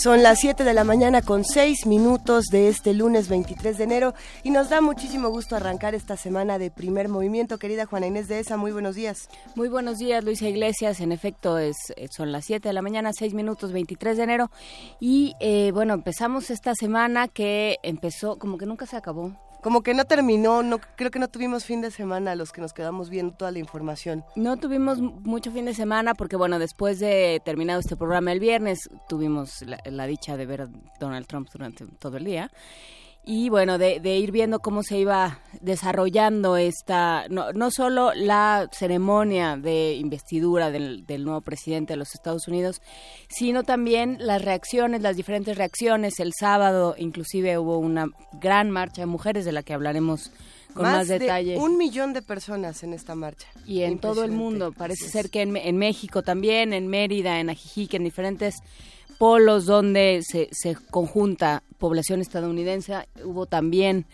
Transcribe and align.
Son 0.00 0.22
las 0.22 0.40
7 0.40 0.64
de 0.64 0.72
la 0.72 0.82
mañana 0.82 1.20
con 1.20 1.44
6 1.44 1.84
minutos 1.84 2.46
de 2.46 2.68
este 2.68 2.94
lunes 2.94 3.28
23 3.28 3.76
de 3.76 3.84
enero 3.84 4.14
y 4.42 4.48
nos 4.48 4.70
da 4.70 4.80
muchísimo 4.80 5.28
gusto 5.28 5.56
arrancar 5.56 5.94
esta 5.94 6.16
semana 6.16 6.58
de 6.58 6.70
primer 6.70 7.10
movimiento. 7.10 7.58
Querida 7.58 7.84
Juana 7.84 8.06
Inés 8.06 8.26
de 8.26 8.40
ESA, 8.40 8.56
muy 8.56 8.72
buenos 8.72 8.94
días. 8.94 9.28
Muy 9.56 9.68
buenos 9.68 9.98
días, 9.98 10.24
Luisa 10.24 10.48
Iglesias. 10.48 11.00
En 11.00 11.12
efecto, 11.12 11.58
es, 11.58 11.76
son 12.16 12.32
las 12.32 12.46
7 12.46 12.66
de 12.66 12.72
la 12.72 12.80
mañana, 12.80 13.12
6 13.12 13.34
minutos 13.34 13.72
23 13.72 14.16
de 14.16 14.22
enero. 14.22 14.50
Y 15.00 15.34
eh, 15.38 15.70
bueno, 15.74 15.92
empezamos 15.92 16.50
esta 16.50 16.74
semana 16.74 17.28
que 17.28 17.76
empezó, 17.82 18.38
como 18.38 18.56
que 18.56 18.64
nunca 18.64 18.86
se 18.86 18.96
acabó 18.96 19.36
como 19.62 19.82
que 19.82 19.94
no 19.94 20.04
terminó, 20.04 20.62
no 20.62 20.78
creo 20.96 21.10
que 21.10 21.18
no 21.18 21.28
tuvimos 21.28 21.64
fin 21.64 21.80
de 21.80 21.90
semana 21.90 22.34
los 22.34 22.52
que 22.52 22.60
nos 22.60 22.72
quedamos 22.72 23.10
viendo 23.10 23.34
toda 23.34 23.50
la 23.50 23.58
información. 23.58 24.24
No 24.36 24.56
tuvimos 24.56 25.00
mucho 25.00 25.50
fin 25.52 25.64
de 25.64 25.74
semana 25.74 26.14
porque 26.14 26.36
bueno, 26.36 26.58
después 26.58 26.98
de 26.98 27.40
terminado 27.44 27.80
este 27.80 27.96
programa 27.96 28.32
el 28.32 28.40
viernes 28.40 28.88
tuvimos 29.08 29.62
la 29.84 30.06
dicha 30.06 30.36
de 30.36 30.46
ver 30.46 30.62
a 30.62 30.68
Donald 30.98 31.26
Trump 31.26 31.48
durante 31.52 31.86
todo 31.98 32.16
el 32.16 32.24
día 32.24 32.50
y 33.22 33.50
bueno, 33.50 33.76
de, 33.76 34.00
ir 34.16 34.32
viendo 34.32 34.60
cómo 34.60 34.82
se 34.82 34.98
iba 34.98 35.40
desarrollando 35.60 36.56
esta, 36.56 37.26
no, 37.28 37.52
no 37.52 37.70
solo 37.70 38.14
la 38.14 38.68
ceremonia 38.72 39.56
de 39.56 39.94
investidura 39.94 40.70
del, 40.70 41.04
nuevo 41.24 41.42
presidente 41.42 41.92
de 41.92 41.98
los 41.98 42.14
Estados 42.14 42.48
Unidos, 42.48 42.80
sino 43.28 43.62
también 43.62 44.16
las 44.20 44.42
reacciones, 44.42 45.02
las 45.02 45.16
diferentes 45.16 45.58
reacciones. 45.58 46.18
El 46.18 46.32
sábado 46.32 46.94
inclusive 46.96 47.58
hubo 47.58 47.78
una 47.78 48.06
gran 48.40 48.70
marcha 48.70 49.02
de 49.02 49.06
mujeres 49.06 49.44
de 49.44 49.52
la 49.52 49.62
que 49.62 49.74
hablaremos 49.74 50.32
con 50.72 50.84
más, 50.84 51.08
detalle. 51.08 51.58
un 51.58 51.76
millón 51.76 52.14
de 52.14 52.22
personas 52.22 52.82
en 52.84 52.94
esta 52.94 53.14
marcha. 53.14 53.48
Y 53.66 53.82
en 53.82 53.98
todo 53.98 54.24
el 54.24 54.32
mundo, 54.32 54.72
parece 54.72 55.08
ser 55.08 55.28
que 55.28 55.42
en, 55.42 55.56
en 55.56 55.76
México 55.76 56.22
también, 56.22 56.72
en 56.72 56.88
Mérida, 56.88 57.38
en 57.38 57.50
Ajijic, 57.50 57.94
en 57.94 58.04
diferentes 58.04 58.56
polos 59.20 59.66
donde 59.66 60.22
se, 60.26 60.48
se 60.50 60.74
conjunta 60.90 61.62
población 61.76 62.22
estadounidense. 62.22 63.06
Hubo 63.22 63.44
también 63.44 64.06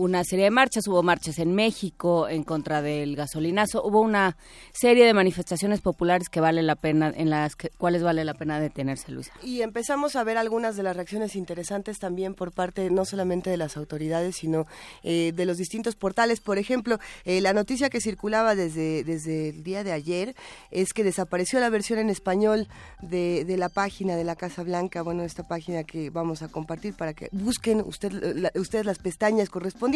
una 0.00 0.24
serie 0.24 0.46
de 0.46 0.50
marchas, 0.50 0.88
hubo 0.88 1.02
marchas 1.02 1.38
en 1.38 1.54
México 1.54 2.26
en 2.26 2.42
contra 2.42 2.80
del 2.80 3.16
gasolinazo, 3.16 3.84
hubo 3.84 4.00
una 4.00 4.38
serie 4.72 5.04
de 5.04 5.12
manifestaciones 5.12 5.82
populares 5.82 6.30
que 6.30 6.40
vale 6.40 6.62
la 6.62 6.74
pena, 6.74 7.12
en 7.14 7.28
las 7.28 7.54
cuales 7.76 8.02
vale 8.02 8.24
la 8.24 8.32
pena 8.32 8.58
detenerse, 8.58 9.12
Luisa. 9.12 9.30
Y 9.42 9.60
empezamos 9.60 10.16
a 10.16 10.24
ver 10.24 10.38
algunas 10.38 10.76
de 10.76 10.84
las 10.84 10.96
reacciones 10.96 11.36
interesantes 11.36 11.98
también 11.98 12.34
por 12.34 12.50
parte 12.52 12.88
no 12.88 13.04
solamente 13.04 13.50
de 13.50 13.58
las 13.58 13.76
autoridades, 13.76 14.36
sino 14.36 14.66
eh, 15.02 15.32
de 15.36 15.44
los 15.44 15.58
distintos 15.58 15.96
portales. 15.96 16.40
Por 16.40 16.56
ejemplo, 16.56 16.98
eh, 17.26 17.42
la 17.42 17.52
noticia 17.52 17.90
que 17.90 18.00
circulaba 18.00 18.54
desde, 18.54 19.04
desde 19.04 19.50
el 19.50 19.62
día 19.62 19.84
de 19.84 19.92
ayer 19.92 20.34
es 20.70 20.94
que 20.94 21.04
desapareció 21.04 21.60
la 21.60 21.68
versión 21.68 21.98
en 21.98 22.08
español 22.08 22.68
de, 23.02 23.44
la 23.58 23.68
página 23.68 24.16
de 24.16 24.24
la 24.24 24.34
Casa 24.34 24.62
Blanca, 24.62 25.02
bueno, 25.02 25.24
esta 25.24 25.46
página 25.46 25.84
que 25.84 26.08
vamos 26.08 26.40
a 26.40 26.48
compartir 26.48 26.94
para 26.94 27.12
que 27.12 27.28
busquen 27.32 27.82
usted, 27.84 28.50
ustedes 28.54 28.86
las 28.86 28.98
pestañas 28.98 29.50
correspondientes 29.50 29.89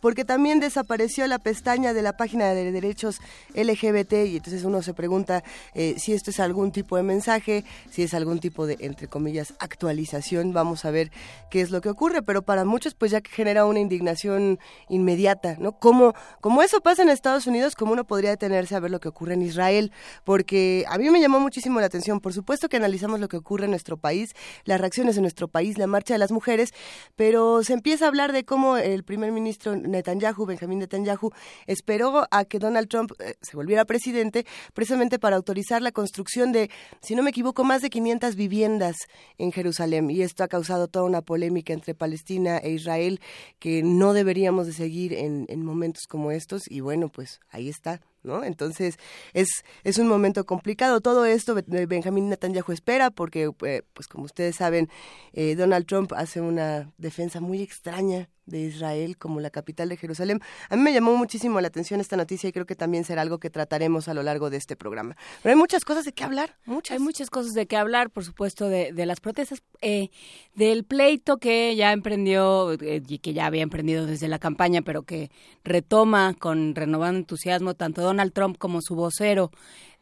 porque 0.00 0.24
también 0.24 0.60
desapareció 0.60 1.26
la 1.26 1.38
pestaña 1.38 1.92
de 1.92 2.02
la 2.02 2.16
página 2.16 2.54
de 2.54 2.72
derechos 2.72 3.20
LGBT 3.54 4.12
y 4.26 4.36
entonces 4.36 4.64
uno 4.64 4.82
se 4.82 4.94
pregunta 4.94 5.42
eh, 5.74 5.94
si 5.98 6.12
esto 6.12 6.30
es 6.30 6.40
algún 6.40 6.72
tipo 6.72 6.96
de 6.96 7.02
mensaje, 7.02 7.64
si 7.90 8.02
es 8.02 8.14
algún 8.14 8.40
tipo 8.40 8.66
de, 8.66 8.76
entre 8.80 9.08
comillas, 9.08 9.54
actualización, 9.58 10.52
vamos 10.52 10.84
a 10.84 10.90
ver 10.90 11.10
qué 11.50 11.60
es 11.60 11.70
lo 11.70 11.80
que 11.80 11.88
ocurre, 11.88 12.22
pero 12.22 12.42
para 12.42 12.64
muchos 12.64 12.94
pues 12.94 13.10
ya 13.10 13.20
genera 13.28 13.66
una 13.66 13.80
indignación 13.80 14.58
inmediata, 14.88 15.56
¿no? 15.58 15.72
Como, 15.72 16.14
como 16.40 16.62
eso 16.62 16.80
pasa 16.80 17.02
en 17.02 17.08
Estados 17.08 17.46
Unidos, 17.46 17.74
como 17.74 17.92
uno 17.92 18.04
podría 18.04 18.30
detenerse 18.30 18.74
a 18.74 18.80
ver 18.80 18.90
lo 18.90 19.00
que 19.00 19.08
ocurre 19.08 19.34
en 19.34 19.42
Israel, 19.42 19.92
porque 20.24 20.84
a 20.88 20.98
mí 20.98 21.10
me 21.10 21.20
llamó 21.20 21.40
muchísimo 21.40 21.80
la 21.80 21.86
atención, 21.86 22.20
por 22.20 22.32
supuesto 22.32 22.68
que 22.68 22.76
analizamos 22.76 23.20
lo 23.20 23.28
que 23.28 23.36
ocurre 23.36 23.64
en 23.64 23.70
nuestro 23.70 23.96
país, 23.96 24.34
las 24.64 24.80
reacciones 24.80 25.16
en 25.16 25.22
nuestro 25.22 25.48
país, 25.48 25.78
la 25.78 25.86
marcha 25.86 26.14
de 26.14 26.18
las 26.18 26.32
mujeres, 26.32 26.72
pero 27.16 27.62
se 27.62 27.72
empieza 27.72 28.04
a 28.04 28.08
hablar 28.08 28.32
de 28.32 28.44
cómo 28.44 28.76
el 28.76 29.04
primer 29.04 29.19
primer 29.20 29.32
ministro 29.32 29.76
Netanyahu, 29.76 30.46
Benjamín 30.46 30.78
Netanyahu, 30.78 31.30
esperó 31.66 32.26
a 32.30 32.46
que 32.46 32.58
Donald 32.58 32.88
Trump 32.88 33.12
eh, 33.18 33.34
se 33.42 33.54
volviera 33.54 33.84
presidente 33.84 34.46
precisamente 34.72 35.18
para 35.18 35.36
autorizar 35.36 35.82
la 35.82 35.92
construcción 35.92 36.52
de, 36.52 36.70
si 37.02 37.14
no 37.14 37.22
me 37.22 37.28
equivoco, 37.30 37.62
más 37.62 37.82
de 37.82 37.90
500 37.90 38.34
viviendas 38.34 38.96
en 39.36 39.52
Jerusalén. 39.52 40.10
Y 40.10 40.22
esto 40.22 40.42
ha 40.42 40.48
causado 40.48 40.88
toda 40.88 41.04
una 41.04 41.20
polémica 41.20 41.74
entre 41.74 41.94
Palestina 41.94 42.56
e 42.56 42.70
Israel 42.70 43.20
que 43.58 43.82
no 43.82 44.14
deberíamos 44.14 44.66
de 44.66 44.72
seguir 44.72 45.12
en, 45.12 45.44
en 45.50 45.64
momentos 45.64 46.06
como 46.08 46.30
estos. 46.30 46.62
Y 46.70 46.80
bueno, 46.80 47.10
pues 47.10 47.40
ahí 47.50 47.68
está. 47.68 48.00
¿No? 48.22 48.44
Entonces 48.44 48.98
es, 49.32 49.64
es 49.84 49.98
un 49.98 50.08
momento 50.08 50.44
complicado. 50.44 51.00
Todo 51.00 51.24
esto 51.24 51.54
Benjamín 51.66 52.28
Netanyahu 52.28 52.72
espera 52.72 53.10
porque, 53.10 53.50
eh, 53.66 53.82
pues 53.92 54.08
como 54.08 54.24
ustedes 54.24 54.56
saben, 54.56 54.88
eh, 55.32 55.54
Donald 55.54 55.86
Trump 55.86 56.12
hace 56.14 56.40
una 56.40 56.90
defensa 56.98 57.40
muy 57.40 57.62
extraña 57.62 58.28
de 58.50 58.60
Israel 58.60 59.16
como 59.16 59.40
la 59.40 59.50
capital 59.50 59.88
de 59.88 59.96
Jerusalén. 59.96 60.40
A 60.68 60.76
mí 60.76 60.82
me 60.82 60.92
llamó 60.92 61.16
muchísimo 61.16 61.60
la 61.60 61.68
atención 61.68 62.00
esta 62.00 62.16
noticia 62.16 62.48
y 62.48 62.52
creo 62.52 62.66
que 62.66 62.74
también 62.74 63.04
será 63.04 63.22
algo 63.22 63.38
que 63.38 63.48
trataremos 63.48 64.08
a 64.08 64.14
lo 64.14 64.22
largo 64.22 64.50
de 64.50 64.56
este 64.56 64.76
programa. 64.76 65.16
Pero 65.42 65.54
hay 65.54 65.58
muchas 65.58 65.84
cosas 65.84 66.04
de 66.04 66.12
qué 66.12 66.24
hablar, 66.24 66.56
muchas. 66.66 66.98
Hay 66.98 67.02
muchas 67.02 67.30
cosas 67.30 67.52
de 67.52 67.66
qué 67.66 67.76
hablar, 67.76 68.10
por 68.10 68.24
supuesto, 68.24 68.68
de, 68.68 68.92
de 68.92 69.06
las 69.06 69.20
protestas, 69.20 69.62
eh, 69.80 70.10
del 70.54 70.84
pleito 70.84 71.38
que 71.38 71.74
ya 71.76 71.92
emprendió 71.92 72.74
y 72.74 73.18
que 73.18 73.32
ya 73.32 73.46
había 73.46 73.62
emprendido 73.62 74.06
desde 74.06 74.28
la 74.28 74.38
campaña, 74.38 74.82
pero 74.82 75.04
que 75.04 75.30
retoma 75.64 76.34
con 76.34 76.74
renovado 76.74 77.16
entusiasmo 77.16 77.74
tanto 77.74 78.02
Donald 78.10 78.32
Trump 78.32 78.58
como 78.58 78.80
su 78.82 78.94
vocero 78.94 79.50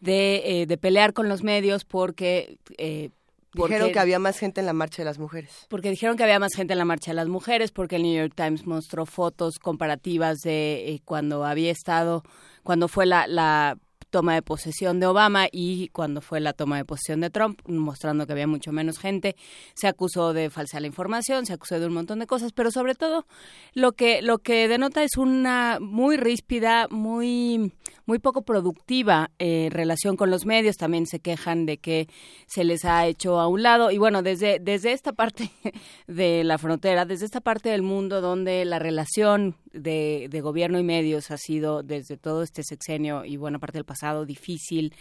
de, 0.00 0.62
eh, 0.62 0.66
de 0.66 0.76
pelear 0.78 1.12
con 1.12 1.28
los 1.28 1.42
medios 1.42 1.84
porque... 1.84 2.58
Eh, 2.76 3.10
dijeron 3.54 3.92
que 3.92 3.98
había 3.98 4.18
más 4.18 4.38
gente 4.38 4.60
en 4.60 4.66
la 4.66 4.72
marcha 4.72 5.02
de 5.02 5.06
las 5.06 5.18
mujeres. 5.18 5.66
Porque 5.68 5.90
dijeron 5.90 6.16
que 6.16 6.22
había 6.22 6.38
más 6.38 6.54
gente 6.54 6.74
en 6.74 6.78
la 6.78 6.84
marcha 6.84 7.10
de 7.10 7.16
las 7.16 7.28
mujeres, 7.28 7.72
porque 7.72 7.96
el 7.96 8.02
New 8.02 8.14
York 8.14 8.34
Times 8.36 8.66
mostró 8.66 9.06
fotos 9.06 9.58
comparativas 9.58 10.38
de 10.40 10.90
eh, 10.90 11.00
cuando 11.04 11.44
había 11.44 11.72
estado, 11.72 12.22
cuando 12.62 12.88
fue 12.88 13.06
la, 13.06 13.26
la 13.26 13.78
toma 14.10 14.34
de 14.34 14.42
posesión 14.42 15.00
de 15.00 15.06
Obama 15.06 15.46
y 15.50 15.88
cuando 15.88 16.20
fue 16.20 16.40
la 16.40 16.52
toma 16.52 16.76
de 16.76 16.84
posesión 16.84 17.20
de 17.20 17.30
Trump, 17.30 17.60
mostrando 17.66 18.26
que 18.26 18.32
había 18.32 18.46
mucho 18.46 18.72
menos 18.72 18.98
gente, 18.98 19.36
se 19.74 19.86
acusó 19.86 20.32
de 20.32 20.50
falsear 20.50 20.82
la 20.82 20.88
información, 20.88 21.46
se 21.46 21.52
acusó 21.52 21.78
de 21.78 21.86
un 21.86 21.92
montón 21.92 22.18
de 22.18 22.26
cosas, 22.26 22.52
pero 22.52 22.70
sobre 22.70 22.94
todo 22.94 23.26
lo 23.74 23.92
que 23.92 24.22
lo 24.22 24.38
que 24.38 24.68
denota 24.68 25.02
es 25.02 25.16
una 25.16 25.78
muy 25.80 26.16
ríspida, 26.16 26.88
muy 26.88 27.72
muy 28.06 28.18
poco 28.18 28.42
productiva 28.42 29.30
eh, 29.38 29.68
relación 29.70 30.16
con 30.16 30.30
los 30.30 30.46
medios. 30.46 30.76
También 30.76 31.06
se 31.06 31.20
quejan 31.20 31.66
de 31.66 31.76
que 31.76 32.08
se 32.46 32.64
les 32.64 32.84
ha 32.84 33.06
hecho 33.06 33.38
a 33.38 33.48
un 33.48 33.62
lado 33.62 33.90
y 33.90 33.98
bueno 33.98 34.22
desde 34.22 34.58
desde 34.58 34.92
esta 34.92 35.12
parte 35.12 35.50
de 36.06 36.44
la 36.44 36.56
frontera, 36.58 37.04
desde 37.04 37.26
esta 37.26 37.40
parte 37.40 37.68
del 37.68 37.82
mundo 37.82 38.20
donde 38.20 38.64
la 38.64 38.78
relación 38.78 39.56
de, 39.72 40.28
de, 40.30 40.40
gobierno 40.40 40.78
y 40.78 40.82
medios 40.82 41.30
ha 41.30 41.36
sido 41.36 41.82
desde 41.82 42.16
todo 42.16 42.42
este 42.42 42.62
sexenio 42.62 43.24
y 43.26 43.36
buena 43.36 43.58
parte 43.58 43.76
del 43.76 43.84
pasado 43.84 43.97
difícil, 44.24 44.94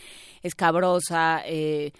escabrosa, 0.43 1.41
eh, 1.45 1.91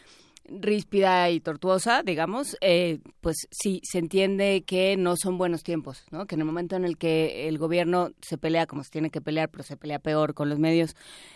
ríspida 0.50 1.30
y 1.30 1.40
tortuosa, 1.40 2.04
digamos, 2.04 2.58
eh, 2.62 3.00
pues 3.22 3.48
sí, 3.52 3.82
se 3.84 4.00
entiende 4.00 4.64
que 4.66 4.96
no 4.98 5.16
son 5.18 5.38
buenos 5.38 5.64
tiempos, 5.64 6.04
¿no? 6.12 6.26
Que 6.26 6.36
en 6.36 6.42
el 6.42 6.48
momento 6.48 6.76
en 6.76 6.86
el 6.86 6.98
que 6.98 7.48
el 7.48 7.58
gobierno 7.58 8.12
se 8.22 8.38
pelea 8.38 8.66
como 8.66 8.84
se 8.84 8.92
tiene 8.92 9.10
que 9.10 9.22
pelear, 9.22 9.50
pero 9.50 9.64
se 9.64 9.78
pelea 9.78 10.00
peor 10.00 10.34
con 10.34 10.50
los 10.50 10.60
medios, 10.60 10.96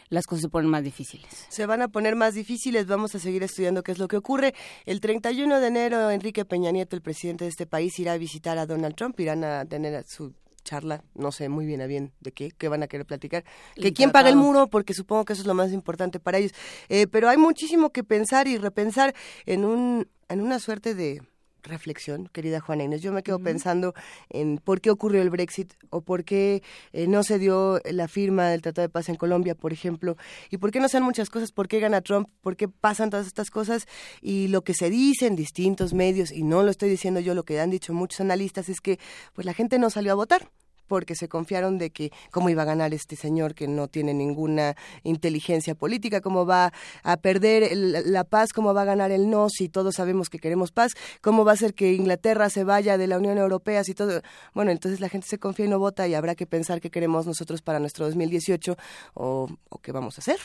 las 0.10 0.26
cosas 0.26 0.44
se 0.44 0.50
ponen 0.50 0.70
más 0.70 0.84
difíciles. 0.84 1.46
Se 1.50 1.66
van 1.66 1.82
a 1.82 1.90
poner 1.90 2.16
más 2.16 2.34
difíciles, 2.34 2.88
vamos 2.88 3.14
a 3.16 3.20
seguir 3.20 3.44
estudiando 3.44 3.84
qué 3.84 3.92
es 3.92 4.00
lo 4.00 4.08
que 4.08 4.18
ocurre. 4.18 4.54
El 4.86 5.02
31 5.02 5.60
de 5.60 5.68
enero, 5.68 6.10
Enrique 6.10 6.46
Peña 6.46 6.72
Nieto, 6.72 6.96
el 6.96 7.02
presidente 7.02 7.46
de 7.46 7.50
este 7.50 7.66
país, 7.66 7.98
irá 8.00 8.14
a 8.14 8.18
visitar 8.18 8.58
a 8.58 8.66
Donald 8.66 8.96
Trump, 8.96 9.20
irán 9.20 9.44
a 9.44 9.66
tener 9.66 10.04
su 10.08 10.34
charla, 10.72 11.04
no 11.16 11.34
sé 11.34 11.50
muy 11.50 11.66
bien 11.66 11.82
a 11.82 11.86
bien 11.86 12.14
de 12.22 12.32
qué, 12.32 12.52
qué 12.58 12.70
van 12.70 12.82
a 12.82 12.88
querer 12.88 13.06
platicar. 13.06 13.44
Que 13.76 13.92
quién 13.92 14.12
paga 14.12 14.30
el 14.30 14.38
muro, 14.38 14.68
porque 14.68 14.94
supongo 14.94 15.26
que 15.26 15.34
eso 15.34 15.42
es 15.42 15.48
lo 15.48 15.54
más 15.54 15.74
importante 15.74 16.18
para 16.22 16.38
ellos. 16.38 16.54
Eh, 16.88 17.08
pero 17.08 17.28
hay 17.28 17.36
muchísimo 17.36 17.90
que 17.90 18.06
pensar 18.06 18.48
y 18.48 18.58
repensar 18.58 19.14
en, 19.46 19.66
un, 19.66 20.08
en 20.30 20.40
una 20.40 20.60
suerte 20.60 20.96
de 20.96 21.22
reflexión, 21.64 22.30
querida 22.32 22.60
Juana 22.60 22.84
Inés. 22.84 23.02
Yo 23.02 23.12
me 23.12 23.24
quedo 23.24 23.40
pensando 23.40 23.94
en 24.30 24.58
por 24.58 24.82
qué 24.82 24.90
ocurrió 24.90 25.22
el 25.22 25.30
Brexit 25.30 25.74
o 25.90 26.02
por 26.02 26.24
qué 26.24 26.64
eh, 26.94 27.08
no 27.08 27.24
se 27.24 27.40
dio 27.40 27.80
la 27.86 28.08
firma 28.08 28.50
del 28.50 28.62
Tratado 28.62 28.88
de 28.88 28.90
Paz 28.90 29.10
en 29.10 29.16
Colombia, 29.16 29.56
por 29.56 29.74
ejemplo, 29.74 30.18
y 30.50 30.58
por 30.58 30.72
qué 30.72 30.80
no 30.80 30.88
sean 30.88 31.04
muchas 31.04 31.30
cosas, 31.30 31.52
por 31.52 31.68
qué 31.68 31.80
gana 31.80 32.02
Trump, 32.02 32.30
por 32.42 32.56
qué 32.56 32.68
pasan 32.68 33.10
todas 33.10 33.28
estas 33.28 33.52
cosas 33.52 33.88
y 34.22 34.48
lo 34.48 34.64
que 34.64 34.74
se 34.74 34.90
dice 34.90 35.28
en 35.28 35.36
distintos 35.36 35.94
medios, 35.94 36.32
y 36.32 36.44
no 36.44 36.64
lo 36.64 36.72
estoy 36.72 36.90
diciendo 36.90 37.20
yo, 37.20 37.34
lo 37.34 37.44
que 37.44 37.60
han 37.60 37.70
dicho 37.70 37.94
muchos 37.94 38.22
analistas 38.22 38.70
es 38.70 38.82
que 38.82 39.00
pues 39.34 39.46
la 39.46 39.54
gente 39.54 39.80
no 39.80 39.90
salió 39.90 40.12
a 40.12 40.16
votar 40.16 40.50
porque 40.88 41.16
se 41.16 41.28
confiaron 41.28 41.78
de 41.78 41.90
que 41.90 42.12
cómo 42.32 42.50
iba 42.50 42.64
a 42.64 42.66
ganar 42.66 42.94
este 42.94 43.16
señor 43.16 43.56
que 43.56 43.68
no 43.68 43.88
tiene 43.88 44.14
ninguna 44.14 44.76
inteligencia 45.04 45.76
política, 45.76 46.22
cómo 46.22 46.46
va 46.46 46.74
a 47.04 47.18
perder 47.18 47.72
la 47.76 48.24
paz, 48.24 48.54
cómo 48.54 48.74
va 48.74 48.82
a 48.84 48.86
ganar 48.86 49.12
el 49.12 49.30
no 49.30 49.50
si 49.50 49.70
todos 49.70 49.96
sabemos 49.96 50.30
que 50.30 50.40
queremos 50.40 50.72
paz, 50.72 50.92
cómo 51.22 51.46
va 51.46 51.54
a 51.54 51.58
ser 51.58 51.74
que 51.74 51.94
Inglaterra 51.94 52.50
se 52.50 52.64
vaya 52.64 52.98
de 52.98 53.08
la 53.08 53.18
Unión 53.18 53.38
Europea 53.38 53.84
si 53.84 53.94
todo. 53.94 54.22
Bueno, 54.54 54.72
entonces 54.72 55.00
la 55.00 55.10
gente 55.10 55.28
se 55.28 55.40
confía 55.40 55.66
y 55.66 55.70
no 55.70 55.80
vota 55.80 56.08
y 56.08 56.14
habrá 56.14 56.36
que 56.36 56.46
pensar 56.46 56.82
qué 56.82 56.90
queremos 56.90 57.26
nosotros 57.26 57.62
para 57.62 57.80
nuestro 57.80 58.06
2018 58.06 58.78
o, 59.14 59.50
o 59.70 59.78
qué 59.80 59.92
vamos 59.92 60.18
a 60.18 60.22
hacer. 60.22 60.40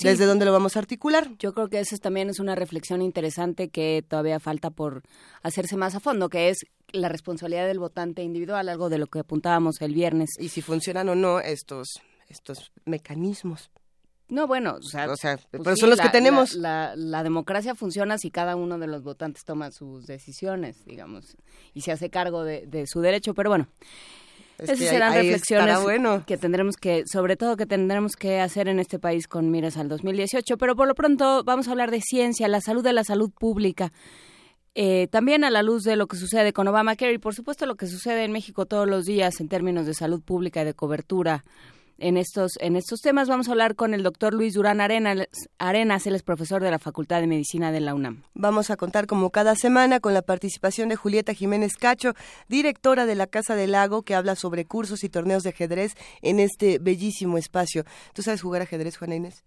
¿Desde 0.00 0.26
dónde 0.26 0.44
lo 0.44 0.52
vamos 0.52 0.76
a 0.76 0.80
articular? 0.80 1.30
Yo 1.38 1.52
creo 1.52 1.68
que 1.68 1.80
esa 1.80 1.96
también 1.98 2.30
es 2.30 2.40
una 2.40 2.54
reflexión 2.54 3.02
interesante 3.02 3.68
que 3.68 4.04
todavía 4.06 4.40
falta 4.40 4.70
por 4.70 5.02
hacerse 5.42 5.76
más 5.76 5.94
a 5.94 6.00
fondo, 6.00 6.28
que 6.28 6.48
es 6.48 6.58
la 6.92 7.08
responsabilidad 7.08 7.66
del 7.66 7.78
votante 7.78 8.22
individual, 8.22 8.68
algo 8.68 8.88
de 8.88 8.98
lo 8.98 9.06
que 9.06 9.20
apuntábamos 9.20 9.80
el 9.80 9.94
viernes. 9.94 10.30
Y 10.38 10.48
si 10.48 10.62
funcionan 10.62 11.08
o 11.08 11.14
no 11.14 11.40
estos, 11.40 11.88
estos 12.28 12.72
mecanismos. 12.84 13.70
No, 14.28 14.46
bueno, 14.46 14.76
o 14.76 14.82
sea, 14.82 15.06
pues 15.06 15.20
pero 15.50 15.76
son 15.76 15.90
los 15.90 16.00
que 16.00 16.08
tenemos. 16.08 16.54
La, 16.54 16.94
la, 16.96 17.22
democracia 17.22 17.74
funciona 17.74 18.16
si 18.16 18.30
cada 18.30 18.56
uno 18.56 18.78
de 18.78 18.86
los 18.86 19.02
votantes 19.02 19.44
toma 19.44 19.70
sus 19.72 20.06
decisiones, 20.06 20.86
digamos, 20.86 21.36
y 21.74 21.82
se 21.82 21.92
hace 21.92 22.08
cargo 22.08 22.42
de, 22.42 22.66
de 22.66 22.86
su 22.86 23.02
derecho. 23.02 23.34
Pero 23.34 23.50
bueno, 23.50 23.68
esas 24.58 24.78
serán 24.78 25.14
reflexiones 25.14 25.78
que 26.26 26.36
tendremos 26.36 26.76
que, 26.76 27.04
sobre 27.06 27.36
todo 27.36 27.56
que 27.56 27.66
tendremos 27.66 28.16
que 28.16 28.40
hacer 28.40 28.68
en 28.68 28.78
este 28.78 28.98
país 28.98 29.26
con 29.26 29.50
miras 29.50 29.76
al 29.76 29.88
2018. 29.88 30.56
Pero 30.56 30.76
por 30.76 30.86
lo 30.86 30.94
pronto 30.94 31.42
vamos 31.44 31.68
a 31.68 31.72
hablar 31.72 31.90
de 31.90 32.00
ciencia, 32.00 32.48
la 32.48 32.60
salud 32.60 32.84
de 32.84 32.92
la 32.92 33.04
salud 33.04 33.30
pública. 33.30 33.92
Eh, 34.74 35.08
también 35.10 35.44
a 35.44 35.50
la 35.50 35.62
luz 35.62 35.82
de 35.82 35.96
lo 35.96 36.06
que 36.06 36.16
sucede 36.16 36.52
con 36.52 36.66
Obamacare 36.66 37.12
y 37.12 37.18
por 37.18 37.34
supuesto 37.34 37.66
lo 37.66 37.74
que 37.74 37.86
sucede 37.86 38.24
en 38.24 38.32
México 38.32 38.64
todos 38.64 38.88
los 38.88 39.04
días 39.04 39.38
en 39.40 39.48
términos 39.48 39.84
de 39.84 39.92
salud 39.92 40.22
pública 40.22 40.62
y 40.62 40.64
de 40.64 40.72
cobertura 40.72 41.44
en 42.02 42.16
estos, 42.16 42.52
en 42.60 42.76
estos 42.76 43.00
temas. 43.00 43.28
Vamos 43.28 43.48
a 43.48 43.52
hablar 43.52 43.76
con 43.76 43.94
el 43.94 44.02
doctor 44.02 44.34
Luis 44.34 44.54
Durán 44.54 44.80
Arenas, 44.80 45.26
Arenas, 45.58 46.06
él 46.06 46.14
es 46.14 46.22
profesor 46.22 46.62
de 46.62 46.70
la 46.70 46.78
Facultad 46.78 47.20
de 47.20 47.26
Medicina 47.26 47.72
de 47.72 47.80
la 47.80 47.94
UNAM. 47.94 48.22
Vamos 48.34 48.70
a 48.70 48.76
contar 48.76 49.06
como 49.06 49.30
cada 49.30 49.54
semana 49.54 50.00
con 50.00 50.12
la 50.12 50.22
participación 50.22 50.88
de 50.88 50.96
Julieta 50.96 51.32
Jiménez 51.32 51.74
Cacho, 51.78 52.14
directora 52.48 53.06
de 53.06 53.14
la 53.14 53.26
Casa 53.26 53.54
del 53.54 53.72
Lago, 53.72 54.02
que 54.02 54.14
habla 54.14 54.36
sobre 54.36 54.64
cursos 54.64 55.04
y 55.04 55.08
torneos 55.08 55.44
de 55.44 55.50
ajedrez 55.50 55.94
en 56.20 56.40
este 56.40 56.78
bellísimo 56.78 57.38
espacio. 57.38 57.84
¿Tú 58.12 58.22
sabes 58.22 58.42
jugar 58.42 58.62
ajedrez, 58.62 58.96
Juana 58.96 59.14
Inés? 59.14 59.44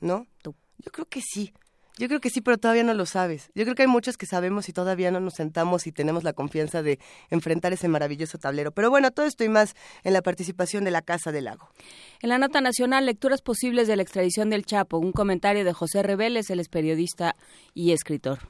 ¿No? 0.00 0.26
Yo 0.42 0.90
creo 0.90 1.06
que 1.06 1.20
sí. 1.20 1.52
Yo 1.96 2.08
creo 2.08 2.20
que 2.20 2.28
sí, 2.28 2.40
pero 2.40 2.58
todavía 2.58 2.82
no 2.82 2.92
lo 2.92 3.06
sabes. 3.06 3.50
Yo 3.54 3.62
creo 3.62 3.76
que 3.76 3.82
hay 3.82 3.88
muchos 3.88 4.16
que 4.16 4.26
sabemos 4.26 4.68
y 4.68 4.72
todavía 4.72 5.12
no 5.12 5.20
nos 5.20 5.34
sentamos 5.34 5.86
y 5.86 5.92
tenemos 5.92 6.24
la 6.24 6.32
confianza 6.32 6.82
de 6.82 6.98
enfrentar 7.30 7.72
ese 7.72 7.86
maravilloso 7.86 8.36
tablero. 8.36 8.72
Pero 8.72 8.90
bueno, 8.90 9.12
todo 9.12 9.26
esto 9.26 9.44
y 9.44 9.48
más 9.48 9.76
en 10.02 10.12
la 10.12 10.20
participación 10.20 10.82
de 10.82 10.90
la 10.90 11.02
Casa 11.02 11.30
del 11.30 11.44
Lago. 11.44 11.68
En 12.20 12.30
la 12.30 12.38
nota 12.38 12.60
nacional, 12.60 13.06
lecturas 13.06 13.42
posibles 13.42 13.86
de 13.86 13.94
la 13.94 14.02
extradición 14.02 14.50
del 14.50 14.66
Chapo, 14.66 14.98
un 14.98 15.12
comentario 15.12 15.64
de 15.64 15.72
José 15.72 16.02
Reveles, 16.02 16.50
él 16.50 16.58
es 16.58 16.68
periodista 16.68 17.36
y 17.74 17.92
escritor. 17.92 18.40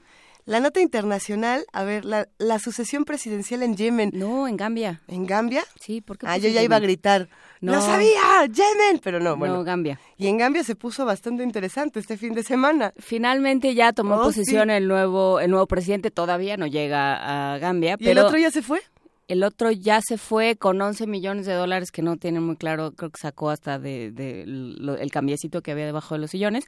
La 0.46 0.60
nota 0.60 0.80
internacional, 0.80 1.64
a 1.72 1.84
ver, 1.84 2.04
la, 2.04 2.28
la, 2.36 2.58
sucesión 2.58 3.06
presidencial 3.06 3.62
en 3.62 3.76
Yemen. 3.76 4.10
No, 4.12 4.46
en 4.46 4.58
Gambia. 4.58 5.00
¿En 5.08 5.26
Gambia? 5.26 5.64
Sí, 5.80 6.02
porque. 6.02 6.26
Ah, 6.28 6.36
yo 6.36 6.50
ya 6.50 6.62
iba 6.62 6.76
a 6.76 6.80
gritar. 6.80 7.30
No. 7.62 7.72
¡Lo 7.72 7.80
sabía! 7.80 8.44
¡Yemen! 8.44 9.00
Pero 9.02 9.20
no, 9.20 9.36
bueno. 9.36 9.54
No, 9.54 9.64
Gambia. 9.64 9.98
Y 10.18 10.26
en 10.26 10.36
Gambia 10.36 10.62
se 10.62 10.76
puso 10.76 11.06
bastante 11.06 11.42
interesante 11.42 11.98
este 11.98 12.18
fin 12.18 12.34
de 12.34 12.42
semana. 12.42 12.92
Finalmente 12.98 13.74
ya 13.74 13.94
tomó 13.94 14.16
oh, 14.16 14.22
posesión 14.24 14.68
el 14.68 14.86
nuevo 14.86 15.40
el 15.40 15.50
nuevo 15.50 15.66
presidente, 15.66 16.10
todavía 16.10 16.58
no 16.58 16.66
llega 16.66 17.54
a 17.54 17.58
Gambia. 17.58 17.96
¿Y 17.98 18.08
el 18.08 18.18
otro 18.18 18.36
ya 18.36 18.50
se 18.50 18.60
fue? 18.60 18.82
El 19.28 19.42
otro 19.44 19.70
ya 19.70 20.02
se 20.06 20.18
fue 20.18 20.56
con 20.56 20.78
11 20.82 21.06
millones 21.06 21.46
de 21.46 21.54
dólares 21.54 21.90
que 21.90 22.02
no 22.02 22.18
tienen 22.18 22.42
muy 22.42 22.56
claro, 22.56 22.92
creo 22.92 23.08
que 23.08 23.18
sacó 23.18 23.48
hasta 23.48 23.78
de, 23.78 24.10
de 24.10 24.42
el 24.42 25.10
cambiecito 25.10 25.62
que 25.62 25.72
había 25.72 25.86
debajo 25.86 26.14
de 26.14 26.20
los 26.20 26.30
sillones. 26.30 26.66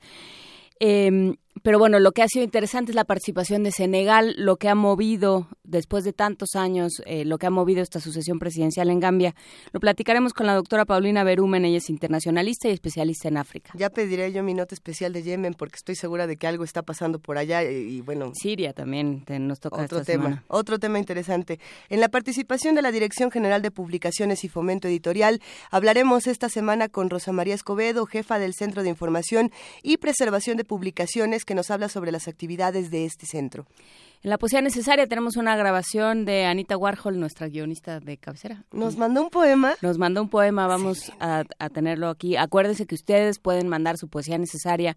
Eh, 0.80 1.36
pero 1.62 1.78
bueno, 1.78 1.98
lo 1.98 2.12
que 2.12 2.22
ha 2.22 2.28
sido 2.28 2.44
interesante 2.44 2.92
es 2.92 2.96
la 2.96 3.04
participación 3.04 3.62
de 3.62 3.72
Senegal, 3.72 4.34
lo 4.36 4.56
que 4.56 4.68
ha 4.68 4.74
movido, 4.74 5.48
después 5.64 6.04
de 6.04 6.12
tantos 6.12 6.54
años, 6.54 7.02
eh, 7.06 7.24
lo 7.24 7.38
que 7.38 7.46
ha 7.46 7.50
movido 7.50 7.82
esta 7.82 8.00
sucesión 8.00 8.38
presidencial 8.38 8.90
en 8.90 9.00
Gambia. 9.00 9.34
Lo 9.72 9.80
platicaremos 9.80 10.32
con 10.32 10.46
la 10.46 10.54
doctora 10.54 10.84
Paulina 10.84 11.24
Berumen, 11.24 11.64
ella 11.64 11.78
es 11.78 11.88
internacionalista 11.88 12.68
y 12.68 12.72
especialista 12.72 13.28
en 13.28 13.38
África. 13.38 13.72
Ya 13.74 13.90
pediré 13.90 14.32
yo 14.32 14.42
mi 14.42 14.54
nota 14.54 14.74
especial 14.74 15.12
de 15.12 15.22
Yemen 15.22 15.54
porque 15.54 15.76
estoy 15.76 15.94
segura 15.94 16.26
de 16.26 16.36
que 16.36 16.46
algo 16.46 16.64
está 16.64 16.82
pasando 16.82 17.18
por 17.18 17.38
allá 17.38 17.62
y, 17.62 18.00
bueno. 18.00 18.32
Siria 18.34 18.72
también 18.72 19.24
nos 19.40 19.60
toca 19.60 19.82
otro 19.82 20.00
esta 20.00 20.12
tema, 20.12 20.24
semana. 20.24 20.44
otro 20.48 20.78
tema 20.78 20.98
interesante. 20.98 21.58
En 21.88 22.00
la 22.00 22.08
participación 22.08 22.74
de 22.74 22.82
la 22.82 22.92
Dirección 22.92 23.30
General 23.30 23.62
de 23.62 23.70
Publicaciones 23.70 24.44
y 24.44 24.48
Fomento 24.48 24.88
Editorial, 24.88 25.40
hablaremos 25.70 26.26
esta 26.26 26.48
semana 26.48 26.88
con 26.88 27.08
Rosa 27.08 27.32
María 27.32 27.54
Escobedo, 27.54 28.04
jefa 28.04 28.38
del 28.38 28.52
Centro 28.52 28.82
de 28.82 28.90
Información 28.90 29.50
y 29.82 29.96
Preservación 29.96 30.56
de 30.58 30.64
Publicaciones 30.64 31.45
que 31.46 31.54
nos 31.54 31.70
habla 31.70 31.88
sobre 31.88 32.12
las 32.12 32.28
actividades 32.28 32.90
de 32.90 33.06
este 33.06 33.24
centro. 33.24 33.66
En 34.22 34.30
la 34.30 34.38
poesía 34.38 34.60
necesaria 34.60 35.06
tenemos 35.06 35.36
una 35.36 35.56
grabación 35.56 36.24
de 36.24 36.46
Anita 36.46 36.76
Warhol, 36.76 37.18
nuestra 37.18 37.48
guionista 37.48 38.00
de 38.00 38.18
cabecera. 38.18 38.64
Nos 38.72 38.96
mandó 38.96 39.22
un 39.22 39.30
poema. 39.30 39.74
Nos 39.80 39.98
mandó 39.98 40.20
un 40.20 40.28
poema, 40.28 40.66
vamos 40.66 41.12
a, 41.20 41.44
a, 41.58 41.68
tenerlo 41.70 42.08
aquí. 42.08 42.36
Acuérdense 42.36 42.86
que 42.86 42.96
ustedes 42.96 43.38
pueden 43.38 43.68
mandar 43.68 43.96
su 43.98 44.08
poesía 44.08 44.36
necesaria 44.36 44.96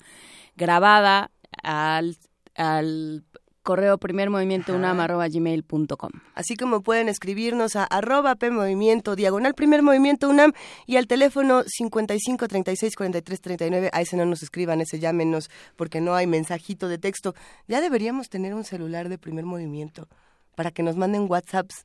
grabada 0.56 1.32
al, 1.62 2.18
al 2.56 3.24
correo 3.70 4.00
primermovimientounam.gmail.com. 4.00 6.10
Así 6.34 6.56
como 6.56 6.82
pueden 6.82 7.08
escribirnos 7.08 7.76
a 7.76 7.84
arroba 7.84 8.34
PMovimiento, 8.34 9.16
diagonal 9.16 9.54
Primer 9.54 9.84
Movimiento 9.84 10.28
UNAM 10.28 10.54
y 10.88 10.98
al 10.98 11.06
teléfono 11.06 11.62
55 11.68 12.48
36 12.48 12.96
43 12.96 13.42
39. 13.42 13.92
A 13.94 14.02
ese 14.02 14.18
no 14.18 14.26
nos 14.26 14.42
escriban, 14.42 14.82
ese 14.82 14.98
llámenos 14.98 15.52
porque 15.76 16.02
no 16.02 16.16
hay 16.16 16.26
mensajito 16.26 16.88
de 16.88 16.98
texto. 16.98 17.36
Ya 17.68 17.80
deberíamos 17.80 18.30
tener 18.30 18.56
un 18.56 18.64
celular 18.64 19.08
de 19.08 19.20
Primer 19.20 19.46
Movimiento 19.46 20.08
para 20.56 20.72
que 20.72 20.82
nos 20.82 20.96
manden 20.96 21.28
WhatsApps. 21.30 21.84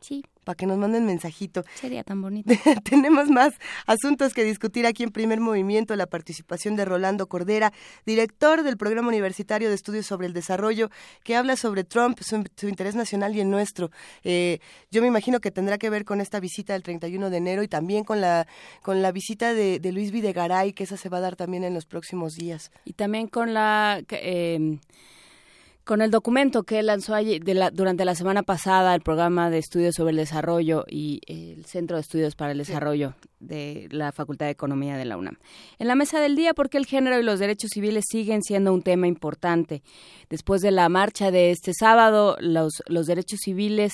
Sí 0.00 0.24
para 0.46 0.56
que 0.56 0.64
nos 0.64 0.78
manden 0.78 1.04
mensajito. 1.04 1.64
Sería 1.74 2.04
tan 2.04 2.22
bonito. 2.22 2.54
Tenemos 2.88 3.28
más 3.28 3.54
asuntos 3.84 4.32
que 4.32 4.44
discutir 4.44 4.86
aquí 4.86 5.02
en 5.02 5.10
Primer 5.10 5.40
Movimiento, 5.40 5.96
la 5.96 6.06
participación 6.06 6.76
de 6.76 6.84
Rolando 6.84 7.26
Cordera, 7.26 7.72
director 8.06 8.62
del 8.62 8.76
Programa 8.76 9.08
Universitario 9.08 9.68
de 9.68 9.74
Estudios 9.74 10.06
sobre 10.06 10.28
el 10.28 10.32
Desarrollo, 10.32 10.88
que 11.24 11.34
habla 11.34 11.56
sobre 11.56 11.82
Trump, 11.82 12.20
su, 12.20 12.68
interés 12.68 12.94
nacional 12.94 13.34
y 13.34 13.40
el 13.40 13.50
nuestro. 13.50 13.90
Eh, 14.22 14.60
yo 14.92 15.02
me 15.02 15.08
imagino 15.08 15.40
que 15.40 15.50
tendrá 15.50 15.78
que 15.78 15.90
ver 15.90 16.04
con 16.04 16.20
esta 16.20 16.38
visita 16.38 16.74
del 16.74 16.84
31 16.84 17.28
de 17.28 17.36
enero 17.36 17.64
y 17.64 17.68
también 17.68 18.04
con 18.04 18.20
la, 18.20 18.46
con 18.82 19.02
la 19.02 19.10
visita 19.10 19.52
de, 19.52 19.80
de 19.80 19.90
Luis 19.90 20.12
Videgaray, 20.12 20.72
que 20.74 20.84
esa 20.84 20.96
se 20.96 21.08
va 21.08 21.18
a 21.18 21.22
dar 21.22 21.34
también 21.34 21.64
en 21.64 21.74
los 21.74 21.86
próximos 21.86 22.36
días. 22.36 22.70
Y 22.84 22.92
también 22.92 23.26
con 23.26 23.52
la... 23.52 24.00
Eh, 24.10 24.78
con 25.86 26.02
el 26.02 26.10
documento 26.10 26.64
que 26.64 26.82
lanzó 26.82 27.14
de 27.14 27.54
la, 27.54 27.70
durante 27.70 28.04
la 28.04 28.16
semana 28.16 28.42
pasada 28.42 28.92
el 28.96 29.02
programa 29.02 29.50
de 29.50 29.58
estudios 29.58 29.94
sobre 29.94 30.10
el 30.10 30.16
desarrollo 30.16 30.84
y 30.90 31.20
el 31.28 31.64
Centro 31.64 31.96
de 31.96 32.00
Estudios 32.00 32.34
para 32.34 32.50
el 32.50 32.58
Desarrollo 32.58 33.14
de 33.38 33.86
la 33.92 34.10
Facultad 34.10 34.46
de 34.46 34.52
Economía 34.52 34.96
de 34.96 35.04
la 35.04 35.16
UNAM. 35.16 35.38
En 35.78 35.86
la 35.86 35.94
mesa 35.94 36.18
del 36.18 36.34
día, 36.34 36.54
porque 36.54 36.76
el 36.76 36.86
género 36.86 37.20
y 37.20 37.22
los 37.22 37.38
derechos 37.38 37.70
civiles 37.72 38.04
siguen 38.10 38.42
siendo 38.42 38.74
un 38.74 38.82
tema 38.82 39.06
importante. 39.06 39.84
Después 40.28 40.60
de 40.60 40.72
la 40.72 40.88
marcha 40.88 41.30
de 41.30 41.52
este 41.52 41.72
sábado, 41.72 42.36
los, 42.40 42.82
los 42.88 43.06
derechos 43.06 43.38
civiles, 43.44 43.92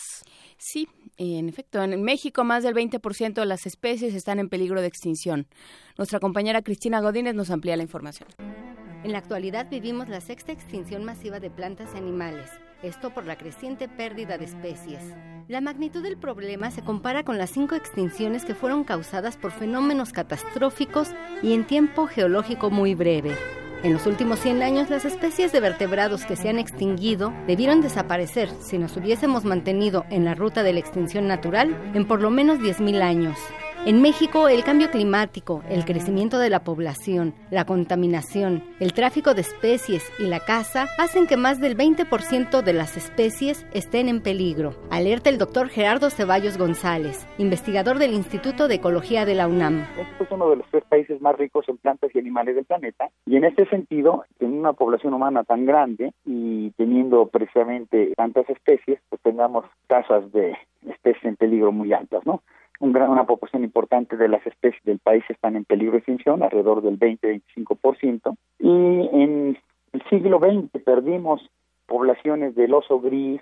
Sí, 0.58 0.86
en 1.20 1.48
efecto, 1.48 1.82
en 1.82 2.02
México 2.02 2.44
más 2.44 2.62
del 2.62 2.74
20% 2.74 3.34
de 3.34 3.46
las 3.46 3.66
especies 3.66 4.14
están 4.14 4.38
en 4.38 4.48
peligro 4.48 4.80
de 4.80 4.86
extinción. 4.86 5.46
Nuestra 5.98 6.18
compañera 6.18 6.62
Cristina 6.62 7.00
Godínez 7.00 7.34
nos 7.34 7.50
amplía 7.50 7.76
la 7.76 7.82
información. 7.82 8.28
En 9.04 9.12
la 9.12 9.18
actualidad 9.18 9.68
vivimos 9.70 10.08
la 10.08 10.20
sexta 10.20 10.52
extinción 10.52 11.04
masiva 11.04 11.38
de 11.38 11.50
plantas 11.50 11.90
y 11.94 11.98
animales, 11.98 12.50
esto 12.82 13.12
por 13.12 13.26
la 13.26 13.36
creciente 13.36 13.88
pérdida 13.88 14.38
de 14.38 14.46
especies. 14.46 15.02
La 15.48 15.60
magnitud 15.60 16.02
del 16.02 16.16
problema 16.16 16.70
se 16.70 16.82
compara 16.82 17.22
con 17.22 17.36
las 17.36 17.50
cinco 17.50 17.74
extinciones 17.74 18.44
que 18.44 18.54
fueron 18.54 18.84
causadas 18.84 19.36
por 19.36 19.52
fenómenos 19.52 20.12
catastróficos 20.12 21.08
y 21.42 21.52
en 21.52 21.66
tiempo 21.66 22.06
geológico 22.06 22.70
muy 22.70 22.94
breve. 22.94 23.34
En 23.82 23.94
los 23.94 24.06
últimos 24.06 24.40
100 24.40 24.62
años, 24.62 24.90
las 24.90 25.06
especies 25.06 25.52
de 25.52 25.60
vertebrados 25.60 26.26
que 26.26 26.36
se 26.36 26.50
han 26.50 26.58
extinguido 26.58 27.32
debieron 27.46 27.80
desaparecer 27.80 28.50
si 28.60 28.76
nos 28.76 28.94
hubiésemos 28.96 29.44
mantenido 29.44 30.04
en 30.10 30.26
la 30.26 30.34
ruta 30.34 30.62
de 30.62 30.74
la 30.74 30.80
extinción 30.80 31.26
natural 31.26 31.74
en 31.94 32.06
por 32.06 32.20
lo 32.20 32.30
menos 32.30 32.58
10.000 32.58 33.00
años. 33.00 33.38
En 33.86 34.02
México, 34.02 34.48
el 34.48 34.62
cambio 34.62 34.90
climático, 34.90 35.62
el 35.70 35.86
crecimiento 35.86 36.38
de 36.38 36.50
la 36.50 36.64
población, 36.64 37.32
la 37.50 37.64
contaminación, 37.64 38.62
el 38.78 38.92
tráfico 38.92 39.32
de 39.32 39.40
especies 39.40 40.12
y 40.18 40.26
la 40.26 40.40
caza 40.40 40.84
hacen 40.98 41.26
que 41.26 41.38
más 41.38 41.62
del 41.62 41.78
20% 41.78 42.60
de 42.60 42.72
las 42.74 42.98
especies 42.98 43.66
estén 43.72 44.08
en 44.08 44.22
peligro. 44.22 44.74
Alerta 44.90 45.30
el 45.30 45.38
doctor 45.38 45.70
Gerardo 45.70 46.10
Ceballos 46.10 46.58
González, 46.58 47.26
investigador 47.38 47.98
del 47.98 48.12
Instituto 48.12 48.68
de 48.68 48.74
Ecología 48.74 49.24
de 49.24 49.34
la 49.34 49.48
UNAM. 49.48 49.86
Este 49.98 50.24
es 50.24 50.30
uno 50.30 50.50
de 50.50 50.56
los 50.56 50.66
tres 50.70 50.84
países 50.84 51.18
más 51.22 51.38
ricos 51.38 51.66
en 51.66 51.78
plantas 51.78 52.14
y 52.14 52.18
animales 52.18 52.56
del 52.56 52.66
planeta 52.66 53.08
y 53.24 53.36
en 53.36 53.44
este 53.44 53.66
sentido, 53.70 54.26
teniendo 54.36 54.60
una 54.60 54.74
población 54.74 55.14
humana 55.14 55.42
tan 55.44 55.64
grande 55.64 56.12
y 56.26 56.70
teniendo 56.72 57.28
precisamente 57.28 58.12
tantas 58.14 58.46
especies, 58.50 59.00
pues 59.08 59.22
tengamos 59.22 59.64
tasas 59.86 60.30
de 60.32 60.54
especies 60.86 61.24
en 61.24 61.36
peligro 61.36 61.72
muy 61.72 61.94
altas, 61.94 62.26
¿no? 62.26 62.42
Una 62.80 63.26
proporción 63.26 63.62
importante 63.62 64.16
de 64.16 64.28
las 64.28 64.44
especies 64.46 64.82
del 64.84 64.98
país 64.98 65.22
están 65.28 65.56
en 65.56 65.64
peligro 65.64 65.92
de 65.92 65.98
extinción, 65.98 66.42
alrededor 66.42 66.82
del 66.82 66.98
20-25%, 66.98 68.36
y 68.58 68.68
en 68.68 69.58
el 69.92 70.02
siglo 70.08 70.38
XX 70.38 70.82
perdimos 70.82 71.42
poblaciones 71.86 72.54
del 72.54 72.72
oso 72.74 73.00
gris, 73.00 73.40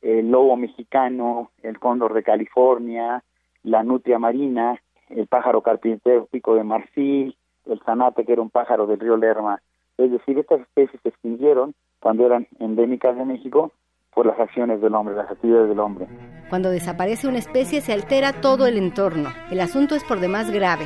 el 0.00 0.30
lobo 0.30 0.56
mexicano, 0.56 1.50
el 1.62 1.78
cóndor 1.78 2.14
de 2.14 2.22
California, 2.22 3.22
la 3.62 3.82
nutria 3.82 4.18
marina, 4.18 4.80
el 5.10 5.26
pájaro 5.26 5.60
carpintero 5.60 6.26
pico 6.26 6.54
de 6.54 6.64
marfil, 6.64 7.36
el 7.66 7.80
zanate 7.80 8.24
que 8.24 8.32
era 8.32 8.42
un 8.42 8.50
pájaro 8.50 8.86
del 8.86 9.00
río 9.00 9.16
Lerma. 9.16 9.60
Es 9.98 10.10
decir, 10.10 10.38
estas 10.38 10.60
especies 10.60 11.00
se 11.02 11.10
extinguieron 11.10 11.74
cuando 12.00 12.24
eran 12.24 12.46
endémicas 12.58 13.16
de 13.16 13.24
México 13.24 13.72
por 14.20 14.26
las 14.26 14.38
acciones 14.38 14.82
del 14.82 14.94
hombre, 14.94 15.14
las 15.14 15.30
actividades 15.30 15.70
del 15.70 15.80
hombre. 15.80 16.06
Cuando 16.50 16.68
desaparece 16.68 17.26
una 17.26 17.38
especie 17.38 17.80
se 17.80 17.94
altera 17.94 18.34
todo 18.42 18.66
el 18.66 18.76
entorno. 18.76 19.30
El 19.50 19.60
asunto 19.60 19.94
es 19.94 20.04
por 20.04 20.20
demás 20.20 20.50
grave. 20.50 20.84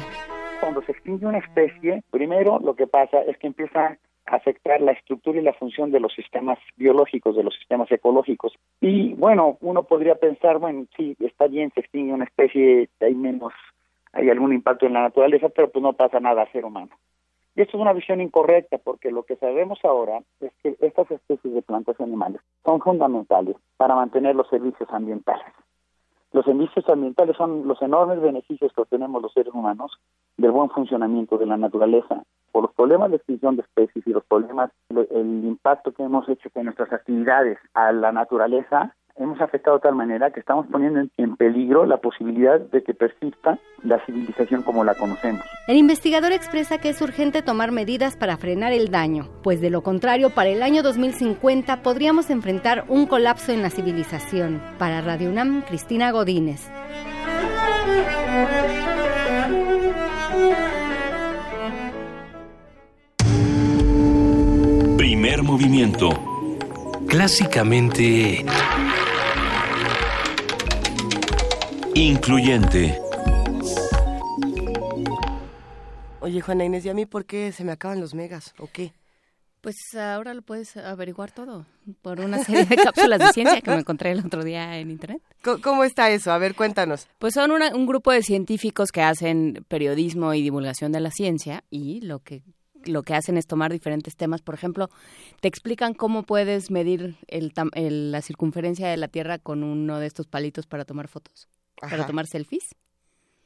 Cuando 0.60 0.82
se 0.82 0.92
extingue 0.92 1.26
una 1.26 1.38
especie, 1.38 2.04
primero 2.12 2.60
lo 2.60 2.76
que 2.76 2.86
pasa 2.86 3.22
es 3.22 3.36
que 3.38 3.48
empieza 3.48 3.98
a 4.26 4.36
afectar 4.36 4.80
la 4.80 4.92
estructura 4.92 5.40
y 5.40 5.42
la 5.42 5.52
función 5.54 5.90
de 5.90 5.98
los 5.98 6.14
sistemas 6.14 6.60
biológicos, 6.76 7.34
de 7.34 7.42
los 7.42 7.56
sistemas 7.56 7.90
ecológicos. 7.90 8.52
Y 8.80 9.14
bueno, 9.14 9.58
uno 9.62 9.82
podría 9.82 10.14
pensar, 10.14 10.58
bueno, 10.58 10.86
sí, 10.96 11.16
está 11.18 11.48
bien, 11.48 11.72
se 11.74 11.80
extingue 11.80 12.12
una 12.12 12.26
especie, 12.26 12.88
hay 13.00 13.16
menos, 13.16 13.52
hay 14.12 14.30
algún 14.30 14.52
impacto 14.52 14.86
en 14.86 14.92
la 14.92 15.02
naturaleza, 15.02 15.48
pero 15.48 15.72
pues 15.72 15.82
no 15.82 15.94
pasa 15.94 16.20
nada 16.20 16.42
a 16.42 16.52
ser 16.52 16.64
humano. 16.64 16.90
Y 17.56 17.62
esto 17.62 17.76
es 17.76 17.80
una 17.80 17.92
visión 17.92 18.20
incorrecta 18.20 18.78
porque 18.78 19.12
lo 19.12 19.22
que 19.22 19.36
sabemos 19.36 19.78
ahora 19.84 20.20
es 20.40 20.52
que 20.62 20.76
estas 20.80 21.10
especies 21.10 21.54
de 21.54 21.62
plantas 21.62 21.96
y 21.98 22.02
animales 22.02 22.40
son 22.64 22.80
fundamentales 22.80 23.56
para 23.76 23.94
mantener 23.94 24.34
los 24.34 24.48
servicios 24.48 24.88
ambientales. 24.90 25.46
Los 26.32 26.44
servicios 26.44 26.88
ambientales 26.88 27.36
son 27.36 27.68
los 27.68 27.80
enormes 27.80 28.20
beneficios 28.20 28.72
que 28.72 28.80
obtenemos 28.80 29.22
los 29.22 29.32
seres 29.32 29.54
humanos 29.54 29.92
del 30.36 30.50
buen 30.50 30.68
funcionamiento 30.70 31.38
de 31.38 31.46
la 31.46 31.56
naturaleza. 31.56 32.24
Por 32.50 32.62
los 32.62 32.74
problemas 32.74 33.10
de 33.10 33.18
extinción 33.18 33.54
de 33.54 33.62
especies 33.62 34.04
y 34.04 34.10
los 34.10 34.24
problemas, 34.24 34.72
el 34.88 35.44
impacto 35.44 35.92
que 35.92 36.02
hemos 36.02 36.28
hecho 36.28 36.50
con 36.50 36.64
nuestras 36.64 36.92
actividades 36.92 37.58
a 37.72 37.92
la 37.92 38.10
naturaleza, 38.10 38.96
hemos 39.16 39.40
afectado 39.40 39.76
de 39.76 39.82
tal 39.82 39.94
manera 39.94 40.30
que 40.30 40.40
estamos 40.40 40.66
poniendo 40.66 41.02
en 41.16 41.36
peligro 41.36 41.86
la 41.86 41.98
posibilidad 41.98 42.60
de 42.60 42.82
que 42.82 42.94
persista 42.94 43.58
la 43.82 44.04
civilización 44.06 44.62
como 44.62 44.84
la 44.84 44.94
conocemos. 44.94 45.42
El 45.68 45.76
investigador 45.76 46.32
expresa 46.32 46.78
que 46.78 46.88
es 46.88 47.00
urgente 47.00 47.42
tomar 47.42 47.70
medidas 47.70 48.16
para 48.16 48.36
frenar 48.36 48.72
el 48.72 48.90
daño, 48.90 49.28
pues 49.42 49.60
de 49.60 49.70
lo 49.70 49.82
contrario, 49.82 50.30
para 50.30 50.50
el 50.50 50.62
año 50.62 50.82
2050 50.82 51.82
podríamos 51.82 52.30
enfrentar 52.30 52.84
un 52.88 53.06
colapso 53.06 53.52
en 53.52 53.62
la 53.62 53.70
civilización. 53.70 54.60
Para 54.78 55.00
Radio 55.00 55.30
UNAM, 55.30 55.62
Cristina 55.62 56.10
Godínez. 56.10 56.70
Primer 64.96 65.42
movimiento. 65.42 66.10
Clásicamente 67.06 68.44
Incluyente. 71.96 73.00
Oye, 76.20 76.40
Juana 76.40 76.64
Inés, 76.64 76.84
¿y 76.84 76.88
a 76.88 76.94
mí 76.94 77.06
por 77.06 77.24
qué 77.24 77.52
se 77.52 77.62
me 77.62 77.70
acaban 77.70 78.00
los 78.00 78.14
megas 78.14 78.52
o 78.58 78.66
qué? 78.66 78.92
Pues 79.60 79.76
ahora 79.94 80.34
lo 80.34 80.42
puedes 80.42 80.76
averiguar 80.76 81.30
todo 81.30 81.66
por 82.02 82.18
una 82.18 82.42
serie 82.42 82.64
de 82.64 82.76
cápsulas 82.76 83.20
de 83.20 83.28
ciencia 83.28 83.60
que 83.60 83.70
me 83.70 83.78
encontré 83.78 84.10
el 84.10 84.26
otro 84.26 84.42
día 84.42 84.76
en 84.78 84.90
internet. 84.90 85.22
¿Cómo 85.62 85.84
está 85.84 86.10
eso? 86.10 86.32
A 86.32 86.38
ver, 86.38 86.56
cuéntanos. 86.56 87.06
Pues 87.20 87.34
son 87.34 87.52
un 87.52 87.86
grupo 87.86 88.10
de 88.10 88.22
científicos 88.22 88.90
que 88.90 89.02
hacen 89.02 89.64
periodismo 89.68 90.34
y 90.34 90.42
divulgación 90.42 90.90
de 90.90 91.00
la 91.00 91.12
ciencia 91.12 91.62
y 91.70 92.00
lo 92.00 92.18
que 92.18 92.42
lo 92.84 93.02
que 93.02 93.14
hacen 93.14 93.38
es 93.38 93.46
tomar 93.46 93.72
diferentes 93.72 94.16
temas. 94.16 94.42
Por 94.42 94.56
ejemplo, 94.56 94.90
te 95.40 95.48
explican 95.48 95.94
cómo 95.94 96.24
puedes 96.24 96.72
medir 96.72 97.16
la 97.28 98.20
circunferencia 98.20 98.88
de 98.88 98.96
la 98.96 99.08
Tierra 99.08 99.38
con 99.38 99.62
uno 99.62 100.00
de 100.00 100.06
estos 100.06 100.26
palitos 100.26 100.66
para 100.66 100.84
tomar 100.84 101.06
fotos 101.08 101.48
para 101.80 102.06
tomar 102.06 102.26
selfies. 102.26 102.74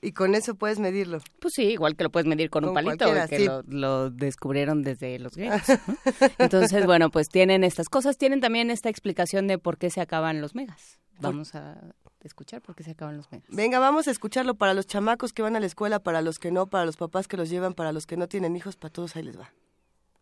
¿Y 0.00 0.12
con 0.12 0.35
eso 0.35 0.54
puedes 0.54 0.78
medirlo? 0.78 1.18
Pues 1.40 1.54
sí, 1.54 1.64
igual 1.64 1.97
que 1.97 2.04
lo 2.04 2.11
puedes 2.11 2.26
medir 2.26 2.50
con, 2.50 2.64
un 2.64 2.73
palito, 2.73 3.06
que 3.28 3.50
lo, 3.66 4.11
descubrieron 4.11 4.82
desde 4.82 5.18
los 5.18 5.35
griegos. 5.35 5.62
Entonces, 6.38 6.87
bueno, 6.87 7.11
pues 7.11 7.28
tienen 7.28 7.64
estas 7.64 7.88
cosas, 7.88 8.16
tienen 8.16 8.40
también 8.40 8.70
esta 8.70 8.88
explicación 8.88 9.49
de 9.49 9.58
por 9.58 9.76
qué 9.76 9.90
se 9.90 10.00
acaban 10.00 10.40
los 10.40 10.54
megas. 10.54 11.00
Vamos 11.20 11.56
a 11.56 11.80
escuchar 12.23 12.62
por 12.62 12.76
qué 12.76 12.85
se 12.85 12.92
acaban 12.92 13.16
los 13.16 13.30
megas. 13.32 13.49
Venga, 13.50 13.80
vamos 13.80 14.06
a 14.06 14.12
escucharlo 14.12 14.54
para 14.54 14.73
los 14.73 14.87
chamacos 14.87 15.32
que 15.32 15.42
van 15.42 15.56
a 15.56 15.61
la 15.61 15.66
escuela, 15.66 15.99
para 15.99 16.23
los 16.23 16.38
que 16.38 16.52
no, 16.52 16.66
para 16.66 16.85
los 16.85 16.97
papás 16.97 17.26
que 17.26 17.37
los 17.37 17.50
llevan, 17.50 17.75
para 17.75 17.92
los 17.92 18.06
que 18.06 18.16
no 18.16 18.28
tienen 18.28 18.54
hijos, 18.54 18.76
para 18.76 18.92
todos 18.92 19.16
ahí 19.16 19.25
les 19.25 19.38
va. 19.38 19.52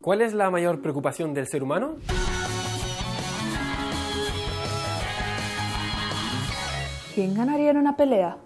¿Cuál 0.00 0.22
es 0.22 0.32
la 0.32 0.50
mayor 0.50 0.80
preocupación 0.80 1.34
del 1.34 1.48
ser 1.48 1.62
humano? 1.62 1.96
¿Quién 7.16 7.32
ganaría 7.32 7.70
en 7.70 7.78
una 7.78 7.96
pelea? 7.96 8.36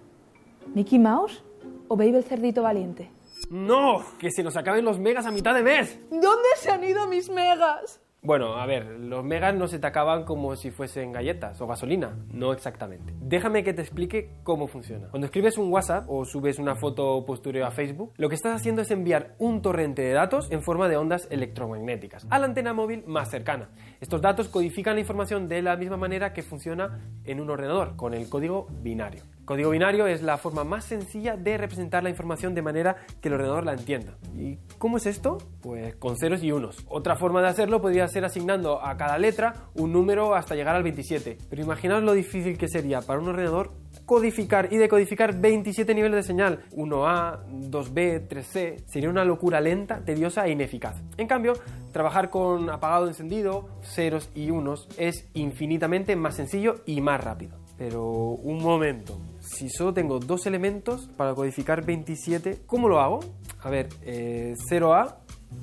¿Mickey 0.73 0.97
Mouse 0.97 1.43
o 1.89 1.97
Baby 1.97 2.15
el 2.15 2.23
cerdito 2.23 2.63
valiente? 2.63 3.11
¡No! 3.49 4.01
¡Que 4.17 4.31
se 4.31 4.43
nos 4.43 4.55
acaben 4.55 4.85
los 4.85 4.97
megas 4.97 5.25
a 5.25 5.31
mitad 5.31 5.53
de 5.53 5.61
mes! 5.61 5.99
¿Dónde 6.09 6.47
se 6.55 6.71
han 6.71 6.81
ido 6.81 7.05
mis 7.05 7.29
megas? 7.29 7.99
Bueno, 8.23 8.57
a 8.57 8.67
ver, 8.67 8.85
los 8.85 9.23
megas 9.23 9.55
no 9.55 9.67
se 9.67 9.79
te 9.79 9.87
acaban 9.87 10.25
como 10.25 10.55
si 10.55 10.69
fuesen 10.69 11.11
galletas 11.11 11.59
o 11.59 11.65
gasolina, 11.65 12.15
no 12.31 12.53
exactamente. 12.53 13.15
Déjame 13.19 13.63
que 13.63 13.73
te 13.73 13.81
explique 13.81 14.29
cómo 14.43 14.67
funciona. 14.67 15.07
Cuando 15.09 15.25
escribes 15.25 15.57
un 15.57 15.73
WhatsApp 15.73 16.05
o 16.07 16.23
subes 16.23 16.59
una 16.59 16.75
foto 16.75 17.25
postureo 17.25 17.65
a 17.65 17.71
Facebook, 17.71 18.13
lo 18.17 18.29
que 18.29 18.35
estás 18.35 18.55
haciendo 18.55 18.83
es 18.83 18.91
enviar 18.91 19.33
un 19.39 19.63
torrente 19.63 20.03
de 20.03 20.11
datos 20.11 20.51
en 20.51 20.61
forma 20.61 20.87
de 20.87 20.97
ondas 20.97 21.27
electromagnéticas 21.31 22.27
a 22.29 22.37
la 22.37 22.45
antena 22.45 22.73
móvil 22.73 23.03
más 23.07 23.31
cercana. 23.31 23.69
Estos 24.01 24.21
datos 24.21 24.49
codifican 24.49 24.93
la 24.93 25.01
información 25.01 25.47
de 25.47 25.63
la 25.63 25.75
misma 25.75 25.97
manera 25.97 26.31
que 26.31 26.43
funciona 26.43 26.99
en 27.25 27.41
un 27.41 27.49
ordenador, 27.49 27.95
con 27.95 28.13
el 28.13 28.29
código 28.29 28.67
binario. 28.83 29.23
Código 29.45 29.71
binario 29.71 30.07
es 30.07 30.21
la 30.21 30.37
forma 30.37 30.63
más 30.63 30.85
sencilla 30.85 31.35
de 31.35 31.57
representar 31.57 32.03
la 32.03 32.09
información 32.09 32.53
de 32.53 32.61
manera 32.61 32.95
que 33.19 33.27
el 33.27 33.33
ordenador 33.33 33.65
la 33.65 33.73
entienda. 33.73 34.17
¿Y 34.35 34.57
cómo 34.77 34.97
es 34.97 35.05
esto? 35.07 35.39
Pues 35.61 35.95
con 35.95 36.15
ceros 36.17 36.43
y 36.43 36.51
unos. 36.51 36.85
Otra 36.87 37.15
forma 37.15 37.41
de 37.41 37.47
hacerlo 37.47 37.81
podría 37.81 38.07
ser 38.07 38.23
asignando 38.23 38.83
a 38.85 38.95
cada 38.97 39.17
letra 39.17 39.69
un 39.73 39.91
número 39.91 40.35
hasta 40.35 40.55
llegar 40.55 40.75
al 40.75 40.83
27. 40.83 41.37
Pero 41.49 41.61
imaginaos 41.61 42.03
lo 42.03 42.13
difícil 42.13 42.57
que 42.57 42.67
sería 42.67 43.01
para 43.01 43.19
un 43.19 43.29
ordenador 43.29 43.71
codificar 44.05 44.71
y 44.71 44.77
decodificar 44.77 45.39
27 45.39 45.93
niveles 45.95 46.17
de 46.17 46.23
señal, 46.23 46.59
1A, 46.71 47.45
2B, 47.69 48.27
3C, 48.27 48.83
sería 48.85 49.09
una 49.09 49.25
locura 49.25 49.61
lenta, 49.61 50.03
tediosa 50.03 50.45
e 50.45 50.51
ineficaz. 50.51 51.01
En 51.17 51.27
cambio, 51.27 51.53
trabajar 51.91 52.29
con 52.29 52.69
apagado 52.69 53.07
encendido, 53.07 53.69
ceros 53.81 54.29
y 54.35 54.49
unos 54.49 54.87
es 54.97 55.29
infinitamente 55.33 56.15
más 56.15 56.35
sencillo 56.35 56.81
y 56.85 57.01
más 57.01 57.23
rápido. 57.23 57.57
Pero 57.77 58.03
un 58.03 58.61
momento, 58.61 59.19
si 59.61 59.69
solo 59.69 59.93
tengo 59.93 60.17
dos 60.17 60.47
elementos 60.47 61.07
para 61.15 61.35
codificar 61.35 61.85
27, 61.85 62.63
¿cómo 62.65 62.89
lo 62.89 62.99
hago? 62.99 63.19
A 63.61 63.69
ver, 63.69 63.89
0A, 63.89 64.07
eh, 64.07 64.57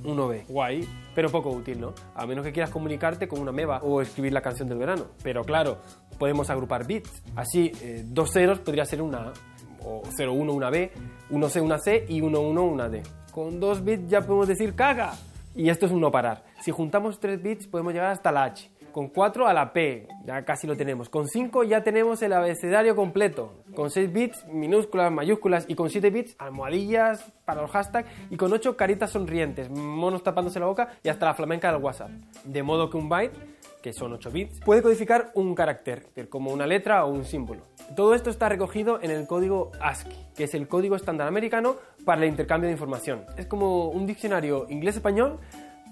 1B. 0.05 0.45
Guay, 0.47 0.89
pero 1.17 1.31
poco 1.31 1.51
útil, 1.51 1.81
¿no? 1.81 1.95
A 2.15 2.25
menos 2.25 2.45
que 2.45 2.53
quieras 2.53 2.71
comunicarte 2.71 3.27
con 3.27 3.41
una 3.41 3.51
meba 3.51 3.79
o 3.83 4.01
escribir 4.01 4.33
la 4.33 4.41
canción 4.41 4.69
del 4.69 4.79
verano. 4.79 5.07
Pero 5.25 5.43
claro, 5.43 5.79
podemos 6.17 6.49
agrupar 6.49 6.87
bits. 6.87 7.25
Así, 7.35 7.73
eh, 7.83 8.05
dos 8.07 8.31
ceros 8.33 8.61
podría 8.61 8.85
ser 8.85 9.03
una 9.03 9.19
A, 9.19 9.33
o 9.85 10.03
0, 10.17 10.33
1, 10.33 10.53
una 10.53 10.71
B, 10.71 10.93
1 11.31 11.49
C, 11.49 11.61
una 11.61 11.79
C 11.79 12.07
y 12.09 12.21
1, 12.21 12.41
1, 12.41 12.65
una 12.65 12.89
D. 12.89 13.03
Con 13.33 13.59
dos 13.59 13.83
bits 13.83 14.09
ya 14.09 14.21
podemos 14.21 14.47
decir 14.47 14.77
caga. 14.77 15.15
Y 15.57 15.71
esto 15.71 15.87
es 15.87 15.93
un 15.93 16.01
no 16.01 16.13
parar. 16.13 16.45
Si 16.61 16.71
juntamos 16.71 17.19
tres 17.19 17.43
bits 17.43 17.67
podemos 17.67 17.93
llegar 17.93 18.13
hasta 18.13 18.31
la 18.31 18.45
H 18.45 18.71
Con 18.99 19.11
4 19.11 19.47
a 19.47 19.55
la 19.55 19.73
P, 19.73 20.09
ya 20.25 20.45
casi 20.45 20.67
lo 20.67 20.77
tenemos. 20.77 21.09
Con 21.09 21.29
5 21.29 21.63
ya 21.63 21.85
tenemos 21.85 22.21
el 22.21 22.33
abecedario 22.33 22.97
completo. 22.97 23.63
Con 23.73 23.91
6 23.93 24.13
bits, 24.13 24.47
minúsculas, 24.49 25.13
mayúsculas. 25.13 25.67
Y 25.69 25.77
con 25.77 25.89
7 25.89 26.11
bits, 26.11 26.35
almohadillas 26.37 27.33
para 27.45 27.63
los 27.63 27.71
hashtags. 27.71 28.11
Y 28.29 28.37
con 28.37 28.53
8, 28.53 28.77
caritas 28.77 29.13
sonrientes, 29.13 29.71
monos 29.71 30.25
tapándose 30.25 30.59
la 30.59 30.67
boca 30.67 30.89
y 31.05 31.11
hasta 31.11 31.27
la 31.27 31.35
flamenca 31.35 31.71
del 31.71 31.81
WhatsApp. 31.81 32.11
De 32.43 32.61
modo 32.65 32.91
que 32.91 32.97
un 32.97 33.09
byte, 33.09 33.39
que 33.81 33.93
son 33.93 34.15
8 34.15 34.33
bits, 34.33 34.61
puede 34.65 34.83
codificar 34.83 35.31
un 35.35 35.55
carácter, 35.55 36.09
como 36.29 36.51
una 36.51 36.67
letra 36.67 37.05
o 37.05 37.13
un 37.13 37.25
símbolo. 37.25 37.63
Todo 37.95 38.17
esto 38.17 38.31
está 38.31 38.49
recogido 38.49 39.01
en 39.01 39.13
el 39.13 39.29
código 39.29 39.71
ASCII, 39.81 40.13
que 40.35 40.43
es 40.43 40.55
el 40.55 40.67
código 40.67 40.97
estándar 40.97 41.29
americano 41.29 41.77
para 42.05 42.25
el 42.25 42.29
intercambio 42.29 42.67
de 42.67 42.73
información. 42.73 43.27
Es 43.37 43.47
como 43.47 43.91
un 43.91 44.07
diccionario 44.07 44.67
inglés-español, 44.69 45.39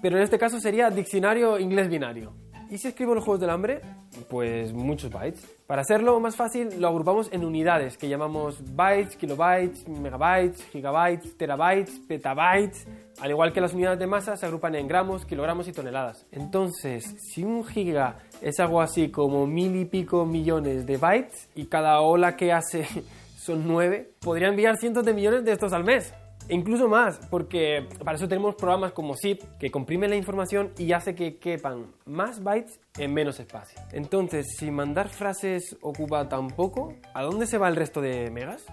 pero 0.01 0.17
en 0.17 0.23
este 0.23 0.37
caso 0.37 0.59
sería 0.59 0.89
diccionario 0.89 1.57
inglés 1.57 1.87
binario. 1.87 2.33
¿Y 2.69 2.77
si 2.77 2.89
escribo 2.89 3.15
los 3.15 3.23
juegos 3.23 3.39
del 3.39 3.49
hambre? 3.49 3.81
Pues 4.29 4.73
muchos 4.73 5.09
bytes. 5.09 5.41
Para 5.67 5.83
hacerlo 5.83 6.19
más 6.19 6.35
fácil, 6.35 6.81
lo 6.81 6.89
agrupamos 6.89 7.29
en 7.31 7.45
unidades 7.45 7.97
que 7.97 8.09
llamamos 8.09 8.57
bytes, 8.75 9.15
kilobytes, 9.15 9.87
megabytes, 9.87 10.65
gigabytes, 10.65 11.37
terabytes, 11.37 11.99
petabytes. 12.07 12.85
Al 13.21 13.31
igual 13.31 13.53
que 13.53 13.61
las 13.61 13.73
unidades 13.73 13.99
de 13.99 14.07
masa, 14.07 14.35
se 14.35 14.45
agrupan 14.45 14.75
en 14.75 14.87
gramos, 14.87 15.25
kilogramos 15.25 15.67
y 15.69 15.71
toneladas. 15.71 16.25
Entonces, 16.31 17.15
si 17.19 17.43
un 17.43 17.65
giga 17.65 18.19
es 18.41 18.59
algo 18.59 18.81
así 18.81 19.09
como 19.09 19.47
mil 19.47 19.75
y 19.77 19.85
pico 19.85 20.25
millones 20.25 20.85
de 20.85 20.97
bytes 20.97 21.49
y 21.55 21.67
cada 21.67 22.01
ola 22.01 22.35
que 22.35 22.51
hace 22.51 22.85
son 23.37 23.65
nueve, 23.65 24.11
podría 24.19 24.49
enviar 24.49 24.75
cientos 24.77 25.05
de 25.05 25.13
millones 25.13 25.45
de 25.45 25.53
estos 25.53 25.71
al 25.71 25.85
mes. 25.85 26.13
Incluso 26.49 26.87
más, 26.87 27.19
porque 27.29 27.87
para 28.03 28.15
eso 28.15 28.27
tenemos 28.27 28.55
programas 28.55 28.93
como 28.93 29.15
zip 29.15 29.41
que 29.59 29.69
comprimen 29.69 30.09
la 30.09 30.15
información 30.15 30.71
y 30.77 30.93
hace 30.93 31.13
que 31.13 31.37
quepan 31.39 31.87
más 32.05 32.41
bytes 32.41 32.79
en 32.97 33.13
menos 33.13 33.39
espacio. 33.39 33.79
Entonces, 33.91 34.55
si 34.57 34.71
mandar 34.71 35.09
frases 35.09 35.75
ocupa 35.81 36.29
tan 36.29 36.47
poco, 36.47 36.93
¿a 37.13 37.23
dónde 37.23 37.47
se 37.47 37.57
va 37.57 37.67
el 37.67 37.75
resto 37.75 37.99
de 37.99 38.31
megas? 38.31 38.65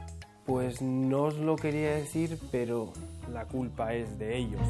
Pues 0.46 0.82
no 0.82 1.24
os 1.24 1.38
lo 1.38 1.56
quería 1.56 1.96
decir, 1.96 2.38
pero 2.52 2.92
la 3.32 3.46
culpa 3.46 3.92
es 3.94 4.18
de 4.18 4.36
ellos. 4.36 4.62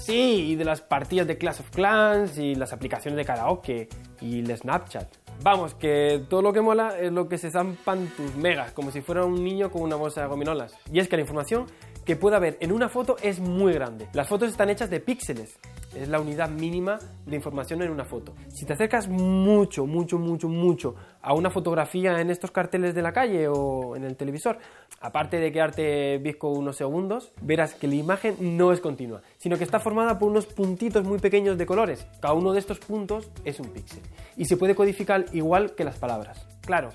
Sí, 0.00 0.52
y 0.52 0.56
de 0.56 0.64
las 0.64 0.80
partidas 0.80 1.26
de 1.26 1.36
Clash 1.36 1.60
of 1.60 1.70
Clans 1.70 2.38
y 2.38 2.54
las 2.54 2.72
aplicaciones 2.72 3.18
de 3.18 3.24
karaoke 3.24 3.88
y 4.20 4.38
el 4.38 4.56
Snapchat. 4.56 5.08
Vamos, 5.42 5.74
que 5.74 6.24
todo 6.30 6.40
lo 6.40 6.52
que 6.52 6.62
mola 6.62 6.98
es 6.98 7.12
lo 7.12 7.28
que 7.28 7.36
se 7.36 7.50
zampan 7.50 8.06
tus 8.16 8.34
megas, 8.36 8.72
como 8.72 8.90
si 8.90 9.02
fuera 9.02 9.24
un 9.24 9.44
niño 9.44 9.70
con 9.70 9.82
una 9.82 9.96
bolsa 9.96 10.22
de 10.22 10.28
gominolas. 10.28 10.74
Y 10.90 10.98
es 10.98 11.08
que 11.08 11.16
la 11.16 11.22
información 11.22 11.66
que 12.06 12.16
puede 12.16 12.36
haber 12.36 12.56
en 12.60 12.72
una 12.72 12.88
foto 12.88 13.16
es 13.20 13.40
muy 13.40 13.72
grande. 13.72 14.08
Las 14.12 14.28
fotos 14.28 14.48
están 14.48 14.70
hechas 14.70 14.88
de 14.88 15.00
píxeles. 15.00 15.58
Es 15.94 16.08
la 16.08 16.20
unidad 16.20 16.48
mínima 16.50 16.98
de 17.24 17.36
información 17.36 17.82
en 17.82 17.90
una 17.90 18.04
foto. 18.04 18.34
Si 18.48 18.64
te 18.64 18.74
acercas 18.74 19.08
mucho, 19.08 19.86
mucho, 19.86 20.18
mucho, 20.18 20.48
mucho 20.48 20.94
a 21.20 21.34
una 21.34 21.50
fotografía 21.50 22.20
en 22.20 22.30
estos 22.30 22.50
carteles 22.50 22.94
de 22.94 23.02
la 23.02 23.12
calle 23.12 23.48
o 23.48 23.96
en 23.96 24.04
el 24.04 24.14
televisor, 24.14 24.58
aparte 25.00 25.38
de 25.38 25.50
quedarte 25.50 26.18
visco 26.18 26.50
unos 26.50 26.76
segundos, 26.76 27.32
verás 27.40 27.74
que 27.74 27.88
la 27.88 27.94
imagen 27.94 28.36
no 28.56 28.72
es 28.72 28.80
continua, 28.80 29.22
sino 29.38 29.56
que 29.56 29.64
está 29.64 29.80
formada 29.80 30.18
por 30.18 30.30
unos 30.30 30.46
puntitos 30.46 31.02
muy 31.02 31.18
pequeños 31.18 31.58
de 31.58 31.66
colores. 31.66 32.06
Cada 32.20 32.34
uno 32.34 32.52
de 32.52 32.60
estos 32.60 32.78
puntos 32.78 33.30
es 33.44 33.58
un 33.58 33.70
píxel. 33.70 34.02
Y 34.36 34.44
se 34.44 34.56
puede 34.56 34.74
codificar 34.74 35.24
igual 35.32 35.74
que 35.74 35.84
las 35.84 35.98
palabras. 35.98 36.46
Claro, 36.60 36.90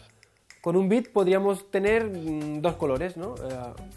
con 0.61 0.75
un 0.75 0.87
bit 0.87 1.11
podríamos 1.11 1.69
tener 1.71 2.05
mm, 2.05 2.61
dos 2.61 2.75
colores, 2.75 3.17
¿no? 3.17 3.35
Eh, 3.35 3.39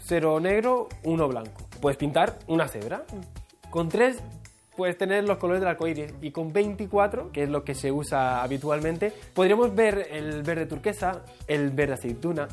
cero 0.03 0.39
negro, 0.39 0.89
uno 1.03 1.27
blanco. 1.27 1.61
Puedes 1.79 1.97
pintar 1.97 2.39
una 2.47 2.67
cebra. 2.67 3.03
Con 3.69 3.89
tres 3.89 4.21
puedes 4.75 4.97
tener 4.97 5.23
los 5.23 5.37
colores 5.37 5.61
del 5.61 5.69
arco 5.69 5.87
iris. 5.87 6.13
Y 6.21 6.31
con 6.31 6.51
24, 6.51 7.31
que 7.31 7.43
es 7.43 7.49
lo 7.49 7.63
que 7.63 7.75
se 7.75 7.91
usa 7.91 8.43
habitualmente, 8.43 9.13
podríamos 9.33 9.73
ver 9.75 10.07
el 10.11 10.43
verde 10.43 10.65
turquesa, 10.65 11.23
el 11.47 11.69
verde 11.69 11.93
aceituna, 11.93 12.47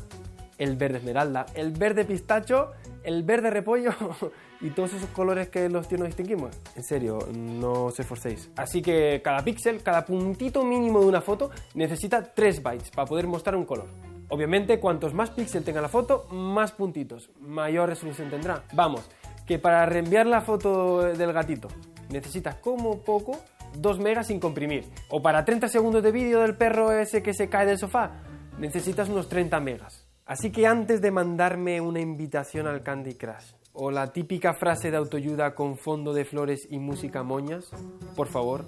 el 0.57 0.75
verde 0.75 0.97
esmeralda, 0.97 1.45
el 1.55 1.71
verde 1.71 2.05
pistacho, 2.05 2.71
el 3.03 3.23
verde 3.23 3.49
repollo 3.49 3.91
y 4.61 4.69
todos 4.69 4.93
esos 4.93 5.09
colores 5.09 5.49
que 5.49 5.69
los 5.69 5.87
tíos 5.87 5.99
no 5.99 6.05
distinguimos. 6.05 6.55
En 6.75 6.83
serio, 6.83 7.19
no 7.35 7.85
os 7.85 7.99
esforcéis. 7.99 8.49
Así 8.55 8.81
que 8.81 9.21
cada 9.23 9.43
píxel, 9.43 9.83
cada 9.83 10.05
puntito 10.05 10.63
mínimo 10.63 11.01
de 11.01 11.07
una 11.07 11.21
foto 11.21 11.51
necesita 11.75 12.23
3 12.23 12.63
bytes 12.63 12.91
para 12.91 13.07
poder 13.07 13.27
mostrar 13.27 13.55
un 13.55 13.65
color. 13.65 13.87
Obviamente, 14.29 14.79
cuantos 14.79 15.13
más 15.13 15.29
píxeles 15.29 15.65
tenga 15.65 15.81
la 15.81 15.89
foto, 15.89 16.27
más 16.31 16.71
puntitos, 16.71 17.29
mayor 17.39 17.89
resolución 17.89 18.29
tendrá. 18.29 18.63
Vamos, 18.73 19.09
que 19.45 19.59
para 19.59 19.85
reenviar 19.85 20.25
la 20.25 20.41
foto 20.41 21.01
del 21.01 21.33
gatito 21.33 21.67
necesitas 22.09 22.55
como 22.55 22.99
poco 23.01 23.39
2 23.77 23.99
megas 23.99 24.27
sin 24.27 24.39
comprimir. 24.39 24.85
O 25.09 25.21
para 25.21 25.45
30 25.45 25.67
segundos 25.67 26.03
de 26.03 26.11
vídeo 26.11 26.41
del 26.41 26.55
perro 26.55 26.91
ese 26.91 27.21
que 27.21 27.33
se 27.33 27.49
cae 27.49 27.65
del 27.65 27.77
sofá, 27.77 28.23
necesitas 28.57 29.09
unos 29.09 29.27
30 29.29 29.59
megas. 29.59 30.02
Así 30.25 30.51
que 30.51 30.67
antes 30.67 31.01
de 31.01 31.11
mandarme 31.11 31.81
una 31.81 31.99
invitación 31.99 32.65
al 32.65 32.81
Candy 32.81 33.15
Crush 33.15 33.53
o 33.73 33.91
la 33.91 34.13
típica 34.13 34.53
frase 34.53 34.89
de 34.89 34.97
autoayuda 34.97 35.53
con 35.53 35.77
fondo 35.77 36.13
de 36.13 36.23
flores 36.23 36.67
y 36.69 36.79
música 36.79 37.23
moñas, 37.23 37.69
por 38.15 38.27
favor, 38.27 38.65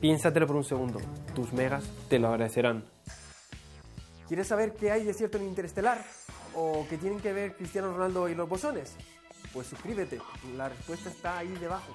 piénsatelo 0.00 0.48
por 0.48 0.56
un 0.56 0.64
segundo. 0.64 0.98
Tus 1.34 1.52
megas 1.52 1.88
te 2.08 2.18
lo 2.18 2.28
agradecerán. 2.28 2.84
¿Quieres 4.26 4.48
saber 4.48 4.74
qué 4.74 4.90
hay 4.90 5.04
de 5.04 5.14
cierto 5.14 5.38
en 5.38 5.44
Interestelar? 5.44 6.04
¿O 6.56 6.84
qué 6.90 6.98
tienen 6.98 7.20
que 7.20 7.32
ver 7.32 7.54
Cristiano 7.54 7.92
Ronaldo 7.92 8.28
y 8.28 8.34
los 8.34 8.48
bosones? 8.48 8.96
Pues 9.52 9.68
suscríbete, 9.68 10.18
la 10.56 10.68
respuesta 10.68 11.08
está 11.08 11.38
ahí 11.38 11.54
debajo. 11.60 11.92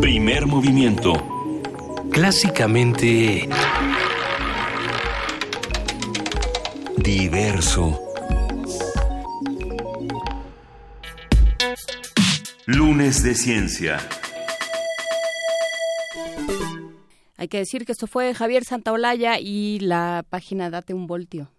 Primer 0.00 0.46
movimiento. 0.46 1.12
Clásicamente... 2.10 3.48
Diverso. 6.98 8.00
Lunes 12.66 13.22
de 13.22 13.34
Ciencia. 13.34 13.98
Hay 17.36 17.48
que 17.48 17.58
decir 17.58 17.84
que 17.84 17.92
esto 17.92 18.06
fue 18.06 18.34
Javier 18.34 18.64
Santaolalla 18.64 19.38
y 19.38 19.78
la 19.80 20.24
página 20.28 20.70
Date 20.70 20.94
un 20.94 21.06
Voltio. 21.06 21.55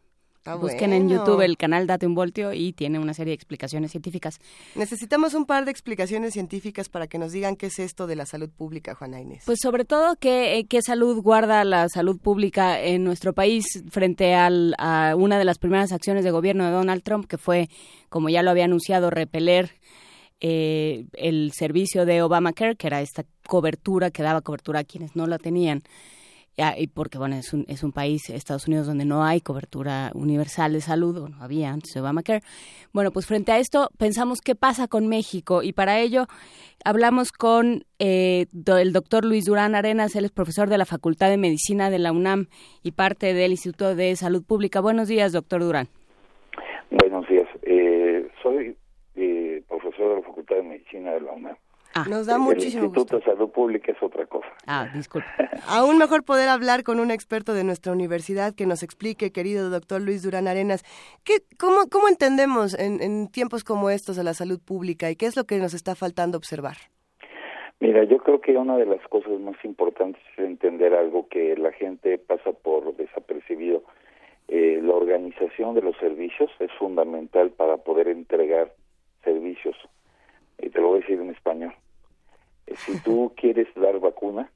Busquen 0.55 0.93
en 0.93 1.09
YouTube 1.09 1.41
el 1.41 1.57
canal 1.57 1.87
Date 1.87 2.07
un 2.07 2.15
Voltio 2.15 2.53
y 2.53 2.73
tiene 2.73 2.99
una 2.99 3.13
serie 3.13 3.31
de 3.31 3.35
explicaciones 3.35 3.91
científicas. 3.91 4.39
Necesitamos 4.75 5.33
un 5.33 5.45
par 5.45 5.65
de 5.65 5.71
explicaciones 5.71 6.33
científicas 6.33 6.89
para 6.89 7.07
que 7.07 7.17
nos 7.17 7.31
digan 7.31 7.55
qué 7.55 7.67
es 7.67 7.79
esto 7.79 8.07
de 8.07 8.15
la 8.15 8.25
salud 8.25 8.49
pública, 8.49 8.95
Juana 8.95 9.19
Inés. 9.19 9.43
Pues 9.45 9.59
sobre 9.61 9.85
todo 9.85 10.15
qué, 10.15 10.65
qué 10.69 10.81
salud 10.81 11.21
guarda 11.21 11.63
la 11.63 11.89
salud 11.89 12.17
pública 12.19 12.79
en 12.81 13.03
nuestro 13.03 13.33
país 13.33 13.65
frente 13.89 14.35
al, 14.35 14.75
a 14.77 15.15
una 15.17 15.37
de 15.37 15.45
las 15.45 15.57
primeras 15.57 15.91
acciones 15.91 16.23
de 16.23 16.31
gobierno 16.31 16.65
de 16.65 16.71
Donald 16.71 17.03
Trump, 17.03 17.27
que 17.27 17.37
fue, 17.37 17.69
como 18.09 18.29
ya 18.29 18.43
lo 18.43 18.51
había 18.51 18.65
anunciado, 18.65 19.09
repeler 19.09 19.71
eh, 20.39 21.05
el 21.13 21.51
servicio 21.53 22.05
de 22.05 22.21
Obamacare, 22.21 22.75
que 22.75 22.87
era 22.87 23.01
esta 23.01 23.25
cobertura 23.47 24.11
que 24.11 24.23
daba 24.23 24.41
cobertura 24.41 24.81
a 24.81 24.83
quienes 24.83 25.15
no 25.15 25.25
la 25.25 25.39
tenían. 25.39 25.83
Y 26.77 26.87
porque, 26.87 27.19
bueno, 27.19 27.35
es 27.35 27.53
un, 27.53 27.65
es 27.67 27.83
un 27.83 27.91
país, 27.91 28.31
Estados 28.31 28.67
Unidos, 28.67 28.87
donde 28.87 29.05
no 29.05 29.23
hay 29.23 29.41
cobertura 29.41 30.11
universal 30.15 30.73
de 30.73 30.81
salud, 30.81 31.15
o 31.17 31.29
no 31.29 31.43
había 31.43 31.69
antes 31.69 31.93
de 31.93 32.01
Obamacare. 32.01 32.41
Bueno, 32.93 33.11
pues 33.11 33.27
frente 33.27 33.51
a 33.51 33.59
esto 33.59 33.89
pensamos 33.99 34.41
qué 34.41 34.55
pasa 34.55 34.87
con 34.87 35.07
México 35.07 35.61
y 35.61 35.73
para 35.73 35.99
ello 35.99 36.25
hablamos 36.83 37.31
con 37.31 37.83
eh, 37.99 38.47
el 38.65 38.91
doctor 38.91 39.23
Luis 39.23 39.45
Durán 39.45 39.75
Arenas, 39.75 40.15
él 40.15 40.25
es 40.25 40.31
profesor 40.31 40.67
de 40.67 40.79
la 40.79 40.85
Facultad 40.85 41.29
de 41.29 41.37
Medicina 41.37 41.91
de 41.91 41.99
la 41.99 42.11
UNAM 42.11 42.47
y 42.81 42.91
parte 42.91 43.35
del 43.35 43.51
Instituto 43.51 43.95
de 43.95 44.15
Salud 44.15 44.43
Pública. 44.43 44.81
Buenos 44.81 45.07
días, 45.07 45.33
doctor 45.33 45.61
Durán. 45.61 45.89
Buenos 46.89 47.27
días. 47.27 47.47
Eh, 47.63 48.27
soy 48.41 48.75
eh, 49.15 49.61
profesor 49.67 50.09
de 50.09 50.15
la 50.15 50.27
Facultad 50.27 50.55
de 50.55 50.63
Medicina 50.63 51.11
de 51.11 51.21
la 51.21 51.33
UNAM. 51.33 51.57
Ah. 51.97 52.05
Nos 52.07 52.27
da 52.27 52.35
el 52.35 52.41
muchísimo 52.41 52.85
Instituto 52.85 53.17
gusto. 53.17 53.29
de 53.31 53.35
Salud 53.35 53.49
Pública 53.51 53.91
es 53.91 54.03
otra 54.03 54.25
cosa. 54.27 54.47
Ah, 54.67 54.87
disculpe. 54.93 55.27
Aún 55.67 55.97
mejor 55.97 56.23
poder 56.23 56.47
hablar 56.49 56.83
con 56.83 56.99
un 56.99 57.09
experto 57.09 57.53
de 57.53 57.63
nuestra 57.63 57.91
universidad 57.91 58.53
que 58.53 58.67
nos 58.67 58.83
explique, 58.83 59.31
querido 59.31 59.69
doctor 59.69 60.01
Luis 60.01 60.21
Durán 60.21 60.47
Arenas, 60.47 60.83
¿qué, 61.23 61.39
cómo, 61.57 61.87
¿cómo 61.89 62.07
entendemos 62.07 62.77
en, 62.77 63.01
en 63.01 63.27
tiempos 63.29 63.63
como 63.63 63.89
estos 63.89 64.19
a 64.19 64.23
la 64.23 64.33
salud 64.33 64.59
pública 64.63 65.09
y 65.09 65.15
qué 65.15 65.25
es 65.25 65.35
lo 65.35 65.45
que 65.45 65.57
nos 65.57 65.73
está 65.73 65.95
faltando 65.95 66.37
observar? 66.37 66.77
Mira, 67.79 68.03
yo 68.03 68.17
creo 68.17 68.41
que 68.41 68.57
una 68.57 68.77
de 68.77 68.85
las 68.85 69.01
cosas 69.07 69.39
más 69.39 69.55
importantes 69.63 70.21
es 70.33 70.45
entender 70.45 70.93
algo 70.93 71.27
que 71.29 71.55
la 71.57 71.71
gente 71.71 72.17
pasa 72.17 72.51
por 72.51 72.95
desapercibido. 72.95 73.83
Eh, 74.47 74.79
la 74.81 74.93
organización 74.93 75.75
de 75.75 75.81
los 75.81 75.95
servicios 75.97 76.49
es 76.59 76.71
fundamental 76.79 77.51
para 77.51 77.77
poder 77.77 78.07
entregar 78.07 78.71
servicios. 79.23 79.75
Y 80.57 80.69
te 80.69 80.81
lo 80.81 80.87
voy 80.87 80.99
a 80.99 81.01
decir 81.01 81.19
en 81.19 81.29
español. 81.29 81.73
Eh, 82.67 82.75
Si 82.85 82.99
tú 83.01 83.33
quieres 83.35 83.67
dar 83.75 83.99
vacuna 83.99 84.51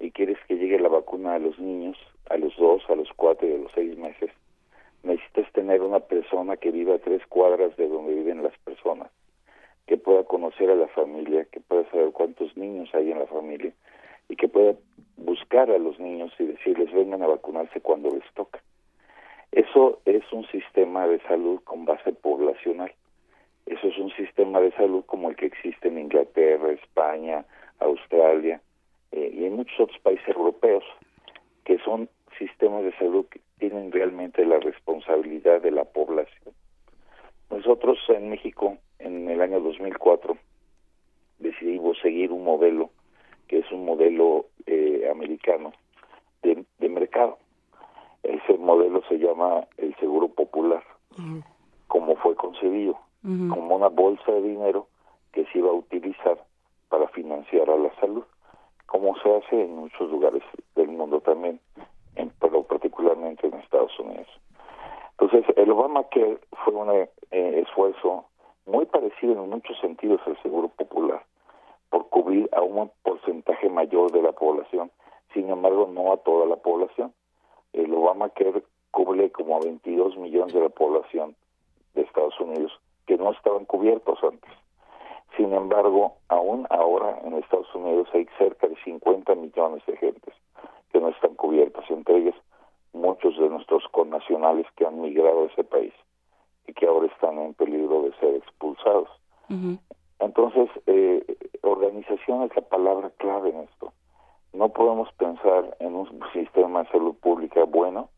y 0.00 0.10
quieres 0.12 0.38
que 0.46 0.56
llegue 0.56 0.78
la 0.80 0.88
vacuna 0.88 1.34
a 1.34 1.38
los 1.38 1.58
niños, 1.58 1.96
a 2.30 2.36
los 2.36 2.56
dos, 2.56 2.82
a 2.88 2.94
los 2.94 3.08
cuatro 3.16 3.46
y 3.48 3.52
a 3.52 3.58
los 3.58 3.72
seis 3.74 3.96
meses, 3.98 4.30
necesitas 5.02 5.52
tener 5.52 5.82
una 5.82 6.00
persona 6.00 6.56
que 6.56 6.70
viva 6.70 6.94
a 6.94 6.98
tres 6.98 7.22
cuadras 7.28 7.76
de 7.76 7.88
donde 7.88 8.14
viven 8.14 8.42
las 8.42 8.56
personas, 8.58 9.10
que 9.86 9.96
pueda 9.96 10.24
conocer 10.24 10.70
a 10.70 10.74
la 10.74 10.88
familia, 10.88 11.44
que 11.46 11.60
pueda 11.60 11.88
saber 11.90 12.10
cuántos 12.12 12.56
niños 12.56 12.88
hay 12.94 13.10
en 13.12 13.18
la 13.18 13.26
familia, 13.26 13.72
y 14.28 14.36
que 14.36 14.48
pueda 14.48 14.74
buscar 15.16 15.70
a 15.70 15.78
los 15.78 15.98
niños 15.98 16.32
y 16.38 16.44
decirles 16.44 16.92
vengan 16.92 17.22
a 17.22 17.26
vacunarse 17.26 17.80
cuando 17.80 18.10
les 18.10 18.24
toca. 18.34 18.62
Eso 19.52 20.00
es 20.04 20.22
un 20.32 20.46
sistema 20.48 21.06
de 21.06 21.20
salud 21.22 21.60
con 21.64 21.84
base 21.84 22.12
poblacional. 22.12 22.92
Eso 23.68 23.88
es 23.88 23.98
un 23.98 24.10
sistema 24.12 24.60
de 24.60 24.72
salud 24.72 25.04
como 25.04 25.28
el 25.28 25.36
que 25.36 25.46
existe 25.46 25.88
en 25.88 25.98
Inglaterra, 25.98 26.70
España, 26.70 27.44
Australia 27.80 28.62
eh, 29.12 29.30
y 29.32 29.44
en 29.44 29.56
muchos 29.56 29.78
otros 29.78 29.98
países 30.00 30.26
europeos, 30.28 30.84
que 31.64 31.78
son 31.80 32.08
sistemas 32.38 32.82
de 32.82 32.96
salud 32.96 33.26
que 33.26 33.40
tienen 33.58 33.92
realmente 33.92 34.46
la 34.46 34.58
responsabilidad 34.58 35.60
de 35.60 35.70
la 35.70 35.84
población. 35.84 36.54
Nosotros 37.50 37.98
en 38.08 38.30
México, 38.30 38.78
en 38.98 39.28
el 39.28 39.40
año 39.42 39.60
2004, 39.60 40.38
decidimos 41.38 41.98
seguir 42.00 42.32
un 42.32 42.44
modelo 42.44 42.90
que 43.48 43.58
es 43.58 43.72
un 43.72 43.84
modelo 43.84 44.46
eh, 44.66 45.08
americano 45.10 45.72
de, 46.42 46.64
mercado. 46.88 47.38
Ese 48.22 48.58
modelo 48.58 49.02
se 49.08 49.18
llama 49.18 49.66
el 49.76 49.94
seguro 49.96 50.28
popular, 50.28 50.82
como 51.86 52.16
fue 52.16 52.34
concebido, 52.34 52.98
como 53.22 53.76
una 53.76 53.88
bolsa 53.88 54.32
de 54.32 54.42
dinero 54.42 54.86
que 55.32 55.44
se 55.46 55.58
iba 55.58 55.70
a 55.70 55.74
utilizar 55.74 56.38
para 56.88 57.08
financiar 57.08 57.68
a 57.68 57.76
la 57.76 57.94
salud, 58.00 58.24
como 58.86 59.16
se 59.18 59.34
hace 59.36 59.64
en 59.64 59.76
muchos 59.76 60.10
lugares 60.10 60.42
del 60.74 60.88
mundo 60.88 61.20
también, 61.20 61.60
en, 62.16 62.32
pero 62.40 62.62
particularmente 62.62 63.46
en 63.46 63.54
Estados 63.54 63.98
Unidos. 63.98 64.28
Entonces, 65.18 65.44
el 65.56 65.70
Obamacare 65.70 66.38
fue 66.64 66.74
un 66.74 66.90
eh, 66.90 67.10
esfuerzo 67.30 68.24
muy 68.66 68.86
parecido 68.86 69.32
en 69.32 69.50
muchos 69.50 69.78
sentidos 69.80 70.20
al 70.26 70.40
seguro 70.42 70.68
popular 70.68 71.24
por 71.90 72.08
cubrir 72.08 72.48
a 72.52 72.62
un 72.62 72.90
porcentaje 73.02 73.68
mayor 73.68 74.12
de 74.12 74.22
la 74.22 74.32
población, 74.32 74.90
sin 75.34 75.48
embargo 75.50 75.90
no 75.92 76.12
a 76.12 76.18
toda 76.18 76.46
la 76.46 76.56
población. 76.56 77.12
El 77.72 77.92
Obamacare 77.92 78.62
cubre 78.90 79.30
como 79.32 79.56
a 79.56 79.60
22 79.60 80.16
millones 80.18 80.54
de 80.54 80.60
la 80.60 80.68
población 80.68 81.34
de 81.94 82.02
Estados 82.02 82.38
Unidos 82.40 82.78
que 83.08 83.16
no 83.16 83.32
estaban 83.32 83.64
cubiertos 83.64 84.22
antes. 84.22 84.50
Sin 85.34 85.52
embargo, 85.54 86.18
aún 86.28 86.66
ahora 86.68 87.18
en 87.24 87.32
Estados 87.38 87.74
Unidos 87.74 88.06
hay 88.12 88.28
cerca 88.36 88.68
de 88.68 88.76
50 88.84 89.34
millones 89.34 89.82
de 89.86 89.96
gentes 89.96 90.34
que 90.92 91.00
no 91.00 91.08
están 91.08 91.34
cubiertas, 91.34 91.90
entre 91.90 92.18
ellas 92.18 92.34
muchos 92.92 93.36
de 93.38 93.48
nuestros 93.48 93.82
connacionales 93.92 94.66
que 94.76 94.84
han 94.84 95.00
migrado 95.00 95.44
a 95.44 95.46
ese 95.46 95.64
país 95.64 95.94
y 96.66 96.74
que 96.74 96.86
ahora 96.86 97.06
están 97.06 97.38
en 97.38 97.54
peligro 97.54 98.02
de 98.02 98.12
ser 98.20 98.34
expulsados. 98.34 99.08
Entonces, 100.18 100.68
eh, 100.86 101.24
organización 101.62 102.42
es 102.42 102.54
la 102.54 102.62
palabra 102.62 103.10
clave 103.16 103.48
en 103.48 103.60
esto. 103.60 103.94
No 104.52 104.68
podemos 104.68 105.10
pensar 105.14 105.76
en 105.80 105.94
un 105.94 106.20
sistema 106.34 106.82
de 106.82 106.90
salud 106.90 107.14
pública 107.14 107.64
bueno 107.64 108.10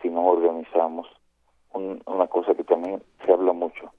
si 0.00 0.08
no 0.08 0.26
organizamos 0.26 1.06
una 1.74 2.26
cosa 2.26 2.54
que 2.54 2.64
también 2.64 3.02
se 3.24 3.32
habla 3.32 3.52
mucho, 3.52 3.92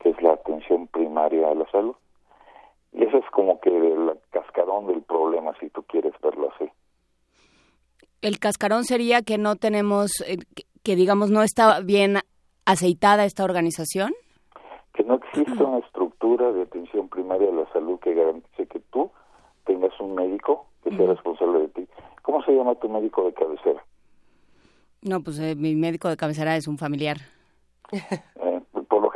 que 0.00 0.10
es 0.10 0.22
la 0.22 0.32
atención 0.32 0.86
primaria 0.88 1.48
a 1.48 1.54
la 1.54 1.70
salud. 1.70 1.94
Y 2.92 3.04
eso 3.04 3.18
es 3.18 3.24
como 3.32 3.60
que 3.60 3.70
el 3.70 4.18
cascarón 4.30 4.86
del 4.86 5.02
problema, 5.02 5.52
si 5.58 5.68
tú 5.70 5.82
quieres 5.82 6.12
verlo 6.22 6.50
así. 6.54 6.70
El 8.22 8.38
cascarón 8.38 8.84
sería 8.84 9.22
que 9.22 9.38
no 9.38 9.56
tenemos, 9.56 10.20
eh, 10.26 10.38
que 10.82 10.96
digamos 10.96 11.30
no 11.30 11.42
está 11.42 11.80
bien 11.80 12.18
aceitada 12.64 13.24
esta 13.24 13.44
organización 13.44 14.14
que 14.94 15.02
no 15.02 15.14
existe 15.14 15.62
una 15.62 15.78
estructura 15.78 16.52
de 16.52 16.62
atención 16.62 17.08
primaria 17.08 17.48
de 17.48 17.52
la 17.52 17.72
salud 17.72 17.98
que 17.98 18.14
garantice 18.14 18.66
que 18.66 18.80
tú 18.92 19.10
tengas 19.66 19.92
un 20.00 20.14
médico 20.14 20.66
que 20.82 20.96
sea 20.96 21.06
responsable 21.06 21.60
de 21.60 21.68
ti. 21.68 21.88
¿Cómo 22.22 22.42
se 22.44 22.52
llama 22.52 22.76
tu 22.76 22.88
médico 22.88 23.24
de 23.24 23.34
cabecera? 23.34 23.84
No, 25.02 25.20
pues 25.20 25.38
eh, 25.40 25.56
mi 25.56 25.74
médico 25.74 26.08
de 26.08 26.16
cabecera 26.16 26.56
es 26.56 26.68
un 26.68 26.78
familiar. 26.78 27.18
Eh, 28.36 28.53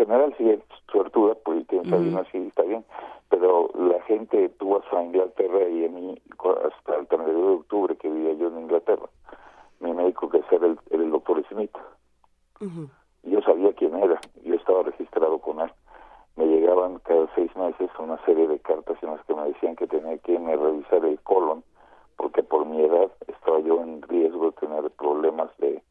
general, 0.08 0.34
si 0.38 0.50
es 0.50 0.60
suertuda, 0.90 1.34
pues 1.44 1.66
tienes 1.66 1.92
alguien 1.92 2.16
así, 2.16 2.38
está 2.38 2.62
bien. 2.62 2.84
Pero 3.28 3.70
la 3.74 4.00
gente, 4.02 4.50
vas 4.60 4.92
a 4.92 5.02
Inglaterra 5.02 5.68
y 5.68 5.84
a 5.84 5.88
mí, 5.88 6.20
hasta 6.64 6.96
el 6.96 7.06
31 7.06 7.48
de 7.48 7.54
octubre 7.56 7.96
que 7.96 8.08
vivía 8.08 8.32
yo 8.34 8.48
en 8.48 8.60
Inglaterra, 8.60 9.08
mi 9.80 9.92
médico 9.92 10.28
que 10.28 10.42
era 10.50 10.66
el, 10.66 10.78
el 10.90 11.10
doctor 11.10 11.44
Smith 11.48 11.76
yo 13.22 13.40
sabía 13.42 13.72
quién 13.74 13.94
era, 13.96 14.20
yo 14.44 14.54
estaba 14.54 14.82
registrado 14.82 15.38
con 15.38 15.60
él. 15.60 15.70
Me 16.36 16.46
llegaban 16.46 16.98
cada 17.00 17.28
seis 17.34 17.54
meses 17.56 17.90
una 17.98 18.18
serie 18.24 18.46
de 18.46 18.58
cartas 18.60 18.96
en 19.02 19.10
las 19.10 19.24
que 19.24 19.34
me 19.34 19.44
decían 19.48 19.76
que 19.76 19.86
tenía 19.86 20.18
que 20.18 20.38
me 20.38 20.56
revisar 20.56 21.04
el 21.04 21.20
colon, 21.20 21.62
porque 22.16 22.42
por 22.42 22.64
mi 22.66 22.80
edad 22.80 23.10
estaba 23.26 23.60
yo 23.60 23.82
en 23.82 24.02
riesgo 24.02 24.46
de 24.46 24.52
tener 24.52 24.90
problemas 24.92 25.50
de 25.58 25.82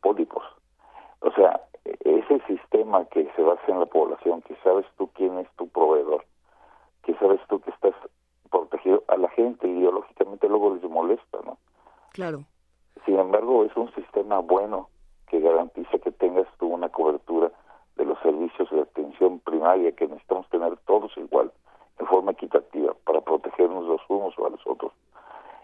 pólipos. 0.00 0.44
O 1.20 1.30
sea, 1.32 1.60
ese 2.00 2.40
sistema 2.46 3.04
que 3.06 3.30
se 3.36 3.42
basa 3.42 3.62
en 3.68 3.80
la 3.80 3.86
población, 3.86 4.42
que 4.42 4.56
sabes 4.62 4.86
tú 4.96 5.08
quién 5.14 5.38
es 5.38 5.48
tu 5.56 5.68
proveedor, 5.68 6.24
que 7.02 7.14
sabes 7.14 7.40
tú 7.48 7.60
que 7.60 7.70
estás 7.70 7.94
protegido 8.50 9.04
a 9.08 9.16
la 9.16 9.28
gente 9.30 9.68
ideológicamente 9.68 10.48
luego 10.48 10.74
les 10.74 10.82
molesta, 10.84 11.38
¿no? 11.44 11.58
Claro. 12.12 12.44
Sin 13.04 13.18
embargo, 13.18 13.64
es 13.64 13.76
un 13.76 13.92
sistema 13.94 14.38
bueno 14.38 14.88
que 15.28 15.40
garantice 15.40 15.98
que 16.00 16.10
tengas 16.12 16.46
tú 16.58 16.68
una 16.68 16.88
cobertura 16.88 17.50
de 17.96 18.04
los 18.04 18.18
servicios 18.20 18.70
de 18.70 18.80
atención 18.82 19.40
primaria 19.40 19.92
que 19.92 20.06
necesitamos 20.06 20.48
tener 20.48 20.76
todos 20.86 21.16
igual, 21.16 21.52
en 21.98 22.06
forma 22.06 22.32
equitativa, 22.32 22.94
para 23.04 23.20
protegernos 23.20 23.86
los 23.86 24.00
unos 24.08 24.38
o 24.38 24.46
a 24.46 24.50
los 24.50 24.66
otros. 24.66 24.92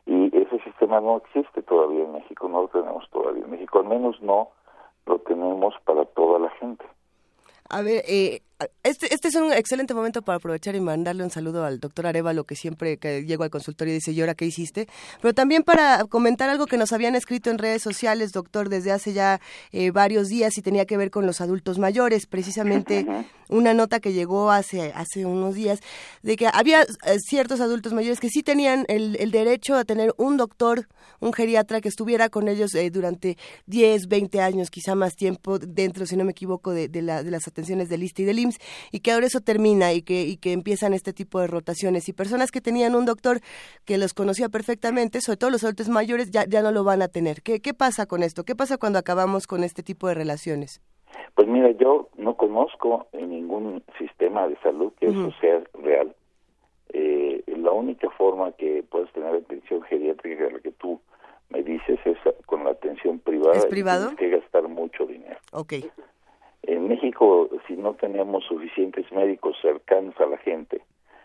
Y 0.06 0.36
ese 0.36 0.58
sistema 0.60 1.00
no 1.00 1.18
existe 1.18 1.62
todavía 1.62 2.04
en 2.04 2.12
México, 2.12 2.48
no 2.48 2.62
lo 2.62 2.68
tenemos 2.68 3.08
todavía 3.10 3.44
en 3.44 3.50
México, 3.50 3.78
al 3.78 3.86
menos 3.86 4.20
no 4.20 4.48
lo 5.06 5.18
tenemos 5.20 5.74
para 5.84 6.04
toda 6.04 6.38
la 6.38 6.50
gente. 6.50 6.84
A 7.68 7.82
ver, 7.82 8.04
eh, 8.06 8.42
este, 8.82 9.12
este 9.14 9.28
es 9.28 9.34
un 9.34 9.52
excelente 9.52 9.94
momento 9.94 10.22
para 10.22 10.36
aprovechar 10.36 10.74
y 10.74 10.80
mandarle 10.80 11.24
un 11.24 11.30
saludo 11.30 11.64
al 11.64 11.80
doctor 11.80 12.06
Arevalo, 12.06 12.44
que 12.44 12.56
siempre 12.56 12.98
que 12.98 13.24
llego 13.24 13.44
al 13.44 13.50
consultorio 13.50 13.94
dice, 13.94 14.12
¿y 14.12 14.20
ahora 14.20 14.34
qué 14.34 14.46
hiciste? 14.46 14.88
Pero 15.20 15.34
también 15.34 15.62
para 15.62 16.04
comentar 16.04 16.48
algo 16.48 16.66
que 16.66 16.76
nos 16.76 16.92
habían 16.92 17.14
escrito 17.14 17.50
en 17.50 17.58
redes 17.58 17.82
sociales, 17.82 18.32
doctor, 18.32 18.68
desde 18.68 18.92
hace 18.92 19.12
ya 19.12 19.40
eh, 19.72 19.90
varios 19.90 20.28
días 20.28 20.56
y 20.58 20.62
tenía 20.62 20.86
que 20.86 20.96
ver 20.96 21.10
con 21.10 21.26
los 21.26 21.40
adultos 21.40 21.78
mayores. 21.78 22.26
Precisamente 22.26 23.06
una 23.48 23.74
nota 23.74 24.00
que 24.00 24.12
llegó 24.12 24.50
hace, 24.50 24.92
hace 24.94 25.26
unos 25.26 25.54
días 25.54 25.80
de 26.22 26.36
que 26.36 26.48
había 26.52 26.82
eh, 26.82 27.18
ciertos 27.18 27.60
adultos 27.60 27.92
mayores 27.92 28.20
que 28.20 28.28
sí 28.28 28.42
tenían 28.42 28.84
el, 28.88 29.16
el, 29.20 29.30
derecho 29.30 29.76
a 29.76 29.84
tener 29.84 30.14
un 30.16 30.36
doctor, 30.36 30.88
un 31.20 31.32
geriatra 31.32 31.80
que 31.80 31.88
estuviera 31.88 32.28
con 32.28 32.48
ellos 32.48 32.72
durante 32.92 33.36
10, 33.66 34.08
20 34.08 34.40
años, 34.40 34.70
quizá 34.70 34.94
más 34.94 35.14
tiempo, 35.16 35.58
dentro, 35.58 36.06
si 36.06 36.16
no 36.16 36.24
me 36.24 36.32
equivoco, 36.32 36.72
de, 36.72 36.88
de, 36.88 37.02
la, 37.02 37.22
de 37.22 37.30
las 37.30 37.46
atenciones 37.46 37.88
del 37.88 38.02
ISTE 38.02 38.22
y 38.22 38.24
del 38.24 38.38
IMSS 38.38 38.51
y 38.90 39.00
que 39.00 39.12
ahora 39.12 39.26
eso 39.26 39.40
termina 39.40 39.92
y 39.92 40.02
que, 40.02 40.22
y 40.22 40.36
que 40.36 40.52
empiezan 40.52 40.94
este 40.94 41.12
tipo 41.12 41.40
de 41.40 41.46
rotaciones. 41.46 42.08
Y 42.08 42.12
personas 42.12 42.50
que 42.50 42.60
tenían 42.60 42.94
un 42.94 43.04
doctor 43.04 43.40
que 43.84 43.98
los 43.98 44.14
conocía 44.14 44.48
perfectamente, 44.48 45.20
sobre 45.20 45.38
todo 45.38 45.50
los 45.50 45.64
adultos 45.64 45.88
mayores, 45.88 46.30
ya, 46.30 46.44
ya 46.46 46.62
no 46.62 46.72
lo 46.72 46.84
van 46.84 47.02
a 47.02 47.08
tener. 47.08 47.42
¿Qué, 47.42 47.60
¿Qué 47.60 47.74
pasa 47.74 48.06
con 48.06 48.22
esto? 48.22 48.44
¿Qué 48.44 48.54
pasa 48.54 48.78
cuando 48.78 48.98
acabamos 48.98 49.46
con 49.46 49.64
este 49.64 49.82
tipo 49.82 50.08
de 50.08 50.14
relaciones? 50.14 50.80
Pues 51.34 51.48
mira, 51.48 51.70
yo 51.72 52.08
no 52.16 52.36
conozco 52.36 53.06
en 53.12 53.30
ningún 53.30 53.82
sistema 53.98 54.48
de 54.48 54.56
salud 54.58 54.92
que 55.00 55.06
eso 55.06 55.30
sea 55.40 55.62
real. 55.74 56.14
Eh, 56.92 57.42
la 57.56 57.70
única 57.72 58.10
forma 58.10 58.52
que 58.52 58.84
puedes 58.90 59.10
tener 59.12 59.34
atención 59.34 59.82
geriátrica, 59.82 60.50
la 60.50 60.60
que 60.60 60.72
tú 60.72 61.00
me 61.48 61.62
dices, 61.62 61.98
es 62.04 62.18
con 62.46 62.64
la 62.64 62.70
atención 62.70 63.18
privada. 63.18 63.56
¿Es 63.56 63.66
privado? 63.66 64.08
tienes 64.08 64.18
que 64.18 64.40
gastar 64.40 64.68
mucho 64.68 65.06
dinero. 65.06 65.38
Ok. 65.52 65.74
En 66.62 66.88
México, 66.88 67.48
si 67.66 67.76
no 67.76 67.94
tenemos 67.94 68.44
suficientes 68.44 69.10
médicos 69.12 69.56
cercanos 69.60 70.18
a 70.20 70.26
la 70.26 70.38
gente, 70.38 70.80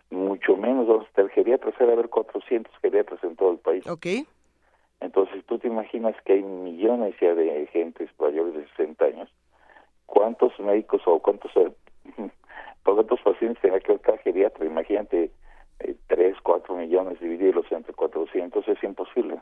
mucho 0.10 0.56
menos 0.58 0.88
vamos 0.88 1.08
a 1.08 1.14
tener 1.14 1.32
geriatras, 1.32 1.80
a 1.80 1.84
haber 1.84 2.10
400 2.10 2.74
geriatras 2.82 3.24
en 3.24 3.36
todo 3.36 3.52
el 3.52 3.58
país. 3.60 3.86
Ok. 3.88 4.08
Entonces, 5.00 5.46
tú 5.46 5.60
te 5.60 5.68
imaginas 5.68 6.16
que 6.26 6.34
hay 6.34 6.44
millones 6.44 7.16
ya 7.22 7.36
de 7.36 7.68
gentes 7.68 8.10
mayores 8.20 8.56
de 8.56 8.68
60 8.70 9.06
años. 9.06 9.30
¿Cuántos 10.08 10.58
médicos 10.60 11.02
o 11.06 11.20
cuántos, 11.20 11.52
eh, 11.58 11.72
cuántos 12.84 13.22
pacientes 13.22 13.62
tendrá 13.62 13.80
que 13.80 14.00
cada 14.00 14.18
geriatra? 14.20 14.66
Imagínate, 14.66 15.30
eh, 15.80 15.96
3, 16.08 16.38
4 16.42 16.76
millones, 16.76 17.20
dividirlos 17.20 17.72
entre 17.72 17.94
400 17.94 18.68
es 18.68 18.84
imposible. 18.84 19.40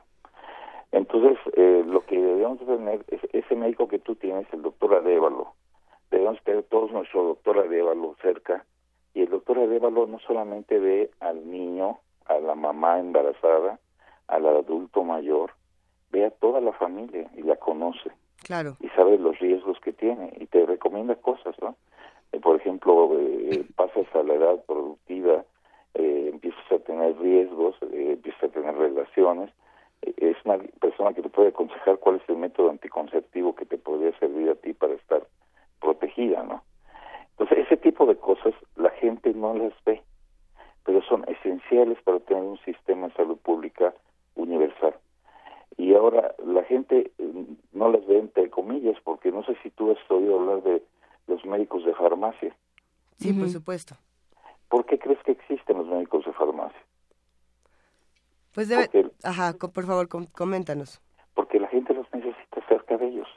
Entonces, 0.92 1.38
eh, 1.56 1.84
lo 1.86 2.04
que 2.04 2.20
debemos 2.20 2.58
tener 2.58 3.04
es 3.08 3.20
ese 3.32 3.54
médico 3.54 3.88
que 3.88 3.98
tú 3.98 4.14
tienes, 4.16 4.46
el 4.52 4.62
doctor 4.62 4.94
Adévalo, 4.94 5.54
debemos 6.10 6.42
tener 6.44 6.62
todos 6.64 6.90
nuestro 6.92 7.22
doctor 7.24 7.58
Arevalo 7.58 8.16
cerca 8.22 8.64
y 9.14 9.22
el 9.22 9.30
doctor 9.30 9.58
Arevalo 9.58 10.06
no 10.06 10.18
solamente 10.20 10.78
ve 10.78 11.10
al 11.20 11.50
niño, 11.50 11.98
a 12.26 12.38
la 12.38 12.54
mamá 12.54 12.98
embarazada, 12.98 13.78
al 14.28 14.46
adulto 14.46 15.04
mayor, 15.04 15.52
ve 16.10 16.26
a 16.26 16.30
toda 16.30 16.60
la 16.60 16.72
familia 16.72 17.30
y 17.34 17.42
la 17.42 17.56
conoce. 17.56 18.10
Claro. 18.44 18.76
Y 18.80 18.88
sabe 18.90 19.18
los 19.18 19.38
riesgos 19.38 19.78
que 19.80 19.92
tiene 19.92 20.32
y 20.38 20.46
te 20.46 20.64
recomienda 20.66 21.14
cosas, 21.16 21.54
¿no? 21.62 21.76
Eh, 22.32 22.40
por 22.40 22.56
ejemplo, 22.56 23.10
eh, 23.18 23.64
pasas 23.74 24.06
a 24.14 24.22
la 24.22 24.34
edad 24.34 24.64
productiva, 24.66 25.44
eh, 25.94 26.30
empiezas 26.32 26.70
a 26.70 26.78
tener 26.80 27.18
riesgos, 27.18 27.74
eh, 27.92 28.12
empiezas 28.12 28.44
a 28.44 28.48
tener 28.48 28.76
relaciones. 28.76 29.50
es 30.02 30.36
una 30.44 30.58
persona 30.80 31.14
que 31.14 31.22
te 31.22 31.30
puede 31.30 31.48
aconsejar 31.48 31.98
cuál 31.98 32.16
es 32.16 32.28
el 32.28 32.36
método 32.36 32.70
anticonceptivo 32.70 33.54
que 33.54 33.64
te 33.64 33.78
podría 33.78 34.16
servir 34.18 34.50
a 34.50 34.54
ti 34.54 34.72
para 34.72 34.94
estar 34.94 35.26
protegida, 35.80 36.42
¿no? 36.42 36.62
Entonces, 37.30 37.66
ese 37.66 37.76
tipo 37.76 38.06
de 38.06 38.16
cosas 38.16 38.54
la 38.76 38.90
gente 38.90 39.32
no 39.34 39.54
las 39.54 39.72
ve, 39.84 40.02
pero 40.84 41.02
son 41.02 41.24
esenciales 41.28 41.98
para 42.02 42.20
tener 42.20 42.42
un 42.42 42.58
sistema 42.58 43.08
de 43.08 43.14
salud 43.14 43.36
pública 43.38 43.94
universal. 44.34 44.94
Y 45.76 45.94
ahora 45.94 46.34
la 46.44 46.62
gente 46.64 47.12
mm, 47.18 47.78
no 47.78 47.90
las 47.90 48.06
ve 48.06 48.18
entre 48.18 48.48
comillas, 48.48 48.96
porque 49.04 49.30
no 49.30 49.42
sé 49.44 49.56
si 49.62 49.70
tú 49.70 49.90
has 49.90 50.10
oído 50.10 50.40
hablar 50.40 50.62
de 50.62 50.82
los 51.26 51.44
médicos 51.44 51.84
de 51.84 51.94
farmacia. 51.94 52.56
Sí, 53.18 53.32
por 53.32 53.48
supuesto. 53.48 53.96
¿Por 54.68 54.86
qué 54.86 54.98
crees 54.98 55.22
que 55.24 55.32
existen 55.32 55.78
los 55.78 55.86
médicos 55.86 56.24
de 56.24 56.32
farmacia? 56.32 56.80
Pues 58.54 58.68
debe... 58.68 58.88
Ajá, 59.22 59.52
por 59.52 59.84
favor, 59.84 60.08
coméntanos. 60.32 61.02
Porque 61.34 61.60
la 61.60 61.68
gente 61.68 61.92
los 61.92 62.06
necesita 62.14 62.66
cerca 62.68 62.96
de 62.96 63.08
ellos. 63.08 63.28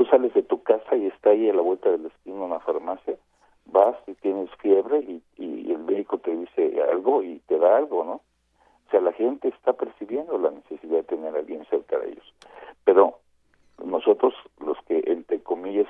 Tú 0.00 0.06
sales 0.06 0.32
de 0.32 0.42
tu 0.42 0.62
casa 0.62 0.96
y 0.96 1.08
está 1.08 1.28
ahí 1.28 1.50
a 1.50 1.52
la 1.52 1.60
vuelta 1.60 1.90
del 1.90 2.04
destino 2.04 2.46
una 2.46 2.58
farmacia, 2.60 3.18
vas 3.66 3.98
y 4.06 4.14
tienes 4.14 4.48
fiebre 4.62 5.00
y, 5.00 5.22
y 5.36 5.70
el 5.72 5.80
médico 5.80 6.16
te 6.16 6.34
dice 6.34 6.82
algo 6.90 7.22
y 7.22 7.40
te 7.40 7.58
da 7.58 7.76
algo, 7.76 8.02
¿no? 8.02 8.12
O 8.12 8.90
sea, 8.90 9.02
la 9.02 9.12
gente 9.12 9.48
está 9.48 9.74
percibiendo 9.74 10.38
la 10.38 10.52
necesidad 10.52 10.96
de 10.96 11.02
tener 11.02 11.36
a 11.36 11.40
alguien 11.40 11.66
cerca 11.66 11.98
de 11.98 12.12
ellos. 12.12 12.34
Pero 12.84 13.18
nosotros, 13.84 14.32
los 14.64 14.78
que, 14.86 15.04
entre 15.06 15.42
comillas, 15.42 15.88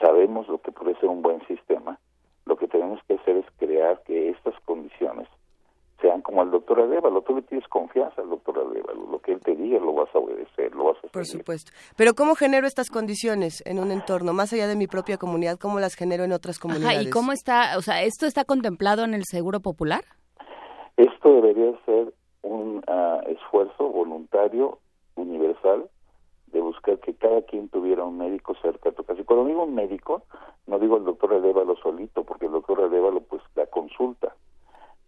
sabemos 0.00 0.48
lo 0.48 0.62
que 0.62 0.72
puede 0.72 0.98
ser 0.98 1.10
un 1.10 1.20
buen 1.20 1.46
sistema, 1.46 1.98
lo 2.46 2.56
que 2.56 2.66
tenemos 2.66 2.98
que 3.06 3.16
hacer 3.16 3.36
es 3.36 3.46
crear 3.58 4.02
que 4.04 4.30
estas 4.30 4.58
condiciones 4.60 5.28
sean 6.04 6.20
como 6.20 6.42
el 6.42 6.50
doctor 6.50 6.80
Arevalo. 6.80 7.22
Tú 7.22 7.34
le 7.34 7.42
tienes 7.42 7.66
confianza 7.68 8.20
al 8.20 8.28
doctor 8.28 8.58
Arevalo. 8.58 9.06
Lo 9.10 9.18
que 9.20 9.32
él 9.32 9.40
te 9.40 9.56
diga 9.56 9.78
lo 9.78 9.94
vas 9.94 10.14
a 10.14 10.18
obedecer, 10.18 10.74
lo 10.74 10.84
vas 10.84 10.98
a 11.02 11.08
Por 11.08 11.24
supuesto. 11.24 11.72
Pero 11.96 12.12
¿cómo 12.14 12.34
genero 12.34 12.66
estas 12.66 12.90
condiciones 12.90 13.62
en 13.64 13.78
un 13.78 13.90
entorno? 13.90 14.34
Más 14.34 14.52
allá 14.52 14.66
de 14.66 14.76
mi 14.76 14.86
propia 14.86 15.16
comunidad, 15.16 15.58
¿cómo 15.58 15.80
las 15.80 15.94
genero 15.94 16.24
en 16.24 16.32
otras 16.32 16.58
comunidades? 16.58 16.98
Ajá, 16.98 17.08
¿y 17.08 17.10
cómo 17.10 17.32
está, 17.32 17.78
o 17.78 17.80
sea, 17.80 18.02
esto 18.02 18.26
está 18.26 18.44
contemplado 18.44 19.04
en 19.04 19.14
el 19.14 19.24
Seguro 19.24 19.60
Popular? 19.60 20.04
Esto 20.98 21.32
debería 21.32 21.72
ser 21.86 22.12
un 22.42 22.84
uh, 22.86 23.30
esfuerzo 23.30 23.88
voluntario, 23.88 24.78
universal, 25.16 25.88
de 26.48 26.60
buscar 26.60 26.98
que 26.98 27.14
cada 27.14 27.40
quien 27.42 27.68
tuviera 27.70 28.04
un 28.04 28.18
médico 28.18 28.54
cerca 28.60 28.90
de 28.90 28.96
tu 28.96 29.04
casa. 29.04 29.22
Y 29.22 29.24
cuando 29.24 29.46
digo 29.46 29.64
un 29.64 29.74
médico, 29.74 30.22
no 30.66 30.78
digo 30.78 30.98
el 30.98 31.04
doctor 31.04 31.32
Arevalo 31.32 31.76
solito, 31.76 32.24
porque 32.24 32.44
el 32.46 32.52
doctor 32.52 32.82
Arevalo 32.82 33.22
pues 33.22 33.42
la 33.56 33.66
consulta, 33.66 34.36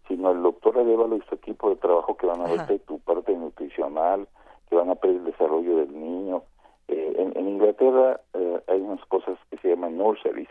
sino 0.07 0.31
el 0.31 0.41
doctor 0.41 0.77
Arevalo 0.77 1.15
y 1.17 1.21
su 1.21 1.35
equipo 1.35 1.69
de 1.69 1.75
trabajo 1.75 2.15
que 2.17 2.25
van 2.25 2.41
a 2.41 2.65
ver 2.65 2.79
tu 2.79 2.99
parte 2.99 3.35
nutricional, 3.35 4.27
que 4.69 4.75
van 4.75 4.89
a 4.89 4.95
ver 4.95 5.11
el 5.11 5.25
desarrollo 5.25 5.77
del 5.77 5.99
niño. 5.99 6.43
Eh, 6.87 7.13
en, 7.17 7.37
en, 7.37 7.47
Inglaterra 7.49 8.19
eh, 8.33 8.61
hay 8.67 8.79
unas 8.81 9.03
cosas 9.05 9.37
que 9.49 9.57
se 9.57 9.69
llaman 9.69 9.97
nurseries, 9.97 10.49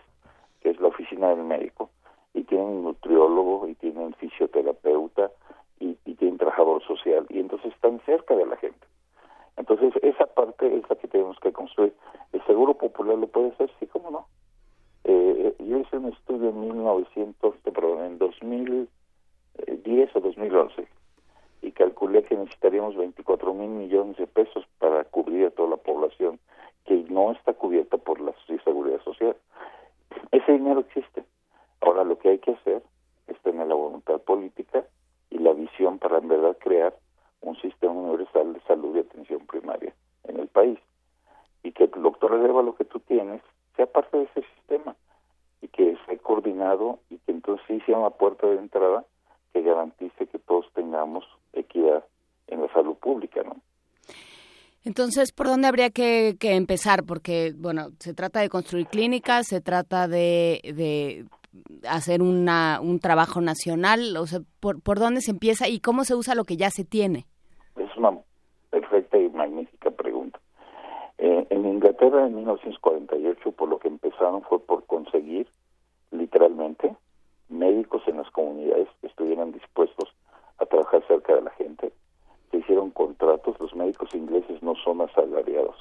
que 0.60 0.70
es 0.70 0.80
la 0.80 0.88
oficina 0.88 1.28
del 1.28 1.44
médico, 1.44 1.90
y 2.34 2.44
tienen 2.44 2.66
un 2.66 2.82
nutriólogo, 2.84 3.66
y 3.68 3.74
tienen 3.74 4.12
fisioterapeuta, 4.14 5.30
y, 5.80 5.96
y 6.04 6.14
tienen 6.14 6.38
trabajador 6.38 6.82
social, 6.82 7.26
y 7.30 7.40
entonces 7.40 7.72
están 7.72 8.00
cerca 8.04 8.34
de 8.34 8.46
la 8.46 8.56
gente. 8.56 8.86
Entonces, 9.56 9.94
esa 10.02 10.26
parte 10.26 10.66
es 10.76 10.88
la 10.88 10.96
que 10.96 11.08
tenemos 11.08 11.38
que 11.40 11.52
construir. 11.52 11.94
El 12.32 12.44
Seguro 12.44 12.74
Popular 12.74 13.16
lo 13.16 13.26
puede 13.26 13.48
hacer, 13.48 13.70
sí, 13.80 13.86
cómo 13.86 14.10
no. 14.10 14.26
Eh, 15.04 15.54
yo 15.60 15.78
hice 15.78 15.96
un 15.96 16.06
estudio 16.06 16.50
en 16.50 16.60
1900, 16.60 17.54
perdón, 17.72 18.04
en 18.04 18.18
2010 19.86 20.16
o 20.16 20.20
2011 20.20 20.88
y 21.62 21.72
calculé 21.72 22.22
que 22.22 22.36
necesitaríamos 22.36 22.96
24 22.96 23.54
mil 23.54 23.70
millones 23.70 24.16
de 24.16 24.26
pesos 24.26 24.64
para 24.78 25.04
cubrir 25.04 25.46
a 25.46 25.50
toda 25.50 25.70
la 25.70 25.76
población 25.76 26.38
que 26.84 26.94
no 27.08 27.32
está 27.32 27.54
cubierta 27.54 27.96
por 27.96 28.20
la 28.20 28.32
seguridad 28.64 29.00
social. 29.02 29.36
Ese 30.30 30.52
dinero 30.52 30.80
existe. 30.80 31.24
Ahora 31.80 32.04
lo 32.04 32.18
que 32.18 32.30
hay 32.30 32.38
que 32.38 32.52
hacer 32.52 32.82
es 33.26 33.40
tener 33.40 33.66
la 33.66 33.74
voluntad 33.74 34.20
política 34.20 34.84
y 35.30 35.38
la 35.38 35.52
visión 35.52 35.98
para 35.98 36.18
en 36.18 36.28
verdad 36.28 36.56
crear 36.58 36.96
un 37.40 37.56
sistema 37.56 37.92
universal 37.92 38.52
de 38.52 38.60
salud 38.60 38.96
y 38.96 39.00
atención 39.00 39.46
primaria 39.46 39.94
en 40.24 40.38
el 40.38 40.48
país. 40.48 40.78
Y 41.62 41.72
que 41.72 41.84
el 41.84 42.02
doctor 42.02 42.30
reserva 42.30 42.62
lo 42.62 42.76
que 42.76 42.84
tú 42.84 43.00
tienes 43.00 43.42
sea 43.76 43.86
parte 43.86 44.18
de 44.18 44.24
ese 44.24 44.42
sistema 44.54 44.94
y 45.60 45.68
que 45.68 45.92
esté 45.92 46.18
coordinado 46.18 47.00
y 47.10 47.18
que 47.18 47.32
entonces 47.32 47.66
sí 47.66 47.80
sea 47.86 47.98
una 47.98 48.10
puerta 48.10 48.46
de 48.46 48.58
entrada 48.58 49.04
que 49.56 49.62
garantice 49.62 50.26
que 50.26 50.38
todos 50.38 50.66
tengamos 50.74 51.24
equidad 51.54 52.04
en 52.46 52.60
la 52.60 52.70
salud 52.74 52.94
pública, 52.96 53.42
¿no? 53.42 53.56
Entonces, 54.84 55.32
¿por 55.32 55.46
dónde 55.46 55.66
habría 55.66 55.88
que, 55.90 56.36
que, 56.38 56.54
empezar? 56.54 57.04
Porque, 57.04 57.54
bueno, 57.56 57.88
se 57.98 58.12
trata 58.12 58.40
de 58.40 58.50
construir 58.50 58.86
clínicas, 58.86 59.46
se 59.48 59.62
trata 59.62 60.08
de, 60.08 60.60
de 60.62 61.24
hacer 61.88 62.20
una, 62.20 62.80
un 62.82 63.00
trabajo 63.00 63.40
nacional, 63.40 64.16
o 64.18 64.26
sea, 64.26 64.40
¿por, 64.60 64.82
¿por 64.82 64.98
dónde 64.98 65.22
se 65.22 65.30
empieza 65.30 65.68
y 65.68 65.80
cómo 65.80 66.04
se 66.04 66.14
usa 66.14 66.34
lo 66.34 66.44
que 66.44 66.58
ya 66.58 66.68
se 66.70 66.84
tiene? 66.84 67.26
Es 67.76 67.96
una 67.96 68.18
perfecta 68.70 69.18
y 69.18 69.30
magnífica 69.30 69.90
pregunta. 69.90 70.38
Eh, 71.16 71.46
en 71.48 71.64
Inglaterra 71.64 72.26
en 72.26 72.34
1948 72.36 73.52
por 73.52 73.70
lo 73.70 73.78
que 73.78 73.88
empezaron 73.88 74.42
fue 74.42 74.60
por 74.60 74.84
conseguir 74.84 75.48
literalmente 76.10 76.94
médicos 77.48 78.02
en 78.06 78.18
las 78.18 78.30
comunidades 78.30 78.88
que 79.00 79.06
estuvieran 79.06 79.52
dispuestos 79.52 80.12
a 80.58 80.66
trabajar 80.66 81.02
cerca 81.06 81.34
de 81.34 81.42
la 81.42 81.50
gente. 81.50 81.92
Se 82.50 82.58
hicieron 82.58 82.90
contratos, 82.90 83.58
los 83.60 83.74
médicos 83.74 84.14
ingleses 84.14 84.62
no 84.62 84.74
son 84.76 85.00
asalariados, 85.00 85.76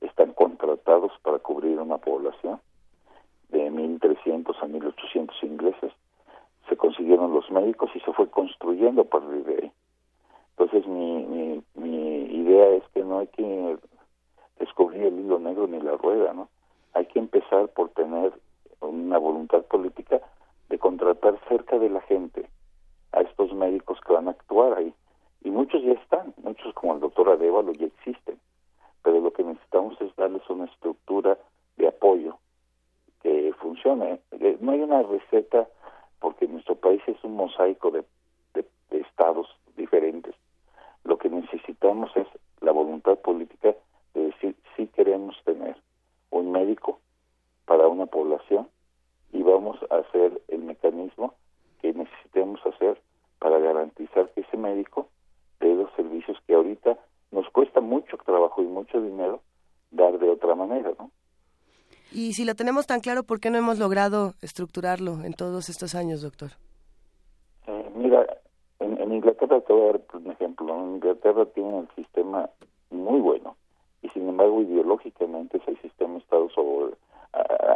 están 0.00 0.32
contratados 0.32 1.12
para 1.22 1.38
cubrir 1.38 1.78
una 1.78 1.98
población 1.98 2.60
de 3.50 3.70
1.300 3.70 4.56
a 4.56 4.66
1.800 4.66 5.30
ingleses. 5.42 5.92
Se 6.68 6.76
consiguieron 6.76 7.34
los 7.34 7.50
médicos 7.50 7.90
y 7.94 8.00
se 8.00 8.12
fue 8.12 8.28
construyendo 8.30 9.02
a 9.02 9.04
partir 9.04 9.44
de 9.44 9.54
ahí. 9.62 9.72
Entonces 10.56 10.86
mi, 10.86 11.24
mi, 11.24 11.62
mi 11.74 12.22
idea 12.36 12.68
es 12.70 12.84
que 12.94 13.04
no 13.04 13.18
hay 13.18 13.26
que 13.28 13.78
descubrir 14.58 15.04
el 15.04 15.20
hilo 15.20 15.38
negro 15.38 15.66
ni 15.66 15.80
la 15.80 15.96
rueda, 15.96 16.32
¿no? 16.32 16.48
Hay 16.94 17.06
que 17.06 17.18
empezar 17.18 17.68
por 17.68 17.90
tener 17.90 18.32
una 18.80 19.18
voluntad 19.18 19.62
política 19.64 20.20
de 20.72 20.78
contratar 20.78 21.38
cerca 21.50 21.78
de 21.78 21.90
la 21.90 22.00
gente 22.00 22.48
a 23.12 23.20
estos 23.20 23.52
médicos 23.52 24.00
que 24.00 24.14
van 24.14 24.28
a 24.28 24.30
actuar 24.30 24.72
ahí. 24.72 24.94
Y 25.44 25.50
muchos 25.50 25.82
ya 25.82 25.92
están, 25.92 26.32
muchos 26.38 26.72
como 26.72 26.94
el 26.94 27.00
doctor 27.00 27.28
Arevalo 27.28 27.72
ya 27.72 27.84
existen, 27.84 28.40
pero 29.02 29.20
lo 29.20 29.34
que 29.34 29.44
necesitamos 29.44 30.00
es 30.00 30.16
darles 30.16 30.48
una 30.48 30.64
estructura 30.64 31.36
de 31.76 31.88
apoyo 31.88 32.38
que 33.22 33.52
funcione. 33.60 34.20
Eh, 34.30 34.56
no 34.62 34.72
hay 34.72 34.80
una 34.80 35.02
receta 35.02 35.68
porque 36.20 36.48
nuestro 36.48 36.74
país 36.76 37.02
es 37.06 37.22
un 37.22 37.36
mosaico 37.36 37.90
de, 37.90 38.04
estados 38.92 39.48
diferentes. 39.76 40.34
Lo 41.04 41.18
que 41.18 41.28
necesitamos 41.28 42.16
es 42.16 42.26
la 42.62 42.72
voluntad 42.72 43.18
política 43.18 43.74
de 44.14 44.24
decir 44.26 44.56
si 44.76 44.86
queremos 44.86 45.36
tener 45.44 45.76
un 46.30 46.50
médico 46.50 46.98
para 47.66 47.88
una 47.88 48.06
población 48.06 48.68
y 49.32 49.42
vamos 49.42 49.78
a 49.90 49.96
hacer 49.96 50.40
el 50.48 50.62
mecanismo 50.62 51.34
que 51.80 51.92
necesitemos 51.92 52.60
hacer 52.66 53.00
para 53.38 53.58
garantizar 53.58 54.30
que 54.30 54.42
ese 54.42 54.56
médico 54.56 55.08
dé 55.60 55.74
los 55.74 55.90
servicios 55.94 56.38
que 56.46 56.54
ahorita 56.54 56.98
nos 57.30 57.48
cuesta 57.50 57.80
mucho 57.80 58.16
trabajo 58.18 58.62
y 58.62 58.66
mucho 58.66 59.00
dinero 59.00 59.40
dar 59.90 60.18
de 60.18 60.28
otra 60.28 60.54
manera, 60.54 60.92
¿no? 60.98 61.10
Y 62.12 62.34
si 62.34 62.44
lo 62.44 62.54
tenemos 62.54 62.86
tan 62.86 63.00
claro, 63.00 63.22
¿por 63.22 63.40
qué 63.40 63.48
no 63.50 63.56
hemos 63.56 63.78
logrado 63.78 64.34
estructurarlo 64.42 65.24
en 65.24 65.32
todos 65.32 65.70
estos 65.70 65.94
años, 65.94 66.20
doctor? 66.20 66.50
Eh, 67.66 67.90
mira, 67.94 68.26
en, 68.80 69.00
en, 69.00 69.12
Inglaterra 69.14 69.60
te 69.62 69.72
voy 69.72 69.88
a 69.88 69.92
dar 69.92 70.02
un 70.12 70.30
ejemplo. 70.30 70.76
En 70.76 70.94
Inglaterra 70.96 71.46
tienen 71.46 71.74
el 71.76 71.88
sistema 71.96 72.50
muy 72.90 73.20
bueno 73.20 73.56
y 74.02 74.08
sin 74.10 74.28
embargo 74.28 74.60
ideológicamente 74.60 75.56
ese 75.56 75.74
sistema 75.80 76.18
estado 76.18 76.50
sobre, 76.50 76.94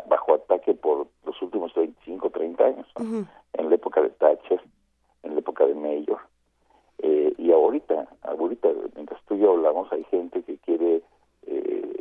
bajo 0.09 0.35
ataque 0.35 0.75
por 0.75 1.07
los 1.25 1.43
últimos 1.43 1.73
25, 1.75 2.31
30 2.31 2.65
años, 2.65 2.87
¿no? 2.99 3.05
uh 3.05 3.09
-huh. 3.09 3.27
en 3.55 3.69
la 3.69 3.75
época 3.75 4.03
de 4.03 4.11
Thatcher, 4.11 4.61
en 5.23 5.35
la 5.35 5.41
época 5.41 5.67
de 5.67 5.75
Mayor. 5.75 6.21
Eh, 6.99 7.35
y 7.39 7.53
ahorita, 7.53 8.09
ahorita, 8.23 8.69
mientras 8.95 9.21
tú 9.27 9.35
y 9.35 9.41
yo 9.41 9.53
hablamos, 9.53 9.93
hay 9.93 10.05
gente 10.05 10.43
que 10.43 10.57
quiere 10.59 11.03
eh, 11.47 11.93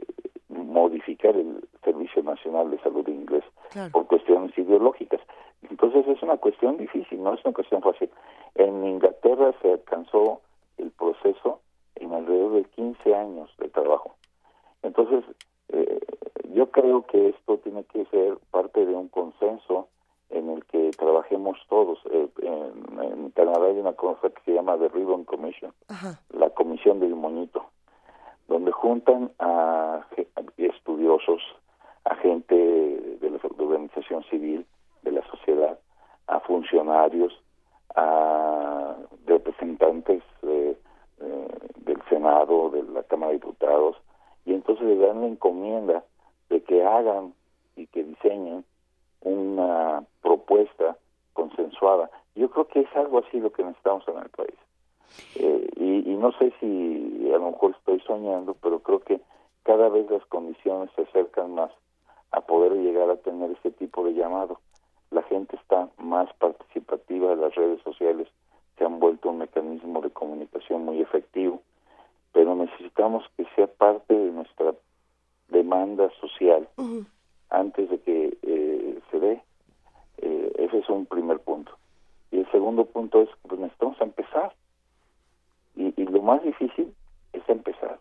modificar 0.50 1.36
el 1.36 1.68
Servicio 1.84 2.24
Nacional 2.24 2.72
de 2.72 2.80
Salud 2.80 3.08
inglés 3.08 3.44
claro. 3.72 3.92
por 3.92 4.08
cuestiones 4.08 4.58
ideológicas. 4.58 5.22
Entonces 5.70 6.08
es 6.08 6.22
una 6.22 6.38
cuestión 6.38 6.78
difícil, 6.78 7.22
no 7.22 7.34
es 7.34 7.44
una 7.44 7.54
cuestión 7.54 7.82
fácil. 7.82 8.10
En 8.56 8.86
Inglaterra 8.86 9.54
se 9.62 9.72
alcanzó 9.74 10.42
el 10.78 10.92
proceso 10.92 11.60
en 11.96 12.14
alrededor 12.14 12.54
de 12.54 12.64
15 12.66 13.16
años 13.16 13.50
de 13.58 13.70
trabajo. 13.70 14.16
Entonces, 14.84 15.24
eh, 15.70 16.00
yo 16.54 16.72
creo 16.72 17.06
que 17.06 17.30
esto 17.30 17.58
tiene 17.60 17.84
que 17.86 18.06
ser 18.06 18.38
parte 18.52 18.86
de 18.86 18.94
un 18.94 19.10
consenso 19.10 19.88
en 20.30 20.50
el 20.50 20.66
que 20.66 20.92
trabajemos 20.92 21.58
todos. 21.70 22.00
Eh, 22.12 22.28
en, 22.42 23.00
en, 23.00 23.32
Canadá 23.32 23.68
hay 23.68 23.78
una 23.80 23.94
cosa 23.94 24.30
que 24.30 24.42
se 24.44 24.54
llama 24.54 24.78
The 24.78 24.90
Ribbon 24.90 25.26
Commission, 25.26 25.74
Ajá. 25.88 26.20
la 26.30 26.50
Comisión 26.52 27.00
del 27.00 27.16
Moñito, 27.16 27.66
donde 28.48 28.72
juntan 28.72 29.32
a, 29.40 30.06
a 30.36 30.42
estudiosos, 30.58 31.42
a 32.06 32.16
gente 32.16 32.56
de 32.56 33.30
la, 33.30 33.40
organización 33.58 34.24
civil, 34.26 34.66
de 35.04 35.12
la 35.12 35.28
sociedad, 35.30 35.80
a 36.28 36.40
funcionarios 36.42 37.34
a 37.96 38.96
representantes 39.26 40.24
eh, 40.44 40.78
del 41.78 42.02
Senado, 42.10 42.70
de 42.70 42.84
la 42.84 43.04
Cámara 43.04 43.32
de 43.32 43.40
Diputados, 43.40 43.96
y 44.46 44.54
entonces 44.54 44.86
le 44.86 44.98
dan 44.98 45.22
la 45.22 45.28
encomienda 45.28 46.04
de 46.50 46.62
que 46.62 46.84
hagan 46.84 47.34
y 47.76 47.88
que 47.88 48.04
diseñen 48.04 48.64
una 49.22 50.06
propuesta 50.22 50.98
consensuada. 51.34 52.10
Yo 52.36 52.50
creo 52.50 52.68
que 52.68 52.82
es 52.82 52.96
algo 52.96 53.20
así 53.20 53.40
lo 53.40 53.52
que 53.52 53.64
necesitamos 53.64 54.08
en 54.08 54.18
el 54.18 54.30
país. 54.30 54.56
Eh, 55.36 55.70
y, 55.78 56.12
y, 56.12 56.16
no 56.18 56.32
sé 56.34 56.54
si 56.60 57.32
a 57.34 57.38
lo 57.38 57.52
mejor 57.52 57.72
estoy 57.72 58.00
soñando, 58.02 58.56
pero 58.62 58.80
creo 58.80 59.00
que 59.00 59.22
cada 59.64 59.90
vez 59.90 60.10
las 60.10 60.26
condiciones 60.26 60.90
se 60.96 61.04
acercan 61.04 61.56
más 61.56 61.72
a 62.32 62.42
poder 62.42 62.74
llegar 62.74 63.10
a 63.10 63.18
tener 63.18 63.52
este 63.52 63.72
tipo 63.72 64.04
de 64.04 64.14
llamado. 64.14 64.60
La 65.12 65.24
gente 65.24 65.56
está 65.56 65.90
más 65.98 66.32
participativa, 66.34 67.36
las 67.36 67.56
redes 67.56 67.82
sociales 67.82 68.28
se 68.78 68.86
han 68.86 69.00
vuelto 69.00 69.30
un 69.30 69.38
mecanismo 69.38 70.02
de 70.02 70.10
comunicación 70.10 70.84
muy 70.84 71.02
efectivo, 71.02 71.62
pero 72.36 72.54
necesitamos 72.54 73.24
que 73.38 73.46
sea 73.56 73.66
parte 73.66 74.14
de 74.14 74.30
nuestra 74.30 74.76
demanda 75.48 76.12
social 76.20 76.68
antes 77.50 77.90
de 77.90 78.00
que 78.02 78.38
eh, 78.42 79.00
se 79.10 79.20
dé. 79.22 79.42
Eh, 80.18 80.52
ese 80.58 80.80
es 80.80 80.90
un 80.90 81.06
primer 81.06 81.40
punto. 81.40 81.72
Y 82.32 82.40
el 82.40 82.52
segundo 82.52 82.84
punto 82.84 83.22
es 83.22 83.30
que 83.30 83.48
pues, 83.48 83.62
necesitamos 83.62 84.02
empezar. 84.02 84.54
Y, 85.78 85.94
y, 85.96 86.06
lo 86.08 86.22
más 86.24 86.44
difícil 86.44 86.94
es 87.32 87.48
empezar. 87.48 88.00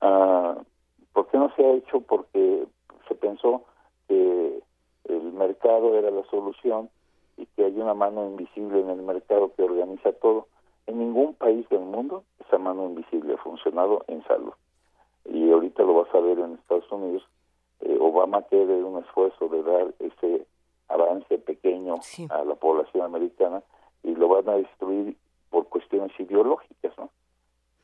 Ah, 0.00 0.56
¿Por 1.12 1.28
qué 1.28 1.38
no 1.38 1.54
se 1.54 1.64
ha 1.64 1.70
hecho? 1.74 2.00
Porque 2.00 2.66
se 3.06 3.14
pensó 3.14 3.62
que 4.08 4.60
el 5.04 5.32
mercado 5.34 5.96
era 5.96 6.10
la 6.10 6.24
solución 6.30 6.90
y 7.36 7.46
que 7.46 7.66
hay 7.66 7.80
una 7.80 7.94
mano 7.94 8.26
invisible 8.26 8.80
en 8.80 8.90
el 8.90 9.02
mercado 9.02 9.52
que 9.54 9.62
organiza 9.62 10.10
todo. 10.14 10.48
En 10.86 10.98
ningún 10.98 11.34
país 11.34 11.68
del 11.68 11.80
mundo 11.80 12.24
esa 12.40 12.58
mano 12.58 12.86
invisible 12.86 13.34
ha 13.34 13.38
funcionado 13.38 14.04
en 14.08 14.22
salud. 14.24 14.52
Y 15.24 15.50
ahorita 15.50 15.82
lo 15.82 15.94
vas 15.94 16.14
a 16.14 16.20
ver 16.20 16.38
en 16.38 16.54
Estados 16.54 16.90
Unidos. 16.92 17.22
Eh, 17.80 17.96
Obama 18.00 18.42
quiere 18.42 18.82
un 18.84 19.02
esfuerzo 19.02 19.48
de 19.48 19.62
dar 19.62 19.94
ese 19.98 20.46
avance 20.88 21.38
pequeño 21.38 21.96
a 22.30 22.44
la 22.44 22.54
población 22.54 23.04
americana 23.04 23.62
y 24.02 24.14
lo 24.14 24.28
van 24.28 24.48
a 24.48 24.56
destruir 24.56 25.16
por 25.50 25.68
cuestiones 25.68 26.12
ideológicas, 26.18 26.92
¿no? 26.98 27.10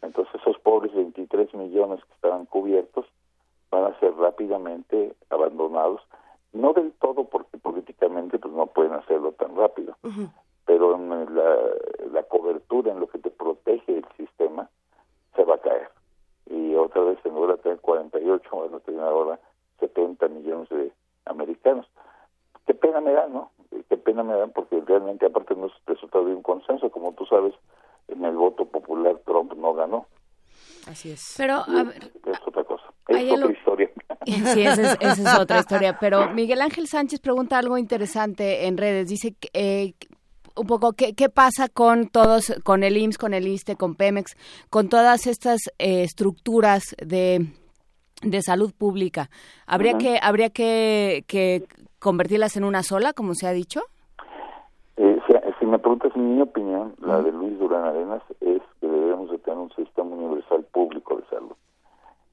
Entonces 0.02 0.34
esos 0.40 0.58
pobres 0.58 0.94
23 0.94 1.54
millones 1.54 2.04
que 2.04 2.14
estaban 2.14 2.46
cubiertos 2.46 3.06
van 3.70 3.84
a 3.84 3.98
ser 4.00 4.14
rápidamente 4.16 5.14
abandonados, 5.30 6.00
no 6.52 6.72
del 6.72 6.92
todo 6.94 7.24
porque 7.24 7.58
políticamente 7.58 8.38
pues 8.38 8.52
no 8.52 8.66
pueden 8.66 8.92
hacerlo 8.94 9.32
tan 9.32 9.56
rápido, 9.56 9.96
pero 10.70 10.94
en 10.94 11.34
la, 11.34 11.56
la 12.12 12.22
cobertura, 12.22 12.92
en 12.92 13.00
lo 13.00 13.08
que 13.08 13.18
te 13.18 13.30
protege 13.32 13.98
el 13.98 14.06
sistema, 14.16 14.70
se 15.34 15.42
va 15.42 15.56
a 15.56 15.58
caer. 15.58 15.90
Y 16.46 16.76
otra 16.76 17.02
vez 17.02 17.18
en 17.24 17.34
lugar 17.34 17.56
de 17.56 17.62
tener 17.64 17.80
48, 17.80 18.56
van 18.56 18.74
a 18.74 18.78
tener 18.78 19.00
ahora 19.00 19.40
70 19.80 20.28
millones 20.28 20.68
de 20.68 20.92
americanos. 21.24 21.88
Qué 22.66 22.74
pena 22.74 23.00
me 23.00 23.12
dan, 23.12 23.32
¿no? 23.32 23.50
Qué 23.88 23.96
pena 23.96 24.22
me 24.22 24.34
dan 24.34 24.52
porque 24.52 24.80
realmente 24.86 25.26
aparte 25.26 25.56
no 25.56 25.66
es 25.66 25.72
resultado 25.86 26.26
de 26.26 26.36
un 26.36 26.42
consenso, 26.42 26.88
como 26.88 27.14
tú 27.14 27.26
sabes, 27.26 27.52
en 28.06 28.24
el 28.24 28.36
voto 28.36 28.64
popular 28.64 29.20
Trump 29.26 29.52
no 29.54 29.74
ganó. 29.74 30.06
Así 30.86 31.10
es. 31.10 31.34
Pero, 31.36 31.54
a 31.66 31.82
ver, 31.82 32.12
es 32.26 32.38
otra 32.46 32.62
cosa. 32.62 32.84
Es 33.08 33.32
otra 33.32 33.50
historia. 33.50 33.90
Sí, 34.24 34.62
esa 34.62 34.82
es, 34.82 34.98
esa 35.00 35.32
es, 35.32 35.38
otra 35.40 35.58
historia. 35.58 35.98
Pero 35.98 36.30
Miguel 36.30 36.60
Ángel 36.60 36.86
Sánchez 36.86 37.18
pregunta 37.18 37.58
algo 37.58 37.76
interesante 37.76 38.68
en 38.68 38.76
redes. 38.76 39.08
Dice 39.08 39.34
eh, 39.52 39.94
un 40.56 40.66
poco 40.66 40.92
qué, 40.92 41.14
qué 41.14 41.28
pasa 41.28 41.68
con 41.68 42.08
todos, 42.08 42.52
con 42.64 42.82
el 42.82 42.96
IMSS, 42.96 43.18
con 43.18 43.34
el 43.34 43.46
ISTE, 43.46 43.76
con 43.76 43.94
Pemex, 43.94 44.36
con 44.70 44.88
todas 44.88 45.26
estas 45.26 45.60
eh, 45.78 46.02
estructuras 46.02 46.94
de, 46.98 47.46
de 48.22 48.42
salud 48.42 48.72
pública. 48.76 49.30
¿Habría, 49.66 49.92
uh 49.92 49.96
-huh. 49.96 50.00
que, 50.00 50.18
habría 50.22 50.50
que, 50.50 51.24
que 51.26 51.64
convertirlas 51.98 52.56
en 52.56 52.64
una 52.64 52.82
sola, 52.82 53.12
como 53.12 53.34
se 53.34 53.46
ha 53.46 53.52
dicho? 53.52 53.80
Eh, 54.96 55.18
si, 55.26 55.34
si, 55.58 55.66
me 55.66 55.78
preguntas 55.78 56.14
mi 56.16 56.40
opinión, 56.40 56.94
la 56.98 57.22
de 57.22 57.32
Luis 57.32 57.58
Durán 57.58 57.84
Arenas, 57.84 58.22
es 58.40 58.60
que 58.80 58.86
debemos 58.86 59.30
de 59.30 59.38
tener 59.38 59.58
un 59.58 59.72
sistema 59.74 60.14
universal 60.14 60.64
público 60.72 61.16
de 61.16 61.24
salud. 61.28 61.56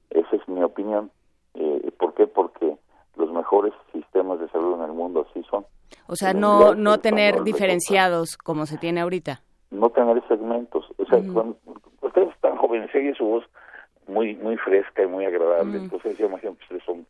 Esa 0.10 0.36
es 0.36 0.48
mi 0.48 0.62
opinión. 0.64 1.12
Eh, 1.54 1.92
¿Por 1.98 2.14
qué? 2.14 2.28
Porque 2.28 2.78
los 3.16 3.32
mejores 3.32 3.74
sistemas 3.94 4.40
de 4.40 4.50
salud 4.50 4.76
en 4.76 4.84
el 4.84 4.94
mundo 4.94 5.26
así 5.30 5.44
son. 5.50 5.66
O 6.08 6.16
sea, 6.16 6.34
no 6.34 6.76
no 6.76 7.00
tener 7.00 7.44
diferenciados 7.44 8.38
como 8.38 8.66
se 8.66 8.78
tiene 8.78 9.02
ahorita. 9.02 9.42
No 9.72 9.90
tener 9.90 10.26
segmentos. 10.28 10.86
O 10.98 11.06
sea, 11.06 11.20
cuando 11.34 11.58
ustedes 12.02 12.30
están 12.30 12.58
jóvenes, 12.58 12.90
y 12.94 13.14
su 13.16 13.26
voz 13.26 13.44
muy 14.08 14.36
muy 14.36 14.58
fresca 14.58 15.04
y 15.04 15.08
muy 15.08 15.26
agradable. 15.26 15.78
Entonces, 15.78 16.18
yo 16.18 16.28
imagino 16.28 16.56
que 16.56 16.64
ustedes 16.64 16.84
son 16.84 17.06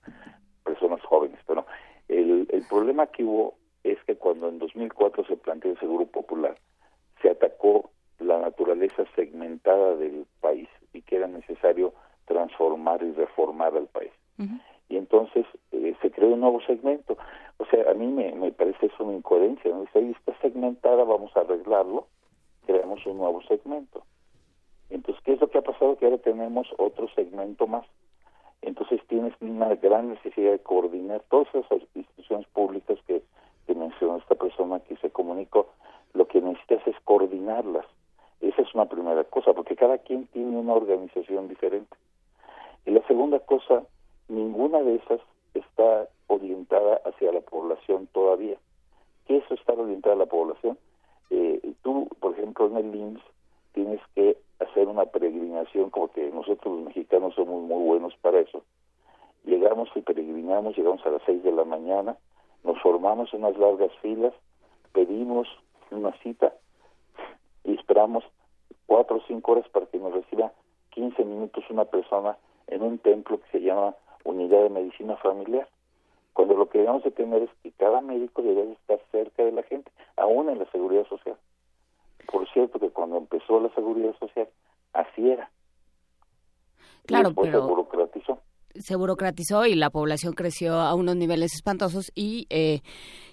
personas 0.63 1.01
jóvenes. 1.03 1.39
Pero 1.45 1.65
el, 2.07 2.47
el 2.51 2.63
problema 2.67 3.07
que 3.07 3.23
hubo 3.23 3.55
es 3.83 3.97
que 4.05 4.15
cuando 4.15 4.49
en 4.49 4.59
2004 4.59 5.25
se 5.25 5.37
planteó 5.37 5.71
el 5.71 5.79
Seguro 5.79 6.05
Popular, 6.05 6.57
se 7.21 7.29
atacó 7.29 7.91
la 8.19 8.39
naturaleza 8.39 9.03
segmentada 9.15 9.95
del 9.95 10.25
país 10.41 10.67
y 10.93 11.01
que 11.01 11.17
era 11.17 11.27
necesario 11.27 11.93
transformar 12.25 13.01
y 13.03 13.11
reformar 13.13 13.75
al 13.75 13.87
país. 13.87 14.11
Uh 14.37 14.43
-huh. 14.43 14.61
Y 14.89 14.97
entonces 14.97 15.45
eh, 15.71 15.95
se 16.01 16.11
creó 16.11 16.29
un 16.29 16.41
nuevo 16.41 16.61
segmento. 16.61 17.17
A 17.89 17.93
mí 17.93 18.07
me, 18.07 18.33
me 18.33 18.51
parece 18.51 18.87
eso 18.87 19.03
una 19.03 19.17
incoherencia. 19.17 19.71
¿no? 19.71 19.81
Dice, 19.81 19.99
ahí 19.99 20.11
está 20.11 20.37
segmentada, 20.41 21.03
vamos 21.03 21.35
a 21.35 21.41
arreglarlo, 21.41 22.07
creamos 22.65 23.05
un 23.05 23.17
nuevo 23.17 23.41
segmento. 23.43 24.03
Entonces, 24.89 25.23
¿qué 25.23 25.33
es 25.33 25.41
lo 25.41 25.49
que 25.49 25.57
ha 25.57 25.63
pasado? 25.63 25.97
Que 25.97 26.05
ahora 26.05 26.17
tenemos 26.17 26.67
otro 26.77 27.07
segmento 27.15 27.67
más. 27.67 27.85
Entonces 28.61 29.01
tienes 29.07 29.33
una 29.39 29.75
gran 29.75 30.09
necesidad 30.09 30.51
de 30.51 30.59
coordinar 30.59 31.21
todas 31.29 31.47
esas 31.53 31.81
instituciones 31.93 32.47
públicas 32.47 32.97
que 33.05 33.21
mencionó 33.77 34.17
esta 34.17 34.35
persona 34.35 34.79
que 34.81 34.97
se 34.97 35.09
comunicó. 35.09 35.67
Lo 36.13 36.27
que 36.27 36.41
necesitas 36.41 36.85
es 36.87 36.95
coordinarlas. 37.03 37.85
Esa 38.41 38.61
es 38.61 38.73
una 38.73 38.85
primera 38.85 39.23
cosa, 39.25 39.53
porque 39.53 39.75
cada 39.75 39.97
quien 39.99 40.27
tiene 40.27 40.57
una 40.57 40.73
organización 40.73 41.47
diferente. 41.47 41.95
Y 42.85 42.91
la 42.91 43.05
segunda 43.07 43.39
cosa, 43.39 43.83
ninguna 44.27 44.81
de 44.81 44.95
esas 44.95 45.19
está 45.59 46.07
orientada 46.27 47.01
hacia 47.05 47.31
la 47.31 47.41
población 47.41 48.07
todavía. 48.07 48.57
¿Qué 49.25 49.37
es 49.37 49.51
estar 49.51 49.79
orientada 49.79 50.15
a 50.15 50.19
la 50.19 50.25
población? 50.25 50.77
Eh, 51.29 51.73
tú, 51.83 52.07
por 52.19 52.33
ejemplo, 52.33 52.67
en 52.67 52.77
el 52.77 52.95
IMSS 52.95 53.23
tienes 53.73 54.01
que 54.15 54.37
hacer 54.59 54.87
una 54.87 55.05
peregrinación, 55.05 55.89
como 55.89 56.11
que 56.11 56.29
nosotros 56.31 56.75
los 56.75 56.85
mexicanos 56.85 57.35
somos 57.35 57.61
muy 57.63 57.83
buenos 57.83 58.15
para 58.21 58.39
eso. 58.39 58.63
Llegamos 59.45 59.89
y 59.95 60.01
peregrinamos, 60.01 60.75
llegamos 60.75 61.05
a 61.05 61.11
las 61.11 61.21
seis 61.25 61.43
de 61.43 61.51
la 61.51 61.63
mañana, 61.63 62.17
nos 62.63 62.81
formamos 62.81 63.33
en 63.33 63.43
unas 63.43 63.57
largas 63.57 63.91
filas, 64.01 64.33
pedimos 64.93 65.47
una 65.91 66.11
cita 66.23 66.53
y 67.63 67.75
esperamos 67.75 68.23
cuatro 68.87 69.17
o 69.17 69.21
cinco 69.27 69.53
horas 69.53 69.67
para 69.69 69.85
que 69.85 69.99
nos 69.99 70.13
reciba 70.13 70.51
15 70.91 71.23
minutos 71.23 71.63
una 71.69 71.85
persona 71.85 72.37
en 72.67 72.81
un 72.81 72.97
templo 72.97 73.39
que 73.39 73.51
se 73.51 73.61
llama 73.61 73.95
Unidad 74.27 74.63
de 74.63 74.69
Medicina 74.69 75.15
Familiar. 75.17 75.67
Cuando 76.33 76.55
lo 76.55 76.69
que 76.69 76.79
debemos 76.79 77.03
de 77.03 77.11
tener 77.11 77.43
es 77.43 77.49
que 77.63 77.71
cada 77.71 78.01
médico 78.01 78.41
debe 78.41 78.73
estar 78.73 78.99
cerca 79.11 79.43
de 79.43 79.53
la 79.53 79.63
gente, 79.63 79.89
aún 80.17 80.49
en 80.49 80.59
la 80.59 80.69
seguridad 80.71 81.07
social. 81.07 81.37
Por 82.29 82.47
cierto 82.51 82.77
que 82.77 82.89
cuando 82.89 83.17
empezó 83.17 83.59
la 83.61 83.73
seguridad 83.73 84.13
social, 84.19 84.47
así 84.91 85.29
era. 85.29 85.49
Claro, 87.05 87.33
pero 87.33 87.61
se 87.61 87.67
burocratizó. 87.67 88.39
Se 88.75 88.95
burocratizó 88.97 89.65
y 89.65 89.75
la 89.75 89.89
población 89.89 90.33
creció 90.33 90.73
a 90.73 90.93
unos 90.93 91.15
niveles 91.15 91.53
espantosos 91.55 92.11
y 92.13 92.47
eh, 92.49 92.81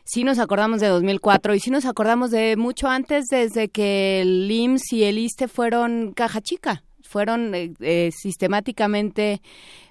sí 0.05 0.23
nos 0.23 0.39
acordamos 0.39 0.81
de 0.81 0.87
2004 0.87 1.55
y 1.55 1.61
sí 1.61 1.71
nos 1.71 1.87
acordamos 1.87 2.31
de 2.31 2.57
mucho 2.57 2.87
antes 2.87 3.27
desde 3.27 3.69
que 3.69 4.23
el 4.23 4.49
IMSS 4.49 4.93
y 4.93 5.05
el 5.05 5.19
ISTE 5.19 5.49
fueron 5.49 6.13
caja 6.13 6.41
chica, 6.41 6.85
fueron 7.09 7.55
eh, 7.55 7.73
eh, 7.81 8.11
sistemáticamente 8.13 9.41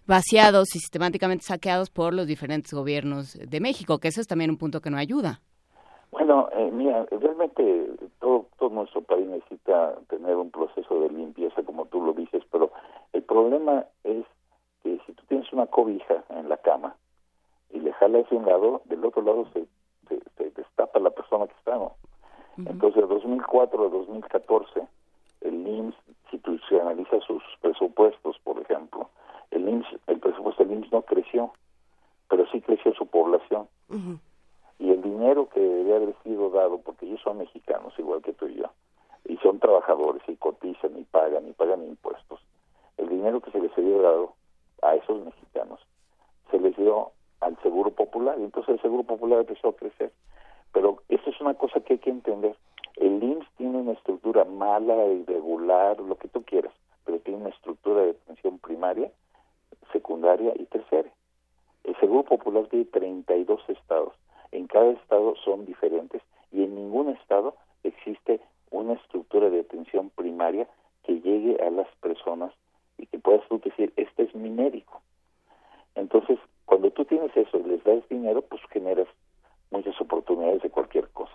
vaciados 0.05 0.75
y 0.75 0.79
sistemáticamente 0.79 1.45
saqueados 1.45 1.89
por 1.89 2.13
los 2.13 2.27
diferentes 2.27 2.73
gobiernos 2.73 3.33
de 3.33 3.59
México, 3.59 3.99
que 3.99 4.09
eso 4.09 4.21
es 4.21 4.27
también 4.27 4.51
un 4.51 4.57
punto 4.57 4.81
que 4.81 4.89
no 4.89 4.97
ayuda. 4.97 5.41
Bueno, 6.11 6.49
eh, 6.53 6.69
mira, 6.71 7.05
realmente 7.09 7.89
todo, 8.19 8.47
todo 8.59 8.69
nuestro 8.69 9.01
país 9.01 9.27
necesita 9.27 9.95
tener 10.09 10.35
un 10.35 10.51
proceso 10.51 10.99
de 10.99 11.09
limpieza, 11.09 11.63
como 11.63 11.85
tú 11.85 12.01
lo 12.01 12.13
dices, 12.13 12.43
pero 12.51 12.71
el 13.13 13.23
problema 13.23 13.85
es 14.03 14.25
que 14.83 14.99
si 15.05 15.13
tú 15.13 15.23
tienes 15.27 15.51
una 15.53 15.65
cobija 15.67 16.23
en 16.29 16.49
la 16.49 16.57
cama 16.57 16.95
y 17.71 17.79
le 17.79 17.93
jalas 17.93 18.29
de 18.29 18.35
un 18.35 18.45
lado, 18.45 18.81
del 18.85 19.03
otro 19.05 19.21
lado 19.21 19.47
se, 19.53 19.65
se, 20.07 20.19
se 20.37 20.51
destapa 20.51 20.99
la 20.99 21.09
persona 21.09 21.47
que 21.47 21.53
está, 21.53 21.75
¿no? 21.75 21.93
Entonces, 22.57 23.01
de 23.01 23.07
2004 23.07 23.85
a 23.85 23.89
2014, 23.89 24.87
el 25.41 25.67
IMSS, 25.67 25.95
analiza 26.81 27.19
sus 27.21 27.43
presupuestos, 27.61 28.37
por 28.43 28.59
ejemplo, 28.59 29.09
el 29.51 29.67
IMSS, 29.67 29.99
el 30.07 30.19
presupuesto 30.19 30.63
del 30.63 30.77
IMSS 30.77 30.91
no 30.91 31.01
creció, 31.03 31.53
pero 32.29 32.45
sí 32.51 32.61
creció 32.61 32.93
su 32.93 33.05
población. 33.07 33.67
Uh 33.89 33.95
-huh. 33.95 34.19
Y 34.79 34.91
el 34.91 35.01
dinero 35.01 35.49
que 35.49 35.59
debe 35.59 35.95
haber 35.95 36.15
sido 36.23 36.49
dado, 36.49 36.79
porque 36.79 37.05
ellos 37.05 37.21
son 37.21 37.37
mexicanos 37.37 37.93
igual 37.97 38.21
que 38.21 38.33
tú 38.33 38.47
y 38.47 38.55
yo, 38.55 38.69
y 39.25 39.37
son 39.37 39.59
trabajadores 39.59 40.21
y 40.27 40.35
cotizan 40.35 40.97
y 40.97 41.03
pagan 41.03 41.47
y 41.47 41.53
pagan 41.53 41.83
impuestos, 41.83 42.39
el 42.97 43.09
dinero 43.09 43.39
que 43.41 43.51
se 43.51 43.59
les 43.59 43.77
había 43.77 43.97
dado 43.97 44.33
a 44.81 44.95
esos 44.95 45.23
mexicanos 45.23 45.79
se 46.51 46.59
les 46.59 46.75
dio 46.75 47.11
al 47.41 47.57
Seguro 47.61 47.91
Popular 47.91 48.37
y 48.39 48.43
entonces 48.43 48.75
el 48.75 48.81
Seguro 48.81 49.03
Popular 49.03 49.39
empezó 49.39 49.69
a 49.69 49.75
crecer. 49.75 50.11
Pero 50.71 50.99
eso 51.09 51.29
es 51.29 51.39
una 51.41 51.53
cosa 51.55 51.79
que 51.81 51.93
hay 51.93 51.99
que 51.99 52.09
entender. 52.09 52.55
El 52.95 53.23
IMSS 53.23 53.47
tiene 53.57 53.77
una 53.77 53.93
estructura 53.93 54.45
mala, 54.45 55.07
irregular, 55.07 55.99
lo 55.99 56.15
que 56.17 56.27
tú 56.27 56.43
quieras, 56.43 56.73
pero 57.05 57.19
tiene 57.19 57.41
una 57.41 57.49
estructura 57.49 58.03
de 58.03 58.11
atención 58.11 58.59
primaria, 58.59 59.11
secundaria 59.91 60.53
y 60.55 60.65
terciaria. 60.65 61.11
El 61.83 61.95
Seguro 61.97 62.23
Popular 62.23 62.67
tiene 62.67 62.85
32 62.85 63.61
estados. 63.69 64.13
En 64.51 64.67
cada 64.67 64.91
estado 64.91 65.35
son 65.43 65.65
diferentes 65.65 66.21
y 66.51 66.63
en 66.63 66.75
ningún 66.75 67.09
estado 67.09 67.55
existe 67.83 68.39
una 68.71 68.93
estructura 68.93 69.49
de 69.49 69.61
atención 69.61 70.09
primaria 70.11 70.67
que 71.03 71.19
llegue 71.19 71.61
a 71.63 71.69
las 71.69 71.87
personas 71.97 72.53
y 72.97 73.07
que 73.07 73.19
puedas 73.19 73.47
tú 73.49 73.59
decir, 73.59 73.91
este 73.95 74.23
es 74.23 74.35
mi 74.35 74.49
médico. 74.49 75.01
Entonces, 75.95 76.39
cuando 76.65 76.91
tú 76.91 77.05
tienes 77.05 77.35
eso 77.35 77.57
y 77.57 77.63
les 77.63 77.83
das 77.83 78.07
dinero, 78.09 78.41
pues 78.41 78.61
generas 78.71 79.07
muchas 79.71 79.99
oportunidades 79.99 80.61
de 80.61 80.69
cualquier 80.69 81.09
cosa. 81.09 81.33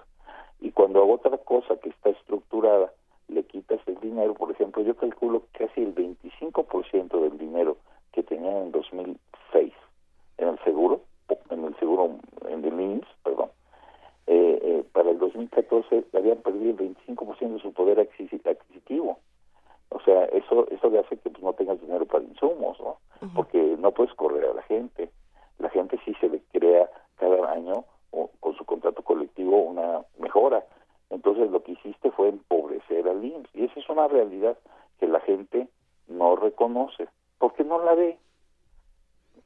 Y 0.60 0.72
cuando 0.72 1.00
a 1.00 1.06
otra 1.06 1.38
cosa 1.38 1.76
que 1.76 1.90
está 1.90 2.10
estructurada 2.10 2.92
le 3.28 3.44
quitas 3.44 3.80
el 3.86 4.00
dinero, 4.00 4.34
por 4.34 4.50
ejemplo, 4.50 4.82
yo 4.82 4.96
calculo 4.96 5.42
casi 5.52 5.82
el 5.82 5.94
25% 5.94 7.20
del 7.20 7.38
dinero 7.38 7.76
que 8.12 8.22
tenían 8.22 8.56
en 8.56 8.72
2006 8.72 9.72
en 10.38 10.48
el 10.48 10.58
seguro, 10.64 11.00
en 11.50 11.64
el 11.64 11.76
seguro, 11.76 12.16
en 12.48 12.64
el 12.64 12.80
IMSS, 12.80 13.06
perdón, 13.22 13.50
eh, 14.26 14.58
eh, 14.62 14.84
para 14.92 15.10
el 15.10 15.18
2014 15.18 16.04
habían 16.14 16.38
perdido 16.38 16.70
el 16.70 16.94
25% 16.94 17.54
de 17.54 17.60
su 17.60 17.72
poder 17.72 18.00
adquisitivo. 18.00 19.18
O 19.90 20.00
sea, 20.00 20.24
eso 20.26 20.66
eso 20.70 20.90
le 20.90 20.98
hace 20.98 21.16
que 21.16 21.30
pues, 21.30 21.42
no 21.42 21.54
tengas 21.54 21.80
dinero 21.80 22.06
para 22.06 22.24
insumos, 22.24 22.78
¿no? 22.80 22.98
Porque 23.34 23.58
no 23.78 23.90
puedes 23.92 24.14
correr 24.14 24.44
a 24.44 24.54
la 24.54 24.62
gente. 24.62 25.10
La 25.58 25.70
gente 25.70 25.98
sí 26.04 26.14
se 26.20 26.28
le 26.28 26.40
crea 26.52 26.88
cada 27.16 27.50
año 27.52 27.84
con 28.10 28.54
su 28.56 28.64
contrato 28.64 29.02
colectivo 29.02 29.58
una 29.62 30.02
mejora. 30.18 30.64
Entonces 31.10 31.50
lo 31.50 31.62
que 31.62 31.72
hiciste 31.72 32.10
fue 32.10 32.28
empobrecer 32.28 33.08
al 33.08 33.24
IMSS. 33.24 33.54
Y 33.54 33.64
esa 33.64 33.80
es 33.80 33.88
una 33.88 34.08
realidad 34.08 34.58
que 34.98 35.06
la 35.06 35.20
gente 35.20 35.68
no 36.08 36.36
reconoce, 36.36 37.08
porque 37.38 37.64
no 37.64 37.82
la 37.82 37.94
ve. 37.94 38.18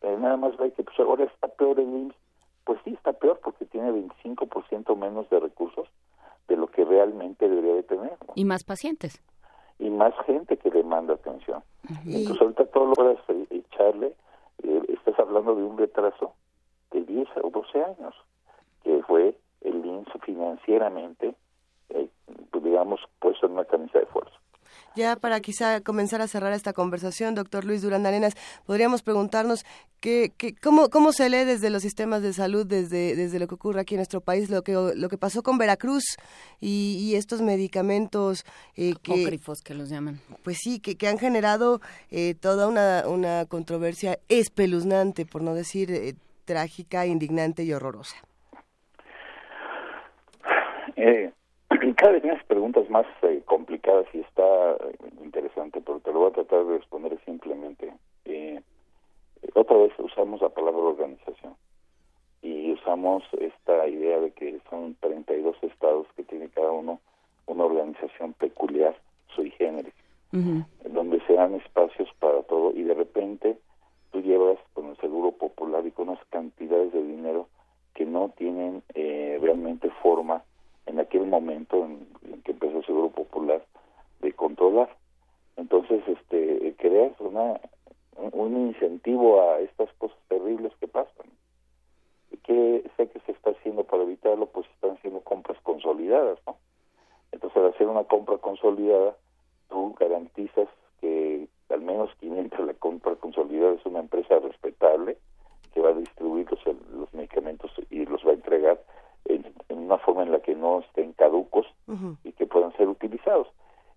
Eh, 0.03 0.17
nada 0.19 0.37
más 0.37 0.57
ve 0.57 0.73
que 0.73 0.83
pues 0.83 0.99
ahora 0.99 1.25
está 1.25 1.49
peor 1.49 1.79
el 1.79 1.89
IMSS. 1.89 2.17
Pues 2.65 2.81
sí, 2.85 2.95
está 2.95 3.13
peor 3.13 3.41
porque 3.43 3.65
tiene 3.67 3.91
25% 3.91 4.97
menos 4.97 5.29
de 5.31 5.41
recursos 5.41 5.89
de 6.49 6.57
lo 6.57 6.69
que 6.69 6.85
realmente 6.85 7.49
debería 7.49 7.75
de 7.75 7.83
tener. 7.83 8.17
Y 8.35 8.45
más 8.45 8.65
pacientes 8.65 9.23
y 9.83 9.91
más 9.91 10.15
gente 10.27 10.57
que 10.57 10.71
demanda 10.71 11.15
atención. 11.15 11.63
Entonces 12.07 12.41
ahorita 12.41 12.67
todo 12.67 12.87
logras 12.87 13.19
echarle, 13.51 14.15
eh, 14.63 14.83
estás 14.89 15.19
hablando 15.19 15.57
de 15.57 15.65
un 15.65 15.77
retraso 15.77 16.35
de 16.93 17.03
10 17.03 17.29
o 17.43 17.51
12 17.51 17.83
años, 17.83 18.15
que 18.85 19.03
fue 19.07 19.37
el 19.63 19.85
INS 19.85 20.09
financieramente, 20.25 21.35
eh, 21.91 22.09
pues, 22.51 22.65
digamos, 22.65 23.01
puesto 23.21 23.47
en 23.47 23.53
una 23.53 23.65
camisa 23.65 23.99
de 23.99 24.07
fuerza. 24.07 24.37
Ya 24.95 25.17
para 25.17 25.41
quizá 25.41 25.81
comenzar 25.81 26.21
a 26.21 26.29
cerrar 26.29 26.53
esta 26.53 26.75
conversación, 26.75 27.35
doctor 27.35 27.65
Luis 27.65 27.83
Durán 27.83 28.05
Arenas, 28.05 28.35
podríamos 28.67 29.03
preguntarnos 29.03 29.65
qué, 30.01 30.33
qué, 30.37 30.55
cómo, 30.55 30.91
cómo 30.91 31.13
se 31.13 31.31
lee 31.31 31.45
desde 31.45 31.71
los 31.71 31.83
sistemas 31.83 32.21
de 32.21 32.35
salud, 32.35 32.67
desde, 32.67 33.17
desde 33.17 33.39
lo 33.39 33.47
que 33.47 33.55
ocurre 33.55 33.81
aquí 33.81 33.95
en 33.95 34.01
nuestro 34.01 34.21
país, 34.21 34.51
lo 34.51 34.63
que, 34.63 34.73
lo 34.73 35.09
que 35.09 35.17
pasó 35.17 35.43
con 35.43 35.57
Veracruz 35.57 36.05
y, 36.61 37.15
estos 37.15 37.41
medicamentos 37.43 38.45
eh, 38.77 38.95
que... 39.03 39.39
que 39.65 39.75
los 39.75 39.89
llaman. 39.89 40.21
Pues 40.43 40.59
sí, 40.63 40.79
que, 40.81 40.97
que 40.97 41.09
han 41.09 41.19
generado 41.19 41.81
eh, 42.11 42.35
toda 42.35 42.69
una, 42.69 43.05
una 43.07 43.47
controversia 43.47 44.19
espeluznante, 44.29 45.25
por 45.25 45.43
no 45.43 45.55
decir 45.55 45.91
eh, 45.91 46.15
trágica, 46.45 47.07
indignante 47.07 47.65
y 47.65 47.73
horrorosa. 47.73 48.17
Eh, 50.97 51.33
cada 51.97 52.13
vez 52.13 52.25
más 52.25 52.45
preguntas 52.45 52.89
más 52.91 53.07
eh, 53.23 53.43
complicadas 53.45 54.07
y 54.13 54.21
está 54.21 54.73
eh, 54.73 54.97
interesante, 55.23 55.81
pero 55.81 56.01
te 56.01 56.13
lo 56.13 56.21
voy 56.21 56.31
a 56.31 56.35
tratar 56.35 56.65
de 56.65 56.79
responder 56.79 57.19
simplemente. 57.25 57.93
Eh, 58.25 58.61
otra 59.55 59.77
vez 59.77 59.93
usamos 59.99 60.41
la 60.41 60.49
palabra 60.49 60.81
organización 60.81 61.55
y 62.43 62.73
usamos 62.73 63.23
esta 63.39 63.87
idea 63.89 64.19
de 64.21 64.33
que 64.33 64.61
son 64.71 64.97
32 65.01 65.57
estados 65.63 66.07
que 66.17 66.25
tiene 66.25 66.49
cada 66.49 66.71
uno 66.71 67.01
una 67.47 67.65
organización 67.65 68.33
peculiar, 68.35 68.97
sui 69.35 69.51
generis, 69.53 69.95
donde 70.31 71.21
se 71.27 71.35
dan 71.35 71.55
espacios 71.55 72.09
para 72.21 72.43
todo 72.45 72.73
y 72.73 72.83
de 72.85 72.95
repente 72.95 73.59
tú 74.13 74.23
llevas 74.23 74.59
con 74.73 74.87
el 74.87 74.97
seguro 74.99 75.33
popular 75.33 75.85
y 75.87 75.91
con 75.91 76.09
unas 76.09 76.25
cantidades 76.27 76.93
de 76.93 77.03
dinero 77.03 77.49
que 77.95 78.07
no 78.07 78.31
tienen 78.37 78.83
realmente 78.95 79.91
forma 80.03 80.43
en 80.87 81.01
aquel 81.01 81.27
momento 81.27 81.85
en, 81.85 82.07
que 82.43 82.53
empezó 82.53 82.83
Seguro 82.83 83.11
Popular 83.11 83.65
de 84.21 84.33
controlar. 84.33 84.95
Entonces, 85.57 86.03
este, 86.07 86.75
creas 86.79 87.13
una, 87.21 87.61
un 88.33 88.69
incentivo 88.69 89.41
a 89.43 89.61
estas 89.61 89.93
cosas 89.95 90.19
terribles 90.29 90.73
que 90.81 90.89
pasan. 90.89 91.27
¿Qué 92.45 92.85
sé 92.97 93.09
que 93.09 93.21
se 93.21 93.33
está 93.33 93.51
haciendo 93.51 93.85
para 93.85 94.03
evitarlo? 94.03 94.47
Pues 94.47 94.67
están 94.75 94.93
haciendo 94.93 95.21
compras 95.21 95.59
consolidadas, 95.63 96.39
¿no? 96.47 96.57
Entonces, 97.31 97.57
al 97.57 97.69
hacer 97.69 97.87
una 97.87 98.05
compra 98.05 98.39
consolidada, 98.39 99.17
tú 99.69 99.95
garantizas 99.99 100.69
que 101.01 101.49
al 101.71 101.81
menos 101.81 102.11
quien 102.19 102.37
entra 102.37 102.65
la 102.65 102.75
compra 102.75 103.15
consolidada 103.17 103.75
es 103.75 103.87
una 103.87 104.01
empresa 104.01 104.39
respetable 104.41 105.17
que 105.73 105.81
va 105.81 105.91
a 105.91 105.95
distribuir 105.95 106.47
los, 106.51 106.61
los 106.91 107.13
medicamentos 107.15 107.71
y 107.91 108.05
los 108.05 108.25
va 108.27 108.33
a 108.33 108.35
entregar 108.35 108.83
en, 109.27 109.53
una 109.69 109.99
forma 109.99 110.23
en 110.23 110.33
la 110.33 110.41
que 110.41 110.55
no 110.55 110.81
estén 110.81 111.13
caducos 111.13 111.67
ser 112.77 112.89
utilizados. 112.89 113.49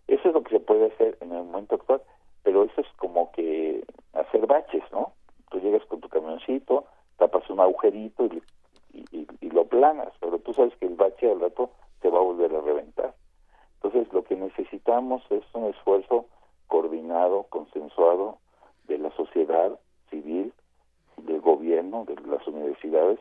Eso 0.07 0.29
es 0.29 0.33
lo 0.33 0.43
que 0.43 0.51
se 0.51 0.59
puede 0.59 0.87
hacer 0.87 1.17
en 1.21 1.31
el 1.31 1.43
momento 1.43 1.75
actual, 1.75 2.01
pero 2.43 2.63
eso 2.63 2.81
es 2.81 2.87
como 2.97 3.31
que 3.31 3.83
hacer 4.13 4.45
baches, 4.45 4.83
¿no? 4.91 5.13
Tú 5.49 5.59
llegas 5.59 5.85
con 5.85 5.99
tu 5.99 6.09
camioncito, 6.09 6.85
tapas 7.17 7.49
un 7.49 7.59
agujerito 7.59 8.25
y, 8.25 8.41
y, 9.11 9.49
lo 9.49 9.65
planas, 9.65 10.11
pero 10.19 10.37
tú 10.39 10.53
sabes 10.53 10.75
que 10.77 10.85
el 10.85 10.95
bache 10.95 11.31
al 11.31 11.39
rato 11.39 11.71
se 12.01 12.09
va 12.09 12.19
a 12.19 12.23
volver 12.23 12.53
a 12.53 12.61
reventar. 12.61 13.15
Entonces, 13.75 14.11
lo 14.11 14.23
que 14.23 14.35
necesitamos 14.35 15.23
es 15.29 15.43
un 15.53 15.65
esfuerzo 15.65 16.25
coordinado, 16.67 17.43
consensuado 17.49 18.37
de 18.87 18.97
la 18.97 19.11
sociedad 19.11 19.79
civil, 20.09 20.53
del 21.17 21.39
gobierno, 21.39 22.03
de 22.05 22.15
las 22.27 22.45
universidades, 22.47 23.19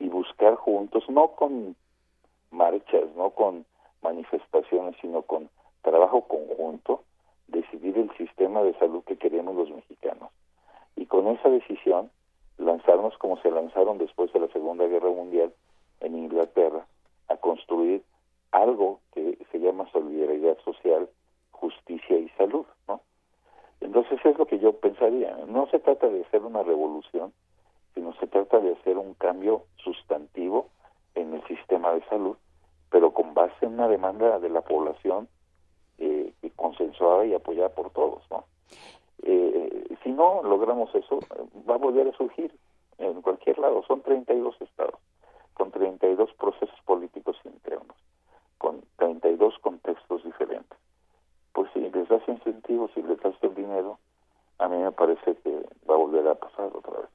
y 0.00 0.08
buscar 0.08 0.56
juntos, 0.56 1.04
no 1.08 1.28
con 1.36 1.76
marchas, 2.50 3.14
no 3.16 3.30
con 3.30 3.64
manifestaciones, 4.02 4.96
sino 5.00 5.22
con 5.22 5.48
trabajo 5.82 6.22
conjunto, 6.22 7.02
decidir 7.48 7.98
el 7.98 8.10
sistema 8.16 8.62
de 8.62 8.74
salud 8.78 9.02
que 9.04 9.16
queremos 9.16 9.56
los 9.56 9.70
mexicanos. 9.70 10.30
Y 10.96 11.06
con 11.06 11.26
esa 11.28 11.48
decisión, 11.48 12.10
lanzarnos 12.58 13.16
como 13.18 13.40
se 13.40 13.50
lanzaron 13.50 13.98
después 13.98 14.32
de 14.32 14.40
la 14.40 14.48
Segunda 14.48 14.86
Guerra 14.86 15.10
Mundial 15.10 15.52
en 16.00 16.16
Inglaterra, 16.16 16.86
a 17.28 17.36
construir 17.36 18.02
algo 18.52 19.00
que 19.12 19.38
se 19.50 19.58
llama 19.58 19.90
solidaridad 19.92 20.58
social, 20.64 21.08
justicia 21.52 22.18
y 22.18 22.28
salud, 22.30 22.66
¿no? 22.88 23.00
Entonces 23.80 24.18
es 24.24 24.38
lo 24.38 24.46
que 24.46 24.58
yo 24.58 24.72
pensaría. 24.72 25.36
No 25.46 25.66
se 25.68 25.78
trata 25.78 26.08
de 26.08 26.22
hacer 26.22 26.42
una 26.42 26.62
revolución, 26.62 27.32
sino 27.94 28.12
se 28.14 28.26
trata 28.26 28.58
de 28.60 28.72
hacer 28.72 28.98
un 28.98 29.14
cambio 29.14 29.64
sustantivo 29.76 30.68
en 31.14 31.34
el 31.34 31.42
sistema 31.46 31.92
de 31.92 32.04
salud, 32.06 32.36
pero 32.90 33.12
con 33.12 33.32
base 33.32 33.64
en 33.64 33.74
una 33.74 33.88
demanda 33.88 34.38
de 34.38 34.50
la 34.50 34.60
población 34.60 35.28
eh, 36.00 36.32
consensuada 36.56 37.26
y 37.26 37.34
apoyada 37.34 37.68
por 37.68 37.90
todos. 37.90 38.22
¿no? 38.30 38.44
Eh, 39.22 39.96
si 40.02 40.10
no 40.10 40.42
logramos 40.42 40.94
eso, 40.94 41.20
va 41.68 41.74
a 41.74 41.78
volver 41.78 42.08
a 42.08 42.16
surgir 42.16 42.52
en 42.98 43.20
cualquier 43.20 43.58
lado. 43.58 43.82
Son 43.86 44.00
32 44.00 44.56
estados, 44.62 44.98
con 45.54 45.70
32 45.70 46.32
procesos 46.34 46.80
políticos 46.86 47.36
internos, 47.44 47.96
con 48.58 48.82
32 48.96 49.58
contextos 49.60 50.24
diferentes. 50.24 50.78
Pues 51.52 51.70
si 51.74 51.80
les 51.80 52.08
das 52.08 52.22
incentivos, 52.28 52.90
y 52.96 53.02
les 53.02 53.20
das 53.20 53.34
el 53.42 53.54
dinero, 53.54 53.98
a 54.58 54.68
mí 54.68 54.76
me 54.78 54.92
parece 54.92 55.36
que 55.36 55.50
va 55.88 55.94
a 55.94 55.98
volver 55.98 56.26
a 56.28 56.34
pasar 56.34 56.70
otra 56.74 57.00
vez. 57.00 57.10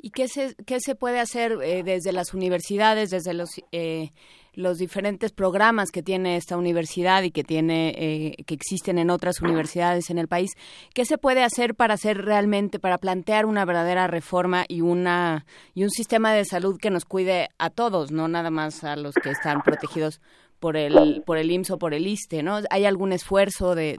¿Y 0.00 0.10
¿qué 0.28 0.48
se, 0.48 0.64
qué 0.64 0.80
se 0.80 0.94
puede 0.94 1.20
hacer 1.20 1.52
eh, 1.62 1.82
desde 1.82 2.12
las 2.12 2.34
universidades, 2.34 3.10
desde 3.10 3.34
los 3.34 3.50
eh, 3.72 4.10
los 4.54 4.78
diferentes 4.78 5.30
programas 5.30 5.92
que 5.92 6.02
tiene 6.02 6.34
esta 6.34 6.56
universidad 6.56 7.22
y 7.22 7.30
que 7.30 7.44
tiene 7.44 7.94
eh, 7.96 8.34
que 8.44 8.54
existen 8.54 8.98
en 8.98 9.08
otras 9.08 9.40
universidades 9.40 10.10
en 10.10 10.18
el 10.18 10.26
país 10.26 10.50
qué 10.94 11.04
se 11.04 11.16
puede 11.16 11.44
hacer 11.44 11.76
para 11.76 11.94
hacer 11.94 12.24
realmente 12.24 12.80
para 12.80 12.98
plantear 12.98 13.46
una 13.46 13.64
verdadera 13.64 14.08
reforma 14.08 14.64
y 14.66 14.80
una 14.80 15.46
y 15.74 15.84
un 15.84 15.90
sistema 15.90 16.32
de 16.32 16.44
salud 16.44 16.76
que 16.80 16.90
nos 16.90 17.04
cuide 17.04 17.50
a 17.58 17.70
todos 17.70 18.10
no 18.10 18.26
nada 18.26 18.50
más 18.50 18.82
a 18.82 18.96
los 18.96 19.14
que 19.14 19.30
están 19.30 19.62
protegidos 19.62 20.20
por 20.58 20.76
el 20.76 21.22
por 21.24 21.38
el 21.38 21.52
IMSS 21.52 21.70
o 21.72 21.78
por 21.78 21.94
el 21.94 22.08
ISTE 22.08 22.42
no 22.42 22.58
hay 22.70 22.84
algún 22.84 23.12
esfuerzo 23.12 23.76
de, 23.76 23.96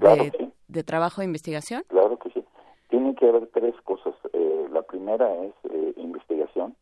de, 0.67 0.83
trabajo 0.83 1.21
de 1.21 1.25
investigación 1.25 1.83
claro 1.87 2.17
que 2.19 2.31
sí. 2.31 2.43
Tiene 2.89 3.13
que 3.13 3.29
haber 3.29 3.45
tres 3.53 3.75
cosas. 3.83 4.15
Eh, 4.33 4.67
la 4.71 4.81
primera 4.81 5.31
es 5.45 5.53
eh, 5.71 5.93
investigación 5.97 6.75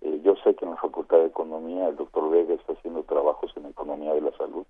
eh, 0.00 0.20
yo 0.24 0.34
sé 0.42 0.54
que 0.54 0.64
en 0.64 0.70
la 0.70 0.76
De 1.10 1.26
Economía 1.26 1.88
el 1.88 1.96
doctor 1.96 2.30
Vega 2.30 2.54
está 2.54 2.72
haciendo 2.72 3.02
trabajos 3.02 3.52
en 3.56 3.66
economía 3.66 4.14
de 4.14 4.20
la 4.20 4.30
salud. 4.36 4.64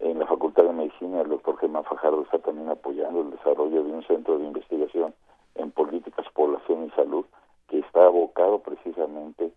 En 0.00 0.18
la 0.18 0.26
Facultad 0.26 0.64
de 0.64 0.72
Medicina 0.72 1.22
el 1.22 1.28
doctor 1.28 1.56
Germán 1.58 1.84
Fajardo 1.84 2.22
está 2.22 2.38
también 2.40 2.68
apoyando 2.68 3.22
el 3.22 3.30
desarrollo 3.30 3.82
de 3.82 3.92
un 3.92 4.02
centro 4.04 4.38
de 4.38 4.44
investigación 4.44 5.14
en 5.54 5.70
políticas, 5.70 6.26
población 6.34 6.86
y 6.86 6.90
salud 6.90 7.24
que 7.68 7.78
está 7.78 8.06
abocado 8.06 8.58
precisamente 8.58 9.51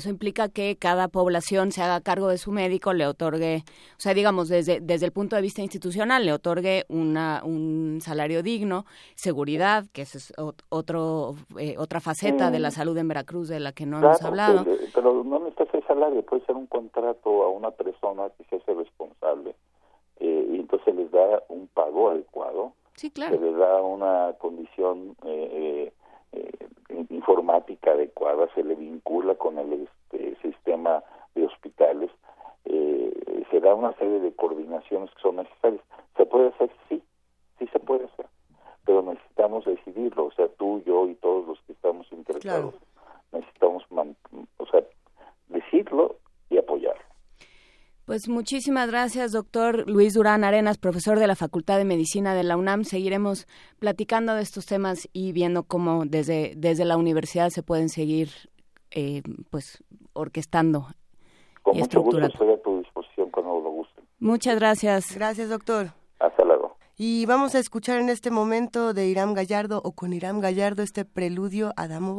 eso 0.00 0.08
implica 0.08 0.48
que 0.48 0.76
cada 0.76 1.08
población 1.08 1.72
se 1.72 1.82
haga 1.82 2.00
cargo 2.00 2.28
de 2.28 2.38
su 2.38 2.52
médico, 2.52 2.92
le 2.92 3.06
otorgue, 3.06 3.62
o 3.96 4.00
sea, 4.00 4.14
digamos, 4.14 4.48
desde, 4.48 4.80
desde 4.80 5.06
el 5.06 5.12
punto 5.12 5.36
de 5.36 5.42
vista 5.42 5.60
institucional, 5.60 6.24
le 6.24 6.32
otorgue 6.32 6.84
una, 6.88 7.42
un 7.44 7.98
salario 8.00 8.42
digno, 8.42 8.86
seguridad, 9.14 9.84
que 9.92 10.02
es 10.02 10.32
otro, 10.70 11.34
eh, 11.58 11.76
otra 11.78 12.00
faceta 12.00 12.50
de 12.50 12.58
la 12.58 12.70
salud 12.70 12.96
en 12.96 13.08
Veracruz 13.08 13.48
de 13.48 13.60
la 13.60 13.72
que 13.72 13.86
no 13.86 13.98
hemos 13.98 14.22
hablado. 14.22 14.64
Pero 14.94 15.22
no 15.22 15.38
necesita 15.38 15.70
ser 15.70 15.86
salario, 15.86 16.22
puede 16.22 16.44
ser 16.46 16.56
un 16.56 16.66
contrato 16.66 17.42
a 17.42 17.50
una 17.50 17.70
persona 17.70 18.30
que 18.36 18.44
se 18.44 18.56
hace 18.56 18.74
responsable 18.74 19.54
eh, 20.18 20.46
y 20.52 20.56
entonces 20.56 20.94
les 20.94 21.10
da 21.10 21.42
un 21.48 21.68
pago 21.68 22.10
adecuado, 22.10 22.72
sí, 22.96 23.10
claro. 23.10 23.36
se 23.36 23.44
les 23.44 23.56
da 23.56 23.82
una 23.82 24.34
condición 24.38 25.14
eh, 25.24 25.92
eh, 26.32 26.52
informática 27.08 27.92
adecuada, 27.92 28.48
se 28.54 28.62
le 28.62 28.74
vincula 28.74 29.34
con 29.34 29.58
el 29.58 29.88
este, 29.88 30.36
sistema 30.42 31.02
de 31.34 31.46
hospitales, 31.46 32.10
eh, 32.64 33.44
se 33.50 33.60
da 33.60 33.74
una 33.74 33.92
serie 33.94 34.20
de 34.20 34.32
coordinaciones 34.34 35.10
que 35.10 35.22
son 35.22 35.36
necesarias. 35.36 35.82
¿Se 36.16 36.26
puede 36.26 36.48
hacer? 36.48 36.70
Sí, 36.88 37.02
sí 37.58 37.66
se 37.68 37.78
puede 37.78 38.04
hacer, 38.04 38.26
pero 38.84 39.02
necesitamos 39.02 39.64
decidirlo, 39.64 40.26
o 40.26 40.32
sea, 40.32 40.48
tú, 40.48 40.82
yo 40.84 41.06
y 41.08 41.14
todos 41.16 41.46
los 41.46 41.60
que 41.62 41.72
estamos 41.72 42.10
interesados, 42.12 42.74
necesitamos, 43.32 43.84
o 44.58 44.66
sea, 44.66 44.82
decirlo 45.48 46.16
y 46.48 46.58
apoyarlo. 46.58 47.04
Pues 48.10 48.28
muchísimas 48.28 48.90
gracias, 48.90 49.30
doctor 49.30 49.88
Luis 49.88 50.14
Durán 50.14 50.42
Arenas, 50.42 50.78
profesor 50.78 51.20
de 51.20 51.28
la 51.28 51.36
Facultad 51.36 51.78
de 51.78 51.84
Medicina 51.84 52.34
de 52.34 52.42
la 52.42 52.56
UNAM. 52.56 52.82
Seguiremos 52.82 53.46
platicando 53.78 54.34
de 54.34 54.42
estos 54.42 54.66
temas 54.66 55.08
y 55.12 55.30
viendo 55.30 55.62
cómo 55.62 56.04
desde, 56.04 56.54
desde 56.56 56.84
la 56.84 56.96
universidad 56.96 57.50
se 57.50 57.62
pueden 57.62 57.88
seguir 57.88 58.30
eh, 58.90 59.22
pues 59.50 59.84
orquestando 60.12 60.88
y 61.72 61.82
estructurando. 61.82 62.34
Estoy 62.34 62.50
a 62.50 62.60
tu 62.60 62.78
disposición 62.78 63.30
cuando 63.30 63.60
lo 63.60 63.70
guste. 63.70 64.02
Muchas 64.18 64.56
gracias. 64.56 65.14
Gracias, 65.14 65.48
doctor. 65.48 65.92
Hasta 66.18 66.44
luego. 66.44 66.78
Y 66.96 67.26
vamos 67.26 67.54
a 67.54 67.60
escuchar 67.60 68.00
en 68.00 68.08
este 68.08 68.32
momento 68.32 68.92
de 68.92 69.06
Irán 69.06 69.34
Gallardo 69.34 69.80
o 69.84 69.92
con 69.92 70.12
Irán 70.12 70.40
Gallardo 70.40 70.82
este 70.82 71.04
preludio 71.04 71.72
a 71.76 71.86
Damo 71.86 72.16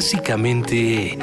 Clásicamente... 0.00 1.18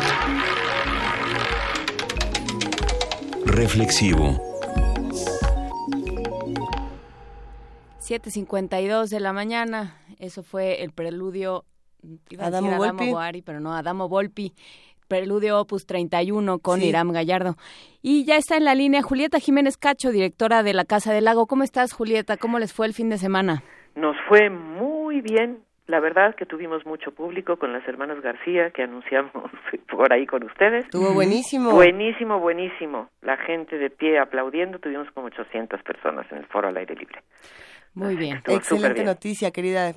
Reflexivo. 3.44 4.40
7.52 8.00 9.10
de 9.10 9.20
la 9.20 9.34
mañana. 9.34 9.96
Eso 10.20 10.44
fue 10.44 10.84
el 10.84 10.92
preludio. 10.92 11.66
Iba 12.30 12.44
a 12.44 12.48
Adamo 12.50 12.68
decir 12.68 12.84
Adamo 12.84 13.00
Volpi. 13.00 13.12
Boari, 13.12 13.42
pero 13.42 13.60
no, 13.60 13.74
Adamo 13.74 14.08
Volpi. 14.10 14.54
Preludio 15.08 15.60
Opus 15.60 15.88
31 15.88 16.60
con 16.60 16.84
Iram 16.84 17.12
Gallardo. 17.12 17.56
Y 18.04 18.26
ya 18.26 18.38
está 18.38 18.58
en 18.58 18.66
la 18.66 18.76
línea 18.76 19.02
Julieta 19.02 19.40
Jiménez 19.40 19.76
Cacho, 19.78 20.12
directora 20.12 20.62
de 20.62 20.76
la 20.76 20.86
Casa 20.86 21.12
del 21.14 21.26
Lago. 21.26 21.48
¿Cómo 21.48 21.64
estás, 21.64 21.94
Julieta? 21.94 22.38
¿Cómo 22.38 22.60
les 22.60 22.74
fue 22.74 22.86
el 22.86 22.94
fin 22.94 23.10
de 23.10 23.18
semana? 23.18 23.64
Nos 23.96 24.16
fue 24.30 24.52
muy 24.52 25.22
bien. 25.22 25.67
La 25.88 26.02
verdad 26.02 26.36
que 26.36 26.46
tuvimos 26.46 26.86
mucho 26.86 27.12
público 27.12 27.56
con 27.56 27.72
las 27.72 27.88
hermanas 27.88 28.22
García 28.22 28.72
que 28.72 28.84
anunciamos 28.84 29.32
por 29.90 30.12
ahí 30.12 30.26
con 30.26 30.44
ustedes. 30.44 30.84
Estuvo 30.86 31.14
buenísimo. 31.14 31.72
Buenísimo, 31.72 32.40
buenísimo. 32.40 33.10
La 33.22 33.38
gente 33.38 33.78
de 33.78 33.90
pie 33.90 34.20
aplaudiendo. 34.20 34.80
Tuvimos 34.80 35.10
como 35.12 35.28
800 35.28 35.82
personas 35.84 36.30
en 36.32 36.40
el 36.40 36.46
foro 36.48 36.68
al 36.68 36.78
aire 36.78 36.94
libre. 36.96 37.22
Muy 37.94 38.16
bien. 38.18 38.38
Estuvo 38.38 38.58
Excelente 38.58 38.94
bien. 38.96 39.06
noticia, 39.06 39.52
querida. 39.52 39.94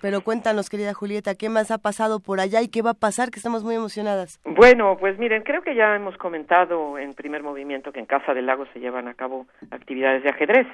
Pero 0.00 0.22
cuéntanos, 0.22 0.70
querida 0.70 0.94
Julieta, 0.94 1.34
¿qué 1.34 1.50
más 1.50 1.70
ha 1.70 1.78
pasado 1.78 2.20
por 2.20 2.40
allá 2.40 2.62
y 2.62 2.68
qué 2.68 2.80
va 2.80 2.92
a 2.92 2.94
pasar? 2.94 3.30
Que 3.30 3.38
estamos 3.38 3.62
muy 3.62 3.74
emocionadas. 3.74 4.40
Bueno, 4.44 4.96
pues 4.98 5.18
miren, 5.18 5.42
creo 5.42 5.60
que 5.60 5.74
ya 5.74 5.94
hemos 5.94 6.16
comentado 6.16 6.98
en 6.98 7.12
primer 7.12 7.42
movimiento 7.42 7.92
que 7.92 8.00
en 8.00 8.06
Casa 8.06 8.32
del 8.32 8.46
Lago 8.46 8.64
se 8.72 8.80
llevan 8.80 9.06
a 9.06 9.14
cabo 9.14 9.46
actividades 9.70 10.22
de 10.22 10.30
ajedrez. 10.30 10.66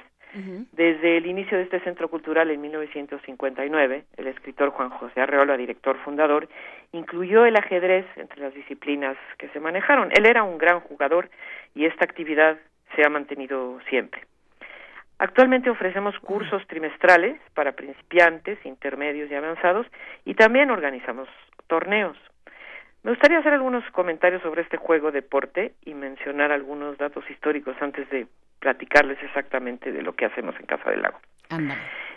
Desde 0.71 1.17
el 1.17 1.27
inicio 1.27 1.57
de 1.57 1.65
este 1.65 1.79
centro 1.81 2.07
cultural 2.09 2.49
en 2.49 2.59
1959, 2.59 4.03
el 4.17 4.27
escritor 4.27 4.71
Juan 4.71 4.89
José 4.89 5.21
Arreola, 5.21 5.55
director 5.57 5.95
fundador, 6.03 6.49
incluyó 6.91 7.45
el 7.45 7.55
ajedrez 7.55 8.05
entre 8.15 8.41
las 8.41 8.53
disciplinas 8.53 9.15
que 9.37 9.49
se 9.49 9.59
manejaron. 9.59 10.09
Él 10.11 10.25
era 10.25 10.43
un 10.43 10.57
gran 10.57 10.79
jugador 10.79 11.29
y 11.75 11.85
esta 11.85 12.05
actividad 12.05 12.57
se 12.95 13.05
ha 13.05 13.09
mantenido 13.09 13.79
siempre. 13.89 14.23
Actualmente 15.19 15.69
ofrecemos 15.69 16.17
cursos 16.19 16.65
trimestrales 16.67 17.39
para 17.53 17.73
principiantes, 17.73 18.57
intermedios 18.65 19.29
y 19.29 19.35
avanzados 19.35 19.85
y 20.25 20.33
también 20.33 20.71
organizamos 20.71 21.29
torneos. 21.67 22.17
Me 23.03 23.11
gustaría 23.11 23.39
hacer 23.39 23.53
algunos 23.53 23.83
comentarios 23.91 24.41
sobre 24.41 24.61
este 24.61 24.77
juego 24.77 25.11
deporte 25.11 25.73
y 25.83 25.93
mencionar 25.93 26.53
algunos 26.53 26.97
datos 26.97 27.29
históricos 27.29 27.75
antes 27.81 28.09
de 28.09 28.27
platicarles 28.59 29.21
exactamente 29.21 29.91
de 29.91 30.01
lo 30.01 30.13
que 30.13 30.25
hacemos 30.25 30.55
en 30.57 30.65
Casa 30.65 30.89
del 30.89 31.01
Lago. 31.01 31.19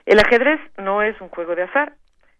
El 0.07 0.18
ajedrez 0.20 0.61
no 0.78 1.03
es 1.03 1.20
un 1.20 1.28
juego 1.28 1.57
de 1.57 1.64
azar, 1.64 1.95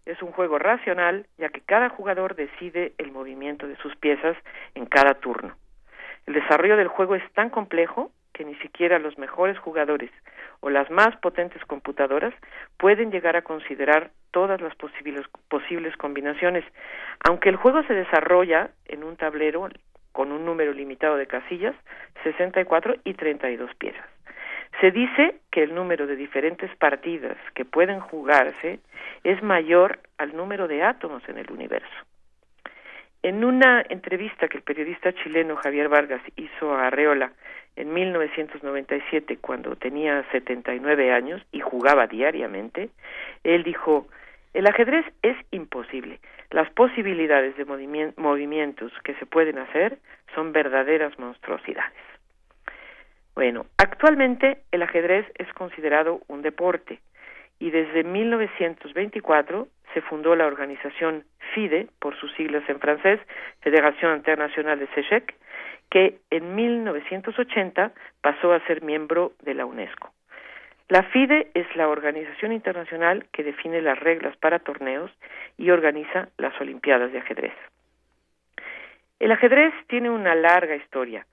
es 0.07 0.23
un 0.23 0.31
juego 0.31 0.61
racional, 0.61 1.27
ya 1.37 1.49
que 1.49 1.61
cada 1.61 1.89
jugador 1.89 2.37
decide 2.37 2.93
el 2.99 3.11
movimiento 3.11 3.67
de 3.67 3.77
sus 3.79 3.97
piezas 3.97 4.37
en 4.77 4.87
cada 4.87 5.15
turno. 5.15 5.57
El 6.27 6.35
desarrollo 6.35 6.77
del 6.77 6.87
juego 6.87 7.17
es 7.17 7.33
tan 7.33 7.51
complejo 7.51 8.13
que 8.33 8.45
ni 8.45 8.55
siquiera 8.57 9.01
los 9.01 9.19
mejores 9.19 9.59
jugadores 9.59 10.11
o 10.61 10.71
las 10.71 10.91
más 10.91 11.17
potentes 11.19 11.65
computadoras 11.65 12.35
pueden 12.79 13.11
llegar 13.11 13.37
a 13.37 13.43
considerar 13.43 14.11
todas 14.31 14.61
las 14.61 14.75
posibles, 14.75 15.97
combinaciones, 15.97 16.65
aunque 17.25 17.49
el 17.49 17.57
juego 17.57 17.83
se 17.85 17.95
desarrolla 17.95 18.71
en 18.87 19.05
un 19.05 19.17
tablero 19.17 19.69
con 20.13 20.33
un 20.33 20.45
número 20.45 20.73
limitado 20.73 21.17
de 21.17 21.27
casillas, 21.27 21.75
64 22.23 22.97
y 23.05 23.15
32 23.15 23.75
piezas. 23.77 24.07
Se 24.81 24.91
dice 24.91 25.37
que 25.51 25.63
el 25.63 25.75
número 25.75 26.07
de 26.07 26.17
diferentes 26.17 26.75
partidas 26.77 27.37
que 27.55 27.65
pueden 27.65 28.01
jugarse 28.01 28.81
es 29.25 29.43
mayor 29.43 30.01
al 30.19 30.37
número 30.37 30.69
de 30.69 30.83
átomos 30.83 31.27
en 31.29 31.39
el 31.39 31.51
universo. 31.51 31.97
En 33.23 33.45
una 33.45 33.85
entrevista 33.89 34.49
que 34.49 34.59
el 34.59 34.63
periodista 34.63 35.13
chileno 35.13 35.57
Javier 35.57 35.89
Vargas 35.89 36.21
hizo 36.37 36.75
a 36.75 36.89
Arreola 36.89 37.33
en 37.77 37.93
1997, 37.93 39.39
cuando 39.39 39.77
tenía 39.77 40.25
79 40.33 41.13
años 41.13 41.43
y 41.53 41.61
jugaba 41.61 42.07
diariamente, 42.07 42.89
él 43.45 43.63
dijo, 43.63 44.09
el 44.55 44.67
ajedrez 44.67 45.05
es 45.23 45.37
imposible. 45.51 46.19
Las 46.51 46.71
posibilidades 46.71 47.57
de 47.57 47.67
movimien- 47.67 48.15
movimientos 48.17 48.93
que 49.05 49.15
se 49.15 49.27
pueden 49.27 49.59
hacer 49.59 49.99
son 50.35 50.53
verdaderas 50.53 51.19
monstruosidades. 51.19 51.93
Bueno, 53.35 53.67
actualmente 53.77 54.63
el 54.73 54.83
ajedrez 54.83 55.27
es 55.37 55.53
considerado 55.53 56.23
un 56.29 56.41
deporte 56.41 57.01
y 57.59 57.71
desde 57.71 58.03
1924 58.03 59.69
se 59.93 60.01
fundó 60.01 60.35
la 60.35 60.47
organización 60.47 61.25
FIDE, 61.55 61.89
por 61.99 62.17
sus 62.17 62.33
siglas 62.35 62.67
en 62.69 62.81
francés, 62.81 63.21
Fédération 63.61 64.17
Internationale 64.17 64.87
de 64.87 65.01
Échecs, 65.01 65.35
que 65.91 66.19
en 66.31 66.55
1980 66.55 67.93
pasó 68.21 68.53
a 68.53 68.61
ser 68.67 68.83
miembro 68.83 69.33
de 69.43 69.55
la 69.55 69.67
UNESCO. 69.67 70.11
La 70.89 71.03
FIDE 71.03 71.49
es 71.55 71.67
la 71.75 71.89
organización 71.89 72.53
internacional 72.53 73.27
que 73.33 73.43
define 73.43 73.83
las 73.83 73.99
reglas 73.99 74.37
para 74.37 74.61
torneos 74.61 75.11
y 75.59 75.71
organiza 75.71 76.29
las 76.39 76.59
Olimpiadas 76.61 77.11
de 77.13 77.19
ajedrez. 77.19 77.55
El 79.19 79.33
ajedrez 79.33 79.75
tiene 79.89 80.11
una 80.11 80.35
larga 80.35 80.77
historia. 80.77 81.27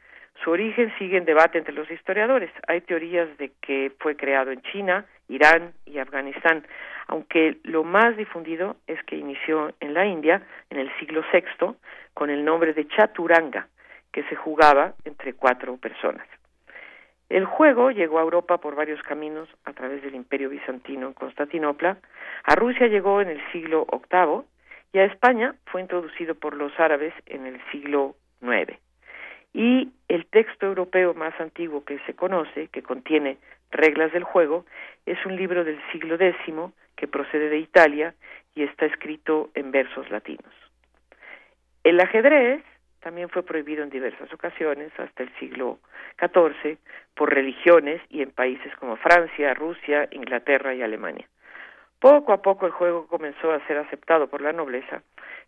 Su 0.43 0.49
origen 0.49 0.91
sigue 0.97 1.17
en 1.17 1.25
debate 1.25 1.59
entre 1.59 1.73
los 1.73 1.89
historiadores. 1.91 2.49
Hay 2.67 2.81
teorías 2.81 3.37
de 3.37 3.51
que 3.61 3.91
fue 3.99 4.15
creado 4.15 4.51
en 4.51 4.61
China, 4.63 5.05
Irán 5.27 5.73
y 5.85 5.99
Afganistán, 5.99 6.65
aunque 7.07 7.57
lo 7.63 7.83
más 7.83 8.17
difundido 8.17 8.77
es 8.87 9.01
que 9.03 9.17
inició 9.17 9.73
en 9.79 9.93
la 9.93 10.05
India 10.05 10.41
en 10.69 10.79
el 10.79 10.91
siglo 10.97 11.23
VI 11.31 11.75
con 12.13 12.29
el 12.29 12.43
nombre 12.43 12.73
de 12.73 12.87
Chaturanga, 12.87 13.67
que 14.13 14.23
se 14.23 14.35
jugaba 14.35 14.93
entre 15.03 15.33
cuatro 15.33 15.75
personas. 15.75 16.25
El 17.29 17.45
juego 17.45 17.89
llegó 17.89 18.19
a 18.19 18.21
Europa 18.21 18.59
por 18.59 18.75
varios 18.75 19.01
caminos 19.01 19.49
a 19.65 19.73
través 19.73 20.03
del 20.03 20.13
Imperio 20.15 20.49
Bizantino 20.49 21.07
en 21.07 21.13
Constantinopla, 21.13 21.97
a 22.43 22.55
Rusia 22.55 22.87
llegó 22.87 23.21
en 23.21 23.29
el 23.29 23.41
siglo 23.51 23.87
VIII 23.91 24.43
y 24.93 24.99
a 24.99 25.05
España 25.05 25.55
fue 25.65 25.81
introducido 25.81 26.35
por 26.35 26.55
los 26.55 26.79
árabes 26.79 27.13
en 27.25 27.47
el 27.47 27.59
siglo 27.71 28.15
IX. 28.41 28.77
Y 29.53 29.89
el 30.07 30.27
texto 30.27 30.67
europeo 30.67 31.15
más 31.15 31.33
antiguo 31.39 31.83
que 31.83 31.99
se 32.05 32.13
conoce, 32.13 32.67
que 32.67 32.83
contiene 32.83 33.37
reglas 33.71 34.13
del 34.13 34.23
juego, 34.23 34.65
es 35.07 35.17
un 35.25 35.35
libro 35.35 35.63
del 35.63 35.79
siglo 35.91 36.15
X 36.15 36.37
que 36.95 37.07
procede 37.07 37.49
de 37.49 37.57
Italia 37.57 38.13
y 38.53 38.63
está 38.63 38.85
escrito 38.85 39.49
en 39.55 39.71
versos 39.71 40.09
latinos. 40.11 40.53
El 41.83 41.99
ajedrez 41.99 42.63
también 43.03 43.29
fue 43.29 43.43
prohibido 43.43 43.83
en 43.83 43.89
diversas 43.89 44.31
ocasiones 44.33 44.91
hasta 44.97 45.23
el 45.23 45.29
siglo 45.37 45.79
XIV 46.19 46.77
por 47.15 47.33
religiones 47.33 48.01
y 48.09 48.21
en 48.21 48.31
países 48.31 48.75
como 48.77 48.95
Francia, 48.95 49.53
Rusia, 49.53 50.07
Inglaterra 50.11 50.73
y 50.73 50.81
Alemania. 50.81 51.27
Poco 51.99 52.33
a 52.33 52.41
poco 52.41 52.65
el 52.65 52.71
juego 52.71 53.07
comenzó 53.07 53.51
a 53.51 53.65
ser 53.65 53.77
aceptado 53.77 54.27
por 54.27 54.41
la 54.41 54.51
nobleza, 54.51 55.03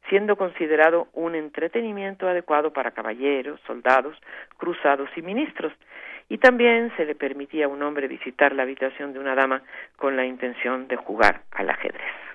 siendo 0.10 0.38
considerado 0.38 1.08
un 1.14 1.36
entretenimiento 1.36 2.28
adecuado 2.28 2.72
para 2.72 2.92
caballeros, 2.92 3.60
soldados, 3.68 4.18
cruzados 4.58 5.10
y 5.18 5.22
ministros, 5.22 5.74
y 6.30 6.38
también 6.38 6.92
se 6.96 7.06
le 7.06 7.16
permitía 7.16 7.66
a 7.66 7.70
un 7.70 7.84
hombre 7.84 8.08
visitar 8.08 8.54
la 8.54 8.64
habitación 8.64 9.14
de 9.14 9.20
una 9.20 9.36
dama 9.36 9.64
con 9.98 10.16
la 10.16 10.26
intención 10.26 10.88
de 10.88 10.96
jugar 10.96 11.42
al 11.52 11.70
ajedrez. 11.70 12.35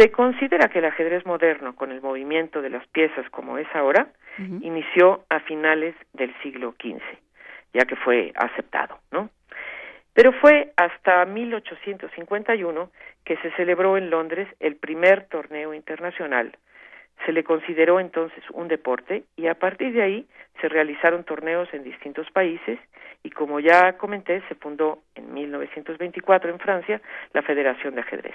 Se 0.00 0.10
considera 0.10 0.68
que 0.68 0.78
el 0.78 0.86
ajedrez 0.86 1.26
moderno, 1.26 1.76
con 1.76 1.92
el 1.92 2.00
movimiento 2.00 2.62
de 2.62 2.70
las 2.70 2.86
piezas 2.86 3.28
como 3.28 3.58
es 3.58 3.66
ahora, 3.74 4.08
inició 4.38 5.26
a 5.28 5.40
finales 5.40 5.94
del 6.14 6.34
siglo 6.40 6.74
XV, 6.82 7.02
ya 7.74 7.84
que 7.84 7.96
fue 7.96 8.32
aceptado, 8.34 8.98
¿no? 9.10 9.28
Pero 10.14 10.32
fue 10.32 10.72
hasta 10.76 11.26
1851 11.26 12.90
que 13.26 13.36
se 13.42 13.50
celebró 13.56 13.98
en 13.98 14.08
Londres 14.08 14.48
el 14.58 14.76
primer 14.76 15.26
torneo 15.26 15.74
internacional. 15.74 16.56
Se 17.26 17.32
le 17.32 17.44
consideró 17.44 18.00
entonces 18.00 18.42
un 18.54 18.68
deporte 18.68 19.24
y 19.36 19.48
a 19.48 19.54
partir 19.54 19.92
de 19.92 20.02
ahí 20.02 20.26
se 20.62 20.70
realizaron 20.70 21.24
torneos 21.24 21.68
en 21.74 21.84
distintos 21.84 22.30
países 22.30 22.78
y 23.22 23.28
como 23.28 23.60
ya 23.60 23.98
comenté 23.98 24.40
se 24.48 24.54
fundó 24.54 25.02
en 25.14 25.34
1924 25.34 26.48
en 26.48 26.58
Francia 26.58 27.02
la 27.34 27.42
Federación 27.42 27.96
de 27.96 28.00
Ajedrez. 28.00 28.34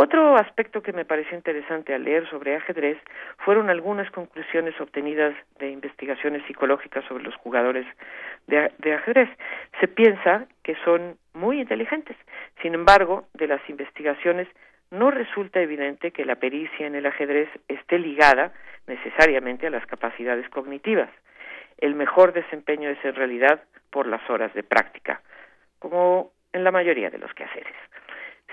Otro 0.00 0.36
aspecto 0.36 0.80
que 0.80 0.92
me 0.92 1.04
pareció 1.04 1.36
interesante 1.36 1.92
al 1.92 2.04
leer 2.04 2.30
sobre 2.30 2.54
ajedrez 2.54 2.98
fueron 3.38 3.68
algunas 3.68 4.08
conclusiones 4.12 4.80
obtenidas 4.80 5.34
de 5.58 5.70
investigaciones 5.70 6.46
psicológicas 6.46 7.04
sobre 7.06 7.24
los 7.24 7.34
jugadores 7.34 7.84
de, 8.46 8.70
de, 8.78 8.94
ajedrez. 8.94 9.28
Se 9.80 9.88
piensa 9.88 10.46
que 10.62 10.76
son 10.84 11.16
muy 11.34 11.60
inteligentes. 11.60 12.16
Sin 12.62 12.74
embargo, 12.74 13.26
de 13.34 13.48
las 13.48 13.60
investigaciones 13.68 14.46
no 14.92 15.10
resulta 15.10 15.60
evidente 15.60 16.12
que 16.12 16.24
la 16.24 16.36
pericia 16.36 16.86
en 16.86 16.94
el 16.94 17.04
ajedrez 17.04 17.48
esté 17.66 17.98
ligada 17.98 18.52
necesariamente 18.86 19.66
a 19.66 19.70
las 19.70 19.84
capacidades 19.86 20.48
cognitivas. 20.48 21.10
El 21.76 21.96
mejor 21.96 22.32
desempeño 22.34 22.88
es 22.88 23.04
en 23.04 23.16
realidad 23.16 23.64
por 23.90 24.06
las 24.06 24.22
horas 24.30 24.54
de 24.54 24.62
práctica, 24.62 25.22
como 25.80 26.30
en 26.52 26.62
la 26.62 26.70
mayoría 26.70 27.10
de 27.10 27.18
los 27.18 27.34
quehaceres. 27.34 27.74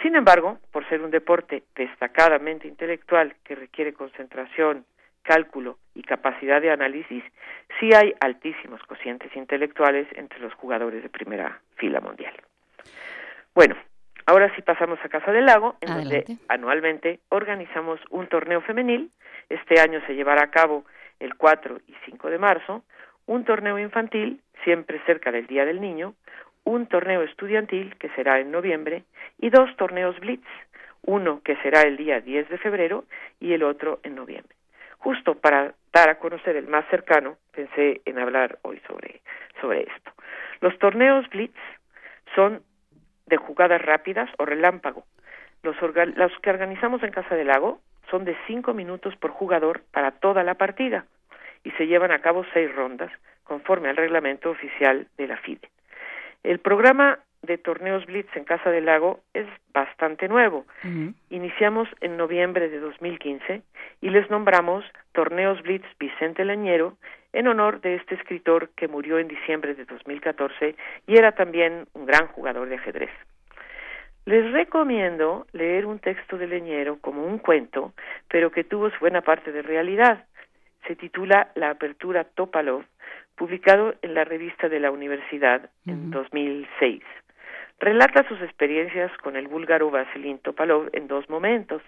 Sin 0.02 0.16
embargo, 0.16 0.60
por 0.72 0.88
ser 0.88 1.02
un 1.02 1.12
deporte 1.12 1.64
destacadamente 1.76 2.68
intelectual 2.68 3.36
que 3.44 3.56
requiere 3.56 3.94
concentración, 3.94 4.86
cálculo 5.24 5.78
y 5.94 6.04
capacidad 6.04 6.62
de 6.62 6.72
análisis, 6.72 7.24
sí 7.80 7.90
hay 7.94 8.14
altísimos 8.20 8.82
cocientes 8.84 9.36
intelectuales 9.36 10.08
entre 10.14 10.40
los 10.40 10.54
jugadores 10.54 11.02
de 11.02 11.10
primera 11.10 11.60
fila 11.76 12.00
mundial. 12.00 12.34
Bueno, 13.54 13.76
ahora 14.26 14.54
sí 14.56 14.62
pasamos 14.62 15.00
a 15.04 15.10
Casa 15.10 15.32
del 15.32 15.46
Lago, 15.46 15.78
en 15.82 15.94
donde 15.94 16.26
anualmente 16.48 17.20
organizamos 17.30 18.00
un 18.10 18.28
torneo 18.28 18.62
femenil. 18.62 19.10
Este 19.50 19.80
año 19.80 20.02
se 20.06 20.14
llevará 20.14 20.44
a 20.44 20.52
cabo 20.52 20.86
el 21.20 21.36
4 21.36 21.80
y 21.88 21.96
5 22.06 22.30
de 22.30 22.38
marzo, 22.38 22.84
un 23.26 23.46
torneo 23.46 23.80
infantil, 23.80 24.42
siempre 24.64 25.02
cerca 25.06 25.32
del 25.32 25.48
Día 25.48 25.66
del 25.66 25.82
Niño, 25.82 26.14
un 26.66 26.88
torneo 26.88 27.22
estudiantil, 27.22 27.96
que 27.98 28.10
será 28.10 28.40
en 28.40 28.52
noviembre, 28.52 29.04
y 29.40 29.50
dos 29.50 29.76
torneos 29.78 30.20
Blitz, 30.20 30.46
uno 31.04 31.42
que 31.44 31.56
será 31.58 31.82
el 31.82 31.96
día 31.96 32.20
10 32.20 32.50
de 32.50 32.58
febrero 32.58 33.06
y 33.40 33.54
el 33.54 33.64
otro 33.64 34.00
en 34.04 34.16
noviembre. 34.16 34.56
Justo 34.98 35.36
para 35.36 35.74
dar 35.94 36.10
a 36.10 36.20
conocer 36.20 36.56
el 36.56 36.68
más 36.68 36.86
cercano, 36.90 37.38
pensé 37.54 38.02
en 38.06 38.20
hablar 38.20 38.58
hoy 38.64 38.82
sobre, 38.88 39.22
sobre 39.62 39.84
esto. 39.84 40.12
Los 40.62 40.78
torneos 40.80 41.30
Blitz 41.30 41.56
son 42.34 42.64
de 43.28 43.38
jugadas 43.38 43.82
rápidas 43.82 44.30
o 44.38 44.46
relámpago. 44.46 45.06
Los, 45.64 45.76
los 45.82 46.32
que 46.40 46.50
organizamos 46.50 47.04
en 47.04 47.12
Casa 47.12 47.36
del 47.36 47.48
Lago 47.48 47.80
son 48.10 48.26
de 48.26 48.36
cinco 48.48 48.74
minutos 48.74 49.16
por 49.16 49.32
jugador 49.32 49.82
para 49.92 50.12
toda 50.12 50.44
la 50.44 50.56
partida 50.56 51.06
y 51.64 51.72
se 51.72 51.88
llevan 51.88 52.12
a 52.12 52.20
cabo 52.20 52.46
seis 52.54 52.74
rondas 52.74 53.12
conforme 53.44 53.90
al 53.90 53.98
reglamento 53.98 54.50
oficial 54.50 55.08
de 55.18 55.28
la 55.28 55.38
FIDE. 55.38 55.70
El 56.46 56.60
programa 56.60 57.18
de 57.42 57.58
torneos 57.58 58.06
Blitz 58.06 58.30
en 58.36 58.44
Casa 58.44 58.70
del 58.70 58.86
Lago 58.86 59.22
es 59.34 59.48
bastante 59.74 60.28
nuevo. 60.28 60.68
Iniciamos 61.32 61.90
en 62.02 62.18
noviembre 62.18 62.70
de 62.70 62.80
2015 62.80 63.64
y 64.02 64.10
les 64.12 64.30
nombramos 64.30 64.86
Torneos 65.12 65.60
Blitz 65.64 65.88
Vicente 66.00 66.46
Lañero 66.46 66.98
en 67.34 67.48
honor 67.48 67.82
de 67.82 67.96
este 67.96 68.14
escritor 68.14 68.70
que 68.76 68.88
murió 68.88 69.18
en 69.18 69.28
diciembre 69.28 69.74
de 69.74 69.86
2014 69.86 70.76
y 71.08 71.18
era 71.18 71.32
también 71.32 71.88
un 71.94 72.06
gran 72.06 72.28
jugador 72.28 72.70
de 72.70 72.76
ajedrez. 72.76 73.10
Les 74.26 74.52
recomiendo 74.52 75.48
leer 75.52 75.88
un 75.88 75.98
texto 75.98 76.38
de 76.38 76.46
Leñero 76.46 77.00
como 77.02 77.26
un 77.26 77.40
cuento, 77.40 77.94
pero 78.28 78.52
que 78.52 78.64
tuvo 78.64 78.92
su 78.92 79.00
buena 79.00 79.22
parte 79.22 79.52
de 79.52 79.64
realidad. 79.64 80.26
Se 80.86 80.96
titula 80.96 81.50
La 81.56 81.72
apertura 81.72 82.24
Topalov, 82.24 82.84
publicado 83.36 83.96
en 84.02 84.14
la 84.14 84.24
revista 84.24 84.70
de 84.70 84.80
la 84.80 84.92
universidad 84.92 85.70
en 85.86 86.12
2006. 86.12 87.04
Relata 87.78 88.26
sus 88.30 88.42
experiencias 88.42 89.12
con 89.18 89.36
el 89.36 89.50
búlgaro 89.50 89.92
Vasilin 89.92 90.40
Topalov 90.40 90.90
en 90.94 91.10
dos 91.10 91.30
momentos, 91.30 91.82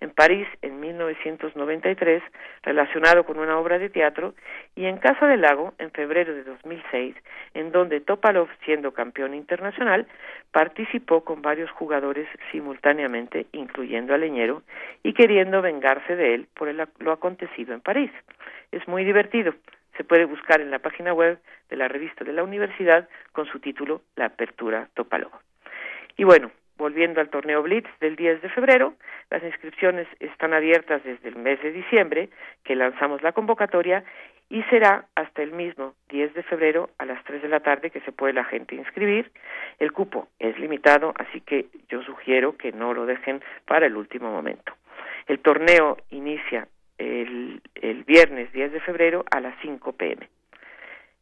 en 0.00 0.08
París 0.08 0.48
en 0.62 0.80
1993, 0.80 2.22
relacionado 2.62 3.24
con 3.24 3.38
una 3.38 3.58
obra 3.58 3.78
de 3.78 3.90
teatro, 3.90 4.34
y 4.74 4.86
en 4.86 4.96
Casa 4.96 5.26
del 5.26 5.42
Lago 5.42 5.74
en 5.78 5.90
febrero 5.90 6.34
de 6.34 6.44
2006, 6.44 7.14
en 7.52 7.72
donde 7.72 8.00
Topalov, 8.00 8.48
siendo 8.64 8.94
campeón 8.94 9.34
internacional, 9.34 10.06
participó 10.50 11.24
con 11.24 11.42
varios 11.42 11.70
jugadores 11.72 12.26
simultáneamente, 12.50 13.46
incluyendo 13.52 14.14
a 14.14 14.18
Leñero, 14.18 14.62
y 15.02 15.12
queriendo 15.12 15.60
vengarse 15.60 16.16
de 16.16 16.34
él 16.34 16.48
por 16.54 16.74
lo 17.00 17.12
acontecido 17.12 17.74
en 17.74 17.82
París. 17.82 18.10
Es 18.72 18.88
muy 18.88 19.04
divertido 19.04 19.52
se 19.96 20.04
puede 20.04 20.24
buscar 20.24 20.60
en 20.60 20.70
la 20.70 20.78
página 20.78 21.12
web 21.12 21.38
de 21.68 21.76
la 21.76 21.88
revista 21.88 22.24
de 22.24 22.32
la 22.32 22.42
universidad 22.42 23.08
con 23.32 23.46
su 23.46 23.60
título 23.60 24.02
La 24.16 24.26
Apertura 24.26 24.88
Topálogo. 24.94 25.38
Y 26.16 26.24
bueno, 26.24 26.50
volviendo 26.76 27.20
al 27.20 27.28
torneo 27.28 27.62
Blitz 27.62 27.88
del 28.00 28.16
10 28.16 28.42
de 28.42 28.48
febrero, 28.48 28.94
las 29.30 29.42
inscripciones 29.42 30.06
están 30.20 30.52
abiertas 30.52 31.02
desde 31.04 31.28
el 31.28 31.36
mes 31.36 31.62
de 31.62 31.72
diciembre, 31.72 32.28
que 32.64 32.76
lanzamos 32.76 33.22
la 33.22 33.32
convocatoria, 33.32 34.04
y 34.50 34.62
será 34.64 35.06
hasta 35.14 35.42
el 35.42 35.52
mismo 35.52 35.94
10 36.10 36.34
de 36.34 36.42
febrero 36.42 36.90
a 36.98 37.06
las 37.06 37.22
3 37.24 37.42
de 37.42 37.48
la 37.48 37.60
tarde 37.60 37.90
que 37.90 38.00
se 38.00 38.12
puede 38.12 38.34
la 38.34 38.44
gente 38.44 38.74
inscribir. 38.74 39.30
El 39.78 39.92
cupo 39.92 40.28
es 40.38 40.58
limitado, 40.58 41.14
así 41.16 41.40
que 41.40 41.66
yo 41.88 42.02
sugiero 42.02 42.56
que 42.56 42.72
no 42.72 42.92
lo 42.92 43.06
dejen 43.06 43.42
para 43.64 43.86
el 43.86 43.96
último 43.96 44.30
momento. 44.30 44.72
El 45.26 45.38
torneo 45.38 45.96
inicia 46.10 46.68
el, 46.98 47.60
el 47.74 48.04
viernes 48.04 48.52
10 48.52 48.72
de 48.72 48.80
febrero 48.80 49.24
a 49.30 49.40
las 49.40 49.54
5 49.62 49.92
pm. 49.92 50.28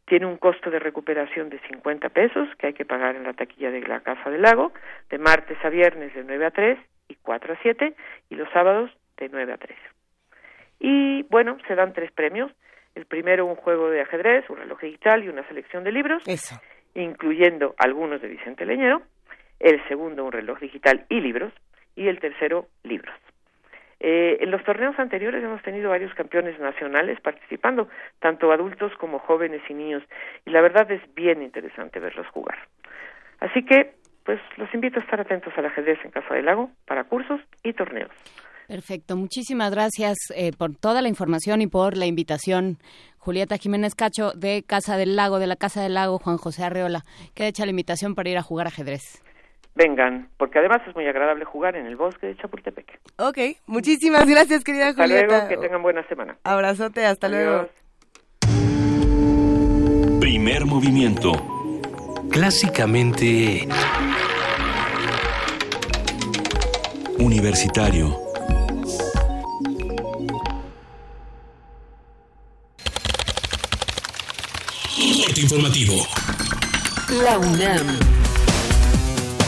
Tiene 0.06 0.26
un 0.26 0.36
costo 0.36 0.70
de 0.70 0.78
recuperación 0.78 1.48
de 1.48 1.58
50 1.60 2.08
pesos 2.10 2.48
que 2.58 2.68
hay 2.68 2.72
que 2.74 2.84
pagar 2.84 3.16
en 3.16 3.24
la 3.24 3.32
taquilla 3.32 3.70
de 3.70 3.80
la 3.82 4.00
Casa 4.00 4.30
del 4.30 4.42
Lago, 4.42 4.72
de 5.10 5.18
martes 5.18 5.56
a 5.64 5.68
viernes 5.68 6.14
de 6.14 6.24
9 6.24 6.46
a 6.46 6.50
3 6.50 6.78
y 7.08 7.14
4 7.16 7.54
a 7.54 7.58
7 7.62 7.94
y 8.30 8.34
los 8.34 8.50
sábados 8.50 8.90
de 9.16 9.28
9 9.28 9.52
a 9.52 9.56
3. 9.56 9.78
Y 10.80 11.22
bueno, 11.30 11.56
se 11.68 11.76
dan 11.76 11.92
tres 11.92 12.10
premios. 12.10 12.50
El 12.94 13.06
primero 13.06 13.46
un 13.46 13.54
juego 13.54 13.88
de 13.88 14.02
ajedrez, 14.02 14.50
un 14.50 14.58
reloj 14.58 14.80
digital 14.80 15.24
y 15.24 15.28
una 15.28 15.46
selección 15.46 15.84
de 15.84 15.92
libros, 15.92 16.22
incluyendo 16.94 17.74
algunos 17.78 18.20
de 18.20 18.28
Vicente 18.28 18.66
Leñero. 18.66 19.02
El 19.60 19.82
segundo 19.86 20.24
un 20.24 20.32
reloj 20.32 20.58
digital 20.58 21.06
y 21.08 21.20
libros. 21.20 21.52
Y 21.94 22.08
el 22.08 22.18
tercero 22.18 22.66
libros. 22.82 23.14
Eh, 24.04 24.38
en 24.40 24.50
los 24.50 24.64
torneos 24.64 24.98
anteriores 24.98 25.44
hemos 25.44 25.62
tenido 25.62 25.90
varios 25.90 26.12
campeones 26.14 26.58
nacionales 26.58 27.20
participando, 27.20 27.88
tanto 28.18 28.50
adultos 28.50 28.90
como 28.98 29.20
jóvenes 29.20 29.62
y 29.68 29.74
niños, 29.74 30.02
y 30.44 30.50
la 30.50 30.60
verdad 30.60 30.90
es 30.90 31.00
bien 31.14 31.40
interesante 31.40 32.00
verlos 32.00 32.26
jugar. 32.26 32.58
Así 33.38 33.64
que, 33.64 33.92
pues 34.24 34.40
los 34.56 34.74
invito 34.74 34.98
a 34.98 35.02
estar 35.04 35.20
atentos 35.20 35.52
al 35.56 35.66
ajedrez 35.66 36.00
en 36.04 36.10
Casa 36.10 36.34
del 36.34 36.46
Lago 36.46 36.70
para 36.84 37.04
cursos 37.04 37.40
y 37.62 37.74
torneos. 37.74 38.10
Perfecto, 38.66 39.16
muchísimas 39.16 39.70
gracias 39.70 40.16
eh, 40.34 40.50
por 40.50 40.74
toda 40.74 41.00
la 41.00 41.08
información 41.08 41.62
y 41.62 41.68
por 41.68 41.96
la 41.96 42.06
invitación. 42.06 42.78
Julieta 43.18 43.56
Jiménez 43.56 43.94
Cacho 43.94 44.32
de 44.32 44.64
Casa 44.66 44.96
del 44.96 45.14
Lago, 45.14 45.38
de 45.38 45.46
la 45.46 45.54
Casa 45.54 45.80
del 45.80 45.94
Lago, 45.94 46.18
Juan 46.18 46.38
José 46.38 46.64
Arreola. 46.64 47.02
Queda 47.36 47.46
hecha 47.46 47.66
la 47.66 47.70
invitación 47.70 48.16
para 48.16 48.30
ir 48.30 48.38
a 48.38 48.42
jugar 48.42 48.66
ajedrez 48.66 49.22
vengan, 49.74 50.28
porque 50.36 50.58
además 50.58 50.82
es 50.86 50.94
muy 50.94 51.06
agradable 51.06 51.44
jugar 51.44 51.76
en 51.76 51.86
el 51.86 51.96
bosque 51.96 52.26
de 52.26 52.36
Chapultepec. 52.36 53.00
Ok, 53.18 53.38
muchísimas 53.66 54.26
gracias, 54.26 54.64
querida 54.64 54.88
hasta 54.88 55.02
Julieta. 55.02 55.24
Hasta 55.24 55.36
luego, 55.36 55.48
que 55.48 55.56
tengan 55.66 55.82
buena 55.82 56.06
semana. 56.08 56.36
Abrazote, 56.44 57.06
hasta 57.06 57.28
luego. 57.28 57.68
Primer 60.20 60.66
movimiento. 60.66 61.32
Clásicamente... 62.30 63.66
Universitario. 67.18 68.32
informativo. 75.42 76.06
La 77.24 77.38
UNAM. 77.38 78.21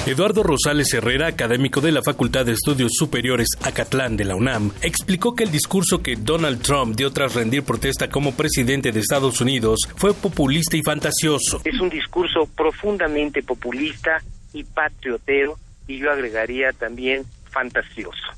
Eduardo 0.07 0.43
Rosales 0.43 0.93
Herrera, 0.93 1.29
académico 1.29 1.81
de 1.81 1.91
la 1.91 2.03
Facultad 2.03 2.45
de 2.45 2.53
Estudios 2.53 2.93
Superiores 2.95 3.49
Acatlán 3.63 4.19
de 4.19 4.27
la 4.27 4.37
UNAM, 4.37 4.71
explicó 4.83 5.35
que 5.35 5.45
el 5.45 5.51
discurso 5.51 6.03
que 6.03 6.17
Donald 6.17 6.61
Trump 6.61 6.95
dio 6.95 7.11
tras 7.11 7.35
rendir 7.35 7.63
protesta 7.63 8.11
como 8.11 8.35
presidente 8.35 8.93
de 8.93 9.01
Estados 9.01 9.41
Unidos 9.41 9.89
fue 9.97 10.13
populista 10.13 10.77
y 10.77 10.83
fantasioso. 10.83 11.63
Es 11.65 11.81
un 11.81 11.89
discurso 11.89 12.47
profundamente 12.55 13.43
populista 13.43 14.23
y 14.53 14.65
patriotero, 14.65 15.57
y 15.89 15.97
yo 15.97 16.11
agregaría 16.11 16.73
también 16.75 17.25
fantasioso, 17.51 18.29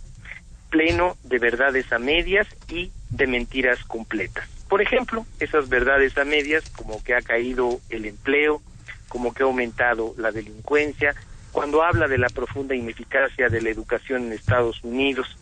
pleno 0.70 1.16
de 1.24 1.40
verdades 1.40 1.92
a 1.92 1.98
medias 1.98 2.46
y 2.68 2.92
de 3.10 3.26
mentiras 3.26 3.82
completas. 3.88 4.48
Por 4.68 4.82
ejemplo, 4.82 5.26
esas 5.40 5.68
verdades 5.68 6.16
a 6.16 6.24
medias 6.24 6.70
como 6.70 7.02
que 7.02 7.14
ha 7.16 7.22
caído 7.22 7.80
el 7.90 8.04
empleo, 8.04 8.62
como 9.08 9.34
que 9.34 9.42
ha 9.42 9.46
aumentado 9.46 10.14
la 10.16 10.30
delincuencia, 10.30 11.16
cuando 11.56 11.82
habla 11.82 12.06
de 12.06 12.18
la 12.18 12.28
profunda 12.28 12.74
ineficacia 12.74 13.48
de 13.48 13.62
la 13.62 13.70
educación 13.70 14.26
en 14.26 14.34
Estados 14.34 14.84
Unidos 14.84 15.38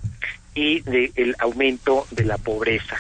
y 0.55 0.81
del 0.83 1.35
aumento 1.41 2.07
de 2.12 2.25
la 2.25 2.39
pobreza. 2.39 2.97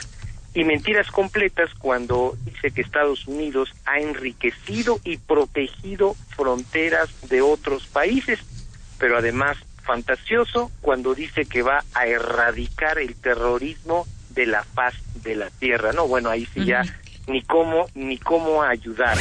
Y 0.52 0.64
mentiras 0.64 1.12
completas 1.12 1.70
cuando 1.78 2.36
dice 2.44 2.72
que 2.72 2.80
Estados 2.80 3.28
Unidos 3.28 3.72
ha 3.84 4.00
enriquecido 4.00 4.98
y 5.04 5.18
protegido 5.18 6.16
fronteras 6.30 7.08
de 7.28 7.40
otros 7.40 7.86
países, 7.86 8.40
pero 8.98 9.16
además 9.16 9.58
fantasioso 9.84 10.72
cuando 10.80 11.14
dice 11.14 11.44
que 11.44 11.62
va 11.62 11.84
a 11.94 12.08
erradicar 12.08 12.98
el 12.98 13.14
terrorismo 13.14 14.08
de 14.30 14.46
la 14.46 14.64
paz 14.74 14.94
de 15.22 15.36
la 15.36 15.50
tierra. 15.50 15.92
No, 15.92 16.08
bueno, 16.08 16.30
ahí 16.30 16.48
sí 16.52 16.64
ya 16.64 16.82
ni 17.28 17.42
cómo 17.42 17.86
ni 17.94 18.18
cómo 18.18 18.64
ayudar. 18.64 19.16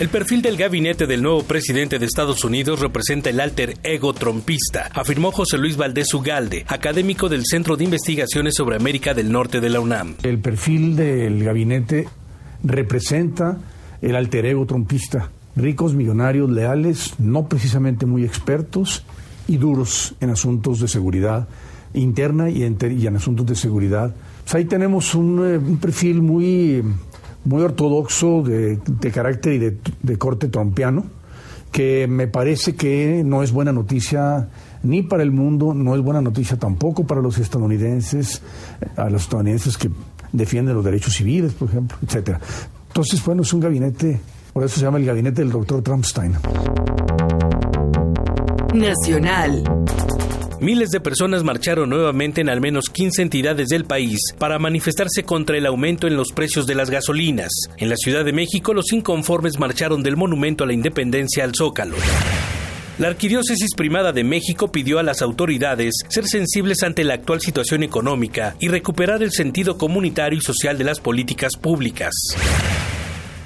El 0.00 0.08
perfil 0.08 0.42
del 0.42 0.56
gabinete 0.56 1.06
del 1.06 1.22
nuevo 1.22 1.44
presidente 1.44 2.00
de 2.00 2.06
Estados 2.06 2.44
Unidos 2.44 2.80
representa 2.80 3.30
el 3.30 3.38
alter 3.38 3.78
ego 3.84 4.12
trompista, 4.12 4.90
afirmó 4.92 5.30
José 5.30 5.56
Luis 5.56 5.76
Valdés 5.76 6.12
Ugalde, 6.12 6.64
académico 6.66 7.28
del 7.28 7.44
Centro 7.46 7.76
de 7.76 7.84
Investigaciones 7.84 8.54
sobre 8.56 8.74
América 8.74 9.14
del 9.14 9.30
Norte 9.30 9.60
de 9.60 9.70
la 9.70 9.78
UNAM. 9.78 10.16
El 10.24 10.40
perfil 10.40 10.96
del 10.96 11.44
gabinete 11.44 12.08
representa 12.64 13.58
el 14.02 14.16
alter 14.16 14.46
ego 14.46 14.66
trompista. 14.66 15.30
Ricos, 15.54 15.94
millonarios, 15.94 16.50
leales, 16.50 17.14
no 17.20 17.48
precisamente 17.48 18.04
muy 18.04 18.24
expertos 18.24 19.04
y 19.46 19.58
duros 19.58 20.16
en 20.20 20.30
asuntos 20.30 20.80
de 20.80 20.88
seguridad 20.88 21.46
interna 21.92 22.50
y 22.50 22.64
en, 22.64 23.16
asuntos 23.16 23.46
de 23.46 23.54
seguridad. 23.54 24.12
Pues 24.42 24.56
ahí 24.56 24.64
tenemos 24.64 25.14
un, 25.14 25.38
eh, 25.46 25.56
un 25.56 25.76
perfil 25.76 26.20
muy, 26.20 26.82
muy 27.44 27.62
ortodoxo 27.62 28.42
de, 28.42 28.76
de 28.76 29.10
carácter 29.10 29.52
y 29.54 29.58
de, 29.58 29.78
de 30.02 30.18
corte 30.18 30.48
trompiano, 30.48 31.04
que 31.70 32.06
me 32.06 32.28
parece 32.28 32.74
que 32.76 33.22
no 33.24 33.42
es 33.42 33.52
buena 33.52 33.72
noticia 33.72 34.48
ni 34.84 35.02
para 35.02 35.22
el 35.22 35.32
mundo, 35.32 35.74
no 35.74 35.94
es 35.96 36.02
buena 36.02 36.20
noticia 36.20 36.58
tampoco 36.58 37.06
para 37.06 37.20
los 37.20 37.38
estadounidenses, 37.38 38.42
a 38.96 39.08
los 39.10 39.22
estadounidenses 39.22 39.76
que 39.76 39.90
defienden 40.32 40.74
los 40.74 40.84
derechos 40.84 41.14
civiles, 41.14 41.52
por 41.54 41.68
ejemplo, 41.68 41.96
etcétera. 42.02 42.40
Entonces, 42.88 43.24
bueno, 43.24 43.42
es 43.42 43.52
un 43.52 43.60
gabinete, 43.60 44.20
por 44.52 44.62
eso 44.62 44.76
se 44.76 44.82
llama 44.82 44.98
el 44.98 45.06
gabinete 45.06 45.42
del 45.42 45.50
doctor 45.50 45.82
Trumpstein. 45.82 46.34
Nacional. 48.74 49.64
Miles 50.64 50.88
de 50.88 50.98
personas 50.98 51.44
marcharon 51.44 51.90
nuevamente 51.90 52.40
en 52.40 52.48
al 52.48 52.62
menos 52.62 52.88
15 52.88 53.20
entidades 53.20 53.68
del 53.68 53.84
país 53.84 54.18
para 54.38 54.58
manifestarse 54.58 55.22
contra 55.22 55.58
el 55.58 55.66
aumento 55.66 56.06
en 56.06 56.16
los 56.16 56.32
precios 56.32 56.66
de 56.66 56.74
las 56.74 56.88
gasolinas. 56.88 57.50
En 57.76 57.90
la 57.90 57.96
Ciudad 57.98 58.24
de 58.24 58.32
México, 58.32 58.72
los 58.72 58.90
inconformes 58.94 59.58
marcharon 59.58 60.02
del 60.02 60.16
Monumento 60.16 60.64
a 60.64 60.66
la 60.66 60.72
Independencia 60.72 61.44
al 61.44 61.54
Zócalo. 61.54 61.96
La 62.96 63.08
Arquidiócesis 63.08 63.74
Primada 63.76 64.12
de 64.12 64.24
México 64.24 64.72
pidió 64.72 64.98
a 64.98 65.02
las 65.02 65.20
autoridades 65.20 65.96
ser 66.08 66.24
sensibles 66.24 66.82
ante 66.82 67.04
la 67.04 67.12
actual 67.12 67.42
situación 67.42 67.82
económica 67.82 68.56
y 68.58 68.68
recuperar 68.68 69.22
el 69.22 69.32
sentido 69.32 69.76
comunitario 69.76 70.38
y 70.38 70.42
social 70.42 70.78
de 70.78 70.84
las 70.84 70.98
políticas 70.98 71.56
públicas. 71.60 72.14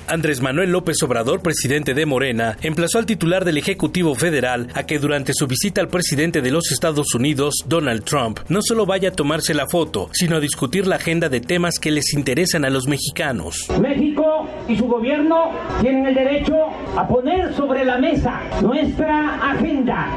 Andrés 0.08 0.40
Manuel 0.40 0.72
López 0.72 1.02
Obrador, 1.02 1.40
presidente 1.40 1.94
de 1.94 2.06
Morena, 2.06 2.56
emplazó 2.62 2.98
al 2.98 3.06
titular 3.06 3.44
del 3.44 3.58
Ejecutivo 3.58 4.14
Federal 4.14 4.68
a 4.74 4.84
que 4.84 4.98
durante 4.98 5.32
su 5.34 5.46
visita 5.46 5.80
al 5.80 5.88
presidente 5.88 6.40
de 6.40 6.50
los 6.50 6.72
Estados 6.72 7.14
Unidos, 7.14 7.54
Donald 7.66 8.04
Trump, 8.04 8.40
no 8.48 8.60
solo 8.62 8.86
vaya 8.86 9.10
a 9.10 9.12
tomarse 9.12 9.54
la 9.54 9.66
foto, 9.66 10.08
sino 10.12 10.36
a 10.36 10.40
discutir 10.40 10.86
la 10.86 10.96
agenda 10.96 11.28
de 11.28 11.40
temas 11.40 11.78
que 11.78 11.90
les 11.90 12.14
interesan 12.14 12.64
a 12.64 12.70
los 12.70 12.86
mexicanos. 12.86 13.68
México 13.80 14.48
y 14.68 14.76
su 14.76 14.86
gobierno 14.86 15.52
tienen 15.80 16.06
el 16.06 16.14
derecho 16.14 16.54
a 16.96 17.06
poner 17.06 17.54
sobre 17.54 17.84
la 17.84 17.98
mesa 17.98 18.40
nuestra 18.62 19.50
agenda. 19.50 20.08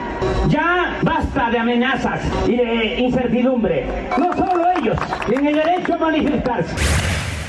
Ya 0.49 0.99
basta 1.03 1.49
de 1.51 1.59
amenazas 1.59 2.21
y 2.47 2.55
de 2.55 2.99
incertidumbre. 2.99 3.85
No 4.17 4.31
solo 4.33 4.65
ellos 4.77 4.97
tienen 5.27 5.47
el 5.47 5.55
derecho 5.55 5.93
a 5.95 5.97
manifestarse. 5.97 6.75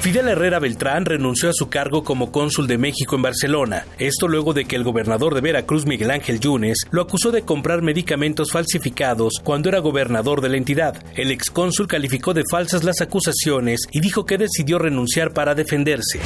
Fidel 0.02 0.26
Herrera 0.26 0.58
Beltrán 0.58 1.04
renunció 1.04 1.48
a 1.48 1.52
su 1.52 1.68
cargo 1.68 2.02
como 2.02 2.32
cónsul 2.32 2.66
de 2.66 2.76
México 2.76 3.14
en 3.14 3.22
Barcelona. 3.22 3.86
Esto 4.00 4.26
luego 4.26 4.52
de 4.52 4.64
que 4.64 4.74
el 4.74 4.82
gobernador 4.82 5.32
de 5.32 5.40
Veracruz, 5.40 5.86
Miguel 5.86 6.10
Ángel 6.10 6.40
Yunes, 6.40 6.88
lo 6.90 7.02
acusó 7.02 7.30
de 7.30 7.42
comprar 7.42 7.82
medicamentos 7.82 8.50
falsificados 8.50 9.34
cuando 9.44 9.68
era 9.68 9.78
gobernador 9.78 10.40
de 10.40 10.48
la 10.48 10.56
entidad. 10.56 11.00
El 11.14 11.30
excónsul 11.30 11.86
calificó 11.86 12.34
de 12.34 12.42
falsas 12.50 12.82
las 12.82 13.00
acusaciones 13.00 13.82
y 13.92 14.00
dijo 14.00 14.26
que 14.26 14.38
decidió 14.38 14.80
renunciar 14.80 15.32
para 15.32 15.54
defenderse. 15.54 16.18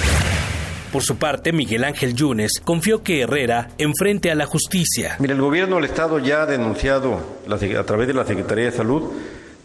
Por 0.91 1.03
su 1.03 1.18
parte, 1.18 1.53
Miguel 1.53 1.85
Ángel 1.85 2.14
Yunes 2.14 2.53
confió 2.64 3.03
que 3.03 3.20
Herrera 3.20 3.68
enfrente 3.77 4.31
a 4.31 4.37
la 4.37 4.47
justicia. 4.47 5.16
Mira, 5.18 5.35
el 5.35 5.41
gobierno 5.43 5.77
del 5.77 5.85
Estado 5.85 6.18
ya 6.18 6.45
ha 6.45 6.47
denunciado 6.47 7.20
a 7.47 7.85
través 7.85 8.09
de 8.09 8.14
la 8.14 8.24
Secretaría 8.24 8.64
de 8.64 8.72
Salud 8.72 9.12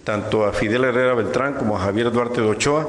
tanto 0.03 0.43
a 0.43 0.51
Fidel 0.51 0.84
Herrera 0.84 1.14
Beltrán 1.14 1.53
como 1.53 1.78
a 1.78 1.80
Javier 1.80 2.12
Duarte 2.12 2.41
de 2.41 2.47
Ochoa 2.47 2.88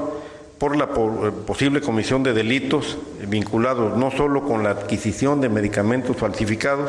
por 0.62 0.76
la 0.76 0.86
posible 0.86 1.80
comisión 1.80 2.22
de 2.22 2.32
delitos 2.32 2.96
vinculados 3.26 3.98
no 3.98 4.12
solo 4.12 4.44
con 4.44 4.62
la 4.62 4.70
adquisición 4.70 5.40
de 5.40 5.48
medicamentos 5.48 6.16
falsificados, 6.16 6.88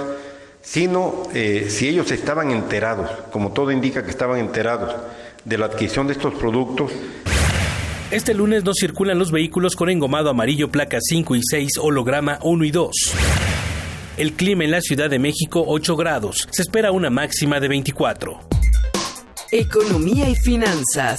sino 0.61 1.23
eh, 1.33 1.65
si 1.69 1.87
ellos 1.87 2.11
estaban 2.11 2.51
enterados, 2.51 3.09
como 3.31 3.51
todo 3.51 3.71
indica 3.71 4.03
que 4.03 4.11
estaban 4.11 4.37
enterados 4.37 4.95
de 5.43 5.57
la 5.57 5.65
adquisición 5.65 6.05
de 6.05 6.13
estos 6.13 6.35
productos. 6.35 6.91
Este 8.11 8.35
lunes 8.35 8.63
no 8.63 8.75
circulan 8.75 9.17
los 9.17 9.31
vehículos 9.31 9.75
con 9.75 9.89
engomado 9.89 10.29
amarillo 10.29 10.69
placa 10.69 10.99
5 11.01 11.35
y 11.35 11.41
6, 11.41 11.79
holograma 11.81 12.37
1 12.43 12.65
y 12.65 12.69
2. 12.69 12.91
El 14.17 14.33
clima 14.33 14.65
en 14.65 14.69
la 14.69 14.81
Ciudad 14.81 15.09
de 15.09 15.17
México 15.17 15.63
8 15.65 15.95
grados. 15.95 16.47
Se 16.51 16.61
espera 16.61 16.91
una 16.91 17.09
máxima 17.09 17.59
de 17.59 17.69
24. 17.69 18.39
Economía 19.51 20.29
y 20.29 20.35
finanzas. 20.35 21.17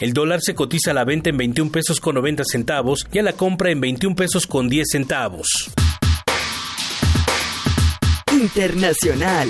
El 0.00 0.12
dólar 0.12 0.40
se 0.42 0.54
cotiza 0.54 0.90
a 0.90 0.94
la 0.94 1.04
venta 1.04 1.30
en 1.30 1.36
21 1.36 1.70
pesos 1.70 2.00
con 2.00 2.16
90 2.16 2.44
centavos 2.44 3.06
y 3.12 3.18
a 3.18 3.22
la 3.22 3.32
compra 3.32 3.70
en 3.70 3.80
21 3.80 4.16
pesos 4.16 4.46
con 4.46 4.68
10 4.68 4.86
centavos. 4.90 5.70
Internacional. 8.32 9.48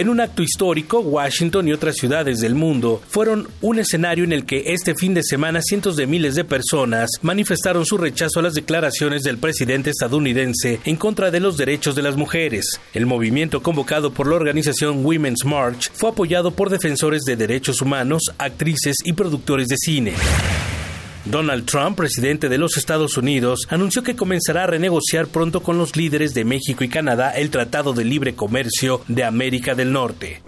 En 0.00 0.08
un 0.08 0.18
acto 0.18 0.42
histórico, 0.42 1.00
Washington 1.00 1.68
y 1.68 1.74
otras 1.74 1.96
ciudades 1.96 2.40
del 2.40 2.54
mundo 2.54 3.02
fueron 3.06 3.48
un 3.60 3.78
escenario 3.78 4.24
en 4.24 4.32
el 4.32 4.46
que 4.46 4.72
este 4.72 4.94
fin 4.94 5.12
de 5.12 5.22
semana 5.22 5.60
cientos 5.60 5.94
de 5.94 6.06
miles 6.06 6.34
de 6.36 6.44
personas 6.44 7.10
manifestaron 7.20 7.84
su 7.84 7.98
rechazo 7.98 8.40
a 8.40 8.44
las 8.44 8.54
declaraciones 8.54 9.24
del 9.24 9.36
presidente 9.36 9.90
estadounidense 9.90 10.80
en 10.86 10.96
contra 10.96 11.30
de 11.30 11.40
los 11.40 11.58
derechos 11.58 11.96
de 11.96 12.00
las 12.00 12.16
mujeres. 12.16 12.80
El 12.94 13.04
movimiento 13.04 13.62
convocado 13.62 14.10
por 14.10 14.26
la 14.26 14.36
organización 14.36 15.04
Women's 15.04 15.44
March 15.44 15.90
fue 15.92 16.08
apoyado 16.08 16.52
por 16.52 16.70
defensores 16.70 17.24
de 17.24 17.36
derechos 17.36 17.82
humanos, 17.82 18.22
actrices 18.38 18.96
y 19.04 19.12
productores 19.12 19.68
de 19.68 19.76
cine. 19.76 20.14
Donald 21.24 21.66
Trump, 21.66 21.96
presidente 21.96 22.48
de 22.48 22.58
los 22.58 22.76
Estados 22.76 23.16
Unidos, 23.16 23.66
anunció 23.68 24.02
que 24.02 24.16
comenzará 24.16 24.64
a 24.64 24.66
renegociar 24.66 25.26
pronto 25.26 25.62
con 25.62 25.78
los 25.78 25.96
líderes 25.96 26.34
de 26.34 26.44
México 26.44 26.84
y 26.84 26.88
Canadá 26.88 27.30
el 27.30 27.50
Tratado 27.50 27.92
de 27.92 28.04
Libre 28.04 28.34
Comercio 28.34 29.02
de 29.08 29.24
América 29.24 29.74
del 29.74 29.92
Norte. 29.92 30.42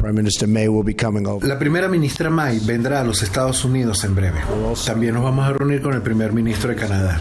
La 1.43 1.59
primera 1.59 1.89
ministra 1.89 2.31
May 2.31 2.61
vendrá 2.61 3.01
a 3.01 3.05
los 3.05 3.23
Estados 3.23 3.65
Unidos 3.65 4.05
en 4.05 4.15
breve. 4.15 4.41
También 4.87 5.15
nos 5.15 5.25
vamos 5.25 5.47
a 5.47 5.53
reunir 5.53 5.83
con 5.83 5.95
el 5.95 6.03
primer 6.03 6.33
ministro 6.33 6.71
de 6.71 6.77
Canadá. 6.77 7.21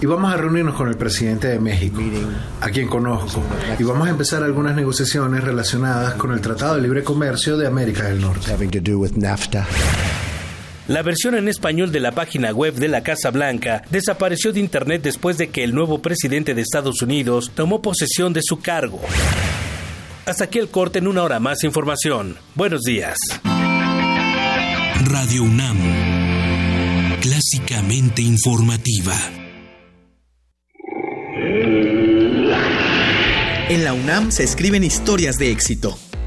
Y 0.00 0.06
vamos 0.06 0.32
a 0.32 0.36
reunirnos 0.36 0.74
con 0.74 0.88
el 0.88 0.96
presidente 0.96 1.48
de 1.48 1.58
México, 1.58 2.00
a 2.60 2.70
quien 2.70 2.88
conozco. 2.88 3.42
Y 3.78 3.82
vamos 3.82 4.08
a 4.08 4.10
empezar 4.10 4.42
algunas 4.42 4.74
negociaciones 4.74 5.44
relacionadas 5.44 6.14
con 6.14 6.32
el 6.32 6.40
Tratado 6.40 6.76
de 6.76 6.82
Libre 6.82 7.04
Comercio 7.04 7.56
de 7.56 7.66
América 7.66 8.04
del 8.04 8.20
Norte. 8.20 8.52
La 10.88 11.02
versión 11.02 11.34
en 11.34 11.48
español 11.48 11.90
de 11.90 11.98
la 11.98 12.12
página 12.12 12.52
web 12.52 12.74
de 12.74 12.86
la 12.86 13.02
Casa 13.02 13.32
Blanca 13.32 13.82
desapareció 13.90 14.52
de 14.52 14.60
Internet 14.60 15.02
después 15.02 15.36
de 15.36 15.48
que 15.48 15.64
el 15.64 15.74
nuevo 15.74 16.00
presidente 16.00 16.54
de 16.54 16.62
Estados 16.62 17.02
Unidos 17.02 17.50
tomó 17.56 17.82
posesión 17.82 18.32
de 18.32 18.40
su 18.44 18.60
cargo. 18.60 19.00
Hasta 20.26 20.44
aquí 20.44 20.60
el 20.60 20.68
corte 20.68 21.00
en 21.00 21.08
una 21.08 21.24
hora 21.24 21.40
más 21.40 21.64
información. 21.64 22.36
Buenos 22.54 22.82
días. 22.82 23.18
Radio 25.04 25.42
UNAM, 25.42 25.76
clásicamente 27.20 28.22
informativa. 28.22 29.14
En 33.68 33.82
la 33.82 33.92
UNAM 33.92 34.30
se 34.30 34.44
escriben 34.44 34.84
historias 34.84 35.34
de 35.36 35.50
éxito 35.50 35.98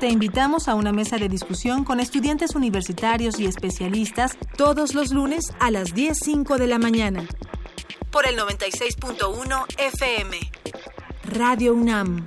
Te 0.00 0.08
invitamos 0.08 0.66
a 0.68 0.76
una 0.76 0.92
mesa 0.92 1.18
de 1.18 1.28
discusión 1.28 1.84
con 1.84 2.00
estudiantes 2.00 2.54
universitarios 2.54 3.38
y 3.38 3.44
especialistas 3.44 4.38
todos 4.56 4.94
los 4.94 5.12
lunes 5.12 5.52
a 5.60 5.70
las 5.70 5.94
10.05 5.94 6.56
de 6.56 6.66
la 6.66 6.78
mañana. 6.78 7.28
Por 8.10 8.26
el 8.26 8.38
96.1 8.38 9.66
FM. 9.76 10.38
Radio 11.34 11.74
UNAM. 11.74 12.26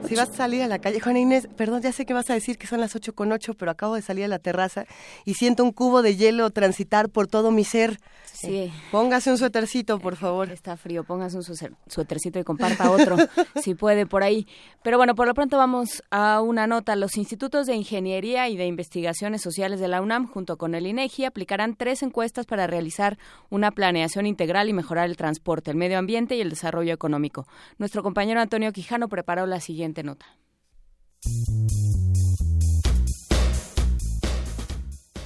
Si 0.09 0.15
vas 0.15 0.29
a 0.29 0.35
salir 0.35 0.63
a 0.63 0.69
la 0.69 0.79
calle, 0.79 1.01
Juana 1.01 1.19
Inés, 1.19 1.49
perdón, 1.57 1.83
ya 1.83 1.91
sé 1.91 2.07
que 2.07 2.15
vas 2.15 2.31
a 2.31 2.35
decir 2.35 2.57
que 2.57 2.69
son 2.69 2.81
las 2.81 2.95
8 2.95 3.15
con 3.15 3.33
8, 3.33 3.55
pero 3.55 3.73
acabo 3.73 3.97
de 3.97 4.03
salir 4.03 4.27
a 4.27 4.29
la 4.29 4.39
terraza 4.39 4.85
y 5.25 5.35
siento 5.35 5.65
un 5.65 5.73
cubo 5.73 6.03
de 6.03 6.15
hielo 6.15 6.51
transitar 6.51 7.09
por 7.09 7.27
todo 7.27 7.51
mi 7.51 7.65
ser. 7.65 7.99
Sí. 8.33 8.73
Póngase 8.91 9.31
un 9.31 9.39
suétercito, 9.39 9.99
por 10.01 10.17
favor. 10.17 10.51
Está 10.51 10.77
frío, 10.77 11.05
póngase 11.05 11.37
un 11.37 11.43
suéter- 11.45 11.77
suétercito 11.87 12.39
y 12.39 12.45
comparta 12.45 12.91
otro, 12.91 13.17
si 13.63 13.75
puede, 13.75 14.07
por 14.07 14.23
ahí. 14.23 14.47
Pero 14.83 14.97
bueno, 14.97 15.15
por 15.15 15.27
lo 15.29 15.35
pronto 15.35 15.57
vamos 15.59 16.03
a 16.11 16.41
una 16.41 16.67
nota. 16.67 16.97
Los 16.97 17.17
institutos 17.17 17.67
de 17.67 17.75
ingeniería 17.77 18.49
y 18.49 18.57
de 18.57 18.67
investigaciones 18.67 19.43
sociales 19.43 19.79
de 19.81 19.89
la 19.89 20.01
UNAM, 20.03 20.27
junto 20.27 20.57
con 20.57 20.75
el 20.75 20.87
INEGI, 20.87 21.25
aplicarán 21.27 21.77
tres 21.77 22.03
encuestas 22.03 22.47
para 22.47 22.67
realizar 22.67 23.19
una 23.51 23.71
planeación 23.71 24.27
integral 24.27 24.69
y 24.69 24.73
mejorar 24.73 25.09
el 25.09 25.17
transporte, 25.17 25.71
el 25.71 25.77
medio 25.77 25.99
ambiente 25.99 26.35
y 26.35 26.41
el 26.41 26.51
desarrollo 26.51 26.93
económico. 26.95 27.47
Nuestro 27.79 28.03
compañero 28.03 28.41
Antonio 28.41 28.73
Quijano 28.73 29.09
preparó 29.09 29.47
la 29.47 29.61
siguiente 29.61 30.03
nota. 30.03 30.27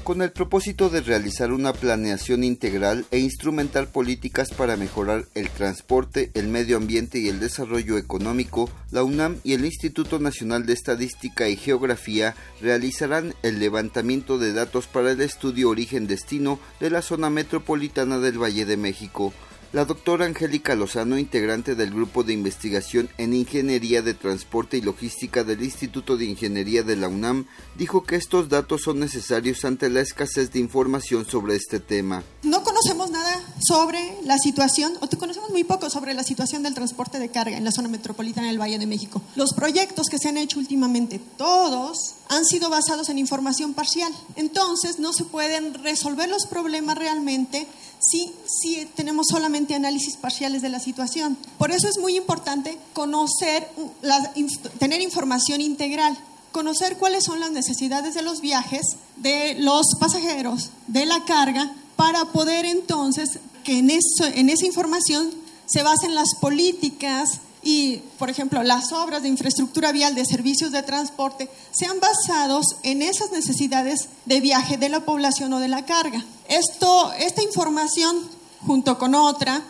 Con 0.06 0.22
el 0.22 0.30
propósito 0.30 0.88
de 0.88 1.00
realizar 1.00 1.50
una 1.50 1.72
planeación 1.72 2.44
integral 2.44 3.04
e 3.10 3.18
instrumentar 3.18 3.88
políticas 3.88 4.50
para 4.50 4.76
mejorar 4.76 5.24
el 5.34 5.50
transporte, 5.50 6.30
el 6.34 6.46
medio 6.46 6.76
ambiente 6.76 7.18
y 7.18 7.28
el 7.28 7.40
desarrollo 7.40 7.98
económico, 7.98 8.70
la 8.92 9.02
UNAM 9.02 9.40
y 9.42 9.54
el 9.54 9.64
Instituto 9.64 10.20
Nacional 10.20 10.64
de 10.64 10.74
Estadística 10.74 11.48
y 11.48 11.56
Geografía 11.56 12.36
realizarán 12.60 13.34
el 13.42 13.58
levantamiento 13.58 14.38
de 14.38 14.52
datos 14.52 14.86
para 14.86 15.10
el 15.10 15.20
estudio 15.20 15.70
origen-destino 15.70 16.60
de 16.78 16.90
la 16.90 17.02
zona 17.02 17.28
metropolitana 17.28 18.20
del 18.20 18.40
Valle 18.40 18.64
de 18.64 18.76
México. 18.76 19.32
La 19.72 19.84
doctora 19.84 20.26
Angélica 20.26 20.76
Lozano, 20.76 21.18
integrante 21.18 21.74
del 21.74 21.90
Grupo 21.90 22.22
de 22.22 22.32
Investigación 22.32 23.10
en 23.18 23.34
Ingeniería 23.34 24.00
de 24.00 24.14
Transporte 24.14 24.76
y 24.76 24.80
Logística 24.80 25.42
del 25.42 25.62
Instituto 25.62 26.16
de 26.16 26.24
Ingeniería 26.24 26.84
de 26.84 26.94
la 26.94 27.08
UNAM, 27.08 27.46
dijo 27.76 28.04
que 28.04 28.14
estos 28.14 28.48
datos 28.48 28.82
son 28.82 29.00
necesarios 29.00 29.64
ante 29.64 29.90
la 29.90 30.00
escasez 30.02 30.52
de 30.52 30.60
información 30.60 31.26
sobre 31.28 31.56
este 31.56 31.80
tema. 31.80 32.22
No 32.44 32.62
conocemos 32.62 33.10
nada 33.10 33.42
sobre 33.60 34.16
la 34.22 34.38
situación, 34.38 34.94
o 35.00 35.08
te 35.08 35.18
conocemos 35.18 35.50
muy 35.50 35.64
poco 35.64 35.90
sobre 35.90 36.14
la 36.14 36.22
situación 36.22 36.62
del 36.62 36.74
transporte 36.74 37.18
de 37.18 37.30
carga 37.30 37.56
en 37.56 37.64
la 37.64 37.72
zona 37.72 37.88
metropolitana 37.88 38.46
del 38.46 38.60
Valle 38.60 38.78
de 38.78 38.86
México. 38.86 39.20
Los 39.34 39.52
proyectos 39.52 40.06
que 40.08 40.18
se 40.18 40.28
han 40.28 40.36
hecho 40.36 40.60
últimamente, 40.60 41.20
todos 41.36 42.14
han 42.28 42.44
sido 42.44 42.70
basados 42.70 43.08
en 43.08 43.18
información 43.18 43.74
parcial. 43.74 44.12
Entonces, 44.36 45.00
no 45.00 45.12
se 45.12 45.24
pueden 45.24 45.74
resolver 45.74 46.28
los 46.28 46.46
problemas 46.46 46.96
realmente 46.96 47.66
si, 48.10 48.32
si 48.46 48.86
tenemos 48.94 49.26
solamente 49.28 49.74
análisis 49.74 50.16
parciales 50.16 50.62
de 50.62 50.68
la 50.68 50.80
situación. 50.80 51.36
Por 51.58 51.72
eso 51.72 51.88
es 51.88 51.98
muy 51.98 52.16
importante 52.16 52.78
conocer, 52.92 53.68
la, 54.02 54.32
tener 54.78 55.00
información 55.00 55.60
integral 55.60 56.16
conocer 56.56 56.96
cuáles 56.96 57.24
son 57.24 57.38
las 57.38 57.50
necesidades 57.50 58.14
de 58.14 58.22
los 58.22 58.40
viajes, 58.40 58.96
de 59.16 59.56
los 59.58 59.84
pasajeros, 60.00 60.70
de 60.86 61.04
la 61.04 61.22
carga, 61.26 61.70
para 61.96 62.24
poder 62.32 62.64
entonces 62.64 63.40
que 63.62 63.80
en, 63.80 63.90
eso, 63.90 64.24
en 64.34 64.48
esa 64.48 64.64
información 64.64 65.30
se 65.66 65.82
basen 65.82 66.14
las 66.14 66.34
políticas 66.40 67.40
y, 67.66 68.00
por 68.16 68.30
ejemplo, 68.30 68.62
las 68.62 68.92
obras 68.92 69.24
de 69.24 69.28
infraestructura 69.28 69.90
vial 69.90 70.14
de 70.14 70.24
servicios 70.24 70.70
de 70.70 70.84
transporte 70.84 71.50
sean 71.72 71.98
basados 71.98 72.76
en 72.84 73.02
esas 73.02 73.32
necesidades 73.32 74.08
de 74.24 74.40
viaje 74.40 74.76
de 74.76 74.88
la 74.88 75.04
población 75.04 75.52
o 75.52 75.58
de 75.58 75.66
la 75.66 75.84
carga. 75.84 76.24
Esto, 76.48 77.12
esta 77.18 77.42
información, 77.42 78.22
junto 78.64 78.96
con 78.98 79.16
otra, 79.16 79.64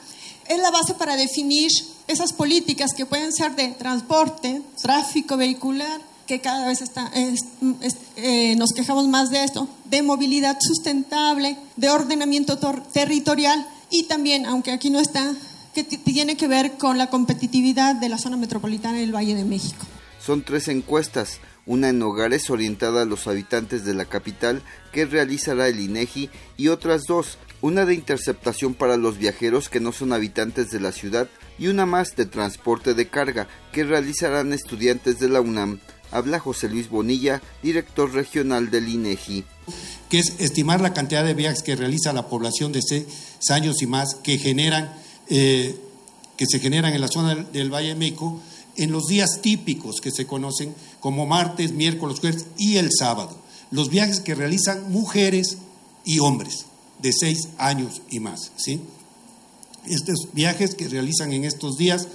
es 0.46 0.58
la 0.58 0.70
base 0.70 0.92
para 0.92 1.16
definir 1.16 1.70
esas 2.06 2.34
políticas 2.34 2.92
que 2.92 3.06
pueden 3.06 3.32
ser 3.32 3.56
de 3.56 3.68
transporte, 3.68 4.60
tráfico 4.82 5.38
vehicular, 5.38 5.98
que 6.26 6.42
cada 6.42 6.66
vez 6.66 6.82
está, 6.82 7.10
es, 7.14 7.40
es, 7.80 7.96
eh, 8.16 8.56
nos 8.56 8.72
quejamos 8.72 9.08
más 9.08 9.30
de 9.30 9.42
esto, 9.42 9.68
de 9.86 10.02
movilidad 10.02 10.58
sustentable, 10.60 11.56
de 11.76 11.88
ordenamiento 11.88 12.58
territorial 12.92 13.66
y 13.88 14.02
también, 14.02 14.44
aunque 14.44 14.72
aquí 14.72 14.90
no 14.90 15.00
está, 15.00 15.34
que 15.84 15.98
tiene 15.98 16.38
que 16.38 16.48
ver 16.48 16.78
con 16.78 16.96
la 16.96 17.10
competitividad 17.10 17.96
de 17.96 18.08
la 18.08 18.16
zona 18.16 18.38
metropolitana 18.38 18.98
del 18.98 19.14
Valle 19.14 19.34
de 19.34 19.44
México. 19.44 19.84
Son 20.24 20.42
tres 20.42 20.68
encuestas, 20.68 21.38
una 21.66 21.90
en 21.90 22.00
hogares 22.00 22.48
orientada 22.48 23.02
a 23.02 23.04
los 23.04 23.26
habitantes 23.26 23.84
de 23.84 23.92
la 23.92 24.06
capital 24.06 24.62
que 24.90 25.04
realizará 25.04 25.68
el 25.68 25.78
INEGI 25.78 26.30
y 26.56 26.68
otras 26.68 27.02
dos, 27.06 27.36
una 27.60 27.84
de 27.84 27.92
interceptación 27.92 28.72
para 28.72 28.96
los 28.96 29.18
viajeros 29.18 29.68
que 29.68 29.80
no 29.80 29.92
son 29.92 30.14
habitantes 30.14 30.70
de 30.70 30.80
la 30.80 30.92
ciudad 30.92 31.28
y 31.58 31.66
una 31.66 31.84
más 31.84 32.16
de 32.16 32.24
transporte 32.24 32.94
de 32.94 33.08
carga 33.08 33.46
que 33.72 33.84
realizarán 33.84 34.54
estudiantes 34.54 35.18
de 35.18 35.28
la 35.28 35.42
UNAM. 35.42 35.80
Habla 36.10 36.38
José 36.38 36.70
Luis 36.70 36.88
Bonilla, 36.88 37.42
director 37.62 38.12
regional 38.14 38.70
del 38.70 38.88
INEGI. 38.88 39.44
Que 40.08 40.20
es 40.20 40.40
estimar 40.40 40.80
la 40.80 40.94
cantidad 40.94 41.24
de 41.24 41.34
viajes 41.34 41.62
que 41.62 41.76
realiza 41.76 42.14
la 42.14 42.28
población 42.28 42.72
de 42.72 42.80
seis 42.80 43.06
años 43.50 43.82
y 43.82 43.86
más 43.86 44.14
que 44.22 44.38
generan, 44.38 45.04
eh, 45.28 45.78
que 46.36 46.46
se 46.46 46.60
generan 46.60 46.92
en 46.92 47.00
la 47.00 47.08
zona 47.08 47.34
del, 47.34 47.72
Valle 47.72 47.94
de 47.94 48.14
en 48.76 48.92
los 48.92 49.06
días 49.06 49.40
típicos 49.40 50.00
que 50.00 50.10
se 50.10 50.26
conocen 50.26 50.74
como 51.00 51.26
martes, 51.26 51.72
miércoles, 51.72 52.20
jueves 52.20 52.46
y 52.58 52.76
el 52.76 52.90
sábado. 52.92 53.36
Los 53.70 53.88
viajes 53.88 54.20
que 54.20 54.34
realizan 54.34 54.92
mujeres 54.92 55.58
y 56.04 56.18
hombres 56.18 56.66
de 57.00 57.12
seis 57.12 57.48
años 57.58 58.02
y 58.10 58.20
más. 58.20 58.52
¿sí? 58.56 58.80
Estos 59.86 60.28
viajes 60.32 60.74
que 60.74 60.88
realizan 60.88 61.32
en 61.32 61.44
estos 61.44 61.76
días, 61.76 62.08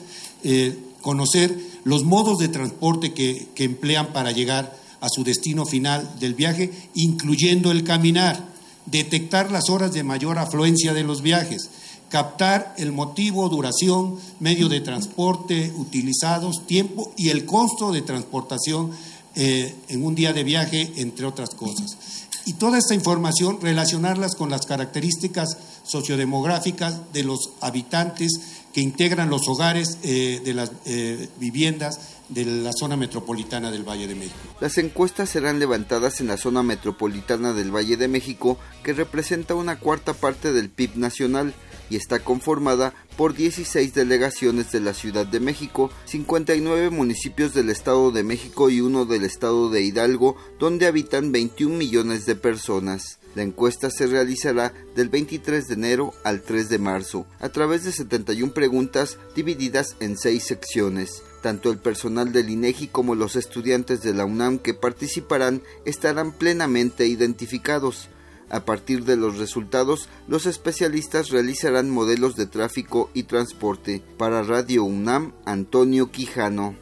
eh, 0.43 0.77
conocer 1.01 1.57
los 1.83 2.03
modos 2.03 2.37
de 2.37 2.47
transporte 2.47 3.13
que, 3.13 3.47
que 3.55 3.63
emplean 3.63 4.13
para 4.13 4.31
llegar 4.31 4.79
a 5.01 5.09
su 5.09 5.23
destino 5.23 5.65
final 5.65 6.19
del 6.19 6.35
viaje, 6.35 6.71
incluyendo 6.93 7.71
el 7.71 7.83
caminar, 7.83 8.51
detectar 8.85 9.51
las 9.51 9.69
horas 9.69 9.93
de 9.93 10.03
mayor 10.03 10.37
afluencia 10.37 10.93
de 10.93 11.03
los 11.03 11.23
viajes, 11.23 11.69
captar 12.11 12.75
el 12.77 12.91
motivo, 12.91 13.47
duración, 13.49 14.19
medio 14.39 14.67
de 14.67 14.81
transporte 14.81 15.73
utilizados, 15.77 16.67
tiempo 16.67 17.11
y 17.15 17.29
el 17.29 17.45
costo 17.45 17.91
de 17.91 18.01
transportación 18.01 18.91
eh, 19.35 19.73
en 19.87 20.05
un 20.05 20.13
día 20.13 20.33
de 20.33 20.43
viaje, 20.43 20.91
entre 20.97 21.25
otras 21.25 21.51
cosas. 21.51 21.97
Y 22.45 22.53
toda 22.53 22.77
esta 22.77 22.95
información 22.95 23.59
relacionarlas 23.61 24.35
con 24.35 24.49
las 24.49 24.65
características 24.65 25.57
sociodemográficas 25.83 27.13
de 27.13 27.23
los 27.23 27.51
habitantes 27.61 28.31
que 28.73 28.81
integran 28.81 29.29
los 29.29 29.47
hogares 29.47 29.97
eh, 30.03 30.41
de 30.43 30.53
las 30.53 30.71
eh, 30.85 31.29
viviendas 31.39 31.99
de 32.31 32.45
la 32.45 32.71
zona 32.73 32.95
metropolitana 32.95 33.71
del 33.71 33.87
Valle 33.87 34.07
de 34.07 34.15
México. 34.15 34.39
Las 34.59 34.77
encuestas 34.77 35.29
serán 35.29 35.59
levantadas 35.59 36.21
en 36.21 36.27
la 36.27 36.37
zona 36.37 36.63
metropolitana 36.63 37.53
del 37.53 37.75
Valle 37.75 37.97
de 37.97 38.07
México, 38.07 38.57
que 38.83 38.93
representa 38.93 39.53
una 39.53 39.77
cuarta 39.77 40.13
parte 40.13 40.53
del 40.53 40.69
PIB 40.69 40.95
nacional 40.95 41.53
y 41.89 41.97
está 41.97 42.19
conformada 42.19 42.93
por 43.17 43.35
16 43.35 43.93
delegaciones 43.93 44.71
de 44.71 44.79
la 44.79 44.93
Ciudad 44.93 45.25
de 45.25 45.41
México, 45.41 45.91
59 46.05 46.89
municipios 46.89 47.53
del 47.53 47.69
Estado 47.69 48.11
de 48.11 48.23
México 48.23 48.69
y 48.69 48.79
uno 48.79 49.05
del 49.05 49.25
Estado 49.25 49.69
de 49.69 49.81
Hidalgo, 49.81 50.37
donde 50.57 50.87
habitan 50.87 51.33
21 51.33 51.75
millones 51.75 52.25
de 52.25 52.35
personas. 52.35 53.19
La 53.35 53.43
encuesta 53.43 53.89
se 53.89 54.07
realizará 54.07 54.73
del 54.95 55.09
23 55.09 55.67
de 55.67 55.73
enero 55.73 56.13
al 56.23 56.41
3 56.41 56.69
de 56.69 56.79
marzo, 56.79 57.25
a 57.39 57.49
través 57.49 57.83
de 57.83 57.91
71 57.91 58.53
preguntas 58.53 59.17
divididas 59.35 59.95
en 59.99 60.17
seis 60.17 60.45
secciones. 60.45 61.23
Tanto 61.41 61.71
el 61.71 61.79
personal 61.79 62.31
del 62.31 62.49
INEGI 62.49 62.87
como 62.87 63.15
los 63.15 63.35
estudiantes 63.35 64.01
de 64.03 64.13
la 64.13 64.25
UNAM 64.25 64.59
que 64.59 64.73
participarán 64.73 65.61
estarán 65.85 66.31
plenamente 66.33 67.07
identificados. 67.07 68.09
A 68.51 68.65
partir 68.65 69.05
de 69.05 69.15
los 69.15 69.37
resultados, 69.37 70.09
los 70.27 70.45
especialistas 70.45 71.29
realizarán 71.29 71.89
modelos 71.89 72.35
de 72.35 72.45
tráfico 72.45 73.09
y 73.13 73.23
transporte. 73.23 74.03
Para 74.17 74.43
Radio 74.43 74.83
UNAM, 74.83 75.33
Antonio 75.45 76.11
Quijano. 76.11 76.75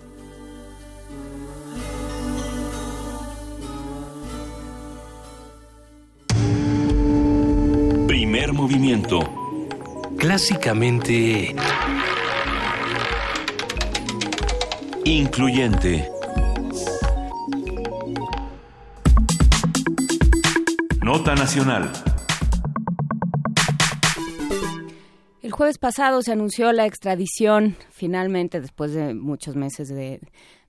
Primer 8.08 8.54
movimiento. 8.54 9.20
Clásicamente... 10.18 11.56
Incluyente. 15.10 16.08
Nota 21.02 21.34
Nacional. 21.34 21.92
El 25.42 25.52
jueves 25.52 25.80
pasado 25.80 26.22
se 26.22 26.32
anunció 26.32 26.72
la 26.74 26.86
extradición, 26.86 27.76
finalmente, 27.90 28.62
después 28.62 28.94
de 28.94 29.16
muchos 29.16 29.56
meses 29.56 29.90
de, 29.90 30.20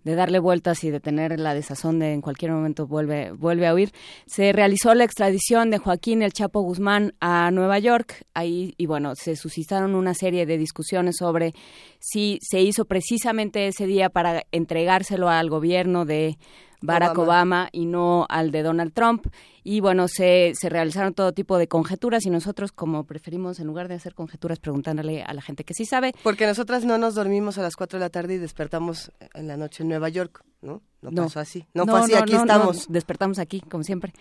de 0.04 0.14
darle 0.14 0.38
vueltas 0.38 0.82
y 0.84 0.90
de 0.90 1.00
tener 1.00 1.38
la 1.38 1.54
desazón 1.54 1.98
de 1.98 2.12
en 2.12 2.20
cualquier 2.20 2.52
momento 2.52 2.86
vuelve, 2.86 3.32
vuelve 3.32 3.66
a 3.66 3.74
huir, 3.74 3.92
se 4.26 4.52
realizó 4.52 4.94
la 4.94 5.04
extradición 5.04 5.70
de 5.70 5.78
Joaquín 5.78 6.22
El 6.22 6.32
Chapo 6.32 6.60
Guzmán 6.60 7.14
a 7.20 7.50
Nueva 7.50 7.78
York. 7.78 8.24
Ahí, 8.34 8.74
y 8.76 8.86
bueno, 8.86 9.14
se 9.14 9.36
suscitaron 9.36 9.94
una 9.94 10.14
serie 10.14 10.46
de 10.46 10.58
discusiones 10.58 11.16
sobre 11.18 11.52
si 11.98 12.38
se 12.42 12.60
hizo 12.60 12.84
precisamente 12.84 13.66
ese 13.66 13.86
día 13.86 14.08
para 14.08 14.44
entregárselo 14.52 15.28
al 15.28 15.50
gobierno 15.50 16.04
de 16.04 16.38
Barack 16.82 17.18
Obama. 17.18 17.68
y 17.72 17.86
no 17.86 18.26
al 18.28 18.50
de 18.50 18.62
Donald 18.62 18.92
Trump. 18.92 19.26
Y 19.62 19.80
bueno, 19.80 20.08
se, 20.08 20.52
se 20.54 20.68
realizaron 20.68 21.12
todo 21.12 21.32
tipo 21.32 21.58
de 21.58 21.68
conjeturas 21.68 22.24
y 22.24 22.30
nosotros, 22.30 22.72
como 22.72 23.04
preferimos, 23.04 23.60
en 23.60 23.66
lugar 23.66 23.88
de 23.88 23.94
hacer 23.94 24.14
conjeturas, 24.14 24.58
preguntándole 24.58 25.22
a 25.22 25.34
la 25.34 25.42
gente 25.42 25.64
que 25.64 25.74
sí 25.74 25.84
sabe. 25.84 26.12
Porque 26.22 26.46
nosotras 26.46 26.84
no 26.84 26.96
nos 26.96 27.14
dormimos 27.14 27.58
a 27.58 27.62
las 27.62 27.76
4 27.76 27.98
de 27.98 28.04
la 28.04 28.10
tarde 28.10 28.34
y 28.34 28.38
despertamos 28.38 29.12
en 29.34 29.48
la 29.48 29.56
noche 29.56 29.82
en 29.82 29.90
Nueva 29.90 30.08
York, 30.08 30.42
¿no? 30.62 30.82
No, 31.02 31.22
pasó 31.22 31.40
así. 31.40 31.66
No, 31.72 31.86
fue 31.86 32.00
así, 32.00 32.14
aquí 32.14 32.34
estamos. 32.34 32.86
despertamos 32.88 33.38
aquí, 33.38 33.60
como 33.60 33.84
siempre. 33.84 34.12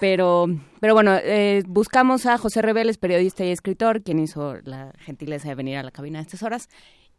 Pero, 0.00 0.46
pero 0.80 0.94
bueno, 0.94 1.14
eh, 1.22 1.62
buscamos 1.66 2.26
a 2.26 2.38
José 2.38 2.60
Reveles, 2.60 2.98
periodista 2.98 3.44
y 3.44 3.50
escritor, 3.50 4.02
quien 4.02 4.18
hizo 4.18 4.56
la 4.64 4.92
gentileza 4.98 5.48
de 5.48 5.54
venir 5.54 5.76
a 5.76 5.82
la 5.84 5.92
cabina 5.92 6.18
a 6.18 6.22
estas 6.22 6.42
horas 6.42 6.68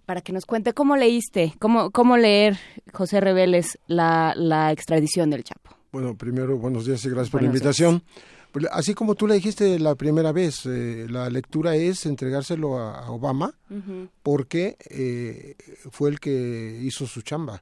para 0.06 0.22
que 0.22 0.34
nos 0.34 0.45
cuente 0.45 0.74
cómo 0.74 0.95
leíste, 0.95 1.53
cómo, 1.60 1.91
cómo 1.91 2.18
leer, 2.18 2.58
José 2.93 3.20
Reveles, 3.22 3.80
la, 3.88 4.34
la 4.36 4.72
extradición 4.72 5.30
del 5.30 5.43
Chapo. 5.43 5.72
Bueno, 5.91 6.16
primero, 6.16 6.58
buenos 6.58 6.86
días 6.86 7.03
y 7.06 7.10
gracias 7.10 7.30
por 7.30 7.41
la 7.41 7.47
invitación. 7.47 8.03
Pues, 8.56 8.68
así 8.72 8.93
como 8.93 9.16
tú 9.16 9.28
le 9.28 9.36
dijiste 9.36 9.78
la 9.80 9.95
primera 9.95 10.32
vez, 10.32 10.66
eh, 10.66 11.08
la 11.10 11.30
lectura 11.30 11.76
es 11.76 12.06
entregárselo 12.06 12.80
a, 12.80 13.12
Obama 13.12 13.53
porque 14.24 14.78
eh, 14.89 15.56
fue 15.91 16.10
el 16.10 16.22
que 16.22 16.80
hizo 16.82 17.06
su 17.06 17.22
chamba. 17.22 17.62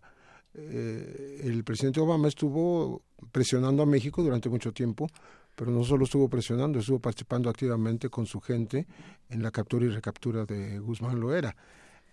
Eh, 0.53 1.41
el 1.45 1.63
presidente 1.63 1.99
Obama 1.99 2.27
estuvo 2.27 3.01
presionando 3.31 3.81
a 3.81 3.87
México 3.87 4.21
durante 4.21 4.49
mucho 4.49 4.71
tiempo, 4.71 5.07
pero 5.55 5.71
no 5.71 5.83
solo 5.83 6.05
estuvo 6.05 6.29
presionando, 6.29 6.77
estuvo 6.77 6.99
participando 6.99 7.49
activamente 7.49 8.09
con 8.09 8.27
su 8.27 8.39
gente 8.39 8.85
en 9.29 9.41
la 9.41 9.49
captura 9.49 9.85
y 9.85 9.89
recaptura 9.89 10.45
de 10.45 10.77
Guzmán 10.77 11.19
Loera. 11.19 11.55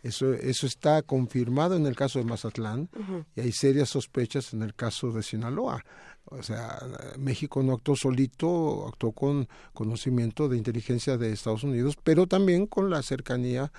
Eso, 0.03 0.33
eso 0.33 0.67
está 0.67 1.03
confirmado 1.03 1.77
en 1.77 1.87
el 1.87 1.95
caso 1.95 2.19
de 2.19 2.25
Mazatlán 2.25 2.89
y 3.37 3.41
hay 3.41 3.53
serias 3.53 3.91
sospechas 3.91 4.55
en 4.55 4.63
el 4.63 4.75
caso 4.75 5.13
de 5.13 5.23
Sinaloa. 5.23 5.85
O 6.25 6.43
sea, 6.43 6.79
México 7.19 7.63
no 7.63 7.75
actuó 7.75 7.97
solito, 7.97 8.87
actuó 8.89 9.13
con 9.13 9.49
conocimiento 9.73 10.49
de 10.49 10.57
inteligencia 10.57 11.17
de 11.17 11.33
Estados 11.33 11.65
Unidos, 11.65 11.97
pero 12.03 12.27
también 12.27 12.67
con 12.67 12.89
la 12.89 13.03
cercanía 13.03 13.73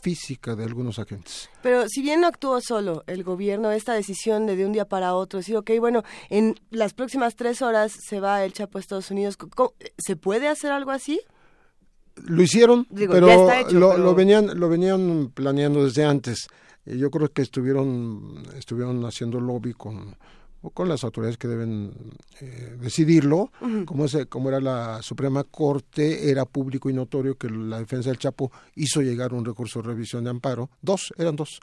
física 0.00 0.54
de 0.54 0.64
algunos 0.64 0.98
agentes. 0.98 1.50
Pero 1.62 1.88
si 1.88 2.02
bien 2.02 2.20
no 2.20 2.28
actuó 2.28 2.60
solo 2.60 3.02
el 3.06 3.24
gobierno, 3.24 3.72
esta 3.72 3.94
decisión 3.94 4.46
de 4.46 4.56
de 4.56 4.64
un 4.64 4.72
día 4.72 4.86
para 4.86 5.14
otro, 5.14 5.38
decir, 5.38 5.56
ok, 5.56 5.72
bueno, 5.80 6.02
en 6.30 6.54
las 6.70 6.94
próximas 6.94 7.34
tres 7.34 7.60
horas 7.60 7.92
se 8.08 8.20
va 8.20 8.44
el 8.44 8.52
Chapo 8.52 8.78
a 8.78 8.80
Estados 8.80 9.10
Unidos, 9.10 9.36
¿se 9.98 10.16
puede 10.16 10.48
hacer 10.48 10.72
algo 10.72 10.92
así? 10.92 11.20
Lo 12.24 12.42
hicieron, 12.42 12.86
pero, 12.94 13.48
lo, 13.72 14.14
venían 14.14 14.58
lo 14.58 14.68
venían 14.68 15.30
planeando 15.34 15.84
desde 15.84 16.04
antes. 16.04 16.48
Yo 16.84 17.10
creo 17.10 17.30
que 17.30 17.42
estuvieron 17.42 18.42
estuvieron 18.56 19.04
haciendo 19.04 19.40
lobby 19.40 19.74
con 19.74 20.16
con 20.70 20.88
las 20.88 21.04
autoridades 21.04 21.36
que 21.36 21.48
deben 21.48 21.92
eh, 22.40 22.76
decidirlo, 22.80 23.50
como, 23.84 24.06
como 24.28 24.48
era 24.48 24.60
la 24.60 25.02
Suprema 25.02 25.44
Corte, 25.44 26.30
era 26.30 26.44
público 26.44 26.90
y 26.90 26.92
notorio 26.92 27.36
que 27.36 27.48
la 27.48 27.78
defensa 27.78 28.10
del 28.10 28.18
Chapo 28.18 28.50
hizo 28.74 29.00
llegar 29.02 29.32
un 29.32 29.44
recurso 29.44 29.80
de 29.80 29.88
revisión 29.88 30.24
de 30.24 30.30
amparo, 30.30 30.70
dos, 30.82 31.12
eran 31.18 31.36
dos, 31.36 31.60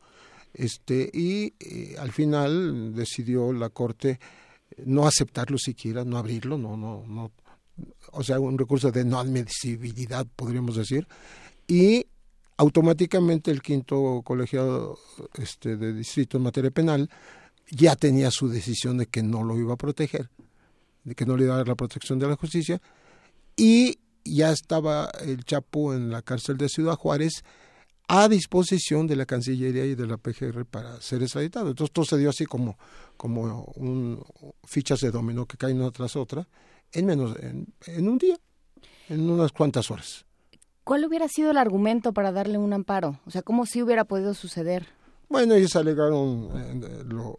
este, 0.54 1.10
y 1.14 1.54
eh, 1.60 1.96
al 2.00 2.12
final 2.12 2.94
decidió 2.94 3.52
la 3.52 3.70
Corte 3.70 4.20
no 4.86 5.06
aceptarlo 5.06 5.58
siquiera, 5.58 6.04
no 6.04 6.18
abrirlo, 6.18 6.58
no, 6.58 6.78
no, 6.78 7.04
no, 7.08 7.32
o 8.12 8.24
sea, 8.24 8.40
un 8.40 8.58
recurso 8.58 8.92
de 8.92 9.06
no 9.06 9.20
admisibilidad, 9.20 10.26
podríamos 10.36 10.76
decir, 10.76 11.08
y 11.68 12.06
automáticamente 12.58 13.52
el 13.52 13.62
quinto 13.62 14.22
colegiado 14.24 15.00
este, 15.36 15.76
de 15.76 15.94
distrito 15.94 16.38
en 16.38 16.44
materia 16.44 16.72
penal 16.72 17.10
ya 17.70 17.96
tenía 17.96 18.30
su 18.30 18.50
decisión 18.50 18.98
de 18.98 19.08
que 19.08 19.24
no 19.24 19.44
lo 19.44 19.58
iba 19.58 19.74
a 19.74 19.78
proteger, 19.78 20.30
de 21.04 21.16
que 21.16 21.26
no 21.26 21.38
le 21.38 21.46
iba 21.46 21.56
a 21.56 21.58
dar 21.58 21.68
la 21.68 21.76
protección 21.76 22.20
de 22.20 22.28
la 22.28 22.36
justicia, 22.36 22.82
y 23.56 24.00
ya 24.26 24.52
estaba 24.52 25.10
el 25.22 25.44
Chapo 25.44 25.94
en 25.94 26.10
la 26.10 26.22
cárcel 26.22 26.58
de 26.58 26.70
Ciudad 26.70 26.96
Juárez 26.96 27.44
a 28.08 28.28
disposición 28.28 29.08
de 29.08 29.16
la 29.16 29.26
Cancillería 29.26 29.86
y 29.86 29.96
de 29.96 30.08
la 30.08 30.18
PGR 30.18 30.66
para 30.66 31.00
ser 31.02 31.24
extraditado. 31.24 31.70
Entonces 31.70 31.94
todo 31.94 32.06
se 32.06 32.18
dio 32.18 32.30
así 32.30 32.46
como, 32.46 32.78
como 33.18 33.64
un, 33.76 34.24
fichas 34.66 35.00
de 35.00 35.12
dominó 35.12 35.46
que 35.46 35.58
caen 35.58 35.82
una 35.82 35.92
tras 35.92 36.16
otra 36.16 36.48
en 36.94 37.06
menos 37.06 37.36
en, 37.40 38.08
un 38.08 38.18
día, 38.18 38.38
en 39.10 39.30
unas 39.30 39.52
cuantas 39.52 39.90
horas. 39.92 40.26
¿Cuál 40.84 41.06
hubiera 41.06 41.28
sido 41.28 41.52
el 41.52 41.58
argumento 41.58 42.14
para 42.14 42.32
darle 42.32 42.58
un 42.58 42.74
amparo? 42.74 43.20
O 43.26 43.32
sea, 43.32 43.42
¿cómo 43.42 43.66
sí 43.66 43.82
hubiera 43.82 44.04
podido 44.04 44.34
suceder? 44.34 44.88
Bueno, 45.30 45.56
ellos 45.56 45.76
alegaron 45.76 46.50
eh, 46.84 47.04
lo, 47.08 47.36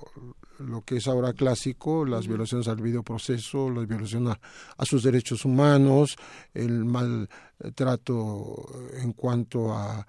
lo, 0.58 0.82
que 0.82 0.96
es 0.96 1.06
ahora 1.06 1.32
clásico, 1.34 2.04
las 2.04 2.26
violaciones 2.26 2.66
al 2.66 2.80
videoproceso, 2.80 3.70
las 3.70 3.86
violaciones 3.86 4.36
a, 4.76 4.84
sus 4.84 5.02
derechos 5.02 5.44
humanos, 5.44 6.16
el 6.54 6.84
maltrato 6.84 8.66
en 9.00 9.12
cuanto 9.12 9.72
a, 9.72 10.06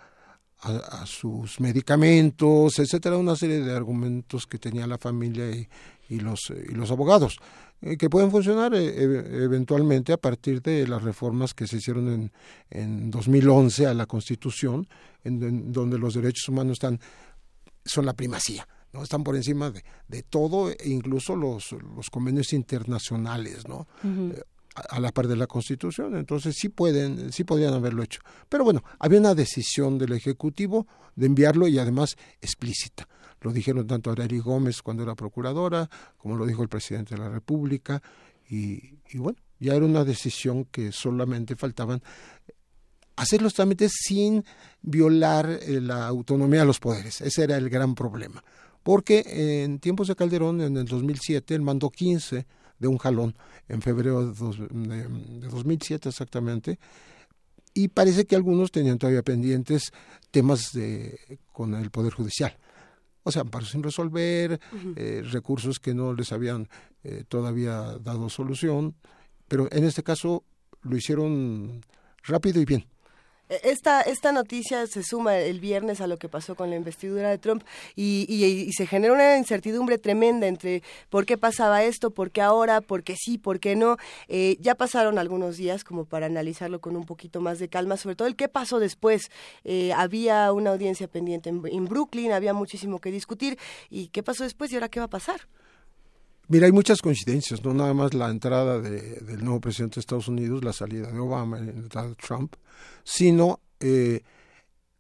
a, 0.62 1.06
sus 1.06 1.60
medicamentos, 1.60 2.80
etcétera, 2.80 3.18
una 3.18 3.36
serie 3.36 3.60
de 3.60 3.76
argumentos 3.76 4.48
que 4.48 4.58
tenía 4.58 4.88
la 4.88 4.98
familia 4.98 5.52
y, 5.52 5.68
y 6.10 6.20
los, 6.20 6.40
y 6.50 6.74
los 6.74 6.90
abogados. 6.92 7.38
Eh, 7.82 7.98
que 7.98 8.10
pueden 8.10 8.32
funcionar 8.32 8.74
eh, 8.74 9.44
eventualmente 9.44 10.14
a 10.14 10.18
partir 10.18 10.62
de 10.62 10.88
las 10.88 11.04
reformas 11.04 11.54
que 11.54 11.68
se 11.68 11.78
hicieron 11.78 12.08
en, 12.10 12.32
en 12.70 13.12
2011 13.12 13.88
a 13.88 13.94
la 13.94 14.06
Constitución, 14.06 14.88
en, 15.24 15.72
donde 15.72 15.98
los 15.98 16.14
derechos 16.14 16.48
humanos 16.50 16.74
están 16.74 17.00
son 17.86 18.06
la 18.06 18.14
primacía. 18.14 18.68
¿no? 18.94 19.04
Están 19.04 19.24
por 19.24 19.36
encima 19.36 19.72
de, 19.72 19.84
de 20.08 20.24
todo, 20.24 20.72
e 20.72 20.78
incluso 20.86 21.36
los, 21.36 21.72
los 21.96 22.10
convenios 22.10 22.54
internacionales, 22.54 23.68
¿no? 23.68 23.88
Eh, 24.04 24.42
a, 24.76 25.00
la 25.00 25.12
par 25.12 25.28
de 25.28 25.36
la 25.36 25.48
Constitución. 25.48 26.16
Entonces 26.16 26.56
sí 26.58 26.70
pueden, 26.70 27.32
sí 27.32 27.44
podrían 27.44 27.74
haberlo 27.74 28.04
hecho. 28.04 28.22
Pero 28.50 28.64
bueno, 28.64 28.84
había 29.00 29.20
una 29.20 29.36
decisión 29.36 29.98
del 29.98 30.14
Ejecutivo 30.14 30.88
de 31.16 31.28
enviarlo 31.28 31.68
y 31.68 31.78
además 31.78 32.16
explícita. 32.42 33.08
Lo 33.46 33.54
dijeron 33.54 33.86
tanto 33.86 34.10
Arely 34.10 34.40
Gómez 34.40 34.82
cuando 34.82 35.04
era 35.04 35.14
procuradora, 35.14 35.88
como 36.18 36.36
lo 36.36 36.48
dijo 36.48 36.64
el 36.64 36.68
presidente 36.68 37.14
de 37.14 37.22
la 37.22 37.30
República, 37.30 38.02
y, 38.50 38.98
bueno, 39.14 39.38
ya 39.60 39.76
era 39.76 39.86
una 39.86 40.04
decisión 40.04 40.66
que 40.66 40.92
solamente 40.92 41.56
faltaban 41.56 42.02
hacer 43.16 43.44
los 43.44 43.54
trámites 43.54 43.92
sin 44.02 44.44
violar 44.82 45.60
eh, 45.62 45.80
la 45.80 46.08
autonomía 46.08 46.62
de 46.62 46.66
los 46.66 46.80
poderes. 46.80 47.22
Ese 47.22 47.44
era 47.44 47.56
el 47.56 47.70
gran 47.70 47.94
problema. 47.94 48.44
porque 48.82 49.24
en 49.64 49.78
tiempos 49.78 50.08
de 50.08 50.16
Calderón, 50.16 50.62
en 50.62 50.76
el 50.78 50.86
2007, 50.86 51.54
él 51.54 51.62
mandó 51.62 51.92
15 51.92 52.48
de 52.80 52.88
un 52.88 52.98
jalón, 52.98 53.36
en 53.70 53.84
febrero 53.84 54.26
de, 54.26 55.08
de 55.08 55.48
2007 55.48 56.10
exactamente, 56.10 56.80
y 57.76 57.90
parece 57.90 58.26
que 58.26 58.36
algunos 58.36 58.72
tenían 58.72 58.98
todavía 58.98 59.22
pendientes 59.22 59.94
temas 60.32 60.74
de, 60.74 61.38
con 61.54 61.76
el 61.76 61.92
Poder 61.92 62.12
Judicial. 62.12 62.58
O 63.28 63.32
sea, 63.32 63.42
amparos 63.42 63.72
sin 63.72 63.82
resolver, 63.82 64.60
eh, 64.96 65.24
recursos 65.26 65.80
que 65.80 65.96
no 65.96 66.14
les 66.14 66.32
habían 66.32 66.70
eh, 67.04 67.24
todavía 67.28 67.98
dado 68.00 68.30
solución, 68.30 68.96
pero 69.48 69.68
en 69.72 69.84
este 69.84 70.04
caso 70.04 70.44
lo 70.84 70.96
hicieron 70.96 71.82
rápido 72.24 72.62
y 72.62 72.66
bien. 72.66 72.86
E, 73.50 73.60
esta, 73.64 74.02
esta 74.02 74.32
noticia 74.32 74.88
se 74.88 75.04
suma 75.04 75.38
el 75.38 75.60
viernes 75.60 76.02
a 76.02 76.08
lo 76.08 76.18
que 76.18 76.30
pasó 76.30 76.56
con 76.56 76.70
la 76.70 76.76
investidura 76.76 77.30
de 77.30 77.38
Trump 77.38 77.64
y, 77.96 78.26
y, 78.28 78.72
se 78.74 78.88
genera 78.88 79.14
una 79.14 79.38
incertidumbre 79.38 79.98
tremenda 79.98 80.48
entre 80.48 80.84
por 81.10 81.26
qué 81.26 81.38
pasaba 81.38 81.84
esto, 81.84 82.12
por 82.12 82.32
qué 82.32 82.42
ahora, 82.42 82.82
por 82.82 83.04
qué 83.04 83.16
sí, 83.16 83.38
por 83.38 83.60
qué 83.60 83.76
no. 83.76 83.98
Eh, 84.28 84.58
ya 84.60 84.76
pasaron 84.76 85.18
algunos 85.18 85.58
días 85.58 85.84
como 85.84 86.06
para 86.06 86.26
analizarlo 86.26 86.80
con 86.80 86.96
un 86.96 87.06
poquito 87.06 87.42
más 87.42 87.60
de 87.60 87.70
calma, 87.70 87.98
sobre 87.98 88.16
todo 88.16 88.28
el 88.28 88.36
qué 88.36 88.48
pasó 88.48 88.80
después. 88.80 89.30
Eh, 89.64 89.94
había 89.94 90.52
una 90.52 90.72
audiencia 90.72 91.08
pendiente 91.08 91.50
en, 91.50 91.62
en 91.66 91.86
Brooklyn, 91.86 92.32
había 92.32 92.54
muchísimo 92.54 93.00
que 93.00 93.12
discutir 93.12 93.58
y 93.90 94.08
qué 94.08 94.24
pasó 94.24 94.44
después 94.44 94.72
y 94.72 94.76
ahora 94.76 94.90
qué 94.90 95.00
va 95.00 95.06
a 95.06 95.10
pasar. 95.10 95.42
Mira, 96.48 96.68
hay 96.68 96.72
muchas 96.72 97.02
coincidencias, 97.02 97.64
no 97.64 97.74
nada 97.74 97.94
más 97.94 98.14
la 98.14 98.30
entrada 98.30 98.80
de, 98.80 99.20
del 99.22 99.44
nuevo 99.44 99.60
presidente 99.60 99.96
de 99.96 100.02
Estados 100.02 100.28
Unidos, 100.28 100.64
la 100.64 100.74
salida 100.74 101.12
de 101.12 101.20
Obama, 101.20 101.60
la 101.60 101.72
entrada 101.72 102.10
de 102.10 102.16
Trump, 102.16 102.54
sino 103.04 103.60
eh, 103.80 104.22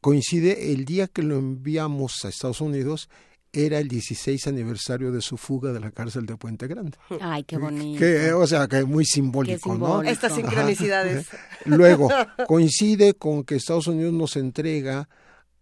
coincide 0.02 0.74
el 0.74 0.86
día 0.86 1.08
que 1.08 1.24
lo 1.24 1.38
enviamos 1.38 2.24
a 2.24 2.30
Estados 2.30 2.62
Unidos, 2.62 3.10
era 3.52 3.80
el 3.80 3.88
16 3.88 4.48
aniversario 4.48 5.12
de 5.12 5.22
su 5.22 5.38
fuga 5.38 5.72
de 5.72 5.80
la 5.80 5.92
cárcel 5.92 6.26
de 6.26 6.36
Puente 6.36 6.68
Grande. 6.68 6.98
Ay, 7.22 7.44
qué 7.44 7.58
bonito. 7.58 8.00
Que, 8.00 8.34
o 8.34 8.46
sea, 8.46 8.68
que 8.68 8.80
es 8.80 8.86
muy 8.86 9.06
simbólico, 9.06 9.76
¿no? 9.76 10.04
Estas 10.04 10.36
sincronicidades. 10.36 11.28
Luego, 11.66 12.10
coincide 12.48 13.14
con 13.14 13.44
que 13.44 13.56
Estados 13.56 13.88
Unidos 13.88 14.14
nos 14.14 14.36
entrega 14.36 15.08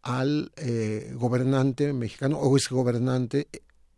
al 0.02 0.52
eh, 0.58 1.14
gobernante 1.16 1.94
mexicano 1.94 2.38
o 2.40 2.58
exgobernante 2.58 3.48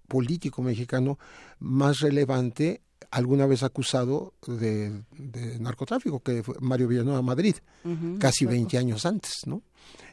político 0.07 0.61
mexicano 0.61 1.17
más 1.59 1.99
relevante 1.99 2.81
alguna 3.11 3.45
vez 3.45 3.63
acusado 3.63 4.33
de, 4.45 4.91
narcotráfico, 5.59 6.21
que 6.21 6.43
fue 6.43 6.55
Mario 6.59 6.87
Villanueva 6.87 7.21
Madrid, 7.21 7.55
casi 8.19 8.45
20 8.45 8.77
años 8.77 9.05
antes, 9.05 9.41
¿no? 9.45 9.61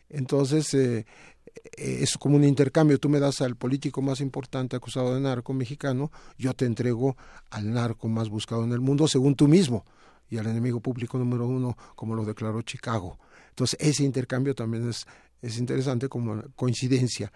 Entonces, 0.08 0.72
eh, 0.74 1.06
eh, 1.54 1.98
es 2.02 2.18
como 2.18 2.36
un 2.36 2.44
intercambio, 2.44 2.98
tú 2.98 3.08
me 3.08 3.18
das 3.18 3.40
al 3.40 3.56
político 3.56 4.02
más 4.02 4.20
importante 4.20 4.76
acusado 4.76 5.14
de 5.14 5.20
narco 5.20 5.52
mexicano, 5.54 6.12
yo 6.36 6.52
te 6.54 6.66
entrego 6.66 7.16
al 7.50 7.72
narco 7.72 8.08
más 8.08 8.28
buscado 8.28 8.64
en 8.64 8.72
el 8.72 8.80
mundo, 8.80 9.08
según 9.08 9.34
tú 9.34 9.48
mismo, 9.48 9.84
y 10.28 10.38
al 10.38 10.46
enemigo 10.46 10.80
público 10.80 11.18
número 11.18 11.46
uno, 11.46 11.76
como 11.94 12.14
lo 12.14 12.24
declaró 12.24 12.62
Chicago. 12.62 13.18
Entonces, 13.50 13.78
ese 13.80 14.04
intercambio 14.04 14.54
también 14.54 14.88
es, 14.88 15.06
es 15.40 15.58
interesante 15.58 16.08
como 16.08 16.42
coincidencia. 16.56 17.32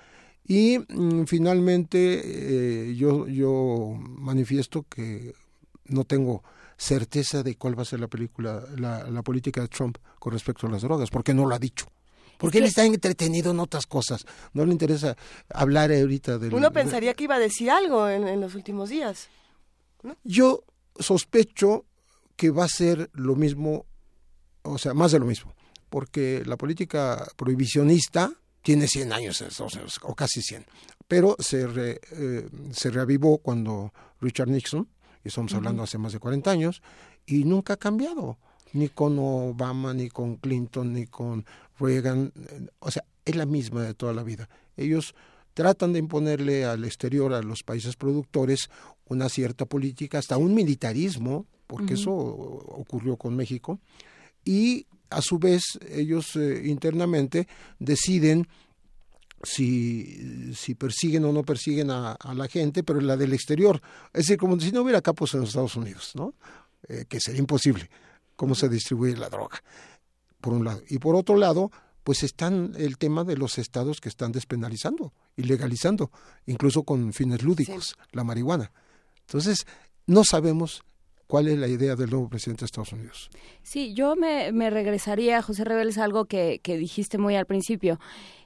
Y 0.48 0.78
mm, 0.78 1.24
finalmente 1.24 2.20
eh, 2.90 2.94
yo, 2.94 3.27
yo 3.27 3.97
manifiesto 3.98 4.85
que 4.89 5.35
no 5.86 6.05
tengo 6.05 6.43
certeza 6.77 7.43
de 7.43 7.56
cuál 7.56 7.78
va 7.78 7.82
a 7.82 7.86
ser 7.86 8.01
la 8.01 8.09
película, 8.09 8.62
la, 8.77 9.10
la 9.10 9.23
política 9.23 9.60
de 9.60 9.68
Trump 9.68 9.98
con 10.18 10.32
respecto 10.32 10.66
a 10.66 10.70
las 10.70 10.82
drogas, 10.82 11.10
porque 11.10 11.35
no 11.35 11.47
lo 11.47 11.55
ha 11.55 11.59
dicho. 11.59 11.86
Porque 12.39 12.59
él 12.59 12.64
está 12.64 12.85
entretenido 12.85 13.51
en 13.52 13.60
otras 13.60 13.86
cosas. 13.86 14.27
No 14.52 14.66
le 14.66 14.73
interesa 14.73 15.16
hablar 15.48 15.90
ahorita 15.90 16.39
de... 16.39 16.55
Uno 16.55 16.70
pensaría 16.70 17.14
que 17.14 17.24
iba 17.24 17.36
a 17.36 17.39
decir 17.39 17.70
algo 17.70 18.09
en, 18.09 18.28
en 18.28 18.40
los 18.43 18.55
últimos 18.55 18.90
días. 18.90 19.28
Yo 20.23 20.62
sospecho 20.98 21.86
que 22.36 22.51
va 22.51 22.64
a 22.64 22.68
ser 22.68 23.10
lo 23.14 23.35
mismo, 23.36 23.86
o 24.62 24.77
sea, 24.77 24.93
más 24.93 25.12
de 25.12 25.18
lo 25.18 25.24
mismo. 25.24 25.55
Porque 25.89 26.43
la 26.44 26.56
política 26.56 27.27
prohibicionista 27.36 28.31
tiene 28.66 28.88
100 28.88 29.12
años 29.12 29.44
o 30.02 30.14
casi 30.16 30.43
100, 30.43 30.66
pero 31.06 31.36
se, 31.38 31.68
eh, 32.10 32.48
se 32.72 32.90
reavivó 32.90 33.38
cuando 33.38 33.93
Richard 34.20 34.48
Nixon, 34.48 34.88
y 35.24 35.28
estamos 35.28 35.55
hablando 35.55 35.84
hace 35.84 35.98
más 35.98 36.12
de 36.12 36.18
40 36.18 36.51
años, 36.51 36.82
y 37.26 37.44
nunca 37.44 37.74
ha 37.74 37.76
cambiado, 37.76 38.38
ni 38.72 38.88
con 38.88 39.20
Obama, 39.20 39.94
ni 39.94 40.09
con 40.09 40.34
Clinton, 40.34 40.94
ni 40.94 41.06
con 41.06 41.47
Reagan, 41.78 42.32
o 42.80 42.90
sea, 42.90 43.05
es 43.24 43.36
la 43.36 43.47
misma 43.47 43.84
de 43.84 43.94
toda 43.94 44.12
la 44.12 44.24
vida. 44.24 44.48
Ellos 44.76 45.14
tratan 45.55 45.93
de 45.93 46.01
imponerle 46.01 46.64
al 46.64 46.84
exterior, 46.84 47.34
a 47.34 47.43
los 47.43 47.62
países 47.62 47.94
productores, 47.94 48.68
una 49.05 49.28
cierta 49.28 49.66
política, 49.66 50.18
hasta 50.18 50.38
un 50.38 50.55
militarismo, 50.55 51.47
porque 51.68 51.94
eso 51.94 52.12
ocurrió 52.12 53.16
con 53.16 53.36
México, 53.36 53.78
y 54.44 54.88
a 55.11 55.23
su 55.23 55.39
vez 55.39 55.62
ellos 55.89 56.37
eh, 56.37 56.62
internamente 56.66 57.49
deciden 57.78 58.49
si, 59.43 60.55
si 60.55 60.74
persiguen 60.74 61.24
o 61.24 61.33
no 61.33 61.43
persiguen 61.43 61.91
a, 61.91 62.16
la 62.35 62.49
gente, 62.49 62.83
pero 62.83 63.01
la 63.01 63.16
del 63.16 63.33
exterior. 63.33 63.81
Es 64.12 64.27
decir, 64.27 64.39
como 64.39 64.59
si 64.59 64.73
no 64.73 64.83
hubiera 64.83 65.03
capos 65.03 65.35
en 65.35 65.41
los 65.41 65.51
Estados 65.51 65.77
Unidos, 65.77 66.12
¿no? 66.15 66.35
Eh, 66.89 67.05
que 67.09 67.20
sería 67.20 67.41
imposible 67.41 67.91
cómo 68.35 68.55
se 68.55 68.69
distribuye 68.69 69.16
la 69.16 69.28
droga, 69.28 69.62
por 70.41 70.53
un 70.53 70.65
lado. 70.65 70.83
Y 70.89 70.99
por 70.99 71.16
otro 71.16 71.37
lado, 71.37 71.70
pues 72.05 72.23
están 72.23 72.73
el 72.77 72.99
tema 72.99 73.24
de 73.24 73.37
los 73.37 73.59
estados 73.59 74.01
que 74.01 74.09
están 74.09 74.33
despenalizando 74.33 75.12
y 75.37 75.43
legalizando, 75.43 76.11
incluso 76.47 76.85
con 76.85 77.12
fines 77.12 77.43
lúdicos, 77.43 77.97
la 78.12 78.24
marihuana. 78.24 78.70
Entonces, 79.23 79.66
no 80.07 80.23
sabemos 80.24 80.83
¿Cuál 81.27 81.48
es 81.48 81.59
la 81.59 81.66
idea 81.66 81.97
del 81.97 82.11
nuevo 82.11 82.28
presidente 82.28 82.61
de 82.61 82.66
Estados 82.66 82.93
Unidos? 82.93 83.31
Sí, 83.62 83.94
yo 83.94 84.15
me, 84.15 84.70
regresaría, 84.70 85.43
José 85.43 85.65
Reveles, 85.65 85.98
algo 85.98 86.27
que, 86.27 86.61
dijiste 86.65 87.19
muy 87.19 87.35
al 87.35 87.47
principio, 87.47 87.98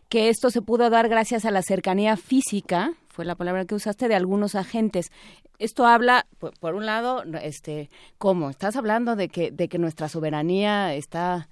que 0.09 0.28
esto 0.28 0.51
se 0.51 0.62
pudo 0.62 0.89
dar 0.89 1.09
gracias 1.09 1.44
a 1.44 1.51
la 1.51 1.62
cercanía 1.62 2.16
física, 2.16 2.93
fue 3.09 3.24
la 3.24 3.35
palabra 3.35 3.66
que 3.66 3.74
usaste, 3.74 4.09
de 4.09 4.15
algunos 4.15 4.55
agentes. 4.55 5.12
Esto 5.59 5.86
habla, 5.86 6.27
por, 6.39 6.74
un 6.74 6.86
lado, 6.86 7.23
este, 7.43 7.90
¿cómo? 8.16 8.48
Estás 8.48 8.77
hablando 8.77 9.15
de 9.15 9.28
que, 9.28 9.51
de 9.51 9.69
que 9.69 9.78
nuestra 9.78 10.09
soberanía 10.09 10.94
está 10.94 11.48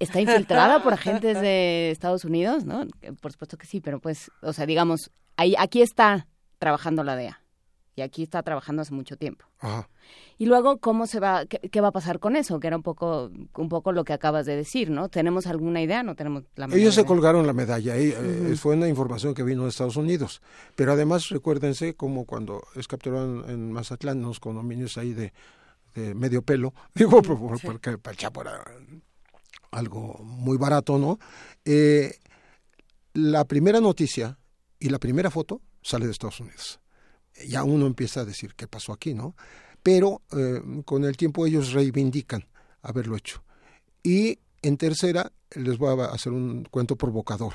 está 0.00 0.20
infiltrada 0.20 0.82
por 0.82 0.92
agentes 0.92 1.40
de 1.40 1.90
Estados 1.90 2.24
Unidos, 2.24 2.64
¿no? 2.64 2.86
Por 3.20 3.32
supuesto 3.32 3.56
que 3.56 3.66
sí, 3.66 3.80
pero 3.80 4.00
pues, 4.00 4.30
o 4.42 4.52
sea, 4.52 4.66
digamos, 4.66 5.10
ahí, 5.36 5.54
aquí 5.56 5.82
está 5.82 6.26
trabajando 6.58 7.04
la 7.04 7.14
DEA 7.14 7.43
y 7.96 8.02
aquí 8.02 8.22
está 8.22 8.42
trabajando 8.42 8.82
hace 8.82 8.92
mucho 8.92 9.16
tiempo. 9.16 9.44
Y 10.36 10.46
luego, 10.46 10.78
¿cómo 10.78 11.06
se 11.06 11.20
va, 11.20 11.46
qué, 11.46 11.80
va 11.80 11.88
a 11.88 11.92
pasar 11.92 12.18
con 12.18 12.34
eso? 12.36 12.58
Que 12.58 12.66
era 12.66 12.76
un 12.76 12.82
poco, 12.82 13.30
un 13.56 13.68
poco 13.68 13.92
lo 13.92 14.04
que 14.04 14.12
acabas 14.12 14.46
de 14.46 14.56
decir, 14.56 14.90
¿no? 14.90 15.08
¿Tenemos 15.08 15.46
alguna 15.46 15.80
idea? 15.80 16.02
¿No 16.02 16.16
tenemos 16.16 16.42
la 16.56 16.66
medalla? 16.66 16.82
Ellos 16.82 16.94
se 16.94 17.04
colgaron 17.04 17.46
la 17.46 17.52
medalla, 17.52 17.96
y, 17.96 18.08
eh, 18.10 18.56
fue 18.56 18.74
una 18.74 18.88
información 18.88 19.32
que 19.32 19.44
vino 19.44 19.62
de 19.62 19.68
Estados 19.68 19.96
Unidos. 19.96 20.42
Pero 20.74 20.92
además, 20.92 21.28
recuérdense 21.28 21.94
como 21.94 22.24
cuando 22.24 22.62
es 22.74 22.88
capturado 22.88 23.48
en, 23.48 23.72
Mazatlán, 23.72 24.18
unos 24.18 24.40
condominios 24.40 24.98
ahí 24.98 25.14
de, 25.14 25.32
medio 26.14 26.42
pelo, 26.42 26.74
digo, 26.94 27.22
porque 27.22 27.98
para 27.98 28.12
el 28.12 28.16
Chapo 28.16 28.42
era 28.42 28.64
algo 29.70 30.18
muy 30.24 30.56
barato, 30.56 30.98
¿no? 30.98 31.18
Eh, 31.64 32.18
la 33.12 33.44
primera 33.44 33.80
noticia 33.80 34.38
y 34.80 34.88
la 34.88 34.98
primera 34.98 35.30
foto 35.30 35.62
sale 35.82 36.06
de 36.06 36.12
Estados 36.12 36.40
Unidos 36.40 36.80
ya 37.46 37.64
uno 37.64 37.86
empieza 37.86 38.20
a 38.20 38.24
decir 38.24 38.54
qué 38.54 38.66
pasó 38.66 38.92
aquí, 38.92 39.14
¿no? 39.14 39.34
Pero 39.82 40.22
eh, 40.32 40.62
con 40.84 41.04
el 41.04 41.16
tiempo 41.16 41.46
ellos 41.46 41.72
reivindican 41.72 42.46
haberlo 42.82 43.16
hecho. 43.16 43.42
Y 44.02 44.38
en 44.62 44.76
tercera, 44.76 45.32
les 45.54 45.78
voy 45.78 46.00
a 46.00 46.06
hacer 46.06 46.32
un 46.32 46.64
cuento 46.64 46.96
provocador. 46.96 47.54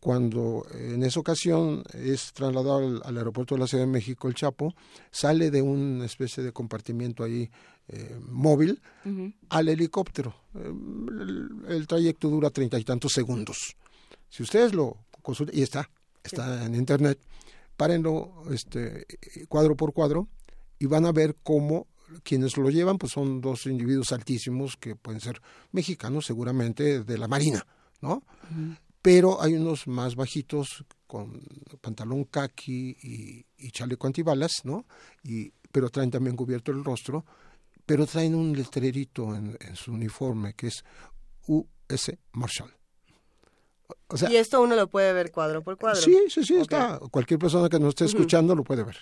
Cuando 0.00 0.66
en 0.72 1.02
esa 1.02 1.20
ocasión 1.20 1.82
es 1.92 2.32
trasladado 2.32 3.02
al, 3.04 3.16
aeropuerto 3.16 3.54
de 3.54 3.60
la 3.60 3.66
Ciudad 3.66 3.84
de 3.84 3.90
México 3.90 4.28
el 4.28 4.34
Chapo, 4.34 4.74
sale 5.10 5.50
de 5.50 5.62
una 5.62 6.04
especie 6.04 6.42
de 6.42 6.52
compartimiento 6.52 7.24
ahí 7.24 7.50
eh, 7.88 8.16
móvil 8.20 8.80
al 9.48 9.68
helicóptero. 9.68 10.34
El, 10.54 11.50
el, 11.68 11.86
trayecto 11.86 12.28
dura 12.28 12.50
treinta 12.50 12.78
y 12.78 12.84
tantos 12.84 13.12
segundos. 13.12 13.76
Si 14.28 14.42
ustedes 14.42 14.74
lo 14.74 14.96
consultan, 15.22 15.58
y 15.58 15.62
está, 15.62 15.90
está 16.22 16.64
en 16.64 16.74
internet, 16.74 17.18
párenlo 17.76 18.44
este, 18.50 19.06
cuadro 19.48 19.76
por 19.76 19.92
cuadro 19.92 20.28
y 20.78 20.86
van 20.86 21.06
a 21.06 21.12
ver 21.12 21.36
cómo 21.42 21.86
quienes 22.22 22.56
lo 22.56 22.70
llevan 22.70 22.98
pues 22.98 23.12
son 23.12 23.40
dos 23.40 23.66
individuos 23.66 24.12
altísimos 24.12 24.76
que 24.76 24.96
pueden 24.96 25.20
ser 25.20 25.40
mexicanos 25.72 26.26
seguramente 26.26 27.02
de 27.02 27.18
la 27.18 27.28
Marina, 27.28 27.66
¿no? 28.00 28.22
Pero 29.02 29.42
hay 29.42 29.54
unos 29.54 29.86
más 29.86 30.16
bajitos 30.16 30.84
con 31.06 31.40
pantalón 31.80 32.24
kaki 32.24 32.96
y, 33.02 33.46
y 33.56 33.70
chaleco 33.70 34.06
antibalas, 34.06 34.64
¿no? 34.64 34.86
Y, 35.22 35.52
pero 35.70 35.90
traen 35.90 36.10
también 36.10 36.36
cubierto 36.36 36.72
el 36.72 36.84
rostro, 36.84 37.24
pero 37.84 38.06
traen 38.06 38.34
un 38.34 38.56
letrerito 38.56 39.34
en, 39.34 39.56
en 39.60 39.76
su 39.76 39.92
uniforme 39.92 40.54
que 40.54 40.68
es 40.68 40.84
US 41.46 42.12
Marshall. 42.32 42.75
Y 44.30 44.36
esto 44.36 44.62
uno 44.62 44.76
lo 44.76 44.88
puede 44.88 45.12
ver 45.12 45.30
cuadro 45.30 45.62
por 45.62 45.76
cuadro. 45.76 46.00
Sí, 46.00 46.16
sí, 46.28 46.44
sí, 46.44 46.56
está. 46.56 46.98
Cualquier 47.10 47.38
persona 47.38 47.68
que 47.68 47.78
nos 47.78 47.90
esté 47.90 48.04
escuchando 48.06 48.54
lo 48.54 48.64
puede 48.64 48.84
ver. 48.84 48.96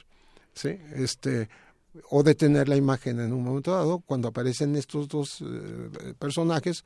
Sí, 0.55 0.79
este, 0.95 1.49
o 2.11 2.23
detener 2.23 2.69
la 2.69 2.77
imagen 2.77 3.21
en 3.21 3.33
un 3.33 3.43
momento 3.43 3.73
dado 3.73 4.01
cuando 4.01 4.29
aparecen 4.29 4.77
estos 4.77 5.09
dos 5.09 5.43
eh, 5.43 6.15
personajes, 6.19 6.85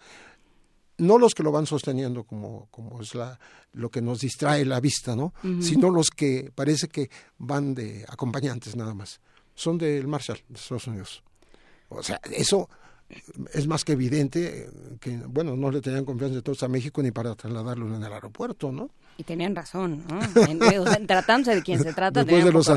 no 0.99 1.19
los 1.19 1.35
que 1.35 1.43
lo 1.43 1.53
van 1.53 1.67
sosteniendo 1.67 2.25
como, 2.25 2.69
como 2.71 3.01
es 3.01 3.15
la, 3.15 3.39
lo 3.73 3.91
que 3.91 4.03
nos 4.03 4.21
distrae 4.21 4.65
la 4.65 4.81
vista, 4.81 5.15
¿no? 5.15 5.33
Sino 5.61 5.91
los 5.91 6.11
que 6.11 6.51
parece 6.55 6.89
que 6.89 7.09
van 7.39 7.75
de 7.75 8.05
acompañantes 8.09 8.75
nada 8.75 8.95
más. 8.95 9.21
Son 9.55 9.79
del 9.79 10.09
Marshall, 10.09 10.43
de 10.49 10.57
Estados 10.57 10.87
Unidos. 10.89 11.23
O 11.89 12.03
sea, 12.03 12.21
eso 12.33 12.69
es 13.53 13.67
más 13.67 13.85
que 13.85 13.93
evidente 13.93 14.69
que, 15.01 15.17
bueno, 15.17 15.57
no 15.57 15.71
le 15.71 15.81
tenían 15.81 16.05
confianza 16.05 16.43
todos 16.43 16.63
a 16.63 16.69
México 16.69 17.03
ni 17.03 17.11
para 17.11 17.35
trasladarlo 17.35 17.95
en 17.95 18.03
el 18.03 18.13
aeropuerto, 18.13 18.73
¿no? 18.73 18.91
Y 19.21 19.25
tenían 19.25 19.57
razón, 19.57 20.05
¿no? 20.09 20.21
En, 20.47 21.07
tratándose 21.09 21.57
de 21.57 21.63
quién 21.65 21.83
se 21.83 21.93
trata, 21.93 22.23
Después 22.23 22.45
de 22.45 22.53
los 22.53 22.69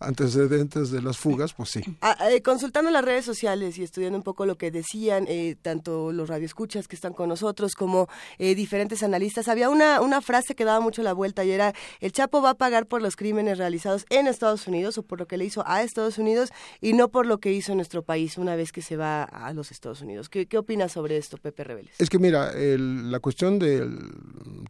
antecedentes 0.00 0.90
de 0.90 1.00
las 1.00 1.18
fugas, 1.18 1.54
pues 1.54 1.70
sí. 1.70 1.82
Ah, 2.00 2.16
eh, 2.32 2.42
consultando 2.42 2.90
las 2.90 3.04
redes 3.04 3.24
sociales 3.24 3.78
y 3.78 3.84
estudiando 3.84 4.18
un 4.18 4.24
poco 4.24 4.44
lo 4.44 4.58
que 4.58 4.72
decían 4.72 5.26
eh, 5.28 5.54
tanto 5.62 6.10
los 6.10 6.28
radioescuchas 6.28 6.88
que 6.88 6.96
están 6.96 7.12
con 7.12 7.28
nosotros 7.28 7.74
como 7.76 8.08
eh, 8.38 8.56
diferentes 8.56 9.04
analistas, 9.04 9.46
había 9.46 9.70
una, 9.70 10.00
una 10.00 10.20
frase 10.20 10.56
que 10.56 10.64
daba 10.64 10.80
mucho 10.80 11.04
la 11.04 11.12
vuelta 11.12 11.44
y 11.44 11.52
era, 11.52 11.72
el 12.00 12.10
Chapo 12.10 12.42
va 12.42 12.50
a 12.50 12.54
pagar 12.54 12.86
por 12.86 13.00
los 13.00 13.14
crímenes 13.14 13.58
realizados 13.58 14.04
en 14.10 14.26
Estados 14.26 14.66
Unidos 14.66 14.98
o 14.98 15.04
por 15.04 15.20
lo 15.20 15.28
que 15.28 15.36
le 15.36 15.44
hizo 15.44 15.62
a 15.64 15.84
Estados 15.84 16.18
Unidos 16.18 16.50
y 16.80 16.94
no 16.94 17.08
por 17.08 17.24
lo 17.24 17.38
que 17.38 17.52
hizo 17.52 17.70
en 17.70 17.78
nuestro 17.78 18.02
país 18.02 18.36
una 18.36 18.56
vez 18.56 18.72
que 18.72 18.82
se 18.82 18.96
va 18.96 19.22
a 19.22 19.52
los 19.52 19.70
Estados 19.70 20.00
Unidos. 20.00 20.28
¿Qué, 20.28 20.46
qué 20.46 20.58
opinas 20.58 20.90
sobre 20.90 21.18
esto, 21.18 21.36
Pepe 21.36 21.62
Rebeles? 21.62 21.94
Es 22.00 22.10
que 22.10 22.18
mira, 22.18 22.52
la 22.52 23.20
cuestión 23.20 23.60
del 23.60 23.96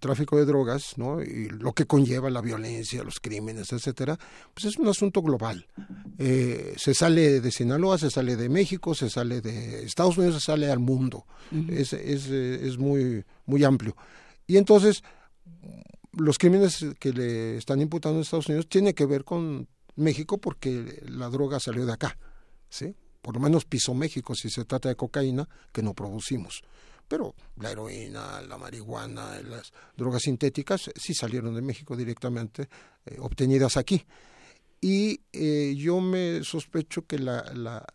tráfico 0.00 0.36
de 0.36 0.44
drogas, 0.44 0.98
¿no? 0.98 1.13
Y 1.22 1.48
lo 1.48 1.72
que 1.72 1.86
conlleva 1.86 2.30
la 2.30 2.40
violencia, 2.40 3.02
los 3.02 3.20
crímenes, 3.20 3.72
etcétera, 3.72 4.18
pues 4.52 4.66
es 4.66 4.76
un 4.78 4.88
asunto 4.88 5.22
global. 5.22 5.66
Eh, 6.18 6.74
se 6.76 6.94
sale 6.94 7.40
de 7.40 7.50
Sinaloa, 7.50 7.98
se 7.98 8.10
sale 8.10 8.36
de 8.36 8.48
México, 8.48 8.94
se 8.94 9.10
sale 9.10 9.40
de 9.40 9.84
Estados 9.84 10.18
Unidos, 10.18 10.36
se 10.36 10.46
sale 10.46 10.70
al 10.70 10.78
mundo. 10.78 11.26
es, 11.68 11.92
es, 11.92 12.28
es 12.28 12.78
muy, 12.78 13.24
muy 13.46 13.64
amplio. 13.64 13.96
Y 14.46 14.56
entonces, 14.56 15.02
los 16.12 16.38
crímenes 16.38 16.84
que 16.98 17.12
le 17.12 17.56
están 17.56 17.80
imputando 17.80 18.18
a 18.18 18.22
Estados 18.22 18.48
Unidos 18.48 18.68
tienen 18.68 18.94
que 18.94 19.06
ver 19.06 19.24
con 19.24 19.68
México 19.96 20.38
porque 20.38 21.02
la 21.08 21.28
droga 21.28 21.60
salió 21.60 21.86
de 21.86 21.92
acá, 21.92 22.18
¿sí? 22.68 22.94
Por 23.22 23.34
lo 23.34 23.40
menos 23.40 23.64
pisó 23.64 23.94
México 23.94 24.34
si 24.34 24.50
se 24.50 24.64
trata 24.64 24.88
de 24.88 24.96
cocaína 24.96 25.48
que 25.72 25.82
no 25.82 25.94
producimos 25.94 26.62
pero 27.06 27.34
la 27.56 27.70
heroína, 27.70 28.42
la 28.42 28.56
marihuana, 28.56 29.40
las 29.42 29.72
drogas 29.96 30.22
sintéticas 30.22 30.90
sí 30.96 31.14
salieron 31.14 31.54
de 31.54 31.62
México 31.62 31.96
directamente, 31.96 32.68
eh, 33.06 33.16
obtenidas 33.20 33.76
aquí. 33.76 34.04
Y 34.80 35.20
eh, 35.32 35.74
yo 35.76 36.00
me 36.00 36.42
sospecho 36.44 37.06
que 37.06 37.18
la, 37.18 37.42
la, 37.54 37.86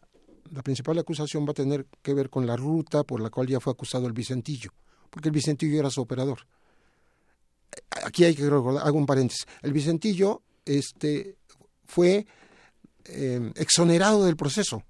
principal 0.64 0.98
acusación 0.98 1.45
va 1.45 1.52
a 1.52 1.53
tener 1.53 1.86
que 2.02 2.14
ver 2.14 2.30
con 2.30 2.48
la 2.48 2.56
ruta 2.56 3.03
por 3.03 3.22
la 3.22 3.30
cual 3.30 3.48
ya 3.48 3.60
fue 3.60 3.72
acusado 3.72 4.07
el 4.07 4.14
Vicentillo, 4.14 4.72
porque 5.10 5.30
el 5.30 5.34
Vicentillo 5.34 5.80
era 5.80 5.91
su 5.91 6.02
operador. 6.02 6.48
Aquí 8.03 8.23
hay 8.23 8.36
que 8.36 8.49
recordar, 8.49 8.86
hago 8.86 8.98
un 8.98 9.06
paréntesis, 9.06 9.45
el 9.61 9.73
Vicentillo 9.73 10.41
este, 10.65 11.36
fue 11.86 12.26
eh, 13.06 13.52
exonerado 13.56 14.26
del 14.26 14.36
proceso 14.36 14.84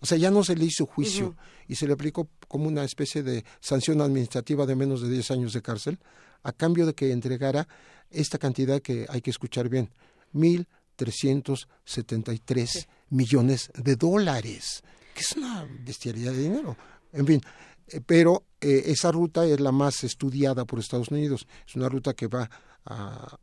o 0.00 0.06
sea, 0.06 0.18
ya 0.18 0.30
no 0.30 0.44
se 0.44 0.54
le 0.54 0.66
hizo 0.66 0.86
juicio 0.86 1.34
y 1.68 1.74
se 1.76 1.86
le 1.86 1.94
aplicó 1.94 2.28
como 2.48 2.66
una 2.68 2.84
especie 2.84 3.22
de 3.22 3.44
sanción 3.60 4.00
administrativa 4.00 4.66
de 4.66 4.74
menos 4.76 5.00
de 5.00 5.08
10 5.10 5.30
años 5.30 5.52
de 5.52 5.62
cárcel 5.62 6.00
a 6.42 6.50
cambio 6.52 6.84
de 6.86 6.94
que 6.94 7.12
entregara 7.12 7.68
esta 8.10 8.36
cantidad 8.38 8.82
que 8.82 9.06
hay 9.08 9.22
que 9.22 9.30
escuchar 9.30 9.68
bien, 9.68 9.90
1.373 10.34 12.86
millones 13.10 13.70
de 13.74 13.96
dólares, 13.96 14.82
que 15.14 15.20
es 15.22 15.32
una 15.32 15.68
bestialidad 15.80 16.32
de 16.32 16.42
dinero. 16.42 16.76
En 17.12 17.26
fin, 17.26 17.40
eh, 17.88 18.00
pero 18.04 18.44
eh, 18.60 18.82
esa 18.86 19.10
ruta 19.10 19.46
es 19.46 19.58
la 19.60 19.72
más 19.72 20.04
estudiada 20.04 20.66
por 20.66 20.78
Estados 20.78 21.08
Unidos. 21.08 21.48
Es 21.66 21.74
una 21.74 21.88
ruta 21.88 22.14
que 22.14 22.28
va 22.28 22.48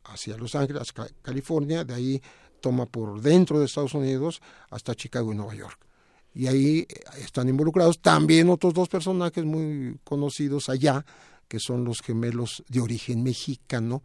hacia 0.05 0.37
Los 0.37 0.55
Ángeles, 0.55 0.93
California, 1.21 1.83
de 1.83 1.93
ahí 1.93 2.21
toma 2.61 2.85
por 2.85 3.19
dentro 3.19 3.59
de 3.59 3.65
Estados 3.65 3.93
Unidos 3.93 4.41
hasta 4.69 4.95
Chicago 4.95 5.33
y 5.33 5.35
Nueva 5.35 5.53
York 5.53 5.85
y 6.33 6.47
ahí 6.47 6.79
eh, 6.79 6.87
están 7.19 7.49
involucrados 7.49 7.99
también 7.99 8.49
otros 8.49 8.73
dos 8.73 8.89
personajes 8.89 9.43
muy 9.45 9.97
conocidos 10.03 10.69
allá, 10.69 11.05
que 11.47 11.59
son 11.59 11.83
los 11.83 12.01
gemelos 12.01 12.63
de 12.67 12.81
origen 12.81 13.23
mexicano, 13.23 14.03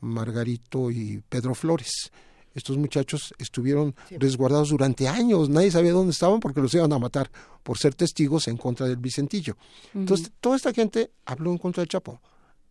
Margarito 0.00 0.90
y 0.90 1.22
Pedro 1.28 1.54
Flores. 1.54 2.10
Estos 2.54 2.76
muchachos 2.76 3.34
estuvieron 3.38 3.94
resguardados 4.10 4.70
durante 4.70 5.06
años, 5.06 5.48
nadie 5.48 5.70
sabía 5.70 5.92
dónde 5.92 6.12
estaban 6.12 6.40
porque 6.40 6.60
los 6.60 6.74
iban 6.74 6.92
a 6.92 6.98
matar 6.98 7.30
por 7.62 7.78
ser 7.78 7.94
testigos 7.94 8.48
en 8.48 8.56
contra 8.56 8.86
del 8.88 8.96
Vicentillo. 8.96 9.56
Entonces, 9.94 10.32
toda 10.40 10.56
esta 10.56 10.72
gente 10.72 11.12
habló 11.26 11.52
en 11.52 11.58
contra 11.58 11.82
del 11.82 11.88
Chapo. 11.88 12.20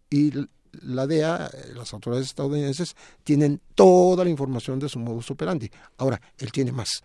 Y 0.10 0.34
la 0.82 1.08
DEA, 1.08 1.50
eh, 1.54 1.74
las 1.76 1.94
autoridades 1.94 2.28
estadounidenses, 2.28 2.96
tienen 3.24 3.62
toda 3.76 4.26
la 4.26 4.30
información 4.30 4.80
de 4.80 4.90
su 4.90 5.00
modus 5.00 5.32
operandi. 5.32 5.70
Ahora, 5.98 6.20
él 6.38 6.52
tiene 6.52 6.72
más 6.72 7.04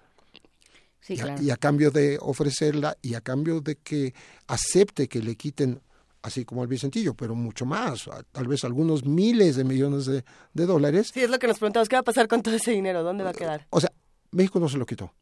y, 1.08 1.50
a, 1.50 1.56
cambio 1.56 1.90
de 1.90 2.18
ofrecerla 2.20 2.96
y 3.02 3.14
a 3.14 3.20
cambio 3.20 3.60
de 3.60 3.76
que 3.76 4.14
acepte 4.46 5.08
que 5.08 5.20
le 5.20 5.36
quiten, 5.36 5.80
así 6.22 6.44
como 6.44 6.62
el 6.62 6.68
Vicentillo, 6.68 7.14
pero 7.14 7.34
mucho 7.34 7.66
más, 7.66 8.08
tal 8.30 8.46
vez 8.46 8.64
algunos 8.64 9.04
miles 9.04 9.56
de 9.56 9.64
millones 9.64 10.06
de, 10.06 10.22
dólares. 10.54 11.10
Sí, 11.12 11.20
es 11.20 11.30
lo 11.30 11.38
que 11.38 11.48
nos 11.48 11.58
preguntamos, 11.58 11.88
¿qué 11.88 11.96
va 11.96 12.00
a 12.00 12.04
pasar 12.04 12.28
con 12.28 12.42
todo 12.42 12.54
ese 12.54 12.70
dinero? 12.70 13.02
¿Dónde 13.02 13.24
va 13.24 13.30
a 13.30 13.34
quedar? 13.34 13.66
O 13.70 13.80
sea, 13.80 13.92
México 14.30 14.60
no 14.60 14.68
se 14.68 14.78
lo 14.78 14.86
quitó. 14.86 15.12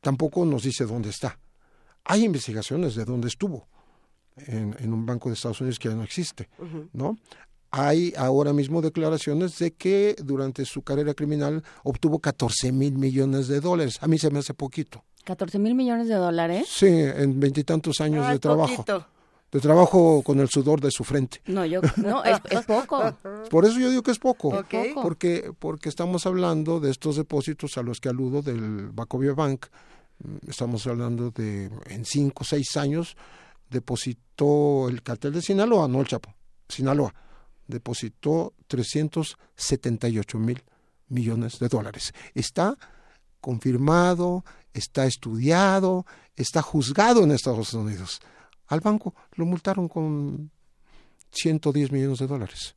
Tampoco 0.00 0.44
nos 0.44 0.62
dice 0.62 0.84
dónde 0.84 1.10
está. 1.10 1.38
Hay 2.04 2.24
investigaciones 2.24 2.94
de 2.94 3.04
dónde 3.04 3.28
estuvo. 3.28 3.68
En, 4.46 4.92
un 4.92 5.04
banco 5.04 5.28
de 5.28 5.34
Estados 5.34 5.60
Unidos 5.60 5.80
que 5.80 5.88
ya 5.88 5.96
no 5.96 6.04
existe, 6.04 6.48
¿no? 6.92 7.18
Hay 7.70 8.14
ahora 8.16 8.52
mismo 8.52 8.80
declaraciones 8.80 9.58
de 9.58 9.72
que 9.72 10.16
durante 10.22 10.64
su 10.64 10.82
carrera 10.82 11.14
criminal 11.14 11.62
obtuvo 11.82 12.18
14 12.18 12.72
mil 12.72 12.96
millones 12.96 13.48
de 13.48 13.60
dólares. 13.60 13.98
A 14.00 14.08
mí 14.08 14.18
se 14.18 14.30
me 14.30 14.38
hace 14.38 14.54
poquito. 14.54 15.04
¿14 15.26 15.58
mil 15.58 15.74
millones 15.74 16.08
de 16.08 16.14
dólares? 16.14 16.68
Sí, 16.68 16.86
en 16.86 17.38
veintitantos 17.38 18.00
años 18.00 18.28
de 18.28 18.38
trabajo. 18.38 18.84
De 19.50 19.60
trabajo 19.60 20.22
con 20.22 20.40
el 20.40 20.48
sudor 20.50 20.78
de 20.80 20.90
su 20.90 21.04
frente. 21.04 21.40
No, 21.46 21.64
yo, 21.64 21.80
no, 21.96 22.22
es, 22.22 22.38
poco. 22.66 23.16
Por 23.48 23.64
eso 23.64 23.78
yo 23.78 23.88
digo 23.88 24.02
que 24.02 24.10
es 24.10 24.18
poco. 24.18 24.62
Porque, 25.02 25.52
porque 25.58 25.88
estamos 25.88 26.26
hablando 26.26 26.80
de 26.80 26.90
estos 26.90 27.16
depósitos 27.16 27.78
a 27.78 27.82
los 27.82 27.98
que 27.98 28.10
aludo 28.10 28.42
del 28.42 28.90
Bacovia 28.90 29.32
Bank. 29.32 29.66
Estamos 30.46 30.86
hablando 30.86 31.30
de 31.30 31.70
en 31.86 32.04
cinco 32.04 32.42
o 32.42 32.44
seis 32.44 32.76
años 32.76 33.16
depositó 33.70 34.88
el 34.88 35.02
cartel 35.02 35.32
de 35.32 35.42
Sinaloa, 35.42 35.88
no 35.88 36.00
el 36.00 36.06
Chapo, 36.06 36.34
Sinaloa 36.68 37.14
depositó 37.68 38.54
378 38.66 40.38
mil 40.38 40.62
millones 41.08 41.58
de 41.58 41.68
dólares. 41.68 42.12
Está 42.34 42.76
confirmado, 43.40 44.44
está 44.74 45.06
estudiado, 45.06 46.04
está 46.34 46.62
juzgado 46.62 47.22
en 47.22 47.30
Estados 47.30 47.72
Unidos. 47.74 48.20
Al 48.66 48.80
banco 48.80 49.14
lo 49.34 49.46
multaron 49.46 49.88
con 49.88 50.50
110 51.30 51.92
millones 51.92 52.18
de 52.18 52.26
dólares 52.26 52.74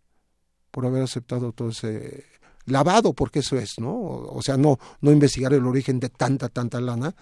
por 0.69 0.85
haber 0.85 1.03
aceptado 1.03 1.51
todo 1.51 1.69
ese 1.69 2.25
lavado, 2.65 3.13
porque 3.13 3.39
eso 3.39 3.57
es, 3.57 3.73
¿no? 3.79 3.93
O 3.99 4.41
sea, 4.41 4.55
no, 4.55 4.79
no 5.01 5.11
investigar 5.11 5.53
el 5.53 5.65
origen 5.65 5.99
de 5.99 6.09
tanta, 6.09 6.47
tanta 6.49 6.79
lana, 6.79 7.15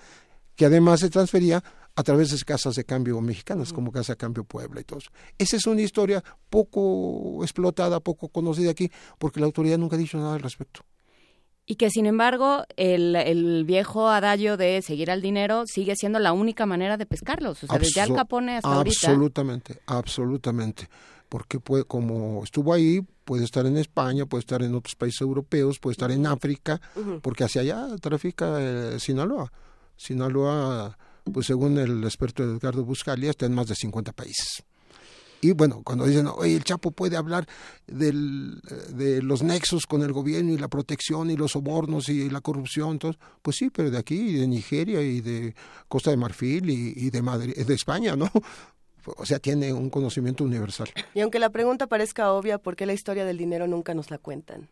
que 0.55 0.65
además 0.65 0.99
se 0.99 1.09
transfería 1.09 1.63
a 1.99 2.03
través 2.03 2.31
de 2.31 2.37
casas 2.45 2.75
de 2.75 2.85
cambio 2.85 3.19
mexicanas, 3.19 3.73
como 3.73 3.91
Casa 3.91 4.13
de 4.13 4.17
Cambio 4.17 4.45
Puebla 4.45 4.79
y 4.79 4.85
todo 4.85 4.99
eso. 4.99 5.11
Esa 5.37 5.57
es 5.57 5.67
una 5.67 5.81
historia 5.81 6.23
poco 6.49 7.43
explotada, 7.43 7.99
poco 7.99 8.29
conocida 8.29 8.71
aquí, 8.71 8.89
porque 9.17 9.41
la 9.41 9.47
autoridad 9.47 9.77
nunca 9.77 9.97
ha 9.97 9.99
dicho 9.99 10.17
nada 10.17 10.35
al 10.35 10.39
respecto. 10.39 10.79
Y 11.65 11.75
que, 11.75 11.89
sin 11.89 12.05
embargo, 12.05 12.63
el, 12.77 13.65
viejo 13.65 14.07
adagio 14.07 14.55
de 14.55 14.81
seguir 14.81 15.11
al 15.11 15.21
dinero 15.21 15.63
sigue 15.65 15.93
siendo 15.97 16.19
la 16.19 16.31
única 16.31 16.65
manera 16.65 16.95
de 16.95 17.05
pescarlos. 17.05 17.65
O 17.65 17.67
sea, 17.67 17.77
desde 17.77 17.99
Al 17.99 18.15
Capone 18.15 18.55
hasta 18.55 18.73
ahorita. 18.73 18.95
Absolutamente, 19.07 19.81
absolutamente. 19.85 20.87
Porque 21.27 21.59
puede, 21.59 21.83
como 21.83 22.45
estuvo 22.45 22.73
ahí, 22.73 23.01
puede 23.25 23.43
estar 23.43 23.65
en 23.65 23.75
España, 23.75 24.25
puede 24.25 24.39
estar 24.39 24.63
en 24.63 24.73
otros 24.73 24.95
países 24.95 25.19
europeos, 25.19 25.79
puede 25.79 25.95
estar 25.95 26.11
en 26.11 26.25
África, 26.25 26.79
porque 27.21 27.43
hacia 27.43 27.59
allá 27.59 27.87
trafica 28.01 28.55
eh, 28.57 28.99
Sinaloa. 28.99 29.51
Sinaloa 29.97 30.97
pues 31.31 31.47
según 31.47 31.77
el 31.77 32.03
experto 32.03 32.43
Edgardo 32.43 32.83
Buscalia, 32.83 33.31
está 33.31 33.45
en 33.45 33.53
más 33.53 33.67
de 33.67 33.75
50 33.75 34.13
países. 34.13 34.63
Y 35.41 35.53
bueno, 35.53 35.81
cuando 35.83 36.05
dicen, 36.05 36.27
oye, 36.27 36.55
el 36.55 36.63
Chapo 36.63 36.91
puede 36.91 37.15
hablar 37.15 37.47
del, 37.87 38.61
de 38.89 39.21
los 39.21 39.41
nexos 39.41 39.85
con 39.85 40.01
el 40.01 40.11
gobierno 40.11 40.51
y 40.51 40.57
la 40.57 40.67
protección 40.67 41.31
y 41.31 41.37
los 41.37 41.51
sobornos 41.51 42.09
y 42.09 42.29
la 42.29 42.41
corrupción, 42.41 42.99
pues 43.41 43.55
sí, 43.55 43.69
pero 43.69 43.89
de 43.89 43.97
aquí, 43.97 44.19
y 44.19 44.33
de 44.33 44.47
Nigeria 44.47 45.01
y 45.01 45.21
de 45.21 45.55
Costa 45.87 46.11
de 46.11 46.17
Marfil 46.17 46.69
y, 46.69 47.09
de 47.09 47.21
Madrid, 47.21 47.55
de 47.55 47.73
España, 47.73 48.15
¿no? 48.15 48.29
o 49.05 49.25
sea, 49.25 49.39
tiene 49.39 49.71
un 49.71 49.89
conocimiento 49.89 50.43
universal. 50.43 50.89
Y 51.13 51.21
aunque 51.21 51.39
la 51.39 51.49
pregunta 51.49 51.87
parezca 51.87 52.33
obvia, 52.33 52.57
¿por 52.57 52.75
qué 52.75 52.85
la 52.85 52.93
historia 52.93 53.25
del 53.25 53.37
dinero 53.37 53.65
nunca 53.67 53.93
nos 53.93 54.11
la 54.11 54.17
cuentan? 54.17 54.67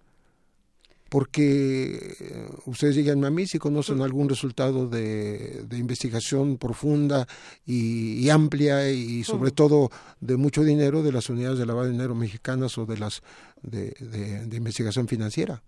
Porque 1.09 2.17
ustedes 2.65 2.95
llegan 2.95 3.23
a 3.25 3.29
mí 3.29 3.47
si 3.47 3.59
conocen 3.59 4.01
algún 4.01 4.27
resultado 4.29 4.87
de, 4.87 5.65
investigación 5.71 6.57
profunda 6.57 7.27
y, 7.65 8.29
amplia 8.29 8.89
y 8.91 9.23
sobre 9.23 9.51
todo 9.51 9.89
de 10.19 10.37
mucho 10.37 10.63
dinero 10.63 11.03
de 11.03 11.11
las 11.11 11.29
unidades 11.29 11.59
de 11.59 11.65
lavado 11.65 11.85
de 11.85 11.93
dinero 11.93 12.15
mexicanas 12.15 12.77
o 12.77 12.85
de 12.85 12.97
las 12.97 13.21
de, 13.61 14.47
investigación 14.51 15.07
financiera. 15.07 15.63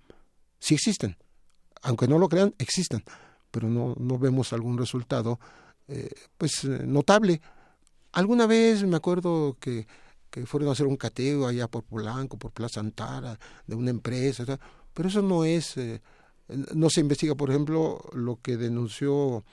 Sí 0.60 0.74
existen, 0.76 1.16
aunque 1.82 2.08
no 2.08 2.20
lo 2.20 2.28
crean, 2.28 2.54
existen, 2.58 3.04
pero 3.52 3.70
no, 3.70 3.96
no 3.98 4.18
vemos 4.18 4.52
algún 4.52 4.78
resultado 4.78 5.40
eh, 5.88 6.10
pues 6.38 6.66
eh, 6.66 6.84
notable. 6.86 7.42
Alguna 8.12 8.46
vez 8.46 8.84
me 8.84 8.98
acuerdo 8.98 9.58
que, 9.60 9.88
que 10.30 10.46
fueron 10.46 10.70
a 10.70 10.74
hacer 10.74 10.86
un 10.86 10.98
cateo 10.98 11.48
allá 11.48 11.68
por 11.68 11.84
Polanco, 11.84 12.38
por 12.38 12.52
Plaza 12.52 12.80
Antara, 12.80 13.40
de 13.66 13.76
una 13.76 13.90
empresa, 13.90 14.46
pero 15.00 15.08
eso 15.08 15.22
no 15.22 15.46
es, 15.46 15.78
eh, 15.78 16.02
no 16.76 16.90
se 16.90 17.00
investiga, 17.00 17.34
por 17.34 17.50
ejemplo, 17.50 18.02
lo 18.12 18.36
que 18.42 18.58
denunció 18.58 19.46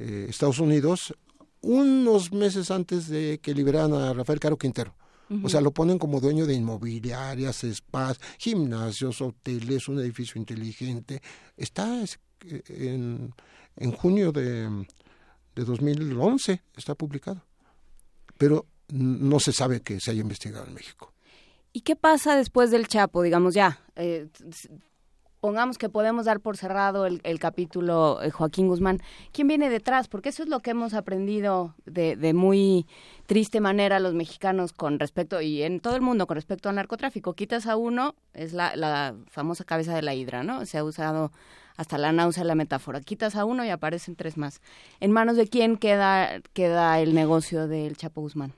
eh, 0.00 0.26
Estados 0.28 0.58
Unidos 0.58 1.14
unos 1.60 2.32
meses 2.32 2.72
antes 2.72 3.06
de 3.06 3.38
que 3.40 3.54
liberaran 3.54 3.92
a 3.94 4.12
Rafael 4.12 4.40
Caro 4.40 4.58
Quintero. 4.58 4.96
O 5.44 5.48
sea, 5.48 5.60
lo 5.60 5.70
ponen 5.70 5.96
como 5.96 6.18
dueño 6.18 6.44
de 6.44 6.54
inmobiliarias, 6.54 7.64
spas, 7.72 8.18
gimnasios, 8.36 9.20
hoteles, 9.20 9.86
un 9.86 10.00
edificio 10.00 10.40
inteligente. 10.40 11.22
Está 11.56 12.02
eh, 12.02 12.62
en, 12.66 13.32
en 13.76 13.92
junio 13.92 14.32
de, 14.32 14.86
de 15.54 15.64
2011, 15.64 16.62
está 16.76 16.96
publicado. 16.96 17.44
Pero 18.36 18.66
no 18.88 19.38
se 19.38 19.52
sabe 19.52 19.82
que 19.82 20.00
se 20.00 20.10
haya 20.10 20.22
investigado 20.22 20.66
en 20.66 20.74
México. 20.74 21.14
¿Y 21.72 21.82
qué 21.82 21.96
pasa 21.96 22.36
después 22.36 22.70
del 22.70 22.88
Chapo? 22.88 23.22
Digamos 23.22 23.54
ya, 23.54 23.80
eh, 23.94 24.28
pongamos 25.40 25.78
que 25.78 25.88
podemos 25.88 26.26
dar 26.26 26.40
por 26.40 26.56
cerrado 26.56 27.06
el, 27.06 27.38
capítulo 27.38 28.20
eh, 28.22 28.30
Joaquín 28.30 28.68
Guzmán. 28.68 29.00
¿Quién 29.32 29.48
viene 29.48 29.70
detrás? 29.70 30.08
Porque 30.08 30.28
eso 30.28 30.42
es 30.42 30.48
lo 30.48 30.60
que 30.60 30.70
hemos 30.70 30.94
aprendido 30.94 31.74
de, 31.86 32.16
de, 32.16 32.34
muy 32.34 32.86
triste 33.26 33.60
manera 33.60 34.00
los 34.00 34.14
mexicanos 34.14 34.72
con 34.72 34.98
respecto, 34.98 35.40
y 35.40 35.62
en 35.62 35.80
todo 35.80 35.96
el 35.96 36.02
mundo 36.02 36.26
con 36.26 36.34
respecto 36.34 36.68
al 36.68 36.74
narcotráfico. 36.74 37.34
Quitas 37.34 37.66
a 37.66 37.76
uno, 37.76 38.14
es 38.34 38.52
la, 38.52 38.76
la 38.76 39.14
famosa 39.28 39.64
cabeza 39.64 39.94
de 39.94 40.02
la 40.02 40.14
hidra, 40.14 40.42
¿no? 40.42 40.66
Se 40.66 40.76
ha 40.78 40.84
usado 40.84 41.32
hasta 41.76 41.98
la 41.98 42.12
náusea 42.12 42.44
la 42.44 42.54
metáfora. 42.54 43.00
Quitas 43.00 43.36
a 43.36 43.44
uno 43.44 43.64
y 43.64 43.70
aparecen 43.70 44.16
tres 44.16 44.36
más. 44.36 44.60
¿En 45.00 45.12
manos 45.12 45.36
de 45.36 45.48
quién 45.48 45.76
queda, 45.76 46.40
queda 46.52 47.00
el 47.00 47.14
negocio 47.14 47.68
del 47.68 47.96
Chapo 47.96 48.20
Guzmán? 48.20 48.52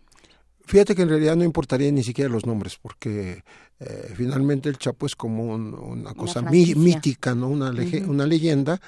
Fíjate 0.73 0.95
que 0.95 1.03
en 1.03 1.11
realidad 1.11 1.37
no 1.37 1.45
importaría 1.45 1.93
ni 1.93 2.03
siquiera 2.03 2.31
los 2.31 2.47
nombres, 2.47 2.79
porque 2.81 3.45
eh, 3.79 4.13
finalmente 4.17 4.71
el 4.71 4.79
Chapo 4.79 5.05
es 5.05 5.15
como 5.15 5.55
una 5.55 6.15
cosa 6.15 6.41
mítica, 6.41 7.35
¿no? 7.35 7.49
Una, 7.49 7.75
una 8.07 8.27
leyenda, 8.27 8.81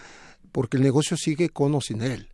porque 0.51 0.79
el 0.79 0.83
negocio 0.83 1.15
sigue 1.19 1.51
con 1.51 1.75
o 1.75 1.83
sin 1.83 2.01
él. 2.01 2.31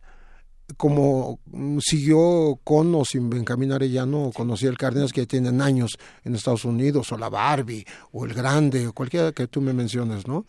Como 0.77 1.41
mm, 1.47 1.79
siguió 1.81 2.61
con 2.63 2.95
o 2.95 3.03
sin 3.03 3.29
Benjamín 3.29 3.73
Arellano 3.73 4.27
o 4.27 4.31
conocía 4.31 4.69
el 4.69 4.77
Cárdenas 4.77 5.11
que 5.11 5.19
ya 5.19 5.27
tienen 5.27 5.61
años 5.61 5.97
en 6.23 6.33
Estados 6.33 6.63
Unidos, 6.63 7.11
o 7.11 7.17
la 7.17 7.27
Barbie, 7.27 7.85
o 8.13 8.23
el 8.23 8.33
Grande, 8.33 8.87
o 8.87 8.93
cualquiera 8.93 9.33
que 9.33 9.47
tú 9.47 9.59
me 9.59 9.73
menciones, 9.73 10.27
¿no? 10.27 10.45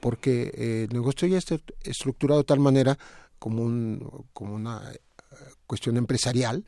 Porque 0.00 0.50
eh, 0.56 0.86
el 0.90 0.92
negocio 0.92 1.28
ya 1.28 1.38
está 1.38 1.56
estructurado 1.84 2.40
de 2.40 2.46
tal 2.46 2.58
manera 2.58 2.98
como, 3.38 3.62
un, 3.62 4.26
como 4.32 4.56
una 4.56 4.90
eh, 4.92 4.98
cuestión 5.68 5.96
empresarial, 5.98 6.64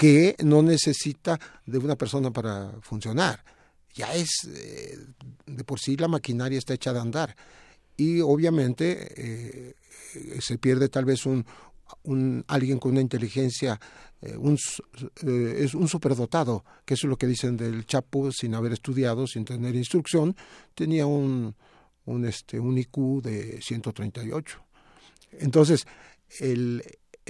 que 0.00 0.34
no 0.42 0.62
necesita 0.62 1.38
de 1.66 1.76
una 1.76 1.94
persona 1.94 2.30
para 2.30 2.72
funcionar. 2.80 3.44
Ya 3.92 4.14
es, 4.14 4.30
eh, 4.48 4.98
de 5.44 5.62
por 5.62 5.78
sí 5.78 5.94
la 5.98 6.08
maquinaria 6.08 6.56
está 6.56 6.72
hecha 6.72 6.94
de 6.94 7.00
andar. 7.00 7.36
Y 7.98 8.22
obviamente 8.22 9.12
eh, 9.14 9.74
se 10.40 10.56
pierde 10.56 10.88
tal 10.88 11.04
vez 11.04 11.26
un, 11.26 11.44
alguien 12.46 12.78
con 12.78 12.92
una 12.92 13.02
inteligencia, 13.02 13.78
eh, 14.22 14.38
un, 14.38 14.56
es 15.22 15.74
un 15.74 15.86
superdotado, 15.86 16.64
que 16.86 16.94
eso 16.94 17.06
es 17.06 17.10
lo 17.10 17.18
que 17.18 17.26
dicen 17.26 17.58
del 17.58 17.84
Chapo, 17.84 18.32
sin 18.32 18.54
haber 18.54 18.72
estudiado, 18.72 19.26
sin 19.26 19.44
tener 19.44 19.74
instrucción, 19.74 20.34
tenía 20.74 21.04
un, 21.04 21.54
un, 22.06 22.24
este, 22.24 22.58
un 22.58 22.78
IQ 22.78 23.20
de 23.22 23.60
138. 23.60 24.64
Entonces, 25.32 25.86
el, 26.38 26.82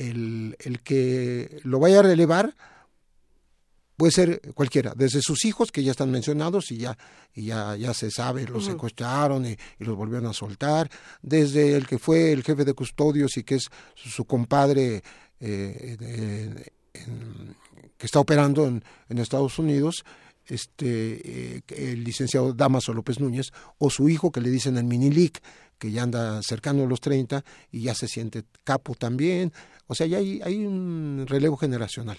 el, 0.09 0.56
el 0.60 0.81
que 0.81 1.60
lo 1.62 1.78
vaya 1.78 2.01
a 2.01 2.02
relevar 2.02 2.55
puede 3.97 4.12
ser 4.12 4.40
cualquiera, 4.55 4.94
desde 4.97 5.20
sus 5.20 5.44
hijos 5.44 5.70
que 5.70 5.82
ya 5.82 5.90
están 5.90 6.10
mencionados 6.10 6.70
y 6.70 6.78
ya, 6.78 6.97
y 7.35 7.47
ya, 7.47 7.77
ya 7.77 7.93
se 7.93 8.10
sabe, 8.10 8.47
los 8.47 8.64
secuestraron 8.64 9.44
y, 9.44 9.59
los 9.78 9.94
volvieron 9.94 10.27
a 10.31 10.32
soltar, 10.32 10.90
desde 11.20 11.77
el 11.77 11.86
que 11.86 11.98
fue 11.98 12.32
el 12.32 12.43
jefe 12.43 12.64
de 12.64 12.72
custodios 12.72 13.36
y 13.36 13.43
que 13.43 13.56
es 13.56 13.68
su, 13.94 14.24
compadre 14.24 15.02
eh, 15.39 16.64
que 17.98 18.06
está 18.06 18.20
operando 18.20 18.66
en, 18.66 18.82
en 19.10 19.18
Estados 19.18 19.59
Unidos, 19.59 20.02
este 20.47 21.56
eh, 21.59 21.62
el 21.68 22.02
licenciado 22.02 22.55
Damaso 22.55 22.94
López 22.94 23.20
Núñez, 23.20 23.52
o 23.77 23.90
su 23.90 24.09
hijo 24.09 24.32
que 24.32 24.40
le 24.40 24.48
dicen 24.48 24.78
el 24.78 24.85
Minilic, 24.85 25.43
que 25.78 25.90
ya 25.90 26.02
anda 26.02 26.43
cercano 26.43 26.85
a 26.85 26.86
los 26.86 27.01
30 27.01 27.44
y 27.70 27.82
ya 27.82 27.94
se 27.94 28.09
siente 28.09 28.44
capo 28.64 28.94
también. 28.94 29.52
O 29.91 29.95
sea, 29.97 30.07
ya 30.07 30.19
hay, 30.19 30.41
hay 30.45 30.65
un 30.65 31.25
relevo 31.27 31.57
generacional. 31.57 32.17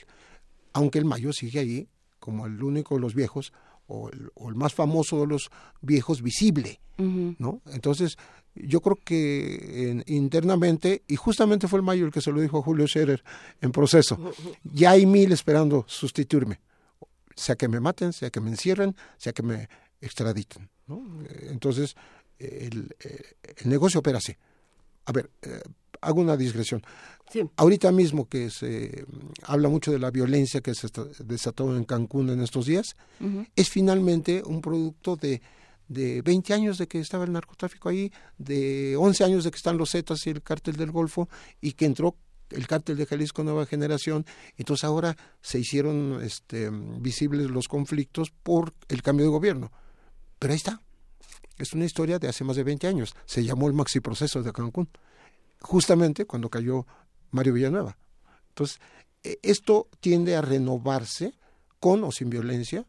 Aunque 0.73 0.99
el 0.99 1.05
Mayo 1.05 1.31
sigue 1.31 1.59
ahí 1.59 1.87
como 2.19 2.45
el 2.45 2.61
único 2.61 2.95
de 2.95 3.01
los 3.01 3.15
viejos 3.15 3.53
o 3.87 4.09
el, 4.09 4.55
más 4.55 4.73
famoso 4.73 5.21
de 5.21 5.27
los 5.27 5.49
viejos 5.79 6.21
visible, 6.21 6.81
¿no? 6.97 7.61
Entonces, 7.67 8.17
yo 8.55 8.81
creo 8.81 8.99
que 9.01 10.03
internamente, 10.07 11.03
y 11.07 11.15
justamente 11.15 11.69
fue 11.69 11.79
el 11.79 11.83
Mayo 11.83 12.05
el 12.05 12.11
que 12.11 12.19
se 12.19 12.33
lo 12.33 12.41
dijo 12.41 12.59
a 12.59 12.61
Julio 12.61 12.85
Scherer 12.87 13.23
en 13.61 13.71
proceso, 13.71 14.19
ya 14.65 14.91
hay 14.91 15.05
mil 15.05 15.31
esperando 15.31 15.85
sustituirme, 15.87 16.59
sea 17.35 17.55
que 17.55 17.69
me 17.69 17.79
maten, 17.79 18.11
sea 18.11 18.31
que 18.31 18.41
me 18.41 18.49
encierren, 18.49 18.97
sea 19.17 19.31
que 19.31 19.43
me 19.43 19.69
extraditen, 20.01 20.69
¿no? 20.87 21.05
Entonces, 21.43 21.95
el, 22.37 22.93
el 22.99 23.69
negocio 23.69 24.01
opera 24.01 24.17
así. 24.17 24.35
A 25.05 25.13
ver, 25.13 25.31
eh, 25.41 25.61
hago 26.01 26.21
una 26.21 26.35
digresión. 26.35 26.81
Ahorita 27.55 27.91
mismo 27.91 28.27
que 28.27 28.49
se 28.49 29.05
habla 29.43 29.69
mucho 29.69 29.91
de 29.91 29.99
la 29.99 30.11
violencia 30.11 30.61
que 30.61 30.73
se 30.75 30.87
desató 31.23 31.75
en 31.75 31.83
Cancún 31.83 32.29
en 32.29 32.41
estos 32.41 32.65
días, 32.65 32.95
es 33.55 33.69
finalmente 33.69 34.43
un 34.45 34.61
producto 34.61 35.15
de, 35.15 35.41
de 35.87 36.21
20 36.21 36.53
años 36.53 36.77
de 36.77 36.87
que 36.87 36.99
estaba 36.99 37.25
el 37.25 37.31
narcotráfico 37.31 37.89
ahí, 37.89 38.11
de 38.37 38.95
11 38.97 39.23
años 39.23 39.43
de 39.43 39.51
que 39.51 39.57
están 39.57 39.77
los 39.77 39.91
Zetas 39.91 40.25
y 40.27 40.29
el 40.31 40.41
cártel 40.41 40.75
del 40.75 40.91
Golfo, 40.91 41.29
y 41.61 41.73
que 41.73 41.85
entró 41.85 42.15
el 42.51 42.67
cártel 42.67 42.97
de 42.97 43.05
Jalisco 43.05 43.43
Nueva 43.43 43.65
Generación, 43.65 44.25
entonces 44.57 44.83
ahora 44.83 45.15
se 45.41 45.59
hicieron 45.59 46.19
este, 46.21 46.69
visibles 46.69 47.49
los 47.49 47.67
conflictos 47.67 48.31
por 48.31 48.73
el 48.89 49.01
cambio 49.01 49.25
de 49.25 49.31
gobierno. 49.31 49.71
Pero 50.39 50.53
ahí 50.53 50.57
está, 50.57 50.81
es 51.57 51.73
una 51.73 51.85
historia 51.85 52.19
de 52.19 52.27
hace 52.27 52.43
más 52.43 52.55
de 52.55 52.63
20 52.63 52.87
años. 52.87 53.13
Se 53.25 53.43
llamó 53.43 53.67
el 53.67 53.73
Maxi 53.73 53.99
Proceso 53.99 54.41
de 54.43 54.51
Cancún, 54.51 54.89
justamente 55.61 56.25
cuando 56.25 56.49
cayó 56.49 56.85
Mario 57.31 57.53
Villanueva. 57.53 57.97
Entonces, 58.49 58.79
e, 59.23 59.39
esto 59.41 59.87
tiende 59.99 60.35
a 60.35 60.41
renovarse 60.41 61.33
con 61.79 62.03
o 62.03 62.11
sin 62.11 62.29
violencia 62.29 62.85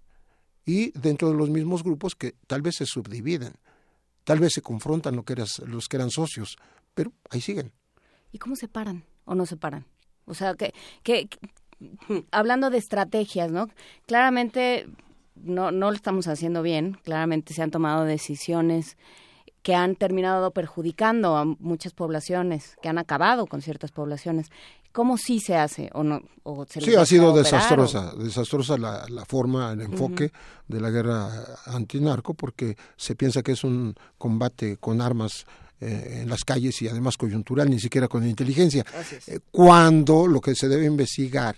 y 0.65 0.91
dentro 0.99 1.31
de 1.31 1.37
los 1.37 1.51
mismos 1.51 1.83
grupos 1.83 2.15
que 2.15 2.35
tal 2.47 2.63
vez 2.63 2.77
se 2.77 2.87
subdividen, 2.87 3.55
tal 4.25 4.39
vez 4.39 4.53
se 4.53 4.63
confrontan 4.63 5.17
lo 5.17 5.25
que 5.25 5.35
los 5.67 5.89
que 5.89 5.97
eran 5.97 6.11
socios, 6.11 6.57
pero 6.95 7.13
ahí 7.31 7.41
siguen. 7.41 7.73
¿Y 8.31 8.39
cómo 8.39 8.57
se 8.57 8.69
paran 8.69 9.05
o 9.25 9.35
no 9.35 9.47
se 9.47 9.57
paran? 9.57 9.87
O 10.25 10.35
sea, 10.35 10.55
que, 10.55 10.73
que 11.03 11.29
hablando 12.31 12.71
de 12.71 12.79
estrategias, 12.79 13.51
¿no? 13.51 13.69
Claramente 14.07 14.89
no, 15.35 15.71
no 15.71 15.91
lo 15.91 15.97
estamos 15.97 16.29
haciendo 16.29 16.63
bien, 16.63 16.99
claramente 17.03 17.55
se 17.55 17.63
han 17.63 17.71
tomado 17.71 18.05
decisiones 18.05 18.97
que 19.63 19.75
han 19.75 19.97
terminado 19.97 20.51
perjudicando 20.51 21.37
a 21.37 21.45
muchas 21.45 21.93
poblaciones, 21.93 22.77
que 22.83 22.89
han 22.89 22.99
acabado 22.99 23.47
con 23.47 23.63
ciertas 23.63 23.93
poblaciones. 23.93 24.49
¿Cómo 24.91 25.17
sí 25.17 25.41
se 25.41 25.57
hace 25.57 25.89
o 25.95 26.03
no? 26.03 26.21
sí, 26.69 26.95
ha 26.95 27.07
sido 27.07 27.35
desastrosa, 27.35 28.13
desastrosa 28.15 28.77
la, 28.77 29.07
la, 29.09 29.25
forma, 29.25 29.73
el 29.73 29.81
enfoque 29.81 30.33
de 30.69 30.81
la 30.81 30.91
guerra 30.91 31.31
antinarco, 31.67 32.35
porque 32.35 32.77
se 32.97 33.15
piensa 33.15 33.43
que 33.43 33.53
es 33.53 33.65
un 33.65 33.95
combate 34.19 34.77
con 34.77 35.01
armas 35.01 35.47
eh, 35.81 36.21
en 36.23 36.29
las 36.29 36.45
calles 36.45 36.81
y 36.83 36.89
además 36.89 37.17
coyuntural, 37.17 37.69
ni 37.69 37.81
siquiera 37.81 38.07
con 38.07 38.25
inteligencia. 38.25 38.85
Eh, 39.27 39.41
cuando 39.51 40.29
lo 40.29 40.41
que 40.41 40.55
se 40.55 40.69
debe 40.69 40.85
investigar 40.85 41.57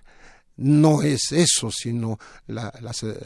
no 0.57 1.03
es 1.03 1.33
eso, 1.33 1.71
sino 1.71 2.19
las, 2.47 3.03
eh, 3.03 3.17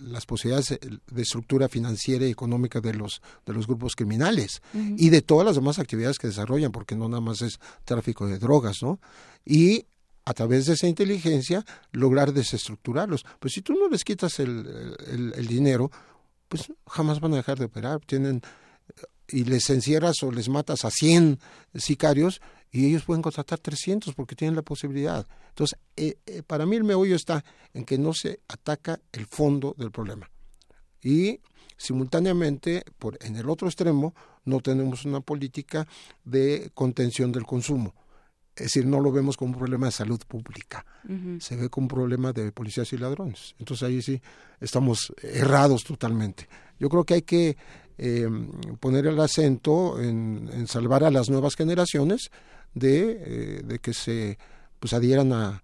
las, 0.00 0.26
posibilidades 0.26 0.78
de 0.80 1.22
estructura 1.22 1.68
financiera 1.68 2.26
y 2.26 2.30
económica 2.30 2.80
de 2.80 2.94
los, 2.94 3.22
de 3.46 3.52
los 3.52 3.66
grupos 3.66 3.94
criminales 3.94 4.60
y 4.74 5.10
de 5.10 5.22
todas 5.22 5.46
las 5.46 5.54
demás 5.54 5.78
actividades 5.78 6.18
que 6.18 6.26
desarrollan, 6.26 6.72
porque 6.72 6.96
no 6.96 7.08
nada 7.08 7.20
más 7.20 7.42
es 7.42 7.60
tráfico 7.84 8.26
de 8.26 8.38
drogas, 8.38 8.78
¿no? 8.82 8.98
Y 9.44 9.86
a 10.24 10.34
través 10.34 10.66
de 10.66 10.72
esa 10.72 10.88
inteligencia, 10.88 11.64
lograr 11.92 12.32
desestructurarlos. 12.32 13.24
Pues 13.38 13.52
si 13.52 13.60
tú 13.60 13.74
no 13.74 13.88
les 13.88 14.04
quitas 14.04 14.40
el, 14.40 14.96
el, 15.36 15.46
dinero, 15.46 15.90
pues 16.48 16.72
jamás 16.86 17.20
van 17.20 17.34
a 17.34 17.36
dejar 17.36 17.58
de 17.58 17.66
operar. 17.66 18.00
Tienen 18.00 18.40
y 19.28 19.44
les 19.44 19.68
encierras 19.70 20.22
o 20.22 20.30
les 20.30 20.48
matas 20.48 20.84
a 20.84 20.90
100 20.90 21.38
sicarios 21.74 22.40
y 22.74 22.86
ellos 22.86 23.04
pueden 23.04 23.22
contratar 23.22 23.60
300 23.60 24.14
porque 24.14 24.34
tienen 24.34 24.56
la 24.56 24.62
posibilidad. 24.62 25.24
Entonces, 25.50 25.78
eh, 25.96 26.16
eh, 26.26 26.42
para 26.44 26.66
mí 26.66 26.74
el 26.74 26.82
meollo 26.82 27.14
está 27.14 27.44
en 27.72 27.84
que 27.84 27.98
no 27.98 28.12
se 28.12 28.40
ataca 28.48 28.98
el 29.12 29.26
fondo 29.26 29.76
del 29.78 29.92
problema. 29.92 30.28
Y 31.00 31.38
simultáneamente, 31.76 32.82
por, 32.98 33.16
en 33.20 33.36
el 33.36 33.48
otro 33.48 33.68
extremo, 33.68 34.12
no 34.44 34.58
tenemos 34.58 35.04
una 35.04 35.20
política 35.20 35.86
de 36.24 36.72
contención 36.74 37.30
del 37.30 37.46
consumo. 37.46 37.94
Es 38.56 38.64
decir, 38.64 38.86
no 38.86 38.98
lo 38.98 39.12
vemos 39.12 39.36
como 39.36 39.52
un 39.52 39.58
problema 39.58 39.86
de 39.86 39.92
salud 39.92 40.20
pública, 40.26 40.84
se 41.40 41.56
ve 41.56 41.68
como 41.68 41.86
un 41.86 41.88
problema 41.88 42.32
de 42.32 42.52
policías 42.52 42.92
y 42.92 42.98
ladrones. 42.98 43.54
Entonces 43.58 43.88
ahí 43.88 44.00
sí 44.00 44.20
estamos 44.60 45.12
errados 45.22 45.82
totalmente. 45.82 46.48
Yo 46.78 46.88
creo 46.88 47.04
que 47.04 47.14
hay 47.14 47.22
que 47.22 47.56
eh, 47.98 48.28
poner 48.80 49.06
el 49.06 49.20
acento 49.20 50.00
en, 50.00 50.66
salvar 50.66 51.04
a 51.04 51.10
las 51.10 51.30
nuevas 51.30 51.54
generaciones 51.54 52.30
de, 52.74 53.18
eh, 53.20 53.62
de 53.64 53.78
que 53.78 53.94
se 53.94 54.38
pues 54.80 54.92
adhieran 54.92 55.32
a 55.32 55.62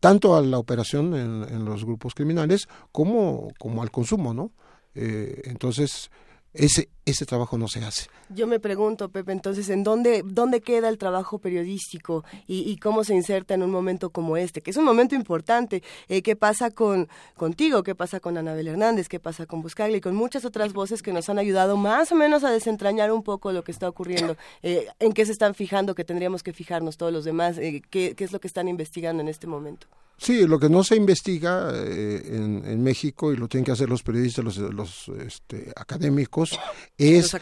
tanto 0.00 0.36
a 0.36 0.42
la 0.42 0.58
operación 0.58 1.14
en, 1.14 1.44
en 1.48 1.64
los 1.64 1.84
grupos 1.84 2.14
criminales 2.14 2.68
como, 2.92 3.48
como 3.58 3.82
al 3.82 3.90
consumo, 3.90 4.34
¿no? 4.34 4.52
Eh, 4.96 5.42
entonces, 5.44 6.10
ese, 6.52 6.88
ese 7.06 7.24
trabajo 7.24 7.56
no 7.56 7.68
se 7.68 7.84
hace. 7.84 8.08
Yo 8.28 8.48
me 8.48 8.58
pregunto, 8.58 9.08
Pepe, 9.08 9.30
entonces, 9.30 9.68
¿en 9.70 9.84
dónde, 9.84 10.22
dónde 10.24 10.60
queda 10.60 10.88
el 10.88 10.98
trabajo 10.98 11.38
periodístico 11.38 12.24
y, 12.48 12.76
cómo 12.78 13.04
se 13.04 13.14
inserta 13.14 13.54
en 13.54 13.62
un 13.62 13.70
momento 13.70 14.10
como 14.10 14.36
este? 14.36 14.60
Que 14.60 14.72
es 14.72 14.76
un 14.76 14.84
momento 14.84 15.14
importante. 15.14 15.84
Eh, 16.08 16.22
¿Qué 16.22 16.34
pasa 16.34 16.72
con 16.72 17.08
contigo? 17.36 17.84
¿Qué 17.84 17.94
pasa 17.94 18.18
con 18.18 18.36
Anabel 18.36 18.66
Hernández? 18.66 19.08
¿Qué 19.08 19.20
pasa 19.20 19.46
con 19.46 19.62
Buscaglia? 19.62 19.98
Y 19.98 20.00
con 20.00 20.16
muchas 20.16 20.44
otras 20.44 20.72
voces 20.72 21.00
que 21.00 21.12
nos 21.12 21.28
han 21.28 21.38
ayudado 21.38 21.76
más 21.76 22.10
o 22.10 22.16
menos 22.16 22.42
a 22.42 22.50
desentrañar 22.50 23.12
un 23.12 23.22
poco 23.22 23.52
lo 23.52 23.62
que 23.62 23.72
está 23.72 23.88
ocurriendo. 23.88 24.36
Eh, 24.62 24.88
¿En 24.98 25.12
qué 25.12 25.24
se 25.24 25.32
están 25.32 25.54
fijando 25.54 25.94
que 25.94 26.04
tendríamos 26.04 26.42
que 26.42 26.52
fijarnos 26.52 26.96
todos 26.96 27.12
los 27.12 27.24
demás? 27.24 27.58
Eh, 27.58 27.82
¿qué, 27.88 28.14
¿Qué 28.16 28.24
es 28.24 28.32
lo 28.32 28.40
que 28.40 28.48
están 28.48 28.68
investigando 28.68 29.22
en 29.22 29.28
este 29.28 29.46
momento? 29.46 29.86
Sí, 30.18 30.46
lo 30.46 30.58
que 30.58 30.70
no 30.70 30.82
se 30.82 30.96
investiga 30.96 31.70
eh, 31.74 32.22
en, 32.24 32.82
México 32.82 33.32
y 33.32 33.36
lo 33.36 33.48
tienen 33.48 33.66
que 33.66 33.72
hacer 33.72 33.88
los 33.88 34.02
periodistas, 34.02 34.44
los, 34.44 34.56
los 34.56 35.08
este, 35.20 35.72
académicos, 35.76 36.58
es 36.98 37.36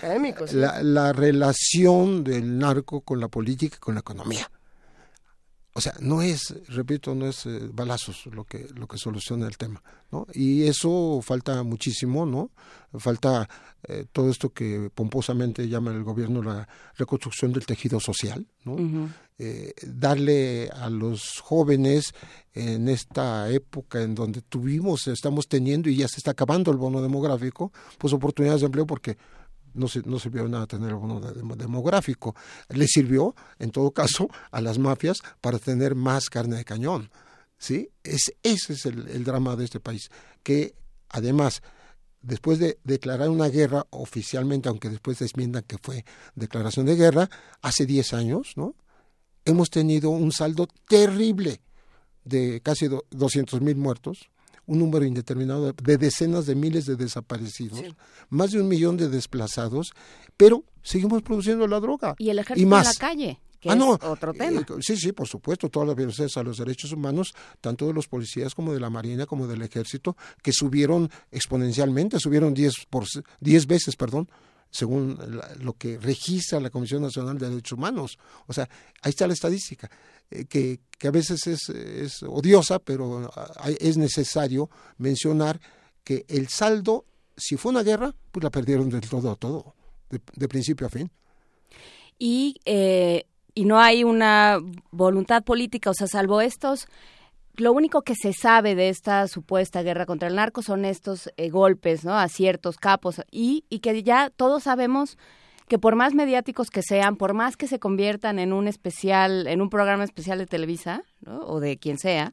la, 0.52 0.82
la, 0.82 1.12
relación 1.12 2.24
del 2.24 2.59
narco 2.59 3.02
con 3.02 3.20
la 3.20 3.28
política 3.28 3.76
y 3.76 3.81
con 3.81 3.94
la 3.94 4.01
economía. 4.01 4.51
O 5.76 5.81
sea, 5.81 5.93
no 6.01 6.22
es, 6.22 6.55
repito, 6.68 7.16
no 7.16 7.26
es 7.26 7.47
eh, 7.47 7.68
balazos 7.72 8.26
lo 8.26 8.44
que 8.44 8.68
lo 8.76 8.86
que 8.86 8.97
soluciona 8.97 9.48
el 9.48 9.56
tema, 9.56 9.82
¿no? 10.12 10.24
Y 10.32 10.62
eso 10.62 11.20
falta 11.20 11.64
muchísimo, 11.64 12.24
¿no? 12.24 12.52
Falta 12.97 13.48
eh, 13.89 14.06
todo 14.12 14.31
esto 14.31 14.51
que 14.51 14.89
pomposamente 14.94 15.68
llama 15.68 15.90
el 15.90 16.05
gobierno 16.05 16.44
la 16.44 16.68
reconstrucción 16.97 17.52
del 17.52 17.66
tejido 17.66 17.98
social, 17.98 18.47
¿no? 18.64 19.10
Eh, 19.36 19.74
darle 19.82 20.70
a 20.70 20.89
los 20.89 21.40
jóvenes 21.40 22.14
en 22.52 22.89
esta 22.89 23.51
época 23.51 24.01
en 24.01 24.14
donde 24.14 24.43
tuvimos, 24.43 25.09
estamos 25.09 25.48
teniendo 25.48 25.90
y 25.90 25.97
ya 25.97 26.06
se 26.06 26.18
está 26.18 26.31
acabando 26.31 26.70
el 26.70 26.76
bono 26.76 27.02
demográfico, 27.02 27.72
pues 27.98 28.12
oportunidades 28.12 28.60
de 28.60 28.66
empleo 28.66 28.86
porque 28.86 29.18
no, 29.74 29.88
se, 29.88 30.02
no 30.02 30.18
sirvió 30.18 30.48
nada 30.48 30.66
tener 30.66 30.90
el 30.90 30.96
bono 30.96 31.20
demográfico. 31.20 32.34
Le 32.68 32.86
sirvió, 32.86 33.34
en 33.59 33.70
todo 33.70 33.90
caso, 33.90 34.28
a 34.51 34.60
las 34.60 34.78
mafias 34.78 35.18
para 35.40 35.59
tener 35.59 35.94
más 35.94 36.30
carne 36.30 36.56
de 36.56 36.64
cañón. 36.64 37.10
¿sí? 37.59 37.90
Es, 38.02 38.32
ese 38.42 38.72
es 38.74 38.86
el, 38.86 39.24
drama 39.24 39.56
de 39.56 39.64
este 39.64 39.80
país, 39.80 40.10
que 40.42 40.74
además 41.09 41.62
después 42.22 42.59
de 42.59 42.78
declarar 42.84 43.28
una 43.28 43.48
guerra 43.48 43.86
oficialmente, 43.90 44.68
aunque 44.68 44.88
después 44.88 45.18
desmientan 45.18 45.62
que 45.62 45.78
fue 45.78 46.05
declaración 46.34 46.86
de 46.86 46.96
guerra, 46.96 47.28
hace 47.60 47.84
10 47.86 48.14
años, 48.14 48.52
¿no? 48.56 48.74
Hemos 49.44 49.68
tenido 49.68 50.09
un 50.09 50.32
saldo 50.32 50.66
terrible 50.88 51.60
de 52.24 52.62
casi 52.62 52.88
200 53.10 53.60
mil 53.60 53.76
muertos, 53.76 54.30
un 54.66 54.78
número 54.78 55.05
indeterminado 55.05 55.73
de 55.73 55.99
decenas 55.99 56.47
de 56.47 56.55
miles 56.55 56.86
de 56.86 56.97
desaparecidos, 56.97 57.82
más 58.31 58.53
de 58.53 58.61
un 58.61 58.69
millón 58.69 58.97
de 58.97 59.09
desplazados, 59.09 59.93
pero 60.36 60.65
seguimos 60.82 61.23
produciendo 61.23 61.66
la 61.66 61.81
droga. 61.81 62.15
Y 62.19 62.31
el 62.31 62.39
ejército 62.39 62.77
en 62.77 62.85
la 62.85 62.93
calle. 62.99 63.41
Que 63.61 63.70
ah, 63.70 63.74
no, 63.74 63.93
otro 63.93 64.32
eh, 64.32 64.39
tema. 64.39 64.66
sí, 64.81 64.95
sí, 64.95 65.12
por 65.12 65.27
supuesto, 65.27 65.70
todas 65.70 65.89
las 65.89 65.97
violaciones 65.97 66.36
a 66.36 66.43
los 66.43 66.59
derechos 66.59 66.93
humanos, 66.93 67.32
tanto 67.62 67.86
de 67.86 67.95
los 67.95 68.09
policías 68.09 68.55
como 68.55 68.74
de 68.74 68.81
la 68.81 68.91
Marina, 68.91 69.24
como 69.24 69.47
del 69.47 69.62
Ejército, 69.62 70.19
que 70.43 70.53
subieron 70.53 71.11
exponencialmente, 71.31 72.19
subieron 72.19 72.53
10 72.53 72.74
por 72.91 73.07
diez 73.41 73.66
veces, 73.66 73.97
perdón, 73.97 74.28
según 74.74 75.16
lo 75.60 75.74
que 75.74 75.98
registra 75.98 76.59
la 76.59 76.68
Comisión 76.68 77.01
Nacional 77.01 77.38
de 77.38 77.48
Derechos 77.48 77.78
Humanos. 77.78 78.18
O 78.48 78.52
sea, 78.52 78.68
ahí 79.02 79.10
está 79.10 79.28
la 79.28 79.32
estadística. 79.32 79.88
Eh, 80.32 80.46
que, 80.46 80.80
que, 80.98 81.06
a 81.06 81.12
veces 81.12 81.46
es, 81.46 82.22
odiosa, 82.24 82.80
pero 82.80 83.30
es 83.78 83.96
necesario 83.96 84.68
mencionar 84.98 85.60
que 86.02 86.24
el 86.28 86.48
saldo, 86.48 87.05
si 87.36 87.56
fue 87.56 87.70
una 87.70 87.84
guerra, 87.84 88.16
pues 88.32 88.42
la 88.42 88.51
perdieron 88.51 88.88
del 88.88 89.09
todo 89.09 89.30
a 89.30 89.36
todo, 89.36 89.76
de, 90.10 90.48
principio 90.48 90.88
a 90.88 90.90
fin. 90.90 91.09
Y, 92.18 92.56
eh, 92.64 93.26
y 93.55 93.66
no 93.66 93.78
hay 93.78 94.02
una 94.02 94.59
voluntad 94.90 95.44
política, 95.44 95.90
o 95.90 95.94
sea, 95.94 96.09
salvo 96.09 96.40
estos 96.40 96.88
lo 97.56 97.72
único 97.72 98.02
que 98.02 98.14
se 98.14 98.32
sabe 98.32 98.74
de 98.74 98.89
esta 98.89 99.26
supuesta 99.28 99.82
guerra 99.82 100.06
contra 100.06 100.28
el 100.28 100.35
narco 100.35 100.62
son 100.62 100.85
estos 100.85 101.31
eh, 101.36 101.51
golpes. 101.51 102.05
A 102.06 102.28
ciertos 102.28 102.76
capos 102.76 103.22
y, 103.31 103.64
y 103.68 103.81
que 103.81 104.02
ya 104.02 104.31
todos 104.31 104.64
sabemos 104.64 105.16
que 105.68 105.78
por 105.78 105.97
más 105.97 106.14
mediáticos 106.14 106.70
que 106.70 106.82
sean, 106.82 107.16
por 107.16 107.32
más 107.32 107.56
que 107.56 107.66
se 107.66 107.78
conviertan 107.78 108.39
en 108.39 108.52
un 108.52 108.68
especial, 108.68 109.47
en 109.47 109.62
un 109.62 109.70
programa 109.70 110.05
especial 110.05 110.39
de 110.39 110.47
Televisa, 110.47 111.02
o 111.26 111.60
de 111.60 111.78
quien 111.78 111.98
sea, 111.98 112.32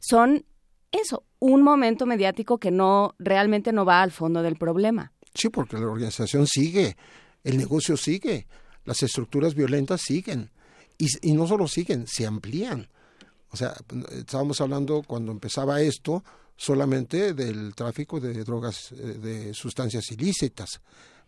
son 0.00 0.46
eso, 0.90 1.24
un 1.38 1.62
momento 1.62 2.06
mediático 2.06 2.58
que 2.58 2.70
no 2.70 3.14
realmente 3.18 3.72
no 3.72 3.84
va 3.84 4.02
al 4.02 4.10
fondo 4.10 4.42
del 4.42 4.56
problema. 4.56 5.12
Sí, 5.34 5.48
porque 5.48 5.76
la 5.78 5.86
organización 5.86 6.46
sigue, 6.46 6.96
el 7.44 7.56
negocio 7.58 7.96
sigue, 7.96 8.46
las 8.84 9.02
estructuras 9.02 9.54
violentas 9.54 10.00
siguen 10.02 10.50
y 10.98 11.32
no 11.32 11.46
solo 11.46 11.66
siguen, 11.66 12.06
se 12.06 12.26
amplían. 12.26 12.88
O 13.52 13.56
sea, 13.56 13.74
estábamos 14.12 14.60
hablando 14.60 15.02
cuando 15.06 15.30
empezaba 15.30 15.80
esto 15.80 16.24
solamente 16.56 17.34
del 17.34 17.74
tráfico 17.74 18.18
de 18.20 18.44
drogas, 18.44 18.92
eh, 18.92 19.18
de 19.20 19.54
sustancias 19.54 20.10
ilícitas. 20.10 20.80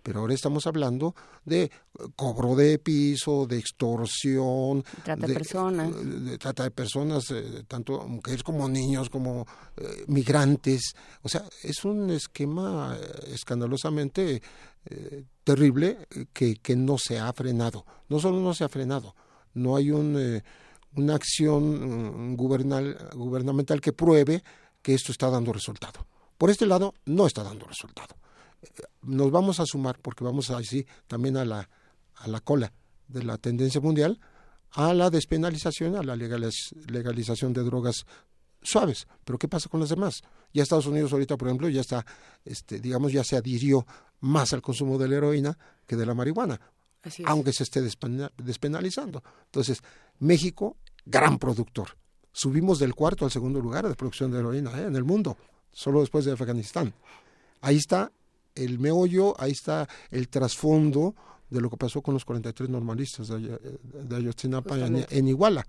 Pero 0.05 0.21
ahora 0.21 0.35
estamos 0.35 0.67
hablando 0.67 1.15
de 1.47 1.71
cobro 2.15 2.55
de 2.55 2.79
piso, 2.79 3.47
de 3.47 3.57
extorsión, 3.57 4.85
trata 5.03 5.27
de, 5.27 5.33
personas, 5.33 5.91
de, 6.27 6.37
trata 6.37 6.65
de 6.65 6.71
personas, 6.71 7.31
eh, 7.31 7.65
tanto 7.67 8.07
mujeres 8.07 8.43
como 8.43 8.69
niños, 8.69 9.09
como 9.09 9.47
eh, 9.79 10.05
migrantes, 10.09 10.95
o 11.23 11.29
sea, 11.31 11.45
es 11.63 11.87
un 11.87 12.11
esquema 12.11 12.95
eh, 13.01 13.33
escandalosamente 13.33 14.43
terrible 15.43 16.07
que, 16.35 16.57
que 16.57 16.77
no 16.77 16.99
se 16.99 17.19
ha 17.19 17.33
frenado. 17.33 17.87
No 18.11 18.21
solo 18.21 18.41
no 18.41 18.53
se 18.53 18.65
ha 18.65 18.69
frenado, 18.69 19.15
no 19.55 19.75
hay 19.75 19.91
un, 19.91 20.43
una 20.97 21.15
acción 21.15 22.33
mm, 22.33 22.37
gubernamental 22.37 23.81
que 23.81 23.93
pruebe 23.93 24.43
que 24.83 24.95
esto 24.95 25.13
está 25.13 25.31
dando 25.31 25.53
resultado. 25.53 26.07
Por 26.37 26.51
este 26.51 26.67
lado, 26.67 26.95
no 27.07 27.27
está 27.27 27.43
dando 27.43 27.67
resultado 27.67 28.17
nos 29.03 29.31
vamos 29.31 29.61
a 29.61 29.67
sumar, 29.67 29.99
porque 30.01 30.25
vamos 30.25 30.51
así 30.51 30.87
también 31.07 31.37
a 31.37 31.45
la, 31.45 31.69
a 32.17 32.29
la 32.29 32.41
cola 32.41 32.73
de 33.09 33.23
la 33.23 33.39
tendencia 33.39 33.81
mundial, 33.81 34.21
a 34.71 34.95
la 34.95 35.11
despenalización, 35.11 35.97
a 35.97 36.03
la 36.03 36.17
legalización 36.17 37.53
de 37.53 37.63
drogas 37.63 38.07
suaves. 38.63 39.07
Pero 39.25 39.39
¿qué 39.39 39.49
pasa 39.49 39.69
con 39.69 39.81
las 39.81 39.91
demás? 39.91 40.23
Ya 40.53 40.63
Estados 40.63 40.87
Unidos 40.87 41.13
ahorita, 41.13 41.37
por 41.37 41.49
ejemplo, 41.49 41.69
ya 41.69 41.81
está, 41.81 42.05
este, 42.45 42.81
digamos, 42.81 43.13
ya 43.13 43.25
se 43.25 43.37
adhirió 43.37 43.87
más 44.21 44.53
al 44.53 44.63
consumo 44.63 44.99
de 44.99 45.09
la 45.09 45.17
heroína 45.17 45.59
que 45.87 45.97
de 45.97 46.07
la 46.07 46.15
marihuana, 46.15 46.61
aunque 47.27 47.53
se 47.53 47.65
esté 47.65 47.83
despenalizando. 47.83 49.23
Entonces, 49.47 49.83
México, 50.19 50.77
gran 51.05 51.39
productor. 51.39 51.97
Subimos 52.33 52.79
del 52.79 52.95
cuarto 52.95 53.25
al 53.25 53.31
segundo 53.31 53.61
lugar 53.61 53.89
de 53.89 53.95
producción 53.95 54.31
de 54.31 54.41
heroína 54.41 54.71
¿eh? 54.81 54.87
en 54.87 54.97
el 54.97 55.05
mundo, 55.05 55.37
solo 55.73 56.01
después 56.01 56.25
de 56.25 56.33
Afganistán. 56.33 56.93
Ahí 57.61 57.77
está 57.77 58.11
el 58.55 58.79
meollo, 58.79 59.41
ahí 59.41 59.53
está 59.53 59.89
el 60.11 60.29
trasfondo 60.29 61.15
de 61.49 61.61
lo 61.61 61.71
que 61.71 61.77
pasó 61.77 62.03
con 62.03 62.15
los 62.15 62.25
43 62.25 62.69
normalistas 62.69 63.29
de, 63.29 63.59
de 63.59 64.17
Ayotzinapa 64.17 64.77
en, 64.77 65.29
Iguala. 65.29 65.67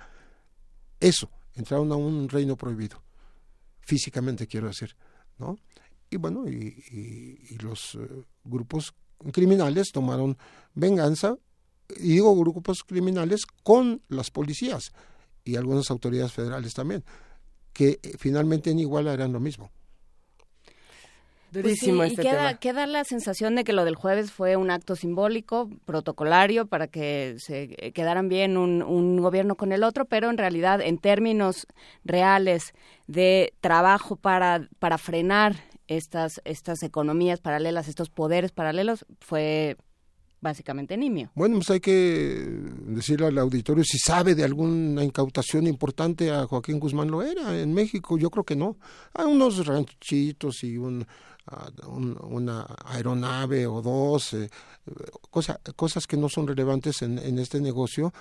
Eso, 0.99 1.29
entraron 1.53 1.91
a 1.91 1.95
un 1.95 2.29
reino 2.29 2.55
prohibido, 2.55 3.01
físicamente 3.81 4.47
quiero 4.47 4.67
decir, 4.67 4.95
¿no? 5.37 5.57
Y 6.09 6.17
bueno, 6.17 6.47
y, 6.47 7.57
los 7.61 7.95
eh, 7.95 8.07
grupos 8.43 8.93
criminales 9.31 9.91
tomaron 9.91 10.37
venganza, 10.73 11.35
y 11.97 12.13
digo 12.13 12.35
grupos 12.35 12.83
criminales 12.83 13.45
con 13.63 14.01
las 14.07 14.31
policías, 14.31 14.91
y 15.45 15.55
algunas 15.55 15.89
autoridades 15.91 16.33
federales 16.33 16.73
también, 16.73 17.05
que 17.71 17.99
eh, 18.01 18.15
finalmente 18.17 18.71
en 18.71 18.79
Iguala 18.79 19.13
eran 19.13 19.31
lo 19.31 19.39
mismo. 19.39 19.71
Pues 21.61 21.83
y 21.83 22.01
este 22.01 22.21
queda, 22.21 22.55
queda 22.55 22.85
la 22.85 23.03
sensación 23.05 23.55
de 23.55 23.63
que 23.63 23.71
lo 23.71 23.85
del 23.85 23.95
jueves 23.95 24.31
fue 24.31 24.57
un 24.57 24.71
acto 24.71 24.95
simbólico, 24.95 25.69
protocolario, 25.85 26.65
para 26.65 26.87
que 26.87 27.35
se 27.39 27.69
quedaran 27.93 28.27
bien 28.27 28.57
un, 28.57 28.81
un 28.81 29.17
gobierno 29.21 29.55
con 29.55 29.71
el 29.71 29.83
otro, 29.83 30.03
pero 30.05 30.29
en 30.29 30.37
realidad, 30.37 30.81
en 30.81 30.97
términos 30.97 31.67
reales 32.03 32.73
de 33.07 33.53
trabajo 33.61 34.17
para, 34.17 34.67
para 34.79 34.97
frenar 34.97 35.55
estas, 35.87 36.41
estas 36.43 36.83
economías 36.83 37.39
paralelas, 37.39 37.87
estos 37.87 38.09
poderes 38.09 38.51
paralelos, 38.51 39.05
fue 39.19 39.77
básicamente 40.45 40.95
nimio. 40.95 41.31
Bueno, 41.33 41.55
pues 41.55 41.71
hay 41.71 41.79
que 41.79 42.47
decirle 42.87 43.25
al 43.25 43.37
auditorio 43.39 43.83
si 43.83 43.97
sabe 43.97 44.35
de 44.35 44.43
alguna 44.43 45.03
incautación 45.03 45.65
importante 45.65 46.29
a 46.29 46.45
Joaquín 46.45 46.79
Guzmán 46.79 47.09
lo 47.09 47.23
era 47.23 47.59
en 47.59 47.73
México, 47.73 48.17
yo 48.17 48.29
creo 48.29 48.45
que 48.45 48.55
no. 48.55 48.77
Hay 49.13 49.25
unos 49.25 49.65
ranchitos 49.65 50.63
y 50.63 50.77
un, 50.77 51.05
una 52.29 52.67
aeronave 52.85 53.65
o 53.65 53.81
dos, 53.81 54.33
eh, 54.33 54.49
cosas 55.75 56.05
que 56.05 56.15
no 56.15 56.29
son 56.29 56.47
relevantes 56.47 57.01
en, 57.01 57.17
en 57.17 57.39
este 57.39 57.59
negocio 57.59 58.13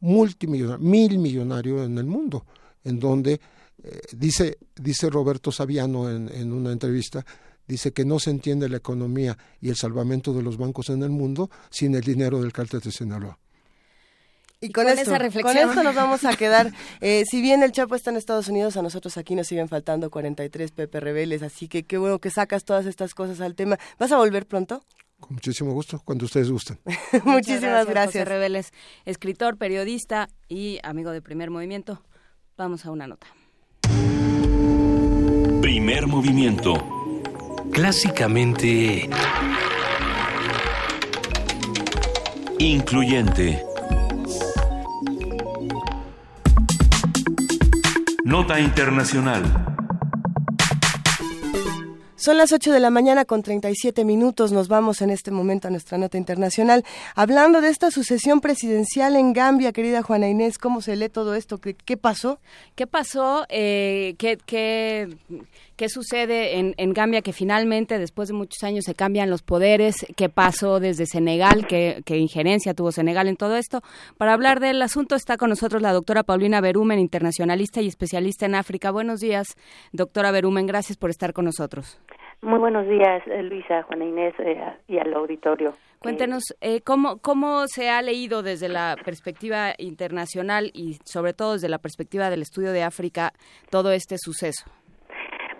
multimillonario, 0.00 0.84
mil 0.84 1.18
millonario 1.18 1.84
en 1.84 1.98
el 1.98 2.06
mundo, 2.06 2.46
en 2.84 2.98
donde 2.98 3.34
eh, 3.82 4.00
dice, 4.12 4.58
dice 4.74 5.10
Roberto 5.10 5.52
Saviano 5.52 6.10
en, 6.10 6.30
en 6.30 6.52
una 6.52 6.72
entrevista, 6.72 7.24
dice 7.66 7.92
que 7.92 8.04
no 8.04 8.18
se 8.18 8.30
entiende 8.30 8.68
la 8.68 8.76
economía 8.76 9.36
y 9.60 9.68
el 9.68 9.76
salvamento 9.76 10.32
de 10.32 10.42
los 10.42 10.56
bancos 10.56 10.90
en 10.90 11.02
el 11.02 11.10
mundo 11.10 11.50
sin 11.70 11.94
el 11.94 12.02
dinero 12.02 12.40
del 12.40 12.52
cártel 12.52 12.80
de 12.80 12.92
Sinaloa. 12.92 13.38
Y, 14.60 14.70
con, 14.72 14.88
esto, 14.88 15.02
esa 15.02 15.18
reflexión. 15.18 15.54
con 15.54 15.70
esto 15.70 15.82
nos 15.84 15.94
vamos 15.94 16.24
a 16.24 16.34
quedar. 16.34 16.72
Eh, 17.00 17.24
si 17.30 17.42
bien 17.42 17.62
el 17.62 17.72
Chapo 17.72 17.94
está 17.94 18.10
en 18.10 18.16
Estados 18.16 18.48
Unidos, 18.48 18.76
a 18.76 18.82
nosotros 18.82 19.16
aquí 19.16 19.34
nos 19.34 19.46
siguen 19.46 19.68
faltando 19.68 20.10
43 20.10 20.72
Pepe 20.72 21.00
Rebeles, 21.00 21.42
así 21.42 21.68
que 21.68 21.82
qué 21.82 21.98
bueno 21.98 22.18
que 22.18 22.30
sacas 22.30 22.64
todas 22.64 22.86
estas 22.86 23.14
cosas 23.14 23.40
al 23.40 23.54
tema. 23.54 23.78
¿Vas 23.98 24.12
a 24.12 24.16
volver 24.16 24.46
pronto? 24.46 24.82
Con 25.20 25.34
muchísimo 25.34 25.72
gusto, 25.72 26.00
cuando 26.04 26.26
ustedes 26.26 26.50
gusten. 26.50 26.78
Muchísimas 27.24 27.86
gracias. 27.86 28.28
Rebeles, 28.28 28.72
escritor, 29.06 29.56
periodista 29.56 30.28
y 30.46 30.78
amigo 30.82 31.10
de 31.10 31.22
Primer 31.22 31.50
Movimiento. 31.50 32.02
Vamos 32.58 32.84
a 32.84 32.90
una 32.90 33.06
nota. 33.06 33.26
Primer 35.62 36.06
movimiento. 36.06 36.95
Clásicamente... 37.76 39.06
Incluyente. 42.58 43.62
Nota 48.24 48.58
Internacional. 48.60 49.66
Son 52.26 52.38
las 52.38 52.50
8 52.50 52.72
de 52.72 52.80
la 52.80 52.90
mañana 52.90 53.24
con 53.24 53.44
37 53.44 54.04
minutos. 54.04 54.50
Nos 54.50 54.66
vamos 54.66 55.00
en 55.00 55.10
este 55.10 55.30
momento 55.30 55.68
a 55.68 55.70
nuestra 55.70 55.96
nota 55.96 56.18
internacional. 56.18 56.82
Hablando 57.14 57.60
de 57.60 57.68
esta 57.68 57.92
sucesión 57.92 58.40
presidencial 58.40 59.14
en 59.14 59.32
Gambia, 59.32 59.70
querida 59.70 60.02
Juana 60.02 60.28
Inés, 60.28 60.58
¿cómo 60.58 60.80
se 60.80 60.96
lee 60.96 61.08
todo 61.08 61.36
esto? 61.36 61.60
¿Qué, 61.60 61.96
pasó? 61.96 62.40
¿Qué 62.74 62.88
pasó? 62.88 63.46
Eh, 63.48 64.16
¿qué, 64.18 64.38
qué, 64.44 65.08
qué 65.76 65.88
sucede 65.88 66.58
en, 66.58 66.74
en, 66.76 66.92
Gambia 66.92 67.22
que 67.22 67.32
finalmente, 67.32 67.98
después 67.98 68.28
de 68.28 68.34
muchos 68.34 68.62
años, 68.64 68.84
se 68.84 68.94
cambian 68.94 69.30
los 69.30 69.42
poderes? 69.42 70.06
¿Qué 70.16 70.28
pasó 70.28 70.80
desde 70.80 71.06
Senegal? 71.06 71.66
¿Qué, 71.68 72.02
qué 72.04 72.16
injerencia 72.16 72.74
tuvo 72.74 72.92
Senegal 72.92 73.28
en 73.28 73.36
todo 73.36 73.56
esto? 73.56 73.80
Para 74.18 74.32
hablar 74.32 74.60
del 74.60 74.80
asunto 74.82 75.14
está 75.14 75.36
con 75.36 75.50
nosotros 75.50 75.82
la 75.82 75.92
doctora 75.92 76.22
Paulina 76.22 76.60
Berumen, 76.60 76.98
internacionalista 76.98 77.80
y 77.80 77.88
especialista 77.88 78.46
en 78.46 78.54
África. 78.54 78.90
Buenos 78.90 79.20
días, 79.20 79.46
doctora 79.92 80.30
Berumen. 80.30 80.66
Gracias 80.66 80.96
por 80.96 81.10
estar 81.10 81.32
con 81.32 81.44
nosotros. 81.44 82.00
Muy 82.42 82.58
buenos 82.58 82.86
días, 82.86 83.22
eh, 83.26 83.42
Luisa, 83.42 83.82
Juana 83.84 84.04
Inés 84.04 84.34
eh, 84.38 84.60
y 84.88 84.98
al 84.98 85.12
auditorio. 85.14 85.72
Cuéntenos 86.00 86.44
eh, 86.60 86.82
cómo, 86.82 87.18
cómo 87.18 87.66
se 87.66 87.88
ha 87.88 88.02
leído 88.02 88.42
desde 88.42 88.68
la 88.68 88.96
perspectiva 89.04 89.72
internacional 89.78 90.70
y 90.74 90.98
sobre 91.04 91.32
todo 91.32 91.54
desde 91.54 91.68
la 91.68 91.78
perspectiva 91.78 92.30
del 92.30 92.42
estudio 92.42 92.72
de 92.72 92.82
África 92.82 93.32
todo 93.70 93.90
este 93.90 94.16
suceso. 94.18 94.66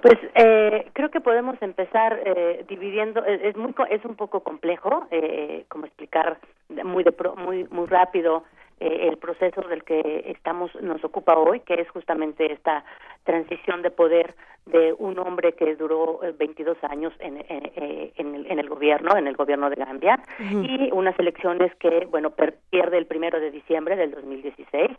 Pues 0.06 0.20
eh, 0.36 0.88
creo 0.92 1.10
que 1.10 1.20
podemos 1.20 1.60
empezar 1.60 2.20
eh, 2.24 2.64
dividiendo. 2.68 3.24
Es, 3.24 3.56
muy 3.56 3.74
es 3.90 4.04
un 4.04 4.14
poco 4.14 4.38
complejo, 4.44 5.08
eh, 5.10 5.64
como 5.68 5.86
explicar 5.86 6.38
muy 6.68 7.02
de 7.02 7.12
muy 7.36 7.64
muy 7.70 7.86
rápido 7.86 8.44
eh, 8.78 9.08
el 9.08 9.16
proceso 9.16 9.62
del 9.62 9.82
que 9.84 10.24
estamos 10.26 10.70
nos 10.82 11.02
ocupa 11.02 11.34
hoy, 11.36 11.60
que 11.60 11.74
es 11.74 11.88
justamente 11.90 12.52
esta 12.52 12.84
transición 13.24 13.82
de 13.82 13.90
poder 13.90 14.34
de 14.66 14.94
un 14.98 15.18
hombre 15.18 15.54
que 15.54 15.76
duró 15.76 16.20
22 16.38 16.76
eh, 16.76 16.86
años 16.90 17.12
en, 17.20 17.42
en, 17.48 18.58
el, 18.58 18.68
gobierno, 18.68 19.16
en 19.16 19.28
el 19.28 19.36
gobierno 19.36 19.70
de 19.70 19.76
Gambia, 19.76 20.20
y 20.40 20.90
unas 20.92 21.18
elecciones 21.18 21.74
que, 21.76 22.06
bueno, 22.10 22.32
pierde 22.70 22.98
el 22.98 23.06
primero 23.06 23.40
de 23.40 23.50
diciembre 23.50 23.96
del 23.96 24.10
2016 24.10 24.90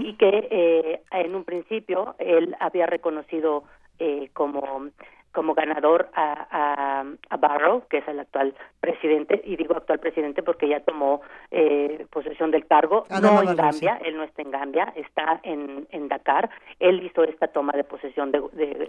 y 0.00 0.14
que 0.14 0.48
eh, 0.50 1.00
en 1.10 1.34
un 1.34 1.44
principio 1.44 2.14
él 2.18 2.56
había 2.60 2.86
reconocido 2.86 3.64
eh, 3.98 4.30
como 4.32 4.90
como 5.32 5.54
ganador 5.54 6.08
a, 6.14 7.04
a, 7.30 7.36
Barrow, 7.36 7.86
que 7.88 7.98
es 7.98 8.08
el 8.08 8.18
actual 8.18 8.54
presidente, 8.80 9.40
y 9.44 9.54
digo 9.54 9.76
actual 9.76 10.00
presidente 10.00 10.42
porque 10.42 10.68
ya 10.68 10.80
tomó 10.80 11.20
eh, 11.52 12.06
posesión 12.10 12.50
del 12.50 12.66
cargo, 12.66 13.06
no 13.22 13.42
en 13.42 13.54
Gambia, 13.54 14.00
él 14.04 14.16
no 14.16 14.24
está 14.24 14.42
en 14.42 14.50
Gambia, 14.50 14.92
está 14.96 15.38
en, 15.44 15.86
en 15.90 16.08
Dakar, 16.08 16.50
él 16.80 17.04
hizo 17.04 17.22
esta 17.22 17.46
toma 17.46 17.72
de 17.72 17.84
posesión 17.84 18.32
de, 18.32 18.40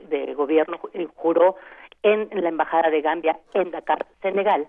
de, 0.09 0.33
gobierno, 0.33 0.79
y 0.93 1.07
juró 1.15 1.55
en, 2.01 2.29
la 2.31 2.49
embajada 2.49 2.89
de 2.89 3.01
Gambia 3.01 3.37
en 3.53 3.69
Dakar, 3.69 4.07
Senegal. 4.21 4.67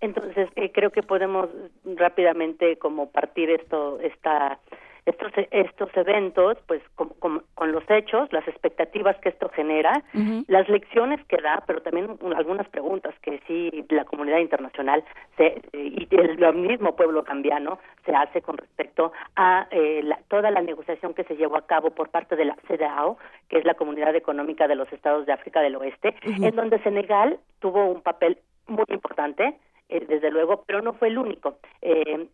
Entonces 0.00 0.48
eh, 0.56 0.72
creo 0.72 0.90
que 0.90 1.02
podemos 1.02 1.48
rápidamente 1.84 2.76
como 2.76 3.10
partir 3.10 3.50
esto, 3.50 4.00
esta 4.00 4.58
estos 5.06 5.32
estos 5.50 5.90
eventos 5.96 6.58
pues 6.66 6.82
con, 6.94 7.42
con, 7.54 7.72
los 7.72 7.84
hechos 7.88 8.32
las 8.32 8.46
expectativas 8.48 9.16
que 9.18 9.30
esto 9.30 9.48
genera 9.50 10.02
las 10.46 10.68
lecciones 10.68 11.24
que 11.26 11.36
da 11.38 11.62
pero 11.66 11.82
también 11.82 12.18
algunas 12.36 12.68
preguntas 12.68 13.14
que 13.22 13.40
sí 13.46 13.84
la 13.88 14.04
comunidad 14.04 14.38
internacional 14.38 15.04
se, 15.36 15.62
y 15.72 16.08
el, 16.10 16.38
mismo 16.54 16.96
pueblo 16.96 17.24
cambiano 17.24 17.78
se 18.04 18.14
hace 18.14 18.42
con 18.42 18.56
respecto 18.56 19.12
a 19.36 19.66
eh, 19.70 20.02
toda 20.28 20.50
la 20.50 20.62
negociación 20.62 21.14
que 21.14 21.24
se 21.24 21.36
llevó 21.36 21.56
a 21.56 21.66
cabo 21.66 21.90
por 21.90 22.10
parte 22.10 22.36
de 22.36 22.44
la 22.44 22.56
CEDAO 22.66 23.18
que 23.48 23.58
es 23.58 23.64
la 23.64 23.74
Comunidad 23.74 24.14
Económica 24.14 24.68
de 24.68 24.74
los 24.74 24.92
Estados 24.92 25.26
de 25.26 25.32
África 25.32 25.60
del 25.60 25.76
Oeste 25.76 26.14
en 26.22 26.54
donde 26.56 26.82
Senegal 26.82 27.38
tuvo 27.60 27.86
un 27.86 28.02
papel 28.02 28.38
muy 28.66 28.84
importante 28.88 29.56
eh, 29.90 30.04
desde 30.08 30.30
luego, 30.30 30.64
pero 30.66 30.82
no 30.82 30.92
fue 30.94 31.08
el 31.08 31.18
único. 31.18 31.58
Eh, 31.82 32.28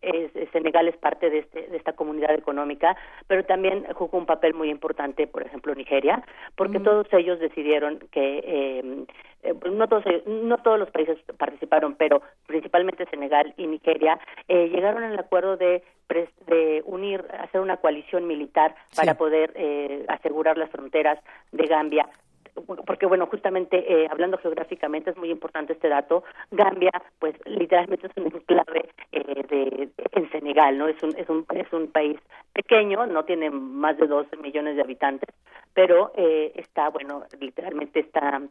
Senegal 0.51 0.87
es 0.87 0.97
parte 0.97 1.29
de, 1.29 1.39
este, 1.39 1.67
de 1.67 1.77
esta 1.77 1.93
comunidad 1.93 2.33
económica, 2.33 2.95
pero 3.27 3.43
también 3.43 3.85
jugó 3.93 4.17
un 4.17 4.25
papel 4.25 4.53
muy 4.53 4.69
importante, 4.69 5.27
por 5.27 5.43
ejemplo, 5.43 5.73
Nigeria, 5.75 6.23
porque 6.55 6.79
todos 6.79 7.07
ellos 7.11 7.39
decidieron 7.39 7.99
que 8.11 8.39
eh, 8.43 9.05
eh, 9.43 9.53
no 9.71 9.87
todos 9.87 10.03
no 10.25 10.57
todos 10.57 10.79
los 10.79 10.89
países 10.91 11.17
participaron, 11.37 11.95
pero 11.95 12.21
principalmente 12.47 13.05
Senegal 13.09 13.53
y 13.57 13.67
Nigeria 13.67 14.19
eh, 14.47 14.67
llegaron 14.69 15.03
al 15.03 15.19
acuerdo 15.19 15.57
de 15.57 15.83
de 16.47 16.81
unir, 16.85 17.25
hacer 17.37 17.59
una 17.59 17.77
coalición 17.77 18.27
militar 18.27 18.73
para 18.95 19.15
poder 19.15 19.51
eh, 19.55 20.05
asegurar 20.07 20.57
las 20.57 20.69
fronteras 20.71 21.19
de 21.51 21.67
Gambia 21.67 22.07
porque 22.85 23.05
bueno, 23.05 23.27
justamente 23.27 23.85
eh, 23.91 24.07
hablando 24.09 24.37
geográficamente 24.37 25.11
es 25.11 25.17
muy 25.17 25.29
importante 25.29 25.73
este 25.73 25.89
dato. 25.89 26.23
Gambia, 26.51 26.91
pues 27.19 27.35
literalmente 27.45 28.07
es 28.07 28.17
un 28.17 28.27
enclave 28.27 28.89
eh, 29.11 29.43
de, 29.49 29.89
en 30.11 30.31
Senegal, 30.31 30.77
¿no? 30.77 30.87
Es 30.87 31.01
un 31.03 31.15
es 31.17 31.29
un 31.29 31.45
es 31.53 31.71
un 31.73 31.91
país 31.91 32.17
pequeño, 32.53 33.05
no 33.05 33.25
tiene 33.25 33.49
más 33.49 33.97
de 33.97 34.07
12 34.07 34.37
millones 34.37 34.75
de 34.75 34.81
habitantes, 34.81 35.29
pero 35.73 36.11
eh, 36.15 36.51
está 36.55 36.89
bueno, 36.89 37.23
literalmente 37.39 37.99
está 37.99 38.41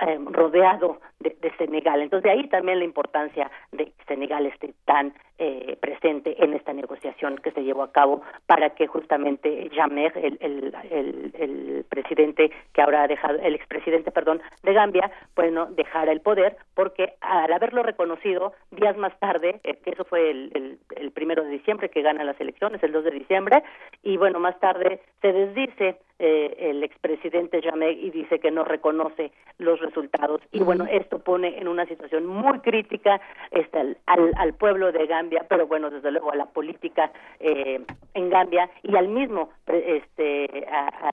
eh, 0.00 0.18
rodeado 0.30 1.00
de, 1.18 1.36
Senegal. 1.58 2.00
Entonces, 2.00 2.24
de 2.24 2.30
ahí 2.30 2.48
también 2.48 2.78
la 2.78 2.86
importancia 2.86 3.50
de 3.72 3.86
que 3.86 4.04
Senegal 4.06 4.46
esté 4.46 4.72
tan 4.86 5.12
eh, 5.42 5.78
presente 5.80 6.36
en 6.44 6.52
esta 6.52 6.74
negociación 6.74 7.38
que 7.38 7.50
se 7.52 7.62
llevó 7.62 7.82
a 7.82 7.92
cabo 7.92 8.20
para 8.44 8.70
que 8.74 8.86
justamente 8.86 9.70
Jamer, 9.74 10.12
el, 10.18 10.36
el, 10.40 11.32
el, 11.38 11.84
presidente 11.88 12.52
que 12.74 12.82
ahora 12.82 13.04
ha 13.04 13.08
dejado, 13.08 13.38
el 13.38 13.54
expresidente, 13.54 14.10
perdón, 14.10 14.42
de 14.62 14.74
Gambia, 14.74 15.10
bueno, 15.34 15.66
dejara 15.70 16.12
el 16.12 16.20
poder, 16.20 16.56
porque 16.74 17.14
al 17.22 17.50
haberlo 17.52 17.82
reconocido 17.82 18.52
días 18.70 18.98
más 18.98 19.18
tarde, 19.18 19.60
eh, 19.64 19.78
que 19.82 19.90
eso 19.90 20.04
fue 20.04 20.30
el, 20.30 20.78
el, 20.94 21.10
primero 21.12 21.42
de 21.42 21.50
diciembre 21.50 21.88
que 21.88 22.02
gana 22.02 22.22
las 22.22 22.38
elecciones, 22.38 22.82
el 22.82 22.92
2 22.92 23.04
de 23.04 23.10
diciembre, 23.10 23.62
y 24.02 24.18
bueno, 24.18 24.40
más 24.40 24.60
tarde 24.60 25.00
se 25.22 25.32
desdice 25.32 25.96
eh, 26.22 26.70
el 26.70 26.84
expresidente 26.84 27.62
Jammeh 27.62 27.92
y 27.92 28.10
dice 28.10 28.40
que 28.40 28.50
no 28.50 28.62
reconoce 28.62 29.32
los 29.56 29.80
resultados. 29.80 30.42
Y 30.52 30.62
bueno, 30.62 30.84
esto 30.84 31.18
pone 31.18 31.58
en 31.58 31.66
una 31.66 31.86
situación 31.86 32.26
muy 32.26 32.58
crítica 32.58 33.22
este, 33.50 33.96
al, 34.04 34.30
al, 34.36 34.52
pueblo 34.52 34.92
de 34.92 35.06
Gambia, 35.06 35.29
pero 35.48 35.66
bueno, 35.66 35.90
desde 35.90 36.10
luego 36.10 36.32
a 36.32 36.36
la 36.36 36.46
política 36.46 37.12
eh, 37.38 37.84
en 38.14 38.30
Gambia 38.30 38.70
y 38.82 38.96
al 38.96 39.08
mismo, 39.08 39.50
este, 39.66 40.44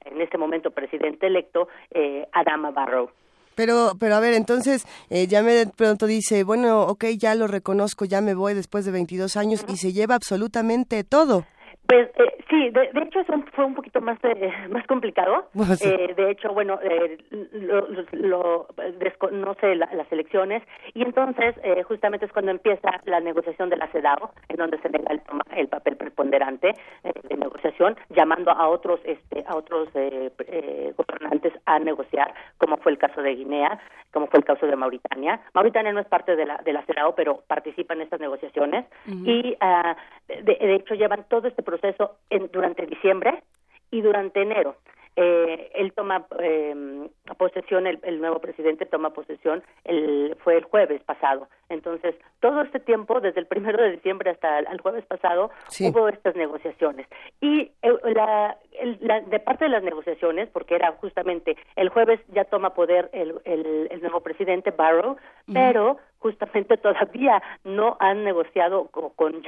en 0.06 0.22
este 0.22 0.38
momento, 0.38 0.72
presidente 0.72 1.28
electo, 1.28 1.68
eh, 1.92 2.28
Adama 2.32 2.72
Barrow. 2.72 3.10
Pero, 3.56 3.94
pero 4.00 4.16
a 4.16 4.20
ver, 4.20 4.36
entonces, 4.36 4.86
eh, 5.10 5.26
ya 5.26 5.42
me 5.42 5.54
de 5.54 5.66
pronto 5.66 6.06
dice, 6.06 6.44
bueno, 6.44 6.84
ok, 6.84 7.06
ya 7.18 7.34
lo 7.34 7.48
reconozco, 7.48 8.06
ya 8.06 8.22
me 8.22 8.36
voy 8.36 8.54
después 8.54 8.86
de 8.86 8.92
22 8.92 9.36
años 9.36 9.66
y 9.68 9.78
se 9.78 9.94
lleva 9.94 10.14
absolutamente 10.14 11.04
todo. 11.04 11.44
Pues 11.88 12.10
eh, 12.16 12.44
sí, 12.50 12.70
de, 12.70 12.90
hecho 13.02 13.22
eso 13.22 13.34
fue 13.54 13.64
un 13.64 13.74
poquito 13.74 14.02
más 14.02 14.20
eh, 14.24 14.52
más 14.70 14.86
complicado. 14.88 15.48
Eh, 15.80 16.14
de 16.16 16.32
hecho, 16.32 16.54
bueno, 16.54 16.80
eh, 16.82 17.18
lo, 17.52 17.88
lo, 18.14 18.68
desconoce 19.00 19.76
las 19.76 20.12
elecciones 20.12 20.64
y 20.94 21.04
entonces 21.04 21.56
eh, 21.64 21.84
justamente 21.84 22.26
es 22.26 22.32
cuando 22.32 22.52
empieza 22.52 22.90
la 23.06 23.20
negociación 23.20 23.70
de 23.70 23.78
la 23.78 23.88
CEDAW, 23.88 24.30
en 24.50 24.56
donde 24.58 24.80
se 24.80 24.90
nega 24.90 25.12
el, 25.12 25.22
el 25.56 25.68
papel 25.68 25.98
preponderante 25.98 26.70
eh, 27.04 27.14
de 27.30 27.38
negociación, 27.38 27.96
llamando 28.10 28.52
a 28.52 28.68
otros 28.70 29.00
este, 29.04 29.46
a 29.48 29.56
otros 29.56 29.90
gobernantes 29.94 31.54
a 31.66 31.80
negociar, 31.80 32.34
como 32.58 32.78
fue 32.78 32.94
el 32.94 32.98
caso 32.98 33.22
de 33.22 33.36
Guinea, 33.36 33.80
como 34.12 34.28
fue 34.28 34.40
el 34.40 34.46
caso 34.46 34.66
de 34.66 34.76
Mauritania. 34.76 35.40
Mauritania 35.54 35.94
no 35.94 36.00
es 36.00 36.08
parte 36.08 36.36
de 36.36 36.46
la 36.46 36.58
de 36.58 36.74
la 36.74 36.82
CEDAW, 36.84 37.14
pero 37.16 37.44
participa 37.48 37.94
en 37.94 38.02
estas 38.02 38.20
negociaciones 38.20 38.86
y 39.06 39.56
uh, 39.62 39.96
de, 40.28 40.44
de 40.44 40.76
hecho 40.76 40.96
llevan 40.96 41.26
todo 41.30 41.48
este 41.48 41.64
proceso 41.64 42.18
en, 42.30 42.50
durante 42.52 42.86
diciembre 42.86 43.44
y 43.92 44.02
durante 44.02 44.42
enero. 44.42 44.76
Eh, 45.20 45.72
él 45.74 45.94
toma 45.94 46.28
eh, 46.40 47.10
posesión, 47.40 47.88
el, 47.88 48.00
el, 48.04 48.22
nuevo 48.22 48.38
presidente 48.38 48.86
toma 48.86 49.10
posesión, 49.10 49.64
el, 49.84 50.38
fue 50.44 50.58
el 50.58 50.66
jueves 50.66 51.02
pasado. 51.04 51.48
Entonces, 51.70 52.14
todo 52.40 52.62
este 52.62 52.80
tiempo, 52.80 53.20
desde 53.20 53.40
el 53.40 53.48
primero 53.48 53.82
de 53.82 53.94
diciembre 53.94 54.30
hasta 54.30 54.60
el, 54.60 54.80
jueves 54.80 55.04
pasado, 55.06 55.50
hubo 55.80 56.08
estas 56.08 56.36
negociaciones. 56.36 57.08
Y 57.42 57.72
eh, 57.82 57.92
la, 58.14 58.58
la, 59.00 59.22
de 59.22 59.40
parte 59.40 59.66
de 59.66 59.72
las 59.72 59.82
negociaciones, 59.82 60.50
porque 60.50 60.76
era 60.76 60.92
justamente 60.92 61.58
el 61.76 61.90
jueves 61.90 62.20
ya 62.28 62.46
toma 62.46 62.76
poder 62.76 63.10
el, 63.12 63.42
el, 63.46 64.00
nuevo 64.02 64.22
presidente 64.22 64.70
Barrow, 64.70 65.18
pero 65.52 65.98
justamente 66.20 66.78
todavía 66.78 67.42
no 67.64 67.98
han 68.00 68.24
negociado 68.24 68.88
con, 68.88 69.10
con 69.12 69.42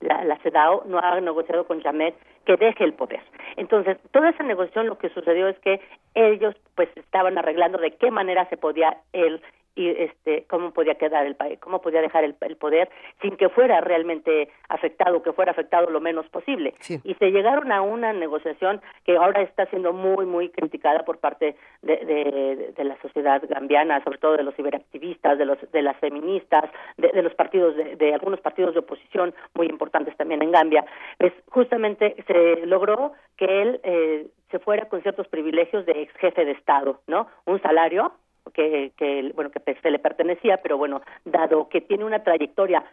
la, 0.00 0.24
la 0.24 0.38
no 0.86 0.98
ha 0.98 1.20
negociado 1.20 1.66
con 1.66 1.80
Jamed 1.80 2.14
que 2.44 2.56
deje 2.56 2.84
el 2.84 2.94
poder. 2.94 3.20
Entonces, 3.56 3.98
toda 4.10 4.30
esa 4.30 4.42
negociación 4.42 4.86
lo 4.86 4.98
que 4.98 5.10
sucedió 5.10 5.48
es 5.48 5.58
que 5.60 5.80
ellos 6.14 6.54
pues 6.74 6.88
estaban 6.96 7.38
arreglando 7.38 7.78
de 7.78 7.92
qué 7.92 8.10
manera 8.10 8.48
se 8.48 8.56
podía 8.56 8.98
él 9.12 9.40
y 9.74 9.88
este 9.88 10.44
cómo 10.48 10.72
podía 10.72 10.96
quedar 10.96 11.26
el 11.26 11.34
país, 11.34 11.58
cómo 11.60 11.80
podía 11.80 12.00
dejar 12.00 12.24
el, 12.24 12.34
poder 12.34 12.90
sin 13.20 13.36
que 13.36 13.48
fuera 13.48 13.80
realmente 13.80 14.48
afectado, 14.68 15.22
que 15.22 15.32
fuera 15.32 15.52
afectado 15.52 15.90
lo 15.90 16.00
menos 16.00 16.28
posible. 16.28 16.74
Y 17.04 17.14
se 17.14 17.30
llegaron 17.30 17.72
a 17.72 17.82
una 17.82 18.12
negociación 18.12 18.80
que 19.04 19.16
ahora 19.16 19.42
está 19.42 19.66
siendo 19.66 19.92
muy 19.92 20.26
muy 20.26 20.50
criticada 20.50 21.04
por 21.04 21.18
parte 21.18 21.56
de, 21.82 22.72
de, 22.76 22.84
la 22.84 23.00
sociedad 23.00 23.42
gambiana, 23.48 24.02
sobre 24.04 24.18
todo 24.18 24.36
de 24.36 24.42
los 24.42 24.54
ciberactivistas, 24.54 25.38
de 25.38 25.44
los 25.46 25.58
de 25.72 25.82
las 25.82 25.96
feministas, 25.98 26.70
de, 26.96 27.22
los 27.22 27.34
partidos 27.34 27.74
de, 27.76 28.14
algunos 28.14 28.40
partidos 28.40 28.74
de 28.74 28.80
oposición 28.80 29.34
muy 29.54 29.66
importantes 29.68 30.16
también 30.16 30.42
en 30.42 30.52
Gambia. 30.52 30.84
Pues 31.18 31.32
justamente 31.48 32.16
se 32.26 32.66
logró 32.66 33.12
que 33.36 33.62
él 33.62 33.80
eh, 33.84 34.26
se 34.50 34.58
fuera 34.58 34.88
con 34.88 35.02
ciertos 35.02 35.26
privilegios 35.28 35.86
de 35.86 36.02
ex 36.02 36.14
jefe 36.16 36.44
de 36.44 36.52
Estado, 36.52 37.00
¿no? 37.06 37.26
Un 37.46 37.60
salario 37.62 38.12
que, 38.50 38.92
que 38.96 39.32
bueno 39.34 39.50
que 39.50 39.74
se 39.74 39.90
le 39.90 39.98
pertenecía 39.98 40.58
pero 40.58 40.76
bueno 40.76 41.02
dado 41.24 41.68
que 41.68 41.80
tiene 41.80 42.04
una 42.04 42.22
trayectoria 42.22 42.84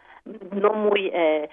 no 0.52 0.72
muy 0.72 1.10
eh, 1.12 1.48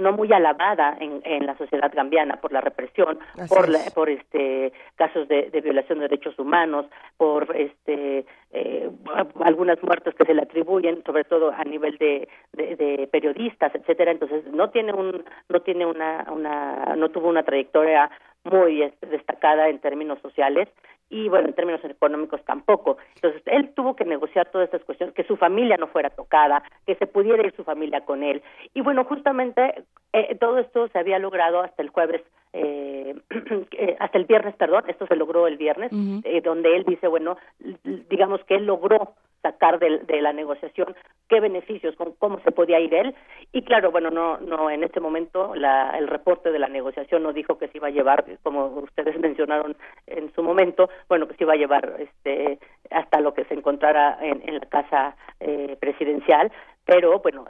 no 0.00 0.12
muy 0.12 0.32
alabada 0.32 0.96
en, 1.00 1.20
en 1.24 1.46
la 1.46 1.56
sociedad 1.56 1.90
gambiana 1.94 2.36
por 2.40 2.52
la 2.52 2.60
represión 2.60 3.18
por 3.48 3.68
por 3.94 4.10
este 4.10 4.72
casos 4.96 5.28
de, 5.28 5.50
de, 5.50 5.60
violación 5.60 5.98
de 5.98 6.08
derechos 6.08 6.38
humanos 6.38 6.86
por 7.16 7.54
este 7.56 8.26
eh, 8.52 8.90
algunas 9.42 9.82
muertes 9.82 10.14
que 10.14 10.24
se 10.24 10.34
le 10.34 10.42
atribuyen 10.42 11.02
sobre 11.04 11.24
todo 11.24 11.52
a 11.52 11.64
nivel 11.64 11.96
de, 11.98 12.28
de, 12.52 12.76
de, 12.76 13.08
periodistas 13.10 13.74
etcétera 13.74 14.10
entonces 14.10 14.44
no 14.52 14.70
tiene 14.70 14.92
un 14.92 15.24
no 15.48 15.60
tiene 15.60 15.86
una 15.86 16.26
una 16.30 16.94
no 16.96 17.08
tuvo 17.10 17.28
una 17.28 17.42
trayectoria 17.42 18.10
muy 18.44 18.82
este, 18.82 19.06
destacada 19.06 19.68
en 19.68 19.78
términos 19.78 20.18
sociales 20.20 20.68
y 21.10 21.28
bueno, 21.28 21.48
en 21.48 21.54
términos 21.54 21.84
económicos 21.84 22.44
tampoco. 22.44 22.96
Entonces, 23.16 23.42
él 23.46 23.72
tuvo 23.74 23.94
que 23.94 24.04
negociar 24.04 24.50
todas 24.50 24.66
estas 24.66 24.84
cuestiones, 24.84 25.14
que 25.14 25.24
su 25.24 25.36
familia 25.36 25.76
no 25.76 25.88
fuera 25.88 26.10
tocada, 26.10 26.62
que 26.86 26.94
se 26.96 27.06
pudiera 27.06 27.46
ir 27.46 27.54
su 27.54 27.64
familia 27.64 28.00
con 28.02 28.22
él. 28.22 28.42
Y 28.72 28.80
bueno, 28.80 29.04
justamente 29.04 29.84
eh, 30.12 30.34
todo 30.36 30.58
esto 30.58 30.88
se 30.88 30.98
había 30.98 31.18
logrado 31.18 31.60
hasta 31.60 31.82
el 31.82 31.90
jueves, 31.90 32.22
eh, 32.56 33.16
eh, 33.72 33.96
hasta 33.98 34.16
el 34.16 34.26
viernes, 34.26 34.54
perdón, 34.54 34.84
esto 34.86 35.08
se 35.08 35.16
logró 35.16 35.48
el 35.48 35.56
viernes, 35.56 35.90
donde 35.90 36.76
él 36.76 36.84
dice, 36.84 37.08
bueno, 37.08 37.36
digamos 38.08 38.44
que 38.44 38.54
él 38.54 38.64
logró 38.64 39.14
sacar 39.42 39.80
de, 39.80 39.98
de, 39.98 40.22
la 40.22 40.32
negociación 40.32 40.94
qué 41.28 41.40
beneficios, 41.40 41.96
con 41.96 42.12
cómo 42.12 42.38
se 42.44 42.52
podía 42.52 42.78
ir 42.78 42.94
él. 42.94 43.14
Y 43.52 43.62
claro, 43.62 43.90
bueno, 43.90 44.10
no, 44.10 44.38
no 44.38 44.70
en 44.70 44.84
este 44.84 45.00
momento 45.00 45.54
la, 45.56 45.98
el 45.98 46.06
reporte 46.06 46.52
de 46.52 46.60
la 46.60 46.68
negociación 46.68 47.24
no 47.24 47.32
dijo 47.32 47.58
que 47.58 47.66
se 47.68 47.78
iba 47.78 47.88
a 47.88 47.90
llevar, 47.90 48.24
como 48.44 48.66
ustedes 48.66 49.18
mencionaron 49.20 49.76
en 50.06 50.32
su 50.34 50.42
momento, 50.44 50.88
bueno, 51.08 51.26
que 51.26 51.34
se 51.34 51.42
iba 51.42 51.54
a 51.54 51.56
llevar 51.56 51.96
este, 51.98 52.60
hasta 52.90 53.20
lo 53.20 53.34
que 53.34 53.44
se 53.46 53.54
encontrara 53.54 54.16
en, 54.22 54.48
en 54.48 54.60
la 54.60 54.66
casa 54.66 55.16
eh, 55.40 55.76
presidencial, 55.80 56.52
pero 56.84 57.18
bueno, 57.18 57.46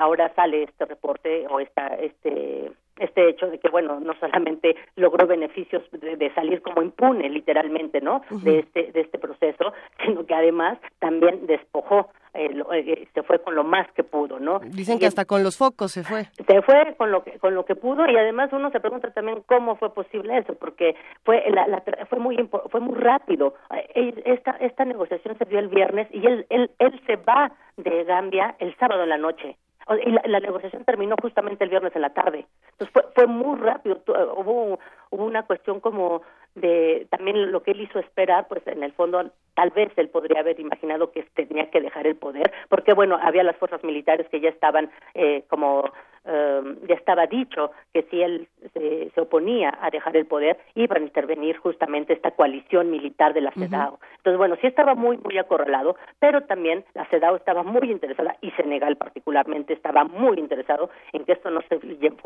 ahora 0.00 0.32
sale 0.34 0.62
este 0.62 0.86
reporte 0.86 1.46
o 1.50 1.60
esta, 1.60 1.88
este 1.88 2.72
este 2.98 3.28
hecho 3.28 3.48
de 3.48 3.58
que 3.58 3.68
bueno 3.68 4.00
no 4.00 4.14
solamente 4.20 4.76
logró 4.96 5.26
beneficios 5.26 5.82
de, 5.92 6.32
salir 6.34 6.62
como 6.62 6.82
impune 6.82 7.28
literalmente 7.28 8.00
no 8.00 8.22
de 8.42 8.60
este 8.60 8.92
de 8.92 9.00
este 9.00 9.18
proceso 9.18 9.72
sino 10.04 10.26
que 10.26 10.34
además 10.34 10.78
también 10.98 11.46
despojó 11.46 12.08
eh, 12.34 12.50
eh, 12.72 13.08
se 13.14 13.22
fue 13.22 13.38
con 13.42 13.54
lo 13.54 13.64
más 13.64 13.90
que 13.92 14.04
pudo 14.04 14.38
no 14.38 14.60
dicen 14.60 14.98
que 14.98 15.06
hasta 15.06 15.24
con 15.24 15.42
los 15.42 15.56
focos 15.56 15.92
se 15.92 16.04
fue. 16.04 16.24
Se 16.46 16.62
fue 16.62 16.94
con 16.96 17.10
lo 17.10 17.22
que 17.22 17.38
con 17.38 17.54
lo 17.54 17.64
que 17.64 17.74
pudo 17.74 18.08
y 18.08 18.16
además 18.16 18.50
uno 18.52 18.70
se 18.70 18.80
pregunta 18.80 19.10
también 19.10 19.42
cómo 19.46 19.76
fue 19.76 19.92
posible 19.92 20.38
eso 20.38 20.54
porque 20.54 20.96
fue 21.24 21.44
la, 21.50 21.82
fue 22.08 22.18
muy 22.18 22.36
fue 22.70 22.80
muy 22.80 22.94
rápido. 22.94 23.54
Eh, 23.94 24.22
esta 24.24 24.52
esta 24.60 24.84
negociación 24.84 25.36
se 25.38 25.44
dio 25.44 25.58
el 25.58 25.68
viernes 25.68 26.08
y 26.12 26.26
él 26.26 26.46
él 26.50 26.70
él 26.78 27.00
se 27.06 27.16
va 27.16 27.52
de 27.76 28.04
Gambia 28.04 28.54
el 28.58 28.74
sábado 28.76 29.02
en 29.02 29.08
la 29.10 29.18
noche 29.18 29.56
y 30.04 30.28
la, 30.28 30.40
negociación 30.40 30.84
terminó 30.84 31.14
justamente 31.20 31.64
el 31.64 31.70
viernes 31.70 31.94
en 31.94 32.02
la 32.02 32.12
tarde. 32.12 32.46
Entonces 32.72 32.92
fue, 32.92 33.04
fue 33.14 33.26
muy 33.26 33.58
rápido, 33.58 34.02
hubo, 34.36 34.78
hubo 35.10 35.24
una 35.24 35.44
cuestión 35.44 35.80
como 35.80 36.22
de 36.56 37.06
también 37.10 37.52
lo 37.52 37.62
que 37.62 37.70
él 37.70 37.82
hizo 37.82 37.98
esperar, 37.98 38.48
pues 38.48 38.66
en 38.66 38.82
el 38.82 38.92
fondo 38.92 39.30
tal 39.54 39.70
vez 39.70 39.92
él 39.96 40.08
podría 40.08 40.40
haber 40.40 40.58
imaginado 40.58 41.12
que 41.12 41.22
tenía 41.34 41.70
que 41.70 41.80
dejar 41.80 42.06
el 42.06 42.16
poder, 42.16 42.52
porque 42.68 42.94
bueno, 42.94 43.18
había 43.22 43.42
las 43.42 43.56
fuerzas 43.56 43.84
militares 43.84 44.26
que 44.28 44.40
ya 44.40 44.48
estaban 44.48 44.90
eh, 45.14 45.44
como 45.48 45.90
Em, 46.28 46.76
ya 46.88 46.96
estaba 46.96 47.26
dicho 47.28 47.70
que 47.94 48.02
si 48.10 48.20
él 48.20 48.48
se, 48.74 49.20
oponía 49.20 49.72
a 49.80 49.90
dejar 49.90 50.16
el 50.16 50.26
poder, 50.26 50.58
iba 50.74 50.96
a 50.96 51.00
intervenir 51.00 51.56
justamente 51.58 52.12
esta 52.12 52.32
coalición 52.32 52.90
militar 52.90 53.32
de 53.32 53.42
la 53.42 53.52
CEDAW. 53.52 53.98
Entonces, 54.16 54.36
bueno, 54.36 54.56
sí 54.60 54.66
estaba 54.66 54.94
muy, 54.94 55.18
muy 55.18 55.38
acorralado, 55.38 55.96
pero 56.18 56.42
también 56.42 56.84
la 56.94 57.06
CEDAW 57.06 57.36
estaba 57.36 57.62
muy 57.62 57.90
interesada, 57.90 58.36
y 58.40 58.50
Senegal 58.52 58.96
particularmente 58.96 59.72
estaba 59.72 60.04
muy 60.04 60.38
interesado 60.38 60.90
en 61.12 61.24
que 61.24 61.32
esto 61.32 61.50
no 61.50 61.60
se, 61.68 61.78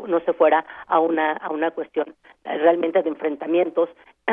no 0.07 0.19
se 0.21 0.33
fuera 0.33 0.65
a 0.87 0.99
una, 0.99 1.33
a 1.33 1.49
una 1.51 1.69
cuestión 1.71 2.15
realmente 2.43 3.03
de 3.03 3.09
enfrentamientos 3.09 3.89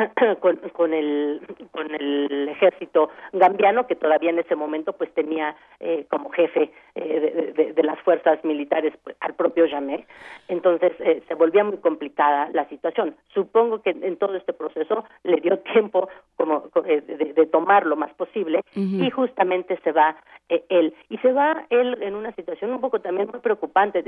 con, 0.39 0.57
con, 0.73 0.93
el, 0.93 1.41
con 1.71 1.93
el 1.93 2.49
ejército 2.49 3.09
gambiano, 3.33 3.87
que 3.87 3.95
todavía 3.95 4.29
en 4.29 4.39
ese 4.39 4.55
momento 4.55 4.93
pues 4.93 5.13
tenía 5.13 5.55
eh, 5.79 6.05
como 6.09 6.29
jefe 6.29 6.71
eh, 6.95 7.53
de, 7.55 7.73
de, 7.73 7.83
las 7.83 7.99
fuerzas 8.01 8.43
militares 8.43 8.93
pues, 9.03 9.15
al 9.19 9.33
propio 9.33 9.65
llamé, 9.65 10.05
entonces 10.47 10.91
eh, 10.99 11.21
se 11.27 11.35
volvía 11.35 11.63
muy 11.63 11.77
complicada 11.77 12.49
la 12.53 12.67
situación. 12.69 13.15
Supongo 13.33 13.81
que 13.81 13.91
en 13.91 14.17
todo 14.17 14.35
este 14.35 14.53
proceso 14.53 15.05
le 15.23 15.39
dio 15.41 15.59
tiempo 15.73 16.09
como 16.35 16.69
eh, 16.85 17.01
de, 17.01 17.45
tomar 17.47 17.85
lo 17.85 17.95
más 17.95 18.13
posible 18.13 18.61
y 18.75 19.09
justamente 19.09 19.79
se 19.83 19.91
va 19.91 20.15
eh, 20.49 20.63
él 20.69 20.93
y 21.09 21.17
se 21.17 21.31
va 21.31 21.65
él 21.69 21.97
en 22.01 22.15
una 22.15 22.31
situación 22.33 22.71
un 22.71 22.81
poco 22.81 22.99
también 22.99 23.27
muy 23.31 23.39
preocupante 23.39 24.03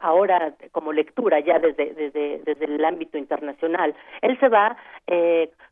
ahora 0.00 0.54
como 0.72 0.92
lectura 0.92 1.40
ya 1.40 1.58
desde 1.58 1.92
desde 1.94 2.40
desde 2.44 2.64
el 2.64 2.84
ámbito 2.84 3.18
internacional. 3.18 3.94
Él 4.22 4.38
se 4.40 4.48
va 4.48 4.76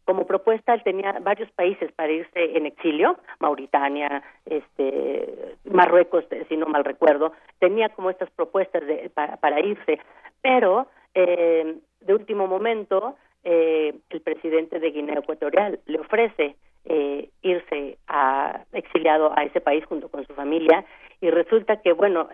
como 0.05 0.27
propuesta 0.27 0.75
él 0.75 0.83
tenía 0.83 1.13
varios 1.21 1.51
países 1.53 1.91
para 1.93 2.13
irse 2.13 2.57
en 2.57 2.67
exilio, 2.67 3.19
Mauritania, 3.41 4.23
este 4.47 5.57
Marruecos, 5.65 6.25
si 6.49 6.57
no 6.57 6.67
mal 6.67 6.85
recuerdo, 6.85 7.33
tenía 7.59 7.89
como 7.91 8.11
estas 8.11 8.31
propuestas 8.31 8.87
de, 8.87 9.11
para, 9.15 9.61
irse, 9.61 9.99
pero 10.43 10.87
eh, 11.15 11.77
de 12.01 12.15
último 12.15 12.47
momento 12.47 13.17
eh, 13.45 13.95
el 14.11 14.21
presidente 14.21 14.79
de 14.81 14.91
Guinea 14.91 15.19
Ecuatorial 15.19 15.81
le 15.87 16.01
ofrece 16.01 16.57
eh, 16.87 17.31
irse 17.43 17.99
a 18.09 18.65
exiliado 18.73 19.33
a 19.37 19.45
ese 19.45 19.61
país 19.61 19.85
junto 19.87 20.09
con 20.09 20.27
su 20.27 20.35
familia 20.35 20.85
y 21.21 21.31
resulta 21.31 21.81
que 21.81 21.93
bueno 21.93 22.29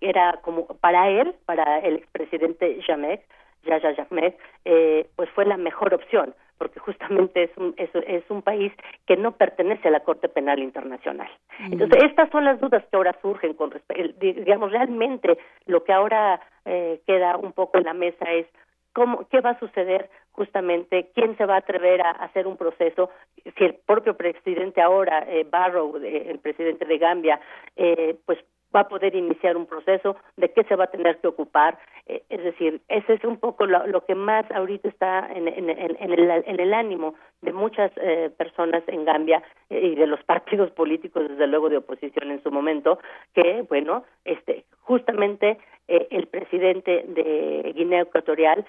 era 0.00 0.40
como 0.42 0.66
para 0.66 1.10
él 1.10 1.34
para 1.44 1.78
el 1.80 1.96
expresidente 1.96 2.80
Jamek 2.86 3.20
Yaya 3.64 3.94
Jamek 3.94 4.38
eh, 4.64 5.06
pues 5.16 5.28
fue 5.30 5.44
la 5.44 5.58
mejor 5.58 5.92
opción 5.92 6.34
porque 6.62 6.78
justamente 6.78 7.42
es 7.42 7.50
un, 7.56 7.74
es, 7.76 7.90
es, 8.06 8.22
un 8.30 8.40
país 8.40 8.72
que 9.04 9.16
no 9.16 9.32
pertenece 9.32 9.88
a 9.88 9.90
la 9.90 9.98
Corte 9.98 10.28
Penal 10.28 10.60
Internacional. 10.60 11.28
Mm. 11.58 11.72
Entonces, 11.72 12.04
estas 12.04 12.30
son 12.30 12.44
las 12.44 12.60
dudas 12.60 12.84
que 12.88 12.96
ahora 12.96 13.16
surgen 13.20 13.54
con 13.54 13.72
respecto, 13.72 14.14
digamos, 14.20 14.70
realmente 14.70 15.38
lo 15.66 15.82
que 15.82 15.92
ahora 15.92 16.40
eh, 16.64 17.00
queda 17.04 17.36
un 17.36 17.50
poco 17.50 17.78
en 17.78 17.84
la 17.84 17.94
mesa 17.94 18.30
es 18.30 18.46
cómo, 18.92 19.26
qué 19.28 19.40
va 19.40 19.50
a 19.50 19.58
suceder 19.58 20.08
justamente, 20.30 21.10
quién 21.16 21.36
se 21.36 21.46
va 21.46 21.54
a 21.56 21.58
atrever 21.58 22.00
a 22.00 22.10
hacer 22.12 22.46
un 22.46 22.56
proceso, 22.56 23.10
si 23.42 23.64
el 23.64 23.74
propio 23.84 24.16
presidente 24.16 24.80
ahora, 24.80 25.24
eh, 25.28 25.44
Barrow, 25.50 25.96
el 25.96 26.38
presidente 26.38 26.84
de 26.84 26.98
Gambia, 26.98 27.40
eh, 27.74 28.14
pues 28.24 28.38
va 28.74 28.80
a 28.80 28.88
poder 28.88 29.14
iniciar 29.14 29.56
un 29.56 29.66
proceso, 29.66 30.16
de 30.36 30.50
qué 30.52 30.64
se 30.64 30.76
va 30.76 30.84
a 30.84 30.90
tener 30.90 31.18
que 31.18 31.28
ocupar. 31.28 31.78
Eh, 32.06 32.22
es 32.28 32.42
decir, 32.42 32.80
ese 32.88 33.14
es 33.14 33.24
un 33.24 33.38
poco 33.38 33.66
lo, 33.66 34.04
que 34.04 34.14
más 34.14 34.50
ahorita 34.50 34.88
está 34.88 35.28
en, 35.32 35.48
en, 35.48 35.70
en, 35.70 36.12
el, 36.12 36.30
en 36.46 36.60
el 36.60 36.74
ánimo 36.74 37.14
de 37.42 37.52
muchas 37.52 37.90
eh, 37.96 38.30
personas 38.36 38.82
en 38.86 39.04
Gambia 39.04 39.42
eh, 39.70 39.80
y 39.80 39.94
de 39.94 40.06
los 40.06 40.22
partidos 40.32 40.70
políticos, 40.70 41.28
desde 41.28 41.46
luego 41.46 41.68
de 41.68 41.78
oposición 41.78 42.30
en 42.30 42.42
su 42.42 42.50
momento, 42.50 42.98
que, 43.34 43.64
bueno, 43.68 44.04
este, 44.24 44.64
justamente 44.80 45.58
el 45.88 46.26
presidente 46.28 47.04
de 47.08 47.72
Guinea 47.74 48.02
Ecuatorial 48.02 48.64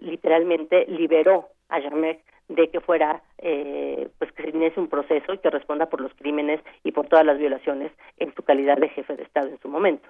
literalmente 0.00 0.84
liberó 0.86 1.48
a 1.70 1.80
Jamek 1.80 2.20
de 2.50 2.68
que 2.68 2.80
fuera, 2.80 3.22
eh, 3.38 4.08
pues 4.18 4.32
que 4.32 4.42
se 4.42 4.50
inicie 4.50 4.82
un 4.82 4.88
proceso 4.88 5.32
y 5.32 5.38
que 5.38 5.50
responda 5.50 5.86
por 5.86 6.00
los 6.00 6.12
crímenes 6.14 6.60
y 6.82 6.92
por 6.92 7.06
todas 7.06 7.24
las 7.24 7.38
violaciones 7.38 7.92
en 8.18 8.34
su 8.34 8.42
calidad 8.42 8.76
de 8.76 8.88
jefe 8.88 9.16
de 9.16 9.22
Estado 9.22 9.48
en 9.48 9.60
su 9.60 9.68
momento. 9.68 10.08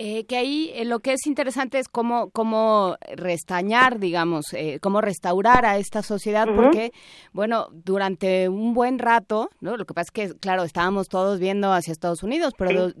Eh, 0.00 0.26
que 0.26 0.36
ahí 0.36 0.70
eh, 0.76 0.84
lo 0.84 1.00
que 1.00 1.14
es 1.14 1.26
interesante 1.26 1.80
es 1.80 1.88
cómo, 1.88 2.30
cómo 2.30 2.96
restañar, 3.16 3.98
digamos, 3.98 4.44
eh, 4.52 4.78
cómo 4.80 5.00
restaurar 5.00 5.66
a 5.66 5.76
esta 5.78 6.02
sociedad, 6.02 6.46
porque, 6.54 6.92
bueno, 7.32 7.66
durante 7.72 8.48
un 8.48 8.74
buen 8.74 9.00
rato, 9.00 9.50
¿no? 9.60 9.76
Lo 9.76 9.86
que 9.86 9.94
pasa 9.94 10.12
es 10.14 10.30
que, 10.30 10.38
claro, 10.38 10.62
estábamos 10.62 11.08
todos 11.08 11.40
viendo 11.40 11.72
hacia 11.72 11.90
Estados 11.90 12.22
Unidos, 12.22 12.54
pero 12.56 12.92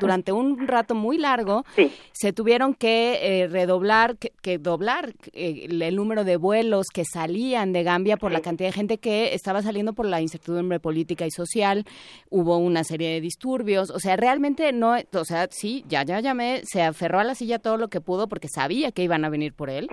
durante 0.00 0.32
un 0.32 0.66
rato 0.66 0.96
muy 0.96 1.16
largo 1.16 1.64
se 2.10 2.32
tuvieron 2.32 2.74
que 2.74 3.46
redoblar, 3.48 4.16
que, 4.18 4.58
doblar 4.58 5.14
el 5.32 5.94
número 5.94 6.24
de 6.24 6.36
vuelos 6.36 6.86
que 6.92 7.04
salían 7.04 7.72
de 7.72 7.84
Gambia 7.84 8.16
por 8.16 8.32
la 8.32 8.40
cantidad 8.40 8.70
de 8.70 8.72
gente 8.72 8.98
que 8.98 9.32
estaba 9.34 9.62
saliendo 9.62 9.92
por 9.92 10.06
la 10.06 10.20
incertidumbre 10.20 10.80
política 10.80 11.24
y 11.24 11.30
social. 11.30 11.84
Hubo 12.30 12.56
una 12.56 12.82
serie 12.82 13.10
de 13.10 13.20
disturbios, 13.20 13.90
o 13.90 14.00
sea, 14.00 14.16
realmente 14.16 14.72
no, 14.72 14.96
o 15.12 15.24
sea, 15.24 15.46
sí, 15.48 15.84
ya, 15.88 16.02
ya, 16.02 16.18
ya 16.18 16.31
se 16.64 16.82
aferró 16.82 17.20
a 17.20 17.24
la 17.24 17.34
silla 17.34 17.58
todo 17.58 17.76
lo 17.76 17.88
que 17.88 18.00
pudo 18.00 18.28
porque 18.28 18.48
sabía 18.48 18.92
que 18.92 19.02
iban 19.02 19.24
a 19.24 19.28
venir 19.28 19.52
por 19.54 19.70
él 19.70 19.88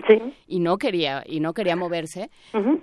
y 0.47 0.59
no 0.59 0.77
quería 0.77 1.23
y 1.25 1.39
no 1.39 1.53
quería 1.53 1.75
moverse, 1.75 2.29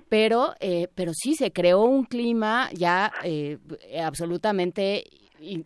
pero 0.09 0.55
eh, 0.61 0.89
pero 0.95 1.13
sí 1.15 1.35
se 1.35 1.53
creó 1.53 1.83
un 1.83 2.05
clima 2.05 2.69
ya 2.73 3.13
eh, 3.25 3.59
absolutamente 4.03 5.05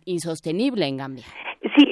insostenible 0.05 0.85
en 0.85 0.97
Gambia. 0.97 1.25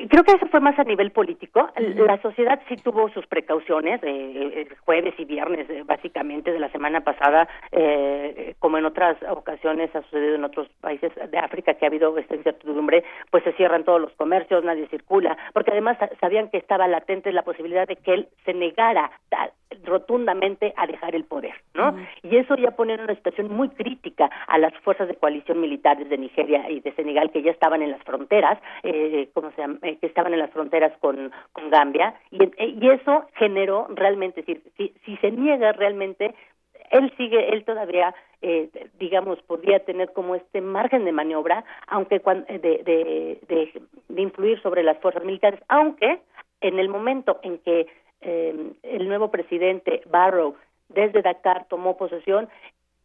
Creo 0.09 0.23
que 0.23 0.31
eso 0.31 0.47
fue 0.47 0.59
más 0.59 0.77
a 0.79 0.83
nivel 0.83 1.11
político. 1.11 1.69
La 1.77 2.19
sociedad 2.21 2.59
sí 2.67 2.75
tuvo 2.77 3.09
sus 3.09 3.27
precauciones, 3.27 4.01
eh, 4.03 4.67
jueves 4.83 5.13
y 5.19 5.25
viernes, 5.25 5.69
eh, 5.69 5.83
básicamente, 5.85 6.51
de 6.51 6.59
la 6.59 6.71
semana 6.71 7.01
pasada, 7.01 7.47
eh, 7.71 8.55
como 8.57 8.79
en 8.79 8.85
otras 8.85 9.17
ocasiones 9.29 9.95
ha 9.95 10.01
sucedido 10.01 10.35
en 10.35 10.43
otros 10.43 10.67
países 10.81 11.11
de 11.29 11.37
África 11.37 11.75
que 11.75 11.85
ha 11.85 11.89
habido 11.89 12.17
esta 12.17 12.35
incertidumbre, 12.35 13.03
pues 13.29 13.43
se 13.43 13.53
cierran 13.53 13.83
todos 13.83 14.01
los 14.01 14.11
comercios, 14.13 14.63
nadie 14.63 14.87
circula, 14.87 15.37
porque 15.53 15.71
además 15.71 15.97
sabían 16.19 16.49
que 16.49 16.57
estaba 16.57 16.87
latente 16.87 17.31
la 17.31 17.43
posibilidad 17.43 17.87
de 17.87 17.95
que 17.97 18.13
él 18.15 18.29
se 18.45 18.55
negara 18.55 19.11
rotundamente 19.83 20.73
a 20.75 20.87
dejar 20.87 21.15
el 21.15 21.25
poder, 21.25 21.53
¿no? 21.73 21.95
Y 22.23 22.37
eso 22.37 22.55
ya 22.55 22.71
pone 22.71 22.93
en 22.93 23.01
una 23.01 23.15
situación 23.15 23.53
muy 23.53 23.69
crítica 23.69 24.29
a 24.47 24.57
las 24.57 24.73
fuerzas 24.79 25.07
de 25.07 25.15
coalición 25.15 25.61
militares 25.61 26.09
de 26.09 26.17
Nigeria 26.17 26.69
y 26.69 26.79
de 26.79 26.91
Senegal 26.93 27.31
que 27.31 27.41
ya 27.41 27.51
estaban 27.51 27.81
en 27.81 27.91
las 27.91 28.03
fronteras, 28.03 28.59
eh, 28.83 29.29
como 29.33 29.51
se 29.51 29.63
eh, 29.83 29.97
que 29.97 30.07
estaban 30.07 30.33
en 30.33 30.39
las 30.39 30.51
fronteras 30.51 30.91
con, 30.99 31.31
con 31.51 31.69
Gambia, 31.69 32.15
y, 32.31 32.39
y 32.57 32.89
eso 32.89 33.25
generó 33.35 33.87
realmente, 33.89 34.43
si, 34.43 34.55
si, 34.77 34.93
si 35.05 35.17
se 35.17 35.31
niega 35.31 35.71
realmente 35.71 36.33
él 36.91 37.13
sigue, 37.17 37.53
él 37.53 37.63
todavía, 37.65 38.13
eh, 38.41 38.69
digamos, 38.99 39.41
podría 39.43 39.79
tener 39.79 40.11
como 40.13 40.35
este 40.35 40.61
margen 40.61 41.05
de 41.05 41.11
maniobra, 41.11 41.63
aunque 41.87 42.19
de, 42.19 42.59
de, 42.59 43.39
de, 43.47 43.81
de, 44.07 44.21
influir 44.21 44.61
sobre 44.61 44.83
las 44.83 44.97
fuerzas 44.97 45.23
militares, 45.23 45.59
aunque 45.67 46.19
en 46.61 46.79
el 46.79 46.89
momento 46.89 47.39
en 47.43 47.59
que 47.59 47.87
eh, 48.21 48.73
el 48.83 49.07
nuevo 49.07 49.31
presidente 49.31 50.01
Barrow 50.09 50.55
desde 50.89 51.21
Dakar 51.21 51.65
tomó 51.69 51.97
posesión, 51.97 52.49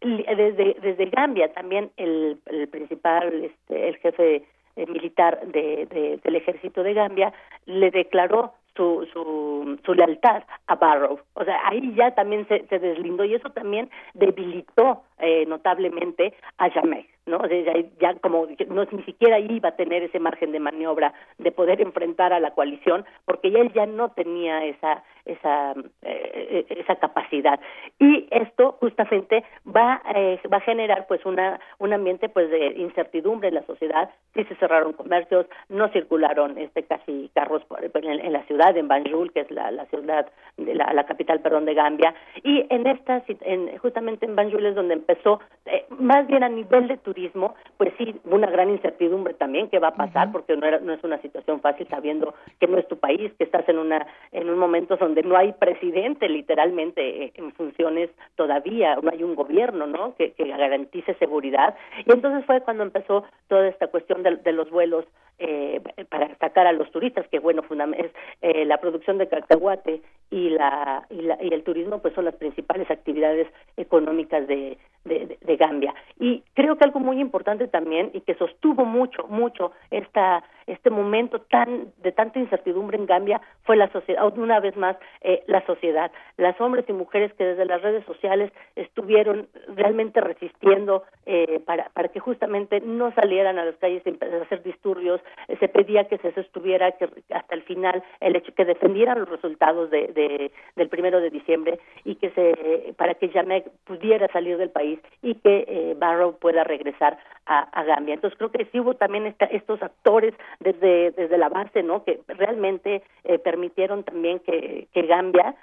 desde, 0.00 0.76
desde 0.80 1.06
Gambia 1.06 1.52
también 1.52 1.90
el, 1.96 2.38
el 2.46 2.68
principal, 2.68 3.44
este, 3.44 3.88
el 3.88 3.96
jefe 3.96 4.44
eh, 4.76 4.86
militar 4.86 5.46
de, 5.46 6.18
del 6.22 6.36
ejército 6.36 6.82
de 6.82 6.94
Gambia 6.94 7.32
le 7.66 7.90
declaró 7.90 8.52
su, 8.76 9.06
su, 9.12 9.78
su 9.84 9.94
lealtad 9.94 10.42
a 10.66 10.74
Barrow. 10.74 11.20
O 11.34 11.44
sea, 11.44 11.60
ahí 11.68 11.94
ya 11.94 12.12
también 12.14 12.46
se, 12.48 12.66
se 12.66 12.78
deslindó 12.78 13.24
y 13.24 13.34
eso 13.34 13.50
también 13.50 13.88
debilitó 14.14 15.02
eh, 15.18 15.46
notablemente 15.46 16.34
a 16.58 16.70
Jamek, 16.70 17.08
¿no? 17.26 17.38
O 17.38 17.48
sea, 17.48 17.74
ya, 18.00 18.14
como 18.20 18.46
no 18.68 18.84
ni 18.90 19.02
siquiera 19.04 19.38
iba 19.38 19.70
a 19.70 19.76
tener 19.76 20.02
ese 20.02 20.18
margen 20.18 20.52
de 20.52 20.60
maniobra 20.60 21.12
de 21.38 21.52
poder 21.52 21.80
enfrentar 21.80 22.32
a 22.32 22.40
la 22.40 22.52
coalición 22.52 23.04
porque 23.24 23.50
ya 23.50 23.60
él 23.60 23.72
ya 23.72 23.86
no 23.86 24.10
tenía 24.10 24.64
esa 24.64 25.02
esa 25.24 25.74
eh, 26.02 26.66
esa 26.68 26.96
capacidad. 26.96 27.58
Y 27.98 28.26
esto 28.30 28.76
justamente 28.80 29.44
va 29.66 30.02
eh, 30.14 30.38
va 30.52 30.58
a 30.58 30.60
generar 30.60 31.06
pues 31.06 31.24
una 31.24 31.60
un 31.78 31.92
ambiente 31.92 32.28
pues 32.28 32.50
de 32.50 32.74
incertidumbre 32.76 33.48
en 33.48 33.54
la 33.54 33.66
sociedad. 33.66 34.10
Sí 34.34 34.44
se 34.44 34.56
cerraron 34.56 34.92
comercios 34.92 35.46
no 35.68 35.88
circularon 35.88 36.58
este 36.58 36.84
casi 36.84 37.30
carros 37.34 37.62
en, 37.94 38.32
la 38.32 38.42
ciudad 38.44 38.76
en 38.76 38.88
Banjul 38.88 39.32
que 39.32 39.40
es 39.40 39.50
la, 39.50 39.70
la 39.70 39.86
ciudad 39.86 40.26
de 40.56 40.74
la, 40.74 41.04
capital 41.04 41.40
perdón 41.40 41.64
de 41.64 41.74
Gambia. 41.74 42.14
Y 42.42 42.66
en 42.70 42.86
esta 42.86 43.22
en, 43.26 43.76
justamente 43.78 44.26
en 44.26 44.36
Banjul 44.36 44.66
es 44.66 44.74
donde 44.74 44.94
empezó, 44.94 45.40
eh, 45.66 45.86
más 45.90 46.26
bien 46.26 46.42
a 46.42 46.48
nivel 46.48 46.88
de 46.88 46.96
turismo, 47.14 47.54
pues 47.76 47.92
sí, 47.96 48.14
una 48.24 48.50
gran 48.50 48.70
incertidumbre 48.70 49.34
también 49.34 49.68
qué 49.70 49.78
va 49.78 49.88
a 49.88 49.94
pasar, 49.94 50.32
porque 50.32 50.56
no, 50.56 50.66
era, 50.66 50.80
no 50.80 50.92
es 50.92 51.02
una 51.04 51.18
situación 51.22 51.60
fácil 51.60 51.86
sabiendo 51.88 52.34
que 52.58 52.66
no 52.66 52.76
es 52.78 52.86
tu 52.88 52.98
país, 52.98 53.32
que 53.38 53.44
estás 53.44 53.68
en, 53.68 53.78
una, 53.78 54.06
en 54.32 54.50
un 54.50 54.58
momento 54.58 54.96
donde 54.96 55.22
no 55.22 55.36
hay 55.36 55.52
presidente 55.52 56.28
literalmente 56.28 57.24
eh, 57.24 57.32
en 57.36 57.52
funciones 57.52 58.10
todavía, 58.34 58.96
no 58.96 59.10
hay 59.10 59.22
un 59.22 59.34
gobierno, 59.34 59.86
¿no?, 59.86 60.14
que, 60.16 60.32
que 60.32 60.44
garantice 60.44 61.14
seguridad. 61.14 61.76
Y 62.04 62.12
entonces 62.12 62.44
fue 62.44 62.60
cuando 62.62 62.82
empezó 62.82 63.24
toda 63.48 63.68
esta 63.68 63.86
cuestión 63.86 64.22
de, 64.22 64.36
de 64.36 64.52
los 64.52 64.70
vuelos 64.70 65.04
eh, 65.38 65.80
para 66.08 66.36
sacar 66.38 66.66
a 66.66 66.72
los 66.72 66.90
turistas, 66.90 67.26
que 67.28 67.38
bueno, 67.38 67.62
es, 67.96 68.10
eh, 68.42 68.64
la 68.64 68.78
producción 68.78 69.18
de 69.18 69.28
cacahuate 69.28 70.00
y, 70.30 70.50
la, 70.50 71.06
y, 71.10 71.22
la, 71.22 71.38
y 71.42 71.52
el 71.52 71.62
turismo 71.64 71.98
pues 72.00 72.14
son 72.14 72.24
las 72.24 72.36
principales 72.36 72.90
actividades 72.90 73.48
económicas 73.76 74.46
de, 74.46 74.78
de, 75.04 75.36
de, 75.40 75.56
Gambia. 75.56 75.94
Y 76.18 76.42
creo 76.54 76.76
que 76.76 76.84
algo 76.84 77.00
muy 77.00 77.20
importante 77.20 77.66
también 77.68 78.10
y 78.14 78.20
que 78.20 78.34
sostuvo 78.34 78.84
mucho, 78.84 79.26
mucho 79.28 79.72
esta, 79.90 80.44
este 80.66 80.90
momento 80.90 81.40
tan 81.40 81.92
de 82.02 82.12
tanta 82.12 82.38
incertidumbre 82.38 82.96
en 82.96 83.06
Gambia 83.06 83.40
fue 83.64 83.76
la 83.76 83.90
sociedad, 83.92 84.26
una 84.38 84.60
vez 84.60 84.76
más, 84.76 84.96
eh, 85.22 85.42
la 85.46 85.64
sociedad. 85.66 86.10
Las 86.36 86.60
hombres 86.60 86.84
y 86.88 86.92
mujeres 86.92 87.32
que 87.34 87.44
desde 87.44 87.64
las 87.64 87.82
redes 87.82 88.04
sociales 88.04 88.52
estuvieron 88.76 89.48
realmente 89.68 90.20
resistiendo 90.20 91.04
eh, 91.26 91.60
para, 91.64 91.88
para 91.90 92.08
que 92.08 92.20
justamente 92.20 92.80
no 92.80 93.12
salieran 93.12 93.58
a 93.58 93.64
las 93.64 93.76
calles 93.76 94.02
a 94.06 94.42
hacer 94.42 94.62
disturbios, 94.62 95.20
eh, 95.48 95.56
se 95.58 95.68
pedía 95.68 96.04
que 96.04 96.18
se 96.18 96.32
sostuviera 96.32 96.92
que 96.92 97.08
hasta 97.30 97.54
el 97.54 97.62
final 97.62 98.02
el 98.20 98.36
hecho 98.36 98.54
que 98.54 98.64
defendieran 98.64 99.20
los 99.20 99.28
resultados 99.28 99.90
de, 99.90 100.08
de 100.08 100.50
del 100.76 100.88
primero 100.88 101.20
de 101.20 101.30
diciembre 101.30 101.78
y 102.04 102.16
que 102.16 102.30
se 102.30 102.94
para 102.96 103.14
que 103.14 103.28
Jamek 103.28 103.70
pudiera 103.84 104.28
salir 104.28 104.56
del 104.58 104.70
país 104.70 104.98
y 105.22 105.34
que 105.36 105.64
eh, 105.66 105.94
Barrow 105.96 106.38
pueda 106.38 106.64
regresar 106.64 107.18
a, 107.46 107.84
Gambia. 107.84 108.14
Entonces 108.14 108.38
creo 108.38 108.50
que 108.50 108.64
sí 108.72 108.80
hubo 108.80 108.94
también 108.94 109.34
estos 109.50 109.82
actores 109.82 110.32
desde, 110.60 111.10
desde 111.12 111.38
la 111.38 111.48
base, 111.48 111.82
¿no? 111.82 112.04
Que 112.04 112.20
realmente 112.28 113.02
eh, 113.24 113.38
permitieron 113.38 114.04
también 114.04 114.40
que, 114.40 114.88
que 114.92 115.02
Gambia, 115.02 115.54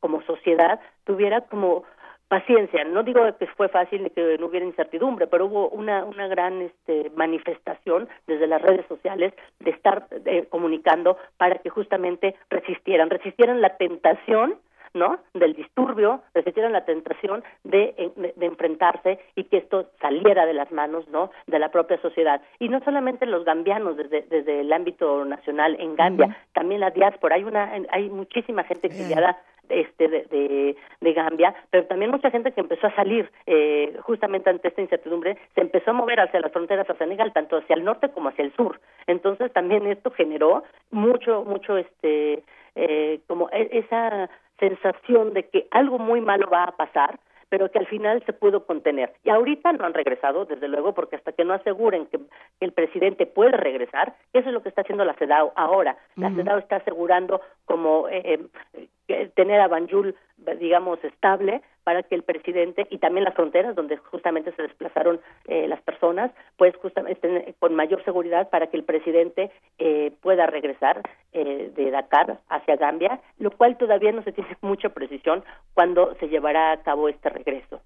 como 0.00 0.22
sociedad, 0.22 0.80
tuviera 1.04 1.42
como 1.42 1.84
paciencia. 2.28 2.84
No 2.84 3.02
digo 3.02 3.22
que 3.38 3.46
fue 3.46 3.68
fácil 3.68 4.10
que 4.14 4.36
no 4.38 4.46
hubiera 4.46 4.66
incertidumbre, 4.66 5.26
pero 5.26 5.46
hubo 5.46 5.68
una, 5.68 6.04
una 6.04 6.26
gran 6.26 6.62
este, 6.62 7.10
manifestación 7.14 8.08
desde 8.26 8.46
las 8.46 8.62
redes 8.62 8.84
sociales 8.88 9.32
de 9.60 9.70
estar 9.70 10.06
eh, 10.24 10.46
comunicando 10.48 11.18
para 11.36 11.56
que 11.56 11.70
justamente 11.70 12.34
resistieran, 12.50 13.10
resistieran 13.10 13.60
la 13.60 13.76
tentación 13.76 14.56
¿no? 14.96 15.18
Del 15.34 15.54
disturbio, 15.54 16.22
resistieron 16.34 16.72
la 16.72 16.84
tentación 16.84 17.44
de, 17.64 18.12
de, 18.16 18.46
enfrentarse 18.46 19.20
y 19.34 19.44
que 19.44 19.58
esto 19.58 19.86
saliera 20.00 20.46
de 20.46 20.54
las 20.54 20.72
manos, 20.72 21.06
¿no? 21.08 21.30
De 21.46 21.58
la 21.58 21.70
propia 21.70 22.00
sociedad. 22.00 22.40
Y 22.58 22.68
no 22.68 22.80
solamente 22.80 23.26
los 23.26 23.44
gambianos 23.44 23.96
desde, 23.96 24.22
desde 24.22 24.62
el 24.62 24.72
ámbito 24.72 25.24
nacional 25.24 25.76
en 25.78 25.94
Gambia, 25.94 26.36
también 26.52 26.80
la 26.80 26.90
diáspora. 26.90 27.36
Hay 27.36 27.44
una, 27.44 27.70
hay 27.90 28.10
muchísima 28.10 28.64
gente 28.64 28.88
exiliada 28.88 29.38
este 29.68 30.08
de, 30.08 30.76
de, 31.00 31.12
Gambia, 31.12 31.54
pero 31.70 31.86
también 31.86 32.10
mucha 32.10 32.30
gente 32.30 32.52
que 32.52 32.60
empezó 32.60 32.86
a 32.86 32.94
salir 32.94 33.30
eh, 33.46 33.96
justamente 34.02 34.50
ante 34.50 34.68
esta 34.68 34.82
incertidumbre, 34.82 35.38
se 35.54 35.60
empezó 35.60 35.90
a 35.90 35.94
mover 35.94 36.20
hacia 36.20 36.40
las 36.40 36.52
fronteras 36.52 36.86
de 36.86 36.94
Senegal, 36.94 37.32
tanto 37.32 37.56
hacia 37.56 37.74
el 37.74 37.84
norte 37.84 38.10
como 38.10 38.28
hacia 38.28 38.44
el 38.44 38.54
sur. 38.54 38.80
Entonces 39.06 39.52
también 39.52 39.86
esto 39.86 40.10
generó 40.10 40.62
mucho, 40.90 41.44
mucho 41.44 41.76
este, 41.76 42.42
eh, 42.74 43.20
como 43.26 43.48
e, 43.50 43.68
esa 43.72 44.28
sensación 44.58 45.32
de 45.34 45.48
que 45.48 45.66
algo 45.70 45.98
muy 45.98 46.20
malo 46.20 46.48
va 46.50 46.64
a 46.64 46.76
pasar, 46.76 47.18
pero 47.48 47.70
que 47.70 47.78
al 47.78 47.86
final 47.86 48.22
se 48.26 48.32
pudo 48.32 48.66
contener. 48.66 49.12
Y 49.24 49.30
ahorita 49.30 49.72
no 49.72 49.84
han 49.84 49.94
regresado, 49.94 50.44
desde 50.44 50.68
luego, 50.68 50.94
porque 50.94 51.16
hasta 51.16 51.32
que 51.32 51.44
no 51.44 51.54
aseguren 51.54 52.06
que, 52.06 52.18
el 52.60 52.72
presidente 52.72 53.26
puede 53.26 53.52
regresar, 53.52 54.14
eso 54.32 54.48
es 54.48 54.54
lo 54.54 54.62
que 54.62 54.68
está 54.68 54.82
haciendo 54.82 55.04
la 55.04 55.14
CEDAW 55.14 55.52
ahora. 55.54 55.96
La 56.16 56.30
CEDAW 56.30 56.58
está 56.58 56.76
asegurando 56.76 57.40
como 57.64 58.08
eh, 58.08 58.40
eh, 58.74 58.88
tener 59.34 59.60
a 59.60 59.68
Banjul, 59.68 60.14
digamos, 60.58 61.02
estable 61.04 61.62
para 61.84 62.02
que 62.02 62.16
el 62.16 62.24
presidente 62.24 62.86
y 62.90 62.98
también 62.98 63.22
las 63.24 63.34
fronteras 63.34 63.76
donde 63.76 63.96
justamente 63.96 64.52
se 64.56 64.62
desplazaron 64.62 65.20
eh, 65.46 65.68
las 65.68 65.80
personas, 65.82 66.32
pues 66.56 66.74
justamente 66.76 67.54
con 67.60 67.76
mayor 67.76 68.04
seguridad 68.04 68.50
para 68.50 68.66
que 68.66 68.76
el 68.76 68.82
presidente 68.82 69.52
eh, 69.78 70.10
pueda 70.20 70.46
regresar 70.46 71.00
eh, 71.32 71.70
de 71.76 71.90
Dakar 71.92 72.40
hacia 72.48 72.74
Gambia, 72.74 73.20
lo 73.38 73.52
cual 73.52 73.76
todavía 73.78 74.10
no 74.10 74.24
se 74.24 74.32
tiene 74.32 74.56
mucha 74.62 74.88
precisión 74.88 75.44
cuando 75.74 76.14
se 76.16 76.28
llevará 76.28 76.72
a 76.72 76.82
cabo 76.82 77.08
este 77.08 77.28
regreso. 77.28 77.80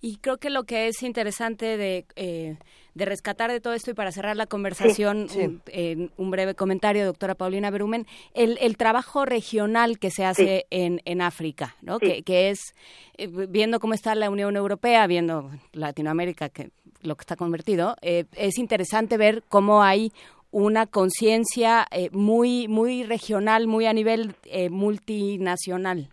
Y 0.00 0.16
creo 0.16 0.38
que 0.38 0.48
lo 0.48 0.64
que 0.64 0.86
es 0.86 1.02
interesante 1.02 1.76
de, 1.76 2.06
eh, 2.16 2.56
de 2.94 3.04
rescatar 3.04 3.50
de 3.50 3.60
todo 3.60 3.74
esto 3.74 3.90
y 3.90 3.94
para 3.94 4.12
cerrar 4.12 4.36
la 4.36 4.46
conversación, 4.46 5.28
Un, 5.34 6.10
un, 6.16 6.30
breve 6.30 6.54
comentario, 6.54 7.04
doctora 7.04 7.34
Paulina 7.34 7.70
Berumen, 7.70 8.06
el, 8.34 8.58
el 8.60 8.76
trabajo 8.76 9.24
regional 9.24 9.98
que 9.98 10.10
se 10.10 10.24
hace 10.24 10.66
en, 10.70 11.00
en 11.04 11.20
África, 11.20 11.76
¿no? 11.82 11.98
Que, 11.98 12.22
que, 12.22 12.50
es, 12.50 12.74
eh, 13.16 13.28
viendo 13.48 13.80
cómo 13.80 13.94
está 13.94 14.14
la 14.14 14.30
Unión 14.30 14.56
Europea, 14.56 15.06
viendo 15.06 15.50
Latinoamérica, 15.72 16.48
que 16.48 16.70
lo 17.00 17.16
que 17.16 17.22
está 17.22 17.36
convertido, 17.36 17.96
eh, 18.02 18.24
es 18.36 18.58
interesante 18.58 19.16
ver 19.16 19.42
cómo 19.48 19.82
hay 19.82 20.12
una 20.50 20.86
conciencia 20.86 21.88
muy 22.12 22.68
muy 22.68 23.04
regional, 23.04 23.66
muy 23.66 23.86
a 23.86 23.94
nivel 23.94 24.34
multinacional 24.70 26.10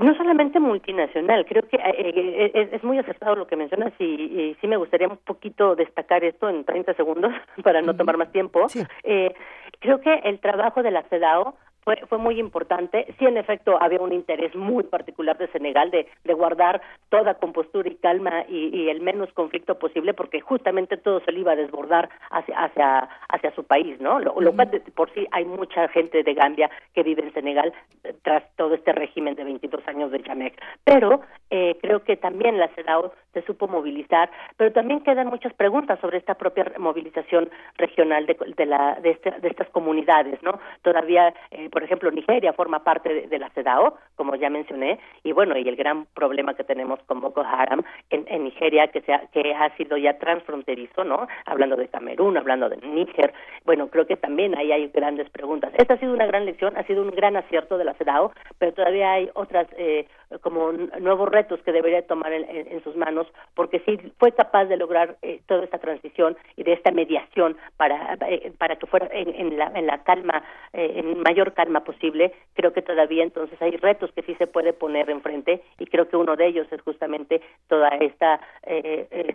no 0.00 0.14
solamente 0.14 0.58
multinacional, 0.60 1.44
creo 1.46 1.62
que 1.68 1.76
eh, 1.76 2.50
eh, 2.54 2.68
es, 2.72 2.82
muy 2.82 2.98
acertado 2.98 3.36
lo 3.36 3.46
que 3.46 3.56
mencionas 3.56 3.92
y, 3.98 4.56
sí 4.60 4.66
me 4.66 4.76
gustaría 4.76 5.08
un 5.08 5.18
poquito 5.18 5.76
destacar 5.76 6.24
esto 6.24 6.48
en 6.48 6.64
30 6.64 6.94
segundos 6.94 7.32
para 7.62 7.82
no 7.82 7.94
tomar 7.94 8.16
más 8.16 8.32
tiempo. 8.32 8.66
Eh, 9.04 9.34
creo 9.78 10.00
que 10.00 10.14
el 10.24 10.40
trabajo 10.40 10.82
de 10.82 10.90
la 10.90 11.02
CEDAO 11.04 11.54
fue, 11.84 11.96
fue 12.08 12.18
muy 12.18 12.38
importante. 12.38 13.06
Sí, 13.18 13.26
en 13.26 13.36
efecto, 13.36 13.78
había 13.80 14.00
un 14.00 14.12
interés 14.12 14.54
muy 14.54 14.84
particular 14.84 15.38
de 15.38 15.48
Senegal 15.48 15.90
de, 15.90 16.06
de 16.24 16.34
guardar 16.34 16.80
toda 17.08 17.34
compostura 17.34 17.88
y 17.88 17.96
calma 17.96 18.44
y, 18.48 18.88
el 18.88 19.00
menos 19.00 19.32
conflicto 19.32 19.78
posible, 19.78 20.14
porque 20.14 20.40
justamente 20.40 20.96
todo 20.96 21.20
se 21.20 21.32
le 21.32 21.40
iba 21.40 21.52
a 21.52 21.56
desbordar 21.56 22.08
hacia, 22.30 22.56
hacia, 22.56 23.08
hacia 23.28 23.54
su 23.54 23.64
país, 23.64 24.00
¿no? 24.00 24.20
Lo, 24.20 24.52
cual, 24.52 24.82
por 24.94 25.12
sí, 25.14 25.26
hay 25.32 25.44
mucha 25.44 25.88
gente 25.88 26.22
de 26.22 26.34
Gambia 26.34 26.70
que 26.94 27.02
vive 27.02 27.22
en 27.22 27.32
Senegal 27.32 27.72
eh, 28.04 28.14
tras 28.22 28.44
todo 28.56 28.74
este 28.74 28.92
régimen 28.92 29.34
de 29.34 29.44
22 29.44 29.86
años 29.88 30.10
de 30.10 30.22
Jamek. 30.22 30.60
Pero 30.84 31.22
eh, 31.50 31.76
creo 31.80 32.04
que 32.04 32.16
también 32.16 32.58
la 32.58 32.68
CEDAW 32.68 33.12
se 33.32 33.42
supo 33.42 33.68
movilizar, 33.68 34.30
pero 34.56 34.72
también 34.72 35.00
quedan 35.00 35.28
muchas 35.28 35.54
preguntas 35.54 35.98
sobre 36.00 36.18
esta 36.18 36.34
propia 36.34 36.72
movilización 36.78 37.50
regional 37.76 38.26
de, 38.26 38.36
de, 38.56 38.66
la, 38.66 38.98
de, 39.00 39.10
este, 39.10 39.30
de 39.30 39.48
estas 39.48 39.68
comunidades, 39.70 40.42
¿no? 40.42 40.58
Todavía 40.82 41.32
eh, 41.50 41.68
por 41.70 41.82
ejemplo, 41.82 42.10
Nigeria 42.10 42.52
forma 42.52 42.84
parte 42.84 43.26
de, 43.26 43.38
la 43.38 43.50
CEDAO, 43.50 43.96
como 44.16 44.34
ya 44.36 44.50
mencioné, 44.50 44.98
y 45.22 45.32
bueno, 45.32 45.56
y 45.56 45.68
el 45.68 45.76
gran 45.76 46.06
problema 46.06 46.54
que 46.54 46.64
tenemos 46.64 47.00
con 47.06 47.20
Boko 47.20 47.40
Haram 47.40 47.82
en, 48.10 48.44
Nigeria, 48.44 48.88
que, 48.88 49.00
se 49.02 49.12
ha, 49.12 49.26
que 49.32 49.54
ha 49.54 49.76
sido 49.76 49.96
ya 49.96 50.18
transfronterizo, 50.18 51.04
¿no? 51.04 51.26
Hablando 51.46 51.76
de 51.76 51.88
Camerún, 51.88 52.36
hablando 52.36 52.68
de 52.68 52.76
Níger, 52.78 53.32
bueno, 53.64 53.88
creo 53.88 54.06
que 54.06 54.16
también 54.16 54.56
ahí 54.56 54.72
hay 54.72 54.88
grandes 54.88 55.28
preguntas. 55.30 55.72
Esta 55.76 55.94
ha 55.94 55.98
sido 55.98 56.12
una 56.12 56.26
gran 56.26 56.44
lección, 56.44 56.76
ha 56.76 56.84
sido 56.84 57.02
un 57.02 57.10
gran 57.10 57.36
acierto 57.36 57.78
de 57.78 57.84
la 57.84 57.94
CEDAO, 57.94 58.32
pero 58.58 58.72
todavía 58.72 59.12
hay 59.12 59.30
otras 59.34 59.66
eh, 59.76 60.06
como 60.38 60.72
nuevos 60.72 61.28
retos 61.28 61.60
que 61.62 61.72
debería 61.72 62.06
tomar 62.06 62.32
en, 62.32 62.82
sus 62.84 62.96
manos, 62.96 63.26
porque 63.54 63.80
sí 63.80 63.98
fue 64.18 64.32
capaz 64.32 64.66
de 64.66 64.76
lograr 64.76 65.16
eh, 65.22 65.40
toda 65.46 65.64
esta 65.64 65.78
transición 65.78 66.36
y 66.56 66.62
de 66.62 66.72
esta 66.72 66.90
mediación 66.92 67.56
para, 67.76 68.16
eh, 68.28 68.52
para 68.56 68.76
que 68.76 68.86
fuera 68.86 69.08
en, 69.12 69.58
la, 69.58 69.72
en 69.74 69.86
la 69.86 70.02
calma, 70.04 70.42
eh, 70.72 70.92
en 70.96 71.20
mayor 71.20 71.52
calma 71.52 71.80
posible, 71.80 72.32
creo 72.54 72.72
que 72.72 72.82
todavía 72.82 73.24
entonces 73.24 73.60
hay 73.60 73.76
retos 73.76 74.12
que 74.12 74.22
sí 74.22 74.34
se 74.36 74.46
puede 74.46 74.72
poner 74.72 75.10
enfrente 75.10 75.62
y 75.78 75.86
creo 75.86 76.08
que 76.08 76.16
uno 76.16 76.36
de 76.36 76.46
ellos 76.46 76.66
es 76.70 76.80
justamente 76.82 77.40
toda 77.68 77.88
esta 77.88 78.40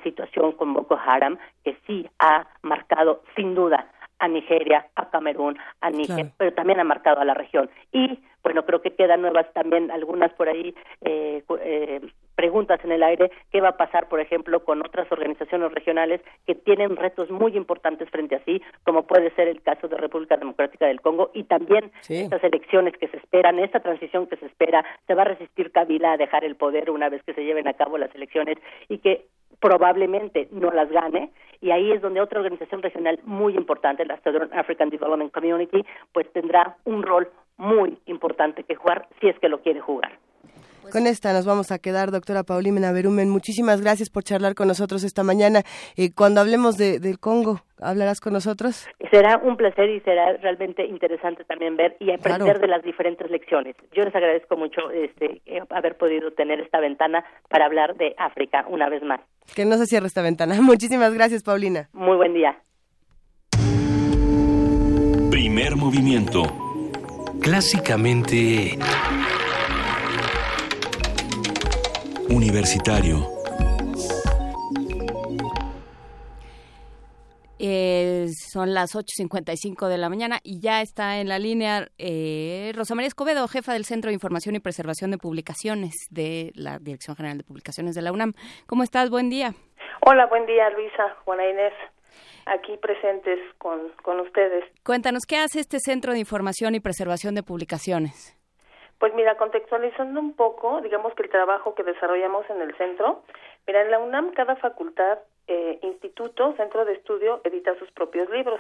situación 0.03 0.53
con 0.53 0.73
Boko 0.73 0.97
Haram, 1.03 1.37
que 1.63 1.75
sí 1.85 2.07
ha 2.19 2.47
marcado 2.61 3.21
sin 3.35 3.55
duda 3.55 3.87
a 4.25 4.27
Nigeria, 4.27 4.87
a 4.95 5.09
Camerún, 5.09 5.57
a 5.81 5.89
Níger, 5.91 6.31
pero 6.37 6.53
también 6.53 6.79
ha 6.79 6.83
marcado 6.83 7.21
a 7.21 7.25
la 7.25 7.35
región. 7.35 7.69
Y 7.91 8.19
bueno, 8.43 8.65
creo 8.65 8.81
que 8.81 8.95
quedan 8.95 9.21
nuevas 9.21 9.51
también 9.53 9.91
algunas 9.91 10.33
por 10.33 10.49
ahí 10.49 10.75
eh, 11.01 11.43
eh, 11.61 12.01
preguntas 12.35 12.79
en 12.83 12.91
el 12.91 13.03
aire. 13.03 13.31
¿Qué 13.51 13.61
va 13.61 13.69
a 13.69 13.77
pasar, 13.77 14.07
por 14.07 14.19
ejemplo, 14.19 14.63
con 14.63 14.81
otras 14.81 15.11
organizaciones 15.11 15.71
regionales 15.71 16.21
que 16.45 16.55
tienen 16.55 16.95
retos 16.95 17.29
muy 17.29 17.55
importantes 17.57 18.09
frente 18.09 18.35
a 18.35 18.43
sí, 18.43 18.61
como 18.83 19.03
puede 19.03 19.31
ser 19.31 19.47
el 19.47 19.61
caso 19.61 19.87
de 19.87 19.97
República 19.97 20.37
Democrática 20.37 20.85
del 20.87 21.01
Congo 21.01 21.31
y 21.33 21.43
también 21.43 21.91
estas 22.07 22.43
elecciones 22.43 22.95
que 22.97 23.07
se 23.07 23.17
esperan, 23.17 23.59
esta 23.59 23.79
transición 23.79 24.27
que 24.27 24.37
se 24.37 24.45
espera, 24.45 24.85
se 25.07 25.13
va 25.13 25.23
a 25.23 25.25
resistir 25.25 25.71
Kabila 25.71 26.13
a 26.13 26.17
dejar 26.17 26.43
el 26.43 26.55
poder 26.55 26.89
una 26.89 27.09
vez 27.09 27.23
que 27.23 27.33
se 27.33 27.43
lleven 27.43 27.67
a 27.67 27.73
cabo 27.73 27.97
las 27.97 28.13
elecciones 28.15 28.57
y 28.89 28.99
que 28.99 29.25
probablemente 29.59 30.47
no 30.51 30.71
las 30.71 30.89
gane 30.91 31.31
y 31.61 31.71
ahí 31.71 31.91
es 31.91 32.01
donde 32.01 32.21
otra 32.21 32.39
organización 32.39 32.81
regional 32.81 33.19
muy 33.23 33.55
importante, 33.55 34.05
la 34.05 34.21
Southern 34.21 34.53
African 34.53 34.89
Development 34.89 35.31
Community, 35.31 35.83
pues 36.13 36.31
tendrá 36.31 36.77
un 36.83 37.03
rol 37.03 37.29
muy 37.57 37.97
importante 38.05 38.63
que 38.63 38.75
jugar 38.75 39.07
si 39.19 39.29
es 39.29 39.39
que 39.39 39.49
lo 39.49 39.61
quiere 39.61 39.79
jugar. 39.79 40.19
Con 40.91 41.07
esta 41.07 41.33
nos 41.33 41.45
vamos 41.45 41.71
a 41.71 41.79
quedar, 41.79 42.11
doctora 42.11 42.43
Paulina 42.43 42.91
Berumen. 42.91 43.29
Muchísimas 43.29 43.81
gracias 43.81 44.09
por 44.09 44.23
charlar 44.23 44.55
con 44.55 44.67
nosotros 44.67 45.03
esta 45.03 45.23
mañana. 45.23 45.63
Eh, 45.97 46.13
cuando 46.13 46.41
hablemos 46.41 46.77
de, 46.77 46.99
del 46.99 47.19
Congo, 47.19 47.61
¿hablarás 47.79 48.21
con 48.21 48.33
nosotros? 48.33 48.87
Será 49.11 49.37
un 49.37 49.57
placer 49.57 49.89
y 49.89 49.99
será 50.01 50.33
realmente 50.37 50.85
interesante 50.85 51.43
también 51.45 51.75
ver 51.75 51.95
y 51.99 52.11
aprender 52.11 52.59
de 52.59 52.67
las 52.67 52.83
diferentes 52.83 53.29
lecciones. 53.29 53.75
Yo 53.93 54.03
les 54.03 54.15
agradezco 54.15 54.57
mucho 54.57 54.91
este, 54.91 55.41
eh, 55.45 55.61
haber 55.69 55.97
podido 55.97 56.31
tener 56.31 56.59
esta 56.59 56.79
ventana 56.79 57.23
para 57.49 57.65
hablar 57.65 57.95
de 57.95 58.13
África 58.17 58.65
una 58.69 58.89
vez 58.89 59.03
más. 59.03 59.21
Que 59.55 59.65
no 59.65 59.77
se 59.77 59.85
cierre 59.85 60.07
esta 60.07 60.21
ventana. 60.21 60.55
Muchísimas 60.61 61.13
gracias, 61.13 61.43
Paulina. 61.43 61.89
Muy 61.93 62.17
buen 62.17 62.33
día. 62.33 62.57
Primer 65.29 65.75
movimiento. 65.75 66.43
Clásicamente... 67.41 68.77
Universitario. 72.29 73.27
Eh, 77.57 78.27
son 78.51 78.73
las 78.73 78.95
8.55 78.95 79.87
de 79.87 79.97
la 79.97 80.09
mañana 80.09 80.39
y 80.43 80.59
ya 80.59 80.81
está 80.81 81.19
en 81.19 81.29
la 81.29 81.39
línea 81.39 81.87
eh, 81.97 82.73
Rosa 82.75 82.95
María 82.95 83.07
Escobedo, 83.07 83.47
jefa 83.47 83.73
del 83.73 83.85
Centro 83.85 84.09
de 84.09 84.13
Información 84.13 84.55
y 84.55 84.59
Preservación 84.59 85.11
de 85.11 85.17
Publicaciones 85.17 85.93
de 86.09 86.51
la 86.55 86.79
Dirección 86.79 87.15
General 87.15 87.37
de 87.37 87.43
Publicaciones 87.43 87.95
de 87.95 88.01
la 88.01 88.11
UNAM. 88.11 88.33
¿Cómo 88.67 88.83
estás? 88.83 89.09
Buen 89.09 89.29
día. 89.29 89.53
Hola, 90.01 90.25
buen 90.25 90.45
día, 90.45 90.69
Luisa, 90.71 91.15
Juana 91.23 91.49
Inés. 91.49 91.73
Aquí 92.45 92.77
presentes 92.77 93.39
con, 93.57 93.89
con 94.03 94.19
ustedes. 94.19 94.65
Cuéntanos, 94.83 95.23
¿qué 95.27 95.37
hace 95.37 95.59
este 95.59 95.79
Centro 95.79 96.13
de 96.13 96.19
Información 96.19 96.75
y 96.75 96.79
Preservación 96.79 97.33
de 97.35 97.43
Publicaciones? 97.43 98.37
Pues 98.99 99.13
mira, 99.13 99.35
contextualizando 99.35 100.19
un 100.19 100.33
poco, 100.33 100.81
digamos 100.81 101.13
que 101.13 101.23
el 101.23 101.29
trabajo 101.29 101.75
que 101.75 101.83
desarrollamos 101.83 102.49
en 102.49 102.61
el 102.61 102.75
centro, 102.77 103.23
mira, 103.67 103.81
en 103.81 103.91
la 103.91 103.99
UNAM 103.99 104.31
cada 104.31 104.55
facultad, 104.55 105.19
eh, 105.47 105.79
instituto, 105.81 106.53
centro 106.55 106.85
de 106.85 106.93
estudio 106.93 107.41
edita 107.43 107.77
sus 107.77 107.91
propios 107.91 108.29
libros. 108.29 108.59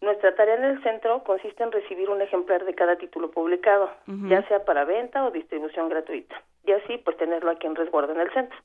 Nuestra 0.00 0.34
tarea 0.34 0.56
en 0.56 0.64
el 0.64 0.82
centro 0.82 1.22
consiste 1.22 1.62
en 1.62 1.70
recibir 1.70 2.10
un 2.10 2.20
ejemplar 2.20 2.64
de 2.64 2.74
cada 2.74 2.96
título 2.96 3.30
publicado, 3.30 3.88
ya 4.28 4.42
sea 4.48 4.64
para 4.64 4.84
venta 4.84 5.24
o 5.24 5.30
distribución 5.30 5.88
gratuita, 5.88 6.42
y 6.64 6.72
así 6.72 6.98
pues 6.98 7.16
tenerlo 7.16 7.52
aquí 7.52 7.68
en 7.68 7.76
resguardo 7.76 8.12
en 8.12 8.20
el 8.20 8.32
centro. 8.32 8.58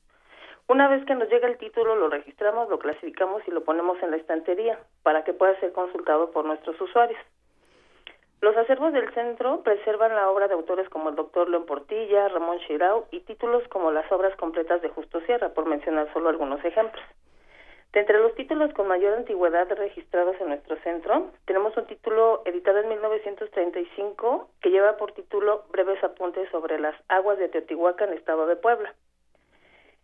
Una 0.67 0.87
vez 0.87 1.05
que 1.05 1.13
nos 1.13 1.29
llega 1.29 1.47
el 1.47 1.59
título, 1.59 1.95
lo 1.95 2.09
registramos, 2.09 2.67
lo 2.69 2.79
clasificamos 2.79 3.43
y 3.47 3.51
lo 3.51 3.63
ponemos 3.63 4.01
en 4.01 4.11
la 4.11 4.17
estantería 4.17 4.79
para 5.03 5.23
que 5.23 5.33
pueda 5.33 5.57
ser 5.59 5.71
consultado 5.73 6.31
por 6.31 6.43
nuestros 6.43 6.79
usuarios. 6.81 7.19
Los 8.39 8.55
acervos 8.55 8.93
del 8.93 9.11
centro 9.13 9.63
preservan 9.63 10.15
la 10.15 10.29
obra 10.29 10.47
de 10.47 10.53
autores 10.53 10.87
como 10.89 11.09
el 11.09 11.15
doctor 11.15 11.49
León 11.49 11.65
Portilla, 11.65 12.27
Ramón 12.27 12.59
Chirau 12.67 13.05
y 13.09 13.21
títulos 13.21 13.67
como 13.69 13.91
las 13.91 14.09
obras 14.11 14.35
completas 14.35 14.81
de 14.83 14.89
Justo 14.89 15.19
Sierra, 15.21 15.49
por 15.49 15.65
mencionar 15.65 16.11
solo 16.13 16.29
algunos 16.29 16.63
ejemplos. 16.63 17.03
De 17.93 18.01
entre 18.01 18.19
los 18.19 18.35
títulos 18.35 18.71
con 18.73 18.87
mayor 18.87 19.17
antigüedad 19.17 19.67
registrados 19.71 20.35
en 20.39 20.49
nuestro 20.49 20.77
centro, 20.83 21.31
tenemos 21.45 21.75
un 21.77 21.87
título 21.87 22.43
editado 22.45 22.79
en 22.79 22.89
1935 22.89 24.49
que 24.61 24.69
lleva 24.69 24.97
por 24.97 25.13
título 25.13 25.63
Breves 25.71 26.03
apuntes 26.03 26.47
sobre 26.51 26.79
las 26.79 26.95
aguas 27.07 27.39
de 27.39 27.49
Teotihuacán, 27.49 28.13
Estado 28.13 28.45
de 28.45 28.55
Puebla. 28.55 28.93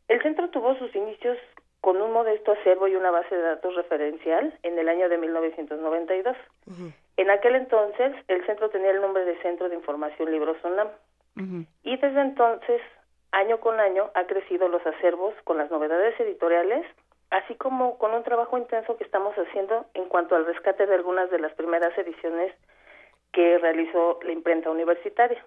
El 0.07 0.23
centro 0.23 0.49
tuvo 0.49 0.75
sus 0.79 0.95
inicios 0.95 1.37
con 1.81 2.01
un 2.01 2.11
modesto 2.11 2.53
acervo 2.53 2.87
y 2.87 2.95
una 2.95 3.11
base 3.11 3.35
de 3.35 3.41
datos 3.41 3.75
referencial 3.75 4.57
en 4.63 4.79
el 4.79 4.89
año 4.89 5.07
de 5.09 5.17
1992. 5.17 6.35
En 7.17 7.29
aquel 7.29 7.55
entonces, 7.55 8.13
el 8.27 8.45
centro 8.45 8.69
tenía 8.69 8.91
el 8.91 9.01
nombre 9.01 9.25
de 9.25 9.39
Centro 9.41 9.69
de 9.69 9.75
Información 9.75 10.31
Libros 10.31 10.57
UNAM. 10.63 10.89
Y 11.83 11.97
desde 11.97 12.21
entonces, 12.21 12.81
año 13.31 13.59
con 13.59 13.79
año, 13.79 14.11
ha 14.13 14.25
crecido 14.25 14.67
los 14.67 14.85
acervos 14.85 15.33
con 15.43 15.57
las 15.57 15.71
novedades 15.71 16.19
editoriales 16.19 16.85
así 17.33 17.55
como 17.55 17.97
con 17.97 18.13
un 18.13 18.23
trabajo 18.23 18.57
intenso 18.59 18.95
que 18.95 19.03
estamos 19.03 19.35
haciendo 19.35 19.87
en 19.95 20.05
cuanto 20.05 20.35
al 20.35 20.45
rescate 20.45 20.85
de 20.85 20.93
algunas 20.93 21.31
de 21.31 21.39
las 21.39 21.51
primeras 21.53 21.97
ediciones 21.97 22.53
que 23.31 23.57
realizó 23.57 24.19
la 24.23 24.31
imprenta 24.31 24.69
universitaria. 24.69 25.43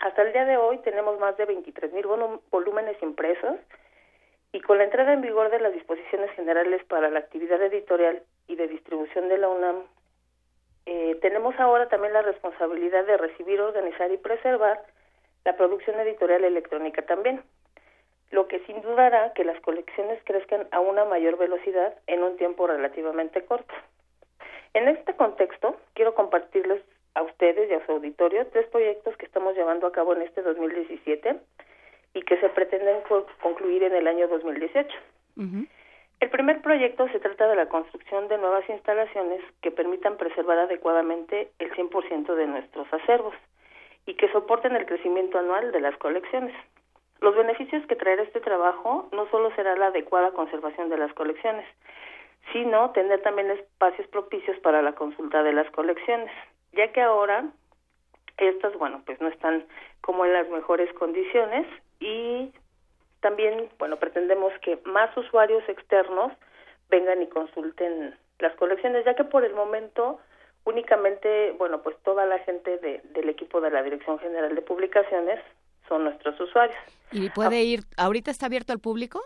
Hasta 0.00 0.22
el 0.22 0.32
día 0.32 0.44
de 0.44 0.56
hoy 0.56 0.78
tenemos 0.78 1.18
más 1.20 1.36
de 1.36 1.44
23 1.44 1.92
mil 1.92 2.06
volúmenes 2.50 3.00
impresos 3.00 3.56
y 4.52 4.60
con 4.60 4.78
la 4.78 4.84
entrada 4.84 5.12
en 5.12 5.20
vigor 5.20 5.50
de 5.50 5.60
las 5.60 5.72
disposiciones 5.72 6.32
generales 6.32 6.84
para 6.86 7.10
la 7.10 7.20
actividad 7.20 7.62
editorial 7.62 8.24
y 8.48 8.56
de 8.56 8.66
distribución 8.66 9.28
de 9.28 9.38
la 9.38 9.48
UNAM, 9.48 9.84
eh, 10.88 11.18
tenemos 11.20 11.54
ahora 11.60 11.88
también 11.88 12.12
la 12.12 12.22
responsabilidad 12.22 13.04
de 13.04 13.16
recibir, 13.18 13.60
organizar 13.60 14.10
y 14.10 14.16
preservar 14.16 14.82
la 15.44 15.56
producción 15.56 16.00
editorial 16.00 16.44
electrónica 16.44 17.02
también 17.02 17.42
lo 18.30 18.46
que 18.46 18.60
sin 18.66 18.80
duda 18.82 19.06
hará 19.06 19.32
que 19.32 19.44
las 19.44 19.60
colecciones 19.60 20.20
crezcan 20.24 20.68
a 20.70 20.80
una 20.80 21.04
mayor 21.04 21.38
velocidad 21.38 21.94
en 22.06 22.22
un 22.22 22.36
tiempo 22.36 22.66
relativamente 22.66 23.44
corto. 23.44 23.74
En 24.74 24.88
este 24.88 25.14
contexto, 25.14 25.76
quiero 25.94 26.14
compartirles 26.14 26.82
a 27.14 27.22
ustedes 27.22 27.70
y 27.70 27.74
a 27.74 27.84
su 27.86 27.92
auditorio 27.92 28.46
tres 28.48 28.66
proyectos 28.66 29.16
que 29.16 29.26
estamos 29.26 29.56
llevando 29.56 29.86
a 29.86 29.92
cabo 29.92 30.14
en 30.14 30.22
este 30.22 30.42
2017 30.42 31.36
y 32.14 32.22
que 32.22 32.38
se 32.38 32.48
pretenden 32.50 33.00
concluir 33.42 33.82
en 33.82 33.94
el 33.94 34.06
año 34.06 34.28
2018. 34.28 34.88
El 36.20 36.30
primer 36.30 36.60
proyecto 36.62 37.08
se 37.08 37.20
trata 37.20 37.46
de 37.46 37.54
la 37.54 37.68
construcción 37.68 38.26
de 38.26 38.38
nuevas 38.38 38.68
instalaciones 38.68 39.40
que 39.62 39.70
permitan 39.70 40.16
preservar 40.16 40.58
adecuadamente 40.58 41.52
el 41.60 41.70
100% 41.72 42.34
de 42.34 42.46
nuestros 42.46 42.92
acervos 42.92 43.34
y 44.04 44.14
que 44.14 44.30
soporten 44.32 44.74
el 44.74 44.86
crecimiento 44.86 45.38
anual 45.38 45.70
de 45.70 45.80
las 45.80 45.96
colecciones. 45.98 46.54
Los 47.20 47.36
beneficios 47.36 47.86
que 47.86 47.94
traerá 47.94 48.22
este 48.22 48.40
trabajo 48.40 49.08
no 49.12 49.28
solo 49.30 49.54
será 49.54 49.76
la 49.76 49.86
adecuada 49.86 50.32
conservación 50.32 50.88
de 50.88 50.98
las 50.98 51.12
colecciones, 51.14 51.66
sino 52.52 52.90
tener 52.90 53.22
también 53.22 53.50
espacios 53.50 54.06
propicios 54.08 54.58
para 54.60 54.82
la 54.82 54.94
consulta 54.94 55.42
de 55.42 55.52
las 55.52 55.70
colecciones, 55.70 56.32
ya 56.72 56.90
que 56.92 57.00
ahora 57.00 57.44
estas, 58.38 58.76
bueno, 58.78 59.02
pues 59.04 59.20
no 59.20 59.28
están 59.28 59.66
como 60.00 60.24
en 60.24 60.32
las 60.32 60.48
mejores 60.48 60.92
condiciones 60.94 61.66
y 62.00 62.52
también, 63.20 63.68
bueno, 63.78 63.96
pretendemos 63.96 64.52
que 64.62 64.78
más 64.84 65.14
usuarios 65.16 65.62
externos 65.68 66.32
vengan 66.88 67.22
y 67.22 67.26
consulten 67.28 68.16
las 68.38 68.54
colecciones, 68.54 69.04
ya 69.04 69.14
que 69.14 69.24
por 69.24 69.44
el 69.44 69.54
momento 69.54 70.20
únicamente, 70.64 71.52
bueno, 71.58 71.82
pues 71.82 71.96
toda 72.02 72.26
la 72.26 72.38
gente 72.40 72.78
de, 72.78 73.00
del 73.14 73.28
equipo 73.28 73.60
de 73.60 73.70
la 73.70 73.82
Dirección 73.82 74.18
General 74.18 74.54
de 74.54 74.62
Publicaciones 74.62 75.40
son 75.88 76.04
nuestros 76.04 76.38
usuarios. 76.38 76.78
¿Y 77.10 77.30
puede 77.30 77.62
ir, 77.62 77.80
ahorita 77.96 78.30
está 78.30 78.46
abierto 78.46 78.72
al 78.72 78.78
público? 78.78 79.22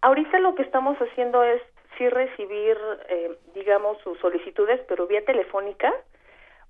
Ahorita 0.00 0.40
lo 0.40 0.54
que 0.56 0.62
estamos 0.62 0.98
haciendo 0.98 1.44
es 1.44 1.62
sí 1.96 2.08
recibir, 2.08 2.76
eh, 3.08 3.38
digamos, 3.54 3.98
sus 4.02 4.18
solicitudes, 4.18 4.80
pero 4.88 5.06
vía 5.06 5.24
telefónica, 5.24 5.92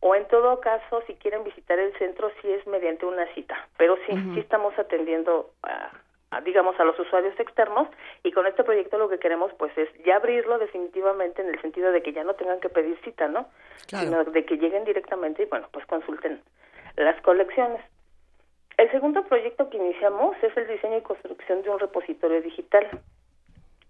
o 0.00 0.14
en 0.14 0.26
todo 0.28 0.60
caso, 0.60 1.02
si 1.06 1.14
quieren 1.14 1.44
visitar 1.44 1.78
el 1.78 1.96
centro, 1.96 2.30
sí 2.42 2.52
es 2.52 2.66
mediante 2.66 3.06
una 3.06 3.26
cita, 3.34 3.68
pero 3.78 3.96
sí, 4.06 4.12
sí 4.34 4.40
estamos 4.40 4.76
atendiendo 4.78 5.52
a, 5.62 5.90
digamos, 6.40 6.78
a 6.80 6.84
los 6.84 6.98
usuarios 6.98 7.38
externos, 7.38 7.88
y 8.22 8.32
con 8.32 8.46
este 8.46 8.64
proyecto 8.64 8.98
lo 8.98 9.08
que 9.08 9.18
queremos, 9.18 9.52
pues, 9.58 9.76
es 9.76 9.88
ya 10.04 10.16
abrirlo 10.16 10.58
definitivamente 10.58 11.42
en 11.42 11.48
el 11.48 11.60
sentido 11.60 11.92
de 11.92 12.02
que 12.02 12.12
ya 12.12 12.24
no 12.24 12.34
tengan 12.34 12.60
que 12.60 12.68
pedir 12.68 12.98
cita, 13.04 13.28
¿no? 13.28 13.48
Sino 13.86 14.24
de 14.24 14.44
que 14.44 14.56
lleguen 14.56 14.84
directamente 14.84 15.42
y, 15.42 15.46
bueno, 15.46 15.68
pues 15.72 15.84
consulten 15.86 16.40
las 16.96 17.20
colecciones. 17.22 17.82
El 18.76 18.90
segundo 18.90 19.24
proyecto 19.24 19.68
que 19.68 19.76
iniciamos 19.76 20.36
es 20.42 20.56
el 20.56 20.66
diseño 20.66 20.98
y 20.98 21.02
construcción 21.02 21.62
de 21.62 21.70
un 21.70 21.78
repositorio 21.78 22.40
digital. 22.40 22.88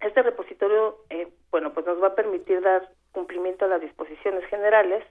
Este 0.01 0.21
repositorio, 0.21 0.97
eh, 1.09 1.29
bueno, 1.51 1.73
pues 1.73 1.85
nos 1.85 2.01
va 2.03 2.07
a 2.07 2.15
permitir 2.15 2.61
dar 2.61 2.89
cumplimiento 3.13 3.65
a 3.65 3.69
las 3.69 3.81
disposiciones 3.81 4.45
generales 4.47 5.03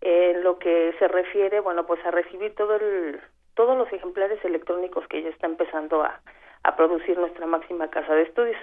en 0.00 0.44
lo 0.44 0.58
que 0.58 0.94
se 0.98 1.08
refiere, 1.08 1.58
bueno, 1.60 1.86
pues 1.86 2.04
a 2.06 2.12
recibir 2.12 2.54
todo 2.54 2.76
el, 2.76 3.20
todos 3.58 3.76
los 3.76 3.92
ejemplares 3.92 4.38
electrónicos 4.44 5.04
que 5.08 5.20
ya 5.20 5.30
está 5.30 5.48
empezando 5.48 6.04
a, 6.04 6.20
a 6.62 6.76
producir 6.76 7.18
nuestra 7.18 7.44
máxima 7.44 7.90
casa 7.90 8.14
de 8.14 8.22
estudios. 8.22 8.56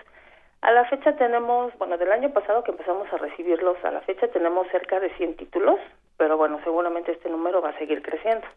A 0.62 0.72
la 0.72 0.86
fecha 0.86 1.18
tenemos, 1.18 1.78
bueno, 1.78 1.98
del 1.98 2.14
año 2.14 2.32
pasado 2.32 2.64
que 2.64 2.72
empezamos 2.72 3.12
a 3.12 3.18
recibirlos, 3.18 3.76
a 3.84 3.92
la 3.92 4.00
fecha 4.00 4.30
tenemos 4.30 4.66
cerca 4.70 5.02
de 5.02 5.10
100 5.18 5.36
títulos, 5.36 5.82
pero 6.16 6.38
bueno, 6.38 6.62
seguramente 6.64 7.12
este 7.12 7.30
número 7.30 7.62
va 7.62 7.72
a 7.72 7.78
seguir 7.78 8.02
creciendo. 8.02 8.48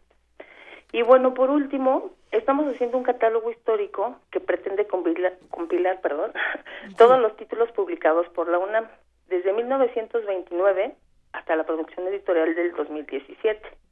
Y 0.93 1.01
bueno, 1.01 1.33
por 1.33 1.49
último, 1.49 2.11
estamos 2.31 2.73
haciendo 2.73 2.97
un 2.97 3.03
catálogo 3.03 3.51
histórico 3.51 4.15
que 4.31 4.39
pretende 4.39 4.87
compilar, 4.87 5.33
compilar 5.49 5.99
perdón, 5.99 6.31
todos 6.97 7.19
los 7.19 7.35
títulos 7.35 7.69
publicados 7.73 8.29
por 8.29 8.47
la 8.47 8.59
UNAM 8.59 8.87
desde 9.27 9.51
1929 9.51 10.95
hasta 11.33 11.55
la 11.57 11.65
producción 11.65 12.07
editorial 12.07 12.55
del 12.55 12.71
2017. 12.71 13.88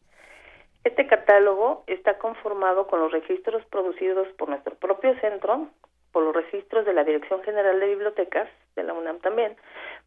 Este 0.83 1.07
catálogo 1.07 1.83
está 1.87 2.17
conformado 2.17 2.87
con 2.87 2.99
los 2.99 3.11
registros 3.11 3.65
producidos 3.65 4.27
por 4.37 4.49
nuestro 4.49 4.75
propio 4.75 5.19
centro, 5.19 5.67
por 6.11 6.23
los 6.23 6.35
registros 6.35 6.85
de 6.85 6.93
la 6.93 7.03
Dirección 7.03 7.43
General 7.43 7.79
de 7.79 7.87
Bibliotecas, 7.87 8.49
de 8.75 8.83
la 8.83 8.93
UNAM 8.93 9.19
también, 9.19 9.55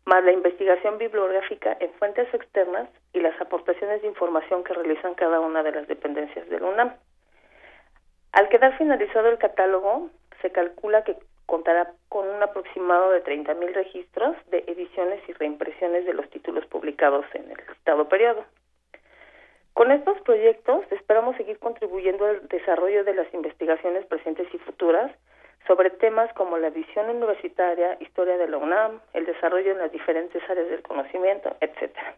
más 0.07 0.25
la 0.25 0.33
investigación 0.33 0.99
bibliográfica 0.99 1.77
en 1.79 1.93
fuentes 1.95 2.33
externas 2.33 2.89
y 3.13 3.21
las 3.21 3.39
aportaciones 3.41 4.03
de 4.03 4.09
información 4.09 4.65
que 4.65 4.75
realizan 4.75 5.15
cada 5.15 5.41
una 5.41 5.63
de 5.63 5.73
las 5.73 5.87
dependencias 5.87 6.49
de 6.49 6.61
la 6.61 6.67
UNAM. 6.67 6.95
Al 8.33 8.49
quedar 8.49 8.77
finalizado 8.79 9.29
el 9.29 9.39
catálogo, 9.39 10.09
se 10.41 10.51
calcula 10.51 11.05
que 11.05 11.17
contará 11.47 11.93
con 12.09 12.29
un 12.29 12.43
aproximado 12.43 13.11
de 13.11 13.25
30.000 13.25 13.75
registros 13.75 14.37
de 14.51 14.65
ediciones 14.69 15.21
y 15.29 15.33
reimpresiones 15.33 16.07
de 16.07 16.15
los 16.15 16.31
títulos 16.31 16.65
publicados 16.67 17.27
en 17.35 17.51
el 17.51 17.59
citado 17.77 18.09
periodo. 18.09 18.45
Con 19.75 19.91
estos 19.93 20.21
proyectos 20.23 20.85
esperamos 20.91 21.37
seguir 21.37 21.59
contribuyendo 21.59 22.27
al 22.27 22.47
desarrollo 22.49 23.05
de 23.05 23.15
las 23.15 23.33
investigaciones 23.33 24.05
presentes 24.07 24.47
y 24.53 24.59
futuras 24.59 25.11
sobre 25.67 25.91
temas 25.91 26.33
como 26.35 26.59
la 26.59 26.71
visión 26.71 27.09
universitaria, 27.09 27.97
historia 28.01 28.37
de 28.37 28.49
la 28.49 28.59
UNAM, 28.59 29.01
el 29.15 29.27
desarrollo 29.27 29.73
en 29.73 29.79
las 29.79 29.93
diferentes 29.93 30.43
áreas 30.49 30.69
del 30.69 30.83
conocimiento, 30.83 31.57
etcétera. 31.61 32.15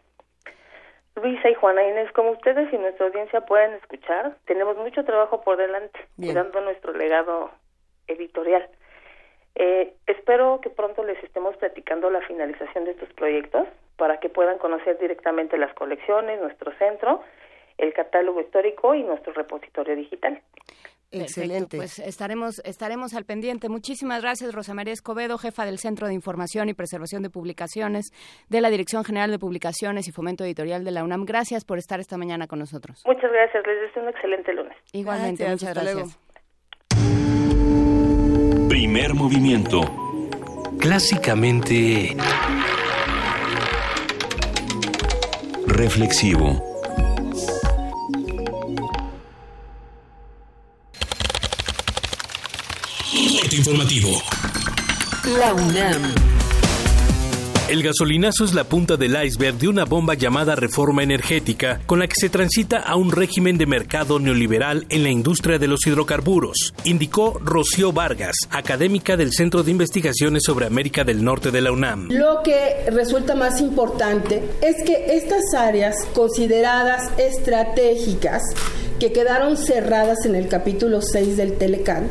Luisa 1.16 1.50
y 1.50 1.54
Juana 1.54 1.86
Inés, 1.86 2.10
como 2.12 2.30
ustedes 2.30 2.72
y 2.72 2.78
nuestra 2.78 3.06
audiencia 3.06 3.42
pueden 3.42 3.74
escuchar, 3.74 4.36
tenemos 4.46 4.76
mucho 4.78 5.04
trabajo 5.04 5.42
por 5.42 5.58
delante, 5.58 6.00
cuidando 6.16 6.60
nuestro 6.62 6.94
legado 6.94 7.50
editorial. 8.06 8.66
Eh, 9.54 9.92
espero 10.06 10.60
que 10.62 10.70
pronto 10.70 11.04
les 11.04 11.22
estemos 11.22 11.54
platicando 11.58 12.08
la 12.08 12.22
finalización 12.22 12.84
de 12.84 12.92
estos 12.92 13.12
proyectos 13.12 13.68
para 13.96 14.18
que 14.20 14.30
puedan 14.30 14.56
conocer 14.56 14.98
directamente 14.98 15.58
las 15.58 15.74
colecciones, 15.74 16.40
nuestro 16.40 16.72
centro, 16.78 17.22
el 17.78 17.92
catálogo 17.92 18.40
histórico 18.40 18.94
y 18.94 19.02
nuestro 19.02 19.32
repositorio 19.32 19.96
digital. 19.96 20.40
Excelente. 21.12 21.76
Pues 21.76 21.98
estaremos, 21.98 22.60
estaremos 22.64 23.14
al 23.14 23.24
pendiente. 23.24 23.68
Muchísimas 23.68 24.22
gracias, 24.22 24.54
Rosa 24.54 24.72
María 24.72 24.94
Escobedo, 24.94 25.36
jefa 25.36 25.66
del 25.66 25.78
Centro 25.78 26.06
de 26.06 26.14
Información 26.14 26.68
y 26.68 26.74
Preservación 26.74 27.22
de 27.22 27.30
Publicaciones 27.30 28.12
de 28.48 28.60
la 28.60 28.70
Dirección 28.70 29.04
General 29.04 29.30
de 29.30 29.38
Publicaciones 29.38 30.08
y 30.08 30.12
Fomento 30.12 30.44
Editorial 30.44 30.84
de 30.84 30.90
la 30.90 31.04
UNAM. 31.04 31.24
Gracias 31.26 31.64
por 31.64 31.78
estar 31.78 32.00
esta 32.00 32.16
mañana 32.16 32.46
con 32.46 32.58
nosotros. 32.58 33.02
Muchas 33.06 33.30
gracias. 33.30 33.66
Les 33.66 33.80
deseo 33.82 34.02
un 34.02 34.08
excelente 34.08 34.52
lunes. 34.54 34.76
Igualmente, 34.92 35.48
muchas 35.48 35.74
gracias. 35.74 36.18
Primer 38.68 39.14
movimiento. 39.14 39.82
Clásicamente... 40.78 42.16
Reflexivo. 45.66 46.71
Informativo. 53.62 54.20
La 55.38 55.54
UNAM. 55.54 56.02
El 57.68 57.84
gasolinazo 57.84 58.44
es 58.44 58.54
la 58.54 58.64
punta 58.64 58.96
del 58.96 59.16
iceberg 59.24 59.56
de 59.56 59.68
una 59.68 59.84
bomba 59.84 60.14
llamada 60.14 60.56
reforma 60.56 61.04
energética, 61.04 61.80
con 61.86 62.00
la 62.00 62.08
que 62.08 62.16
se 62.16 62.28
transita 62.28 62.78
a 62.78 62.96
un 62.96 63.12
régimen 63.12 63.58
de 63.58 63.66
mercado 63.66 64.18
neoliberal 64.18 64.84
en 64.88 65.04
la 65.04 65.10
industria 65.10 65.60
de 65.60 65.68
los 65.68 65.86
hidrocarburos, 65.86 66.74
indicó 66.82 67.38
Rocío 67.38 67.92
Vargas, 67.92 68.34
académica 68.50 69.16
del 69.16 69.32
Centro 69.32 69.62
de 69.62 69.70
Investigaciones 69.70 70.42
sobre 70.44 70.66
América 70.66 71.04
del 71.04 71.22
Norte 71.22 71.52
de 71.52 71.60
la 71.60 71.70
UNAM. 71.70 72.08
Lo 72.10 72.42
que 72.42 72.90
resulta 72.90 73.36
más 73.36 73.60
importante 73.60 74.42
es 74.60 74.82
que 74.84 75.14
estas 75.16 75.54
áreas 75.56 75.94
consideradas 76.14 77.12
estratégicas 77.16 78.42
que 79.02 79.12
quedaron 79.12 79.56
cerradas 79.56 80.26
en 80.26 80.36
el 80.36 80.46
capítulo 80.46 81.02
6 81.02 81.36
del 81.36 81.58
Telecán, 81.58 82.08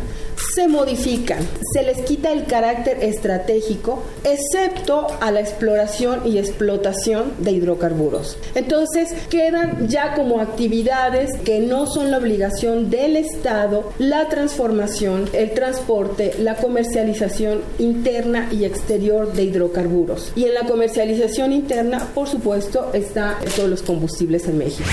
se 0.53 0.67
modifican, 0.67 1.39
se 1.73 1.83
les 1.83 2.01
quita 2.01 2.31
el 2.31 2.45
carácter 2.45 3.03
estratégico, 3.03 4.03
excepto 4.23 5.07
a 5.19 5.31
la 5.31 5.39
exploración 5.39 6.21
y 6.25 6.37
explotación 6.37 7.33
de 7.39 7.51
hidrocarburos. 7.51 8.37
Entonces 8.55 9.13
quedan 9.29 9.87
ya 9.87 10.13
como 10.13 10.39
actividades 10.39 11.31
que 11.43 11.59
no 11.59 11.87
son 11.87 12.11
la 12.11 12.17
obligación 12.17 12.89
del 12.89 13.17
Estado, 13.17 13.91
la 13.97 14.29
transformación, 14.29 15.29
el 15.33 15.51
transporte, 15.51 16.33
la 16.39 16.55
comercialización 16.55 17.61
interna 17.79 18.49
y 18.51 18.65
exterior 18.65 19.33
de 19.33 19.43
hidrocarburos. 19.43 20.31
Y 20.35 20.45
en 20.45 20.53
la 20.53 20.65
comercialización 20.67 21.53
interna, 21.53 22.07
por 22.13 22.27
supuesto, 22.27 22.91
está 22.93 23.37
todos 23.55 23.69
los 23.69 23.81
combustibles 23.81 24.47
en 24.47 24.57
México. 24.57 24.89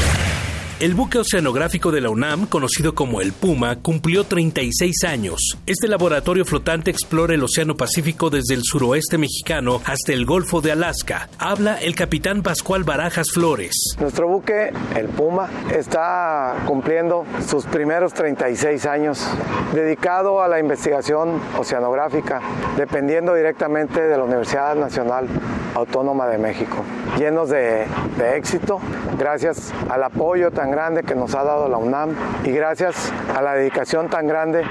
El 0.81 0.95
buque 0.95 1.19
oceanográfico 1.19 1.91
de 1.91 2.01
la 2.01 2.09
UNAM, 2.09 2.47
conocido 2.47 2.95
como 2.95 3.21
el 3.21 3.33
Puma, 3.33 3.81
cumplió 3.83 4.23
36 4.23 5.03
años. 5.09 5.59
Este 5.67 5.89
laboratorio 5.89 6.45
flotante 6.45 6.93
explora 6.93 7.35
el 7.35 7.43
Océano 7.43 7.75
Pacífico 7.75 8.31
desde 8.31 8.55
el 8.55 8.61
suroeste 8.63 9.19
mexicano 9.19 9.81
hasta 9.85 10.13
el 10.13 10.25
Golfo 10.25 10.61
de 10.61 10.71
Alaska. 10.71 11.29
Habla 11.41 11.79
el 11.79 11.97
capitán 11.97 12.45
Pascual 12.45 12.85
Barajas 12.85 13.33
Flores. 13.35 13.75
Nuestro 13.99 14.29
buque, 14.29 14.73
el 14.95 15.09
Puma, 15.09 15.51
está 15.77 16.63
cumpliendo 16.65 17.25
sus 17.45 17.65
primeros 17.65 18.15
36 18.15 18.87
años 18.87 19.29
dedicado 19.75 20.41
a 20.41 20.47
la 20.47 20.61
investigación 20.61 21.41
oceanográfica, 21.59 22.41
dependiendo 22.77 23.35
directamente 23.35 24.01
de 24.01 24.17
la 24.17 24.23
Universidad 24.23 24.77
Nacional 24.77 25.27
Autónoma 25.75 26.29
de 26.29 26.39
México. 26.39 26.85
Llenos 27.19 27.49
de, 27.49 27.85
de 28.17 28.37
éxito, 28.37 28.79
gracias 29.19 29.73
al 29.91 30.05
apoyo 30.05 30.53
tan 30.53 30.68
grande 30.71 31.03
que 31.03 31.15
nos 31.15 31.35
ha 31.35 31.43
dado 31.43 31.69
la 31.69 31.79
UNAM 31.79 32.15
y 32.45 32.51
gracias 32.51 33.13
a 33.35 33.43
la 33.43 33.55
dedicación 33.55 34.09
tan 34.09 34.27
grande 34.27 34.63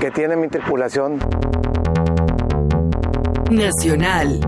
que 0.00 0.10
tiene 0.10 0.36
mi 0.36 0.48
tripulación. 0.48 1.18
Nacional. 3.50 4.40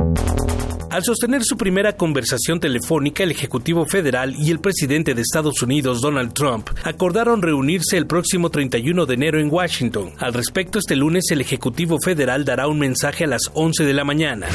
Al 0.94 1.02
sostener 1.02 1.43
su 1.43 1.56
primera 1.56 1.94
conversación 1.94 2.60
telefónica, 2.60 3.24
el 3.24 3.32
Ejecutivo 3.32 3.85
Federal 3.85 4.32
y 4.36 4.52
el 4.52 4.60
presidente 4.60 5.12
de 5.12 5.22
Estados 5.22 5.60
Unidos, 5.60 6.01
Donald 6.01 6.32
Trump, 6.35 6.70
acordaron 6.85 7.43
reunirse 7.43 7.97
el 7.97 8.06
próximo 8.06 8.48
31 8.48 9.05
de 9.05 9.14
enero 9.14 9.40
en 9.40 9.52
Washington. 9.52 10.12
Al 10.18 10.32
respecto, 10.32 10.78
este 10.78 10.94
lunes 10.94 11.24
el 11.32 11.40
Ejecutivo 11.40 11.98
Federal 11.98 12.44
dará 12.44 12.68
un 12.68 12.78
mensaje 12.78 13.24
a 13.24 13.26
las 13.26 13.51
11 13.55 13.82
de 13.82 13.93
la 13.93 14.05
mañana. 14.05 14.47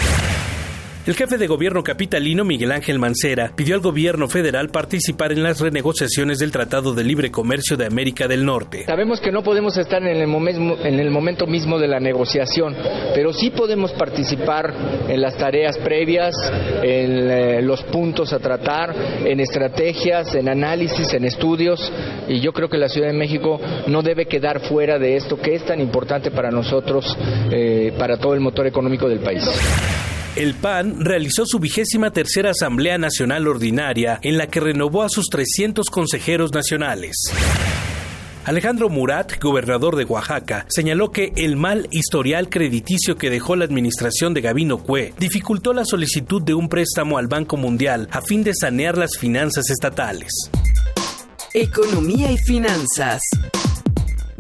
El 1.10 1.16
jefe 1.16 1.40
de 1.40 1.48
gobierno 1.48 1.82
capitalino, 1.82 2.46
Miguel 2.46 2.72
Ángel 2.72 3.00
Mancera, 3.00 3.52
pidió 3.56 3.74
al 3.74 3.82
gobierno 3.82 4.28
federal 4.28 4.70
participar 4.70 5.32
en 5.32 5.42
las 5.42 5.60
renegociaciones 5.60 6.38
del 6.38 6.52
Tratado 6.52 6.94
de 6.94 7.04
Libre 7.04 7.32
Comercio 7.32 7.76
de 7.78 7.88
América 7.88 8.28
del 8.28 8.46
Norte. 8.46 8.86
Sabemos 8.86 9.20
que 9.20 9.32
no 9.32 9.42
podemos 9.42 9.76
estar 9.76 10.04
en 10.04 10.16
el, 10.16 10.28
momento, 10.28 11.48
mismo 11.48 11.80
de 11.80 11.88
la 11.88 12.00
negociación, 12.00 12.76
pero 13.16 13.34
sí 13.34 13.50
podemos 13.50 13.92
participar 13.94 14.72
en 15.10 15.20
las 15.20 15.36
tareas 15.36 15.80
previas, 15.80 16.36
en 16.84 17.32
eh, 17.32 17.62
los 17.64 17.82
puntos 17.86 18.32
a 18.32 18.38
tratar, 18.38 18.96
en 19.26 19.40
estrategias, 19.40 20.36
en 20.36 20.48
análisis, 20.48 21.12
en 21.16 21.26
estudios, 21.26 21.92
y 22.28 22.40
yo 22.40 22.54
creo 22.54 22.70
que 22.70 22.78
la 22.78 22.88
Ciudad 22.88 23.08
de 23.08 23.18
México 23.18 23.60
no 23.88 24.04
debe 24.04 24.28
quedar 24.28 24.60
fuera 24.60 25.00
de 25.00 25.16
esto 25.16 25.42
que 25.42 25.56
es 25.56 25.66
tan 25.66 25.82
importante 25.82 26.30
para 26.30 26.52
nosotros, 26.52 27.18
eh, 27.50 27.96
para 27.98 28.18
todo 28.18 28.36
el 28.36 28.42
motor 28.42 28.68
económico 28.68 29.10
del 29.10 29.22
país. 29.22 29.50
El 30.36 30.54
PAN 30.54 31.04
realizó 31.04 31.46
su 31.46 31.60
vigésima 31.60 32.12
tercera 32.12 32.52
Asamblea 32.52 32.98
Nacional 32.98 33.48
Ordinaria 33.48 34.20
en 34.22 34.38
la 34.38 34.48
que 34.48 34.60
renovó 34.60 35.04
a 35.04 35.10
sus 35.10 35.26
300 35.26 35.90
consejeros 35.90 36.54
nacionales. 36.54 37.16
Alejandro 38.46 38.90
Murat, 38.90 39.40
gobernador 39.42 39.96
de 39.96 40.06
Oaxaca, 40.06 40.66
señaló 40.70 41.12
que 41.12 41.34
el 41.36 41.56
mal 41.56 41.88
historial 41.92 42.50
crediticio 42.50 43.18
que 43.18 43.30
dejó 43.30 43.56
la 43.56 43.66
administración 43.66 44.34
de 44.34 44.42
Gabino 44.42 44.78
Cue 44.78 45.14
dificultó 45.20 45.74
la 45.74 45.84
solicitud 45.84 46.42
de 46.42 46.54
un 46.54 46.70
préstamo 46.70 47.18
al 47.18 47.28
Banco 47.28 47.58
Mundial 47.58 48.08
a 48.12 48.22
fin 48.22 48.44
de 48.44 48.54
sanear 48.54 48.98
las 48.98 49.18
finanzas 49.18 49.70
estatales. 49.70 50.32
Economía 51.54 52.32
y 52.32 52.38
finanzas. 52.38 53.22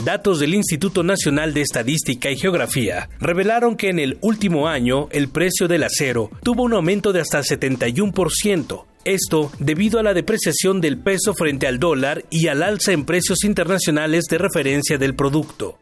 Datos 0.03 0.39
del 0.39 0.53
Instituto 0.53 1.03
Nacional 1.03 1.53
de 1.53 1.61
Estadística 1.61 2.31
y 2.31 2.37
Geografía 2.37 3.09
revelaron 3.19 3.75
que 3.75 3.89
en 3.89 3.99
el 3.99 4.17
último 4.21 4.67
año 4.67 5.09
el 5.11 5.27
precio 5.27 5.67
del 5.67 5.83
acero 5.83 6.31
tuvo 6.41 6.63
un 6.63 6.73
aumento 6.73 7.11
de 7.11 7.19
hasta 7.19 7.39
71%. 7.39 8.85
Esto 9.03 9.51
debido 9.59 9.99
a 9.99 10.03
la 10.03 10.13
depreciación 10.13 10.79
del 10.79 10.97
peso 10.97 11.33
frente 11.33 11.67
al 11.67 11.79
dólar 11.79 12.23
y 12.29 12.47
al 12.47 12.63
alza 12.63 12.93
en 12.93 13.05
precios 13.05 13.43
internacionales 13.43 14.25
de 14.29 14.37
referencia 14.37 14.97
del 14.97 15.15
producto. 15.15 15.77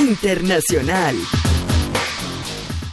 Internacional. 0.00 1.16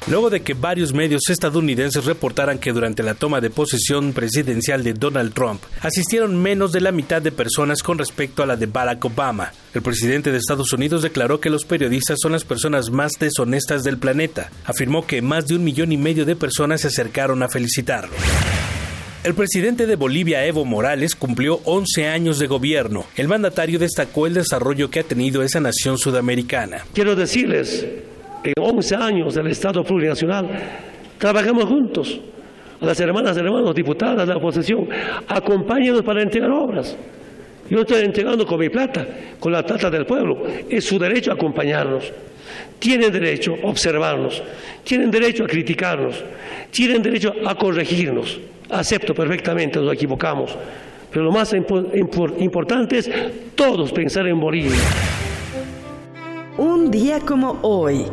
Luego 0.09 0.31
de 0.31 0.41
que 0.41 0.55
varios 0.55 0.91
medios 0.91 1.29
estadounidenses 1.29 2.05
reportaran 2.05 2.57
que 2.57 2.71
durante 2.71 3.03
la 3.03 3.13
toma 3.13 3.41
de 3.41 3.51
posesión 3.51 4.11
presidencial 4.11 4.83
de 4.83 4.93
Donald 4.93 5.33
Trump 5.35 5.61
asistieron 5.81 6.41
menos 6.41 6.71
de 6.71 6.81
la 6.81 6.91
mitad 6.91 7.21
de 7.21 7.31
personas 7.31 7.83
con 7.83 7.99
respecto 7.99 8.41
a 8.41 8.47
la 8.47 8.55
de 8.55 8.65
Barack 8.65 9.05
Obama, 9.05 9.53
el 9.75 9.83
presidente 9.83 10.31
de 10.31 10.39
Estados 10.39 10.73
Unidos 10.73 11.03
declaró 11.03 11.39
que 11.39 11.51
los 11.51 11.63
periodistas 11.63 12.17
son 12.19 12.31
las 12.31 12.43
personas 12.43 12.89
más 12.89 13.11
deshonestas 13.19 13.83
del 13.83 13.99
planeta. 13.99 14.49
Afirmó 14.65 15.05
que 15.05 15.21
más 15.21 15.45
de 15.45 15.55
un 15.55 15.63
millón 15.63 15.91
y 15.91 15.97
medio 15.97 16.25
de 16.25 16.35
personas 16.35 16.81
se 16.81 16.87
acercaron 16.87 17.43
a 17.43 17.49
felicitarlo. 17.49 18.15
El 19.23 19.35
presidente 19.35 19.85
de 19.85 19.95
Bolivia, 19.95 20.43
Evo 20.43 20.65
Morales, 20.65 21.13
cumplió 21.13 21.61
11 21.65 22.07
años 22.07 22.39
de 22.39 22.47
gobierno. 22.47 23.05
El 23.15 23.27
mandatario 23.27 23.77
destacó 23.77 24.25
el 24.25 24.33
desarrollo 24.33 24.89
que 24.89 25.01
ha 25.01 25.03
tenido 25.03 25.43
esa 25.43 25.59
nación 25.59 25.99
sudamericana. 25.99 26.85
Quiero 26.93 27.15
decirles 27.15 27.85
en 28.43 28.53
11 28.57 28.95
años 28.95 29.35
del 29.35 29.47
Estado 29.47 29.83
plurinacional, 29.83 30.47
trabajamos 31.17 31.65
juntos. 31.65 32.19
Las 32.81 32.99
hermanas 32.99 33.35
hermanos 33.35 33.75
diputadas 33.75 34.25
de 34.25 34.33
la 34.33 34.37
oposición, 34.37 34.87
acompáñenos 35.27 36.01
para 36.01 36.21
entregar 36.21 36.49
obras. 36.49 36.95
Yo 37.69 37.81
estoy 37.81 38.03
entregando 38.03 38.45
con 38.45 38.59
mi 38.59 38.69
plata, 38.69 39.05
con 39.39 39.51
la 39.51 39.63
plata 39.63 39.89
del 39.89 40.05
pueblo. 40.05 40.43
Es 40.69 40.85
su 40.85 40.97
derecho 40.97 41.31
a 41.31 41.35
acompañarnos. 41.35 42.11
Tienen 42.79 43.11
derecho 43.11 43.57
a 43.63 43.67
observarnos, 43.67 44.41
tienen 44.83 45.11
derecho 45.11 45.43
a 45.43 45.47
criticarnos, 45.47 46.23
tienen 46.71 47.03
derecho 47.03 47.33
a 47.45 47.53
corregirnos. 47.55 48.39
Acepto 48.69 49.13
perfectamente, 49.13 49.79
nos 49.79 49.93
equivocamos. 49.93 50.55
Pero 51.11 51.25
lo 51.25 51.31
más 51.31 51.53
importante 51.53 52.97
es 52.97 53.11
todos 53.55 53.91
pensar 53.91 54.25
en 54.27 54.39
Bolivia. 54.39 54.79
Un 56.59 56.91
día 56.91 57.21
como 57.21 57.57
hoy. 57.61 58.05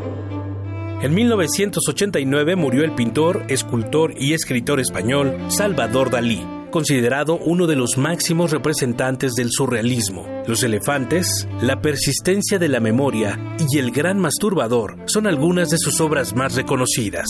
En 1.03 1.13
1989 1.13 2.55
murió 2.55 2.85
el 2.85 2.95
pintor, 2.95 3.43
escultor 3.49 4.15
y 4.17 4.35
escritor 4.35 4.79
español 4.79 5.37
Salvador 5.49 6.11
Dalí, 6.11 6.47
considerado 6.71 7.39
uno 7.39 7.67
de 7.67 7.75
los 7.75 7.99
máximos 7.99 8.53
representantes 8.53 9.33
del 9.33 9.51
surrealismo. 9.51 10.29
Los 10.47 10.63
elefantes, 10.63 11.49
la 11.61 11.81
persistencia 11.81 12.61
de 12.61 12.69
la 12.69 12.79
memoria 12.79 13.37
y 13.69 13.79
el 13.79 13.91
gran 13.91 14.21
masturbador 14.21 14.97
son 15.07 15.27
algunas 15.27 15.71
de 15.71 15.79
sus 15.79 16.01
obras 16.01 16.37
más 16.37 16.55
reconocidas. 16.55 17.27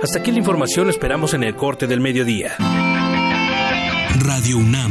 Hasta 0.00 0.20
aquí 0.20 0.30
la 0.30 0.38
información, 0.38 0.88
esperamos 0.90 1.34
en 1.34 1.42
el 1.42 1.56
corte 1.56 1.88
del 1.88 2.00
mediodía. 2.00 2.56
Radio 4.24 4.56
UNAM, 4.56 4.90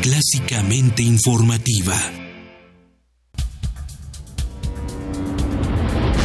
clásicamente 0.00 1.02
informativa. 1.02 1.96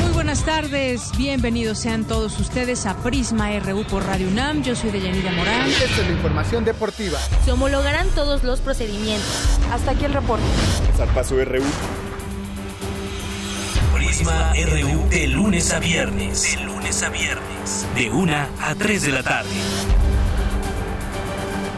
Muy 0.04 0.14
buenas 0.14 0.46
tardes, 0.46 1.10
bienvenidos 1.18 1.80
sean 1.80 2.04
todos 2.04 2.40
ustedes 2.40 2.86
a 2.86 2.96
Prisma 2.98 3.50
RU 3.62 3.84
por 3.86 4.06
Radio 4.06 4.28
UNAM. 4.28 4.62
Yo 4.62 4.76
soy 4.76 4.92
Deyanira 4.92 5.32
Morán. 5.32 5.68
Esta 5.68 5.86
es 5.86 6.08
la 6.08 6.12
información 6.12 6.66
deportiva. 6.66 7.18
Se 7.44 7.52
homologarán 7.52 8.10
todos 8.10 8.44
los 8.44 8.60
procedimientos. 8.60 9.58
Hasta 9.72 9.92
aquí 9.92 10.06
el 10.06 10.14
reporte. 10.14 10.46
paso 11.16 11.36
RU. 11.44 11.64
Prisma 13.96 14.54
RU 14.54 15.10
de 15.10 15.28
lunes 15.30 15.74
a 15.74 15.80
viernes. 15.80 16.44
De 16.44 16.64
lunes 16.64 17.02
a 17.02 17.10
viernes. 17.10 17.88
De 17.96 18.12
1 18.12 18.36
a 18.62 18.76
3 18.76 19.02
de 19.02 19.12
la 19.12 19.24
tarde 19.24 19.50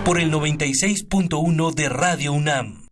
por 0.08 0.22
el 0.22 0.32
96.1 0.32 1.74
de 1.74 1.90
Radio 1.90 2.32
UNAM. 2.32 2.87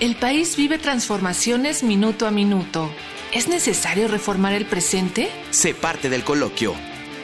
El 0.00 0.16
país 0.16 0.56
vive 0.56 0.78
transformaciones 0.78 1.84
minuto 1.84 2.26
a 2.26 2.32
minuto. 2.32 2.90
¿Es 3.32 3.46
necesario 3.46 4.08
reformar 4.08 4.52
el 4.52 4.66
presente? 4.66 5.30
Sé 5.52 5.72
parte 5.72 6.10
del 6.10 6.24
coloquio. 6.24 6.74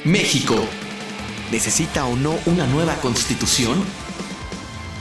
México. 0.04 0.54
¿Necesita 1.50 2.06
o 2.06 2.14
no 2.14 2.38
una 2.46 2.68
nueva 2.68 2.94
constitución? 2.96 3.84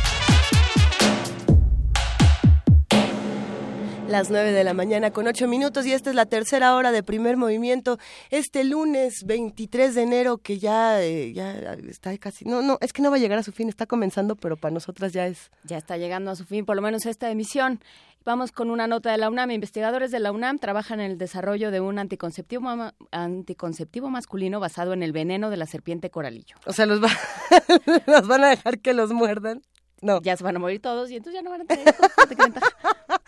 Las 4.12 4.30
9 4.30 4.52
de 4.52 4.66
la 4.66 4.74
mañana 4.74 5.12
con 5.12 5.26
8 5.26 5.48
minutos 5.48 5.86
y 5.86 5.94
esta 5.94 6.10
es 6.10 6.18
la 6.18 6.26
tercera 6.26 6.76
hora 6.76 6.92
de 6.92 7.02
primer 7.02 7.38
movimiento. 7.38 7.98
Este 8.30 8.66
lunes 8.66 9.24
23 9.26 9.96
de 9.96 10.02
enero 10.02 10.38
que 10.38 10.60
ya, 10.60 11.02
eh, 11.02 11.32
ya 11.32 11.54
está 11.88 12.18
casi... 12.18 12.44
No, 12.44 12.62
no, 12.62 12.78
es 12.82 12.92
que 12.92 13.02
no 13.02 13.10
va 13.10 13.16
a 13.16 13.20
llegar 13.20 13.40
a 13.40 13.44
su 13.44 13.54
fin, 13.54 13.70
está 13.70 13.86
comenzando, 13.86 14.36
pero 14.36 14.58
para 14.58 14.74
nosotras 14.74 15.14
ya 15.14 15.28
es... 15.28 15.50
Ya 15.64 15.78
está 15.78 15.96
llegando 15.96 16.30
a 16.30 16.36
su 16.36 16.44
fin, 16.44 16.66
por 16.66 16.76
lo 16.76 16.82
menos 16.82 17.06
esta 17.06 17.32
emisión. 17.32 17.80
Vamos 18.26 18.52
con 18.52 18.70
una 18.70 18.86
nota 18.86 19.14
de 19.14 19.18
la 19.18 19.30
UNAM. 19.30 19.50
Investigadores 19.52 20.12
de 20.12 20.20
la 20.20 20.34
UNAM 20.34 20.60
trabajan 20.60 21.00
en 21.00 21.12
el 21.12 21.18
desarrollo 21.18 21.72
de 21.72 21.80
un 21.80 21.98
anticonceptivo, 21.98 22.68
anticonceptivo 23.12 24.10
masculino 24.10 24.60
basado 24.60 24.92
en 24.92 25.04
el 25.04 25.14
veneno 25.14 25.50
de 25.50 25.56
la 25.56 25.68
serpiente 25.68 26.10
coralillo. 26.10 26.58
O 26.66 26.74
sea, 26.74 26.86
los, 26.86 27.00
los 28.08 28.28
van 28.28 28.44
a 28.44 28.50
dejar 28.50 28.80
que 28.80 28.94
los 28.94 29.14
muerdan. 29.14 29.62
No. 30.02 30.22
Ya 30.22 30.36
se 30.36 30.44
van 30.44 30.56
a 30.56 30.60
morir 30.60 30.82
todos 30.82 31.12
y 31.12 31.16
entonces 31.16 31.40
ya 31.40 31.44
no 31.44 31.52
van 31.52 31.62
a 31.62 31.66
tener 31.66 31.96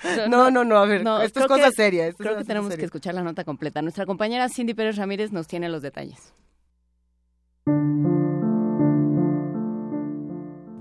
no, 0.30 0.50
no, 0.50 0.64
no, 0.64 0.78
a 0.78 0.86
ver, 0.86 1.06
esto 1.24 1.40
es 1.40 1.46
cosa 1.46 1.72
seria. 1.72 2.12
creo 2.14 2.38
que 2.38 2.44
tenemos 2.44 2.76
que 2.76 2.86
escuchar 2.86 3.14
la 3.14 3.22
nota 3.22 3.44
completa. 3.44 3.82
Nuestra 3.82 4.06
compañera 4.06 4.50
Cindy 4.50 4.74
Pérez 4.74 4.98
Ramírez 4.98 5.32
nos 5.32 5.48
tiene 5.48 5.70
los 5.70 5.82
detalles. 5.82 6.34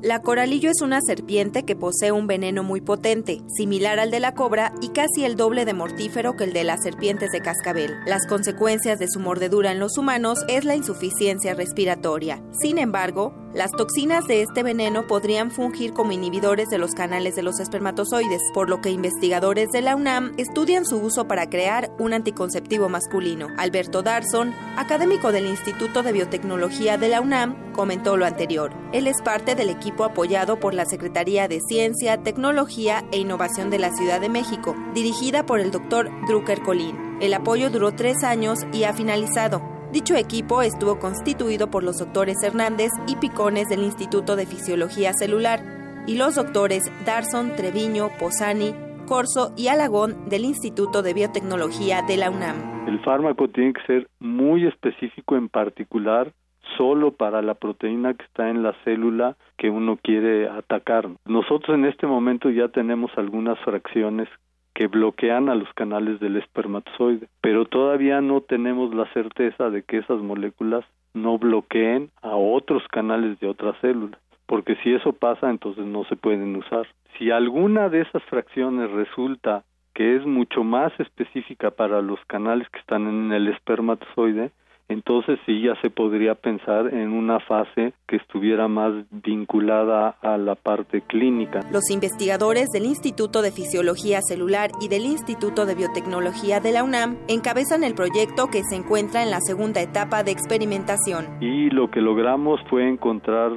La 0.03 0.21
coralillo 0.21 0.69
es 0.69 0.81
una 0.83 1.01
serpiente 1.01 1.65
que 1.65 1.77
posee 1.77 2.11
un 2.11 2.27
veneno 2.27 2.65
muy 2.65 2.81
potente, 2.81 3.41
similar 3.47 4.01
al 4.01 4.11
de 4.11 4.19
la 4.19 4.35
cobra 4.35 4.75
y 4.81 4.89
casi 4.89 5.25
el 5.25 5.37
doble 5.37 5.65
de 5.65 5.75
mortífero 5.75 6.37
que 6.37 6.43
el 6.43 6.53
de 6.53 6.65
las 6.65 6.83
serpientes 6.83 7.31
de 7.31 7.41
cascabel. 7.41 7.95
Las 8.05 8.27
consecuencias 8.27 8.99
de 8.99 9.07
su 9.07 9.21
mordedura 9.21 9.71
en 9.71 9.79
los 9.79 9.97
humanos 9.99 10.41
es 10.49 10.65
la 10.65 10.75
insuficiencia 10.75 11.55
respiratoria. 11.55 12.43
Sin 12.61 12.79
embargo, 12.79 13.33
las 13.55 13.71
toxinas 13.71 14.27
de 14.27 14.43
este 14.43 14.65
veneno 14.65 15.07
podrían 15.07 15.53
fungir 15.53 15.93
como 15.93 16.11
inhibidores 16.11 16.69
de 16.69 16.79
los 16.79 16.95
canales 16.95 17.37
de 17.37 17.43
los 17.43 17.61
espermatozoides, 17.61 18.41
por 18.55 18.69
lo 18.69 18.81
que 18.81 18.91
investigadores 18.91 19.69
de 19.71 19.83
la 19.83 19.95
UNAM 19.95 20.33
estudian 20.37 20.85
su 20.85 20.97
uso 20.97 21.29
para 21.29 21.49
crear 21.49 21.93
un 22.01 22.13
anticonceptivo 22.13 22.89
masculino. 22.89 23.49
Alberto 23.57 24.03
Darson, 24.03 24.53
académico 24.77 25.31
del 25.31 25.47
Instituto 25.47 26.03
de 26.03 26.13
Biotecnología 26.13 26.99
de 26.99 27.09
la 27.09 27.21
UNAM, 27.21 27.73
comentó 27.73 28.17
lo 28.17 28.25
anterior. 28.27 28.73
Él 28.93 29.07
es 29.07 29.21
parte 29.23 29.55
del 29.55 29.69
equipo 29.69 29.92
apoyado 29.99 30.59
por 30.59 30.75
la 30.75 30.85
Secretaría 30.85 31.49
de 31.49 31.61
Ciencia, 31.61 32.23
Tecnología 32.23 33.05
e 33.13 33.19
Innovación 33.19 33.71
de 33.71 33.79
la 33.79 33.93
Ciudad 33.93 34.21
de 34.21 34.29
México, 34.29 34.75
dirigida 34.95 35.45
por 35.47 35.61
el 35.61 35.71
doctor 35.71 36.11
Drucker 36.27 36.63
Colín. 36.63 36.97
El 37.21 37.35
apoyo 37.35 37.71
duró 37.71 37.93
tres 37.93 38.25
años 38.25 38.61
y 38.73 38.85
ha 38.85 38.93
finalizado. 38.93 39.63
Dicho 39.93 40.17
equipo 40.17 40.63
estuvo 40.63 40.99
constituido 40.99 41.71
por 41.71 41.83
los 41.83 41.99
doctores 41.99 42.43
Hernández 42.43 42.91
y 43.07 43.17
Picones 43.17 43.69
del 43.69 43.83
Instituto 43.83 44.37
de 44.37 44.47
Fisiología 44.47 45.13
Celular 45.13 45.63
y 46.07 46.17
los 46.17 46.35
doctores 46.35 46.83
Darson, 47.05 47.55
Treviño, 47.57 48.09
Posani, 48.19 48.75
Corso 49.07 49.53
y 49.57 49.69
Alagón 49.69 50.29
del 50.29 50.45
Instituto 50.45 51.03
de 51.03 51.13
Biotecnología 51.13 52.03
de 52.03 52.17
la 52.17 52.31
UNAM. 52.31 52.89
El 52.89 53.01
fármaco 53.01 53.49
tiene 53.49 53.75
que 53.75 53.83
ser 53.87 54.09
muy 54.19 54.67
específico 54.67 55.37
en 55.37 55.49
particular 55.49 56.33
solo 56.77 57.13
para 57.13 57.43
la 57.43 57.55
proteína 57.55 58.15
que 58.15 58.25
está 58.25 58.51
en 58.51 58.63
la 58.63 58.75
célula 58.85 59.37
que 59.57 59.71
uno 59.71 59.99
quiere 60.03 60.49
atacar. 60.49 61.09
Nosotros 61.27 61.77
en 61.77 61.85
este 61.85 62.07
momento 62.07 62.51
ya 62.51 62.69
tenemos 62.69 63.11
algunas 63.17 63.59
fracciones 63.61 64.29
que 64.75 64.87
bloquean 64.87 65.49
a 65.49 65.55
los 65.55 65.73
canales 65.75 66.19
del 66.21 66.37
espermatozoide, 66.37 67.29
pero 67.41 67.67
todavía 67.67 68.21
no 68.21 68.41
tenemos 68.41 68.95
la 68.95 69.11
certeza 69.13 69.71
de 69.71 69.83
que 69.83 69.99
esas 69.99 70.21
moléculas 70.21 70.85
no 71.15 71.39
bloqueen 71.39 72.11
a 72.23 72.37
otros 72.37 72.83
canales 72.89 73.39
de 73.41 73.49
otras 73.49 73.77
células, 73.81 74.19
porque 74.47 74.77
si 74.77 74.95
eso 74.95 75.13
pasa, 75.13 75.51
entonces 75.51 75.85
no 75.85 76.05
se 76.05 76.17
pueden 76.17 76.57
usar. 76.57 76.87
Si 77.19 77.31
alguna 77.31 77.89
de 77.91 78.01
esas 78.01 78.23
fracciones 78.25 78.91
resulta 78.91 79.65
que 79.95 80.17
es 80.17 80.25
mucho 80.25 80.65
más 80.65 80.93
específica 80.99 81.71
para 81.71 82.01
los 82.01 82.19
canales 82.27 82.69
que 82.71 82.79
están 82.79 83.07
en 83.07 83.33
el 83.33 83.49
espermatozoide, 83.49 84.51
entonces 84.93 85.39
sí 85.47 85.63
ya 85.63 85.75
se 85.81 85.91
podría 85.91 86.35
pensar 86.35 86.93
en 86.93 87.13
una 87.13 87.41
fase 87.41 87.93
que 88.07 88.17
estuviera 88.17 88.69
más 88.69 88.93
vinculada 89.11 90.17
a 90.21 90.37
la 90.37 90.55
parte 90.55 91.03
clínica. 91.03 91.61
Los 91.71 91.91
investigadores 91.91 92.69
del 92.73 92.85
Instituto 92.85 93.43
de 93.43 93.51
Fisiología 93.51 94.21
Celular 94.23 94.71
y 94.81 94.89
del 94.89 95.05
Instituto 95.05 95.67
de 95.67 95.75
Biotecnología 95.75 96.61
de 96.61 96.73
la 96.73 96.85
UNAM 96.85 97.19
encabezan 97.29 97.85
el 97.85 97.95
proyecto 97.95 98.49
que 98.49 98.63
se 98.63 98.77
encuentra 98.77 99.23
en 99.23 99.31
la 99.31 99.41
segunda 99.41 99.81
etapa 99.81 100.23
de 100.23 100.33
experimentación. 100.33 101.27
Y 101.41 101.71
lo 101.71 101.91
que 101.91 102.01
logramos 102.01 102.61
fue 102.69 102.89
encontrar 102.89 103.53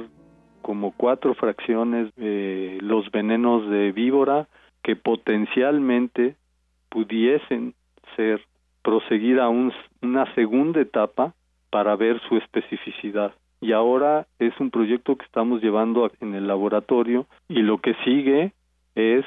como 0.62 0.92
cuatro 0.96 1.34
fracciones 1.34 2.12
de 2.16 2.78
los 2.80 3.10
venenos 3.12 3.70
de 3.70 3.92
víbora 3.92 4.48
que 4.82 4.96
potencialmente 4.96 6.34
pudiesen 6.88 7.74
ser 8.16 8.40
proseguir 8.86 9.40
a 9.40 9.48
una 9.48 10.32
segunda 10.36 10.80
etapa 10.80 11.34
para 11.70 11.96
ver 11.96 12.20
su 12.28 12.36
especificidad. 12.36 13.32
y 13.60 13.72
ahora 13.72 14.26
es 14.38 14.52
un 14.60 14.70
proyecto 14.70 15.16
que 15.16 15.24
estamos 15.24 15.60
llevando 15.60 16.08
en 16.20 16.34
el 16.34 16.46
laboratorio 16.46 17.26
y 17.48 17.62
lo 17.62 17.78
que 17.78 17.94
sigue 18.04 18.52
es 18.94 19.24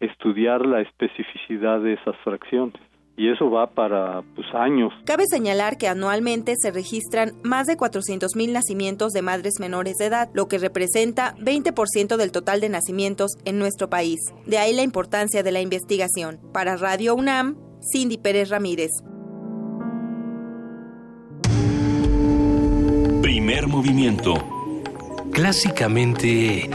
estudiar 0.00 0.64
la 0.64 0.80
especificidad 0.80 1.80
de 1.80 1.94
esas 1.94 2.16
fracciones 2.24 2.80
y 3.16 3.28
eso 3.28 3.50
va 3.50 3.66
para 3.66 4.22
pues, 4.34 4.46
años. 4.54 4.92
Cabe 5.04 5.24
señalar 5.26 5.76
que 5.76 5.88
anualmente 5.88 6.54
se 6.56 6.70
registran 6.70 7.32
más 7.42 7.66
de 7.66 7.76
400.000 7.76 8.52
nacimientos 8.52 9.12
de 9.12 9.20
madres 9.20 9.54
menores 9.60 9.96
de 9.98 10.06
edad, 10.06 10.30
lo 10.32 10.48
que 10.48 10.58
representa 10.58 11.34
20% 11.36 12.16
del 12.16 12.32
total 12.32 12.60
de 12.60 12.70
nacimientos 12.70 13.32
en 13.44 13.58
nuestro 13.58 13.90
país. 13.90 14.20
De 14.46 14.58
ahí 14.58 14.72
la 14.72 14.82
importancia 14.82 15.42
de 15.42 15.52
la 15.52 15.60
investigación. 15.60 16.40
Para 16.52 16.76
Radio 16.76 17.14
UNAM, 17.14 17.56
Cindy 17.82 18.16
Pérez 18.16 18.48
Ramírez. 18.48 18.92
Primer 23.20 23.66
movimiento. 23.66 24.34
Clásicamente... 25.32 26.70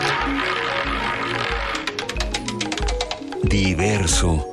Diverso. 3.43 4.46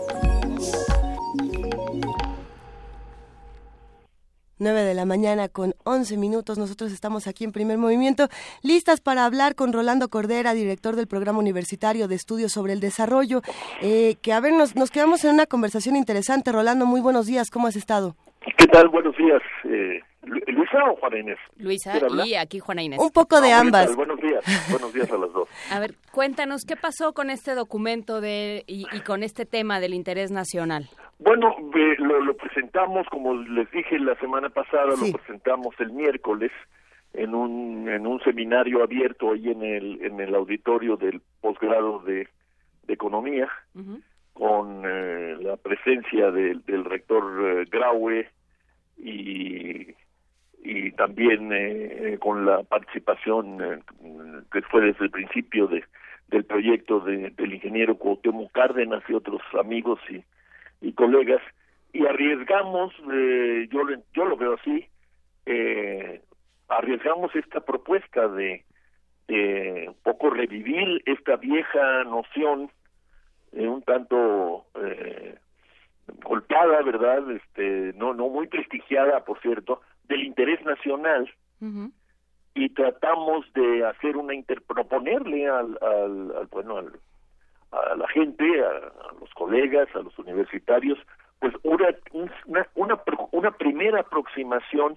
9 4.65 4.83
de 4.83 4.95
la 4.95 5.05
mañana 5.05 5.49
con 5.49 5.75
11 5.85 6.17
minutos. 6.17 6.59
Nosotros 6.59 6.91
estamos 6.91 7.27
aquí 7.29 7.45
en 7.45 7.53
primer 7.53 7.79
movimiento, 7.79 8.29
listas 8.63 9.01
para 9.01 9.25
hablar 9.25 9.55
con 9.55 9.73
Rolando 9.73 10.09
Cordera, 10.09 10.55
director 10.55 10.97
del 10.97 11.07
Programa 11.07 11.39
Universitario 11.39 12.09
de 12.09 12.17
Estudios 12.17 12.51
sobre 12.53 12.73
el 12.73 12.81
Desarrollo. 12.81 13.43
Eh, 13.83 14.17
que 14.23 14.33
a 14.33 14.41
ver, 14.41 14.53
nos, 14.55 14.75
nos 14.75 14.91
quedamos 14.91 15.25
en 15.25 15.35
una 15.35 15.47
conversación 15.47 15.95
interesante. 15.95 16.51
Rolando, 16.51 16.87
muy 16.87 17.01
buenos 17.01 17.27
días. 17.27 17.51
¿Cómo 17.51 17.69
has 17.69 17.77
estado? 17.77 18.17
¿Qué 18.59 18.67
tal? 18.67 18.89
Buenos 18.89 19.17
días. 19.17 19.41
Eh, 19.65 20.01
¿Luisa 20.23 20.79
o 20.91 20.97
Juana 20.97 21.19
Inés? 21.19 21.39
Luisa 21.57 21.99
y 22.27 22.35
aquí 22.35 22.59
Juana 22.59 22.83
Inés. 22.83 22.99
Un 22.99 23.11
poco 23.11 23.41
de 23.43 23.53
Ah, 23.53 23.61
ambas. 23.61 23.95
Buenos 23.95 24.19
días. 24.21 24.43
Buenos 24.71 24.93
días 24.93 25.11
a 25.11 25.19
las 25.19 25.33
dos. 25.33 25.49
A 25.71 25.79
ver, 25.79 25.95
cuéntanos, 26.13 26.63
¿qué 26.67 26.77
pasó 26.77 27.13
con 27.13 27.29
este 27.31 27.55
documento 27.55 28.21
de 28.23 28.65
y, 28.67 28.87
y 28.93 29.01
con 29.01 29.23
este 29.23 29.45
tema 29.45 29.81
del 29.81 29.93
interés 29.95 30.31
nacional? 30.31 30.89
Bueno, 31.25 31.57
eh, 31.75 31.97
lo, 31.99 32.21
lo 32.21 32.37
presentamos, 32.37 33.07
como 33.09 33.35
les 33.35 33.71
dije 33.71 33.99
la 33.99 34.15
semana 34.17 34.51
pasada, 34.51 34.95
lo 34.95 35.11
presentamos 35.11 35.75
el 35.81 35.91
miércoles 35.93 36.53
en 37.15 37.35
un 37.35 37.89
en 37.89 38.07
un 38.07 38.21
seminario 38.21 38.83
abierto 38.83 39.33
ahí 39.33 39.49
en 39.49 39.63
el 39.63 40.03
en 40.03 40.21
el 40.21 40.35
auditorio 40.35 40.97
del 40.97 41.23
posgrado 41.41 42.01
de, 42.01 42.29
de 42.87 42.93
economía 42.93 43.49
con 44.33 44.83
eh, 44.85 45.37
la 45.41 45.57
presencia 45.57 46.31
del, 46.33 46.63
del 46.65 46.85
rector 46.85 47.25
eh, 47.41 47.65
Graue 47.71 48.29
y 48.99 49.95
y 50.63 50.91
también 50.93 51.51
eh, 51.53 52.19
con 52.21 52.45
la 52.45 52.65
participación 52.65 53.63
eh, 53.63 53.79
que 54.51 54.63
fue 54.63 54.83
desde 54.83 55.05
el 55.05 55.11
principio 55.11 55.69
de 55.69 55.85
del 56.29 56.45
proyecto 56.45 57.01
de, 57.01 57.31
del 57.31 57.55
ingeniero 57.55 57.97
Cuauhtémoc 57.97 58.51
Cárdenas 58.51 59.05
y 59.09 59.13
otros 59.13 59.41
amigos 59.59 60.01
y, 60.11 60.25
y 60.85 60.93
colegas 60.93 61.43
y 61.93 62.05
arriesgamos 62.07 62.93
eh, 63.13 63.69
yo 63.71 63.85
lo- 63.85 64.03
yo 64.13 64.25
lo 64.25 64.37
veo 64.37 64.55
así 64.55 64.87
eh, 65.47 66.23
arriesgamos 66.69 67.35
esta 67.37 67.61
propuesta 67.61 68.29
de, 68.29 68.65
de 69.29 69.85
un 69.89 69.97
poco 70.03 70.31
revivir 70.31 71.03
esta 71.07 71.37
vieja 71.37 72.05
noción 72.05 72.71
eh, 73.53 73.67
un 73.69 73.83
tanto 73.83 74.67
eh, 74.83 75.37
golpeada 76.23 76.83
verdad 76.83 77.31
este 77.33 77.93
no 77.97 78.13
no 78.15 78.29
muy 78.29 78.47
prestigiada 78.49 79.25
por 79.25 79.41
cierto 79.41 79.81
del 80.09 80.23
interés 80.25 80.63
nacional. 80.65 81.31
Y 82.57 82.69
tratamos 82.71 83.51
de 83.55 83.85
hacer 83.87 84.17
una 84.17 84.35
inter 84.35 84.63
proponerle 84.63 85.49
al, 85.49 85.79
al, 85.81 86.37
al- 86.37 86.47
bueno 86.51 86.77
al- 86.79 86.93
a 87.93 87.97
la 87.97 88.09
gente 88.09 88.45
a, 88.63 88.69
a 89.09 89.13
los 89.21 89.31
colegas 89.35 89.89
a 89.95 90.01
los 90.01 90.19
universitarios 90.19 90.99
pues 91.41 91.55
una 91.63 91.89
una 92.45 92.67
una, 92.75 93.01
una 93.33 93.51
primera 93.53 94.01
aproximación 94.01 94.97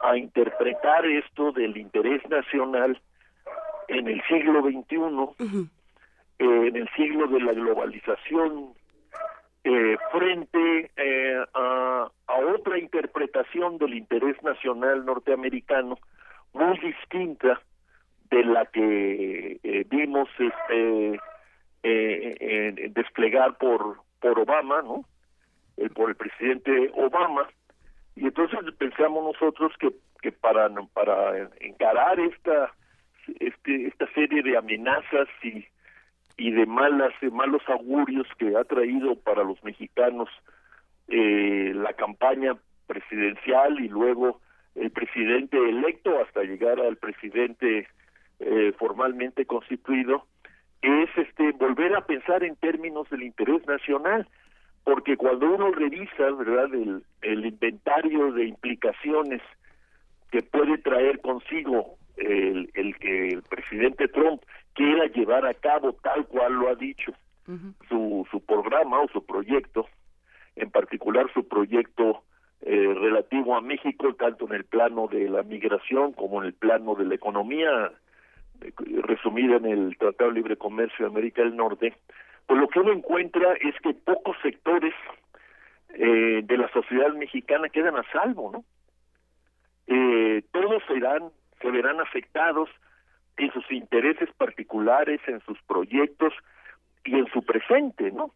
a 0.00 0.16
interpretar 0.16 1.06
esto 1.06 1.52
del 1.52 1.76
interés 1.76 2.22
nacional 2.28 3.00
en 3.88 4.08
el 4.08 4.22
siglo 4.28 4.62
XXI 4.62 5.44
eh, 6.38 6.68
en 6.68 6.76
el 6.76 6.88
siglo 6.96 7.26
de 7.26 7.40
la 7.40 7.52
globalización 7.52 8.74
eh, 9.64 9.96
frente 10.12 10.90
eh, 10.96 11.44
a, 11.54 12.08
a 12.26 12.36
otra 12.54 12.78
interpretación 12.78 13.78
del 13.78 13.94
interés 13.94 14.40
nacional 14.42 15.04
norteamericano 15.04 15.98
muy 16.52 16.78
distinta 16.78 17.60
de 18.30 18.44
la 18.44 18.66
que 18.66 19.58
eh, 19.62 19.84
vimos 19.88 20.28
este 20.38 21.20
eh, 21.82 22.36
en 22.40 22.92
desplegar 22.92 23.56
por 23.58 23.98
por 24.20 24.38
Obama, 24.38 24.82
¿no? 24.82 25.04
Eh, 25.76 25.88
por 25.90 26.10
el 26.10 26.16
presidente 26.16 26.90
Obama 26.94 27.48
y 28.16 28.24
entonces 28.26 28.58
pensamos 28.78 29.24
nosotros 29.24 29.72
que 29.78 29.90
que 30.20 30.32
para 30.32 30.68
para 30.92 31.48
encarar 31.60 32.18
esta 32.18 32.72
este 33.38 33.86
esta 33.86 34.10
serie 34.12 34.42
de 34.42 34.56
amenazas 34.56 35.28
y 35.42 35.64
y 36.36 36.50
de 36.52 36.66
malas 36.66 37.12
de 37.20 37.30
malos 37.30 37.62
augurios 37.68 38.26
que 38.38 38.56
ha 38.56 38.64
traído 38.64 39.16
para 39.16 39.44
los 39.44 39.62
mexicanos 39.62 40.28
eh, 41.08 41.72
la 41.74 41.92
campaña 41.94 42.56
presidencial 42.86 43.80
y 43.80 43.88
luego 43.88 44.40
el 44.74 44.90
presidente 44.90 45.56
electo 45.56 46.20
hasta 46.20 46.42
llegar 46.42 46.80
al 46.80 46.96
presidente 46.96 47.88
eh, 48.40 48.72
formalmente 48.78 49.46
constituido 49.46 50.26
es 50.82 51.10
este 51.16 51.52
volver 51.52 51.94
a 51.96 52.06
pensar 52.06 52.44
en 52.44 52.56
términos 52.56 53.08
del 53.10 53.22
interés 53.22 53.66
nacional 53.66 54.26
porque 54.84 55.16
cuando 55.16 55.46
uno 55.52 55.70
revisa 55.70 56.30
verdad 56.30 56.72
el, 56.72 57.02
el 57.22 57.46
inventario 57.46 58.32
de 58.32 58.46
implicaciones 58.46 59.42
que 60.30 60.42
puede 60.42 60.78
traer 60.78 61.20
consigo 61.20 61.96
el, 62.16 62.70
el 62.74 62.96
que 62.96 63.28
el 63.28 63.42
presidente 63.42 64.08
Trump 64.08 64.42
quiera 64.74 65.06
llevar 65.06 65.46
a 65.46 65.54
cabo 65.54 65.92
tal 65.94 66.26
cual 66.26 66.54
lo 66.54 66.68
ha 66.68 66.74
dicho 66.74 67.12
su, 67.88 68.26
su 68.30 68.40
programa 68.40 69.00
o 69.00 69.08
su 69.08 69.24
proyecto, 69.24 69.86
en 70.56 70.70
particular 70.70 71.32
su 71.32 71.48
proyecto 71.48 72.22
eh, 72.60 72.94
relativo 72.94 73.56
a 73.56 73.60
México, 73.60 74.14
tanto 74.14 74.46
en 74.46 74.54
el 74.54 74.64
plano 74.64 75.08
de 75.08 75.28
la 75.28 75.42
migración 75.42 76.12
como 76.12 76.42
en 76.42 76.48
el 76.48 76.54
plano 76.54 76.94
de 76.94 77.06
la 77.06 77.14
economía, 77.14 77.92
resumida 79.02 79.56
en 79.56 79.66
el 79.66 79.98
Tratado 79.98 80.30
de 80.30 80.36
Libre 80.36 80.56
Comercio 80.56 81.04
de 81.04 81.10
América 81.10 81.42
del 81.42 81.56
Norte, 81.56 81.94
pues 82.46 82.60
lo 82.60 82.68
que 82.68 82.80
uno 82.80 82.92
encuentra 82.92 83.54
es 83.60 83.74
que 83.82 83.94
pocos 83.94 84.36
sectores 84.42 84.94
eh, 85.94 86.42
de 86.44 86.56
la 86.56 86.70
sociedad 86.72 87.12
mexicana 87.14 87.68
quedan 87.68 87.96
a 87.96 88.04
salvo, 88.10 88.50
¿no? 88.52 88.64
Eh, 89.86 90.42
todos 90.52 90.82
serán, 90.86 91.30
se 91.60 91.70
verán 91.70 92.00
afectados 92.00 92.68
en 93.36 93.52
sus 93.52 93.70
intereses 93.70 94.28
particulares, 94.36 95.20
en 95.26 95.40
sus 95.40 95.60
proyectos 95.62 96.32
y 97.04 97.14
en 97.14 97.26
su 97.32 97.42
presente, 97.42 98.10
¿no? 98.10 98.32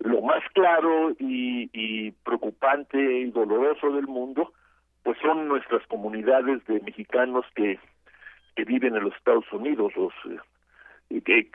Lo 0.00 0.20
más 0.22 0.42
claro 0.52 1.12
y, 1.18 1.70
y 1.72 2.10
preocupante 2.10 2.98
y 2.98 3.30
doloroso 3.30 3.92
del 3.92 4.06
mundo, 4.06 4.52
pues 5.02 5.16
son 5.22 5.48
nuestras 5.48 5.86
comunidades 5.86 6.64
de 6.66 6.80
mexicanos 6.80 7.46
que, 7.54 7.78
que 8.54 8.64
viven 8.64 8.96
en 8.96 9.04
los 9.04 9.14
Estados 9.14 9.50
Unidos, 9.52 9.92
los 9.96 10.12
eh, 11.10 11.20
que 11.22 11.48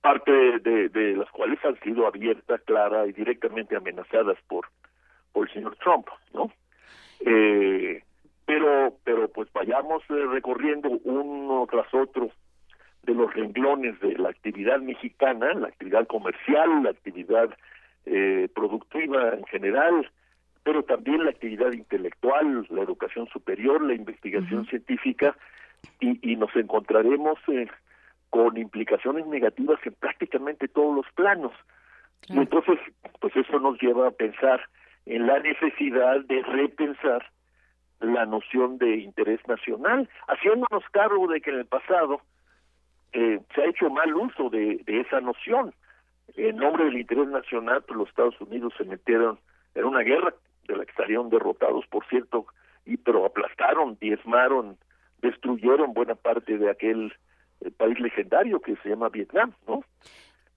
parte 0.00 0.32
de, 0.60 0.88
de 0.88 1.16
las 1.16 1.30
cuales 1.30 1.58
han 1.64 1.78
sido 1.80 2.06
abiertas, 2.06 2.60
clara 2.62 3.06
y 3.06 3.12
directamente 3.12 3.76
amenazadas 3.76 4.38
por 4.48 4.66
por 5.32 5.48
el 5.48 5.52
señor 5.52 5.76
Trump, 5.76 6.06
¿no? 6.32 6.50
Eh, 7.20 8.02
pero 8.46 8.96
pero 9.04 9.28
pues 9.28 9.52
vayamos 9.52 10.02
eh, 10.08 10.26
recorriendo 10.30 10.88
uno 10.88 11.66
tras 11.70 11.92
otro 11.92 12.30
de 13.02 13.14
los 13.14 13.32
renglones 13.34 13.98
de 14.00 14.16
la 14.16 14.30
actividad 14.30 14.80
mexicana, 14.80 15.52
la 15.54 15.68
actividad 15.68 16.06
comercial, 16.06 16.84
la 16.84 16.90
actividad 16.90 17.50
eh, 18.06 18.48
productiva 18.54 19.34
en 19.34 19.44
general, 19.46 20.10
pero 20.62 20.82
también 20.84 21.24
la 21.24 21.30
actividad 21.30 21.72
intelectual, 21.72 22.66
la 22.70 22.82
educación 22.82 23.26
superior, 23.28 23.82
la 23.82 23.94
investigación 23.94 24.66
científica, 24.66 25.36
y, 26.00 26.32
y 26.32 26.36
nos 26.36 26.54
encontraremos 26.56 27.38
eh, 27.48 27.68
con 28.30 28.56
implicaciones 28.56 29.26
negativas 29.26 29.78
en 29.84 29.94
prácticamente 29.94 30.68
todos 30.68 30.94
los 30.96 31.06
planos. 31.14 31.52
Y 32.28 32.38
entonces, 32.38 32.78
pues 33.20 33.36
eso 33.36 33.58
nos 33.58 33.80
lleva 33.80 34.08
a 34.08 34.10
pensar 34.12 34.60
en 35.06 35.26
la 35.26 35.38
necesidad 35.40 36.20
de 36.22 36.42
repensar 36.42 37.30
la 38.00 38.26
noción 38.26 38.78
de 38.78 38.96
interés 38.96 39.40
nacional, 39.46 40.08
haciéndonos 40.28 40.84
cargo 40.90 41.26
de 41.28 41.40
que 41.40 41.50
en 41.50 41.58
el 41.58 41.66
pasado 41.66 42.20
eh, 43.12 43.40
se 43.54 43.62
ha 43.62 43.66
hecho 43.66 43.90
mal 43.90 44.14
uso 44.14 44.50
de, 44.50 44.80
de 44.84 45.00
esa 45.00 45.20
noción. 45.20 45.74
En 46.36 46.56
nombre 46.56 46.86
del 46.86 46.98
interés 46.98 47.28
nacional, 47.28 47.82
pues 47.86 47.98
los 47.98 48.08
Estados 48.08 48.40
Unidos 48.40 48.72
se 48.76 48.84
metieron 48.84 49.38
en 49.74 49.84
una 49.84 50.00
guerra 50.00 50.34
de 50.66 50.76
la 50.76 50.84
que 50.84 50.92
salieron 50.94 51.28
derrotados, 51.28 51.86
por 51.86 52.06
cierto, 52.06 52.46
y 52.86 52.96
pero 52.96 53.26
aplastaron, 53.26 53.96
diezmaron, 54.00 54.78
destruyeron 55.24 55.94
buena 55.94 56.14
parte 56.14 56.58
de 56.58 56.70
aquel 56.70 57.12
eh, 57.60 57.70
país 57.70 57.98
legendario 57.98 58.60
que 58.60 58.76
se 58.76 58.90
llama 58.90 59.08
Vietnam, 59.08 59.52
¿no? 59.66 59.82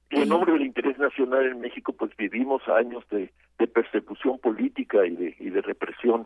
Y 0.09 0.21
en 0.21 0.29
nombre 0.29 0.53
del 0.53 0.65
interés 0.65 0.97
nacional 0.97 1.45
en 1.45 1.59
México, 1.59 1.93
pues 1.93 2.15
vivimos 2.15 2.61
años 2.67 3.03
de, 3.09 3.31
persecución 3.73 4.39
política 4.39 5.05
y 5.05 5.15
de, 5.15 5.35
y 5.39 5.49
de 5.49 5.61
represión 5.61 6.25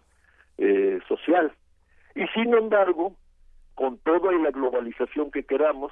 eh, 0.58 1.00
social. 1.08 1.52
Y 2.16 2.28
sin 2.28 2.54
embargo, 2.54 3.16
con 3.74 3.98
toda 4.00 4.32
la 4.32 4.52
globalización 4.52 5.32
que 5.32 5.44
queramos, 5.44 5.92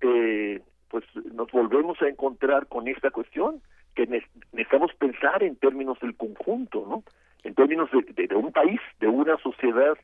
eh, 0.00 0.60
pues 0.88 1.04
nos 1.32 1.50
volvemos 1.50 2.00
a 2.02 2.08
encontrar 2.08 2.68
con 2.68 2.86
esta 2.86 3.10
cuestión, 3.10 3.60
que 3.96 4.06
necesitamos 4.06 4.92
pensar 4.94 5.42
en 5.42 5.56
términos 5.56 5.98
del 6.00 6.16
conjunto, 6.16 6.86
¿no? 6.88 7.02
En 7.42 7.54
términos 7.54 7.90
de, 7.90 8.26
de 8.26 8.36
un 8.36 8.52
país, 8.52 8.80
de 9.00 9.08
una 9.08 9.36
sociedad 9.38 9.96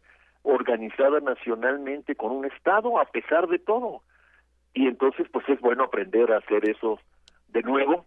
organizada 0.43 1.21
nacionalmente 1.21 2.15
con 2.15 2.33
un 2.33 2.45
Estado, 2.45 2.99
a 2.99 3.05
pesar 3.07 3.49
de 3.49 3.59
todo. 3.59 4.03
Y 4.75 4.87
entonces, 4.87 5.27
pues 5.33 5.49
es 5.49 5.61
bueno 5.61 5.85
aprender 5.85 6.33
a 6.33 6.39
hacer 6.39 6.69
eso 6.69 6.99
de 7.49 7.63
nuevo 7.63 8.07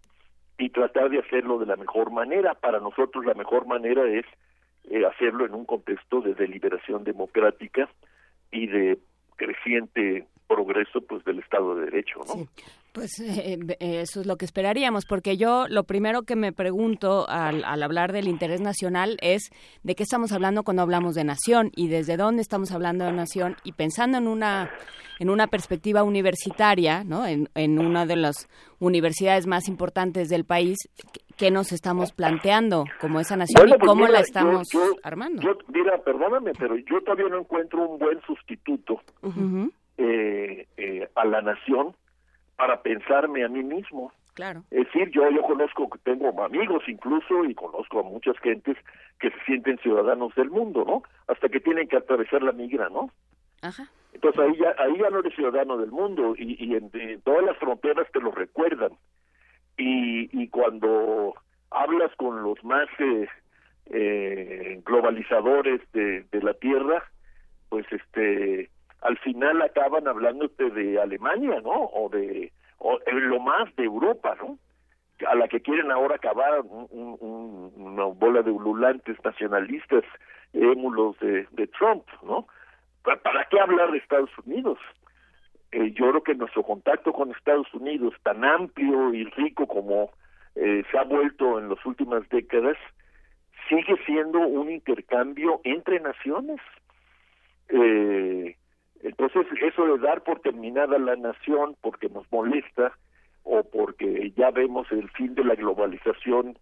y 0.58 0.70
tratar 0.70 1.10
de 1.10 1.20
hacerlo 1.20 1.60
de 1.60 1.66
la 1.66 1.76
mejor 1.76 2.12
manera. 2.12 2.54
Para 2.54 2.80
nosotros 2.80 3.26
la 3.26 3.34
mejor 3.34 3.68
manera 3.68 4.06
es 4.06 4.26
eh, 4.86 5.06
hacerlo 5.06 5.46
en 5.46 5.54
un 5.54 5.66
contexto 5.66 6.22
de 6.22 6.34
deliberación 6.34 7.04
democrática 7.04 7.90
y 8.52 8.68
de 8.68 8.98
creciente 9.36 10.28
progreso 10.48 11.02
pues 11.02 11.24
del 11.26 11.40
Estado 11.40 11.76
de 11.76 11.86
Derecho, 11.86 12.20
¿no? 12.28 12.48
Pues 12.94 13.20
eh, 13.20 13.58
eh, 13.80 14.02
eso 14.02 14.22
es 14.22 14.28
lo 14.28 14.38
que 14.38 14.46
esperaríamos, 14.46 15.06
porque 15.06 15.36
yo 15.36 15.66
lo 15.68 15.84
primero 15.84 16.24
que 16.24 16.36
me 16.36 16.54
pregunto 16.54 17.28
al, 17.28 17.64
hablar 17.66 18.14
del 18.14 18.28
interés 18.28 18.62
nacional 18.62 19.18
es 19.22 19.52
de 19.84 19.96
qué 19.96 20.04
estamos 20.04 20.32
hablando 20.32 20.64
cuando 20.64 20.84
hablamos 20.84 21.16
de 21.16 21.24
nación 21.24 21.72
y 21.76 21.88
desde 21.88 22.18
dónde 22.18 22.42
estamos 22.42 22.72
hablando 22.72 23.06
de 23.06 23.12
nación 23.12 23.58
y 23.64 23.74
pensando 23.74 24.18
en 24.18 24.28
una 24.28 24.72
en 25.20 25.30
una 25.30 25.46
perspectiva 25.48 26.04
universitaria, 26.04 27.04
¿no? 27.04 27.26
En, 27.26 27.48
en 27.54 27.80
una 27.80 28.06
de 28.06 28.16
las 28.16 28.50
universidades 28.80 29.46
más 29.46 29.68
importantes 29.68 30.28
del 30.28 30.44
país, 30.44 30.78
¿qué 31.38 31.52
nos 31.52 31.72
estamos 31.72 32.12
planteando 32.12 32.86
como 33.00 33.20
esa 33.20 33.38
nación 33.38 33.70
y 33.70 33.74
pues 33.74 33.82
cómo 33.86 34.08
la 34.08 34.20
estamos 34.20 34.68
armando? 35.04 35.42
mira, 35.68 35.98
perdóname, 36.04 36.52
pero 36.58 36.76
yo 36.78 37.00
todavía 37.02 37.30
no 37.30 37.40
encuentro 37.40 37.88
un 37.88 38.00
buen 38.00 38.20
sustituto 38.22 39.02
eh, 39.98 40.68
eh, 40.78 41.10
a 41.16 41.26
la 41.26 41.42
nación 41.42 41.96
para 42.56 42.82
pensarme 42.82 43.44
a 43.44 43.50
mí 43.50 43.64
mismo. 43.64 44.12
Claro. 44.34 44.64
Es 44.72 44.86
decir, 44.86 45.12
yo 45.12 45.30
yo 45.30 45.42
conozco, 45.44 45.88
tengo 46.04 46.44
amigos 46.44 46.84
incluso 46.88 47.46
y 47.46 47.54
conozco 47.54 48.00
a 48.00 48.04
muchas 48.04 48.38
gentes 48.40 48.78
que 49.20 49.30
se 49.30 49.40
sienten 49.46 49.78
ciudadanos 49.78 50.34
del 50.36 50.50
mundo, 50.50 50.84
¿no? 50.86 51.04
Hasta 51.28 51.50
que 51.50 51.60
tienen 51.60 51.88
que 51.88 51.98
atravesar 51.98 52.42
la 52.42 52.52
migra, 52.52 52.90
¿no? 52.90 53.12
Ajá. 53.62 53.88
Entonces 54.14 54.42
ahí 54.42 54.58
ya, 54.58 54.76
ahí 54.80 54.98
ya 54.98 55.10
no 55.10 55.20
eres 55.20 55.36
ciudadano 55.36 55.78
del 55.78 55.92
mundo 55.92 56.34
y, 56.38 56.56
y 56.64 56.76
en, 56.76 57.22
todas 57.22 57.44
las 57.44 57.58
fronteras 57.58 58.08
te 58.12 58.20
lo 58.20 58.32
recuerdan. 58.32 58.92
Y, 59.78 60.30
y 60.42 60.48
cuando 60.50 61.34
hablas 61.70 62.16
con 62.16 62.42
los 62.44 62.64
más 62.64 62.88
eh, 63.00 63.28
eh, 63.88 64.82
globalizadores 64.86 65.82
de, 65.92 66.24
de 66.32 66.42
la 66.42 66.54
tierra, 66.54 67.04
pues 67.70 67.86
este 67.92 68.70
al 69.04 69.18
final 69.20 69.62
acaban 69.62 70.08
hablándote 70.08 70.70
de 70.70 71.00
Alemania, 71.00 71.62
¿no? 71.62 71.90
O 71.94 72.10
de 72.10 72.52
o 72.80 73.00
lo 73.10 73.40
más 73.40 73.74
de 73.76 73.86
Europa, 73.86 74.36
¿no? 74.42 74.58
A 75.28 75.36
la 75.36 75.48
que 75.48 75.62
quieren 75.62 75.92
ahora 75.92 76.16
acabar 76.16 76.62
una 76.62 78.04
bola 78.06 78.42
de 78.42 78.52
ululantes 78.52 79.18
nacionalistas, 79.24 80.04
émulos 80.54 81.18
de, 81.20 81.48
de 81.52 81.68
Trump, 81.68 82.04
¿no? 82.24 82.48
¿Para 83.04 83.46
qué 83.46 83.60
hablar 83.60 83.92
de 83.92 83.98
Estados 83.98 84.32
Unidos? 84.46 84.80
Eh, 85.72 85.92
yo 85.94 86.10
creo 86.10 86.24
que 86.24 86.36
nuestro 86.36 86.64
contacto 86.64 87.12
con 87.14 87.32
Estados 87.32 87.74
Unidos, 87.74 88.14
tan 88.24 88.44
amplio 88.46 89.14
y 89.14 89.26
rico 89.26 89.66
como 89.66 90.12
eh, 90.56 90.84
se 90.90 90.98
ha 90.98 91.04
vuelto 91.04 91.58
en 91.60 91.70
las 91.70 91.84
últimas 91.86 92.28
décadas, 92.30 92.78
sigue 93.68 93.98
siendo 94.06 94.40
un 94.40 94.72
intercambio 94.72 95.62
entre 95.64 96.00
naciones. 96.00 96.60
Eh, 97.70 98.56
entonces, 99.04 99.46
eso 99.62 99.86
de 99.86 99.98
dar 100.00 100.24
por 100.24 100.40
terminada 100.40 100.98
la 100.98 101.16
nación 101.16 101.76
porque 101.82 102.10
nos 102.10 102.30
molesta 102.32 102.94
o 103.44 103.64
porque 103.64 104.32
ya 104.36 104.50
vemos 104.52 104.92
el 104.92 105.10
fin 105.12 105.36
de 105.36 105.44
la 105.44 105.56
globalización 105.56 106.58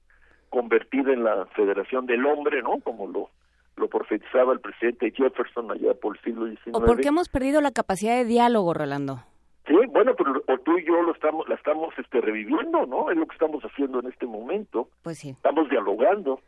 convertida 0.49 1.13
en 1.13 1.23
la 1.23 1.45
federación 1.55 2.05
del 2.07 2.26
hombre, 2.26 2.61
¿no? 2.61 2.80
Como 2.80 3.07
lo 3.07 3.30
lo 3.77 3.88
profetizaba 3.88 4.53
el 4.53 4.59
presidente 4.59 5.11
Jefferson 5.11 5.72
allá 5.72 5.93
por 5.93 6.15
el 6.15 6.22
siglo 6.23 6.45
XIX. 6.45 6.76
¿O 6.76 6.85
porque 6.85 7.07
hemos 7.07 7.30
perdido 7.30 7.61
la 7.61 7.72
capacidad 7.72 8.15
de 8.15 8.26
diálogo, 8.26 8.73
Rolando? 8.73 9.23
Sí, 9.68 9.76
bueno, 9.89 10.13
pero 10.15 10.41
tú 10.63 10.77
y 10.77 10.85
yo 10.85 11.01
lo 11.01 11.13
estamos, 11.13 11.47
la 11.47 11.55
estamos 11.55 11.93
este, 11.97 12.19
reviviendo, 12.19 12.85
¿no? 12.85 13.11
Es 13.11 13.18
lo 13.18 13.26
que 13.26 13.34
estamos 13.34 13.63
haciendo 13.63 13.99
en 13.99 14.07
este 14.07 14.26
momento. 14.26 14.89
Pues 15.03 15.19
sí. 15.19 15.30
Estamos 15.30 15.69
dialogando. 15.69 16.41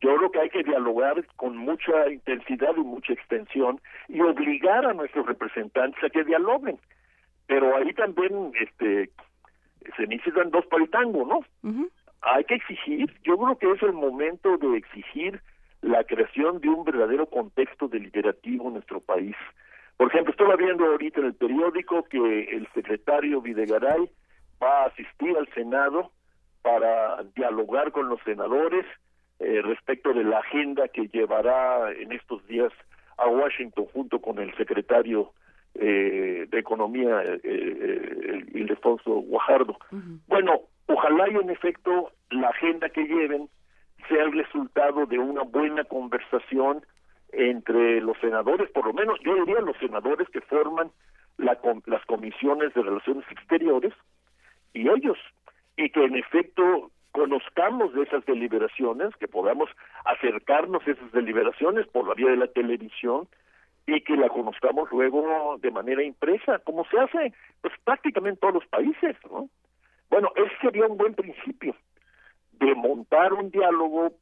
Yo 0.00 0.16
creo 0.16 0.30
que 0.30 0.40
hay 0.40 0.50
que 0.50 0.62
dialogar 0.62 1.24
con 1.36 1.56
mucha 1.56 2.10
intensidad 2.10 2.74
y 2.76 2.80
mucha 2.80 3.12
extensión 3.12 3.80
y 4.08 4.20
obligar 4.20 4.84
a 4.84 4.92
nuestros 4.92 5.26
representantes 5.26 6.02
a 6.02 6.10
que 6.10 6.24
dialoguen. 6.24 6.78
Pero 7.46 7.76
ahí 7.76 7.92
también 7.94 8.52
este, 8.60 9.10
se 9.96 10.06
necesitan 10.06 10.50
dos 10.50 10.66
para 10.66 10.84
el 10.84 10.90
tango, 10.90 11.26
¿no? 11.26 11.40
Hay 12.22 12.44
que 12.44 12.54
exigir, 12.54 13.14
yo 13.22 13.36
creo 13.36 13.58
que 13.58 13.70
es 13.70 13.82
el 13.82 13.92
momento 13.92 14.56
de 14.56 14.78
exigir 14.78 15.40
la 15.82 16.02
creación 16.04 16.60
de 16.60 16.68
un 16.68 16.84
verdadero 16.84 17.26
contexto 17.26 17.88
deliberativo 17.88 18.68
en 18.68 18.74
nuestro 18.74 19.00
país. 19.00 19.36
Por 19.96 20.08
ejemplo, 20.08 20.32
estoy 20.32 20.56
viendo 20.56 20.86
ahorita 20.86 21.20
en 21.20 21.26
el 21.26 21.34
periódico 21.34 22.04
que 22.04 22.44
el 22.44 22.66
secretario 22.74 23.42
Videgaray 23.42 24.10
va 24.62 24.82
a 24.82 24.86
asistir 24.86 25.36
al 25.36 25.46
Senado 25.54 26.10
para 26.62 27.22
dialogar 27.36 27.92
con 27.92 28.08
los 28.08 28.20
senadores 28.22 28.86
eh, 29.44 29.62
respecto 29.62 30.12
de 30.12 30.24
la 30.24 30.38
agenda 30.38 30.88
que 30.88 31.08
llevará 31.08 31.92
en 31.92 32.12
estos 32.12 32.46
días 32.46 32.72
a 33.18 33.28
Washington 33.28 33.86
junto 33.92 34.20
con 34.20 34.38
el 34.38 34.54
secretario 34.56 35.32
eh, 35.74 36.46
de 36.48 36.58
Economía, 36.58 37.22
eh, 37.22 37.40
eh 37.44 38.44
Ildefonso 38.54 39.10
Guajardo. 39.10 39.76
Bueno, 40.28 40.62
ojalá 40.86 41.28
y 41.28 41.36
en 41.36 41.50
efecto 41.50 42.12
la 42.30 42.48
agenda 42.48 42.88
que 42.88 43.04
lleven 43.04 43.48
sea 44.08 44.22
el 44.22 44.32
resultado 44.32 45.06
de 45.06 45.18
una 45.18 45.42
buena 45.42 45.84
conversación 45.84 46.82
entre 47.32 48.00
los 48.00 48.16
senadores, 48.20 48.70
por 48.70 48.86
lo 48.86 48.92
menos 48.92 49.18
yo 49.24 49.34
diría 49.34 49.60
los 49.60 49.76
senadores 49.78 50.28
que 50.28 50.40
forman 50.42 50.90
la, 51.36 51.58
las 51.86 52.04
comisiones 52.06 52.72
de 52.74 52.82
relaciones 52.82 53.24
exteriores 53.30 53.92
y 54.72 54.88
ellos, 54.88 55.18
y 55.76 55.90
que 55.90 56.04
en 56.04 56.16
efecto 56.16 56.90
conozcamos 57.14 57.94
de 57.94 58.02
esas 58.02 58.26
deliberaciones, 58.26 59.14
que 59.20 59.28
podamos 59.28 59.70
acercarnos 60.04 60.82
a 60.84 60.90
esas 60.90 61.12
deliberaciones 61.12 61.86
por 61.86 62.08
la 62.08 62.14
vía 62.14 62.28
de 62.30 62.36
la 62.36 62.48
televisión 62.48 63.28
y 63.86 64.00
que 64.00 64.16
la 64.16 64.28
conozcamos 64.28 64.90
luego 64.90 65.56
de 65.60 65.70
manera 65.70 66.02
impresa, 66.02 66.58
como 66.58 66.84
se 66.86 66.98
hace 66.98 67.32
pues 67.62 67.72
prácticamente 67.84 68.34
en 68.34 68.40
todos 68.40 68.54
los 68.54 68.66
países, 68.66 69.16
¿no? 69.30 69.48
Bueno, 70.10 70.32
ese 70.34 70.50
sería 70.60 70.86
un 70.86 70.96
buen 70.96 71.14
principio 71.14 71.76
de 72.54 72.74
montar 72.74 73.32
un 73.32 73.48
diálogo 73.52 74.14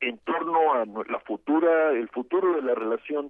en 0.00 0.16
torno 0.18 0.72
a 0.72 0.86
la 0.86 1.20
futura, 1.26 1.90
el 1.90 2.08
futuro 2.08 2.54
de 2.54 2.62
la 2.62 2.74
relación 2.74 3.28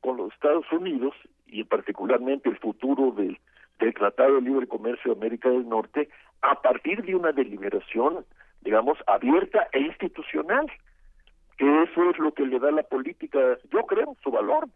con 0.00 0.16
los 0.16 0.32
Estados 0.32 0.70
Unidos 0.70 1.12
y 1.46 1.64
particularmente 1.64 2.50
el 2.50 2.58
futuro 2.58 3.10
del, 3.10 3.36
del 3.80 3.94
Tratado 3.94 4.36
de 4.36 4.42
Libre 4.42 4.68
Comercio 4.68 5.12
de 5.12 5.18
América 5.18 5.48
del 5.48 5.68
Norte 5.68 6.08
a 6.40 6.62
partir 6.62 7.02
de 7.02 7.16
una 7.16 7.32
deliberación 7.32 8.24
digamos, 8.64 8.98
abierta 9.06 9.68
e 9.72 9.80
institucional, 9.80 10.66
que 11.56 11.82
eso 11.84 12.10
es 12.10 12.18
lo 12.18 12.32
que 12.32 12.46
le 12.46 12.58
da 12.58 12.70
la 12.70 12.82
política, 12.82 13.38
yo 13.70 13.84
creo, 13.86 14.16
su 14.22 14.30
valor. 14.30 14.68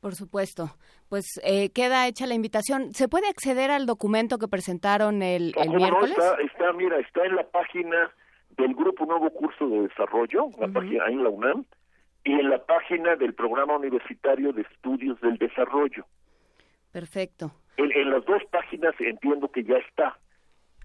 Por 0.00 0.14
supuesto. 0.14 0.70
Pues 1.08 1.40
eh, 1.42 1.70
queda 1.70 2.06
hecha 2.06 2.26
la 2.26 2.34
invitación. 2.34 2.92
¿Se 2.92 3.08
puede 3.08 3.28
acceder 3.28 3.70
al 3.70 3.86
documento 3.86 4.38
que 4.38 4.46
presentaron 4.46 5.22
el, 5.22 5.54
el 5.56 5.70
miércoles? 5.70 6.16
está, 6.44 6.72
mira, 6.74 6.98
está 6.98 7.24
en 7.24 7.36
la 7.36 7.44
página 7.48 8.10
del 8.50 8.74
Grupo 8.74 9.06
Nuevo 9.06 9.30
Curso 9.30 9.68
de 9.68 9.82
Desarrollo, 9.88 10.50
la 10.58 10.68
página 10.68 11.06
en 11.06 11.22
la 11.22 11.30
UNAM, 11.30 11.64
y 12.24 12.32
en 12.32 12.50
la 12.50 12.58
página 12.64 13.16
del 13.16 13.32
Programa 13.32 13.76
Universitario 13.76 14.52
de 14.52 14.62
Estudios 14.62 15.20
del 15.20 15.38
Desarrollo. 15.38 16.04
Perfecto. 16.92 17.52
en 17.76 18.10
las 18.10 18.24
dos 18.24 18.42
páginas 18.50 18.94
entiendo 18.98 19.48
que 19.50 19.62
ya 19.62 19.76
está 19.76 20.18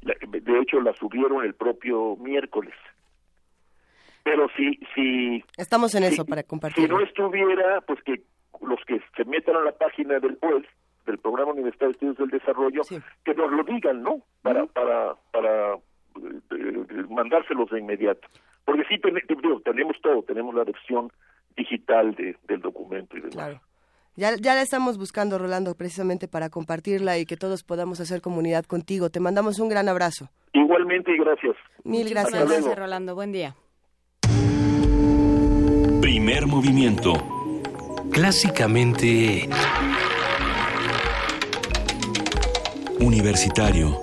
de 0.04 0.60
hecho 0.60 0.82
la 0.82 0.94
subieron 0.94 1.44
el 1.44 1.54
propio 1.54 2.16
miércoles. 2.18 2.74
Pero 4.24 4.48
si 4.56 4.80
si 4.96 5.44
estamos 5.58 5.94
en 5.96 6.04
eso 6.04 6.26
para 6.26 6.44
compartir. 6.44 6.86
Si 6.86 6.90
no 6.90 7.02
estuviera, 7.02 7.82
pues 7.82 8.02
que 8.04 8.24
los 8.62 8.80
que 8.86 9.02
se 9.16 9.26
metan 9.26 9.58
a 9.58 9.62
la 9.62 9.74
página 9.74 10.20
del 10.20 10.38
PUES, 10.38 10.66
del 11.06 11.18
Programa 11.18 11.52
Universitario 11.52 11.90
de 11.90 11.94
Estudios 11.94 12.18
del 12.18 12.40
Desarrollo, 12.40 12.82
que 13.26 13.34
nos 13.34 13.52
lo 13.52 13.64
digan, 13.64 14.02
¿no? 14.02 14.22
Para 14.42 14.66
para 14.68 15.16
para 15.32 15.76
eh, 15.76 17.06
mandárselos 17.10 17.70
de 17.70 17.80
inmediato. 17.80 18.28
Porque 18.66 18.84
sí 18.88 18.98
tenemos 18.98 20.00
todo, 20.02 20.24
tenemos 20.24 20.56
la 20.56 20.64
versión 20.64 21.12
digital 21.56 22.16
de, 22.16 22.38
del 22.48 22.62
documento 22.62 23.18
y 23.18 23.22
demás. 23.22 23.36
Claro. 23.36 23.62
Ya, 24.16 24.36
ya 24.40 24.54
la 24.54 24.62
estamos 24.62 24.98
buscando, 24.98 25.40
Rolando, 25.40 25.74
precisamente 25.76 26.28
para 26.28 26.50
compartirla 26.50 27.18
y 27.18 27.26
que 27.26 27.36
todos 27.36 27.64
podamos 27.64 28.00
hacer 28.00 28.22
comunidad 28.22 28.66
contigo. 28.66 29.10
Te 29.10 29.20
mandamos 29.20 29.60
un 29.60 29.70
gran 29.70 29.90
abrazo. 29.90 30.30
Igualmente 30.54 31.12
y 31.12 31.18
gracias. 31.18 31.56
Mil 31.84 32.10
gracias. 32.10 32.48
Gracias, 32.48 32.78
Rolando. 32.78 33.16
Buen 33.16 33.32
día. 33.32 33.56
Primer 36.02 36.46
movimiento. 36.46 37.14
Clásicamente... 38.12 39.50
Universitario. 43.00 44.03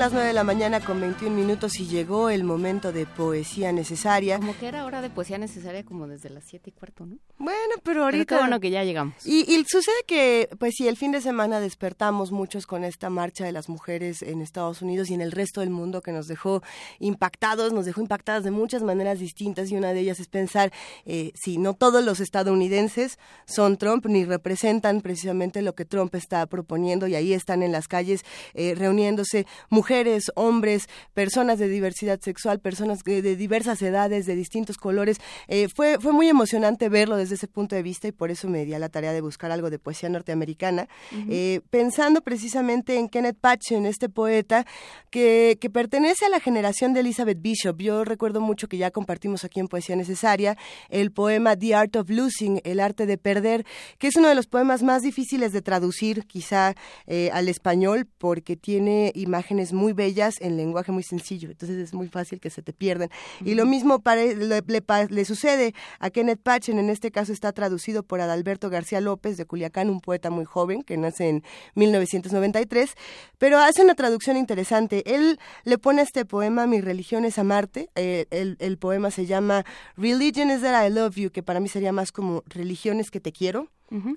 Las 0.00 0.12
9 0.14 0.28
de 0.28 0.32
la 0.32 0.44
mañana 0.44 0.80
con 0.80 0.98
21 0.98 1.36
minutos 1.36 1.78
y 1.78 1.86
llegó 1.86 2.30
el 2.30 2.42
momento 2.42 2.90
de 2.90 3.04
poesía 3.04 3.70
necesaria. 3.70 4.38
Como 4.38 4.56
que 4.56 4.66
era 4.66 4.86
hora 4.86 5.02
de 5.02 5.10
poesía 5.10 5.36
necesaria 5.36 5.84
como 5.84 6.08
desde 6.08 6.30
las 6.30 6.44
7 6.46 6.70
y 6.70 6.72
cuarto, 6.72 7.04
¿no? 7.04 7.18
Bueno, 7.36 7.74
pero 7.82 8.04
ahorita... 8.04 8.24
Pero 8.24 8.38
qué 8.38 8.42
bueno 8.42 8.60
que 8.60 8.70
ya 8.70 8.82
llegamos. 8.82 9.14
Y, 9.26 9.40
y, 9.40 9.62
sucede 9.68 9.96
que, 10.06 10.48
pues 10.58 10.72
sí, 10.78 10.88
el 10.88 10.96
fin 10.96 11.12
de 11.12 11.20
semana 11.20 11.60
despertamos 11.60 12.32
muchos 12.32 12.66
con 12.66 12.82
esta 12.82 13.10
marcha 13.10 13.44
de 13.44 13.52
las 13.52 13.68
mujeres 13.68 14.22
en 14.22 14.40
Estados 14.40 14.80
Unidos 14.80 15.10
y 15.10 15.14
en 15.14 15.20
el 15.20 15.32
resto 15.32 15.60
del 15.60 15.68
mundo 15.68 16.00
que 16.00 16.12
nos 16.12 16.28
dejó 16.28 16.62
impactados, 16.98 17.74
nos 17.74 17.84
dejó 17.84 18.00
impactadas 18.00 18.42
de 18.42 18.52
muchas 18.52 18.82
maneras 18.82 19.18
distintas 19.18 19.70
y 19.70 19.76
una 19.76 19.92
de 19.92 20.00
ellas 20.00 20.18
es 20.18 20.28
pensar 20.28 20.72
eh, 21.04 21.32
si 21.34 21.58
no 21.58 21.74
todos 21.74 22.02
los 22.02 22.20
estadounidenses 22.20 23.18
son 23.44 23.76
Trump 23.76 24.06
ni 24.06 24.24
representan 24.24 25.02
precisamente 25.02 25.60
lo 25.60 25.74
que 25.74 25.84
Trump 25.84 26.14
está 26.14 26.46
proponiendo 26.46 27.06
y 27.06 27.16
ahí 27.16 27.34
están 27.34 27.62
en 27.62 27.72
las 27.72 27.86
calles 27.86 28.24
eh, 28.54 28.74
reuniéndose 28.74 29.46
mujeres, 29.68 29.89
hombres, 30.34 30.88
personas 31.14 31.58
de 31.58 31.68
diversidad 31.68 32.20
sexual, 32.20 32.60
personas 32.60 33.00
de, 33.04 33.22
de 33.22 33.36
diversas 33.36 33.82
edades, 33.82 34.26
de 34.26 34.36
distintos 34.36 34.76
colores. 34.76 35.18
Eh, 35.48 35.68
fue, 35.74 35.98
fue 35.98 36.12
muy 36.12 36.28
emocionante 36.28 36.88
verlo 36.88 37.16
desde 37.16 37.34
ese 37.34 37.48
punto 37.48 37.74
de 37.74 37.82
vista 37.82 38.08
y 38.08 38.12
por 38.12 38.30
eso 38.30 38.48
me 38.48 38.64
di 38.64 38.74
a 38.74 38.78
la 38.78 38.88
tarea 38.88 39.12
de 39.12 39.20
buscar 39.20 39.50
algo 39.50 39.70
de 39.70 39.78
poesía 39.78 40.08
norteamericana, 40.08 40.88
uh 41.12 41.16
-huh. 41.16 41.26
eh, 41.30 41.60
pensando 41.70 42.20
precisamente 42.20 42.98
en 42.98 43.08
Kenneth 43.08 43.38
Patchen, 43.40 43.86
este 43.86 44.08
poeta 44.08 44.66
que, 45.10 45.58
que 45.60 45.70
pertenece 45.70 46.26
a 46.26 46.28
la 46.28 46.40
generación 46.40 46.92
de 46.92 47.00
Elizabeth 47.00 47.40
Bishop. 47.40 47.80
Yo 47.80 48.04
recuerdo 48.04 48.40
mucho 48.40 48.68
que 48.68 48.76
ya 48.76 48.90
compartimos 48.90 49.44
aquí 49.44 49.60
en 49.60 49.68
Poesía 49.68 49.96
Necesaria 49.96 50.56
el 50.88 51.10
poema 51.10 51.56
The 51.56 51.74
Art 51.74 51.96
of 51.96 52.10
Losing, 52.10 52.60
El 52.64 52.80
arte 52.80 53.06
de 53.06 53.18
perder, 53.18 53.64
que 53.98 54.08
es 54.08 54.16
uno 54.16 54.28
de 54.28 54.34
los 54.34 54.46
poemas 54.46 54.82
más 54.82 55.02
difíciles 55.02 55.52
de 55.52 55.62
traducir 55.62 56.26
quizá 56.26 56.74
eh, 57.06 57.30
al 57.32 57.48
español 57.48 58.06
porque 58.18 58.56
tiene 58.56 59.12
imágenes 59.14 59.72
muy 59.72 59.79
bellas 59.92 60.40
en 60.40 60.56
lenguaje 60.56 60.92
muy 60.92 61.02
sencillo, 61.02 61.50
entonces 61.50 61.78
es 61.78 61.94
muy 61.94 62.08
fácil 62.08 62.40
que 62.40 62.50
se 62.50 62.62
te 62.62 62.72
pierdan. 62.72 63.08
Y 63.44 63.54
lo 63.54 63.66
mismo 63.66 64.02
le, 64.04 64.36
le, 64.36 64.62
le, 65.08 65.24
sucede 65.24 65.74
a 65.98 66.10
Kenneth 66.10 66.40
Patchen, 66.42 66.78
en 66.78 66.90
este 66.90 67.10
caso 67.10 67.32
está 67.32 67.52
traducido 67.52 68.02
por 68.02 68.20
Adalberto 68.20 68.70
García 68.70 69.00
López 69.00 69.36
de 69.36 69.46
Culiacán, 69.46 69.90
un 69.90 70.00
poeta 70.00 70.30
muy 70.30 70.44
joven 70.44 70.82
que 70.82 70.96
nace 70.96 71.28
en 71.28 71.42
1993, 71.74 72.94
pero 73.38 73.58
hace 73.58 73.82
una 73.82 73.94
traducción 73.94 74.36
interesante. 74.36 75.02
Él 75.14 75.38
le 75.64 75.78
pone 75.78 76.02
este 76.02 76.24
poema 76.24 76.66
Mi 76.66 76.80
religión 76.80 77.24
es 77.24 77.38
amarte, 77.38 77.88
eh, 77.94 78.26
el, 78.30 78.56
el 78.60 78.78
poema 78.78 79.10
se 79.10 79.26
llama 79.26 79.64
Religion 79.96 80.50
is 80.50 80.62
that 80.62 80.86
I 80.86 80.90
love 80.90 81.16
you, 81.16 81.30
que 81.30 81.42
para 81.42 81.60
mí 81.60 81.68
sería 81.68 81.92
más 81.92 82.12
como 82.12 82.42
religión 82.46 83.00
es 83.00 83.10
que 83.10 83.20
te 83.20 83.32
quiero. 83.32 83.68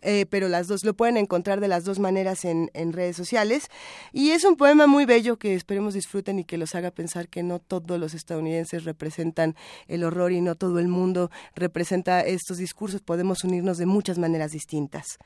Eh, 0.02 0.27
pero 0.30 0.50
las 0.50 0.68
dos 0.68 0.84
lo 0.84 0.93
pueden 0.93 1.18
encontrar 1.18 1.60
de 1.60 1.68
las 1.68 1.84
dos 1.84 1.98
maneras 1.98 2.45
en, 2.45 2.69
en, 2.76 2.93
redes 2.93 3.16
sociales. 3.16 3.69
Y 4.11 4.30
es 4.30 4.43
un 4.43 4.56
poema 4.56 4.85
muy 4.85 5.06
bello 5.06 5.38
que 5.38 5.56
esperemos 5.56 5.95
disfruten 5.95 6.38
y 6.38 6.43
que 6.43 6.60
los 6.60 6.76
haga 6.76 6.92
pensar 6.92 7.27
que 7.27 7.42
no 7.42 7.58
todos 7.60 8.00
los 8.00 8.14
estadounidenses 8.14 8.84
representan 8.84 9.56
el 9.88 10.03
horror 10.03 10.32
y 10.32 10.42
no 10.42 10.56
todo 10.56 10.77
el 10.77 10.88
mundo 10.88 11.32
representa 11.56 12.22
estos 12.22 12.58
discursos. 12.58 13.02
Podemos 13.02 13.43
unirnos 13.43 13.80
de 13.80 13.88
muchas 13.88 14.19
maneras 14.19 14.52
distintas. 14.52 15.18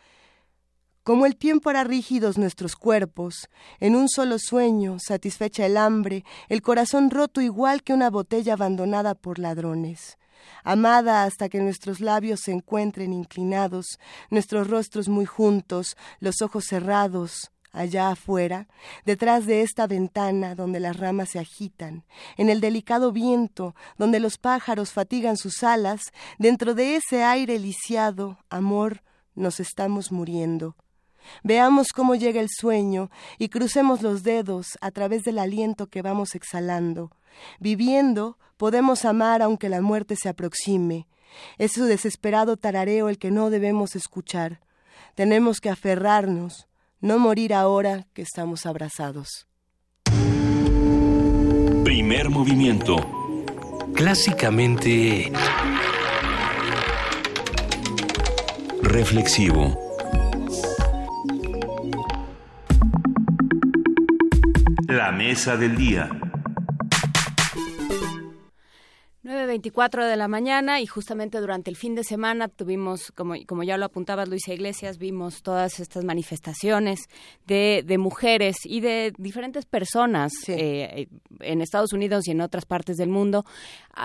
Como 1.04 1.26
el 1.26 1.36
tiempo 1.38 1.70
hará 1.70 1.84
rígidos 1.84 2.38
nuestros 2.38 2.76
cuerpos, 2.76 3.50
en 3.80 3.96
un 3.96 4.10
solo 4.10 4.40
sueño, 4.40 4.98
satisfecha 5.00 5.66
el 5.66 5.78
hambre, 5.78 6.24
el 6.50 6.62
corazón 6.62 7.10
roto 7.10 7.42
igual 7.42 7.84
que 7.84 7.94
una 7.94 8.10
botella 8.10 8.54
abandonada 8.54 9.16
por 9.16 9.40
ladrones 9.40 10.18
amada 10.64 11.24
hasta 11.24 11.50
que 11.50 11.60
nuestros 11.60 12.00
labios 12.00 12.42
se 12.42 12.52
encuentren 12.52 13.14
inclinados, 13.14 14.00
nuestros 14.30 14.68
rostros 14.70 15.08
muy 15.10 15.26
juntos, 15.26 15.96
los 16.20 16.42
ojos 16.42 16.66
cerrados, 16.66 17.52
allá 17.72 18.10
afuera, 18.10 18.68
detrás 19.06 19.46
de 19.46 19.62
esta 19.62 19.88
ventana 19.88 20.56
donde 20.56 20.80
las 20.80 20.98
ramas 20.98 21.30
se 21.32 21.40
agitan, 21.40 22.04
en 22.38 22.50
el 22.50 22.60
delicado 22.60 23.12
viento 23.12 23.76
donde 23.98 24.20
los 24.20 24.38
pájaros 24.38 24.92
fatigan 24.92 25.38
sus 25.38 25.64
alas, 25.64 26.12
dentro 26.38 26.74
de 26.74 26.96
ese 26.96 27.24
aire 27.24 27.60
lisiado, 27.60 28.40
amor, 28.50 29.04
nos 29.36 29.60
estamos 29.60 30.12
muriendo. 30.12 30.76
Veamos 31.44 31.90
cómo 31.94 32.16
llega 32.16 32.42
el 32.42 32.50
sueño 32.50 33.10
y 33.38 33.50
crucemos 33.50 34.02
los 34.02 34.24
dedos 34.24 34.78
a 34.82 34.92
través 34.92 35.24
del 35.24 35.40
aliento 35.40 35.88
que 35.88 36.02
vamos 36.02 36.36
exhalando. 36.36 37.12
Viviendo, 37.60 38.38
podemos 38.58 39.06
amar 39.06 39.42
aunque 39.42 39.70
la 39.70 39.82
muerte 39.82 40.16
se 40.16 40.30
aproxime. 40.30 41.08
Es 41.58 41.74
su 41.74 41.86
desesperado 41.86 42.58
tarareo 42.58 43.10
el 43.10 43.18
que 43.18 43.32
no 43.32 43.50
debemos 43.50 43.96
escuchar. 43.96 44.60
Tenemos 45.16 45.60
que 45.62 45.70
aferrarnos, 45.70 46.68
no 47.00 47.20
morir 47.20 47.54
ahora 47.54 48.08
que 48.14 48.22
estamos 48.22 48.66
abrazados. 48.66 49.48
Primer 51.84 52.30
movimiento. 52.30 52.98
Clásicamente... 53.94 55.32
Reflexivo. 58.82 59.78
La 64.88 65.12
mesa 65.12 65.58
del 65.58 65.76
día. 65.76 66.10
9.24 69.28 70.08
de 70.08 70.16
la 70.16 70.30
mañana 70.30 70.80
y 70.80 70.86
justamente 70.86 71.42
durante 71.42 71.70
el 71.70 71.76
fin 71.76 71.96
de 71.96 72.06
semana 72.06 72.48
tuvimos, 72.48 73.12
como, 73.12 73.36
como 73.46 73.64
ya 73.64 73.78
lo 73.78 73.86
apuntabas 73.86 74.30
Luisa 74.30 74.54
Iglesias, 74.54 74.98
vimos 74.98 75.42
todas 75.44 75.82
estas 75.82 76.06
manifestaciones 76.06 77.10
de, 77.46 77.84
de 77.86 77.98
mujeres 77.98 78.56
y 78.64 78.80
de 78.80 79.12
diferentes 79.18 79.66
personas 79.66 80.32
sí. 80.46 80.54
eh, 80.54 81.08
en 81.42 81.62
Estados 81.62 81.92
Unidos 81.92 82.26
y 82.26 82.32
en 82.32 82.40
otras 82.40 82.66
partes 82.66 82.96
del 82.96 83.10
mundo 83.10 83.44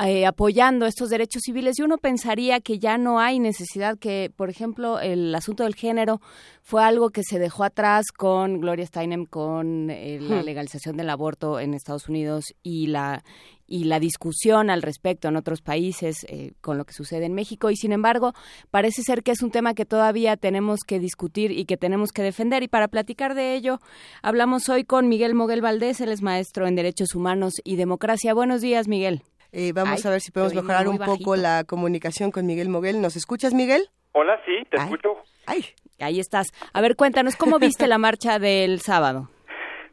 eh, 0.04 0.26
apoyando 0.26 0.86
estos 0.86 1.08
derechos 1.08 1.42
civiles 1.44 1.78
y 1.78 1.82
uno 1.82 1.98
pensaría 1.98 2.60
que 2.60 2.80
ya 2.80 2.98
no 2.98 3.20
hay 3.20 3.38
necesidad 3.38 3.98
que, 3.98 4.32
por 4.34 4.50
ejemplo, 4.50 4.98
el 4.98 5.32
asunto 5.34 5.62
del 5.62 5.76
género 5.76 6.20
fue 6.62 6.82
algo 6.82 7.10
que 7.10 7.22
se 7.22 7.38
dejó 7.38 7.64
atrás 7.64 8.06
con 8.16 8.60
Gloria 8.60 8.86
Steinem, 8.86 9.26
con 9.26 9.90
eh, 9.90 10.18
la 10.20 10.42
legalización 10.42 10.96
del 10.96 11.10
aborto 11.10 11.58
en 11.60 11.74
Estados 11.74 12.08
Unidos 12.08 12.54
y 12.62 12.86
la 12.86 13.22
y 13.66 13.84
la 13.84 14.00
discusión 14.00 14.68
al 14.68 14.82
respecto 14.82 15.28
en 15.28 15.36
otros 15.36 15.62
países 15.62 16.26
eh, 16.28 16.52
con 16.60 16.76
lo 16.76 16.84
que 16.84 16.92
sucede 16.92 17.24
en 17.24 17.32
México 17.32 17.70
y 17.70 17.76
sin 17.76 17.92
embargo 17.92 18.34
parece 18.70 19.00
ser 19.02 19.22
que 19.22 19.30
es 19.30 19.42
un 19.42 19.50
tema 19.50 19.72
que 19.72 19.86
todavía 19.86 20.36
tenemos 20.36 20.80
que 20.86 20.98
discutir 20.98 21.52
y 21.52 21.64
que 21.64 21.78
tenemos 21.78 22.12
que 22.12 22.22
defender 22.22 22.62
y 22.62 22.68
para 22.68 22.88
platicar 22.88 23.34
de 23.34 23.54
ello 23.54 23.78
hablamos 24.20 24.68
hoy 24.68 24.84
con 24.84 25.08
Miguel 25.08 25.34
Moguel 25.34 25.62
Valdés, 25.62 26.02
él 26.02 26.10
es 26.12 26.20
maestro 26.20 26.66
en 26.66 26.74
Derechos 26.74 27.14
Humanos 27.14 27.54
y 27.64 27.76
Democracia. 27.76 28.34
Buenos 28.34 28.60
días, 28.60 28.88
Miguel. 28.88 29.22
Eh, 29.52 29.72
vamos 29.72 30.04
Ay, 30.04 30.08
a 30.08 30.10
ver 30.12 30.20
si 30.20 30.32
podemos 30.32 30.54
mejorar 30.54 30.86
un 30.86 30.98
bajito. 30.98 31.16
poco 31.18 31.36
la 31.36 31.64
comunicación 31.64 32.30
con 32.30 32.44
Miguel 32.44 32.68
Moguel. 32.68 33.00
¿Nos 33.00 33.16
escuchas, 33.16 33.54
Miguel? 33.54 33.88
Hola, 34.12 34.38
sí, 34.44 34.52
te 34.70 34.78
Ay. 34.78 34.84
escucho. 34.84 35.16
Ay, 35.46 35.64
ahí 36.02 36.20
estás. 36.20 36.52
A 36.72 36.80
ver, 36.80 36.96
cuéntanos, 36.96 37.36
¿cómo 37.36 37.58
viste 37.58 37.86
la 37.86 37.98
marcha 37.98 38.38
del 38.38 38.80
sábado? 38.80 39.28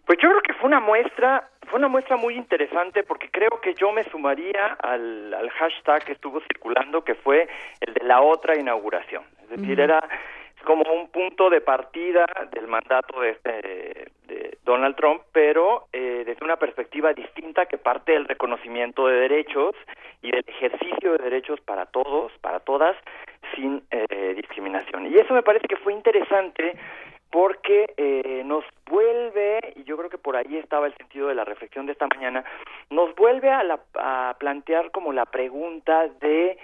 Pues 0.06 0.18
yo 0.22 0.30
creo 0.30 0.42
que 0.42 0.54
fue 0.54 0.68
una 0.68 0.80
muestra 0.80 1.50
fue 1.70 1.78
una 1.78 1.88
muestra 1.88 2.18
muy 2.18 2.36
interesante 2.36 3.04
porque 3.04 3.30
creo 3.30 3.62
que 3.62 3.76
yo 3.76 3.92
me 3.92 4.04
sumaría 4.06 4.76
al, 4.82 5.32
al, 5.32 5.50
hashtag 5.52 6.04
que 6.04 6.14
estuvo 6.14 6.42
circulando 6.42 7.04
que 7.04 7.14
fue 7.14 7.48
el 7.80 7.94
de 7.94 8.04
la 8.06 8.22
otra 8.22 8.58
inauguración. 8.58 9.24
Es 9.44 9.50
decir, 9.50 9.78
uh 9.78 9.82
-huh. 9.82 9.84
era 9.84 10.10
como 10.66 10.84
un 10.94 11.10
punto 11.10 11.50
de 11.50 11.62
partida 11.62 12.26
del 12.52 12.68
mandato 12.68 13.22
de, 13.22 13.30
este, 13.32 14.12
de 14.28 14.58
Donald 14.64 14.96
Trump, 14.96 15.22
pero 15.32 15.88
eh, 15.94 16.24
desde 16.26 16.44
una 16.44 16.58
perspectiva 16.58 17.14
distinta 17.14 17.66
que 17.66 17.78
parte 17.78 18.12
del 18.12 18.28
reconocimiento 18.28 19.08
de 19.08 19.22
derechos 19.22 19.76
y 20.22 20.32
del 20.32 20.44
ejercicio 20.48 21.14
de 21.14 21.24
derechos 21.24 21.60
para 21.62 21.86
todos, 21.86 22.32
para 22.42 22.60
todas, 22.60 22.96
sin 23.56 23.84
eh, 23.92 24.34
discriminación. 24.36 25.08
Y 25.08 25.16
eso 25.16 25.34
me 25.34 25.44
parece 25.44 25.68
que 25.68 25.78
fue 25.78 25.94
interesante 25.94 26.76
porque 27.32 27.94
eh, 27.98 28.42
nos 28.44 28.66
vuelve, 28.90 29.74
y 29.76 29.84
yo 29.84 29.98
creo 29.98 30.10
que 30.10 30.18
por 30.18 30.36
ahí 30.36 30.58
estaba 30.58 30.88
el 30.88 30.96
sentido 30.96 31.28
de 31.28 31.36
la 31.36 31.46
reflexión 31.46 31.86
de 31.86 31.92
esta 31.92 32.08
mañana, 32.08 32.44
nos 32.90 33.14
vuelve 33.16 33.52
a, 33.52 33.64
la, 33.64 33.80
a 33.96 34.36
plantear 34.40 34.92
como 34.92 35.14
la 35.14 35.26
pregunta 35.26 36.08
de 36.22 36.58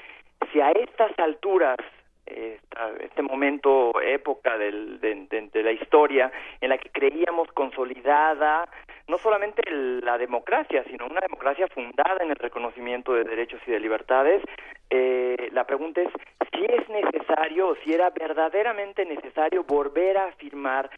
si 0.51 0.61
a 0.61 0.71
estas 0.71 1.17
alturas 1.19 1.77
este 2.25 3.21
momento, 3.21 3.93
época 4.01 4.57
del, 4.57 4.99
de, 4.99 5.63
la 5.63 5.71
historia 5.71 6.31
en 6.59 6.69
la 6.69 6.77
que 6.77 6.89
creíamos 6.89 7.51
consolidada 7.51 8.67
no 9.07 9.17
solamente 9.19 9.61
la 9.71 10.17
democracia, 10.17 10.83
sino 10.89 11.05
una 11.05 11.21
democracia 11.21 11.67
fundada 11.67 12.17
en 12.21 12.31
el 12.31 12.35
reconocimiento 12.37 13.13
de 13.13 13.23
derechos 13.23 13.61
y 13.67 13.71
de 13.71 13.79
libertades, 13.79 14.41
eh, 14.89 15.49
la 15.51 15.65
pregunta 15.65 16.01
es 16.01 16.09
si 16.51 16.65
es 16.65 16.89
necesario 16.89 17.69
o 17.69 17.75
si 17.83 17.93
era 17.93 18.09
verdaderamente 18.09 19.05
necesario 19.05 19.63
volver 19.63 20.17
a 20.17 20.27
afirmar 20.27 20.89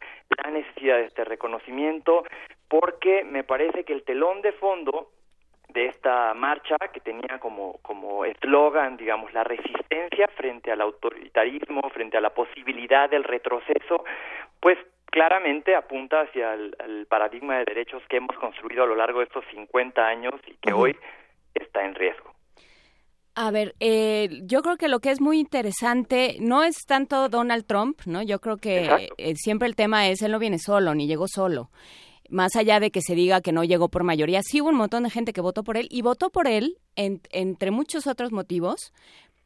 la 0.42 0.50
necesidad 0.50 0.96
de 0.96 1.04
este 1.04 1.24
reconocimiento, 1.24 2.24
porque 2.68 3.24
me 3.24 3.44
parece 3.44 3.84
que 3.84 3.92
el 3.92 4.04
telón 4.04 4.40
de 4.42 4.52
fondo 4.52 5.10
de 5.68 5.86
esta 5.86 6.32
marcha 6.34 6.76
que 6.92 7.00
tenía 7.00 7.38
como 7.40 7.78
como 7.82 8.24
eslogan 8.24 8.96
digamos 8.96 9.32
la 9.34 9.44
resistencia 9.44 10.28
frente 10.28 10.72
al 10.72 10.80
autoritarismo 10.80 11.82
frente 11.90 12.16
a 12.16 12.20
la 12.20 12.30
posibilidad 12.30 13.10
del 13.10 13.24
retroceso 13.24 14.04
pues 14.60 14.78
claramente 15.10 15.74
apunta 15.74 16.22
hacia 16.22 16.54
el, 16.54 17.06
paradigma 17.08 17.58
de 17.58 17.64
derechos 17.66 18.02
que 18.08 18.18
hemos 18.18 18.36
construido 18.36 18.84
a 18.84 18.86
lo 18.86 18.96
largo 18.96 19.20
de 19.20 19.26
estos 19.26 19.44
50 19.50 20.06
años 20.06 20.34
y 20.46 20.54
que 20.56 20.72
hoy 20.72 20.96
está 21.54 21.84
en 21.84 21.94
riesgo. 21.94 22.34
A 23.34 23.50
ver, 23.50 23.74
eh, 23.80 24.28
yo 24.42 24.62
creo 24.62 24.76
que 24.76 24.88
lo 24.88 24.98
que 24.98 25.10
es 25.10 25.20
muy 25.20 25.38
interesante 25.38 26.36
no 26.40 26.64
es 26.64 26.84
tanto 26.86 27.28
Donald 27.28 27.66
Trump, 27.66 28.00
¿no? 28.04 28.20
Yo 28.22 28.40
creo 28.40 28.56
que 28.56 29.08
eh, 29.16 29.34
siempre 29.36 29.68
el 29.68 29.76
tema 29.76 30.08
es 30.08 30.22
él 30.22 30.32
no 30.32 30.38
viene 30.40 30.58
solo 30.58 30.94
ni 30.94 31.06
llegó 31.06 31.28
solo 31.28 31.70
más 32.28 32.56
allá 32.56 32.80
de 32.80 32.90
que 32.90 33.00
se 33.00 33.14
diga 33.14 33.40
que 33.40 33.52
no 33.52 33.64
llegó 33.64 33.88
por 33.88 34.04
mayoría, 34.04 34.42
sí 34.42 34.60
hubo 34.60 34.68
un 34.68 34.76
montón 34.76 35.02
de 35.04 35.10
gente 35.10 35.32
que 35.32 35.40
votó 35.40 35.64
por 35.64 35.76
él 35.76 35.88
y 35.90 36.02
votó 36.02 36.30
por 36.30 36.46
él, 36.46 36.78
entre 36.94 37.70
muchos 37.70 38.06
otros 38.06 38.32
motivos, 38.32 38.92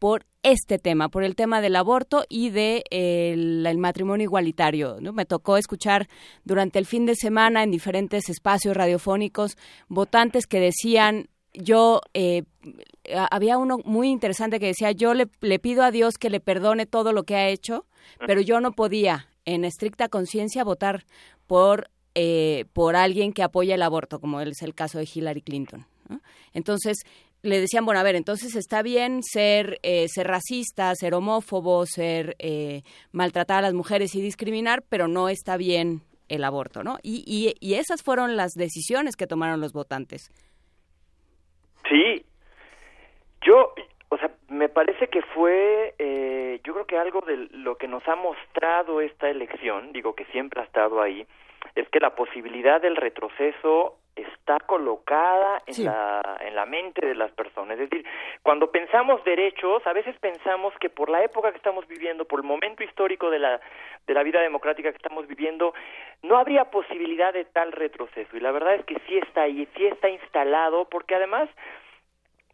por 0.02 0.26
este 0.42 0.80
tema, 0.80 1.08
por 1.08 1.22
el 1.22 1.36
tema 1.36 1.60
del 1.60 1.76
aborto 1.76 2.24
y 2.28 2.50
de 2.50 2.82
el, 2.90 3.78
matrimonio 3.78 4.24
igualitario. 4.24 4.96
¿no? 5.00 5.12
Me 5.12 5.24
tocó 5.24 5.56
escuchar 5.56 6.08
durante 6.42 6.80
el 6.80 6.86
fin 6.86 7.06
de 7.06 7.14
semana 7.14 7.62
en 7.62 7.70
diferentes 7.70 8.28
espacios 8.28 8.76
radiofónicos 8.76 9.56
votantes 9.86 10.48
que 10.48 10.58
decían 10.58 11.28
yo 11.54 12.00
eh, 12.14 12.42
había 13.30 13.58
uno 13.58 13.78
muy 13.84 14.08
interesante 14.08 14.58
que 14.58 14.66
decía 14.66 14.90
yo 14.90 15.14
le, 15.14 15.28
le, 15.40 15.60
pido 15.60 15.84
a 15.84 15.92
Dios 15.92 16.18
que 16.18 16.30
le 16.30 16.40
perdone 16.40 16.86
todo 16.86 17.12
lo 17.12 17.22
que 17.22 17.36
ha 17.36 17.48
hecho, 17.48 17.86
pero 18.26 18.40
yo 18.40 18.60
no 18.60 18.72
podía 18.72 19.28
en 19.44 19.64
estricta 19.64 20.08
conciencia 20.08 20.64
votar 20.64 21.04
por 21.46 21.90
eh, 22.15 22.65
por 22.73 22.97
alguien 22.97 23.32
que 23.32 23.42
apoya 23.42 23.74
el 23.74 23.82
aborto, 23.82 24.20
como 24.20 24.41
es 24.41 24.62
el 24.62 24.74
caso 24.74 24.99
de 24.99 25.08
Hillary 25.12 25.42
Clinton. 25.42 25.86
Entonces, 26.52 26.99
le 27.42 27.60
decían, 27.60 27.84
bueno, 27.84 28.00
a 28.00 28.05
ver, 28.05 28.15
entonces 28.15 28.55
está 28.55 28.82
bien 28.82 29.23
ser, 29.23 29.78
eh, 29.82 30.07
ser 30.08 30.28
racista, 30.28 30.94
ser 30.94 31.15
homófobo, 31.15 31.86
ser 31.86 32.36
eh, 32.39 32.82
maltratar 33.10 33.58
a 33.58 33.62
las 33.62 33.74
mujeres 33.74 34.15
y 34.15 34.20
discriminar, 34.20 34.82
pero 34.89 35.08
no 35.08 35.28
está 35.28 35.57
bien 35.57 36.02
el 36.28 36.44
aborto, 36.44 36.82
¿no? 36.82 36.99
Y, 37.02 37.24
y, 37.26 37.55
y 37.60 37.74
esas 37.74 38.02
fueron 38.02 38.36
las 38.36 38.52
decisiones 38.52 39.16
que 39.16 39.26
tomaron 39.26 39.60
los 39.60 39.73
votantes. 39.73 40.31
Sí, 41.89 42.24
yo, 43.44 43.74
o 44.08 44.16
sea, 44.18 44.31
me 44.49 44.68
parece 44.68 45.08
que 45.08 45.23
fue, 45.34 45.94
eh, 45.99 46.60
yo 46.65 46.74
creo 46.74 46.86
que 46.86 46.97
algo 46.97 47.23
de 47.23 47.49
lo 47.50 47.76
que 47.76 47.89
nos 47.89 48.07
ha 48.07 48.15
mostrado 48.15 49.00
esta 49.00 49.28
elección, 49.28 49.92
digo 49.92 50.15
que 50.15 50.24
siempre 50.26 50.60
ha 50.60 50.65
estado 50.65 51.02
ahí, 51.02 51.26
es 51.74 51.89
que 51.89 52.00
la 52.00 52.15
posibilidad 52.15 52.81
del 52.81 52.97
retroceso 52.97 53.97
está 54.15 54.58
colocada 54.60 55.62
en 55.66 55.86
la 55.86 56.39
en 56.41 56.55
la 56.55 56.66
mente 56.66 57.07
de 57.07 57.15
las 57.15 57.31
personas, 57.32 57.78
es 57.78 57.89
decir, 57.89 58.07
cuando 58.42 58.70
pensamos 58.70 59.24
derechos, 59.24 59.86
a 59.86 59.94
veces 59.94 60.15
pensamos 60.18 60.74
que 60.81 60.91
por 60.91 61.08
la 61.08 61.24
época 61.24 61.50
que 61.50 61.57
estamos 61.57 61.86
viviendo, 61.89 62.26
por 62.26 62.41
el 62.41 62.47
momento 62.47 62.84
histórico 62.84 63.31
de 63.31 63.39
la 63.39 63.60
de 64.07 64.15
la 64.15 64.23
vida 64.23 64.41
democrática 64.42 64.91
que 64.91 64.97
estamos 64.97 65.26
viviendo, 65.26 65.73
no 66.23 66.36
habría 66.36 66.66
posibilidad 66.66 67.32
de 67.32 67.47
tal 67.47 67.73
retroceso. 67.73 68.36
Y 68.36 68.41
la 68.41 68.52
verdad 68.52 68.74
es 68.74 68.84
que 68.84 69.00
sí 69.07 69.16
está 69.18 69.42
ahí, 69.42 69.66
sí 69.76 69.86
está 69.86 70.10
instalado 70.10 70.84
porque 70.91 71.15
además 71.15 71.49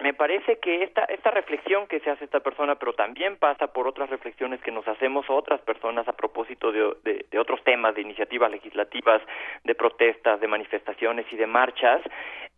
me 0.01 0.15
parece 0.15 0.59
que 0.59 0.85
esta, 0.85 1.05
esta 1.05 1.31
reflexión 1.31 1.86
que 1.89 2.01
se 2.01 2.10
hace 2.10 2.25
esta 2.25 2.41
persona, 2.41 2.77
pero 2.77 2.93
también 2.93 3.36
pasa 3.36 3.67
por 3.68 3.89
otras 3.89 4.09
reflexiones 4.10 4.60
que 4.60 4.70
nos 4.70 4.86
hacemos 4.86 5.27
otras 5.28 5.60
personas 5.62 6.07
a 6.07 6.12
propósito 6.12 6.70
de, 6.70 7.25
de, 7.31 7.39
otros 7.39 7.62
temas, 7.65 7.94
de 7.94 8.02
iniciativas 8.02 8.51
legislativas, 8.51 9.20
de 9.65 9.75
protestas, 9.75 10.41
de 10.41 10.47
manifestaciones 10.47 11.27
y 11.33 11.36
de 11.36 11.47
marchas, 11.47 12.01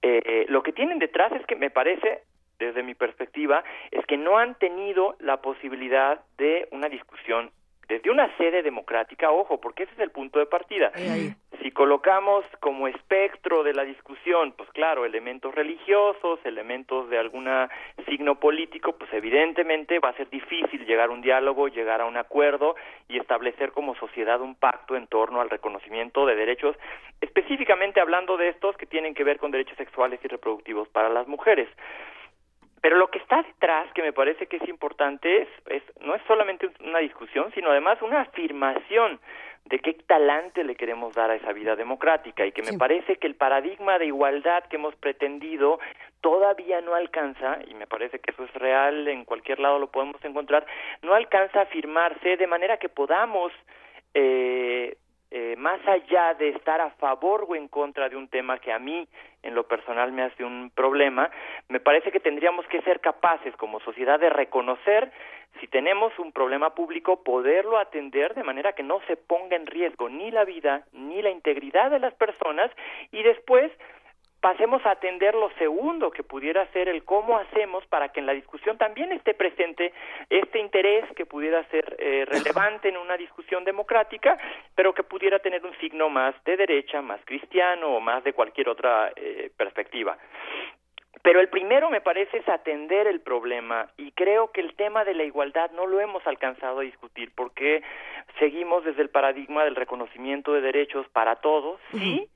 eh, 0.02 0.46
lo 0.48 0.62
que 0.62 0.72
tienen 0.72 0.98
detrás 0.98 1.32
es 1.32 1.44
que 1.46 1.56
me 1.56 1.70
parece 1.70 2.22
desde 2.58 2.82
mi 2.82 2.94
perspectiva, 2.94 3.64
es 3.90 4.04
que 4.06 4.18
no 4.18 4.38
han 4.38 4.54
tenido 4.56 5.16
la 5.18 5.38
posibilidad 5.38 6.20
de 6.36 6.68
una 6.70 6.88
discusión 6.88 7.50
desde 7.88 8.08
una 8.08 8.34
sede 8.36 8.62
democrática, 8.62 9.32
ojo, 9.32 9.60
porque 9.60 9.82
ese 9.82 9.92
es 9.94 9.98
el 9.98 10.12
punto 10.12 10.38
de 10.38 10.46
partida. 10.46 10.92
Si 11.62 11.72
colocamos 11.72 12.44
como 12.60 12.88
espectro 12.88 13.62
de 13.62 13.74
la 13.74 13.84
discusión, 13.84 14.52
pues 14.56 14.70
claro, 14.70 15.04
elementos 15.04 15.54
religiosos, 15.54 16.40
elementos 16.44 17.10
de 17.10 17.18
algún 17.18 17.48
signo 18.08 18.36
político, 18.36 18.96
pues 18.96 19.12
evidentemente 19.12 19.98
va 19.98 20.08
a 20.08 20.16
ser 20.16 20.30
difícil 20.30 20.86
llegar 20.86 21.10
a 21.10 21.12
un 21.12 21.20
diálogo, 21.20 21.68
llegar 21.68 22.00
a 22.00 22.06
un 22.06 22.16
acuerdo 22.16 22.76
y 23.08 23.18
establecer 23.18 23.72
como 23.72 23.94
sociedad 23.96 24.40
un 24.40 24.54
pacto 24.54 24.96
en 24.96 25.06
torno 25.06 25.42
al 25.42 25.50
reconocimiento 25.50 26.24
de 26.24 26.34
derechos, 26.34 26.76
específicamente 27.20 28.00
hablando 28.00 28.38
de 28.38 28.48
estos 28.48 28.74
que 28.78 28.86
tienen 28.86 29.14
que 29.14 29.24
ver 29.24 29.38
con 29.38 29.50
derechos 29.50 29.76
sexuales 29.76 30.18
y 30.24 30.28
reproductivos 30.28 30.88
para 30.88 31.10
las 31.10 31.28
mujeres. 31.28 31.68
Pero 32.80 32.96
lo 32.96 33.10
que 33.10 33.18
está 33.18 33.42
detrás, 33.42 33.92
que 33.92 34.02
me 34.02 34.14
parece 34.14 34.46
que 34.46 34.56
es 34.56 34.66
importante, 34.66 35.42
es, 35.66 35.82
no 36.00 36.14
es 36.14 36.22
solamente 36.26 36.70
una 36.82 37.00
discusión, 37.00 37.52
sino 37.54 37.70
además 37.70 38.00
una 38.00 38.22
afirmación 38.22 39.20
de 39.70 39.78
qué 39.78 39.94
talante 39.94 40.64
le 40.64 40.74
queremos 40.74 41.14
dar 41.14 41.30
a 41.30 41.36
esa 41.36 41.52
vida 41.52 41.76
democrática. 41.76 42.44
Y 42.44 42.52
que 42.52 42.62
me 42.62 42.76
parece 42.76 43.16
que 43.16 43.28
el 43.28 43.36
paradigma 43.36 43.98
de 43.98 44.06
igualdad 44.06 44.64
que 44.64 44.76
hemos 44.76 44.94
pretendido 44.96 45.78
todavía 46.20 46.80
no 46.80 46.94
alcanza, 46.94 47.58
y 47.66 47.74
me 47.74 47.86
parece 47.86 48.18
que 48.18 48.32
eso 48.32 48.44
es 48.44 48.52
real, 48.54 49.08
en 49.08 49.24
cualquier 49.24 49.60
lado 49.60 49.78
lo 49.78 49.90
podemos 49.90 50.22
encontrar, 50.24 50.66
no 51.02 51.14
alcanza 51.14 51.60
a 51.60 51.62
afirmarse 51.62 52.36
de 52.36 52.46
manera 52.46 52.76
que 52.76 52.88
podamos 52.88 53.52
eh, 54.12 54.96
eh, 55.30 55.54
más 55.56 55.80
allá 55.86 56.34
de 56.34 56.48
estar 56.50 56.80
a 56.80 56.90
favor 56.90 57.46
o 57.48 57.54
en 57.54 57.68
contra 57.68 58.08
de 58.08 58.16
un 58.16 58.28
tema 58.28 58.58
que 58.58 58.72
a 58.72 58.78
mí 58.78 59.06
en 59.42 59.54
lo 59.54 59.66
personal 59.66 60.12
me 60.12 60.22
hace 60.22 60.44
un 60.44 60.70
problema, 60.74 61.30
me 61.68 61.80
parece 61.80 62.10
que 62.10 62.20
tendríamos 62.20 62.66
que 62.66 62.82
ser 62.82 63.00
capaces 63.00 63.54
como 63.56 63.80
sociedad 63.80 64.18
de 64.18 64.28
reconocer 64.28 65.10
si 65.60 65.66
tenemos 65.66 66.16
un 66.18 66.32
problema 66.32 66.74
público, 66.74 67.22
poderlo 67.22 67.78
atender 67.78 68.34
de 68.34 68.44
manera 68.44 68.72
que 68.72 68.82
no 68.82 69.00
se 69.06 69.16
ponga 69.16 69.56
en 69.56 69.66
riesgo 69.66 70.08
ni 70.08 70.30
la 70.30 70.44
vida 70.44 70.84
ni 70.92 71.22
la 71.22 71.30
integridad 71.30 71.90
de 71.90 71.98
las 71.98 72.14
personas 72.14 72.70
y 73.12 73.22
después 73.22 73.70
pasemos 74.40 74.84
a 74.86 74.92
atender 74.92 75.34
lo 75.34 75.50
segundo 75.58 76.10
que 76.10 76.22
pudiera 76.22 76.66
ser 76.72 76.88
el 76.88 77.04
cómo 77.04 77.38
hacemos 77.38 77.84
para 77.86 78.08
que 78.08 78.20
en 78.20 78.26
la 78.26 78.32
discusión 78.32 78.78
también 78.78 79.12
esté 79.12 79.34
presente 79.34 79.92
este 80.28 80.58
interés 80.58 81.04
que 81.14 81.26
pudiera 81.26 81.62
ser 81.64 81.96
eh, 81.98 82.24
relevante 82.26 82.88
en 82.88 82.96
una 82.96 83.16
discusión 83.16 83.64
democrática, 83.64 84.38
pero 84.74 84.94
que 84.94 85.02
pudiera 85.02 85.38
tener 85.38 85.64
un 85.64 85.76
signo 85.78 86.08
más 86.08 86.34
de 86.44 86.56
derecha, 86.56 87.02
más 87.02 87.20
cristiano 87.24 87.96
o 87.96 88.00
más 88.00 88.24
de 88.24 88.32
cualquier 88.32 88.68
otra 88.68 89.12
eh, 89.14 89.50
perspectiva. 89.56 90.16
Pero 91.22 91.40
el 91.40 91.48
primero 91.48 91.90
me 91.90 92.00
parece 92.00 92.38
es 92.38 92.48
atender 92.48 93.06
el 93.06 93.20
problema 93.20 93.90
y 93.98 94.12
creo 94.12 94.52
que 94.52 94.62
el 94.62 94.74
tema 94.74 95.04
de 95.04 95.12
la 95.12 95.24
igualdad 95.24 95.70
no 95.72 95.86
lo 95.86 96.00
hemos 96.00 96.26
alcanzado 96.26 96.80
a 96.80 96.82
discutir 96.82 97.30
porque 97.34 97.82
seguimos 98.38 98.84
desde 98.84 99.02
el 99.02 99.10
paradigma 99.10 99.64
del 99.64 99.76
reconocimiento 99.76 100.54
de 100.54 100.62
derechos 100.62 101.06
para 101.10 101.36
todos, 101.36 101.78
sí, 101.92 102.26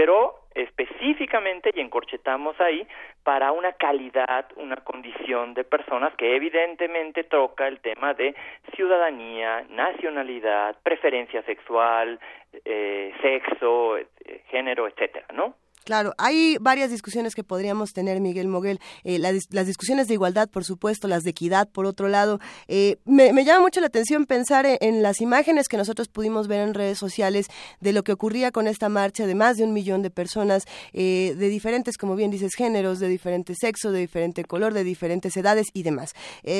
pero 0.00 0.46
específicamente 0.54 1.72
y 1.74 1.80
encorchetamos 1.80 2.58
ahí 2.58 2.88
para 3.22 3.52
una 3.52 3.72
calidad, 3.74 4.46
una 4.56 4.76
condición 4.76 5.52
de 5.52 5.62
personas 5.62 6.14
que 6.14 6.36
evidentemente 6.36 7.22
toca 7.24 7.68
el 7.68 7.80
tema 7.80 8.14
de 8.14 8.34
ciudadanía, 8.74 9.66
nacionalidad, 9.68 10.74
preferencia 10.82 11.42
sexual, 11.42 12.18
eh, 12.64 13.12
sexo, 13.20 13.98
eh, 13.98 14.06
género, 14.48 14.88
etcétera, 14.88 15.26
¿no? 15.34 15.54
Claro, 15.84 16.14
hay 16.18 16.58
varias 16.60 16.90
discusiones 16.90 17.34
que 17.34 17.42
podríamos 17.42 17.92
tener, 17.92 18.20
Miguel 18.20 18.48
Moguel. 18.48 18.80
Eh, 19.02 19.18
las 19.18 19.66
discusiones 19.66 20.08
de 20.08 20.14
igualdad, 20.14 20.48
por 20.48 20.64
supuesto, 20.64 21.08
las 21.08 21.22
de 21.22 21.30
equidad, 21.30 21.68
por 21.68 21.86
otro 21.86 22.08
lado. 22.08 22.38
Eh, 22.68 22.98
me, 23.06 23.32
llama 23.44 23.60
mucho 23.60 23.80
la 23.80 23.86
atención 23.86 24.26
pensar 24.26 24.66
en, 24.68 25.02
las 25.02 25.20
imágenes 25.22 25.68
que 25.68 25.78
nosotros 25.78 26.08
pudimos 26.08 26.48
ver 26.48 26.60
en 26.60 26.74
redes 26.74 26.98
sociales 26.98 27.46
de 27.80 27.92
lo 27.92 28.04
que 28.04 28.12
ocurría 28.12 28.52
con 28.52 28.66
esta 28.66 28.88
marcha 28.88 29.26
de 29.26 29.34
más 29.34 29.56
de 29.56 29.64
un 29.64 29.72
millón 29.72 30.02
de 30.02 30.10
personas 30.10 30.64
eh, 30.92 31.34
de 31.38 31.48
diferentes, 31.48 31.96
como 31.96 32.14
bien 32.14 32.30
dices, 32.30 32.52
géneros, 32.54 32.98
de 32.98 33.08
diferente 33.08 33.54
sexo, 33.58 33.90
de 33.90 34.00
diferente 34.00 34.44
color, 34.44 34.74
de 34.74 34.84
diferentes 34.84 35.36
edades 35.36 35.68
y 35.72 35.82
demás. 35.82 36.12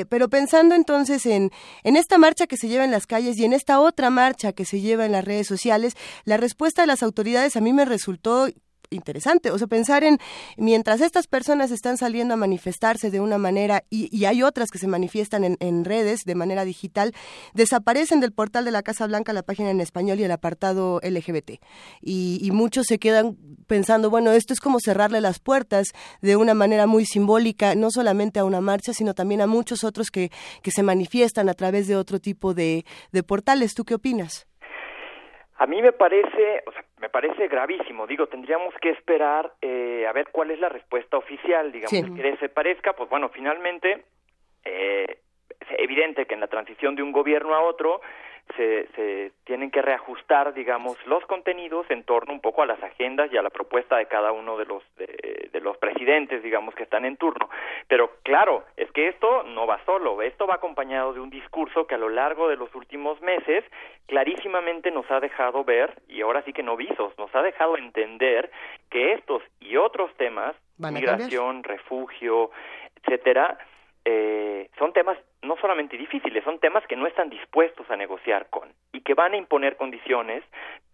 pero 0.08 0.28
pensando 0.28 0.74
entonces 0.74 1.26
en, 1.26 1.50
en 1.84 1.96
esta 1.96 2.16
marcha 2.16 2.46
que 2.46 2.56
se 2.56 2.68
lleva 2.68 2.84
en 2.84 2.90
las 2.90 3.06
calles 3.06 3.36
y 3.38 3.44
en 3.44 3.52
esta 3.52 3.80
otra 3.80 4.08
marcha 4.10 4.52
que 4.52 4.64
se 4.64 4.80
lleva 4.80 5.04
en 5.04 5.12
las 5.12 5.24
redes 5.24 5.46
sociales, 5.46 5.94
la 6.24 6.36
respuesta 6.36 6.82
de 6.82 6.86
las 6.86 7.02
autoridades 7.02 7.56
a 7.56 7.60
mí 7.60 7.72
me 7.72 7.84
resultó 7.84 8.48
interesante. 8.90 9.50
O 9.50 9.58
sea, 9.58 9.66
pensar 9.66 10.04
en, 10.04 10.18
mientras 10.56 11.00
estas 11.00 11.26
personas 11.26 11.70
están 11.70 11.96
saliendo 11.96 12.34
a 12.34 12.36
manifestarse 12.36 13.10
de 13.10 13.20
una 13.20 13.38
manera 13.38 13.82
y, 13.90 14.24
hay 14.24 14.42
otras 14.42 14.70
que 14.70 14.78
se 14.78 14.86
manifiestan 14.86 15.56
en, 15.58 15.84
redes 15.84 16.20
de 16.24 16.34
manera 16.34 16.64
digital, 16.64 17.12
desaparecen 17.54 18.20
del 18.20 18.32
portal 18.32 18.64
de 18.64 18.70
la 18.70 18.82
Casa 18.82 19.06
Blanca 19.06 19.32
la 19.32 19.42
página 19.42 19.70
en 19.70 19.80
español 19.80 20.20
y 20.20 20.24
el 20.24 20.30
apartado 20.30 21.00
LGBT. 21.02 21.52
Y, 22.00 22.50
muchos 22.52 22.86
se 22.86 22.98
quedan 22.98 23.36
pensando, 23.68 24.10
bueno, 24.10 24.32
esto 24.32 24.52
es 24.52 24.60
como 24.60 24.78
cerrarle 24.80 25.20
las 25.20 25.38
puertas 25.38 25.92
de 26.20 26.36
una 26.36 26.52
manera 26.52 26.86
muy 26.86 27.06
simbólica, 27.06 27.74
no 27.74 27.90
solamente 27.90 28.40
a 28.40 28.44
una 28.44 28.60
marcha, 28.60 28.92
sino 28.92 29.14
también 29.14 29.40
a 29.40 29.46
muchos 29.46 29.84
otros 29.84 30.10
que, 30.10 30.30
que 30.62 30.70
se 30.70 30.82
manifiestan 30.82 31.48
a 31.48 31.54
través 31.54 31.86
de 31.86 31.96
otro 31.96 32.18
tipo 32.18 32.52
de, 32.52 32.84
de 33.12 33.22
portales. 33.22 33.74
¿Tú 33.74 33.84
qué 33.84 33.94
opinas? 33.94 34.46
A 35.60 35.66
mí 35.66 35.82
me 35.82 35.92
parece, 35.92 36.64
me 37.00 37.08
parece 37.08 37.48
gravísimo. 37.48 38.06
Digo, 38.06 38.26
tendríamos 38.26 38.74
que 38.80 38.90
esperar 38.90 39.52
eh, 39.62 40.06
a 40.06 40.12
ver 40.12 40.28
cuál 40.30 40.50
es 40.50 40.60
la 40.60 40.68
respuesta 40.68 41.16
oficial, 41.16 41.72
digamos, 41.72 42.16
que 42.16 42.36
se 42.36 42.48
parezca. 42.50 42.92
Pues 42.92 43.08
bueno, 43.08 43.30
finalmente 43.30 44.04
eh, 44.64 45.18
es 45.48 45.68
evidente 45.78 46.26
que 46.26 46.34
en 46.34 46.40
la 46.40 46.48
transición 46.48 46.94
de 46.94 47.02
un 47.02 47.12
gobierno 47.12 47.54
a 47.54 47.62
otro 47.62 48.02
se, 48.56 48.86
se 48.94 49.32
tienen 49.44 49.70
que 49.70 49.82
reajustar, 49.82 50.54
digamos, 50.54 50.96
los 51.06 51.24
contenidos 51.26 51.86
en 51.90 52.04
torno 52.04 52.32
un 52.32 52.40
poco 52.40 52.62
a 52.62 52.66
las 52.66 52.82
agendas 52.82 53.32
y 53.32 53.36
a 53.36 53.42
la 53.42 53.50
propuesta 53.50 53.96
de 53.96 54.06
cada 54.06 54.32
uno 54.32 54.56
de 54.56 54.64
los 54.66 54.82
de, 54.96 55.60
los 55.60 55.76
presidentes, 55.76 56.42
digamos, 56.42 56.74
que 56.74 56.84
están 56.84 57.04
en 57.04 57.16
turno. 57.16 57.50
Pero 57.86 58.12
claro, 58.22 58.64
es 58.76 58.90
que 58.92 59.08
esto 59.08 59.42
no 59.42 59.66
va 59.66 59.78
solo, 59.84 60.22
esto 60.22 60.46
va 60.46 60.54
acompañado 60.54 61.12
de 61.12 61.20
un 61.20 61.28
discurso 61.28 61.86
que 61.86 61.96
a 61.96 61.98
lo 61.98 62.08
largo 62.08 62.48
de 62.48 62.56
los 62.56 62.74
últimos 62.74 63.20
meses 63.20 63.64
clarísimamente 64.06 64.90
nos 64.90 65.08
ha 65.10 65.20
dejado 65.20 65.64
ver, 65.64 65.94
y 66.08 66.22
ahora 66.22 66.42
sí 66.42 66.52
que 66.52 66.62
no 66.62 66.76
visos, 66.76 67.12
nos 67.18 67.34
ha 67.34 67.42
dejado 67.42 67.76
entender 67.76 68.50
que 68.88 69.12
estos 69.12 69.42
y 69.60 69.76
otros 69.76 70.10
temas, 70.16 70.56
migración, 70.78 71.62
refugio, 71.62 72.50
etcétera, 73.02 73.58
eh, 74.04 74.70
son 74.78 74.92
temas 74.92 75.18
no 75.42 75.56
solamente 75.56 75.96
difíciles, 75.96 76.44
son 76.44 76.58
temas 76.58 76.86
que 76.86 76.96
no 76.96 77.06
están 77.06 77.30
dispuestos 77.30 77.90
a 77.90 77.96
negociar 77.96 78.48
con 78.50 78.68
y 78.92 79.00
que 79.00 79.14
van 79.14 79.32
a 79.32 79.36
imponer 79.36 79.76
condiciones 79.76 80.44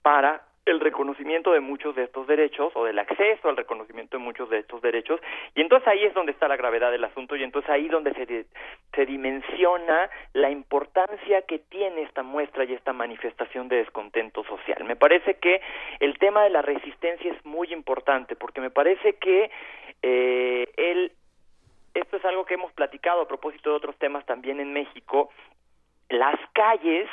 para 0.02 0.42
el 0.66 0.80
reconocimiento 0.80 1.52
de 1.52 1.60
muchos 1.60 1.94
de 1.94 2.02
estos 2.02 2.26
derechos 2.26 2.72
o 2.74 2.84
del 2.84 2.98
acceso 2.98 3.48
al 3.48 3.56
reconocimiento 3.56 4.18
de 4.18 4.22
muchos 4.22 4.50
de 4.50 4.58
estos 4.58 4.82
derechos 4.82 5.20
y 5.54 5.60
entonces 5.60 5.86
ahí 5.86 6.04
es 6.04 6.12
donde 6.12 6.32
está 6.32 6.48
la 6.48 6.56
gravedad 6.56 6.90
del 6.90 7.04
asunto 7.04 7.36
y 7.36 7.44
entonces 7.44 7.70
ahí 7.70 7.86
donde 7.88 8.12
se, 8.14 8.46
se 8.92 9.06
dimensiona 9.06 10.10
la 10.32 10.50
importancia 10.50 11.42
que 11.42 11.60
tiene 11.60 12.02
esta 12.02 12.24
muestra 12.24 12.64
y 12.64 12.72
esta 12.72 12.92
manifestación 12.92 13.68
de 13.68 13.76
descontento 13.76 14.42
social. 14.44 14.82
Me 14.84 14.96
parece 14.96 15.34
que 15.34 15.60
el 16.00 16.18
tema 16.18 16.42
de 16.42 16.50
la 16.50 16.62
resistencia 16.62 17.32
es 17.32 17.44
muy 17.44 17.72
importante 17.72 18.34
porque 18.34 18.60
me 18.60 18.70
parece 18.70 19.14
que 19.14 19.50
eh, 20.02 20.68
el 20.76 21.12
esto 21.96 22.16
es 22.16 22.24
algo 22.24 22.44
que 22.44 22.54
hemos 22.54 22.72
platicado 22.72 23.22
a 23.22 23.28
propósito 23.28 23.70
de 23.70 23.76
otros 23.76 23.96
temas 23.96 24.24
también 24.26 24.60
en 24.60 24.72
México, 24.72 25.30
las 26.08 26.36
calles 26.52 27.08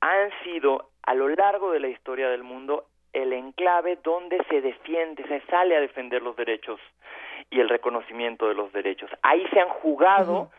han 0.00 0.30
sido 0.42 0.90
a 1.02 1.14
lo 1.14 1.28
largo 1.28 1.72
de 1.72 1.80
la 1.80 1.88
historia 1.88 2.28
del 2.28 2.42
mundo 2.42 2.86
el 3.12 3.32
enclave 3.32 3.98
donde 4.02 4.42
se 4.48 4.60
defiende, 4.60 5.26
se 5.28 5.40
sale 5.46 5.76
a 5.76 5.80
defender 5.80 6.22
los 6.22 6.36
derechos 6.36 6.80
y 7.50 7.60
el 7.60 7.68
reconocimiento 7.68 8.48
de 8.48 8.54
los 8.54 8.72
derechos. 8.72 9.10
Ahí 9.22 9.46
se 9.52 9.60
han 9.60 9.68
jugado 9.68 10.50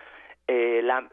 eh, 0.48 0.82
la, 0.84 1.08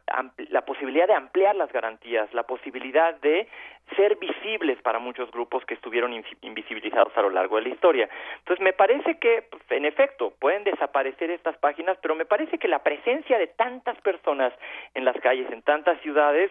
la 0.50 0.62
posibilidad 0.62 1.06
de 1.06 1.14
ampliar 1.14 1.56
las 1.56 1.72
garantías, 1.72 2.32
la 2.34 2.42
posibilidad 2.42 3.14
de 3.20 3.48
ser 3.96 4.16
visibles 4.16 4.80
para 4.82 4.98
muchos 4.98 5.30
grupos 5.30 5.64
que 5.64 5.74
estuvieron 5.74 6.12
invisibilizados 6.40 7.16
a 7.16 7.22
lo 7.22 7.30
largo 7.30 7.56
de 7.56 7.62
la 7.62 7.68
historia. 7.70 8.08
Entonces, 8.38 8.62
me 8.62 8.72
parece 8.72 9.18
que, 9.18 9.42
pues, 9.50 9.62
en 9.70 9.84
efecto, 9.84 10.32
pueden 10.38 10.64
desaparecer 10.64 11.30
estas 11.30 11.56
páginas, 11.58 11.98
pero 12.00 12.14
me 12.14 12.24
parece 12.24 12.58
que 12.58 12.68
la 12.68 12.82
presencia 12.82 13.38
de 13.38 13.48
tantas 13.48 14.00
personas 14.00 14.52
en 14.94 15.04
las 15.04 15.16
calles, 15.20 15.50
en 15.50 15.62
tantas 15.62 16.00
ciudades, 16.00 16.50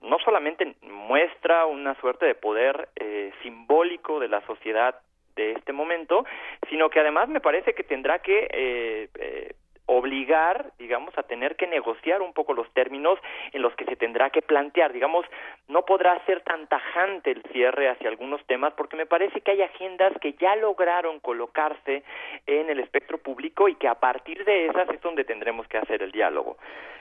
no 0.00 0.18
solamente 0.18 0.74
muestra 0.82 1.66
una 1.66 1.94
suerte 2.00 2.26
de 2.26 2.34
poder 2.34 2.88
eh, 2.96 3.32
simbólico 3.42 4.20
de 4.20 4.28
la 4.28 4.40
sociedad 4.42 4.94
de 5.36 5.52
este 5.52 5.72
momento, 5.72 6.24
sino 6.68 6.90
que 6.90 7.00
además 7.00 7.28
me 7.28 7.40
parece 7.40 7.74
que 7.74 7.82
tendrá 7.82 8.20
que 8.20 8.48
eh, 8.52 9.08
eh, 9.18 9.54
obligar, 9.86 10.72
digamos, 10.78 11.16
a 11.18 11.24
tener 11.24 11.56
que 11.56 11.66
negociar 11.66 12.22
un 12.22 12.32
poco 12.32 12.54
los 12.54 12.72
términos 12.72 13.18
en 13.52 13.62
los 13.62 13.74
que 13.74 13.84
se 13.84 13.96
tendrá 13.96 14.30
que 14.30 14.42
plantear. 14.42 14.92
Digamos, 14.92 15.26
no 15.68 15.84
podrá 15.84 16.24
ser 16.24 16.40
tan 16.42 16.66
tajante 16.68 17.30
el 17.30 17.42
cierre 17.52 17.88
hacia 17.88 18.08
algunos 18.08 18.44
temas 18.46 18.72
porque 18.74 18.96
me 18.96 19.06
parece 19.06 19.40
que 19.40 19.52
hay 19.52 19.62
agendas 19.62 20.12
que 20.20 20.32
ya 20.34 20.56
lograron 20.56 21.20
colocarse 21.20 22.02
en 22.46 22.70
el 22.70 22.80
espectro 22.80 23.18
público 23.18 23.68
y 23.68 23.74
que 23.74 23.88
a 23.88 23.96
partir 23.96 24.44
de 24.44 24.66
esas 24.66 24.88
es 24.88 25.00
donde 25.02 25.24
tendremos 25.24 25.68
que 25.68 25.78
hacer 25.78 26.02
el 26.02 26.12
diálogo. 26.12 26.56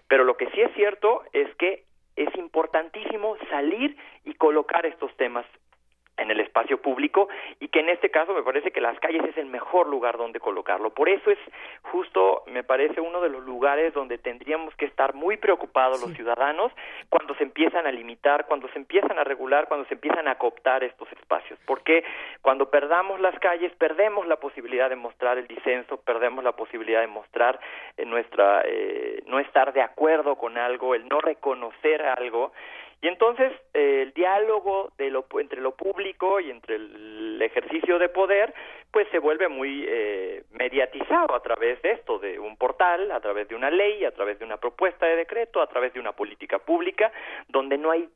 Pero 0.08 0.24
lo 0.24 0.36
que 0.36 0.50
sí 0.52 0.62
es 0.62 0.74
cierto 0.74 1.24
es 1.32 1.54
que 1.56 1.84
es 2.16 2.36
importantísimo 2.36 3.38
salir 3.50 3.98
y 4.26 4.34
colocar 4.36 4.86
estos 4.86 5.16
temas 5.18 5.46
en 6.18 6.32
el 6.32 6.40
espacio 6.40 6.82
público 6.82 7.28
y 7.60 7.70
que 7.70 7.80
en 7.80 7.90
este 7.90 8.10
caso 8.10 8.34
me 8.34 8.44
parece 8.44 8.72
que 8.72 8.82
las 8.82 9.00
calles 9.00 9.24
es 9.24 9.38
el 9.38 9.48
mejor 9.48 9.88
lugar 9.88 10.18
donde 10.18 10.40
colocarlo. 10.40 10.92
Por 10.92 11.10
eso 11.10 11.32
es 11.32 11.40
justo, 11.82 12.44
me 12.48 12.64
parece, 12.64 13.02
uno 13.02 13.22
de 13.22 13.30
los 13.30 13.44
lugares 13.44 13.94
donde 13.94 14.18
tendríamos 14.18 14.76
que 14.76 14.86
estar 14.86 15.14
muy 15.14 15.38
preocupados 15.38 16.02
los 16.02 16.14
ciudadanos 16.14 16.72
cuando 17.10 17.36
se 17.36 17.44
empiezan 17.44 17.88
a 17.88 17.92
limitar, 17.92 18.46
cuando 18.46 18.68
se 18.70 18.78
empiezan 18.78 19.18
a 19.18 19.24
regular, 19.24 19.68
cuando 19.68 19.88
se 19.88 19.96
empiezan 19.96 20.28
a 20.28 20.36
cooptar 20.36 20.84
estos 20.84 21.12
espacios. 21.14 21.60
Porque 21.66 22.04
cuando 22.42 22.70
perdamos 22.70 23.20
las 23.20 23.38
calles, 23.40 23.72
perdemos 23.78 24.28
la 24.28 24.38
posibilidad 24.38 24.90
de 24.90 24.96
mostrar 24.96 25.38
el 25.38 25.48
disenso, 25.48 25.98
perdemos 25.98 26.44
la 26.44 26.54
posibilidad 26.54 27.02
de 27.02 27.08
mostrar 27.08 27.60
eh, 27.98 28.06
nuestra, 28.06 28.64
eh, 28.66 29.24
no 29.28 29.40
estar 29.40 29.74
de 29.74 29.82
acuerdo 29.82 30.36
con 30.36 30.58
algo, 30.58 30.96
el 30.96 31.08
no 31.08 31.20
reconocer 31.20 32.02
algo 32.04 32.52
y 33.04 33.10
entonces 33.10 33.52
eh, 33.74 34.04
el 34.04 34.14
diálogo 34.14 34.94
de 34.98 35.10
lo, 35.10 35.26
entre 35.38 35.60
lo 35.60 35.76
público 35.76 36.40
y 36.40 36.50
entre 36.50 36.76
el 36.76 37.38
ejercicio 37.42 38.00
de 38.00 38.08
poder, 38.08 38.54
pues 38.92 39.10
se 39.12 39.20
vuelve 39.20 39.50
muy 39.50 39.84
eh, 39.86 40.46
mediatizado 40.52 41.36
a 41.36 41.42
través 41.42 41.82
de 41.82 41.92
esto, 41.92 42.18
de 42.18 42.40
un 42.40 42.56
portal, 42.56 43.12
a 43.12 43.20
través 43.20 43.50
de 43.50 43.56
una 43.56 43.70
ley, 43.70 44.06
a 44.06 44.12
través 44.12 44.40
de 44.40 44.46
una 44.46 44.56
propuesta 44.56 45.06
de 45.06 45.18
decreto, 45.18 45.62
a 45.62 45.68
través 45.68 45.92
de 45.92 46.00
una 46.00 46.14
política 46.14 46.60
pública, 46.60 47.12
donde 47.50 47.78
no 47.78 47.92
hay 47.92 48.08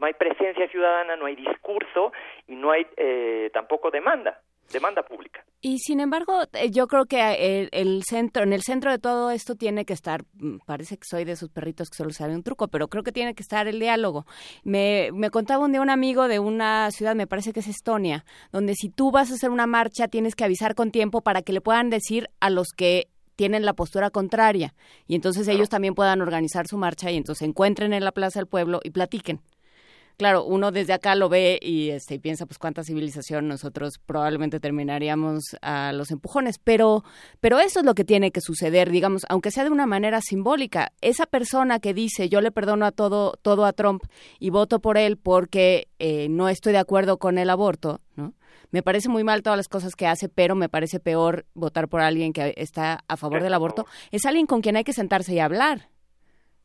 no 0.00 0.06
hay 0.06 0.14
presencia 0.14 0.66
ciudadana, 0.66 1.14
no 1.14 1.26
hay 1.26 1.36
discurso 1.36 2.12
y 2.48 2.56
no 2.56 2.72
hay 2.72 2.88
eh, 2.96 3.50
tampoco 3.54 3.92
demanda 3.92 4.40
demanda 4.72 5.02
pública. 5.02 5.44
Y 5.60 5.78
sin 5.78 6.00
embargo, 6.00 6.42
eh, 6.52 6.70
yo 6.70 6.86
creo 6.88 7.06
que 7.06 7.16
eh, 7.18 7.68
el, 7.72 8.02
centro, 8.04 8.42
en 8.42 8.52
el 8.52 8.62
centro 8.62 8.90
de 8.90 8.98
todo 8.98 9.30
esto 9.30 9.54
tiene 9.54 9.86
que 9.86 9.94
estar, 9.94 10.24
mm, 10.34 10.58
parece 10.66 10.98
que 10.98 11.04
soy 11.08 11.24
de 11.24 11.32
esos 11.32 11.48
perritos 11.48 11.88
que 11.88 11.96
solo 11.96 12.10
saben 12.10 12.36
un 12.36 12.42
truco, 12.42 12.68
pero 12.68 12.88
creo 12.88 13.02
que 13.02 13.12
tiene 13.12 13.34
que 13.34 13.42
estar 13.42 13.66
el 13.66 13.80
diálogo. 13.80 14.26
Me, 14.62 15.10
me 15.14 15.30
contaba 15.30 15.64
un 15.64 15.72
día 15.72 15.80
un 15.80 15.88
amigo 15.88 16.28
de 16.28 16.38
una 16.38 16.90
ciudad, 16.90 17.14
me 17.14 17.26
parece 17.26 17.52
que 17.52 17.60
es 17.60 17.68
Estonia, 17.68 18.26
donde 18.52 18.74
si 18.74 18.90
tú 18.90 19.10
vas 19.10 19.30
a 19.30 19.34
hacer 19.34 19.50
una 19.50 19.66
marcha 19.66 20.08
tienes 20.08 20.34
que 20.34 20.44
avisar 20.44 20.74
con 20.74 20.90
tiempo 20.90 21.22
para 21.22 21.40
que 21.40 21.54
le 21.54 21.62
puedan 21.62 21.88
decir 21.88 22.28
a 22.40 22.50
los 22.50 22.68
que 22.76 23.08
tienen 23.36 23.64
la 23.64 23.72
postura 23.72 24.10
contraria 24.10 24.74
y 25.06 25.14
entonces 25.14 25.48
ellos 25.48 25.68
también 25.68 25.94
puedan 25.94 26.20
organizar 26.20 26.66
su 26.68 26.78
marcha 26.78 27.10
y 27.10 27.16
entonces 27.16 27.40
se 27.40 27.46
encuentren 27.46 27.92
en 27.92 28.04
la 28.04 28.12
Plaza 28.12 28.38
del 28.38 28.46
Pueblo 28.46 28.80
y 28.84 28.90
platiquen 28.90 29.40
claro, 30.16 30.44
uno 30.44 30.70
desde 30.70 30.92
acá 30.92 31.14
lo 31.14 31.28
ve 31.28 31.58
y 31.60 31.90
este, 31.90 32.18
piensa, 32.18 32.46
pues 32.46 32.58
cuánta 32.58 32.84
civilización 32.84 33.48
nosotros 33.48 33.94
probablemente 34.04 34.60
terminaríamos 34.60 35.56
a 35.62 35.92
los 35.92 36.10
empujones, 36.10 36.58
pero, 36.58 37.04
pero 37.40 37.58
eso 37.58 37.80
es 37.80 37.86
lo 37.86 37.94
que 37.94 38.04
tiene 38.04 38.30
que 38.30 38.40
suceder, 38.40 38.90
digamos, 38.90 39.22
aunque 39.28 39.50
sea 39.50 39.64
de 39.64 39.70
una 39.70 39.86
manera 39.86 40.20
simbólica. 40.20 40.92
Esa 41.00 41.26
persona 41.26 41.78
que 41.80 41.94
dice, 41.94 42.28
yo 42.28 42.40
le 42.40 42.52
perdono 42.52 42.86
a 42.86 42.92
todo, 42.92 43.34
todo 43.42 43.64
a 43.64 43.72
Trump 43.72 44.02
y 44.38 44.50
voto 44.50 44.80
por 44.80 44.98
él 44.98 45.16
porque 45.16 45.88
eh, 45.98 46.28
no 46.28 46.48
estoy 46.48 46.72
de 46.72 46.78
acuerdo 46.78 47.18
con 47.18 47.38
el 47.38 47.50
aborto, 47.50 48.00
¿no? 48.16 48.34
Me 48.70 48.82
parece 48.82 49.08
muy 49.08 49.22
mal 49.22 49.42
todas 49.42 49.56
las 49.56 49.68
cosas 49.68 49.94
que 49.94 50.08
hace, 50.08 50.28
pero 50.28 50.56
me 50.56 50.68
parece 50.68 50.98
peor 50.98 51.46
votar 51.54 51.88
por 51.88 52.00
alguien 52.00 52.32
que 52.32 52.54
está 52.56 53.04
a 53.06 53.16
favor 53.16 53.40
del 53.40 53.54
aborto. 53.54 53.86
Es 54.10 54.26
alguien 54.26 54.46
con 54.46 54.62
quien 54.62 54.74
hay 54.74 54.82
que 54.82 54.92
sentarse 54.92 55.32
y 55.32 55.38
hablar. 55.38 55.90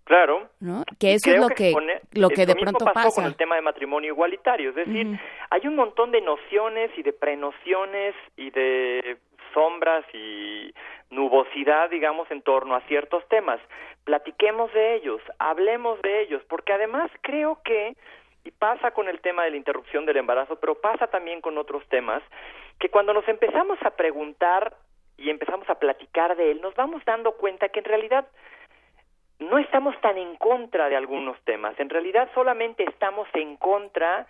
Claro. 0.09 0.49
¿no? 0.59 0.83
Que 0.99 1.13
eso 1.13 1.29
es 1.29 1.39
lo 1.39 1.49
que, 1.49 1.71
lo 2.13 2.29
que 2.29 2.47
de 2.47 2.55
pronto 2.55 2.83
pasó 2.83 2.93
pasa. 3.09 3.21
con 3.21 3.25
el 3.25 3.35
tema 3.35 3.55
de 3.57 3.61
matrimonio 3.61 4.11
igualitario. 4.11 4.71
Es 4.71 4.75
decir, 4.75 5.19
hay 5.51 5.67
un 5.67 5.75
montón 5.75 6.09
de 6.09 6.19
nociones 6.19 6.89
y 6.97 7.03
de 7.03 7.13
prenociones 7.13 8.15
y 8.35 8.49
de 8.49 9.19
sombras 9.53 10.03
y 10.11 10.73
nubosidad, 11.11 11.91
digamos, 11.91 12.29
en 12.31 12.41
torno 12.41 12.73
a 12.75 12.81
ciertos 12.87 13.23
temas. 13.27 13.59
Platiquemos 14.03 14.73
de 14.73 14.95
ellos, 14.95 15.21
hablemos 15.37 16.01
de 16.01 16.21
ellos, 16.21 16.41
porque 16.49 16.73
además 16.73 17.11
creo 17.21 17.61
que, 17.63 17.95
y 18.43 18.49
pasa 18.49 18.89
con 18.89 19.09
el 19.09 19.21
tema 19.21 19.43
de 19.43 19.51
la 19.51 19.57
interrupción 19.57 20.07
del 20.07 20.17
embarazo, 20.17 20.59
pero 20.59 20.73
pasa 20.73 21.05
también 21.05 21.39
con 21.39 21.55
otros 21.59 21.87
temas, 21.87 22.23
que 22.79 22.89
cuando 22.89 23.13
nos 23.13 23.27
empezamos 23.27 23.77
a 23.83 23.91
preguntar 23.91 24.75
y 25.17 25.29
empezamos 25.29 25.69
a 25.69 25.75
platicar 25.75 26.35
de 26.35 26.49
él, 26.49 26.61
nos 26.61 26.73
vamos 26.73 27.05
dando 27.05 27.33
cuenta 27.33 27.69
que 27.69 27.77
en 27.77 27.85
realidad 27.85 28.25
no 29.39 29.57
estamos 29.57 29.99
tan 30.01 30.17
en 30.17 30.35
contra 30.35 30.89
de 30.89 30.95
algunos 30.95 31.39
temas, 31.43 31.79
en 31.79 31.89
realidad 31.89 32.29
solamente 32.33 32.83
estamos 32.83 33.27
en 33.33 33.57
contra 33.57 34.27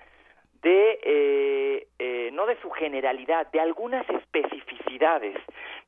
de, 0.62 1.00
eh, 1.04 1.88
eh, 2.00 2.30
no 2.34 2.46
de 2.46 2.60
su 2.62 2.70
generalidad, 2.72 3.48
de 3.48 3.60
algunas 3.60 4.08
especificidades. 4.10 5.38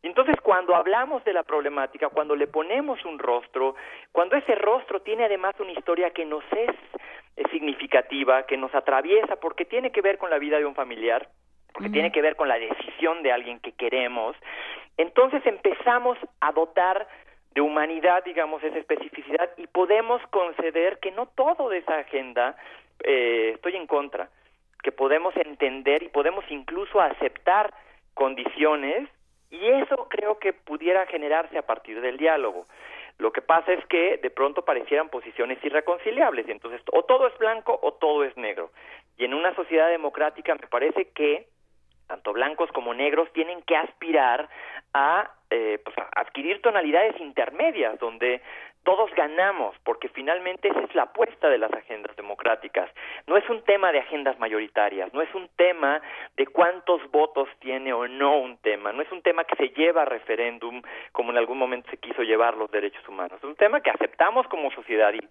Y 0.01 0.07
entonces 0.07 0.35
cuando 0.41 0.75
hablamos 0.75 1.23
de 1.25 1.33
la 1.33 1.43
problemática, 1.43 2.09
cuando 2.09 2.35
le 2.35 2.47
ponemos 2.47 3.03
un 3.05 3.19
rostro, 3.19 3.75
cuando 4.11 4.35
ese 4.37 4.55
rostro 4.55 5.01
tiene 5.01 5.25
además 5.25 5.55
una 5.59 5.71
historia 5.71 6.11
que 6.11 6.25
nos 6.25 6.43
es, 6.51 6.71
significativa, 7.51 8.43
que 8.45 8.57
nos 8.57 8.73
atraviesa, 8.75 9.35
porque 9.37 9.65
tiene 9.65 9.91
que 9.91 10.01
ver 10.01 10.17
con 10.17 10.29
la 10.29 10.37
vida 10.37 10.57
de 10.57 10.65
un 10.65 10.75
familiar, 10.75 11.27
porque 11.73 11.89
tiene 11.89 12.11
que 12.11 12.21
ver 12.21 12.35
con 12.35 12.47
la 12.47 12.59
decisión 12.59 13.23
de 13.23 13.31
alguien 13.31 13.59
que 13.59 13.71
queremos, 13.71 14.35
entonces 14.97 15.45
empezamos 15.45 16.17
a 16.39 16.51
dotar 16.51 17.07
de 17.53 17.61
humanidad, 17.61 18.23
digamos, 18.23 18.63
esa 18.63 18.77
especificidad 18.77 19.49
y 19.57 19.67
podemos 19.67 20.21
conceder 20.27 20.99
que 20.99 21.11
no 21.11 21.27
todo 21.27 21.69
de 21.69 21.79
esa 21.79 21.97
agenda 21.97 22.55
eh, 23.03 23.51
estoy 23.55 23.75
en 23.75 23.87
contra, 23.87 24.29
que 24.83 24.91
podemos 24.91 25.35
entender 25.35 26.03
y 26.03 26.09
podemos 26.09 26.45
incluso 26.49 27.01
aceptar 27.01 27.73
condiciones 28.13 29.09
y 29.49 29.67
eso 29.67 30.07
creo 30.09 30.39
que 30.39 30.53
pudiera 30.53 31.05
generarse 31.07 31.57
a 31.57 31.65
partir 31.65 31.99
del 31.99 32.17
diálogo. 32.17 32.67
Lo 33.17 33.31
que 33.31 33.41
pasa 33.41 33.73
es 33.73 33.85
que 33.87 34.17
de 34.17 34.29
pronto 34.29 34.63
parecieran 34.63 35.09
posiciones 35.09 35.63
irreconciliables 35.63 36.47
y 36.47 36.51
entonces 36.51 36.81
o 36.91 37.03
todo 37.03 37.27
es 37.27 37.37
blanco 37.37 37.77
o 37.81 37.93
todo 37.93 38.23
es 38.23 38.35
negro. 38.37 38.71
Y 39.17 39.25
en 39.25 39.33
una 39.33 39.53
sociedad 39.55 39.89
democrática 39.89 40.55
me 40.55 40.67
parece 40.67 41.09
que 41.09 41.47
tanto 42.11 42.33
blancos 42.33 42.69
como 42.73 42.93
negros 42.93 43.31
tienen 43.31 43.61
que 43.61 43.77
aspirar 43.77 44.49
a, 44.93 45.31
eh, 45.49 45.79
pues, 45.81 45.97
a 45.97 46.09
adquirir 46.19 46.61
tonalidades 46.61 47.17
intermedias 47.21 47.97
donde 47.99 48.41
todos 48.83 49.09
ganamos, 49.15 49.77
porque 49.85 50.09
finalmente 50.09 50.67
esa 50.67 50.81
es 50.81 50.93
la 50.93 51.03
apuesta 51.03 51.47
de 51.47 51.57
las 51.57 51.71
agendas 51.71 52.13
democráticas. 52.17 52.89
No 53.27 53.37
es 53.37 53.49
un 53.49 53.63
tema 53.63 53.93
de 53.93 53.99
agendas 53.99 54.37
mayoritarias, 54.39 55.13
no 55.13 55.21
es 55.21 55.33
un 55.33 55.47
tema 55.55 56.01
de 56.35 56.47
cuántos 56.47 56.99
votos 57.11 57.47
tiene 57.59 57.93
o 57.93 58.05
no 58.09 58.39
un 58.39 58.57
tema, 58.57 58.91
no 58.91 59.01
es 59.01 59.11
un 59.11 59.21
tema 59.21 59.45
que 59.45 59.55
se 59.55 59.69
lleva 59.69 60.01
a 60.01 60.05
referéndum 60.05 60.81
como 61.13 61.31
en 61.31 61.37
algún 61.37 61.59
momento 61.59 61.89
se 61.91 61.97
quiso 61.97 62.23
llevar 62.23 62.57
los 62.57 62.69
derechos 62.71 63.07
humanos, 63.07 63.37
es 63.37 63.43
un 63.45 63.55
tema 63.55 63.79
que 63.79 63.91
aceptamos 63.91 64.47
como 64.47 64.69
sociedad 64.71 65.13
y 65.13 65.21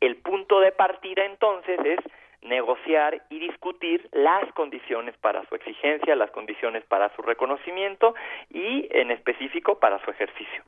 el 0.00 0.16
punto 0.16 0.60
de 0.60 0.72
partida 0.72 1.24
entonces 1.24 1.78
es 1.82 2.00
negociar 2.44 3.22
y 3.30 3.38
discutir 3.38 4.08
las 4.12 4.52
condiciones 4.52 5.16
para 5.18 5.44
su 5.48 5.54
exigencia, 5.54 6.14
las 6.14 6.30
condiciones 6.30 6.84
para 6.84 7.14
su 7.16 7.22
reconocimiento 7.22 8.14
y 8.50 8.88
en 8.90 9.10
específico 9.10 9.78
para 9.78 9.98
su 10.04 10.10
ejercicio 10.10 10.62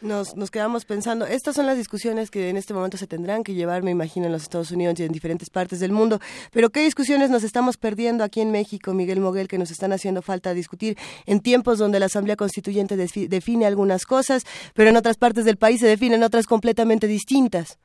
nos, 0.00 0.50
quedamos 0.50 0.84
pensando, 0.84 1.26
estas 1.26 1.54
son 1.54 1.66
las 1.66 1.76
discusiones 1.76 2.30
que 2.30 2.48
en 2.48 2.56
este 2.56 2.74
momento 2.74 2.96
se 2.96 3.06
tendrán 3.06 3.44
que 3.44 3.54
llevar, 3.54 3.82
me 3.82 3.90
imagino, 3.90 4.26
en 4.26 4.32
los 4.32 4.42
Estados 4.42 4.70
Unidos 4.70 4.98
y 4.98 5.04
en 5.04 5.12
diferentes 5.12 5.50
partes 5.50 5.80
del 5.80 5.92
mundo, 5.92 6.18
pero 6.52 6.70
¿qué 6.70 6.80
discusiones 6.80 7.30
nos 7.30 7.44
estamos 7.44 7.76
perdiendo 7.76 8.24
aquí 8.24 8.40
en 8.40 8.50
México, 8.50 8.94
Miguel 8.94 9.20
Moguel, 9.20 9.48
que 9.48 9.58
nos 9.58 9.70
están 9.70 9.92
haciendo 9.92 10.22
falta 10.22 10.54
discutir 10.54 10.96
en 11.26 11.40
tiempos 11.40 11.78
donde 11.78 12.00
la 12.00 12.06
Asamblea 12.06 12.36
Constituyente 12.36 12.96
define 12.96 13.66
algunas 13.66 14.06
cosas, 14.06 14.44
pero 14.74 14.90
en 14.90 14.96
otras 14.96 15.18
partes 15.18 15.44
del 15.44 15.56
país 15.56 15.80
se 15.80 15.86
definen 15.86 16.22
otras 16.22 16.46
completamente 16.46 17.06
distintas? 17.06 17.78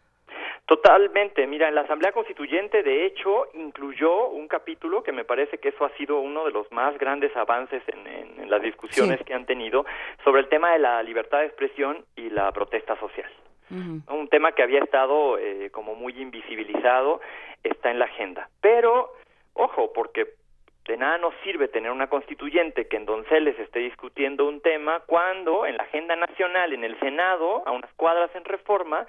Totalmente. 0.65 1.45
Mira, 1.45 1.67
en 1.69 1.75
la 1.75 1.81
Asamblea 1.81 2.11
Constituyente, 2.11 2.81
de 2.81 3.05
hecho, 3.05 3.47
incluyó 3.53 4.29
un 4.29 4.47
capítulo 4.47 5.03
que 5.03 5.11
me 5.11 5.23
parece 5.23 5.59
que 5.59 5.69
eso 5.69 5.85
ha 5.85 5.95
sido 5.95 6.19
uno 6.19 6.43
de 6.43 6.51
los 6.51 6.71
más 6.71 6.97
grandes 6.97 7.35
avances 7.37 7.83
en, 7.87 8.07
en, 8.07 8.49
las 8.49 8.61
discusiones 8.61 9.21
que 9.23 9.33
han 9.33 9.45
tenido 9.45 9.85
sobre 10.23 10.41
el 10.41 10.49
tema 10.49 10.73
de 10.73 10.79
la 10.79 11.03
libertad 11.03 11.39
de 11.39 11.47
expresión 11.47 12.05
y 12.15 12.29
la 12.29 12.51
protesta 12.51 12.99
social. 12.99 13.29
Un 13.71 14.27
tema 14.29 14.51
que 14.51 14.61
había 14.61 14.83
estado 14.83 15.39
eh, 15.39 15.71
como 15.71 15.95
muy 15.95 16.13
invisibilizado 16.21 17.19
está 17.63 17.89
en 17.89 17.97
la 17.97 18.05
agenda. 18.05 18.47
Pero, 18.61 19.11
ojo, 19.53 19.91
porque 19.91 20.35
de 20.85 20.97
nada 20.97 21.17
nos 21.17 21.33
sirve 21.43 21.67
tener 21.67 21.91
una 21.91 22.07
constituyente 22.07 22.87
que 22.87 22.97
en 22.97 23.05
Donceles 23.05 23.57
esté 23.59 23.79
discutiendo 23.79 24.47
un 24.47 24.61
tema 24.61 25.01
cuando 25.07 25.65
en 25.65 25.77
la 25.77 25.83
agenda 25.83 26.15
nacional, 26.15 26.73
en 26.73 26.83
el 26.83 26.99
Senado, 26.99 27.63
a 27.65 27.71
unas 27.71 27.91
cuadras 27.93 28.29
en 28.35 28.45
reforma, 28.45 29.05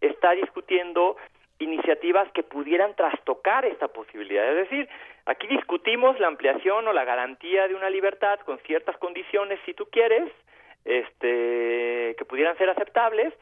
está 0.00 0.32
discutiendo 0.32 1.16
iniciativas 1.60 2.30
que 2.32 2.42
pudieran 2.42 2.96
trastocar 2.96 3.64
esta 3.64 3.88
posibilidad. 3.88 4.48
Es 4.50 4.68
decir, 4.68 4.88
aquí 5.26 5.46
discutimos 5.46 6.18
la 6.18 6.26
ampliación 6.26 6.88
o 6.88 6.92
la 6.92 7.04
garantía 7.04 7.68
de 7.68 7.74
una 7.74 7.90
libertad 7.90 8.40
con 8.40 8.58
ciertas 8.60 8.96
condiciones, 8.96 9.60
si 9.64 9.74
tú 9.74 9.86
quieres, 9.90 10.32
este, 10.84 12.16
que 12.18 12.24
pudieran 12.26 12.56
ser 12.58 12.70
aceptables, 12.70 13.32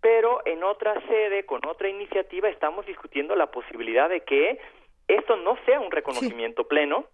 pero 0.00 0.40
en 0.46 0.62
otra 0.62 0.98
sede, 1.08 1.44
con 1.44 1.66
otra 1.66 1.88
iniciativa, 1.88 2.48
estamos 2.48 2.86
discutiendo 2.86 3.34
la 3.36 3.50
posibilidad 3.50 4.08
de 4.08 4.20
que 4.20 4.58
esto 5.08 5.36
no 5.36 5.58
sea 5.66 5.80
un 5.80 5.90
reconocimiento 5.90 6.68
pleno, 6.68 7.06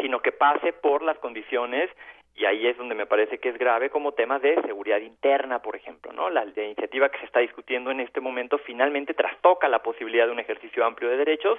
sino 0.00 0.20
que 0.20 0.32
pase 0.32 0.72
por 0.72 1.02
las 1.02 1.18
condiciones 1.18 1.90
y 2.38 2.44
ahí 2.44 2.68
es 2.68 2.76
donde 2.76 2.94
me 2.94 3.06
parece 3.06 3.38
que 3.38 3.48
es 3.48 3.58
grave 3.58 3.90
como 3.90 4.12
temas 4.12 4.40
de 4.40 4.54
seguridad 4.62 5.00
interna, 5.00 5.60
por 5.60 5.74
ejemplo, 5.74 6.12
¿no? 6.12 6.30
La, 6.30 6.44
iniciativa 6.44 7.08
que 7.08 7.18
se 7.18 7.26
está 7.26 7.40
discutiendo 7.40 7.90
en 7.90 7.98
este 7.98 8.20
momento 8.20 8.58
finalmente 8.58 9.12
trastoca 9.12 9.68
la 9.68 9.82
posibilidad 9.82 10.26
de 10.26 10.32
un 10.32 10.38
ejercicio 10.38 10.84
amplio 10.84 11.10
de 11.10 11.16
derechos, 11.16 11.58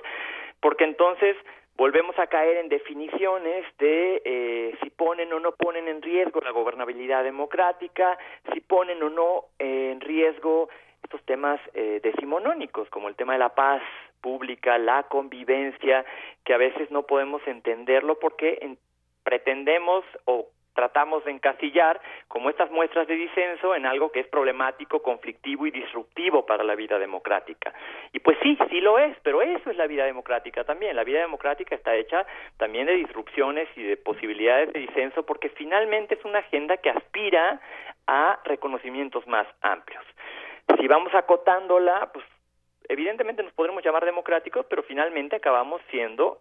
porque 0.61 0.85
entonces 0.85 1.35
volvemos 1.75 2.17
a 2.17 2.27
caer 2.27 2.58
en 2.58 2.69
definiciones 2.69 3.66
de 3.77 4.22
eh, 4.24 4.77
si 4.82 4.90
ponen 4.90 5.33
o 5.33 5.40
no 5.41 5.51
ponen 5.51 5.90
en 5.90 6.01
riesgo 6.01 6.40
la 6.40 6.51
gobernabilidad 6.51 7.25
democrática, 7.25 8.17
si 8.53 8.61
ponen 8.61 9.03
o 9.03 9.09
no 9.09 9.45
en 9.59 9.99
riesgo 9.99 10.69
estos 11.03 11.22
temas 11.24 11.59
eh, 11.74 11.99
decimonónicos, 12.01 12.90
como 12.90 13.09
el 13.09 13.16
tema 13.16 13.33
de 13.33 13.40
la 13.40 13.49
paz 13.49 13.82
pública, 14.22 14.77
la 14.77 15.03
convivencia, 15.03 16.06
que 16.43 16.53
a 16.53 16.57
veces 16.57 16.91
no 16.91 17.03
podemos 17.03 17.41
entenderlo 17.48 18.19
porque 18.19 18.77
pretendemos 19.23 20.03
o 20.25 20.48
tratamos 20.80 21.25
de 21.25 21.31
encasillar 21.31 21.99
como 22.30 22.49
estas 22.49 22.72
muestras 22.72 23.06
de 23.06 23.15
disenso 23.15 23.75
en 23.75 23.85
algo 23.85 24.14
que 24.14 24.22
es 24.22 24.27
problemático, 24.27 25.01
conflictivo 25.01 25.67
y 25.67 25.72
disruptivo 25.72 26.45
para 26.45 26.64
la 26.64 26.75
vida 26.75 26.98
democrática. 26.98 27.73
Y 28.14 28.19
pues 28.19 28.38
sí, 28.41 28.57
sí 28.69 28.80
lo 28.80 28.98
es, 28.98 29.17
pero 29.22 29.41
eso 29.41 29.69
es 29.69 29.75
la 29.75 29.88
vida 29.88 30.06
democrática 30.06 30.64
también. 30.64 30.95
La 30.95 31.03
vida 31.03 31.19
democrática 31.19 31.75
está 31.75 31.95
hecha 31.95 32.25
también 32.56 32.85
de 32.85 32.93
disrupciones 32.93 33.67
y 33.75 33.83
de 33.83 33.98
posibilidades 33.98 34.72
de 34.72 34.80
disenso 34.80 35.25
porque 35.25 35.49
finalmente 35.49 36.15
es 36.15 36.23
una 36.23 36.39
agenda 36.39 36.77
que 36.77 36.91
aspira 36.91 37.59
a 38.07 38.39
reconocimientos 38.45 39.27
más 39.27 39.48
amplios. 39.61 40.06
Si 40.80 40.88
vamos 40.88 41.14
acotándola, 41.14 42.09
pues 42.14 42.23
evidentemente 42.90 43.43
nos 43.43 43.53
podremos 43.53 43.84
llamar 43.84 44.03
democráticos, 44.03 44.66
pero 44.69 44.84
finalmente 44.84 45.38
acabamos 45.38 45.82
siendo 45.90 46.40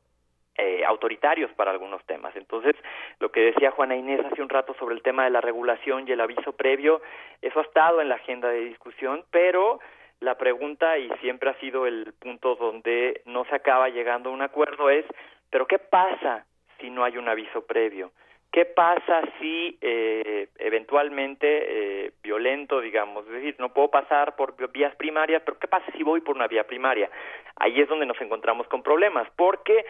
eh, 0.56 0.84
autoritarios 0.84 1.52
para 1.52 1.70
algunos 1.70 2.04
temas. 2.04 2.34
Entonces, 2.34 2.74
lo 3.20 3.30
que 3.30 3.52
decía 3.52 3.70
Juana 3.70 3.94
Inés 3.94 4.24
hace 4.24 4.42
un 4.42 4.48
rato 4.48 4.74
sobre 4.74 4.96
el 4.96 5.02
tema 5.02 5.22
de 5.22 5.30
la 5.30 5.40
regulación 5.40 6.08
y 6.08 6.10
el 6.10 6.20
aviso 6.20 6.52
previo, 6.52 7.00
eso 7.42 7.60
ha 7.60 7.62
estado 7.62 8.00
en 8.00 8.08
la 8.08 8.16
agenda 8.16 8.48
de 8.48 8.64
discusión, 8.64 9.24
pero 9.30 9.78
la 10.18 10.36
pregunta, 10.36 10.98
y 10.98 11.08
siempre 11.20 11.50
ha 11.50 11.60
sido 11.60 11.86
el 11.86 12.12
punto 12.18 12.56
donde 12.56 13.22
no 13.24 13.44
se 13.44 13.54
acaba 13.54 13.88
llegando 13.88 14.30
a 14.30 14.32
un 14.32 14.42
acuerdo, 14.42 14.90
es, 14.90 15.04
¿pero 15.48 15.66
qué 15.68 15.78
pasa 15.78 16.44
si 16.80 16.90
no 16.90 17.04
hay 17.04 17.18
un 17.18 17.28
aviso 17.28 17.64
previo? 17.64 18.10
¿Qué 18.50 18.64
pasa 18.64 19.22
si 19.38 19.78
eh, 19.82 20.48
eventualmente 20.58 22.06
eh, 22.06 22.12
violento, 22.22 22.80
digamos? 22.80 23.26
Es 23.26 23.32
decir, 23.32 23.56
no 23.58 23.74
puedo 23.74 23.88
pasar 23.88 24.36
por 24.36 24.54
vías 24.72 24.96
primarias, 24.96 25.42
pero 25.44 25.58
¿qué 25.58 25.68
pasa 25.68 25.84
si 25.92 26.02
voy 26.02 26.22
por 26.22 26.34
una 26.34 26.46
vía 26.46 26.66
primaria? 26.66 27.10
Ahí 27.56 27.80
es 27.80 27.88
donde 27.88 28.06
nos 28.06 28.20
encontramos 28.20 28.66
con 28.68 28.82
problemas, 28.82 29.28
porque 29.36 29.84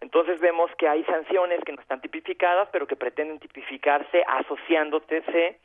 entonces 0.00 0.38
vemos 0.38 0.70
que 0.78 0.86
hay 0.86 1.02
sanciones 1.04 1.60
que 1.64 1.72
no 1.72 1.80
están 1.80 2.00
tipificadas, 2.00 2.68
pero 2.72 2.86
que 2.86 2.94
pretenden 2.94 3.40
tipificarse 3.40 4.22
asociándose 4.28 5.58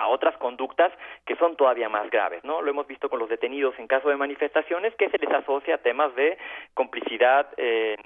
a 0.00 0.08
otras 0.08 0.34
conductas 0.38 0.90
que 1.26 1.36
son 1.36 1.56
todavía 1.56 1.90
más 1.90 2.08
graves, 2.10 2.42
¿no? 2.42 2.62
Lo 2.62 2.70
hemos 2.70 2.86
visto 2.86 3.10
con 3.10 3.18
los 3.18 3.28
detenidos 3.28 3.78
en 3.78 3.86
caso 3.86 4.08
de 4.08 4.16
manifestaciones 4.16 4.94
que 4.94 5.10
se 5.10 5.18
les 5.18 5.30
asocia 5.30 5.74
a 5.74 5.78
temas 5.78 6.14
de 6.14 6.38
complicidad, 6.72 7.48
eh, 7.58 7.96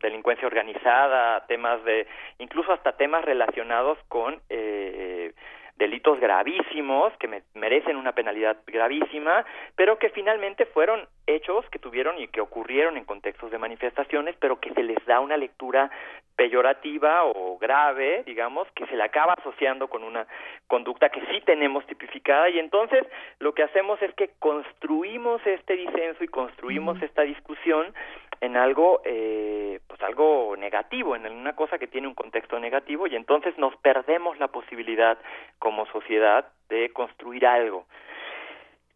delincuencia 0.00 0.48
organizada, 0.48 1.46
temas 1.46 1.84
de, 1.84 2.08
incluso 2.38 2.72
hasta 2.72 2.96
temas 2.96 3.24
relacionados 3.24 3.96
con 4.08 4.40
eh, 4.48 5.32
delitos 5.76 6.18
gravísimos 6.20 7.12
que 7.18 7.42
merecen 7.54 7.96
una 7.96 8.12
penalidad 8.12 8.56
gravísima, 8.66 9.44
pero 9.74 9.98
que 9.98 10.10
finalmente 10.10 10.66
fueron 10.66 11.06
hechos 11.26 11.64
que 11.70 11.78
tuvieron 11.78 12.18
y 12.18 12.28
que 12.28 12.40
ocurrieron 12.40 12.96
en 12.96 13.04
contextos 13.04 13.50
de 13.50 13.58
manifestaciones, 13.58 14.36
pero 14.40 14.58
que 14.60 14.72
se 14.72 14.82
les 14.82 15.04
da 15.06 15.20
una 15.20 15.36
lectura 15.36 15.90
peyorativa 16.36 17.24
o 17.24 17.58
grave, 17.58 18.22
digamos, 18.24 18.68
que 18.74 18.86
se 18.86 18.96
le 18.96 19.02
acaba 19.02 19.34
asociando 19.34 19.88
con 19.88 20.04
una 20.04 20.26
conducta 20.66 21.08
que 21.08 21.20
sí 21.32 21.40
tenemos 21.44 21.86
tipificada. 21.86 22.48
Y 22.50 22.58
entonces 22.58 23.04
lo 23.38 23.54
que 23.54 23.62
hacemos 23.62 24.00
es 24.02 24.14
que 24.14 24.30
construimos 24.38 25.44
este 25.46 25.76
disenso 25.76 26.22
y 26.22 26.28
construimos 26.28 27.00
esta 27.02 27.22
discusión 27.22 27.94
en 28.40 28.56
algo 28.56 29.02
eh, 29.04 29.80
pues 29.86 30.00
algo 30.02 30.54
negativo 30.56 31.16
en 31.16 31.26
una 31.26 31.54
cosa 31.54 31.78
que 31.78 31.86
tiene 31.86 32.08
un 32.08 32.14
contexto 32.14 32.58
negativo 32.58 33.06
y 33.06 33.16
entonces 33.16 33.56
nos 33.58 33.76
perdemos 33.76 34.38
la 34.38 34.48
posibilidad 34.48 35.18
como 35.58 35.86
sociedad 35.86 36.46
de 36.68 36.90
construir 36.92 37.46
algo 37.46 37.86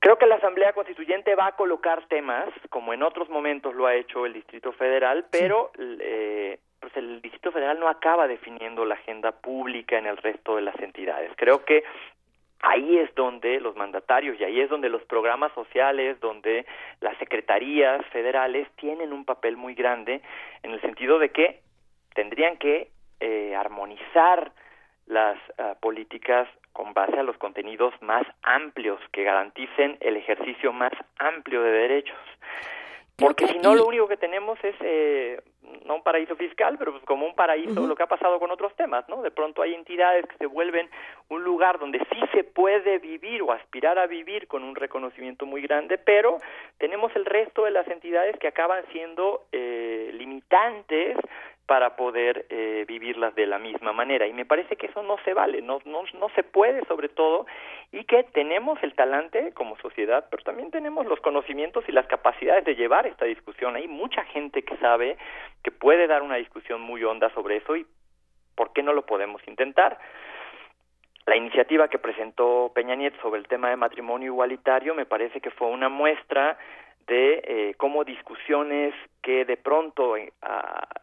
Creo 0.00 0.16
que 0.16 0.26
la 0.26 0.36
Asamblea 0.36 0.72
Constituyente 0.72 1.34
va 1.34 1.48
a 1.48 1.56
colocar 1.56 2.06
temas, 2.08 2.48
como 2.70 2.94
en 2.94 3.02
otros 3.02 3.28
momentos 3.28 3.74
lo 3.74 3.86
ha 3.86 3.94
hecho 3.94 4.24
el 4.24 4.32
Distrito 4.32 4.72
Federal, 4.72 5.26
pero 5.30 5.72
eh, 5.78 6.58
pues 6.80 6.96
el 6.96 7.20
Distrito 7.20 7.52
Federal 7.52 7.78
no 7.78 7.86
acaba 7.86 8.26
definiendo 8.26 8.86
la 8.86 8.94
agenda 8.94 9.32
pública 9.32 9.98
en 9.98 10.06
el 10.06 10.16
resto 10.16 10.56
de 10.56 10.62
las 10.62 10.78
entidades. 10.80 11.30
Creo 11.36 11.66
que 11.66 11.84
ahí 12.62 12.98
es 12.98 13.14
donde 13.14 13.60
los 13.60 13.76
mandatarios 13.76 14.38
y 14.38 14.44
ahí 14.44 14.60
es 14.60 14.70
donde 14.70 14.88
los 14.88 15.02
programas 15.04 15.52
sociales, 15.54 16.20
donde 16.20 16.66
las 17.00 17.16
secretarías 17.18 18.04
federales 18.06 18.68
tienen 18.76 19.12
un 19.12 19.24
papel 19.24 19.56
muy 19.56 19.74
grande 19.74 20.20
en 20.62 20.72
el 20.72 20.80
sentido 20.80 21.18
de 21.18 21.30
que 21.30 21.60
tendrían 22.14 22.56
que 22.58 22.90
eh, 23.20 23.54
armonizar 23.54 24.52
las 25.06 25.38
ah, 25.58 25.74
políticas 25.80 26.48
con 26.72 26.94
base 26.94 27.18
a 27.18 27.22
los 27.22 27.36
contenidos 27.36 27.92
más 28.00 28.26
amplios 28.42 29.00
que 29.12 29.24
garanticen 29.24 29.98
el 30.00 30.16
ejercicio 30.16 30.72
más 30.72 30.92
amplio 31.18 31.62
de 31.62 31.72
derechos. 31.72 32.18
Porque 33.20 33.46
si 33.48 33.58
no, 33.58 33.74
lo 33.74 33.86
único 33.86 34.08
que 34.08 34.16
tenemos 34.16 34.58
es 34.64 34.74
eh, 34.80 35.40
no 35.84 35.96
un 35.96 36.02
paraíso 36.02 36.36
fiscal, 36.36 36.76
pero 36.78 36.92
pues 36.92 37.04
como 37.04 37.26
un 37.26 37.34
paraíso, 37.34 37.86
lo 37.86 37.94
que 37.94 38.02
ha 38.02 38.08
pasado 38.08 38.38
con 38.38 38.50
otros 38.50 38.74
temas, 38.76 39.08
¿no? 39.08 39.22
De 39.22 39.30
pronto 39.30 39.62
hay 39.62 39.74
entidades 39.74 40.26
que 40.26 40.36
se 40.38 40.46
vuelven 40.46 40.88
un 41.28 41.44
lugar 41.44 41.78
donde 41.78 41.98
sí 42.10 42.20
se 42.32 42.44
puede 42.44 42.98
vivir 42.98 43.42
o 43.42 43.52
aspirar 43.52 43.98
a 43.98 44.06
vivir 44.06 44.48
con 44.48 44.64
un 44.64 44.74
reconocimiento 44.74 45.46
muy 45.46 45.62
grande, 45.62 45.98
pero 45.98 46.38
tenemos 46.78 47.14
el 47.14 47.24
resto 47.24 47.64
de 47.64 47.70
las 47.70 47.86
entidades 47.88 48.36
que 48.38 48.48
acaban 48.48 48.84
siendo 48.92 49.44
eh, 49.52 50.10
limitantes 50.14 51.16
para 51.70 51.94
poder 51.94 52.46
eh, 52.50 52.84
vivirlas 52.88 53.32
de 53.36 53.46
la 53.46 53.60
misma 53.60 53.92
manera. 53.92 54.26
Y 54.26 54.32
me 54.32 54.44
parece 54.44 54.74
que 54.74 54.86
eso 54.86 55.04
no 55.04 55.18
se 55.24 55.34
vale, 55.34 55.62
no, 55.62 55.78
no, 55.84 56.02
no 56.18 56.28
se 56.30 56.42
puede 56.42 56.84
sobre 56.86 57.08
todo, 57.08 57.46
y 57.92 58.02
que 58.06 58.24
tenemos 58.24 58.82
el 58.82 58.92
talante 58.96 59.52
como 59.52 59.76
sociedad, 59.76 60.26
pero 60.32 60.42
también 60.42 60.72
tenemos 60.72 61.06
los 61.06 61.20
conocimientos 61.20 61.84
y 61.86 61.92
las 61.92 62.08
capacidades 62.08 62.64
de 62.64 62.74
llevar 62.74 63.06
esta 63.06 63.24
discusión. 63.24 63.76
Hay 63.76 63.86
mucha 63.86 64.24
gente 64.24 64.64
que 64.64 64.76
sabe 64.78 65.16
que 65.62 65.70
puede 65.70 66.08
dar 66.08 66.22
una 66.22 66.38
discusión 66.38 66.80
muy 66.80 67.04
honda 67.04 67.32
sobre 67.34 67.58
eso 67.58 67.76
y 67.76 67.86
¿por 68.56 68.72
qué 68.72 68.82
no 68.82 68.92
lo 68.92 69.06
podemos 69.06 69.40
intentar? 69.46 69.96
La 71.26 71.36
iniciativa 71.36 71.86
que 71.86 72.00
presentó 72.00 72.72
Peña 72.74 72.96
Nieto 72.96 73.22
sobre 73.22 73.38
el 73.38 73.46
tema 73.46 73.70
de 73.70 73.76
matrimonio 73.76 74.32
igualitario 74.32 74.92
me 74.96 75.06
parece 75.06 75.40
que 75.40 75.52
fue 75.52 75.68
una 75.68 75.88
muestra 75.88 76.58
de 77.06 77.42
eh, 77.44 77.74
cómo 77.76 78.04
discusiones 78.04 78.94
que 79.22 79.44
de 79.44 79.56
pronto 79.56 80.16
eh, 80.16 80.32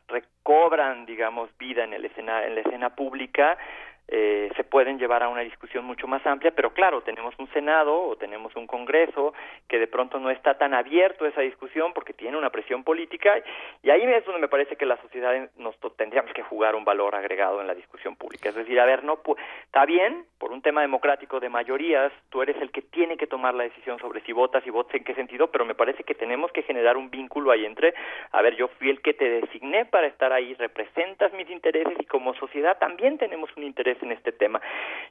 recobran, 0.07 1.05
digamos, 1.05 1.49
vida 1.57 1.83
en, 1.83 1.93
el 1.93 2.05
escena, 2.05 2.45
en 2.45 2.55
la 2.55 2.61
escena 2.61 2.95
pública 2.95 3.57
eh, 4.07 4.49
se 4.55 4.63
pueden 4.63 4.97
llevar 4.97 5.23
a 5.23 5.29
una 5.29 5.41
discusión 5.41 5.85
mucho 5.85 6.07
más 6.07 6.25
amplia, 6.25 6.51
pero 6.51 6.73
claro, 6.73 7.01
tenemos 7.01 7.33
un 7.39 7.47
Senado 7.49 7.93
o 7.93 8.15
tenemos 8.15 8.55
un 8.55 8.65
Congreso 8.65 9.33
que 9.67 9.79
de 9.79 9.87
pronto 9.87 10.19
no 10.19 10.29
está 10.29 10.57
tan 10.57 10.73
abierto 10.73 11.25
a 11.25 11.29
esa 11.29 11.41
discusión 11.41 11.91
porque 11.93 12.13
tiene 12.13 12.37
una 12.37 12.49
presión 12.49 12.83
política 12.83 13.41
y 13.83 13.89
ahí 13.89 14.03
es 14.03 14.25
donde 14.25 14.41
me 14.41 14.47
parece 14.47 14.75
que 14.75 14.85
la 14.85 14.97
sociedad 15.01 15.49
nos 15.57 15.75
tendríamos 15.97 16.31
que 16.33 16.43
jugar 16.43 16.75
un 16.75 16.85
valor 16.85 17.15
agregado 17.15 17.59
en 17.59 17.67
la 17.67 17.75
discusión 17.75 18.15
pública. 18.15 18.49
Es 18.49 18.55
decir, 18.55 18.79
a 18.79 18.85
ver, 18.85 19.03
no 19.03 19.19
está 19.65 19.85
bien, 19.85 20.25
por 20.37 20.51
un 20.51 20.61
tema 20.61 20.81
democrático 20.81 21.39
de 21.39 21.49
mayorías, 21.49 22.11
tú 22.29 22.41
eres 22.41 22.55
el 22.61 22.71
que 22.71 22.81
tiene 22.81 23.17
que 23.17 23.27
tomar 23.27 23.55
la 23.55 23.63
decisión 23.63 23.99
sobre 23.99 24.21
si 24.21 24.31
votas 24.31 24.65
y 24.65 24.69
votas 24.69 24.95
en 24.95 25.03
qué 25.03 25.15
sentido, 25.15 25.47
pero 25.47 25.65
me 25.65 25.75
parece 25.75 26.03
que 26.03 26.15
tenemos 26.15 26.51
que 26.51 26.63
generar 26.63 26.95
un 26.95 27.09
vínculo 27.09 27.51
ahí 27.51 27.65
entre, 27.65 27.93
a 28.31 28.41
ver, 28.41 28.55
yo 28.55 28.67
fui 28.69 28.89
el 28.89 29.01
que 29.01 29.13
te 29.13 29.29
designé 29.29 29.85
para 29.85 30.07
estar 30.07 30.31
ahí, 30.31 30.53
representas 30.53 31.33
mis 31.33 31.49
intereses 31.49 31.95
y 31.99 32.05
como 32.05 32.33
sociedad 32.35 32.77
también 32.77 33.17
tenemos 33.17 33.49
un 33.57 33.63
interés 33.63 33.96
en 34.01 34.11
este 34.11 34.31
tema. 34.31 34.61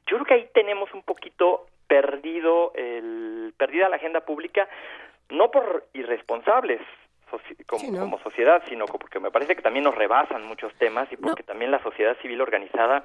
Yo 0.06 0.16
creo 0.16 0.24
que 0.24 0.34
ahí 0.34 0.48
tenemos 0.52 0.92
un 0.94 1.02
poquito 1.02 1.66
perdido 1.86 2.72
el, 2.74 3.54
perdida 3.56 3.88
la 3.88 3.96
agenda 3.96 4.20
pública, 4.20 4.68
no 5.30 5.50
por 5.50 5.86
irresponsables, 5.94 6.80
como, 7.66 8.18
sociedad, 8.20 8.62
sino 8.68 8.86
porque 8.86 9.18
me 9.18 9.30
parece 9.30 9.56
que 9.56 9.62
también 9.62 9.84
nos 9.84 9.94
rebasan 9.94 10.46
muchos 10.46 10.72
temas 10.74 11.10
y 11.12 11.16
porque 11.16 11.42
también 11.42 11.70
la 11.70 11.82
sociedad 11.82 12.16
civil 12.22 12.40
organizada 12.40 13.04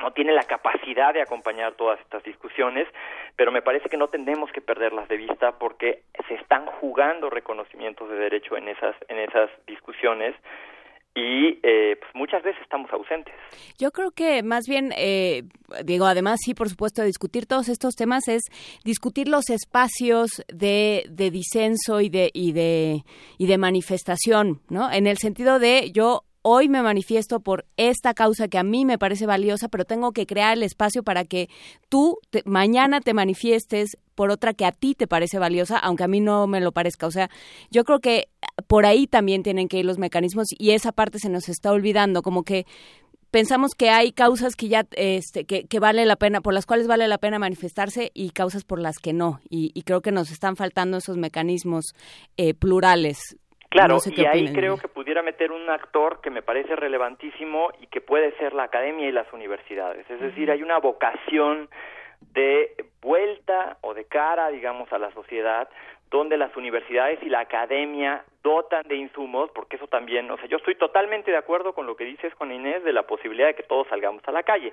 no 0.00 0.12
tiene 0.12 0.32
la 0.32 0.44
capacidad 0.44 1.12
de 1.12 1.20
acompañar 1.20 1.74
todas 1.74 2.00
estas 2.00 2.22
discusiones, 2.22 2.88
pero 3.36 3.52
me 3.52 3.60
parece 3.60 3.90
que 3.90 3.98
no 3.98 4.08
tenemos 4.08 4.50
que 4.50 4.62
perderlas 4.62 5.08
de 5.08 5.18
vista 5.18 5.58
porque 5.58 6.02
se 6.26 6.34
están 6.34 6.64
jugando 6.66 7.28
reconocimientos 7.28 8.08
de 8.08 8.16
derecho 8.16 8.56
en 8.56 8.68
esas 8.68 8.96
en 9.08 9.18
esas 9.18 9.50
discusiones 9.66 10.34
y 11.14 11.58
eh, 11.62 11.96
pues 11.98 12.14
muchas 12.14 12.42
veces 12.42 12.60
estamos 12.62 12.90
ausentes. 12.92 13.34
Yo 13.78 13.90
creo 13.90 14.12
que 14.12 14.42
más 14.42 14.66
bien, 14.68 14.92
eh, 14.96 15.42
digo, 15.84 16.06
además 16.06 16.38
sí, 16.44 16.54
por 16.54 16.68
supuesto, 16.68 17.02
discutir 17.02 17.46
todos 17.46 17.68
estos 17.68 17.94
temas 17.94 18.28
es 18.28 18.42
discutir 18.84 19.28
los 19.28 19.50
espacios 19.50 20.44
de, 20.48 21.04
de 21.10 21.30
disenso 21.30 22.00
y 22.00 22.08
de, 22.08 22.30
y, 22.32 22.52
de, 22.52 23.04
y 23.38 23.46
de 23.46 23.58
manifestación, 23.58 24.60
¿no? 24.68 24.90
En 24.90 25.06
el 25.06 25.18
sentido 25.18 25.58
de 25.58 25.90
yo 25.92 26.22
hoy 26.42 26.68
me 26.68 26.82
manifiesto 26.82 27.40
por 27.40 27.66
esta 27.76 28.14
causa 28.14 28.48
que 28.48 28.58
a 28.58 28.62
mí 28.62 28.84
me 28.84 28.98
parece 28.98 29.26
valiosa, 29.26 29.68
pero 29.68 29.84
tengo 29.84 30.12
que 30.12 30.26
crear 30.26 30.56
el 30.56 30.62
espacio 30.62 31.02
para 31.02 31.24
que 31.24 31.48
tú 31.88 32.18
mañana 32.44 33.00
te 33.00 33.14
manifiestes 33.14 33.96
por 34.14 34.30
otra 34.30 34.54
que 34.54 34.64
a 34.64 34.72
ti 34.72 34.94
te 34.94 35.06
parece 35.06 35.38
valiosa, 35.38 35.78
aunque 35.78 36.04
a 36.04 36.08
mí 36.08 36.20
no 36.20 36.46
me 36.46 36.60
lo 36.60 36.72
parezca. 36.72 37.06
O 37.06 37.10
sea, 37.10 37.30
yo 37.70 37.84
creo 37.84 38.00
que 38.00 38.28
por 38.66 38.86
ahí 38.86 39.06
también 39.06 39.42
tienen 39.42 39.68
que 39.68 39.78
ir 39.78 39.84
los 39.84 39.98
mecanismos 39.98 40.48
y 40.58 40.70
esa 40.70 40.92
parte 40.92 41.18
se 41.18 41.28
nos 41.28 41.48
está 41.48 41.72
olvidando, 41.72 42.22
como 42.22 42.42
que 42.42 42.66
pensamos 43.30 43.72
que 43.74 43.90
hay 43.90 44.12
causas 44.12 44.56
que 44.56 44.68
ya 44.68 44.86
este 44.92 45.44
que, 45.44 45.64
que, 45.64 45.78
vale 45.78 46.04
la 46.04 46.16
pena 46.16 46.40
por 46.40 46.52
las 46.52 46.66
cuales 46.66 46.86
vale 46.86 47.06
la 47.06 47.18
pena 47.18 47.38
manifestarse 47.38 48.10
y 48.12 48.30
causas 48.30 48.64
por 48.64 48.80
las 48.80 48.98
que 48.98 49.12
no 49.12 49.40
y, 49.48 49.70
y 49.72 49.82
creo 49.82 50.00
que 50.00 50.10
nos 50.10 50.30
están 50.30 50.56
faltando 50.56 50.96
esos 50.96 51.16
mecanismos 51.16 51.94
eh, 52.36 52.54
plurales 52.54 53.36
Claro, 53.70 53.98
y 54.04 54.26
ahí 54.26 54.52
creo 54.52 54.78
que 54.78 54.88
pudiera 54.88 55.22
meter 55.22 55.52
un 55.52 55.70
actor 55.70 56.20
que 56.20 56.30
me 56.30 56.42
parece 56.42 56.74
relevantísimo 56.74 57.70
y 57.80 57.86
que 57.86 58.00
puede 58.00 58.32
ser 58.36 58.52
la 58.52 58.64
academia 58.64 59.08
y 59.08 59.12
las 59.12 59.32
universidades. 59.32 60.10
Es 60.10 60.20
decir, 60.20 60.50
hay 60.50 60.64
una 60.64 60.78
vocación 60.78 61.68
de 62.32 62.74
vuelta 63.00 63.78
o 63.82 63.94
de 63.94 64.06
cara, 64.06 64.48
digamos, 64.48 64.92
a 64.92 64.98
la 64.98 65.12
sociedad, 65.12 65.68
donde 66.10 66.36
las 66.36 66.56
universidades 66.56 67.22
y 67.22 67.28
la 67.28 67.40
academia 67.40 68.24
dotan 68.42 68.82
de 68.88 68.96
insumos, 68.96 69.50
porque 69.54 69.76
eso 69.76 69.86
también, 69.86 70.28
o 70.30 70.36
sea, 70.36 70.46
yo 70.46 70.56
estoy 70.56 70.74
totalmente 70.74 71.30
de 71.30 71.36
acuerdo 71.36 71.72
con 71.72 71.86
lo 71.86 71.94
que 71.94 72.04
dices 72.04 72.34
con 72.34 72.50
Inés 72.50 72.82
de 72.82 72.92
la 72.92 73.04
posibilidad 73.04 73.46
de 73.46 73.54
que 73.54 73.62
todos 73.62 73.86
salgamos 73.86 74.22
a 74.26 74.32
la 74.32 74.42
calle. 74.42 74.72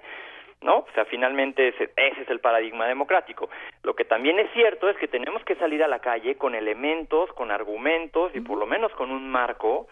¿No? 0.62 0.80
O 0.80 0.88
sea, 0.94 1.06
finalmente 1.06 1.70
ese, 1.70 1.92
ese, 1.96 2.22
es 2.22 2.30
el 2.30 2.40
paradigma 2.40 2.88
democrático. 2.88 3.50
Lo 3.84 3.96
que 3.96 4.06
también 4.06 4.40
es 4.40 4.52
cierto 4.54 4.90
es 4.90 4.98
que 4.98 5.08
tenemos 5.08 5.44
que 5.44 5.56
salir 5.56 5.84
a 5.84 5.88
la 5.88 6.00
calle 6.00 6.36
con 6.36 6.56
elementos, 6.56 7.32
con 7.34 7.52
argumentos 7.52 8.36
y 8.36 8.42
por 8.42 8.58
lo 8.58 8.66
menos 8.66 8.92
con 8.94 9.12
un 9.12 9.30
marco 9.30 9.88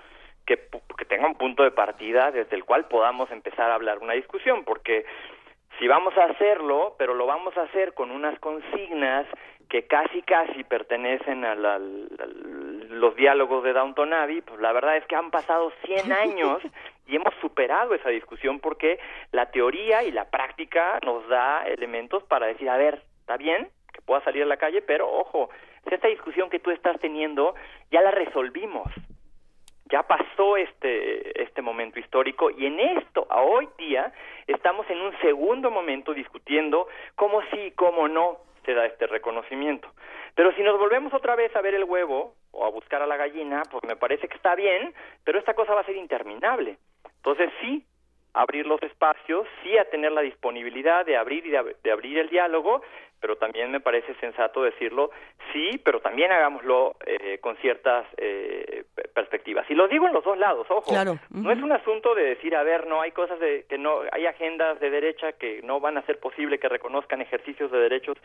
que, 0.46 0.68
que 0.98 1.06
tenga 1.06 1.28
un 1.28 1.36
punto 1.36 1.64
de 1.64 1.72
partida 1.72 2.32
desde 2.32 2.56
el 2.56 2.66
cual 2.66 2.88
podamos 2.88 3.32
empezar 3.32 3.70
a 3.72 3.76
hablar 3.76 4.00
una 4.00 4.14
discusión, 4.14 4.64
porque 4.64 5.06
si 5.80 5.88
vamos 5.88 6.18
a 6.18 6.26
hacerlo, 6.26 6.96
pero 6.98 7.14
lo 7.14 7.26
vamos 7.26 7.56
a 7.58 7.64
hacer 7.64 7.94
con 7.94 8.12
unas 8.12 8.40
consignas 8.40 9.28
que 9.70 9.84
casi 9.88 10.22
casi 10.22 10.64
pertenecen 10.64 11.46
a, 11.46 11.56
los 11.56 13.16
diálogos 13.16 13.64
de 13.64 13.74
Downton 13.74 14.14
Abbey, 14.14 14.42
pues 14.42 14.60
la 14.60 14.72
verdad 14.72 14.98
es 14.98 15.06
que 15.06 15.16
han 15.16 15.32
pasado 15.32 15.72
100 15.86 16.12
años 16.12 16.62
y 17.08 17.16
hemos 17.16 17.34
superado 17.42 17.94
esa 17.94 18.10
discusión 18.10 18.60
porque 18.60 19.00
la 19.32 19.52
teoría 19.52 20.04
y 20.04 20.12
la 20.12 20.30
práctica 20.30 21.00
nos 21.04 21.28
da 21.28 21.66
elementos 21.68 22.24
para 22.24 22.48
decir, 22.48 22.70
a 22.70 22.78
ver, 22.78 23.02
está 23.20 23.38
bien 23.38 23.70
que 23.94 24.02
pueda 24.02 24.22
salir 24.24 24.44
a 24.44 24.48
la 24.48 24.58
calle, 24.58 24.82
pero 24.82 25.10
ojo, 25.10 25.50
esta 25.86 26.08
discusión 26.08 26.50
que 26.50 26.60
tú 26.60 26.72
estás 26.72 27.00
teniendo 27.00 27.56
ya 27.92 28.02
la 28.02 28.12
resolvimos. 28.12 28.92
Ya 29.86 30.04
pasó 30.04 30.58
este 30.58 31.44
este 31.44 31.62
momento 31.62 32.00
histórico 32.00 32.50
y 32.50 32.66
en 32.66 32.80
esto 32.80 33.28
a 33.30 33.42
hoy 33.42 33.70
día 33.78 34.12
estamos 34.48 34.90
en 34.90 35.00
un 35.00 35.18
segundo 35.20 35.70
momento 35.70 36.14
discutiendo 36.14 36.88
cómo 37.16 37.42
sí, 37.52 37.72
cómo 37.76 38.08
no 38.08 38.40
se 38.66 38.74
da 38.74 38.86
este 38.86 39.08
reconocimiento. 39.08 39.90
Pero 40.36 40.52
si 40.54 40.64
nos 40.64 40.78
volvemos 40.78 41.14
otra 41.14 41.36
vez 41.36 41.56
a 41.56 41.62
ver 41.62 41.76
el 41.76 41.84
huevo 41.84 42.36
o 42.52 42.66
a 42.66 42.70
buscar 42.70 43.02
a 43.02 43.08
la 43.08 43.18
gallina, 43.18 43.62
pues 43.72 43.84
me 43.86 43.96
parece 43.96 44.28
que 44.28 44.36
está 44.36 44.56
bien, 44.56 44.94
pero 45.24 45.40
esta 45.40 45.54
cosa 45.54 45.74
va 45.74 45.82
a 45.82 45.86
ser 45.86 45.96
interminable. 45.96 46.78
Entonces 47.18 47.50
sí, 47.62 47.86
abrir 48.36 48.68
los 48.68 48.82
espacios, 48.84 49.48
sí 49.64 49.78
a 49.78 49.86
tener 49.86 50.12
la 50.12 50.22
disponibilidad 50.22 51.06
de 51.06 51.18
abrir 51.18 51.46
y 51.46 51.52
de, 51.52 51.92
abrir 51.92 52.20
el 52.20 52.30
diálogo, 52.30 52.82
pero 53.20 53.38
también 53.38 53.72
me 53.72 53.80
parece 53.80 54.14
sensato 54.16 54.62
decirlo, 54.62 55.10
sí, 55.52 55.82
pero 55.84 56.02
también 56.02 56.32
hagámoslo 56.32 56.96
eh, 57.06 57.40
con 57.40 57.56
ciertas 57.58 58.06
eh, 58.18 58.84
perspectivas. 59.14 59.66
Y 59.70 59.74
lo 59.74 59.88
digo 59.88 60.06
en 60.06 60.14
los 60.14 60.24
dos 60.24 60.38
lados, 60.38 60.68
ojo, 60.70 60.94
no 61.32 61.52
es 61.52 61.64
un 61.64 61.72
asunto 61.72 62.14
de 62.14 62.24
decir, 62.24 62.56
a 62.56 62.64
ver, 62.64 62.88
no 62.88 63.02
hay 63.02 63.12
cosas 63.12 63.40
de 63.40 63.66
que 63.68 63.78
no, 63.78 64.02
hay 64.12 64.26
agendas 64.26 64.80
de 64.80 64.90
derecha 64.90 65.32
que 65.34 65.62
no 65.64 65.80
van 65.80 65.98
a 65.98 66.06
ser 66.06 66.20
posible 66.20 66.60
que 66.60 66.70
reconozcan 66.70 67.22
ejercicios 67.22 67.72
de 67.72 67.80
derechos 67.80 68.18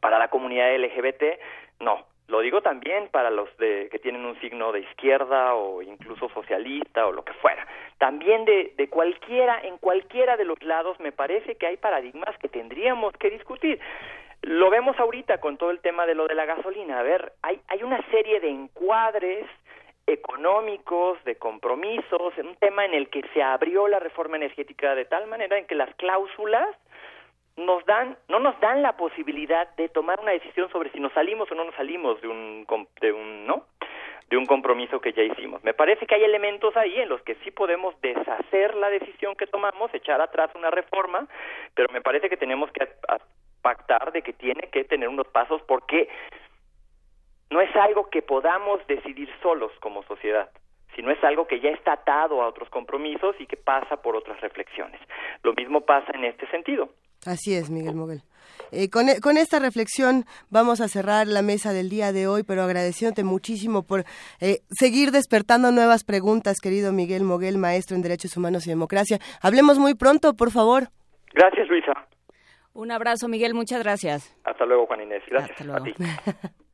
para 0.00 0.18
la 0.18 0.28
comunidad 0.28 0.76
LGBT, 0.76 1.40
no, 1.80 2.04
lo 2.28 2.40
digo 2.40 2.60
también 2.60 3.08
para 3.08 3.30
los 3.30 3.54
de, 3.58 3.88
que 3.90 3.98
tienen 3.98 4.24
un 4.24 4.38
signo 4.40 4.72
de 4.72 4.80
izquierda 4.80 5.54
o 5.54 5.80
incluso 5.82 6.28
socialista 6.30 7.06
o 7.06 7.12
lo 7.12 7.24
que 7.24 7.32
fuera. 7.34 7.66
También 7.98 8.44
de, 8.44 8.74
de 8.76 8.88
cualquiera, 8.88 9.60
en 9.62 9.78
cualquiera 9.78 10.36
de 10.36 10.44
los 10.44 10.60
lados 10.62 10.98
me 10.98 11.12
parece 11.12 11.54
que 11.54 11.66
hay 11.66 11.76
paradigmas 11.76 12.36
que 12.38 12.48
tendríamos 12.48 13.12
que 13.14 13.30
discutir. 13.30 13.78
Lo 14.42 14.70
vemos 14.70 14.98
ahorita 14.98 15.38
con 15.38 15.56
todo 15.56 15.70
el 15.70 15.80
tema 15.80 16.06
de 16.06 16.14
lo 16.14 16.26
de 16.26 16.34
la 16.34 16.44
gasolina. 16.44 17.00
A 17.00 17.02
ver, 17.02 17.32
hay, 17.42 17.60
hay 17.68 17.82
una 17.82 18.00
serie 18.10 18.40
de 18.40 18.48
encuadres 18.48 19.46
económicos, 20.06 21.22
de 21.24 21.36
compromisos, 21.36 22.32
un 22.38 22.54
tema 22.56 22.84
en 22.84 22.94
el 22.94 23.08
que 23.08 23.22
se 23.34 23.42
abrió 23.42 23.88
la 23.88 23.98
reforma 23.98 24.36
energética 24.36 24.94
de 24.94 25.04
tal 25.04 25.26
manera 25.26 25.58
en 25.58 25.66
que 25.66 25.74
las 25.74 25.92
cláusulas 25.96 26.68
nos 27.56 27.84
dan, 27.86 28.16
no 28.28 28.38
nos 28.38 28.58
dan 28.60 28.82
la 28.82 28.96
posibilidad 28.96 29.74
de 29.76 29.88
tomar 29.88 30.20
una 30.20 30.32
decisión 30.32 30.70
sobre 30.70 30.90
si 30.90 31.00
nos 31.00 31.12
salimos 31.12 31.50
o 31.50 31.54
no 31.54 31.64
nos 31.64 31.74
salimos 31.74 32.20
de 32.20 32.28
un, 32.28 32.66
de 33.00 33.12
un, 33.12 33.46
¿no? 33.46 33.64
de 34.28 34.36
un 34.36 34.46
compromiso 34.46 35.00
que 35.00 35.12
ya 35.12 35.22
hicimos. 35.22 35.62
Me 35.62 35.72
parece 35.72 36.06
que 36.06 36.16
hay 36.16 36.24
elementos 36.24 36.76
ahí 36.76 37.00
en 37.00 37.08
los 37.08 37.22
que 37.22 37.36
sí 37.36 37.50
podemos 37.50 37.98
deshacer 38.00 38.74
la 38.74 38.90
decisión 38.90 39.36
que 39.36 39.46
tomamos, 39.46 39.94
echar 39.94 40.20
atrás 40.20 40.50
una 40.54 40.70
reforma, 40.70 41.28
pero 41.74 41.88
me 41.92 42.00
parece 42.00 42.28
que 42.28 42.36
tenemos 42.36 42.70
que 42.72 42.88
pactar 43.62 44.12
de 44.12 44.22
que 44.22 44.32
tiene 44.32 44.68
que 44.70 44.84
tener 44.84 45.08
unos 45.08 45.28
pasos 45.28 45.62
porque 45.62 46.08
no 47.50 47.60
es 47.60 47.74
algo 47.76 48.10
que 48.10 48.22
podamos 48.22 48.84
decidir 48.86 49.30
solos 49.42 49.72
como 49.80 50.02
sociedad 50.04 50.50
sino 50.96 51.10
es 51.10 51.22
algo 51.22 51.46
que 51.46 51.60
ya 51.60 51.70
está 51.70 51.92
atado 51.92 52.42
a 52.42 52.48
otros 52.48 52.70
compromisos 52.70 53.36
y 53.38 53.46
que 53.46 53.58
pasa 53.58 54.00
por 54.00 54.16
otras 54.16 54.40
reflexiones. 54.40 54.98
Lo 55.42 55.52
mismo 55.52 55.82
pasa 55.82 56.10
en 56.14 56.24
este 56.24 56.46
sentido. 56.46 56.88
Así 57.24 57.54
es, 57.54 57.70
Miguel 57.70 57.94
Moguel. 57.94 58.22
Eh, 58.72 58.90
con, 58.90 59.08
e, 59.08 59.20
con, 59.20 59.36
esta 59.36 59.58
reflexión 59.58 60.24
vamos 60.50 60.80
a 60.80 60.88
cerrar 60.88 61.26
la 61.26 61.42
mesa 61.42 61.72
del 61.72 61.88
día 61.88 62.12
de 62.12 62.26
hoy, 62.26 62.42
pero 62.42 62.62
agradeciéndote 62.62 63.24
muchísimo 63.24 63.82
por 63.82 64.04
eh, 64.40 64.58
seguir 64.70 65.10
despertando 65.10 65.72
nuevas 65.72 66.04
preguntas, 66.04 66.58
querido 66.60 66.92
Miguel 66.92 67.22
Moguel, 67.22 67.58
maestro 67.58 67.96
en 67.96 68.02
Derechos 68.02 68.36
Humanos 68.36 68.66
y 68.66 68.70
Democracia. 68.70 69.18
Hablemos 69.42 69.78
muy 69.78 69.94
pronto, 69.94 70.34
por 70.34 70.50
favor. 70.50 70.88
Gracias, 71.32 71.68
Luisa. 71.68 71.92
Un 72.72 72.90
abrazo, 72.90 73.28
Miguel, 73.28 73.54
muchas 73.54 73.82
gracias. 73.82 74.36
Hasta 74.44 74.66
luego, 74.66 74.86
Juan 74.86 75.02
Inés. 75.02 75.22
Gracias 75.28 75.68
a 75.68 75.82
ti. 75.82 75.94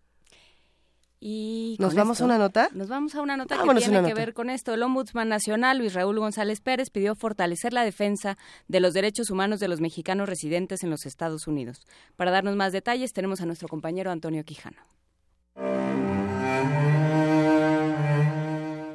Y 1.25 1.76
¿Nos 1.78 1.94
vamos 1.94 2.20
a 2.20 2.25
una 2.25 2.36
nota? 2.36 2.68
Nos 2.75 2.89
vamos 2.89 3.15
a 3.15 3.23
una 3.23 3.36
nota 3.36 3.57
que 3.57 3.75
tiene 3.76 4.02
que 4.02 4.12
ver 4.12 4.34
con 4.34 4.51
esto. 4.51 4.75
El 4.75 4.83
Ombudsman 4.83 5.28
Nacional, 5.28 5.78
Luis 5.78 5.94
Raúl 5.94 6.18
González 6.18 6.60
Pérez, 6.60 6.91
pidió 6.91 7.15
fortalecer 7.15 7.73
la 7.73 7.84
defensa 7.84 8.36
de 8.67 8.81
los 8.81 8.92
derechos 8.92 9.31
humanos 9.31 9.60
de 9.60 9.68
los 9.68 9.81
mexicanos 9.81 10.28
residentes 10.28 10.83
en 10.83 10.91
los 10.91 11.07
Estados 11.07 11.47
Unidos. 11.47 11.86
Para 12.17 12.33
darnos 12.33 12.57
más 12.57 12.73
detalles, 12.73 13.12
tenemos 13.12 13.41
a 13.41 13.47
nuestro 13.47 13.68
compañero 13.68 14.10
Antonio 14.10 14.42
Quijano. 14.42 14.78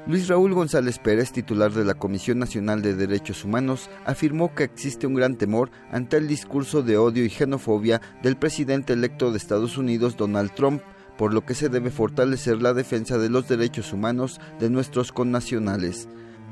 Luis 0.06 0.27
Raúl 0.27 0.53
González 0.53 0.99
Pérez, 0.99 1.31
titular 1.31 1.72
de 1.72 1.85
la 1.85 1.93
Comisión 1.93 2.39
Nacional 2.39 2.81
de 2.81 2.95
Derechos 2.95 3.45
Humanos, 3.45 3.89
afirmó 4.06 4.53
que 4.53 4.65
existe 4.65 5.07
un 5.07 5.14
gran 5.14 5.38
temor 5.38 5.72
ante 5.91 6.17
el 6.17 6.27
discurso 6.27 6.81
de 6.81 6.97
odio 6.97 7.23
y 7.23 7.30
xenofobia 7.30 8.01
del 8.22 8.35
presidente 8.35 8.91
electo 8.91 9.31
de 9.31 9.38
Estados 9.38 9.77
Unidos, 9.77 10.17
Donald 10.17 10.53
Trump, 10.53 10.81
por 11.18 11.34
lo 11.34 11.46
que 11.46 11.56
se 11.56 11.70
debe 11.70 11.92
fortalecer 11.92 12.62
la 12.62 12.74
defensa 12.74 13.18
de 13.18 13.30
los 13.30 13.48
derechos 13.48 13.94
humanos 13.94 14.40
de 14.60 14.70
nuestros 14.70 15.12
connacionales. 15.12 16.08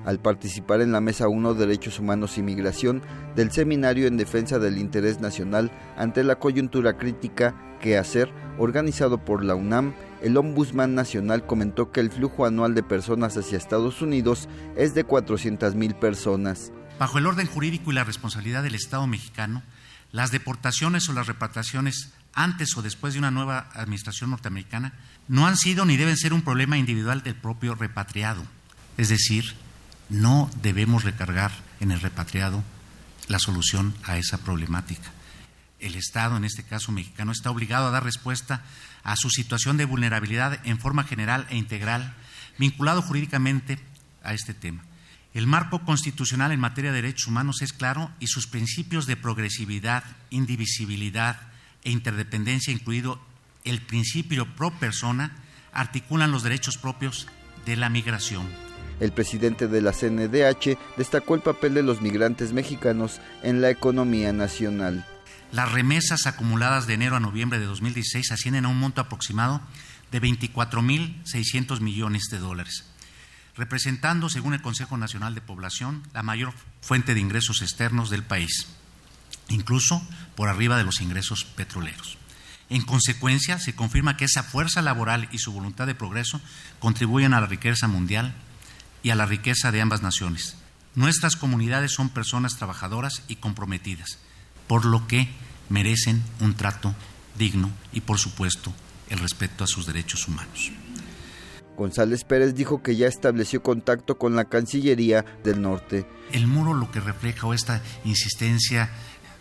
Al 0.06 0.20
participar 0.20 0.82
en 0.82 0.92
la 0.92 1.02
Mesa 1.02 1.28
1 1.28 1.56
Derechos 1.56 2.00
Humanos 2.00 2.38
y 2.38 2.44
Migración 2.44 3.02
del 3.36 3.52
Seminario 3.52 4.06
en 4.08 4.18
Defensa 4.18 4.60
del 4.60 4.78
Interés 4.78 5.20
Nacional 5.20 5.72
ante 5.98 6.24
la 6.24 6.38
coyuntura 6.38 6.96
crítica 6.98 7.56
que 7.82 7.98
hacer, 7.98 8.32
organizado 8.60 9.18
por 9.26 9.44
la 9.44 9.56
UNAM, 9.56 9.96
el 10.22 10.38
Ombudsman 10.38 10.94
Nacional 10.94 11.46
comentó 11.46 11.92
que 11.92 12.02
el 12.02 12.12
flujo 12.12 12.46
anual 12.46 12.76
de 12.76 12.84
personas 12.84 13.36
hacia 13.36 13.58
Estados 13.58 14.02
Unidos 14.02 14.48
es 14.76 14.94
de 14.94 15.06
400.000 15.06 15.98
personas. 16.00 16.72
Bajo 17.00 17.18
el 17.18 17.26
orden 17.26 17.48
jurídico 17.48 17.92
y 17.92 17.96
la 17.96 18.04
responsabilidad 18.04 18.64
del 18.64 18.76
Estado 18.76 19.06
mexicano, 19.08 19.64
las 20.12 20.32
deportaciones 20.32 21.10
o 21.10 21.14
las 21.14 21.28
repatriaciones 21.28 22.14
antes 22.36 22.76
o 22.78 22.82
después 22.82 23.14
de 23.14 23.20
una 23.20 23.32
nueva 23.32 23.70
administración 23.74 24.30
norteamericana, 24.30 24.94
no 25.28 25.48
han 25.48 25.58
sido 25.58 25.86
ni 25.86 25.98
deben 25.98 26.18
ser 26.18 26.34
un 26.34 26.42
problema 26.42 26.78
individual 26.78 27.24
del 27.24 27.36
propio 27.36 27.74
repatriado. 27.74 28.46
Es 28.98 29.10
decir, 29.10 29.56
no 30.10 30.50
debemos 30.62 31.04
recargar 31.04 31.52
en 31.80 31.92
el 31.92 32.02
repatriado 32.02 32.64
la 33.28 33.40
solución 33.40 33.96
a 34.04 34.18
esa 34.18 34.38
problemática. 34.38 35.12
El 35.80 35.96
Estado, 35.96 36.38
en 36.38 36.46
este 36.46 36.64
caso 36.64 36.92
mexicano, 36.92 37.32
está 37.32 37.50
obligado 37.50 37.88
a 37.88 37.92
dar 37.92 38.04
respuesta 38.04 38.64
a 39.04 39.16
su 39.16 39.30
situación 39.30 39.78
de 39.78 39.86
vulnerabilidad 39.86 40.60
en 40.66 40.80
forma 40.80 41.04
general 41.04 41.48
e 41.50 41.58
integral, 41.58 42.14
vinculado 42.58 43.02
jurídicamente 43.02 43.80
a 44.24 44.34
este 44.34 44.54
tema. 44.54 44.84
El 45.34 45.48
marco 45.48 45.84
constitucional 45.84 46.52
en 46.52 46.60
materia 46.60 46.92
de 46.92 47.02
derechos 47.02 47.28
humanos 47.28 47.62
es 47.62 47.74
claro 47.74 48.10
y 48.20 48.28
sus 48.28 48.48
principios 48.48 49.06
de 49.06 49.18
progresividad, 49.18 50.04
indivisibilidad, 50.30 51.38
e 51.86 51.92
interdependencia, 51.92 52.74
incluido 52.74 53.22
el 53.64 53.82
principio 53.82 54.46
pro 54.56 54.72
persona, 54.72 55.32
articulan 55.72 56.32
los 56.32 56.44
derechos 56.44 56.78
propios 56.78 57.28
de 57.66 57.78
la 57.78 57.90
migración. 57.90 58.46
El 59.00 59.12
presidente 59.12 59.68
de 59.68 59.82
la 59.82 59.92
CNDH 59.92 60.78
destacó 60.98 61.36
el 61.36 61.42
papel 61.42 61.74
de 61.74 61.84
los 61.84 62.02
migrantes 62.02 62.54
mexicanos 62.54 63.20
en 63.44 63.62
la 63.62 63.70
economía 63.70 64.34
nacional. 64.34 65.06
Las 65.52 65.72
remesas 65.72 66.26
acumuladas 66.28 66.88
de 66.88 66.96
enero 66.96 67.16
a 67.16 67.20
noviembre 67.20 67.60
de 67.60 67.66
2016 67.66 68.32
ascienden 68.32 68.66
a 68.66 68.70
un 68.70 68.80
monto 68.80 69.02
aproximado 69.02 69.62
de 70.12 70.22
24.600 70.22 71.82
millones 71.82 72.24
de 72.32 72.40
dólares, 72.40 72.86
representando, 73.56 74.30
según 74.30 74.54
el 74.54 74.62
Consejo 74.62 74.98
Nacional 74.98 75.36
de 75.36 75.42
Población, 75.42 76.04
la 76.14 76.24
mayor 76.24 76.54
fuente 76.82 77.14
de 77.14 77.20
ingresos 77.20 77.62
externos 77.62 78.10
del 78.10 78.24
país 78.24 78.68
incluso 79.50 80.02
por 80.36 80.50
arriba 80.50 80.78
de 80.78 80.84
los 80.84 81.02
ingresos 81.02 81.46
petroleros. 81.46 82.18
En 82.70 82.82
consecuencia, 82.82 83.60
se 83.60 83.76
confirma 83.76 84.18
que 84.18 84.26
esa 84.26 84.44
fuerza 84.44 84.82
laboral 84.82 85.30
y 85.32 85.38
su 85.38 85.52
voluntad 85.52 85.86
de 85.86 85.96
progreso 85.96 86.42
contribuyen 86.80 87.34
a 87.34 87.42
la 87.42 87.48
riqueza 87.48 87.88
mundial 87.88 88.34
y 89.04 89.12
a 89.12 89.16
la 89.16 89.28
riqueza 89.28 89.72
de 89.72 89.82
ambas 89.82 90.02
naciones. 90.02 90.58
Nuestras 90.96 91.36
comunidades 91.36 91.92
son 91.92 92.10
personas 92.10 92.58
trabajadoras 92.58 93.22
y 93.28 93.36
comprometidas, 93.36 94.18
por 94.68 94.86
lo 94.86 95.08
que 95.08 95.30
merecen 95.70 96.24
un 96.40 96.56
trato 96.56 96.96
digno 97.38 97.70
y, 97.94 98.02
por 98.02 98.18
supuesto, 98.18 98.74
el 99.10 99.20
respeto 99.20 99.64
a 99.64 99.68
sus 99.68 99.86
derechos 99.86 100.28
humanos. 100.28 100.72
González 101.76 102.24
Pérez 102.24 102.56
dijo 102.56 102.82
que 102.82 102.96
ya 102.96 103.08
estableció 103.08 103.62
contacto 103.62 104.18
con 104.18 104.36
la 104.36 104.46
Cancillería 104.46 105.26
del 105.44 105.62
Norte. 105.62 106.08
El 106.32 106.48
muro 106.48 106.74
lo 106.74 106.90
que 106.90 107.02
refleja 107.02 107.46
o 107.48 107.54
esta 107.54 107.82
insistencia 108.06 108.90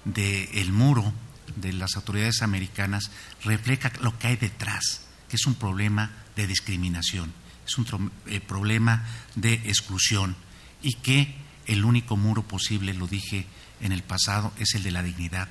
del 0.05 0.73
muro 0.73 1.13
de 1.57 1.73
las 1.73 1.97
autoridades 1.97 2.43
americanas 2.43 3.11
refleja 3.45 3.93
lo 4.01 4.19
que 4.19 4.29
hay 4.29 4.37
detrás, 4.37 5.07
que 5.29 5.37
es 5.37 5.47
un 5.47 5.55
problema 5.55 6.11
de 6.37 6.47
discriminación, 6.47 7.33
es 7.67 7.79
un 7.79 8.11
eh, 8.27 8.41
problema 8.41 9.05
de 9.35 9.55
exclusión 9.55 10.37
y 10.83 10.95
que 10.95 11.35
el 11.67 11.85
único 11.85 12.17
muro 12.17 12.43
posible, 12.43 12.93
lo 12.93 13.07
dije 13.07 13.47
en 13.81 13.93
el 13.93 14.03
pasado, 14.03 14.53
es 14.59 14.75
el 14.75 14.83
de 14.83 14.91
la 14.91 15.03
dignidad 15.03 15.49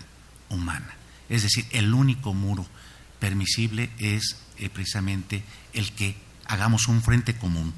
humana. 0.49 0.93
Es 1.29 1.43
decir, 1.43 1.65
el 1.71 1.93
único 1.93 2.33
muro 2.33 2.67
permisible 3.19 3.89
es 3.97 4.37
eh, 4.57 4.69
precisamente 4.69 5.43
el 5.73 5.91
que 5.93 6.15
hagamos 6.45 6.87
un 6.87 7.01
frente 7.01 7.35
común 7.35 7.73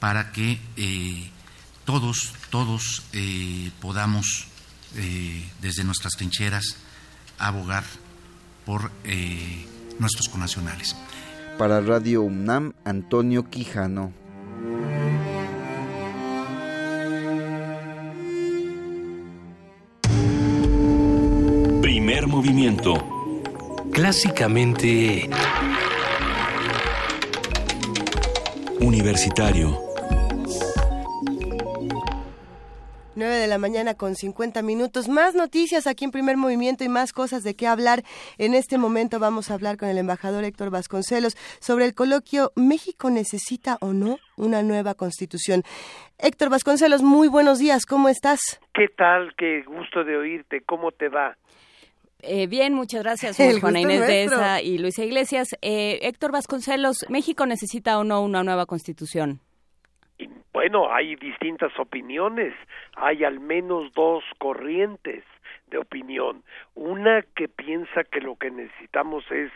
para 0.00 0.32
que 0.32 0.60
eh, 0.76 1.30
todos, 1.84 2.34
todos 2.50 3.02
podamos 3.80 4.46
eh, 4.96 5.44
desde 5.60 5.84
nuestras 5.84 6.14
trincheras 6.14 6.76
abogar 7.38 7.84
por 8.64 8.90
eh, 9.04 9.64
nuestros 9.98 10.28
conacionales. 10.28 10.96
Para 11.56 11.80
Radio 11.80 12.22
UNAM, 12.22 12.74
Antonio 12.84 13.48
Quijano. 13.50 14.12
Primer 21.82 22.26
movimiento. 22.26 22.94
Clásicamente... 23.92 25.28
Universitario 28.80 29.87
9 33.18 33.34
de 33.34 33.46
la 33.48 33.58
mañana 33.58 33.94
con 33.94 34.14
50 34.14 34.62
minutos. 34.62 35.08
Más 35.08 35.34
noticias 35.34 35.86
aquí 35.86 36.04
en 36.04 36.12
Primer 36.12 36.36
Movimiento 36.36 36.84
y 36.84 36.88
más 36.88 37.12
cosas 37.12 37.42
de 37.42 37.56
qué 37.56 37.66
hablar. 37.66 38.04
En 38.38 38.54
este 38.54 38.78
momento 38.78 39.18
vamos 39.18 39.50
a 39.50 39.54
hablar 39.54 39.76
con 39.76 39.88
el 39.88 39.98
embajador 39.98 40.44
Héctor 40.44 40.70
Vasconcelos 40.70 41.36
sobre 41.60 41.84
el 41.84 41.94
coloquio 41.94 42.52
¿México 42.54 43.10
necesita 43.10 43.76
o 43.80 43.92
no 43.92 44.18
una 44.36 44.62
nueva 44.62 44.94
constitución? 44.94 45.64
Héctor 46.18 46.48
Vasconcelos, 46.48 47.02
muy 47.02 47.28
buenos 47.28 47.58
días. 47.58 47.86
¿Cómo 47.86 48.08
estás? 48.08 48.60
¿Qué 48.72 48.86
tal? 48.88 49.34
Qué 49.36 49.62
gusto 49.62 50.04
de 50.04 50.16
oírte. 50.16 50.62
¿Cómo 50.62 50.92
te 50.92 51.08
va? 51.08 51.36
Eh, 52.20 52.46
bien, 52.46 52.74
muchas 52.74 53.02
gracias, 53.02 53.36
Juana 53.60 53.80
Inés 53.80 54.06
de 54.06 54.24
esa 54.24 54.62
y 54.62 54.78
Luisa 54.78 55.04
Iglesias. 55.04 55.48
Eh, 55.60 55.98
Héctor 56.02 56.32
Vasconcelos, 56.32 57.06
¿México 57.08 57.46
necesita 57.46 57.98
o 57.98 58.04
no 58.04 58.22
una 58.22 58.42
nueva 58.44 58.66
constitución? 58.66 59.40
Bueno, 60.52 60.92
hay 60.92 61.14
distintas 61.16 61.78
opiniones, 61.78 62.52
hay 62.96 63.22
al 63.24 63.38
menos 63.38 63.92
dos 63.94 64.24
corrientes 64.38 65.22
de 65.68 65.78
opinión. 65.78 66.42
Una 66.74 67.22
que 67.36 67.48
piensa 67.48 68.02
que 68.04 68.20
lo 68.20 68.36
que 68.36 68.50
necesitamos 68.50 69.24
es 69.30 69.52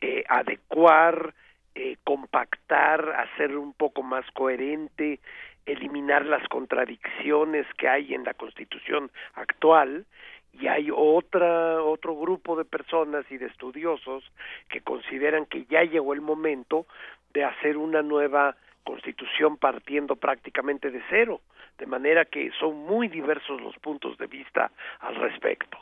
eh, 0.00 0.24
adecuar, 0.28 1.34
eh, 1.74 1.96
compactar, 2.04 3.10
hacer 3.10 3.56
un 3.56 3.72
poco 3.74 4.02
más 4.02 4.28
coherente, 4.32 5.20
eliminar 5.66 6.26
las 6.26 6.46
contradicciones 6.48 7.66
que 7.78 7.88
hay 7.88 8.14
en 8.14 8.24
la 8.24 8.34
Constitución 8.34 9.10
actual 9.34 10.04
y 10.52 10.66
hay 10.66 10.90
otra 10.92 11.80
otro 11.82 12.16
grupo 12.16 12.56
de 12.56 12.64
personas 12.64 13.24
y 13.30 13.38
de 13.38 13.46
estudiosos 13.46 14.24
que 14.68 14.80
consideran 14.80 15.46
que 15.46 15.64
ya 15.66 15.84
llegó 15.84 16.12
el 16.12 16.22
momento 16.22 16.86
de 17.32 17.44
hacer 17.44 17.76
una 17.76 18.02
nueva 18.02 18.56
constitución 18.84 19.56
partiendo 19.56 20.16
prácticamente 20.16 20.90
de 20.90 21.02
cero, 21.08 21.40
de 21.78 21.86
manera 21.86 22.24
que 22.24 22.50
son 22.58 22.76
muy 22.76 23.08
diversos 23.08 23.60
los 23.60 23.76
puntos 23.78 24.16
de 24.18 24.26
vista 24.26 24.70
al 25.00 25.16
respecto. 25.16 25.78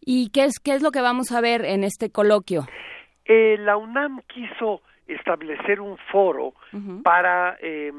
¿Y 0.00 0.30
qué 0.30 0.44
es, 0.44 0.58
qué 0.60 0.72
es 0.74 0.82
lo 0.82 0.90
que 0.90 1.00
vamos 1.00 1.32
a 1.32 1.40
ver 1.40 1.64
en 1.64 1.84
este 1.84 2.10
coloquio? 2.10 2.66
Eh, 3.24 3.56
la 3.58 3.76
UNAM 3.76 4.22
quiso 4.26 4.82
establecer 5.06 5.80
un 5.80 5.96
foro 6.12 6.54
para, 7.02 7.56
eh, 7.60 7.92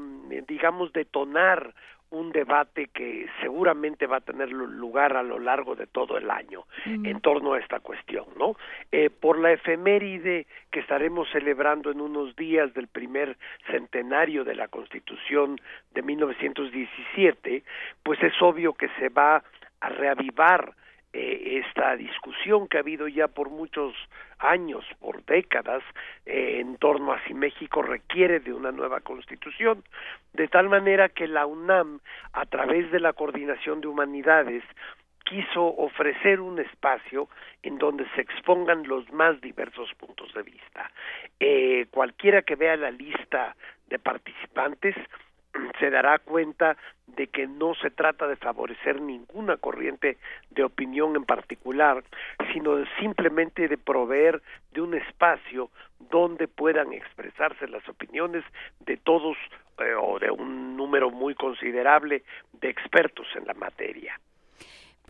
digamos, 0.48 0.92
detonar 0.92 1.74
un 2.10 2.32
debate 2.32 2.88
que 2.88 3.28
seguramente 3.40 4.06
va 4.06 4.16
a 4.16 4.20
tener 4.20 4.50
lugar 4.50 5.16
a 5.16 5.22
lo 5.22 5.38
largo 5.38 5.76
de 5.76 5.86
todo 5.86 6.18
el 6.18 6.30
año 6.30 6.64
en 6.84 7.20
torno 7.20 7.52
a 7.52 7.58
esta 7.60 7.80
cuestión, 7.80 8.26
¿no? 8.36 8.56
Eh, 8.90 9.10
por 9.10 9.38
la 9.38 9.52
efeméride 9.52 10.46
que 10.70 10.80
estaremos 10.80 11.28
celebrando 11.30 11.90
en 11.90 12.00
unos 12.00 12.34
días 12.34 12.74
del 12.74 12.88
primer 12.88 13.36
centenario 13.70 14.44
de 14.44 14.56
la 14.56 14.68
Constitución 14.68 15.60
de 15.92 16.02
1917, 16.02 17.62
pues 18.02 18.20
es 18.22 18.34
obvio 18.42 18.72
que 18.74 18.88
se 18.98 19.08
va 19.08 19.42
a 19.80 19.88
reavivar 19.88 20.74
eh, 21.12 21.62
esta 21.66 21.96
discusión 21.96 22.68
que 22.68 22.76
ha 22.76 22.80
habido 22.80 23.08
ya 23.08 23.28
por 23.28 23.50
muchos 23.50 23.94
años, 24.38 24.84
por 25.00 25.24
décadas, 25.24 25.82
eh, 26.26 26.58
en 26.60 26.76
torno 26.76 27.12
a 27.12 27.22
si 27.24 27.34
México 27.34 27.82
requiere 27.82 28.40
de 28.40 28.52
una 28.52 28.70
nueva 28.70 29.00
constitución, 29.00 29.82
de 30.32 30.48
tal 30.48 30.68
manera 30.68 31.08
que 31.08 31.26
la 31.26 31.46
UNAM, 31.46 32.00
a 32.32 32.46
través 32.46 32.90
de 32.92 33.00
la 33.00 33.12
Coordinación 33.12 33.80
de 33.80 33.88
Humanidades, 33.88 34.62
quiso 35.24 35.64
ofrecer 35.64 36.40
un 36.40 36.58
espacio 36.58 37.28
en 37.62 37.78
donde 37.78 38.04
se 38.14 38.20
expongan 38.20 38.86
los 38.86 39.10
más 39.12 39.40
diversos 39.40 39.92
puntos 39.94 40.32
de 40.34 40.42
vista. 40.42 40.90
Eh, 41.38 41.86
cualquiera 41.90 42.42
que 42.42 42.56
vea 42.56 42.76
la 42.76 42.90
lista 42.90 43.54
de 43.88 43.98
participantes 43.98 44.96
se 45.78 45.90
dará 45.90 46.18
cuenta 46.18 46.76
de 47.06 47.26
que 47.26 47.46
no 47.46 47.74
se 47.74 47.90
trata 47.90 48.26
de 48.26 48.36
favorecer 48.36 49.00
ninguna 49.00 49.56
corriente 49.56 50.18
de 50.50 50.64
opinión 50.64 51.16
en 51.16 51.24
particular, 51.24 52.04
sino 52.52 52.84
simplemente 53.00 53.68
de 53.68 53.78
proveer 53.78 54.42
de 54.72 54.80
un 54.80 54.94
espacio 54.94 55.70
donde 55.98 56.48
puedan 56.48 56.92
expresarse 56.92 57.66
las 57.68 57.86
opiniones 57.88 58.44
de 58.80 58.96
todos 58.96 59.36
eh, 59.78 59.94
o 60.00 60.18
de 60.18 60.30
un 60.30 60.76
número 60.76 61.10
muy 61.10 61.34
considerable 61.34 62.22
de 62.60 62.68
expertos 62.68 63.26
en 63.34 63.46
la 63.46 63.54
materia. 63.54 64.18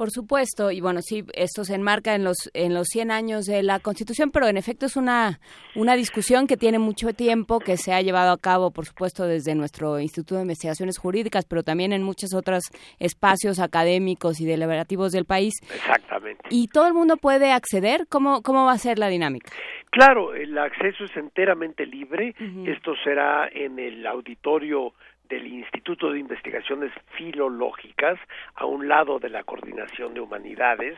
Por 0.01 0.11
supuesto, 0.11 0.71
y 0.71 0.81
bueno, 0.81 1.03
sí, 1.03 1.25
esto 1.35 1.63
se 1.63 1.75
enmarca 1.75 2.15
en 2.15 2.25
los 2.25 2.51
en 2.55 2.73
los 2.73 2.87
100 2.87 3.11
años 3.11 3.45
de 3.45 3.63
la 3.63 3.81
Constitución, 3.81 4.31
pero 4.31 4.47
en 4.49 4.57
efecto 4.57 4.87
es 4.87 4.97
una 4.97 5.41
una 5.75 5.95
discusión 5.95 6.47
que 6.47 6.57
tiene 6.57 6.79
mucho 6.79 7.13
tiempo, 7.13 7.61
que 7.61 7.77
se 7.77 7.93
ha 7.93 8.01
llevado 8.01 8.33
a 8.33 8.39
cabo, 8.39 8.71
por 8.71 8.87
supuesto, 8.87 9.27
desde 9.27 9.55
nuestro 9.55 10.01
Instituto 10.01 10.37
de 10.37 10.43
Investigaciones 10.45 10.97
Jurídicas, 10.97 11.45
pero 11.45 11.63
también 11.63 11.93
en 11.93 12.03
muchos 12.03 12.33
otros 12.33 12.63
espacios 12.99 13.61
académicos 13.61 14.41
y 14.41 14.47
deliberativos 14.47 15.13
del 15.13 15.27
país. 15.27 15.53
Exactamente. 15.71 16.45
¿Y 16.49 16.69
todo 16.69 16.87
el 16.87 16.95
mundo 16.95 17.19
puede 17.19 17.53
acceder? 17.53 18.07
¿Cómo, 18.09 18.41
cómo 18.41 18.65
va 18.65 18.73
a 18.73 18.79
ser 18.79 18.99
la 18.99 19.09
dinámica? 19.09 19.53
Claro, 19.91 20.35
el 20.35 20.57
acceso 20.57 21.05
es 21.05 21.17
enteramente 21.17 21.85
libre. 21.85 22.35
Esto 22.65 22.95
será 23.05 23.51
en 23.53 23.79
el 23.79 24.07
auditorio 24.07 24.95
del 25.31 25.47
Instituto 25.47 26.13
de 26.13 26.19
Investigaciones 26.19 26.93
Filológicas 27.17 28.19
a 28.57 28.67
un 28.67 28.89
lado 28.89 29.19
de 29.19 29.31
la 29.31 29.45
Coordinación 29.45 30.13
de 30.13 30.21
Humanidades 30.21 30.97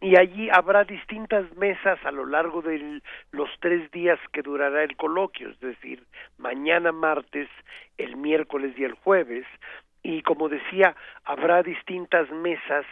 y 0.00 0.18
allí 0.18 0.50
habrá 0.50 0.84
distintas 0.84 1.44
mesas 1.56 1.98
a 2.04 2.10
lo 2.10 2.26
largo 2.26 2.60
de 2.60 3.00
los 3.30 3.48
tres 3.60 3.90
días 3.92 4.18
que 4.32 4.42
durará 4.42 4.82
el 4.82 4.96
coloquio, 4.96 5.48
es 5.50 5.60
decir, 5.60 6.02
mañana 6.36 6.92
martes, 6.92 7.48
el 7.96 8.16
miércoles 8.16 8.74
y 8.76 8.84
el 8.84 8.94
jueves 8.94 9.46
y 10.02 10.22
como 10.22 10.48
decía, 10.48 10.96
habrá 11.24 11.62
distintas 11.62 12.30
mesas 12.30 12.84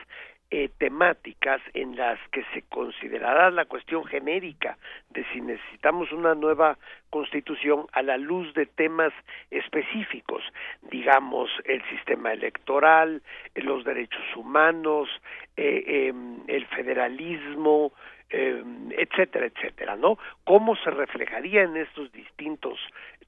eh, 0.51 0.70
temáticas 0.78 1.60
en 1.75 1.94
las 1.94 2.18
que 2.31 2.43
se 2.55 2.62
considerará 2.62 3.51
la 3.51 3.67
cuestión 3.67 4.05
genérica 4.07 4.78
de 5.10 5.23
si 5.33 5.43
necesitamos 5.43 6.10
una 6.10 6.35
nueva 6.35 6.78
constitución 7.10 7.86
a 7.93 8.01
la 8.01 8.17
luz 8.17 8.55
de 8.55 8.65
temas 8.65 9.12
específicos, 9.51 10.43
digamos 10.91 11.51
el 11.65 11.83
sistema 11.91 12.33
electoral, 12.33 13.23
eh, 13.55 13.60
los 13.60 13.85
derechos 13.85 14.25
humanos, 14.36 15.10
eh, 15.59 16.09
em, 16.09 16.39
el 16.47 16.65
federalismo, 16.68 17.93
em, 18.31 18.91
etcétera, 18.93 19.47
etcétera, 19.47 19.97
¿no? 19.97 20.18
¿Cómo 20.44 20.77
se 20.77 20.91
reflejaría 20.91 21.62
en 21.62 21.77
estos 21.77 22.10
distintos 22.12 22.78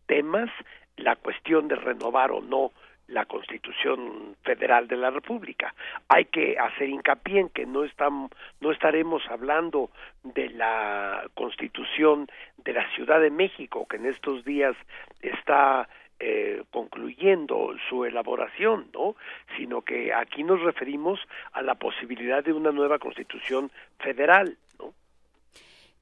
temas 0.07 0.49
la 0.97 1.17
cuestión 1.17 1.69
de 1.69 1.77
renovar 1.77 2.31
o 2.31 2.41
no 2.41 2.73
la 3.11 3.27
Constitución 3.27 4.37
Federal 4.43 4.89
de 4.89 4.97
la 4.97 5.11
República. 5.11 5.75
Hay 6.09 6.27
que 6.27 6.57
hacer 6.59 6.89
hincapié 6.89 7.41
en 7.41 7.49
que 7.51 7.67
no 7.67 7.85
estamos 7.85 8.31
no 8.61 8.71
estaremos 8.71 9.23
hablando 9.29 9.91
de 10.23 10.51
la 10.51 11.25
Constitución 11.35 12.29
de 12.59 12.73
la 12.73 12.89
Ciudad 12.95 13.21
de 13.21 13.31
México 13.31 13.87
que 13.89 13.97
en 13.97 14.07
estos 14.07 14.45
días 14.45 14.77
está 15.21 15.89
eh, 16.23 16.63
concluyendo 16.71 17.75
su 17.89 18.05
elaboración, 18.05 18.91
¿no? 18.93 19.17
Sino 19.57 19.81
que 19.81 20.13
aquí 20.13 20.45
nos 20.45 20.61
referimos 20.61 21.19
a 21.53 21.63
la 21.63 21.77
posibilidad 21.77 22.45
de 22.45 22.53
una 22.53 22.73
nueva 22.73 22.99
Constitución 22.99 23.71
federal. 23.99 24.57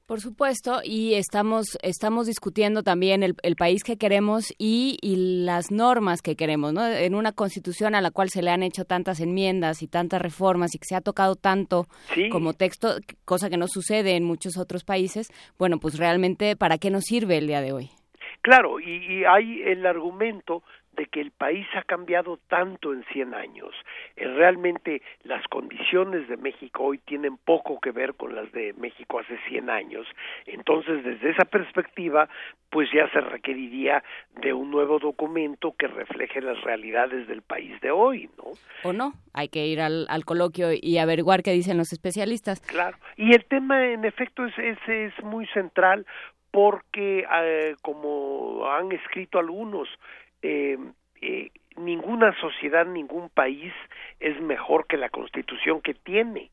Por 0.09 0.21
supuesto, 0.21 0.79
y 0.83 1.13
estamos, 1.13 1.77
estamos 1.83 2.25
discutiendo 2.25 2.81
también 2.81 3.21
el, 3.21 3.55
país 3.55 3.83
que 3.83 3.95
queremos 3.95 4.51
y, 4.57 4.97
las 5.45 5.69
normas 5.69 6.23
que 6.23 6.35
queremos, 6.35 6.73
¿no? 6.73 6.83
En 6.87 7.13
una 7.13 7.31
constitución 7.31 7.93
a 7.93 8.01
la 8.01 8.09
cual 8.09 8.29
se 8.29 8.41
le 8.41 8.49
han 8.49 8.63
hecho 8.63 8.85
tantas 8.85 9.19
enmiendas 9.19 9.83
y 9.83 9.87
tantas 9.87 10.19
reformas 10.19 10.73
y 10.73 10.79
que 10.79 10.85
se 10.87 10.95
ha 10.95 11.01
tocado 11.01 11.35
tanto 11.35 11.85
como 12.31 12.53
texto, 12.53 12.95
cosa 13.23 13.51
que 13.51 13.57
no 13.57 13.67
sucede 13.67 14.15
en 14.15 14.23
muchos 14.23 14.57
otros 14.57 14.83
países, 14.83 15.27
bueno, 15.59 15.77
pues 15.77 15.99
realmente, 15.99 16.55
¿para 16.55 16.79
qué 16.79 16.89
nos 16.89 17.03
sirve 17.03 17.37
el 17.37 17.45
día 17.45 17.61
de 17.61 17.73
hoy? 17.73 17.91
Claro, 18.41 18.79
y, 18.79 19.19
y 19.19 19.25
hay 19.25 19.61
el 19.61 19.85
argumento 19.85 20.63
de 20.99 21.05
que 21.05 21.21
el 21.21 21.31
país 21.31 21.65
ha 21.75 21.83
cambiado 21.83 22.37
tanto 22.49 22.91
en 22.91 23.05
100 23.13 23.33
años. 23.33 23.73
Eh, 24.17 24.27
realmente 24.27 25.01
las 25.23 25.41
condiciones 25.47 26.27
de 26.27 26.35
México 26.35 26.83
hoy 26.83 26.97
tienen 26.97 27.37
poco 27.37 27.79
que 27.79 27.91
ver 27.91 28.15
con 28.15 28.35
las 28.35 28.51
de 28.51 28.73
México 28.73 29.19
hace 29.19 29.39
100 29.47 29.69
años. 29.69 30.05
Entonces, 30.45 31.01
desde 31.05 31.29
esa 31.29 31.45
perspectiva, 31.45 32.27
pues 32.69 32.89
ya 32.93 33.09
se 33.11 33.21
requeriría 33.21 34.03
de 34.41 34.51
un 34.51 34.71
nuevo 34.71 34.99
documento 34.99 35.73
que 35.79 35.87
refleje 35.87 36.41
las 36.41 36.59
realidades 36.63 37.29
del 37.29 37.43
país 37.43 37.79
de 37.79 37.91
hoy, 37.91 38.29
¿no? 38.37 38.51
O 38.83 38.91
no, 38.91 39.13
hay 39.33 39.47
que 39.47 39.67
ir 39.67 39.79
al, 39.79 40.05
coloquio 40.25 40.67
y 40.73 40.97
averiguar 40.97 41.43
qué 41.43 41.51
dicen 41.51 41.77
los 41.77 41.93
especialistas. 41.93 42.59
Claro, 42.59 42.97
y 43.15 43.33
el 43.33 43.45
tema 43.45 43.87
en 43.87 44.03
efecto 44.03 44.45
es, 44.45 44.53
es, 44.59 44.77
es 44.87 45.23
muy 45.23 45.47
central 45.47 46.05
porque, 46.51 47.25
eh, 47.31 47.75
como 47.81 48.69
han 48.69 48.91
escrito 48.91 49.39
algunos, 49.39 49.87
eh, 50.41 50.77
eh, 51.21 51.51
ninguna 51.77 52.37
sociedad, 52.39 52.85
ningún 52.85 53.29
país 53.29 53.73
es 54.19 54.39
mejor 54.41 54.87
que 54.87 54.97
la 54.97 55.09
constitución 55.09 55.81
que 55.81 55.93
tiene. 55.93 56.51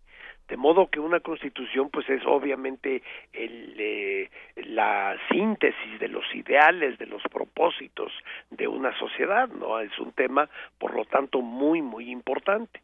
De 0.48 0.56
modo 0.56 0.88
que 0.88 1.00
una 1.00 1.18
constitución 1.18 1.90
pues 1.90 2.08
es 2.08 2.24
obviamente 2.24 3.02
el, 3.32 3.74
eh, 3.78 4.30
la 4.54 5.16
síntesis 5.28 5.98
de 5.98 6.06
los 6.06 6.24
ideales, 6.34 6.98
de 6.98 7.06
los 7.06 7.22
propósitos 7.22 8.12
de 8.50 8.68
una 8.68 8.96
sociedad, 8.96 9.48
¿no? 9.48 9.80
Es 9.80 9.98
un 9.98 10.12
tema, 10.12 10.48
por 10.78 10.94
lo 10.94 11.04
tanto, 11.04 11.42
muy, 11.42 11.82
muy 11.82 12.10
importante. 12.10 12.80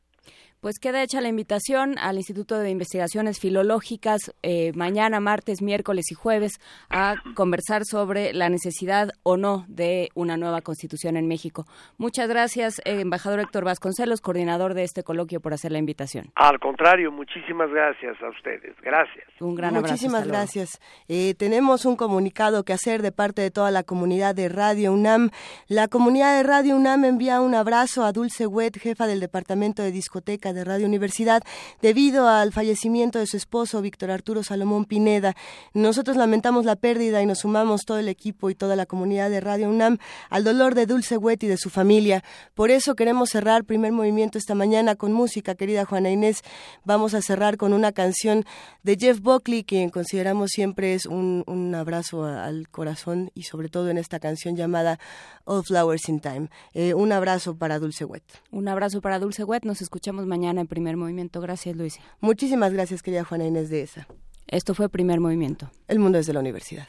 Pues 0.63 0.79
queda 0.79 1.03
hecha 1.03 1.21
la 1.21 1.27
invitación 1.27 1.99
al 1.99 2.19
Instituto 2.19 2.57
de 2.57 2.71
Investigaciones 2.71 3.41
Filológicas 3.41 4.33
eh, 4.45 4.71
mañana, 4.77 5.19
martes, 5.19 5.61
miércoles 5.61 6.13
y 6.13 6.15
jueves 6.15 6.61
a 6.89 7.17
conversar 7.35 7.85
sobre 7.85 8.33
la 8.33 8.49
necesidad 8.49 9.11
o 9.25 9.37
no 9.37 9.65
de 9.67 10.11
una 10.15 10.37
nueva 10.37 10.61
constitución 10.61 11.17
en 11.17 11.27
México. 11.27 11.67
Muchas 11.99 12.29
gracias, 12.29 12.79
eh, 12.85 13.01
embajador 13.01 13.41
Héctor 13.41 13.65
Vasconcelos, 13.65 14.21
coordinador 14.21 14.75
de 14.75 14.85
este 14.85 15.03
coloquio, 15.03 15.41
por 15.41 15.53
hacer 15.53 15.73
la 15.73 15.79
invitación. 15.79 16.27
Al 16.37 16.61
contrario, 16.61 17.11
muchísimas 17.11 17.69
gracias 17.69 18.23
a 18.23 18.29
ustedes. 18.29 18.77
Gracias. 18.83 19.27
Un 19.41 19.57
gran 19.57 19.75
abrazo. 19.75 19.95
Muchísimas 19.95 20.29
gracias. 20.29 20.81
Eh, 21.09 21.35
tenemos 21.35 21.87
un 21.87 21.97
comunicado 21.97 22.63
que 22.63 22.73
hacer 22.73 23.03
de 23.03 23.11
parte 23.11 23.43
de 23.43 23.51
toda 23.51 23.73
la 23.73 23.83
comunidad 23.83 24.37
de 24.37 24.49
Radio 24.49 24.93
UNAM. 24.93 25.31
La 25.67 25.89
comunidad 25.89 26.37
de 26.37 26.45
Radio 26.45 26.77
UNAM 26.77 27.05
envía 27.05 27.41
un 27.41 27.57
abrazo 27.57 28.05
a 28.05 28.13
Dulce 28.13 28.47
Wet, 28.47 28.79
jefa 28.79 29.09
del 29.09 29.19
Departamento 29.19 29.83
de 29.83 29.91
Discotecas 29.91 30.52
de 30.53 30.65
Radio 30.65 30.87
Universidad 30.87 31.43
debido 31.81 32.29
al 32.29 32.53
fallecimiento 32.53 33.19
de 33.19 33.27
su 33.27 33.37
esposo, 33.37 33.81
Víctor 33.81 34.11
Arturo 34.11 34.43
Salomón 34.43 34.85
Pineda. 34.85 35.35
Nosotros 35.75 36.17
lamentamos 36.17 36.65
la 36.65 36.77
pérdida 36.77 37.23
y 37.23 37.27
nos 37.27 37.41
sumamos 37.41 37.83
todo 37.85 37.99
el 37.99 38.09
equipo 38.09 38.51
y 38.51 38.55
toda 38.55 38.77
la 38.77 38.87
comunidad 38.87 39.31
de 39.31 39.41
Radio 39.41 39.69
UNAM 39.69 39.99
al 40.31 40.45
dolor 40.45 40.75
de 40.75 40.87
Dulce 40.87 41.17
Wet 41.17 41.43
y 41.43 41.47
de 41.47 41.57
su 41.57 41.71
familia. 41.71 42.23
Por 42.55 42.71
eso 42.71 42.95
queremos 42.95 43.31
cerrar 43.31 43.65
primer 43.65 43.93
movimiento 43.93 44.39
esta 44.39 44.55
mañana 44.55 44.97
con 44.97 45.13
música, 45.13 45.55
querida 45.55 45.85
Juana 45.85 46.11
Inés. 46.11 46.43
Vamos 46.85 47.15
a 47.15 47.23
cerrar 47.23 47.57
con 47.57 47.73
una 47.73 47.93
canción 47.93 48.45
de 48.83 48.97
Jeff 48.97 49.21
Buckley, 49.21 49.65
quien 49.65 49.91
consideramos 49.91 50.51
siempre 50.51 50.95
es 50.95 51.07
un, 51.07 51.45
un 51.47 51.75
abrazo 51.75 52.25
al 52.25 52.69
corazón 52.69 53.31
y 53.35 53.45
sobre 53.45 53.69
todo 53.69 53.89
en 53.91 53.99
esta 53.99 54.21
canción 54.21 54.57
llamada 54.57 54.99
All 55.45 55.65
Flowers 55.65 56.09
in 56.09 56.21
Time. 56.21 56.49
Eh, 56.75 56.95
un 56.95 57.13
abrazo 57.13 57.57
para 57.57 57.79
Dulce 57.79 58.05
Wet. 58.05 58.23
Un 58.51 58.69
abrazo 58.69 59.01
para 59.01 59.19
Dulce 59.19 59.45
Wet. 59.45 59.65
Nos 59.65 59.83
escuchamos 59.83 60.27
mañana 60.27 60.42
en 60.51 60.67
primer 60.67 60.97
movimiento. 60.97 61.41
Gracias, 61.41 61.77
Luis. 61.77 61.99
Muchísimas 62.21 62.73
gracias, 62.73 63.03
querida 63.03 63.25
Juana 63.25 63.47
Inés 63.47 63.71
de 63.71 63.83
esa. 63.83 64.07
Esto 64.47 64.75
fue 64.75 64.89
primer 64.89 65.21
movimiento. 65.21 65.71
El 65.89 65.99
mundo 65.99 66.19
desde 66.19 66.33
la 66.33 66.41
universidad. 66.41 66.89